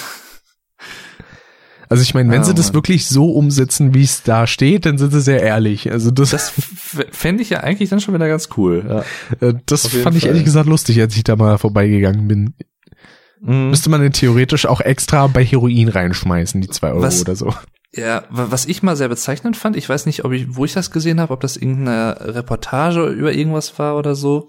Also 1.91 2.03
ich 2.03 2.15
meine, 2.15 2.31
wenn 2.31 2.41
Ah, 2.41 2.45
sie 2.45 2.55
das 2.55 2.69
Mann. 2.69 2.75
wirklich 2.77 3.07
so 3.07 3.33
umsetzen, 3.33 3.93
wie 3.93 4.03
es 4.03 4.23
da 4.23 4.47
steht, 4.47 4.87
dann 4.87 4.97
sind 4.97 5.13
sie 5.13 5.21
sehr 5.21 5.43
ehrlich. 5.43 5.93
Also 5.93 6.11
das, 6.11 6.31
Das 6.31 6.53
fände 7.11 7.43
ich 7.43 7.51
ja 7.51 7.61
eigentlich 7.61 7.91
dann 7.91 8.01
schon 8.01 8.15
wieder 8.15 8.29
ganz 8.29 8.49
cool. 8.57 9.05
Ja. 9.43 9.47
äh, 9.47 9.55
das 9.67 9.89
fand 9.89 10.17
ich 10.17 10.23
Fall. 10.23 10.31
ehrlich 10.31 10.45
gesagt 10.45 10.69
lustig, 10.71 10.99
als 11.03 11.15
ich 11.17 11.25
da 11.25 11.37
mal 11.37 11.59
vorbeigegangen 11.59 12.27
bin. 12.29 12.55
Mhm. 13.43 13.69
Müsste 13.69 13.91
man 13.91 14.01
denn 14.01 14.13
theoretisch 14.13 14.65
auch 14.65 14.81
extra 14.81 15.27
bei 15.27 15.45
Heroin 15.45 15.89
reinschmeißen, 15.89 16.63
die 16.63 16.69
zwei 16.69 16.93
Euro 16.93 17.03
Was- 17.03 17.21
oder 17.21 17.37
so. 17.37 17.53
Ja, 17.95 18.25
wa- 18.31 18.47
was 18.51 18.67
ich 18.67 18.83
mal 18.83 18.97
sehr 18.97 19.09
bezeichnend 19.09 19.57
fand, 19.57 19.77
ich 19.77 19.89
weiß 19.89 20.07
nicht, 20.07 20.25
ob 20.25 20.33
ich, 20.33 20.57
wo 20.57 20.65
ich 20.65 20.73
das 20.73 20.91
gesehen 20.91 21.21
habe, 21.21 21.33
ob 21.35 21.41
das 21.41 21.57
irgendeine 21.57 22.17
Reportage 22.35 23.07
über 23.09 23.33
irgendwas 23.33 23.79
war 23.79 23.97
oder 23.97 24.15
so. 24.15 24.49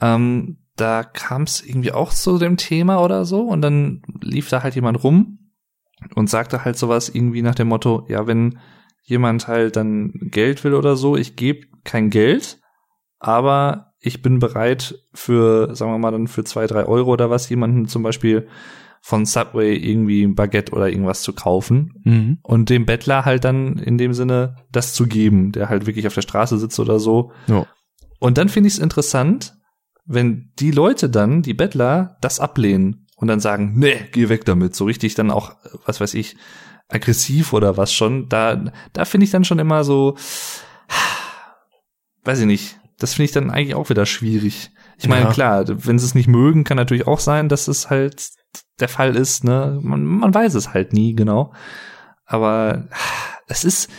Ähm, 0.00 0.58
da 0.76 1.02
kam 1.04 1.42
es 1.42 1.62
irgendwie 1.64 1.92
auch 1.92 2.12
zu 2.12 2.38
dem 2.38 2.56
Thema 2.56 3.02
oder 3.02 3.24
so 3.24 3.42
und 3.42 3.62
dann 3.62 4.02
lief 4.20 4.48
da 4.50 4.62
halt 4.62 4.74
jemand 4.74 5.02
rum 5.04 5.38
und 6.14 6.28
sagte 6.28 6.64
halt 6.64 6.76
sowas 6.76 7.08
irgendwie 7.08 7.42
nach 7.42 7.54
dem 7.54 7.68
Motto, 7.68 8.04
ja, 8.08 8.26
wenn 8.26 8.58
jemand 9.02 9.48
halt 9.48 9.76
dann 9.76 10.12
Geld 10.30 10.64
will 10.64 10.74
oder 10.74 10.96
so, 10.96 11.16
ich 11.16 11.36
gebe 11.36 11.66
kein 11.84 12.10
Geld, 12.10 12.60
aber 13.18 13.92
ich 14.00 14.20
bin 14.20 14.38
bereit 14.40 14.98
für, 15.14 15.74
sagen 15.74 15.92
wir 15.92 15.98
mal, 15.98 16.10
dann 16.10 16.26
für 16.26 16.44
zwei, 16.44 16.66
drei 16.66 16.84
Euro 16.84 17.12
oder 17.12 17.30
was, 17.30 17.48
jemanden 17.48 17.86
zum 17.86 18.02
Beispiel 18.02 18.48
von 19.06 19.26
Subway 19.26 19.76
irgendwie 19.76 20.22
ein 20.22 20.34
Baguette 20.34 20.72
oder 20.72 20.88
irgendwas 20.88 21.20
zu 21.20 21.34
kaufen 21.34 21.92
Mhm. 22.04 22.38
und 22.42 22.70
dem 22.70 22.86
Bettler 22.86 23.26
halt 23.26 23.44
dann 23.44 23.76
in 23.76 23.98
dem 23.98 24.14
Sinne 24.14 24.56
das 24.72 24.94
zu 24.94 25.06
geben, 25.06 25.52
der 25.52 25.68
halt 25.68 25.84
wirklich 25.86 26.06
auf 26.06 26.14
der 26.14 26.22
Straße 26.22 26.56
sitzt 26.58 26.80
oder 26.80 26.98
so. 26.98 27.30
Ja. 27.46 27.66
Und 28.18 28.38
dann 28.38 28.48
finde 28.48 28.68
ich 28.68 28.74
es 28.74 28.78
interessant, 28.80 29.58
wenn 30.06 30.52
die 30.58 30.70
Leute 30.70 31.10
dann, 31.10 31.42
die 31.42 31.52
Bettler, 31.52 32.16
das 32.22 32.40
ablehnen 32.40 33.06
und 33.16 33.28
dann 33.28 33.40
sagen, 33.40 33.74
nee, 33.76 33.96
geh 34.12 34.30
weg 34.30 34.46
damit, 34.46 34.74
so 34.74 34.86
richtig 34.86 35.14
dann 35.14 35.30
auch, 35.30 35.52
was 35.84 36.00
weiß 36.00 36.14
ich, 36.14 36.36
aggressiv 36.88 37.52
oder 37.52 37.76
was 37.76 37.92
schon, 37.92 38.30
da, 38.30 38.72
da 38.94 39.04
finde 39.04 39.24
ich 39.26 39.30
dann 39.30 39.44
schon 39.44 39.58
immer 39.58 39.84
so, 39.84 40.16
weiß 42.24 42.40
ich 42.40 42.46
nicht, 42.46 42.78
das 42.98 43.12
finde 43.12 43.24
ich 43.26 43.32
dann 43.32 43.50
eigentlich 43.50 43.74
auch 43.74 43.90
wieder 43.90 44.06
schwierig. 44.06 44.70
Ich 44.96 45.08
meine, 45.08 45.26
Ja. 45.26 45.32
klar, 45.32 45.64
wenn 45.68 45.98
sie 45.98 46.06
es 46.06 46.14
nicht 46.14 46.28
mögen, 46.28 46.64
kann 46.64 46.76
natürlich 46.78 47.06
auch 47.06 47.20
sein, 47.20 47.50
dass 47.50 47.68
es 47.68 47.90
halt 47.90 48.28
der 48.80 48.88
Fall 48.88 49.16
ist, 49.16 49.44
ne? 49.44 49.78
Man, 49.82 50.04
man 50.04 50.34
weiß 50.34 50.54
es 50.54 50.74
halt 50.74 50.92
nie 50.92 51.14
genau. 51.14 51.52
Aber 52.26 52.88
es 53.46 53.64
ist, 53.64 53.90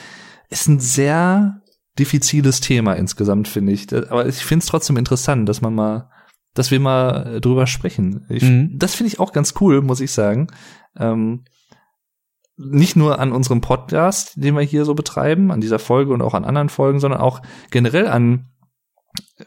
ist 0.50 0.68
ein 0.68 0.80
sehr 0.80 1.62
diffiziles 1.98 2.60
Thema 2.60 2.94
insgesamt, 2.94 3.48
finde 3.48 3.72
ich. 3.72 3.94
Aber 3.94 4.28
ich 4.28 4.44
finde 4.44 4.64
es 4.64 4.70
trotzdem 4.70 4.98
interessant, 4.98 5.48
dass 5.48 5.62
man 5.62 5.74
mal, 5.76 6.10
dass 6.54 6.72
wir 6.72 6.80
mal 6.80 7.40
drüber 7.42 7.68
sprechen. 7.68 8.26
Ich, 8.30 8.44
Mhm. 8.44 8.72
Das 8.78 8.96
finde 8.96 9.10
ich 9.14 9.20
auch 9.20 9.32
ganz 9.32 9.54
cool, 9.62 9.82
muss 9.82 10.02
ich 10.02 10.12
sagen. 10.12 10.48
Ähm, 10.98 11.46
nicht 12.58 12.96
nur 12.96 13.20
an 13.20 13.34
unserem 13.34 13.62
Podcast, 13.62 14.34
den 14.36 14.56
wir 14.56 14.62
hier 14.62 14.86
so 14.86 14.96
betreiben, 14.96 15.52
an 15.52 15.62
dieser 15.62 15.80
Folge 15.80 16.14
und 16.14 16.22
auch 16.22 16.34
an 16.34 16.46
anderen 16.46 16.70
Folgen, 16.70 17.00
sondern 17.00 17.20
auch 17.20 17.42
generell 17.70 18.08
an, 18.08 18.50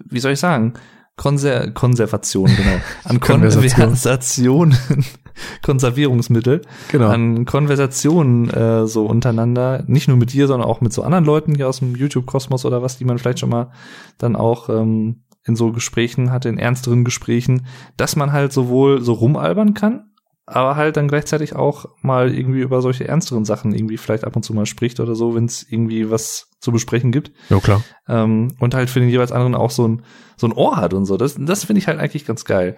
wie 0.04 0.20
soll 0.20 0.32
ich 0.32 0.40
sagen, 0.40 0.74
Konser 1.18 1.70
Konservation, 1.72 2.46
genau. 2.46 2.80
An 3.04 3.20
Konversation. 3.20 3.70
Konversationen, 3.72 4.78
Konservierungsmittel 5.62 6.62
Genau. 6.90 7.08
an 7.08 7.44
Konversationen 7.44 8.48
äh, 8.50 8.86
so 8.86 9.04
untereinander, 9.04 9.84
nicht 9.86 10.08
nur 10.08 10.16
mit 10.16 10.32
dir, 10.32 10.46
sondern 10.46 10.68
auch 10.68 10.80
mit 10.80 10.92
so 10.92 11.02
anderen 11.02 11.24
Leuten 11.24 11.54
hier 11.54 11.68
aus 11.68 11.80
dem 11.80 11.94
YouTube-Kosmos 11.94 12.64
oder 12.64 12.82
was, 12.82 12.98
die 12.98 13.04
man 13.04 13.18
vielleicht 13.18 13.40
schon 13.40 13.50
mal 13.50 13.70
dann 14.16 14.36
auch 14.36 14.68
ähm, 14.68 15.24
in 15.44 15.56
so 15.56 15.72
Gesprächen 15.72 16.30
hatte, 16.30 16.48
in 16.48 16.58
ernsteren 16.58 17.04
Gesprächen, 17.04 17.66
dass 17.96 18.16
man 18.16 18.32
halt 18.32 18.52
sowohl 18.52 19.02
so 19.02 19.12
rumalbern 19.12 19.74
kann, 19.74 20.10
aber 20.46 20.76
halt 20.76 20.96
dann 20.96 21.08
gleichzeitig 21.08 21.56
auch 21.56 21.86
mal 22.00 22.32
irgendwie 22.34 22.60
über 22.60 22.80
solche 22.80 23.06
ernsteren 23.06 23.44
Sachen 23.44 23.74
irgendwie 23.74 23.96
vielleicht 23.96 24.24
ab 24.24 24.36
und 24.36 24.44
zu 24.44 24.54
mal 24.54 24.66
spricht 24.66 25.00
oder 25.00 25.14
so, 25.14 25.34
wenn 25.34 25.44
es 25.46 25.62
irgendwie 25.68 26.10
was 26.10 26.47
zu 26.60 26.72
besprechen 26.72 27.12
gibt 27.12 27.32
ja, 27.50 27.60
klar. 27.60 27.82
ähm, 28.08 28.54
und 28.58 28.74
halt 28.74 28.90
für 28.90 29.00
den 29.00 29.08
jeweils 29.08 29.32
anderen 29.32 29.54
auch 29.54 29.70
so 29.70 29.86
ein, 29.86 30.02
so 30.36 30.46
ein 30.46 30.52
Ohr 30.52 30.76
hat 30.76 30.94
und 30.94 31.04
so. 31.04 31.16
Das, 31.16 31.36
das 31.38 31.64
finde 31.64 31.78
ich 31.80 31.86
halt 31.86 31.98
eigentlich 31.98 32.24
ganz 32.24 32.44
geil. 32.44 32.76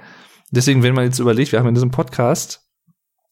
Deswegen, 0.50 0.82
wenn 0.82 0.94
man 0.94 1.04
jetzt 1.04 1.18
überlegt, 1.18 1.52
wir 1.52 1.58
haben 1.58 1.68
in 1.68 1.74
diesem 1.74 1.90
Podcast, 1.90 2.68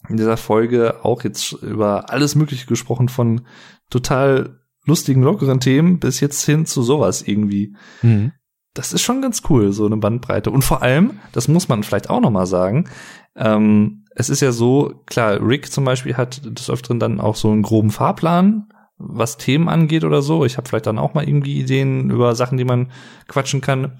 in 0.08 0.16
dieser 0.16 0.36
Folge 0.36 1.04
auch 1.04 1.24
jetzt 1.24 1.52
über 1.52 2.10
alles 2.10 2.34
Mögliche 2.34 2.66
gesprochen, 2.66 3.08
von 3.08 3.42
total 3.90 4.60
lustigen, 4.86 5.22
lockeren 5.22 5.60
Themen 5.60 5.98
bis 5.98 6.20
jetzt 6.20 6.44
hin 6.44 6.64
zu 6.64 6.82
sowas 6.82 7.22
irgendwie. 7.22 7.76
Mhm. 8.02 8.32
Das 8.74 8.92
ist 8.92 9.02
schon 9.02 9.20
ganz 9.20 9.42
cool, 9.50 9.72
so 9.72 9.86
eine 9.86 9.96
Bandbreite. 9.96 10.50
Und 10.50 10.62
vor 10.62 10.82
allem, 10.82 11.18
das 11.32 11.48
muss 11.48 11.68
man 11.68 11.82
vielleicht 11.82 12.10
auch 12.10 12.20
noch 12.20 12.30
mal 12.30 12.46
sagen, 12.46 12.88
ähm, 13.34 14.04
es 14.14 14.30
ist 14.30 14.40
ja 14.40 14.52
so, 14.52 15.02
klar, 15.06 15.40
Rick 15.40 15.70
zum 15.70 15.84
Beispiel 15.84 16.16
hat 16.16 16.42
des 16.44 16.70
Öfteren 16.70 16.98
dann 16.98 17.20
auch 17.20 17.36
so 17.36 17.50
einen 17.50 17.62
groben 17.62 17.90
Fahrplan, 17.90 18.68
was 18.98 19.36
Themen 19.36 19.68
angeht 19.68 20.04
oder 20.04 20.22
so. 20.22 20.44
Ich 20.44 20.56
habe 20.56 20.68
vielleicht 20.68 20.86
dann 20.86 20.98
auch 20.98 21.14
mal 21.14 21.26
irgendwie 21.26 21.58
Ideen 21.60 22.10
über 22.10 22.34
Sachen, 22.34 22.58
die 22.58 22.64
man 22.64 22.90
quatschen 23.28 23.60
kann. 23.60 23.92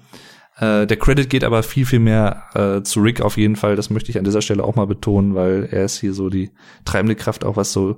Äh, 0.57 0.85
der 0.87 0.97
Credit 0.97 1.29
geht 1.29 1.43
aber 1.43 1.63
viel, 1.63 1.85
viel 1.85 1.99
mehr 1.99 2.43
äh, 2.53 2.83
zu 2.83 2.99
Rick 3.01 3.21
auf 3.21 3.37
jeden 3.37 3.55
Fall. 3.55 3.75
Das 3.75 3.89
möchte 3.89 4.11
ich 4.11 4.17
an 4.17 4.25
dieser 4.25 4.41
Stelle 4.41 4.63
auch 4.63 4.75
mal 4.75 4.87
betonen, 4.87 5.35
weil 5.35 5.69
er 5.71 5.85
ist 5.85 5.99
hier 5.99 6.13
so 6.13 6.29
die 6.29 6.51
treibende 6.85 7.15
Kraft, 7.15 7.45
auch 7.45 7.55
was 7.55 7.71
so 7.71 7.97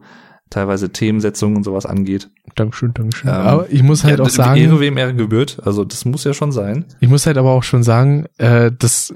teilweise 0.52 0.92
Themensetzungen 0.92 1.56
und 1.58 1.64
sowas 1.64 1.86
angeht. 1.86 2.30
Dankeschön, 2.56 2.94
Dankeschön. 2.94 3.30
Ähm, 3.30 3.36
aber 3.36 3.72
ich 3.72 3.82
muss 3.84 4.04
halt 4.04 4.20
Ja, 4.20 4.26
auch 4.26 4.30
sagen, 4.30 4.60
Ehre 4.62 4.80
wem 4.80 4.98
Ehre 4.98 5.16
gebührt. 5.16 5.60
Also 5.64 5.84
das 5.86 6.06
muss 6.06 6.24
ja 6.24 6.34
schon 6.34 6.52
sein. 6.52 6.86
ich 7.00 7.10
muss 7.10 7.26
halt 7.26 7.38
aber 7.38 7.52
auch 7.52 7.64
schon 7.64 7.84
sagen, 7.84 8.26
äh, 8.38 8.72
das 8.78 9.16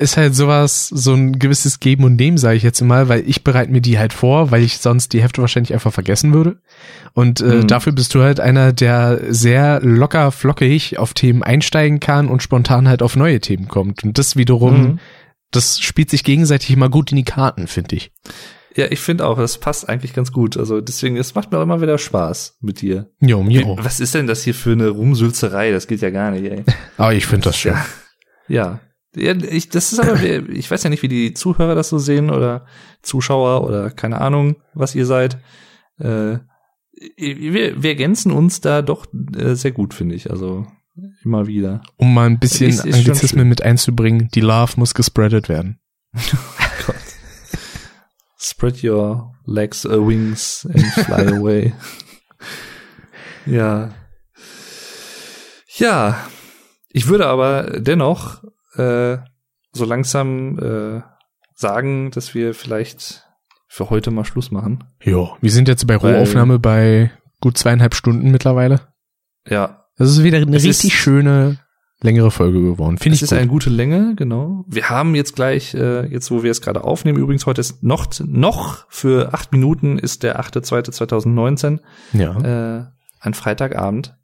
ist 0.00 0.16
halt 0.16 0.34
sowas, 0.34 0.88
so 0.88 1.14
ein 1.14 1.38
gewisses 1.38 1.78
Geben 1.78 2.04
und 2.04 2.16
Nehmen, 2.16 2.38
sage 2.38 2.56
ich 2.56 2.62
jetzt 2.62 2.80
mal, 2.80 3.08
weil 3.08 3.22
ich 3.28 3.44
bereite 3.44 3.70
mir 3.70 3.80
die 3.80 3.98
halt 3.98 4.12
vor, 4.12 4.50
weil 4.50 4.62
ich 4.62 4.78
sonst 4.78 5.12
die 5.12 5.22
Hefte 5.22 5.40
wahrscheinlich 5.42 5.72
einfach 5.74 5.92
vergessen 5.92 6.32
würde. 6.34 6.58
Und 7.12 7.40
äh, 7.40 7.44
Mhm. 7.56 7.66
dafür 7.68 7.92
bist 7.92 8.14
du 8.14 8.22
halt 8.22 8.40
einer, 8.40 8.72
der 8.72 9.20
sehr 9.28 9.80
locker, 9.82 10.32
flockig 10.32 10.98
auf 10.98 11.14
Themen 11.14 11.42
einsteigen 11.42 12.00
kann 12.00 12.28
und 12.28 12.42
spontan 12.42 12.88
halt 12.88 13.02
auf 13.02 13.14
neue 13.14 13.40
Themen 13.40 13.68
kommt. 13.68 14.02
Und 14.02 14.18
das 14.18 14.36
wiederum, 14.36 14.80
Mhm. 14.82 14.98
das 15.50 15.80
spielt 15.80 16.10
sich 16.10 16.24
gegenseitig 16.24 16.70
immer 16.70 16.88
gut 16.88 17.10
in 17.12 17.16
die 17.16 17.24
Karten, 17.24 17.66
finde 17.66 17.96
ich. 17.96 18.10
Ja, 18.76 18.86
ich 18.88 19.00
finde 19.00 19.26
auch, 19.26 19.36
das 19.36 19.58
passt 19.58 19.88
eigentlich 19.88 20.14
ganz 20.14 20.30
gut. 20.32 20.56
Also 20.56 20.80
deswegen, 20.80 21.16
es 21.16 21.34
macht 21.34 21.50
mir 21.50 21.58
auch 21.58 21.62
immer 21.62 21.82
wieder 21.82 21.98
Spaß 21.98 22.58
mit 22.60 22.80
dir. 22.80 23.10
Jo, 23.20 23.42
jo. 23.48 23.76
Was 23.80 23.98
ist 23.98 24.14
denn 24.14 24.28
das 24.28 24.44
hier 24.44 24.54
für 24.54 24.70
eine 24.72 24.88
Rumsülzerei? 24.90 25.72
Das 25.72 25.88
geht 25.88 26.00
ja 26.02 26.10
gar 26.10 26.30
nicht, 26.30 26.44
ey. 26.50 26.64
Aber 26.96 27.12
ich 27.14 27.26
finde 27.26 27.44
das 27.44 27.56
schön. 27.58 27.74
Ja. 28.48 28.62
ja 28.64 28.80
ich, 29.14 29.68
das 29.68 29.92
ist 29.92 29.98
aber, 29.98 30.22
ich 30.22 30.70
weiß 30.70 30.82
ja 30.84 30.90
nicht, 30.90 31.02
wie 31.02 31.08
die 31.08 31.34
Zuhörer 31.34 31.74
das 31.74 31.88
so 31.88 31.98
sehen 31.98 32.30
oder 32.30 32.66
Zuschauer 33.02 33.64
oder 33.66 33.90
keine 33.90 34.20
Ahnung, 34.20 34.56
was 34.74 34.94
ihr 34.94 35.06
seid. 35.06 35.38
Äh, 35.98 36.38
wir, 37.16 37.82
wir 37.82 37.90
ergänzen 37.90 38.30
uns 38.32 38.60
da 38.60 38.82
doch 38.82 39.06
äh, 39.36 39.54
sehr 39.54 39.72
gut, 39.72 39.94
finde 39.94 40.14
ich. 40.14 40.30
Also 40.30 40.66
immer 41.24 41.46
wieder. 41.46 41.80
Um 41.96 42.12
mal 42.14 42.26
ein 42.26 42.38
bisschen 42.38 42.68
Ist- 42.70 42.84
ist 42.84 42.94
Anglizismen 42.94 43.48
mit 43.48 43.62
einzubringen, 43.62 44.28
die 44.34 44.40
Love 44.42 44.72
muss 44.76 44.94
gespreadet 44.94 45.48
werden. 45.48 45.80
Spread 48.38 48.82
your 48.82 49.34
legs, 49.46 49.84
uh, 49.84 50.06
wings 50.06 50.66
and 50.72 50.84
fly 51.06 51.26
away. 51.36 51.72
ja. 53.46 53.90
Ja. 55.76 56.26
Ich 56.92 57.06
würde 57.06 57.26
aber 57.26 57.78
dennoch 57.80 58.42
äh, 58.76 59.18
so 59.72 59.84
langsam 59.84 60.58
äh, 60.58 61.02
sagen, 61.54 62.10
dass 62.10 62.34
wir 62.34 62.54
vielleicht 62.54 63.26
für 63.68 63.90
heute 63.90 64.10
mal 64.10 64.24
Schluss 64.24 64.50
machen. 64.50 64.84
Jo, 65.02 65.36
wir 65.40 65.50
sind 65.50 65.68
jetzt 65.68 65.86
bei 65.86 65.96
Rohaufnahme 65.96 66.58
bei 66.58 67.10
gut 67.40 67.56
zweieinhalb 67.56 67.94
Stunden 67.94 68.30
mittlerweile. 68.30 68.80
Ja, 69.46 69.84
Das 69.96 70.10
ist 70.10 70.22
wieder 70.24 70.38
eine 70.38 70.56
Es 70.56 70.64
richtig 70.64 70.92
ist- 70.92 70.98
schöne, 70.98 71.58
längere 72.02 72.30
Folge 72.30 72.60
geworden. 72.60 72.98
Finde 72.98 73.14
es 73.14 73.18
ich 73.18 73.22
ist 73.24 73.30
gut. 73.30 73.38
eine 73.38 73.46
gute 73.48 73.70
Länge, 73.70 74.14
genau. 74.16 74.64
Wir 74.66 74.88
haben 74.88 75.14
jetzt 75.14 75.36
gleich, 75.36 75.74
äh, 75.74 76.06
jetzt 76.06 76.30
wo 76.30 76.42
wir 76.42 76.50
es 76.50 76.60
gerade 76.62 76.82
aufnehmen, 76.82 77.18
übrigens 77.18 77.46
heute 77.46 77.60
ist 77.60 77.82
noch, 77.82 78.06
noch 78.24 78.86
für 78.88 79.32
acht 79.34 79.52
Minuten 79.52 79.98
ist 79.98 80.22
der 80.22 80.40
8.2.2019, 80.40 81.78
ja. 82.12 82.78
äh, 82.80 82.84
ein 83.20 83.34
Freitagabend. 83.34 84.16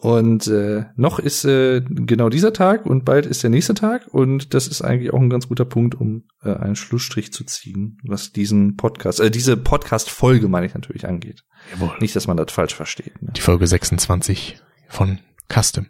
Und 0.00 0.46
äh, 0.46 0.84
noch 0.94 1.18
ist 1.18 1.44
äh, 1.44 1.80
genau 1.80 2.28
dieser 2.28 2.52
Tag 2.52 2.86
und 2.86 3.04
bald 3.04 3.26
ist 3.26 3.42
der 3.42 3.50
nächste 3.50 3.74
Tag 3.74 4.06
und 4.06 4.54
das 4.54 4.68
ist 4.68 4.80
eigentlich 4.80 5.12
auch 5.12 5.18
ein 5.18 5.28
ganz 5.28 5.48
guter 5.48 5.64
Punkt, 5.64 5.96
um 5.96 6.22
äh, 6.44 6.54
einen 6.54 6.76
Schlussstrich 6.76 7.32
zu 7.32 7.42
ziehen, 7.42 7.98
was 8.04 8.30
diesen 8.30 8.76
Podcast, 8.76 9.18
äh, 9.18 9.28
diese 9.28 9.56
Podcast-Folge 9.56 10.46
meine 10.46 10.66
ich 10.66 10.74
natürlich 10.74 11.08
angeht. 11.08 11.42
Jawohl. 11.72 11.96
Nicht, 11.98 12.14
dass 12.14 12.28
man 12.28 12.36
das 12.36 12.52
falsch 12.52 12.76
versteht. 12.76 13.20
Ne? 13.20 13.32
Die 13.34 13.40
Folge 13.40 13.66
26 13.66 14.60
von 14.88 15.18
Custom. 15.52 15.86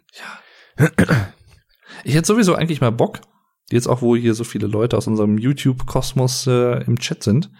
Ich 2.05 2.15
hätte 2.15 2.27
sowieso 2.27 2.55
eigentlich 2.55 2.79
mal 2.79 2.91
Bock, 2.91 3.19
jetzt 3.71 3.87
auch, 3.87 4.01
wo 4.01 4.15
hier 4.15 4.33
so 4.33 4.45
viele 4.45 4.67
Leute 4.67 4.95
aus 4.95 5.07
unserem 5.07 5.37
YouTube-Kosmos 5.37 6.47
äh, 6.47 6.83
im 6.85 6.97
Chat 6.99 7.23
sind, 7.23 7.51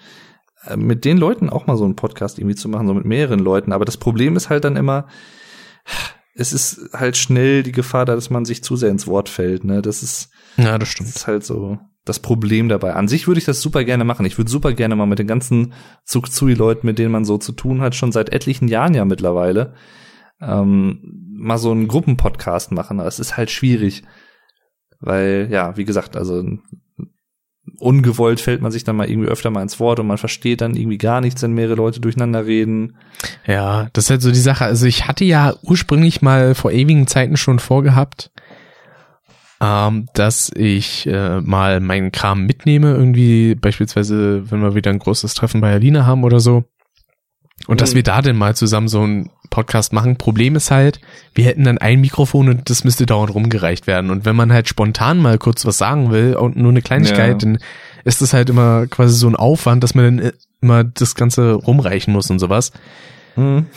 äh, 0.64 0.78
mit 0.78 1.04
den 1.04 1.18
Leuten 1.18 1.50
auch 1.50 1.68
mal 1.68 1.76
so 1.76 1.84
einen 1.84 1.98
Podcast 1.98 2.40
irgendwie 2.40 2.56
zu 2.56 2.70
machen, 2.70 2.88
so 2.88 2.94
mit 2.94 3.06
mehreren 3.06 3.40
Leuten. 3.40 3.74
Aber 3.74 3.84
das 3.84 3.98
Problem 3.98 4.38
ist 4.38 4.50
halt 4.50 4.64
dann 4.64 4.78
immer, 4.78 5.08
es 6.40 6.54
ist 6.54 6.90
halt 6.94 7.18
schnell 7.18 7.64
die 7.64 7.72
Gefahr, 7.72 8.06
da, 8.06 8.16
dass 8.16 8.30
man 8.30 8.46
sich 8.46 8.64
zu 8.64 8.76
sehr 8.76 8.90
ins 8.90 9.08
Wort 9.08 9.30
fällt. 9.30 9.64
Ne? 9.64 9.82
Das 9.82 10.02
ist, 10.04 10.30
Ja, 10.58 10.78
das 10.78 10.80
das 10.80 10.90
stimmt. 10.90 11.10
ist 11.10 11.28
halt 11.28 11.44
so 11.44 11.78
das 12.06 12.20
Problem 12.20 12.70
dabei. 12.70 12.94
An 12.94 13.08
sich 13.08 13.28
würde 13.28 13.40
ich 13.40 13.46
das 13.46 13.62
super 13.62 13.84
gerne 13.84 14.04
machen. 14.04 14.26
Ich 14.26 14.38
würde 14.38 14.50
super 14.50 14.74
gerne 14.74 14.96
mal 14.96 15.06
mit 15.06 15.20
den 15.20 15.28
ganzen 15.28 15.74
Zugzui-Leuten, 16.06 16.88
mit 16.88 16.98
denen 16.98 17.12
man 17.12 17.26
so 17.26 17.38
zu 17.38 17.52
tun 17.52 17.82
hat, 17.82 17.94
schon 17.94 18.12
seit 18.12 18.32
etlichen 18.32 18.68
Jahren 18.68 18.94
ja 18.96 19.06
mittlerweile, 19.06 19.74
ähm, 20.42 21.02
mal 21.38 21.58
so 21.58 21.72
einen 21.72 21.88
Gruppenpodcast 21.88 22.72
machen. 22.72 23.00
Aber 23.00 23.08
es 23.10 23.20
ist 23.20 23.38
halt 23.38 23.52
schwierig. 23.52 24.04
Weil, 25.00 25.48
ja, 25.52 25.78
wie 25.78 25.86
gesagt, 25.86 26.16
also 26.18 26.44
ungewollt 27.80 28.40
fällt 28.40 28.62
man 28.62 28.72
sich 28.72 28.84
dann 28.84 28.96
mal 28.96 29.10
irgendwie 29.10 29.30
öfter 29.30 29.50
mal 29.50 29.62
ins 29.62 29.80
Wort 29.80 30.00
und 30.00 30.08
man 30.08 30.18
versteht 30.18 30.62
dann 30.62 30.76
irgendwie 30.76 30.98
gar 30.98 31.22
nichts, 31.22 31.42
wenn 31.42 31.54
mehrere 31.54 31.76
Leute 31.76 32.00
durcheinander 32.00 32.46
reden. 32.46 32.96
Ja, 33.46 33.90
das 33.94 34.06
ist 34.06 34.10
halt 34.10 34.22
so 34.22 34.32
die 34.32 34.40
Sache. 34.40 34.66
Also 34.66 34.86
ich 34.86 35.08
hatte 35.08 35.26
ja 35.26 35.54
ursprünglich 35.64 36.22
mal 36.22 36.56
vor 36.56 36.72
ewigen 36.72 37.08
Zeiten 37.08 37.38
schon 37.38 37.60
vorgehabt, 37.60 38.32
ähm, 39.62 40.08
dass 40.14 40.52
ich 40.56 41.08
äh, 41.08 41.42
mal 41.42 41.80
meinen 41.80 42.12
Kram 42.12 42.46
mitnehme, 42.46 42.92
irgendwie 42.92 43.56
beispielsweise, 43.56 44.50
wenn 44.52 44.62
wir 44.62 44.76
wieder 44.76 44.92
ein 44.92 45.00
großes 45.00 45.34
Treffen 45.34 45.62
bei 45.62 45.74
Alina 45.74 46.06
haben 46.06 46.24
oder 46.24 46.40
so. 46.40 46.64
Und 47.68 47.82
dass 47.82 47.92
Mhm. 47.92 47.96
wir 47.98 48.04
da 48.04 48.22
denn 48.22 48.36
mal 48.38 48.56
zusammen 48.56 48.88
so 48.88 49.02
einen 49.02 49.30
Podcast 49.50 49.94
machen. 49.94 50.18
Problem 50.18 50.56
ist 50.56 50.72
halt, 50.72 51.00
wir 51.34 51.46
hätten 51.46 51.64
dann 51.64 51.78
ein 51.78 52.02
Mikrofon 52.02 52.50
und 52.50 52.70
das 52.70 52.84
müsste 52.84 53.06
dauernd 53.06 53.34
rumgereicht 53.34 53.88
werden. 53.88 54.12
Und 54.12 54.26
wenn 54.26 54.36
man 54.36 54.52
halt 54.54 54.68
spontan 54.70 55.18
mal 55.20 55.38
kurz 55.38 55.66
was 55.66 55.78
sagen 55.78 56.12
will 56.12 56.36
und 56.36 56.56
nur 56.56 56.72
eine 56.72 56.82
Kleinigkeit, 56.82 57.30
Ja. 57.44 57.50
dann 57.50 57.58
ist 58.06 58.22
das 58.22 58.34
halt 58.34 58.50
immer 58.50 58.88
quasi 58.88 59.16
so 59.16 59.28
ein 59.28 59.36
Aufwand, 59.36 59.84
dass 59.84 59.96
man 59.96 60.18
dann 60.18 60.32
immer 60.62 60.84
das 60.84 61.16
Ganze 61.16 61.54
rumreichen 61.54 62.14
muss 62.14 62.30
und 62.30 62.40
sowas. 62.40 62.72
Mhm. 63.36 63.68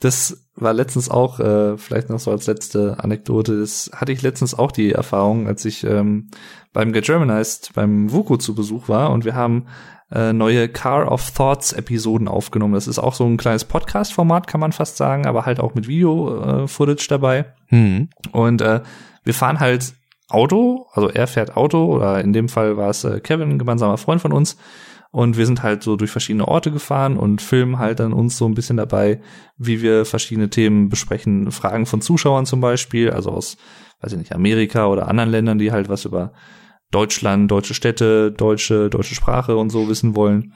Das 0.00 0.44
war 0.56 0.72
letztens 0.72 1.08
auch, 1.10 1.40
äh, 1.40 1.76
vielleicht 1.78 2.10
noch 2.10 2.20
so 2.20 2.30
als 2.30 2.46
letzte 2.46 2.96
Anekdote, 3.02 3.58
das 3.60 3.90
hatte 3.94 4.12
ich 4.12 4.22
letztens 4.22 4.54
auch 4.54 4.70
die 4.72 4.92
Erfahrung, 4.92 5.46
als 5.46 5.64
ich 5.64 5.84
ähm, 5.84 6.30
beim 6.72 6.92
Get 6.92 7.06
Germanized 7.06 7.72
beim 7.74 8.10
VUCO 8.12 8.36
zu 8.36 8.54
Besuch 8.54 8.88
war 8.88 9.10
und 9.10 9.24
wir 9.24 9.34
haben 9.34 9.66
äh, 10.14 10.32
neue 10.32 10.68
Car 10.68 11.10
of 11.10 11.32
Thoughts 11.32 11.72
Episoden 11.72 12.28
aufgenommen. 12.28 12.74
Das 12.74 12.86
ist 12.86 12.98
auch 12.98 13.14
so 13.14 13.26
ein 13.26 13.36
kleines 13.36 13.64
Podcast-Format, 13.64 14.46
kann 14.46 14.60
man 14.60 14.72
fast 14.72 14.96
sagen, 14.96 15.26
aber 15.26 15.44
halt 15.44 15.58
auch 15.58 15.74
mit 15.74 15.88
Video-Footage 15.88 17.06
dabei. 17.08 17.46
Hm. 17.66 18.08
Und 18.30 18.62
äh, 18.62 18.80
wir 19.24 19.34
fahren 19.34 19.60
halt 19.60 19.94
Auto, 20.28 20.86
also 20.92 21.10
er 21.10 21.26
fährt 21.26 21.56
Auto 21.56 21.84
oder 21.84 22.20
in 22.20 22.32
dem 22.32 22.48
Fall 22.48 22.76
war 22.76 22.90
es 22.90 23.04
äh, 23.04 23.20
Kevin, 23.20 23.50
ein 23.50 23.58
gemeinsamer 23.58 23.98
Freund 23.98 24.20
von 24.20 24.32
uns. 24.32 24.56
Und 25.10 25.36
wir 25.36 25.46
sind 25.46 25.62
halt 25.62 25.84
so 25.84 25.94
durch 25.94 26.10
verschiedene 26.10 26.48
Orte 26.48 26.72
gefahren 26.72 27.16
und 27.16 27.40
filmen 27.40 27.78
halt 27.78 28.00
dann 28.00 28.12
uns 28.12 28.36
so 28.36 28.46
ein 28.46 28.54
bisschen 28.54 28.78
dabei, 28.78 29.20
wie 29.56 29.80
wir 29.80 30.04
verschiedene 30.04 30.50
Themen 30.50 30.88
besprechen. 30.88 31.52
Fragen 31.52 31.86
von 31.86 32.00
Zuschauern 32.00 32.46
zum 32.46 32.60
Beispiel, 32.60 33.10
also 33.10 33.30
aus, 33.30 33.56
weiß 34.00 34.12
ich 34.12 34.18
nicht, 34.18 34.34
Amerika 34.34 34.86
oder 34.86 35.06
anderen 35.06 35.30
Ländern, 35.30 35.58
die 35.58 35.70
halt 35.70 35.88
was 35.88 36.04
über 36.04 36.32
Deutschland, 36.94 37.50
deutsche 37.50 37.74
Städte, 37.74 38.30
deutsche, 38.32 38.88
deutsche 38.88 39.14
Sprache 39.14 39.56
und 39.56 39.70
so 39.70 39.88
wissen 39.88 40.14
wollen. 40.14 40.52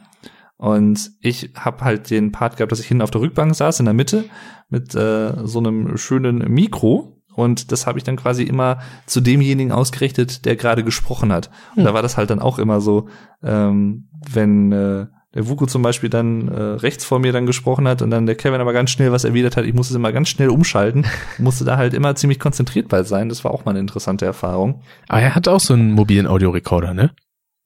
Und 0.56 1.12
ich 1.20 1.52
habe 1.56 1.84
halt 1.84 2.10
den 2.10 2.32
Part 2.32 2.56
gehabt, 2.56 2.72
dass 2.72 2.80
ich 2.80 2.86
hinten 2.86 3.02
auf 3.02 3.10
der 3.10 3.20
Rückbank 3.20 3.54
saß, 3.54 3.78
in 3.80 3.86
der 3.86 3.94
Mitte, 3.94 4.24
mit 4.68 4.94
äh, 4.94 5.32
so 5.44 5.58
einem 5.58 5.96
schönen 5.96 6.38
Mikro. 6.52 7.22
Und 7.34 7.70
das 7.70 7.86
habe 7.86 7.98
ich 7.98 8.04
dann 8.04 8.16
quasi 8.16 8.42
immer 8.42 8.78
zu 9.06 9.20
demjenigen 9.20 9.70
ausgerichtet, 9.70 10.44
der 10.44 10.56
gerade 10.56 10.82
gesprochen 10.82 11.32
hat. 11.32 11.50
Und 11.76 11.84
da 11.84 11.94
war 11.94 12.02
das 12.02 12.16
halt 12.16 12.30
dann 12.30 12.40
auch 12.40 12.58
immer 12.58 12.80
so, 12.80 13.08
ähm, 13.42 14.08
wenn 14.32 14.72
äh, 14.72 15.06
der 15.34 15.46
Vuko 15.48 15.66
zum 15.66 15.82
Beispiel 15.82 16.08
dann 16.08 16.48
äh, 16.48 16.60
rechts 16.60 17.04
vor 17.04 17.18
mir 17.18 17.32
dann 17.32 17.44
gesprochen 17.44 17.86
hat 17.86 18.00
und 18.00 18.10
dann 18.10 18.26
der 18.26 18.34
Kevin 18.34 18.60
aber 18.60 18.72
ganz 18.72 18.90
schnell 18.90 19.12
was 19.12 19.24
erwidert 19.24 19.56
hat, 19.56 19.66
ich 19.66 19.74
musste 19.74 19.92
es 19.92 19.96
immer 19.96 20.12
ganz 20.12 20.28
schnell 20.28 20.48
umschalten, 20.48 21.06
musste 21.38 21.64
da 21.64 21.76
halt 21.76 21.94
immer 21.94 22.14
ziemlich 22.14 22.40
konzentriert 22.40 22.88
bei 22.88 23.02
sein. 23.02 23.28
Das 23.28 23.44
war 23.44 23.50
auch 23.50 23.64
mal 23.64 23.72
eine 23.72 23.80
interessante 23.80 24.24
Erfahrung. 24.24 24.82
Aber 25.06 25.20
er 25.20 25.34
hat 25.34 25.48
auch 25.48 25.60
so 25.60 25.74
einen 25.74 25.92
mobilen 25.92 26.26
Audiorekorder, 26.26 26.94
ne? 26.94 27.12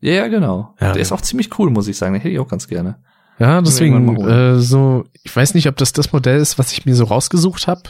Ja, 0.01 0.15
ja, 0.15 0.29
genau. 0.29 0.75
Ja, 0.81 0.93
der 0.93 1.01
ist 1.01 1.11
ja. 1.11 1.17
auch 1.17 1.21
ziemlich 1.21 1.57
cool, 1.59 1.71
muss 1.71 1.87
ich 1.87 1.97
sagen. 1.97 2.15
Den 2.15 2.23
hätte 2.23 2.35
ich 2.35 2.41
auch 2.41 2.49
ganz 2.49 2.67
gerne. 2.67 2.99
Ja, 3.39 3.61
deswegen 3.63 4.21
äh, 4.21 4.59
so, 4.59 5.05
ich 5.23 5.35
weiß 5.35 5.55
nicht, 5.55 5.69
ob 5.69 5.77
das 5.77 5.93
das 5.93 6.13
Modell 6.13 6.39
ist, 6.39 6.59
was 6.59 6.73
ich 6.73 6.85
mir 6.85 6.95
so 6.95 7.05
rausgesucht 7.05 7.67
habe, 7.67 7.83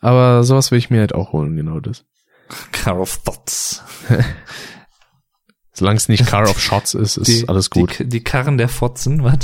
aber 0.00 0.42
sowas 0.44 0.70
will 0.70 0.78
ich 0.78 0.90
mir 0.90 1.00
halt 1.00 1.14
auch 1.14 1.32
holen, 1.32 1.56
genau 1.56 1.80
das. 1.80 2.04
Car 2.72 2.98
of 2.98 3.18
Thoughts. 3.24 3.82
Solange 5.74 5.96
es 5.96 6.08
nicht 6.08 6.26
Car 6.30 6.48
of 6.48 6.60
Shots 6.60 6.94
ist, 6.94 7.16
ist 7.18 7.48
alles 7.48 7.68
gut. 7.68 7.98
Die, 7.98 8.08
die 8.08 8.24
Karren 8.24 8.56
der 8.56 8.68
Fotzen, 8.68 9.22
was? 9.24 9.38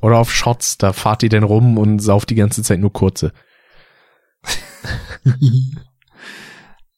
Oder 0.00 0.18
auf 0.18 0.32
Shots, 0.32 0.78
da 0.78 0.92
fahrt 0.92 1.22
ihr 1.22 1.28
denn 1.28 1.42
rum 1.42 1.76
und 1.78 1.98
sauft 1.98 2.30
die 2.30 2.34
ganze 2.34 2.62
Zeit 2.62 2.80
nur 2.80 2.92
kurze. 2.92 3.32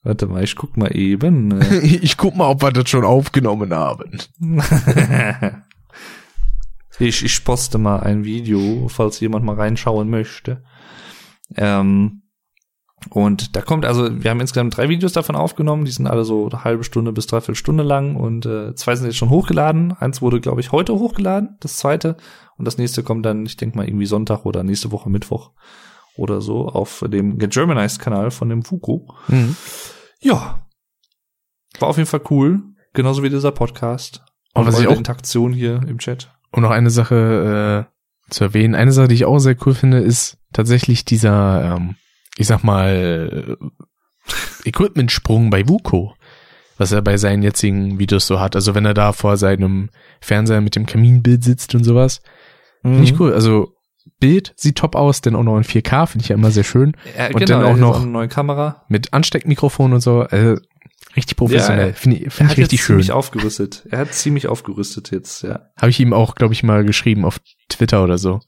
Warte 0.02 0.26
mal, 0.26 0.44
ich 0.44 0.54
guck 0.56 0.76
mal 0.76 0.94
eben. 0.96 1.60
äh. 1.60 1.78
Ich 2.02 2.16
guck 2.16 2.36
mal, 2.36 2.48
ob 2.48 2.62
wir 2.62 2.72
das 2.72 2.88
schon 2.88 3.04
aufgenommen 3.04 3.72
haben. 3.74 4.18
ich, 6.98 7.24
ich 7.24 7.44
poste 7.44 7.78
mal 7.78 8.00
ein 8.00 8.24
Video, 8.24 8.88
falls 8.88 9.20
jemand 9.20 9.44
mal 9.44 9.56
reinschauen 9.56 10.08
möchte. 10.10 10.62
Ähm, 11.56 12.22
und 13.10 13.54
da 13.56 13.62
kommt, 13.62 13.84
also 13.84 14.08
wir 14.22 14.30
haben 14.30 14.40
insgesamt 14.40 14.76
drei 14.76 14.88
Videos 14.88 15.12
davon 15.12 15.36
aufgenommen, 15.36 15.84
die 15.84 15.90
sind 15.90 16.06
alle 16.06 16.24
so 16.24 16.48
eine 16.48 16.64
halbe 16.64 16.84
Stunde 16.84 17.12
bis 17.12 17.26
dreiviertel 17.26 17.54
Stunde 17.54 17.84
lang 17.84 18.16
und 18.16 18.44
äh, 18.44 18.74
zwei 18.74 18.96
sind 18.96 19.06
jetzt 19.06 19.16
schon 19.16 19.30
hochgeladen. 19.30 19.92
Eins 19.92 20.20
wurde, 20.20 20.40
glaube 20.40 20.60
ich, 20.60 20.72
heute 20.72 20.94
hochgeladen, 20.94 21.56
das 21.60 21.76
zweite. 21.76 22.16
Und 22.56 22.64
das 22.66 22.76
nächste 22.76 23.02
kommt 23.02 23.24
dann, 23.24 23.46
ich 23.46 23.56
denke 23.56 23.76
mal, 23.76 23.86
irgendwie 23.86 24.06
Sonntag 24.06 24.44
oder 24.44 24.64
nächste 24.64 24.90
Woche 24.90 25.10
Mittwoch 25.10 25.52
oder 26.16 26.40
so 26.40 26.66
auf 26.68 27.04
dem 27.06 27.38
Get 27.38 27.52
Germanized 27.52 28.00
Kanal 28.00 28.30
von 28.32 28.48
dem 28.48 28.64
Fuko. 28.64 29.14
Mhm. 29.28 29.54
Ja. 30.20 30.66
War 31.78 31.88
auf 31.88 31.96
jeden 31.96 32.08
Fall 32.08 32.22
cool. 32.30 32.62
Genauso 32.94 33.22
wie 33.22 33.30
dieser 33.30 33.52
Podcast. 33.52 34.24
Und 34.54 34.66
was 34.66 34.80
ich 34.80 34.88
auch- 34.88 34.96
Interaktion 34.96 35.52
hier 35.52 35.80
im 35.86 35.98
Chat. 35.98 36.32
Um 36.50 36.62
noch 36.62 36.70
eine 36.70 36.90
Sache 36.90 37.86
äh, 37.86 38.32
zu 38.32 38.42
erwähnen. 38.44 38.74
Eine 38.74 38.90
Sache, 38.92 39.06
die 39.08 39.14
ich 39.14 39.24
auch 39.26 39.38
sehr 39.38 39.56
cool 39.64 39.74
finde, 39.74 39.98
ist 39.98 40.38
tatsächlich 40.52 41.04
dieser, 41.04 41.76
ähm, 41.76 41.94
ich 42.38 42.46
sag 42.46 42.62
mal, 42.64 43.56
Equipment-Sprung 44.64 45.50
bei 45.50 45.68
Vuko, 45.68 46.14
was 46.76 46.92
er 46.92 47.02
bei 47.02 47.16
seinen 47.16 47.42
jetzigen 47.42 47.98
Videos 47.98 48.26
so 48.26 48.40
hat. 48.40 48.54
Also 48.56 48.74
wenn 48.74 48.84
er 48.84 48.94
da 48.94 49.12
vor 49.12 49.36
seinem 49.36 49.90
Fernseher 50.20 50.60
mit 50.60 50.76
dem 50.76 50.86
Kaminbild 50.86 51.42
sitzt 51.44 51.74
und 51.74 51.84
sowas. 51.84 52.20
Finde 52.82 52.98
Mhm. 52.98 53.04
ich 53.04 53.18
cool. 53.20 53.32
Also 53.32 53.72
Bild 54.20 54.52
sieht 54.56 54.76
top 54.76 54.94
aus, 54.96 55.20
denn 55.20 55.34
auch 55.36 55.42
noch 55.42 55.56
in 55.56 55.64
4K, 55.64 56.06
finde 56.06 56.22
ich 56.24 56.28
ja 56.28 56.34
immer 56.36 56.50
sehr 56.50 56.64
schön. 56.64 56.96
Ja, 57.16 57.26
Und 57.28 57.36
genau, 57.36 57.46
dann 57.46 57.62
auch 57.62 57.66
er 57.68 57.72
hat 57.74 57.80
noch- 57.80 58.02
eine 58.02 58.10
neue 58.10 58.28
Kamera. 58.28 58.84
Mit 58.88 59.12
Ansteckmikrofon 59.12 59.92
und 59.92 60.00
so. 60.00 60.22
Äh, 60.22 60.56
richtig 61.16 61.36
professionell. 61.36 61.88
Ja, 61.88 61.92
Finde 61.94 62.16
ich, 62.18 62.24
Er 62.26 62.30
find 62.30 62.50
hat 62.50 62.58
ich 62.58 62.62
richtig 62.64 62.80
schön. 62.82 62.94
ziemlich 62.94 63.12
aufgerüstet. 63.12 63.86
Er 63.90 63.98
hat 63.98 64.14
ziemlich 64.14 64.46
aufgerüstet 64.48 65.10
jetzt, 65.10 65.42
ja. 65.42 65.60
Habe 65.80 65.90
ich 65.90 66.00
ihm 66.00 66.12
auch, 66.12 66.34
glaube 66.36 66.54
ich, 66.54 66.62
mal 66.62 66.84
geschrieben 66.84 67.24
auf 67.24 67.38
Twitter 67.68 68.02
oder 68.04 68.18
so. 68.18 68.40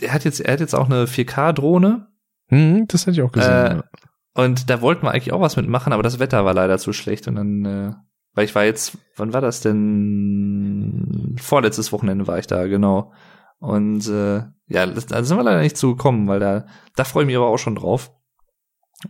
Er 0.00 0.12
hat 0.12 0.24
jetzt, 0.24 0.40
er 0.40 0.52
hat 0.52 0.60
jetzt 0.60 0.74
auch 0.74 0.86
eine 0.86 1.06
4K-Drohne. 1.06 2.07
Hm, 2.48 2.86
das 2.88 3.02
hätte 3.02 3.12
ich 3.12 3.22
auch 3.22 3.32
gesehen. 3.32 3.50
Äh, 3.50 3.74
ja. 3.76 3.84
Und 4.34 4.70
da 4.70 4.80
wollten 4.80 5.04
wir 5.04 5.10
eigentlich 5.10 5.32
auch 5.32 5.40
was 5.40 5.56
mitmachen, 5.56 5.92
aber 5.92 6.02
das 6.02 6.18
Wetter 6.18 6.44
war 6.44 6.54
leider 6.54 6.78
zu 6.78 6.92
schlecht. 6.92 7.28
Und 7.28 7.36
dann, 7.36 7.64
äh, 7.64 7.92
weil 8.34 8.44
ich 8.44 8.54
war 8.54 8.64
jetzt, 8.64 8.96
wann 9.16 9.32
war 9.32 9.40
das 9.40 9.60
denn? 9.60 11.36
Vorletztes 11.40 11.92
Wochenende 11.92 12.26
war 12.26 12.38
ich 12.38 12.46
da, 12.46 12.66
genau. 12.66 13.12
Und 13.58 14.06
äh, 14.08 14.42
ja, 14.68 14.86
da 14.86 15.24
sind 15.24 15.36
wir 15.36 15.42
leider 15.42 15.60
nicht 15.60 15.76
zugekommen, 15.76 16.28
weil 16.28 16.40
da, 16.40 16.66
da 16.94 17.04
freue 17.04 17.24
ich 17.24 17.26
mich 17.26 17.36
aber 17.36 17.48
auch 17.48 17.58
schon 17.58 17.74
drauf. 17.74 18.12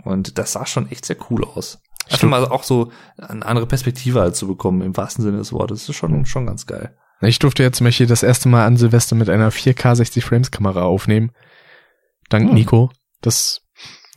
Und 0.05 0.39
das 0.39 0.53
sah 0.53 0.67
schon 0.67 0.91
echt 0.91 1.05
sehr 1.05 1.17
cool 1.31 1.45
aus. 1.45 1.83
Ich 2.07 2.15
Einfach 2.15 2.29
mal 2.29 2.45
auch 2.47 2.63
so 2.63 2.91
eine 3.19 3.45
andere 3.45 3.67
Perspektive 3.67 4.21
halt 4.21 4.35
zu 4.35 4.47
bekommen, 4.47 4.81
im 4.81 4.97
wahrsten 4.97 5.23
Sinne 5.23 5.39
des 5.39 5.53
Wortes. 5.53 5.81
Das 5.81 5.91
ist 5.91 5.97
schon, 5.97 6.25
schon 6.25 6.47
ganz 6.47 6.67
geil. 6.67 6.97
Ich 7.21 7.39
durfte 7.39 7.63
jetzt 7.63 7.79
zum 7.79 7.85
Beispiel 7.85 8.07
das 8.07 8.23
erste 8.23 8.49
Mal 8.49 8.65
an 8.65 8.77
Silvester 8.77 9.17
mit 9.17 9.29
einer 9.29 9.51
4K 9.51 9.97
60 9.97 10.25
Frames 10.25 10.51
Kamera 10.51 10.83
aufnehmen. 10.83 11.33
Dank 12.29 12.49
Hm. 12.49 12.55
Nico. 12.55 12.91
Das 13.21 13.63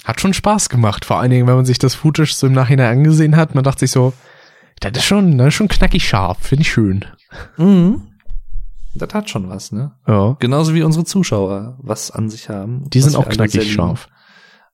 hat 0.04 0.22
schon 0.22 0.34
Spaß 0.34 0.70
gemacht. 0.70 1.06
Vor 1.06 1.20
allen 1.20 1.32
Dingen, 1.32 1.48
wenn 1.48 1.56
man 1.56 1.66
sich 1.66 1.80
das 1.80 1.96
Footage 1.96 2.34
so 2.34 2.48
im 2.48 2.54
Nachhinein 2.54 2.98
angesehen 2.98 3.36
hat. 3.36 3.56
Man 3.56 3.64
dachte 3.64 3.82
sich 3.82 3.92
so, 3.92 4.14
das 4.80 4.94
ist 4.98 5.06
schon, 5.06 5.38
das 5.38 5.50
ist 5.50 5.54
schon 5.54 5.68
knackig 5.68 6.08
scharf. 6.08 6.40
Finde 6.40 6.64
ich 6.64 6.72
schön. 6.72 7.06
Mhm. 7.58 8.08
Das 8.96 9.14
hat 9.14 9.30
schon 9.30 9.48
was, 9.50 9.72
ne? 9.72 9.94
Ja. 10.08 10.36
Genauso 10.40 10.74
wie 10.74 10.84
unsere 10.84 11.06
Zuschauer 11.06 11.78
was 11.82 12.12
an 12.12 12.30
sich 12.30 12.50
haben. 12.50 12.90
Die 12.90 13.02
sind 13.02 13.16
auch 13.16 13.30
knackig 13.30 13.72
scharf. 13.72 14.10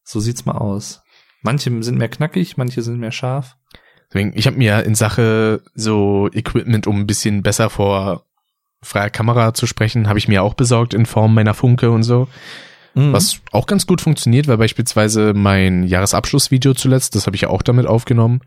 So 0.03 0.19
sieht's 0.19 0.45
mal 0.45 0.57
aus. 0.57 1.03
Manche 1.41 1.83
sind 1.83 1.97
mehr 1.97 2.09
knackig, 2.09 2.57
manche 2.57 2.81
sind 2.81 2.99
mehr 2.99 3.11
scharf. 3.11 3.57
Deswegen, 4.09 4.33
ich 4.35 4.47
habe 4.47 4.57
mir 4.57 4.83
in 4.83 4.95
Sache 4.95 5.61
so 5.75 6.29
Equipment, 6.31 6.87
um 6.87 7.01
ein 7.01 7.07
bisschen 7.07 7.43
besser 7.43 7.69
vor 7.69 8.23
freier 8.81 9.09
Kamera 9.09 9.53
zu 9.53 9.67
sprechen, 9.67 10.07
habe 10.07 10.19
ich 10.19 10.27
mir 10.27 10.43
auch 10.43 10.53
besorgt 10.53 10.93
in 10.93 11.05
Form 11.05 11.33
meiner 11.33 11.53
Funke 11.53 11.91
und 11.91 12.03
so. 12.03 12.27
Mhm. 12.97 13.13
Was 13.13 13.39
auch 13.51 13.67
ganz 13.67 13.85
gut 13.85 14.01
funktioniert, 14.01 14.47
weil 14.47 14.57
beispielsweise 14.57 15.33
mein 15.35 15.83
Jahresabschlussvideo 15.83 16.73
zuletzt, 16.73 17.15
das 17.15 17.27
habe 17.27 17.35
ich 17.35 17.43
ja 17.43 17.49
auch 17.49 17.61
damit 17.61 17.85
aufgenommen. 17.85 18.41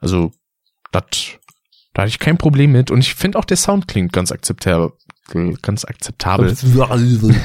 Also, 0.00 0.32
das, 0.90 1.02
da 1.92 2.02
hatte 2.02 2.08
ich 2.08 2.18
kein 2.18 2.38
Problem 2.38 2.72
mit. 2.72 2.90
Und 2.90 3.00
ich 3.00 3.14
finde 3.14 3.38
auch 3.38 3.44
der 3.44 3.56
Sound 3.56 3.86
klingt 3.88 4.12
ganz 4.12 4.32
akzeptabel. 4.32 4.92
Ganz 5.62 5.84
akzeptabel. 5.84 6.56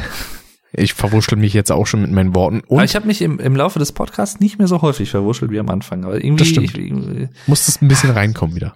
Ich 0.71 0.93
verwurschtel 0.93 1.35
mich 1.37 1.53
jetzt 1.55 1.71
auch 1.71 1.87
schon 1.87 2.03
mit 2.03 2.11
meinen 2.11 2.35
Worten. 2.35 2.61
Aber 2.67 2.75
Und 2.75 2.83
ich 2.83 2.95
habe 2.95 3.07
mich 3.07 3.23
im, 3.23 3.39
im 3.39 3.55
Laufe 3.55 3.79
des 3.79 3.91
Podcasts 3.91 4.39
nicht 4.39 4.59
mehr 4.59 4.67
so 4.67 4.83
häufig 4.83 5.09
verwurschtelt 5.09 5.49
wie 5.49 5.59
am 5.59 5.67
Anfang. 5.69 6.05
Aber 6.05 6.23
irgendwie, 6.23 6.43
Das 6.43 6.47
stimmt. 6.49 6.67
Ich, 6.69 6.77
irgendwie- 6.77 7.29
muss 7.47 7.65
das 7.65 7.81
ein 7.81 7.87
bisschen 7.87 8.11
reinkommen 8.11 8.55
wieder. 8.55 8.75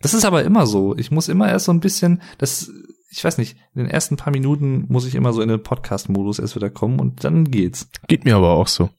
das 0.00 0.14
ist 0.14 0.24
aber 0.24 0.42
immer 0.42 0.66
so. 0.66 0.96
Ich 0.96 1.12
muss 1.12 1.28
immer 1.28 1.48
erst 1.48 1.66
so 1.66 1.72
ein 1.72 1.78
bisschen, 1.78 2.22
das, 2.38 2.72
ich 3.10 3.24
weiß 3.24 3.38
nicht, 3.38 3.56
in 3.74 3.82
den 3.82 3.90
ersten 3.90 4.16
paar 4.16 4.32
Minuten 4.32 4.84
muss 4.88 5.06
ich 5.06 5.14
immer 5.14 5.32
so 5.32 5.40
in 5.40 5.48
den 5.48 5.62
Podcast-Modus 5.62 6.38
erst 6.38 6.56
wieder 6.56 6.70
kommen 6.70 7.00
und 7.00 7.24
dann 7.24 7.50
geht's. 7.50 7.88
Geht 8.06 8.24
mir 8.24 8.36
aber 8.36 8.50
auch 8.50 8.68
so. 8.68 8.90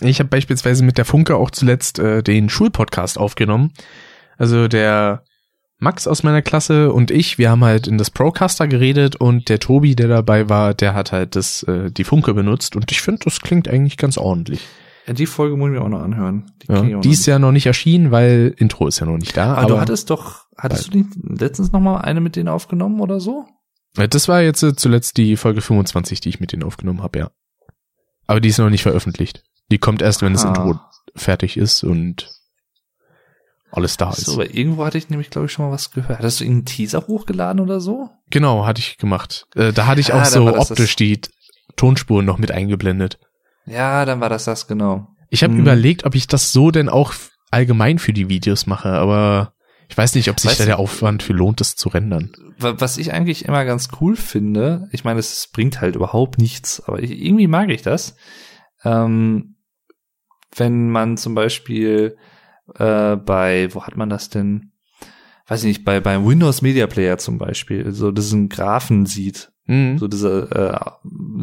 Ich 0.00 0.18
habe 0.20 0.28
beispielsweise 0.28 0.84
mit 0.84 0.98
der 0.98 1.04
Funke 1.04 1.36
auch 1.36 1.50
zuletzt 1.50 1.98
äh, 1.98 2.22
den 2.22 2.48
Schulpodcast 2.48 3.18
aufgenommen. 3.18 3.72
Also 4.36 4.68
der 4.68 5.24
Max 5.78 6.06
aus 6.06 6.22
meiner 6.22 6.42
Klasse 6.42 6.92
und 6.92 7.10
ich, 7.10 7.38
wir 7.38 7.50
haben 7.50 7.64
halt 7.64 7.86
in 7.86 7.98
das 7.98 8.10
Procaster 8.10 8.66
geredet 8.66 9.16
und 9.16 9.48
der 9.48 9.60
Tobi, 9.60 9.94
der 9.94 10.08
dabei 10.08 10.48
war, 10.48 10.74
der 10.74 10.94
hat 10.94 11.12
halt 11.12 11.36
das 11.36 11.62
äh, 11.64 11.90
die 11.90 12.04
Funke 12.04 12.34
benutzt 12.34 12.76
und 12.76 12.90
ich 12.90 13.00
finde, 13.00 13.20
das 13.24 13.40
klingt 13.40 13.68
eigentlich 13.68 13.96
ganz 13.96 14.18
ordentlich. 14.18 14.66
Ja, 15.06 15.14
die 15.14 15.26
Folge 15.26 15.56
muss 15.56 15.68
ich 15.68 15.74
mir 15.74 15.82
auch 15.82 15.88
noch 15.88 16.02
anhören. 16.02 16.52
Die, 16.62 16.72
Ja, 16.72 17.00
die 17.00 17.10
ist 17.10 17.26
ja 17.26 17.38
noch 17.38 17.52
nicht 17.52 17.66
erschienen, 17.66 18.10
weil 18.10 18.54
Intro 18.58 18.88
ist 18.88 18.98
ja 18.98 19.06
noch 19.06 19.16
nicht 19.16 19.36
da. 19.36 19.54
Aber, 19.54 19.68
du 19.68 19.80
hattest 19.80 20.10
doch, 20.10 20.47
hattest 20.58 20.92
du 20.92 20.98
nicht 20.98 21.10
letztens 21.22 21.72
noch 21.72 21.80
mal 21.80 21.98
eine 22.00 22.20
mit 22.20 22.36
denen 22.36 22.48
aufgenommen 22.48 23.00
oder 23.00 23.20
so? 23.20 23.46
Das 23.94 24.28
war 24.28 24.42
jetzt 24.42 24.62
äh, 24.62 24.74
zuletzt 24.76 25.16
die 25.16 25.36
Folge 25.36 25.60
25, 25.60 26.20
die 26.20 26.28
ich 26.28 26.40
mit 26.40 26.52
denen 26.52 26.62
aufgenommen 26.64 27.02
habe, 27.02 27.18
ja. 27.18 27.30
Aber 28.26 28.40
die 28.40 28.48
ist 28.48 28.58
noch 28.58 28.68
nicht 28.70 28.82
veröffentlicht. 28.82 29.42
Die 29.70 29.78
kommt 29.78 30.02
erst, 30.02 30.22
wenn 30.22 30.32
das 30.34 30.44
Ah. 30.44 30.48
Intro 30.48 30.78
fertig 31.16 31.56
ist 31.56 31.82
und 31.82 32.30
alles 33.70 33.96
da 33.96 34.12
So, 34.12 34.18
ist. 34.20 34.28
aber 34.34 34.54
irgendwo 34.54 34.84
hatte 34.84 34.98
ich 34.98 35.10
nämlich, 35.10 35.30
glaube 35.30 35.46
ich, 35.46 35.52
schon 35.52 35.66
mal 35.66 35.72
was 35.72 35.90
gehört. 35.90 36.18
Hattest 36.18 36.40
du 36.40 36.44
einen 36.44 36.64
Teaser 36.64 37.06
hochgeladen 37.06 37.60
oder 37.60 37.80
so? 37.80 38.08
Genau, 38.30 38.66
hatte 38.66 38.80
ich 38.80 38.96
gemacht. 38.98 39.46
Äh, 39.54 39.72
da 39.72 39.86
hatte 39.86 40.00
ich 40.00 40.14
Ah, 40.14 40.20
auch 40.22 40.24
so 40.24 40.50
das 40.50 40.70
optisch 40.70 40.96
das- 40.96 40.96
die 40.96 41.20
Tonspuren 41.76 42.24
noch 42.24 42.38
mit 42.38 42.50
eingeblendet. 42.50 43.18
Ja, 43.66 44.04
dann 44.06 44.20
war 44.20 44.30
das 44.30 44.44
das, 44.44 44.66
genau. 44.66 45.08
Ich 45.28 45.42
habe 45.44 45.52
Hm. 45.52 45.60
überlegt, 45.60 46.04
ob 46.04 46.14
ich 46.14 46.26
das 46.26 46.52
so 46.52 46.70
denn 46.70 46.88
auch 46.88 47.12
allgemein 47.50 47.98
für 47.98 48.12
die 48.14 48.28
Videos 48.30 48.66
mache, 48.66 48.88
aber 48.90 49.52
ich 49.88 49.96
weiß 49.96 50.14
nicht, 50.14 50.28
ob 50.30 50.38
sich 50.38 50.50
Weißt 50.50 50.60
da 50.60 50.64
der 50.66 50.78
Aufwand 50.78 51.22
für 51.22 51.32
lohnt, 51.32 51.60
das 51.60 51.74
zu 51.76 51.88
rendern. 51.88 52.32
Wa- 52.58 52.74
Was 52.78 52.98
ich 52.98 53.12
eigentlich 53.12 53.44
immer 53.46 53.64
ganz 53.64 53.88
cool 54.00 54.16
finde, 54.16 54.88
ich 54.92 55.04
meine, 55.04 55.18
es 55.20 55.48
bringt 55.52 55.80
halt 55.80 55.96
überhaupt 55.96 56.38
nichts, 56.38 56.80
aber 56.86 57.02
ich, 57.02 57.10
irgendwie 57.10 57.46
mag 57.48 57.70
ich 57.70 57.82
das, 57.82 58.14
ähm, 58.84 59.56
wenn 60.56 60.90
man 60.90 61.16
zum 61.16 61.34
Beispiel 61.34 62.16
äh, 62.74 63.16
bei, 63.16 63.68
wo 63.72 63.84
hat 63.84 63.96
man 63.96 64.08
das 64.10 64.28
denn? 64.30 64.72
Weiß 65.46 65.62
ich 65.62 65.68
nicht, 65.68 65.84
bei 65.84 66.00
beim 66.00 66.26
Windows 66.26 66.60
Media 66.62 66.86
Player 66.86 67.16
zum 67.18 67.38
Beispiel, 67.38 67.92
so 67.92 68.10
diesen 68.10 68.48
Graphen 68.48 69.06
sieht, 69.06 69.50
Mhm. 69.68 69.98
so 69.98 70.08
diese 70.08 70.50
äh, 70.50 70.90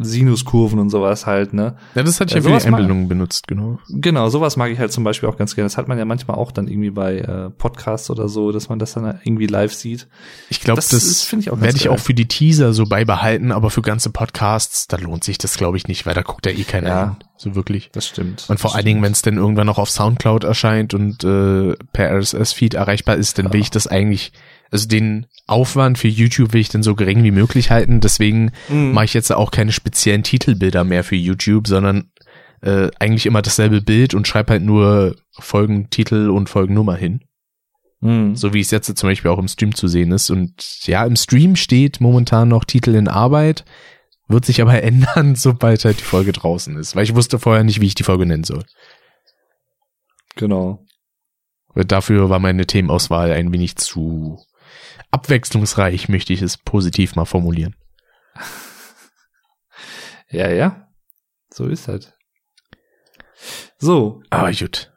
Sinuskurven 0.04 0.78
und 0.78 0.90
sowas 0.90 1.26
halt, 1.26 1.52
ne? 1.54 1.76
Ja, 1.94 2.02
das 2.02 2.20
hatte 2.20 2.36
ich 2.36 2.44
Ja, 2.44 2.50
ja 2.50 2.56
für 2.58 2.60
die 2.60 2.66
Einblendungen 2.68 3.08
benutzt, 3.08 3.48
genau. 3.48 3.78
Genau, 3.88 4.28
sowas 4.28 4.56
mag 4.56 4.70
ich 4.70 4.78
halt 4.78 4.92
zum 4.92 5.04
Beispiel 5.04 5.28
auch 5.28 5.36
ganz 5.36 5.54
gerne. 5.54 5.66
Das 5.66 5.76
hat 5.76 5.88
man 5.88 5.96
ja 5.98 6.04
manchmal 6.04 6.36
auch 6.36 6.52
dann 6.52 6.68
irgendwie 6.68 6.90
bei 6.90 7.18
äh, 7.18 7.50
Podcasts 7.50 8.10
oder 8.10 8.28
so, 8.28 8.52
dass 8.52 8.68
man 8.68 8.78
das 8.78 8.92
dann 8.94 9.20
irgendwie 9.24 9.46
live 9.46 9.72
sieht. 9.72 10.08
Ich 10.50 10.60
glaube, 10.60 10.76
Das 10.76 10.88
das, 10.88 11.32
ich 11.32 11.46
werde 11.46 11.76
ich 11.76 11.88
auch 11.88 11.98
für 11.98 12.14
die 12.14 12.26
Teaser 12.26 12.72
so 12.72 12.84
beibehalten, 12.84 13.52
aber 13.52 13.70
für 13.70 13.82
ganze 13.82 14.10
Podcasts, 14.10 14.86
da 14.88 14.96
lohnt 14.96 15.24
sich 15.24 15.38
das, 15.38 15.56
glaube 15.56 15.76
ich, 15.76 15.88
nicht, 15.88 16.04
weil 16.06 16.14
da 16.14 16.22
guckt 16.22 16.46
ja 16.46 16.52
eh 16.52 16.64
keiner 16.64 16.88
Ja. 16.88 17.04
hin. 17.04 17.16
So 17.38 17.54
wirklich. 17.54 17.90
Das 17.92 18.06
stimmt. 18.06 18.46
Und 18.48 18.58
vor 18.58 18.74
allen 18.74 18.86
Dingen, 18.86 19.02
wenn 19.02 19.12
es 19.12 19.20
denn 19.22 19.36
irgendwann 19.36 19.66
noch 19.66 19.78
auf 19.78 19.90
Soundcloud 19.90 20.44
erscheint 20.44 20.94
und 20.94 21.22
äh, 21.22 21.74
per 21.92 22.10
RSS-Feed 22.18 22.74
erreichbar 22.74 23.16
ist, 23.16 23.38
dann 23.38 23.52
will 23.52 23.60
ich 23.60 23.70
das 23.70 23.86
eigentlich, 23.86 24.32
also 24.70 24.88
den 24.88 25.26
Aufwand 25.46 25.98
für 25.98 26.08
YouTube 26.08 26.52
will 26.52 26.60
ich 26.60 26.68
dann 26.68 26.82
so 26.82 26.94
gering 26.94 27.22
wie 27.22 27.30
möglich 27.30 27.70
halten. 27.70 28.00
Deswegen 28.00 28.50
Mhm. 28.68 28.92
mache 28.92 29.04
ich 29.06 29.14
jetzt 29.14 29.32
auch 29.32 29.50
keine 29.50 29.72
speziellen 29.72 30.22
Titelbilder 30.24 30.82
mehr 30.84 31.04
für 31.04 31.16
YouTube, 31.16 31.68
sondern 31.68 32.10
äh, 32.62 32.88
eigentlich 32.98 33.26
immer 33.26 33.42
dasselbe 33.42 33.80
Bild 33.82 34.14
und 34.14 34.26
schreibe 34.26 34.54
halt 34.54 34.62
nur 34.62 35.14
Folgentitel 35.38 36.30
und 36.30 36.48
Folgennummer 36.48 36.96
hin. 36.96 37.20
Mhm. 38.00 38.34
So 38.34 38.54
wie 38.54 38.60
es 38.60 38.70
jetzt 38.70 38.94
zum 38.96 39.08
Beispiel 39.08 39.30
auch 39.30 39.38
im 39.38 39.46
Stream 39.48 39.74
zu 39.74 39.88
sehen 39.88 40.10
ist. 40.10 40.30
Und 40.30 40.86
ja, 40.86 41.04
im 41.04 41.16
Stream 41.16 41.54
steht 41.56 42.00
momentan 42.00 42.48
noch 42.48 42.64
Titel 42.64 42.94
in 42.94 43.08
Arbeit, 43.08 43.64
wird 44.26 44.44
sich 44.46 44.60
aber 44.62 44.82
ändern, 44.82 45.36
sobald 45.36 45.84
halt 45.84 46.00
die 46.00 46.04
Folge 46.04 46.32
draußen 46.32 46.76
ist. 46.76 46.96
Weil 46.96 47.04
ich 47.04 47.14
wusste 47.14 47.38
vorher 47.38 47.62
nicht, 47.62 47.80
wie 47.80 47.86
ich 47.86 47.94
die 47.94 48.02
Folge 48.04 48.26
nennen 48.26 48.44
soll. 48.44 48.64
Genau. 50.34 50.84
Dafür 51.74 52.30
war 52.30 52.38
meine 52.38 52.66
Themenauswahl 52.66 53.32
ein 53.32 53.52
wenig 53.52 53.76
zu 53.76 54.38
abwechslungsreich, 55.16 56.08
möchte 56.08 56.32
ich 56.32 56.42
es 56.42 56.58
positiv 56.58 57.16
mal 57.16 57.24
formulieren. 57.24 57.74
Ja, 60.28 60.50
ja. 60.50 60.88
So 61.50 61.66
ist 61.66 61.86
das. 61.86 62.12
So. 63.78 64.22
Aber 64.28 64.50
gut. 64.50 64.92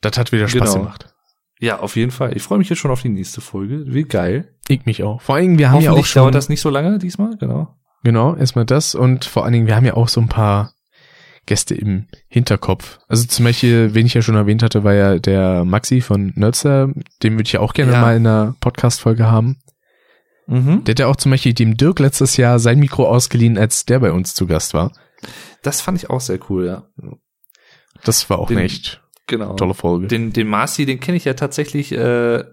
Das 0.00 0.16
hat 0.16 0.32
wieder 0.32 0.48
Spaß 0.48 0.72
Genau. 0.72 0.84
gemacht. 0.84 1.14
Ja, 1.60 1.80
auf 1.80 1.94
jeden 1.94 2.10
Fall. 2.10 2.34
Ich 2.34 2.42
freue 2.42 2.56
mich 2.56 2.70
jetzt 2.70 2.78
schon 2.78 2.90
auf 2.90 3.02
die 3.02 3.10
nächste 3.10 3.42
Folge. 3.42 3.84
Wie 3.86 4.04
geil. 4.04 4.56
Ich 4.68 4.86
mich 4.86 5.02
auch. 5.02 5.20
Vor 5.20 5.34
allen 5.34 5.44
Dingen, 5.44 5.58
wir 5.58 5.70
haben 5.70 5.82
ja 5.82 5.92
auch 5.92 6.06
schon, 6.06 6.22
dauert 6.22 6.34
das 6.34 6.48
nicht 6.48 6.62
so 6.62 6.70
lange 6.70 6.98
diesmal, 6.98 7.36
genau. 7.36 7.76
genau, 8.02 8.34
erstmal 8.34 8.64
das 8.64 8.94
und 8.94 9.26
vor 9.26 9.44
allen 9.44 9.52
Dingen, 9.52 9.66
wir 9.66 9.76
haben 9.76 9.84
ja 9.84 9.94
auch 9.94 10.08
so 10.08 10.22
ein 10.22 10.28
paar 10.28 10.72
Gäste 11.48 11.74
im 11.74 12.06
Hinterkopf. 12.28 12.98
Also 13.08 13.26
zum 13.26 13.44
Beispiel, 13.44 13.94
wen 13.94 14.06
ich 14.06 14.14
ja 14.14 14.22
schon 14.22 14.36
erwähnt 14.36 14.62
hatte, 14.62 14.84
war 14.84 14.94
ja 14.94 15.18
der 15.18 15.64
Maxi 15.64 16.00
von 16.00 16.32
Nerdster. 16.36 16.92
Den 17.22 17.32
würde 17.34 17.42
ich 17.44 17.52
ja 17.52 17.60
auch 17.60 17.72
gerne 17.74 17.92
Ja. 17.92 18.00
mal 18.00 18.16
in 18.16 18.26
einer 18.26 18.54
Podcast-Folge 18.60 19.30
haben. 19.30 19.56
Mhm. 20.46 20.84
Der 20.84 20.92
hat 20.92 20.98
ja 21.00 21.06
auch 21.08 21.16
zum 21.16 21.30
Beispiel 21.32 21.54
dem 21.54 21.76
Dirk 21.76 21.98
letztes 21.98 22.36
Jahr 22.36 22.58
sein 22.58 22.78
Mikro 22.78 23.06
ausgeliehen, 23.08 23.58
als 23.58 23.84
der 23.86 23.98
bei 23.98 24.12
uns 24.12 24.34
zu 24.34 24.46
Gast 24.46 24.72
war. 24.74 24.92
Das 25.62 25.80
fand 25.80 25.98
ich 25.98 26.08
auch 26.10 26.20
sehr 26.20 26.38
cool, 26.48 26.66
ja. 26.66 26.84
Das 28.04 28.30
war 28.30 28.38
auch 28.38 28.48
Den- 28.48 28.58
eine 28.58 28.66
echt 28.66 29.02
Genau. 29.26 29.54
tolle 29.56 29.74
Folge. 29.74 30.06
Den, 30.06 30.32
den 30.32 30.46
Marci, 30.46 30.86
den 30.86 31.00
kenne 31.00 31.16
ich 31.16 31.24
ja 31.24 31.34
tatsächlich, 31.34 31.92
äh, 31.92 32.44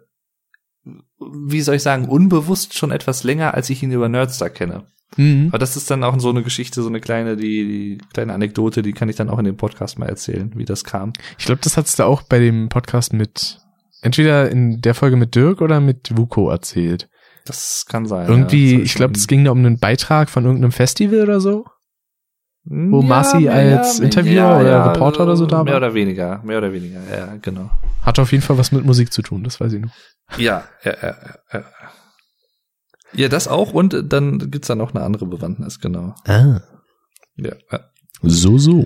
wie 1.20 1.62
soll 1.62 1.76
ich 1.76 1.84
sagen, 1.84 2.06
unbewusst 2.10 2.74
schon 2.78 2.92
etwas 2.92 3.24
länger, 3.24 3.54
als 3.54 3.70
ich 3.70 3.82
ihn 3.82 3.92
über 3.92 4.10
Nerdstar 4.10 4.50
kenne. 4.50 4.88
Mhm. 5.18 5.48
Aber 5.50 5.58
das 5.60 5.76
ist 5.78 5.90
dann 5.90 6.04
auch 6.04 6.20
so 6.20 6.30
eine 6.30 6.44
Geschichte, 6.44 6.82
so 6.82 6.90
eine 6.90 7.00
kleine, 7.00 7.36
die, 7.38 7.66
die 7.66 7.98
kleine 8.14 8.34
Anekdote, 8.34 8.82
die 8.82 8.94
kann 8.94 9.10
ich 9.10 9.16
dann 9.16 9.30
auch 9.30 9.40
in 9.40 9.46
dem 9.46 9.58
Podcast 9.58 9.98
mal 10.00 10.10
erzählen, 10.10 10.52
wie 10.56 10.66
das 10.66 10.84
kam. 10.84 11.14
Ich 11.38 11.46
glaube, 11.46 11.62
das 11.64 11.78
hat's 11.78 11.96
da 11.96 12.06
auch 12.06 12.24
bei 12.24 12.40
dem 12.40 12.70
Podcast 12.70 13.14
mit, 13.14 13.60
entweder 14.02 14.50
in 14.50 14.82
der 14.82 14.94
Folge 14.94 15.16
mit 15.16 15.36
Dirk 15.36 15.62
oder 15.62 15.80
mit 15.80 16.18
Vuko 16.18 16.50
erzählt. 16.50 17.08
Das 17.46 17.86
kann 17.88 18.06
sein. 18.08 18.28
Irgendwie, 18.28 18.74
ja. 18.74 18.80
Ich 18.80 18.96
glaube, 18.96 19.14
es 19.16 19.28
ging 19.28 19.44
da 19.46 19.52
um 19.52 19.60
einen 19.60 19.80
Beitrag 19.80 20.30
von 20.30 20.46
irgendeinem 20.46 20.72
Festival 20.72 21.22
oder 21.22 21.40
so. 21.40 21.66
wo 22.64 23.02
Ja, 23.02 23.06
Marci 23.08 23.48
als 23.48 24.00
ja, 24.00 24.04
Interviewer 24.04 24.36
ja, 24.36 24.60
oder 24.60 24.86
Reporter 24.94 25.24
oder 25.24 25.36
so 25.38 25.46
da 25.46 25.64
Mehr 25.64 25.74
war? 25.74 25.78
oder 25.78 25.94
weniger, 25.94 26.42
mehr 26.44 26.58
oder 26.58 26.74
weniger, 26.74 27.00
ja, 27.16 27.36
genau. 27.42 27.70
Hat 28.02 28.18
auf 28.18 28.32
jeden 28.32 28.44
Fall 28.44 28.58
was 28.58 28.72
mit 28.72 28.84
Musik 28.84 29.14
zu 29.14 29.22
tun, 29.22 29.44
das 29.44 29.60
weiß 29.62 29.74
ich 29.74 29.82
noch. 29.82 29.94
Ja, 30.38 30.64
ja, 30.84 30.94
ja, 31.02 31.16
ja. 31.54 31.64
Ja, 33.16 33.30
das 33.30 33.48
auch 33.48 33.74
und 33.74 33.96
dann 34.12 34.52
gibt's 34.52 34.68
da 34.68 34.76
noch 34.76 34.94
eine 34.94 35.04
andere 35.04 35.26
Bewandtnis, 35.26 35.80
genau. 35.80 36.16
Ah. 36.26 36.62
Ja. 37.38 37.54
So, 38.22 38.58
so. 38.58 38.86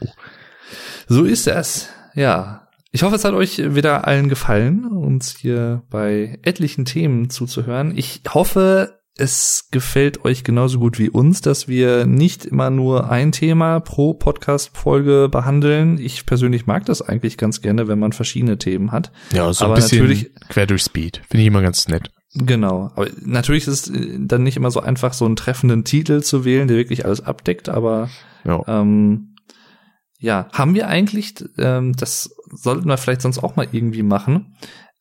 So 1.07 1.23
ist 1.25 1.47
das. 1.47 1.89
Ja. 2.15 2.67
Ich 2.91 3.03
hoffe, 3.03 3.15
es 3.15 3.23
hat 3.23 3.33
euch 3.33 3.75
wieder 3.75 4.07
allen 4.07 4.29
gefallen, 4.29 4.85
uns 4.85 5.35
hier 5.37 5.83
bei 5.91 6.39
etlichen 6.41 6.85
Themen 6.85 7.29
zuzuhören. 7.29 7.95
Ich 7.95 8.21
hoffe, 8.33 8.99
es 9.15 9.67
gefällt 9.69 10.25
euch 10.25 10.43
genauso 10.43 10.79
gut 10.79 10.97
wie 10.97 11.09
uns, 11.09 11.41
dass 11.41 11.67
wir 11.67 12.05
nicht 12.07 12.45
immer 12.45 12.69
nur 12.71 13.11
ein 13.11 13.31
Thema 13.31 13.79
pro 13.79 14.15
Podcast-Folge 14.15 15.29
behandeln. 15.29 15.99
Ich 15.99 16.25
persönlich 16.25 16.65
mag 16.65 16.85
das 16.85 17.01
eigentlich 17.03 17.37
ganz 17.37 17.61
gerne, 17.61 17.87
wenn 17.87 17.99
man 17.99 18.11
verschiedene 18.13 18.57
Themen 18.57 18.91
hat. 18.91 19.11
Ja, 19.33 19.51
so 19.53 19.65
Aber 19.65 19.75
ein 19.75 19.81
bisschen 19.81 19.99
natürlich- 19.99 20.31
quer 20.49 20.65
durch 20.65 20.81
Speed. 20.81 21.21
Finde 21.29 21.41
ich 21.41 21.47
immer 21.47 21.61
ganz 21.61 21.87
nett. 21.89 22.09
Genau. 22.33 22.91
Aber 22.95 23.07
natürlich 23.21 23.67
ist 23.67 23.87
es 23.87 23.93
äh, 23.95 24.17
dann 24.19 24.43
nicht 24.43 24.57
immer 24.57 24.71
so 24.71 24.79
einfach, 24.81 25.13
so 25.13 25.25
einen 25.25 25.35
treffenden 25.35 25.83
Titel 25.83 26.21
zu 26.21 26.45
wählen, 26.45 26.67
der 26.67 26.77
wirklich 26.77 27.05
alles 27.05 27.21
abdeckt, 27.21 27.69
aber 27.69 28.09
Ja. 28.45 28.61
ähm, 28.67 29.35
ja, 30.19 30.47
haben 30.51 30.75
wir 30.75 30.87
eigentlich, 30.87 31.35
ähm, 31.57 31.93
das 31.93 32.35
sollten 32.51 32.87
wir 32.87 32.97
vielleicht 32.97 33.21
sonst 33.21 33.39
auch 33.39 33.55
mal 33.55 33.67
irgendwie 33.71 34.03
machen, 34.03 34.55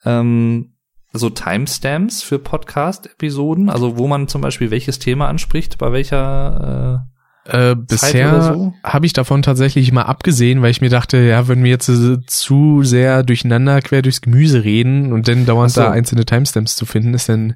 ähm, 0.05 0.75
so 1.13 1.29
Timestamps 1.31 2.23
für 2.23 2.39
Podcast-Episoden, 2.39 3.69
also 3.71 3.99
wo 3.99 4.07
man 4.07 4.29
zum 4.29 4.43
Beispiel 4.43 4.71
welches 4.71 4.99
Thema 4.99 5.29
anspricht, 5.29 5.79
bei 5.79 5.91
welcher 5.91 7.09
Äh, 7.49 7.75
bisher 7.77 8.43
so? 8.43 8.75
habe 8.85 9.07
ich 9.07 9.13
davon 9.15 9.43
tatsächlich 9.43 9.91
mal 9.91 10.03
abgesehen, 10.03 10.61
weil 10.63 10.71
ich 10.71 10.81
mir 10.81 10.91
dachte, 10.91 11.17
ja, 11.19 11.49
wenn 11.49 11.63
wir 11.65 11.71
jetzt 11.71 11.89
äh, 11.89 12.19
zu 12.27 12.83
sehr 12.83 13.23
durcheinander 13.23 13.81
quer 13.81 14.03
durchs 14.03 14.21
Gemüse 14.21 14.65
reden 14.65 15.13
und 15.13 15.29
dann 15.29 15.47
dauernd 15.47 15.71
so. 15.73 15.81
da 15.81 15.91
einzelne 15.91 16.27
Timestamps 16.27 16.77
zu 16.77 16.85
finden, 16.85 17.15
ist 17.15 17.29
dann 17.31 17.55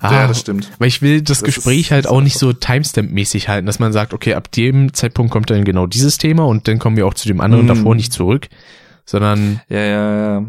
ah, 0.00 0.12
ja, 0.12 0.26
das 0.28 0.40
stimmt. 0.40 0.70
Weil 0.78 0.88
ich 0.88 1.02
will 1.02 1.22
das, 1.22 1.38
Das 1.40 1.44
Gespräch 1.54 1.86
ist- 1.86 1.90
halt 1.90 2.06
auch 2.06 2.20
nicht 2.20 2.38
so 2.38 2.50
Timestamp-mäßig 2.52 3.48
halten, 3.48 3.66
dass 3.66 3.78
man 3.80 3.92
sagt, 3.92 4.14
okay, 4.14 4.34
ab 4.34 4.52
dem 4.52 4.92
Zeitpunkt 4.94 5.32
kommt 5.32 5.50
dann 5.50 5.64
genau 5.64 5.86
dieses 5.86 6.18
Thema 6.18 6.46
und 6.46 6.68
dann 6.68 6.78
kommen 6.78 6.96
wir 6.96 7.06
auch 7.06 7.14
zu 7.14 7.26
dem 7.26 7.40
anderen 7.40 7.64
Mm. 7.64 7.68
davor 7.68 7.94
nicht 7.96 8.12
zurück, 8.12 8.48
sondern 9.04 9.60
Ja, 9.68 9.80
ja, 9.80 10.16
ja. 10.40 10.46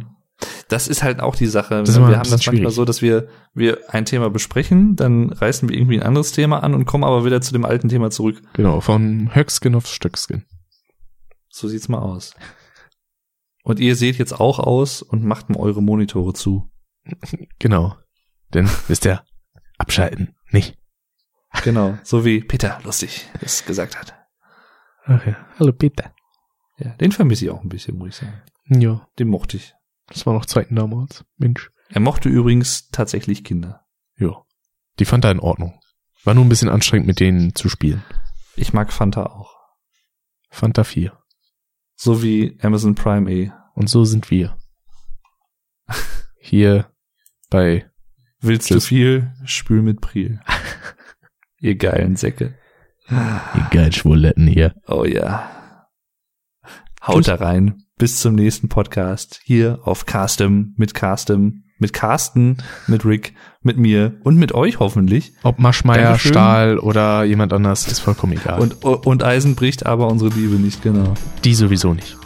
Das 0.67 0.87
ist 0.87 1.01
halt 1.01 1.19
auch 1.19 1.35
die 1.35 1.47
Sache. 1.47 1.85
Wir 1.87 1.95
haben 1.95 2.11
das 2.11 2.29
manchmal 2.29 2.39
schwierig. 2.39 2.73
so, 2.75 2.85
dass 2.85 3.01
wir, 3.01 3.27
wir 3.53 3.79
ein 3.93 4.05
Thema 4.05 4.29
besprechen, 4.29 4.95
dann 4.95 5.31
reißen 5.31 5.67
wir 5.69 5.75
irgendwie 5.77 5.97
ein 5.99 6.03
anderes 6.05 6.31
Thema 6.31 6.61
an 6.61 6.73
und 6.73 6.85
kommen 6.85 7.03
aber 7.03 7.25
wieder 7.25 7.41
zu 7.41 7.53
dem 7.53 7.65
alten 7.65 7.89
Thema 7.89 8.11
zurück. 8.11 8.41
genau, 8.53 8.81
von 8.81 9.33
Höckskin 9.33 9.73
auf 9.75 9.87
Stöckskin. 9.87 10.45
So 11.49 11.67
sieht's 11.67 11.87
mal 11.89 11.99
aus. 11.99 12.35
Und 13.63 13.79
ihr 13.79 13.95
seht 13.95 14.17
jetzt 14.17 14.39
auch 14.39 14.59
aus 14.59 15.01
und 15.01 15.23
macht 15.23 15.49
mal 15.49 15.59
eure 15.59 15.81
Monitore 15.81 16.33
zu. 16.33 16.69
Genau. 17.59 17.95
Denn, 18.53 18.69
wisst 18.87 19.05
ihr, 19.05 19.23
abschalten, 19.77 20.35
nicht? 20.51 20.77
Genau, 21.63 21.97
so 22.03 22.23
wie 22.23 22.41
Peter 22.41 22.79
lustig 22.83 23.27
es 23.41 23.65
gesagt 23.65 23.97
hat. 23.99 24.13
Ach 25.05 25.25
ja. 25.25 25.35
Hallo 25.57 25.71
Peter. 25.73 26.13
Ja, 26.77 26.91
den 26.97 27.11
vermisse 27.11 27.45
ich 27.45 27.51
auch 27.51 27.61
ein 27.63 27.69
bisschen, 27.69 27.97
muss 27.97 28.09
ich 28.09 28.15
sagen. 28.15 28.41
Ja, 28.69 29.07
Den 29.17 29.29
mochte 29.29 29.57
ich. 29.57 29.73
Das 30.07 30.25
war 30.25 30.33
noch 30.33 30.45
Zeiten 30.45 30.75
damals. 30.75 31.25
Mensch. 31.37 31.69
Er 31.89 32.01
mochte 32.01 32.29
übrigens 32.29 32.89
tatsächlich 32.89 33.43
Kinder. 33.43 33.85
Ja. 34.17 34.43
Die 34.99 35.05
fand 35.05 35.23
er 35.25 35.31
in 35.31 35.39
Ordnung. 35.39 35.79
War 36.23 36.33
nur 36.33 36.43
ein 36.43 36.49
bisschen 36.49 36.69
anstrengend, 36.69 37.07
mit 37.07 37.19
denen 37.19 37.55
zu 37.55 37.69
spielen. 37.69 38.03
Ich 38.55 38.73
mag 38.73 38.91
Fanta 38.91 39.27
auch. 39.27 39.53
Fanta 40.49 40.83
4. 40.83 41.17
So 41.95 42.21
wie 42.23 42.57
Amazon 42.61 42.95
Prime 42.95 43.31
E. 43.31 43.51
Und 43.75 43.89
so 43.89 44.05
sind 44.05 44.31
wir. 44.31 44.57
Hier 46.39 46.91
bei 47.49 47.89
Willst 48.39 48.69
du 48.69 48.75
Das- 48.75 48.85
viel? 48.87 49.33
Spül 49.45 49.81
mit 49.81 50.01
Priel. 50.01 50.39
Ihr 51.59 51.75
geilen 51.75 52.15
Säcke. 52.15 52.57
die 53.09 53.75
geilen 53.75 53.91
Schwuletten 53.93 54.47
hier. 54.47 54.75
Oh 54.87 55.05
ja. 55.05 55.49
Haut 57.07 57.27
da 57.27 57.35
rein. 57.35 57.83
Bis 57.97 58.19
zum 58.19 58.35
nächsten 58.35 58.69
Podcast. 58.69 59.39
Hier 59.43 59.79
auf 59.83 60.05
Castem, 60.05 60.73
mit 60.77 60.93
Castem, 60.93 61.63
mit 61.79 61.93
Carsten, 61.93 62.57
mit 62.87 63.05
Rick, 63.05 63.33
mit 63.61 63.77
mir 63.77 64.17
und 64.23 64.37
mit 64.37 64.51
euch 64.51 64.79
hoffentlich. 64.79 65.33
Ob 65.43 65.59
Maschmeyer, 65.59 66.03
Dankeschön. 66.03 66.31
Stahl 66.33 66.79
oder 66.79 67.23
jemand 67.23 67.53
anders, 67.53 67.87
ist 67.87 67.99
vollkommen 67.99 68.33
egal. 68.33 68.59
Und, 68.59 68.83
und 68.83 69.23
Eisen 69.23 69.55
bricht 69.55 69.85
aber 69.85 70.07
unsere 70.07 70.31
Liebe 70.31 70.55
nicht, 70.55 70.81
genau. 70.81 71.13
die 71.43 71.55
sowieso 71.55 71.93
nicht. 71.93 72.17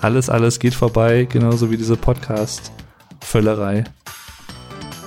Alles, 0.00 0.28
alles 0.28 0.58
geht 0.58 0.74
vorbei, 0.74 1.28
genauso 1.30 1.70
wie 1.70 1.76
diese 1.76 1.96
Podcast-Völlerei. 1.96 3.84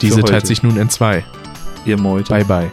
Diese 0.02 0.22
teilt 0.22 0.48
sich 0.48 0.64
nun 0.64 0.78
in 0.78 0.90
zwei. 0.90 1.26
Ihr 1.86 1.98
Meute. 1.98 2.30
Bye 2.30 2.46
bye. 2.46 2.72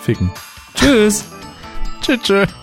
Ficken. 0.00 0.30
Tschüss. 0.74 1.24
Tschüss. 2.00 2.20
tschüss. 2.22 2.59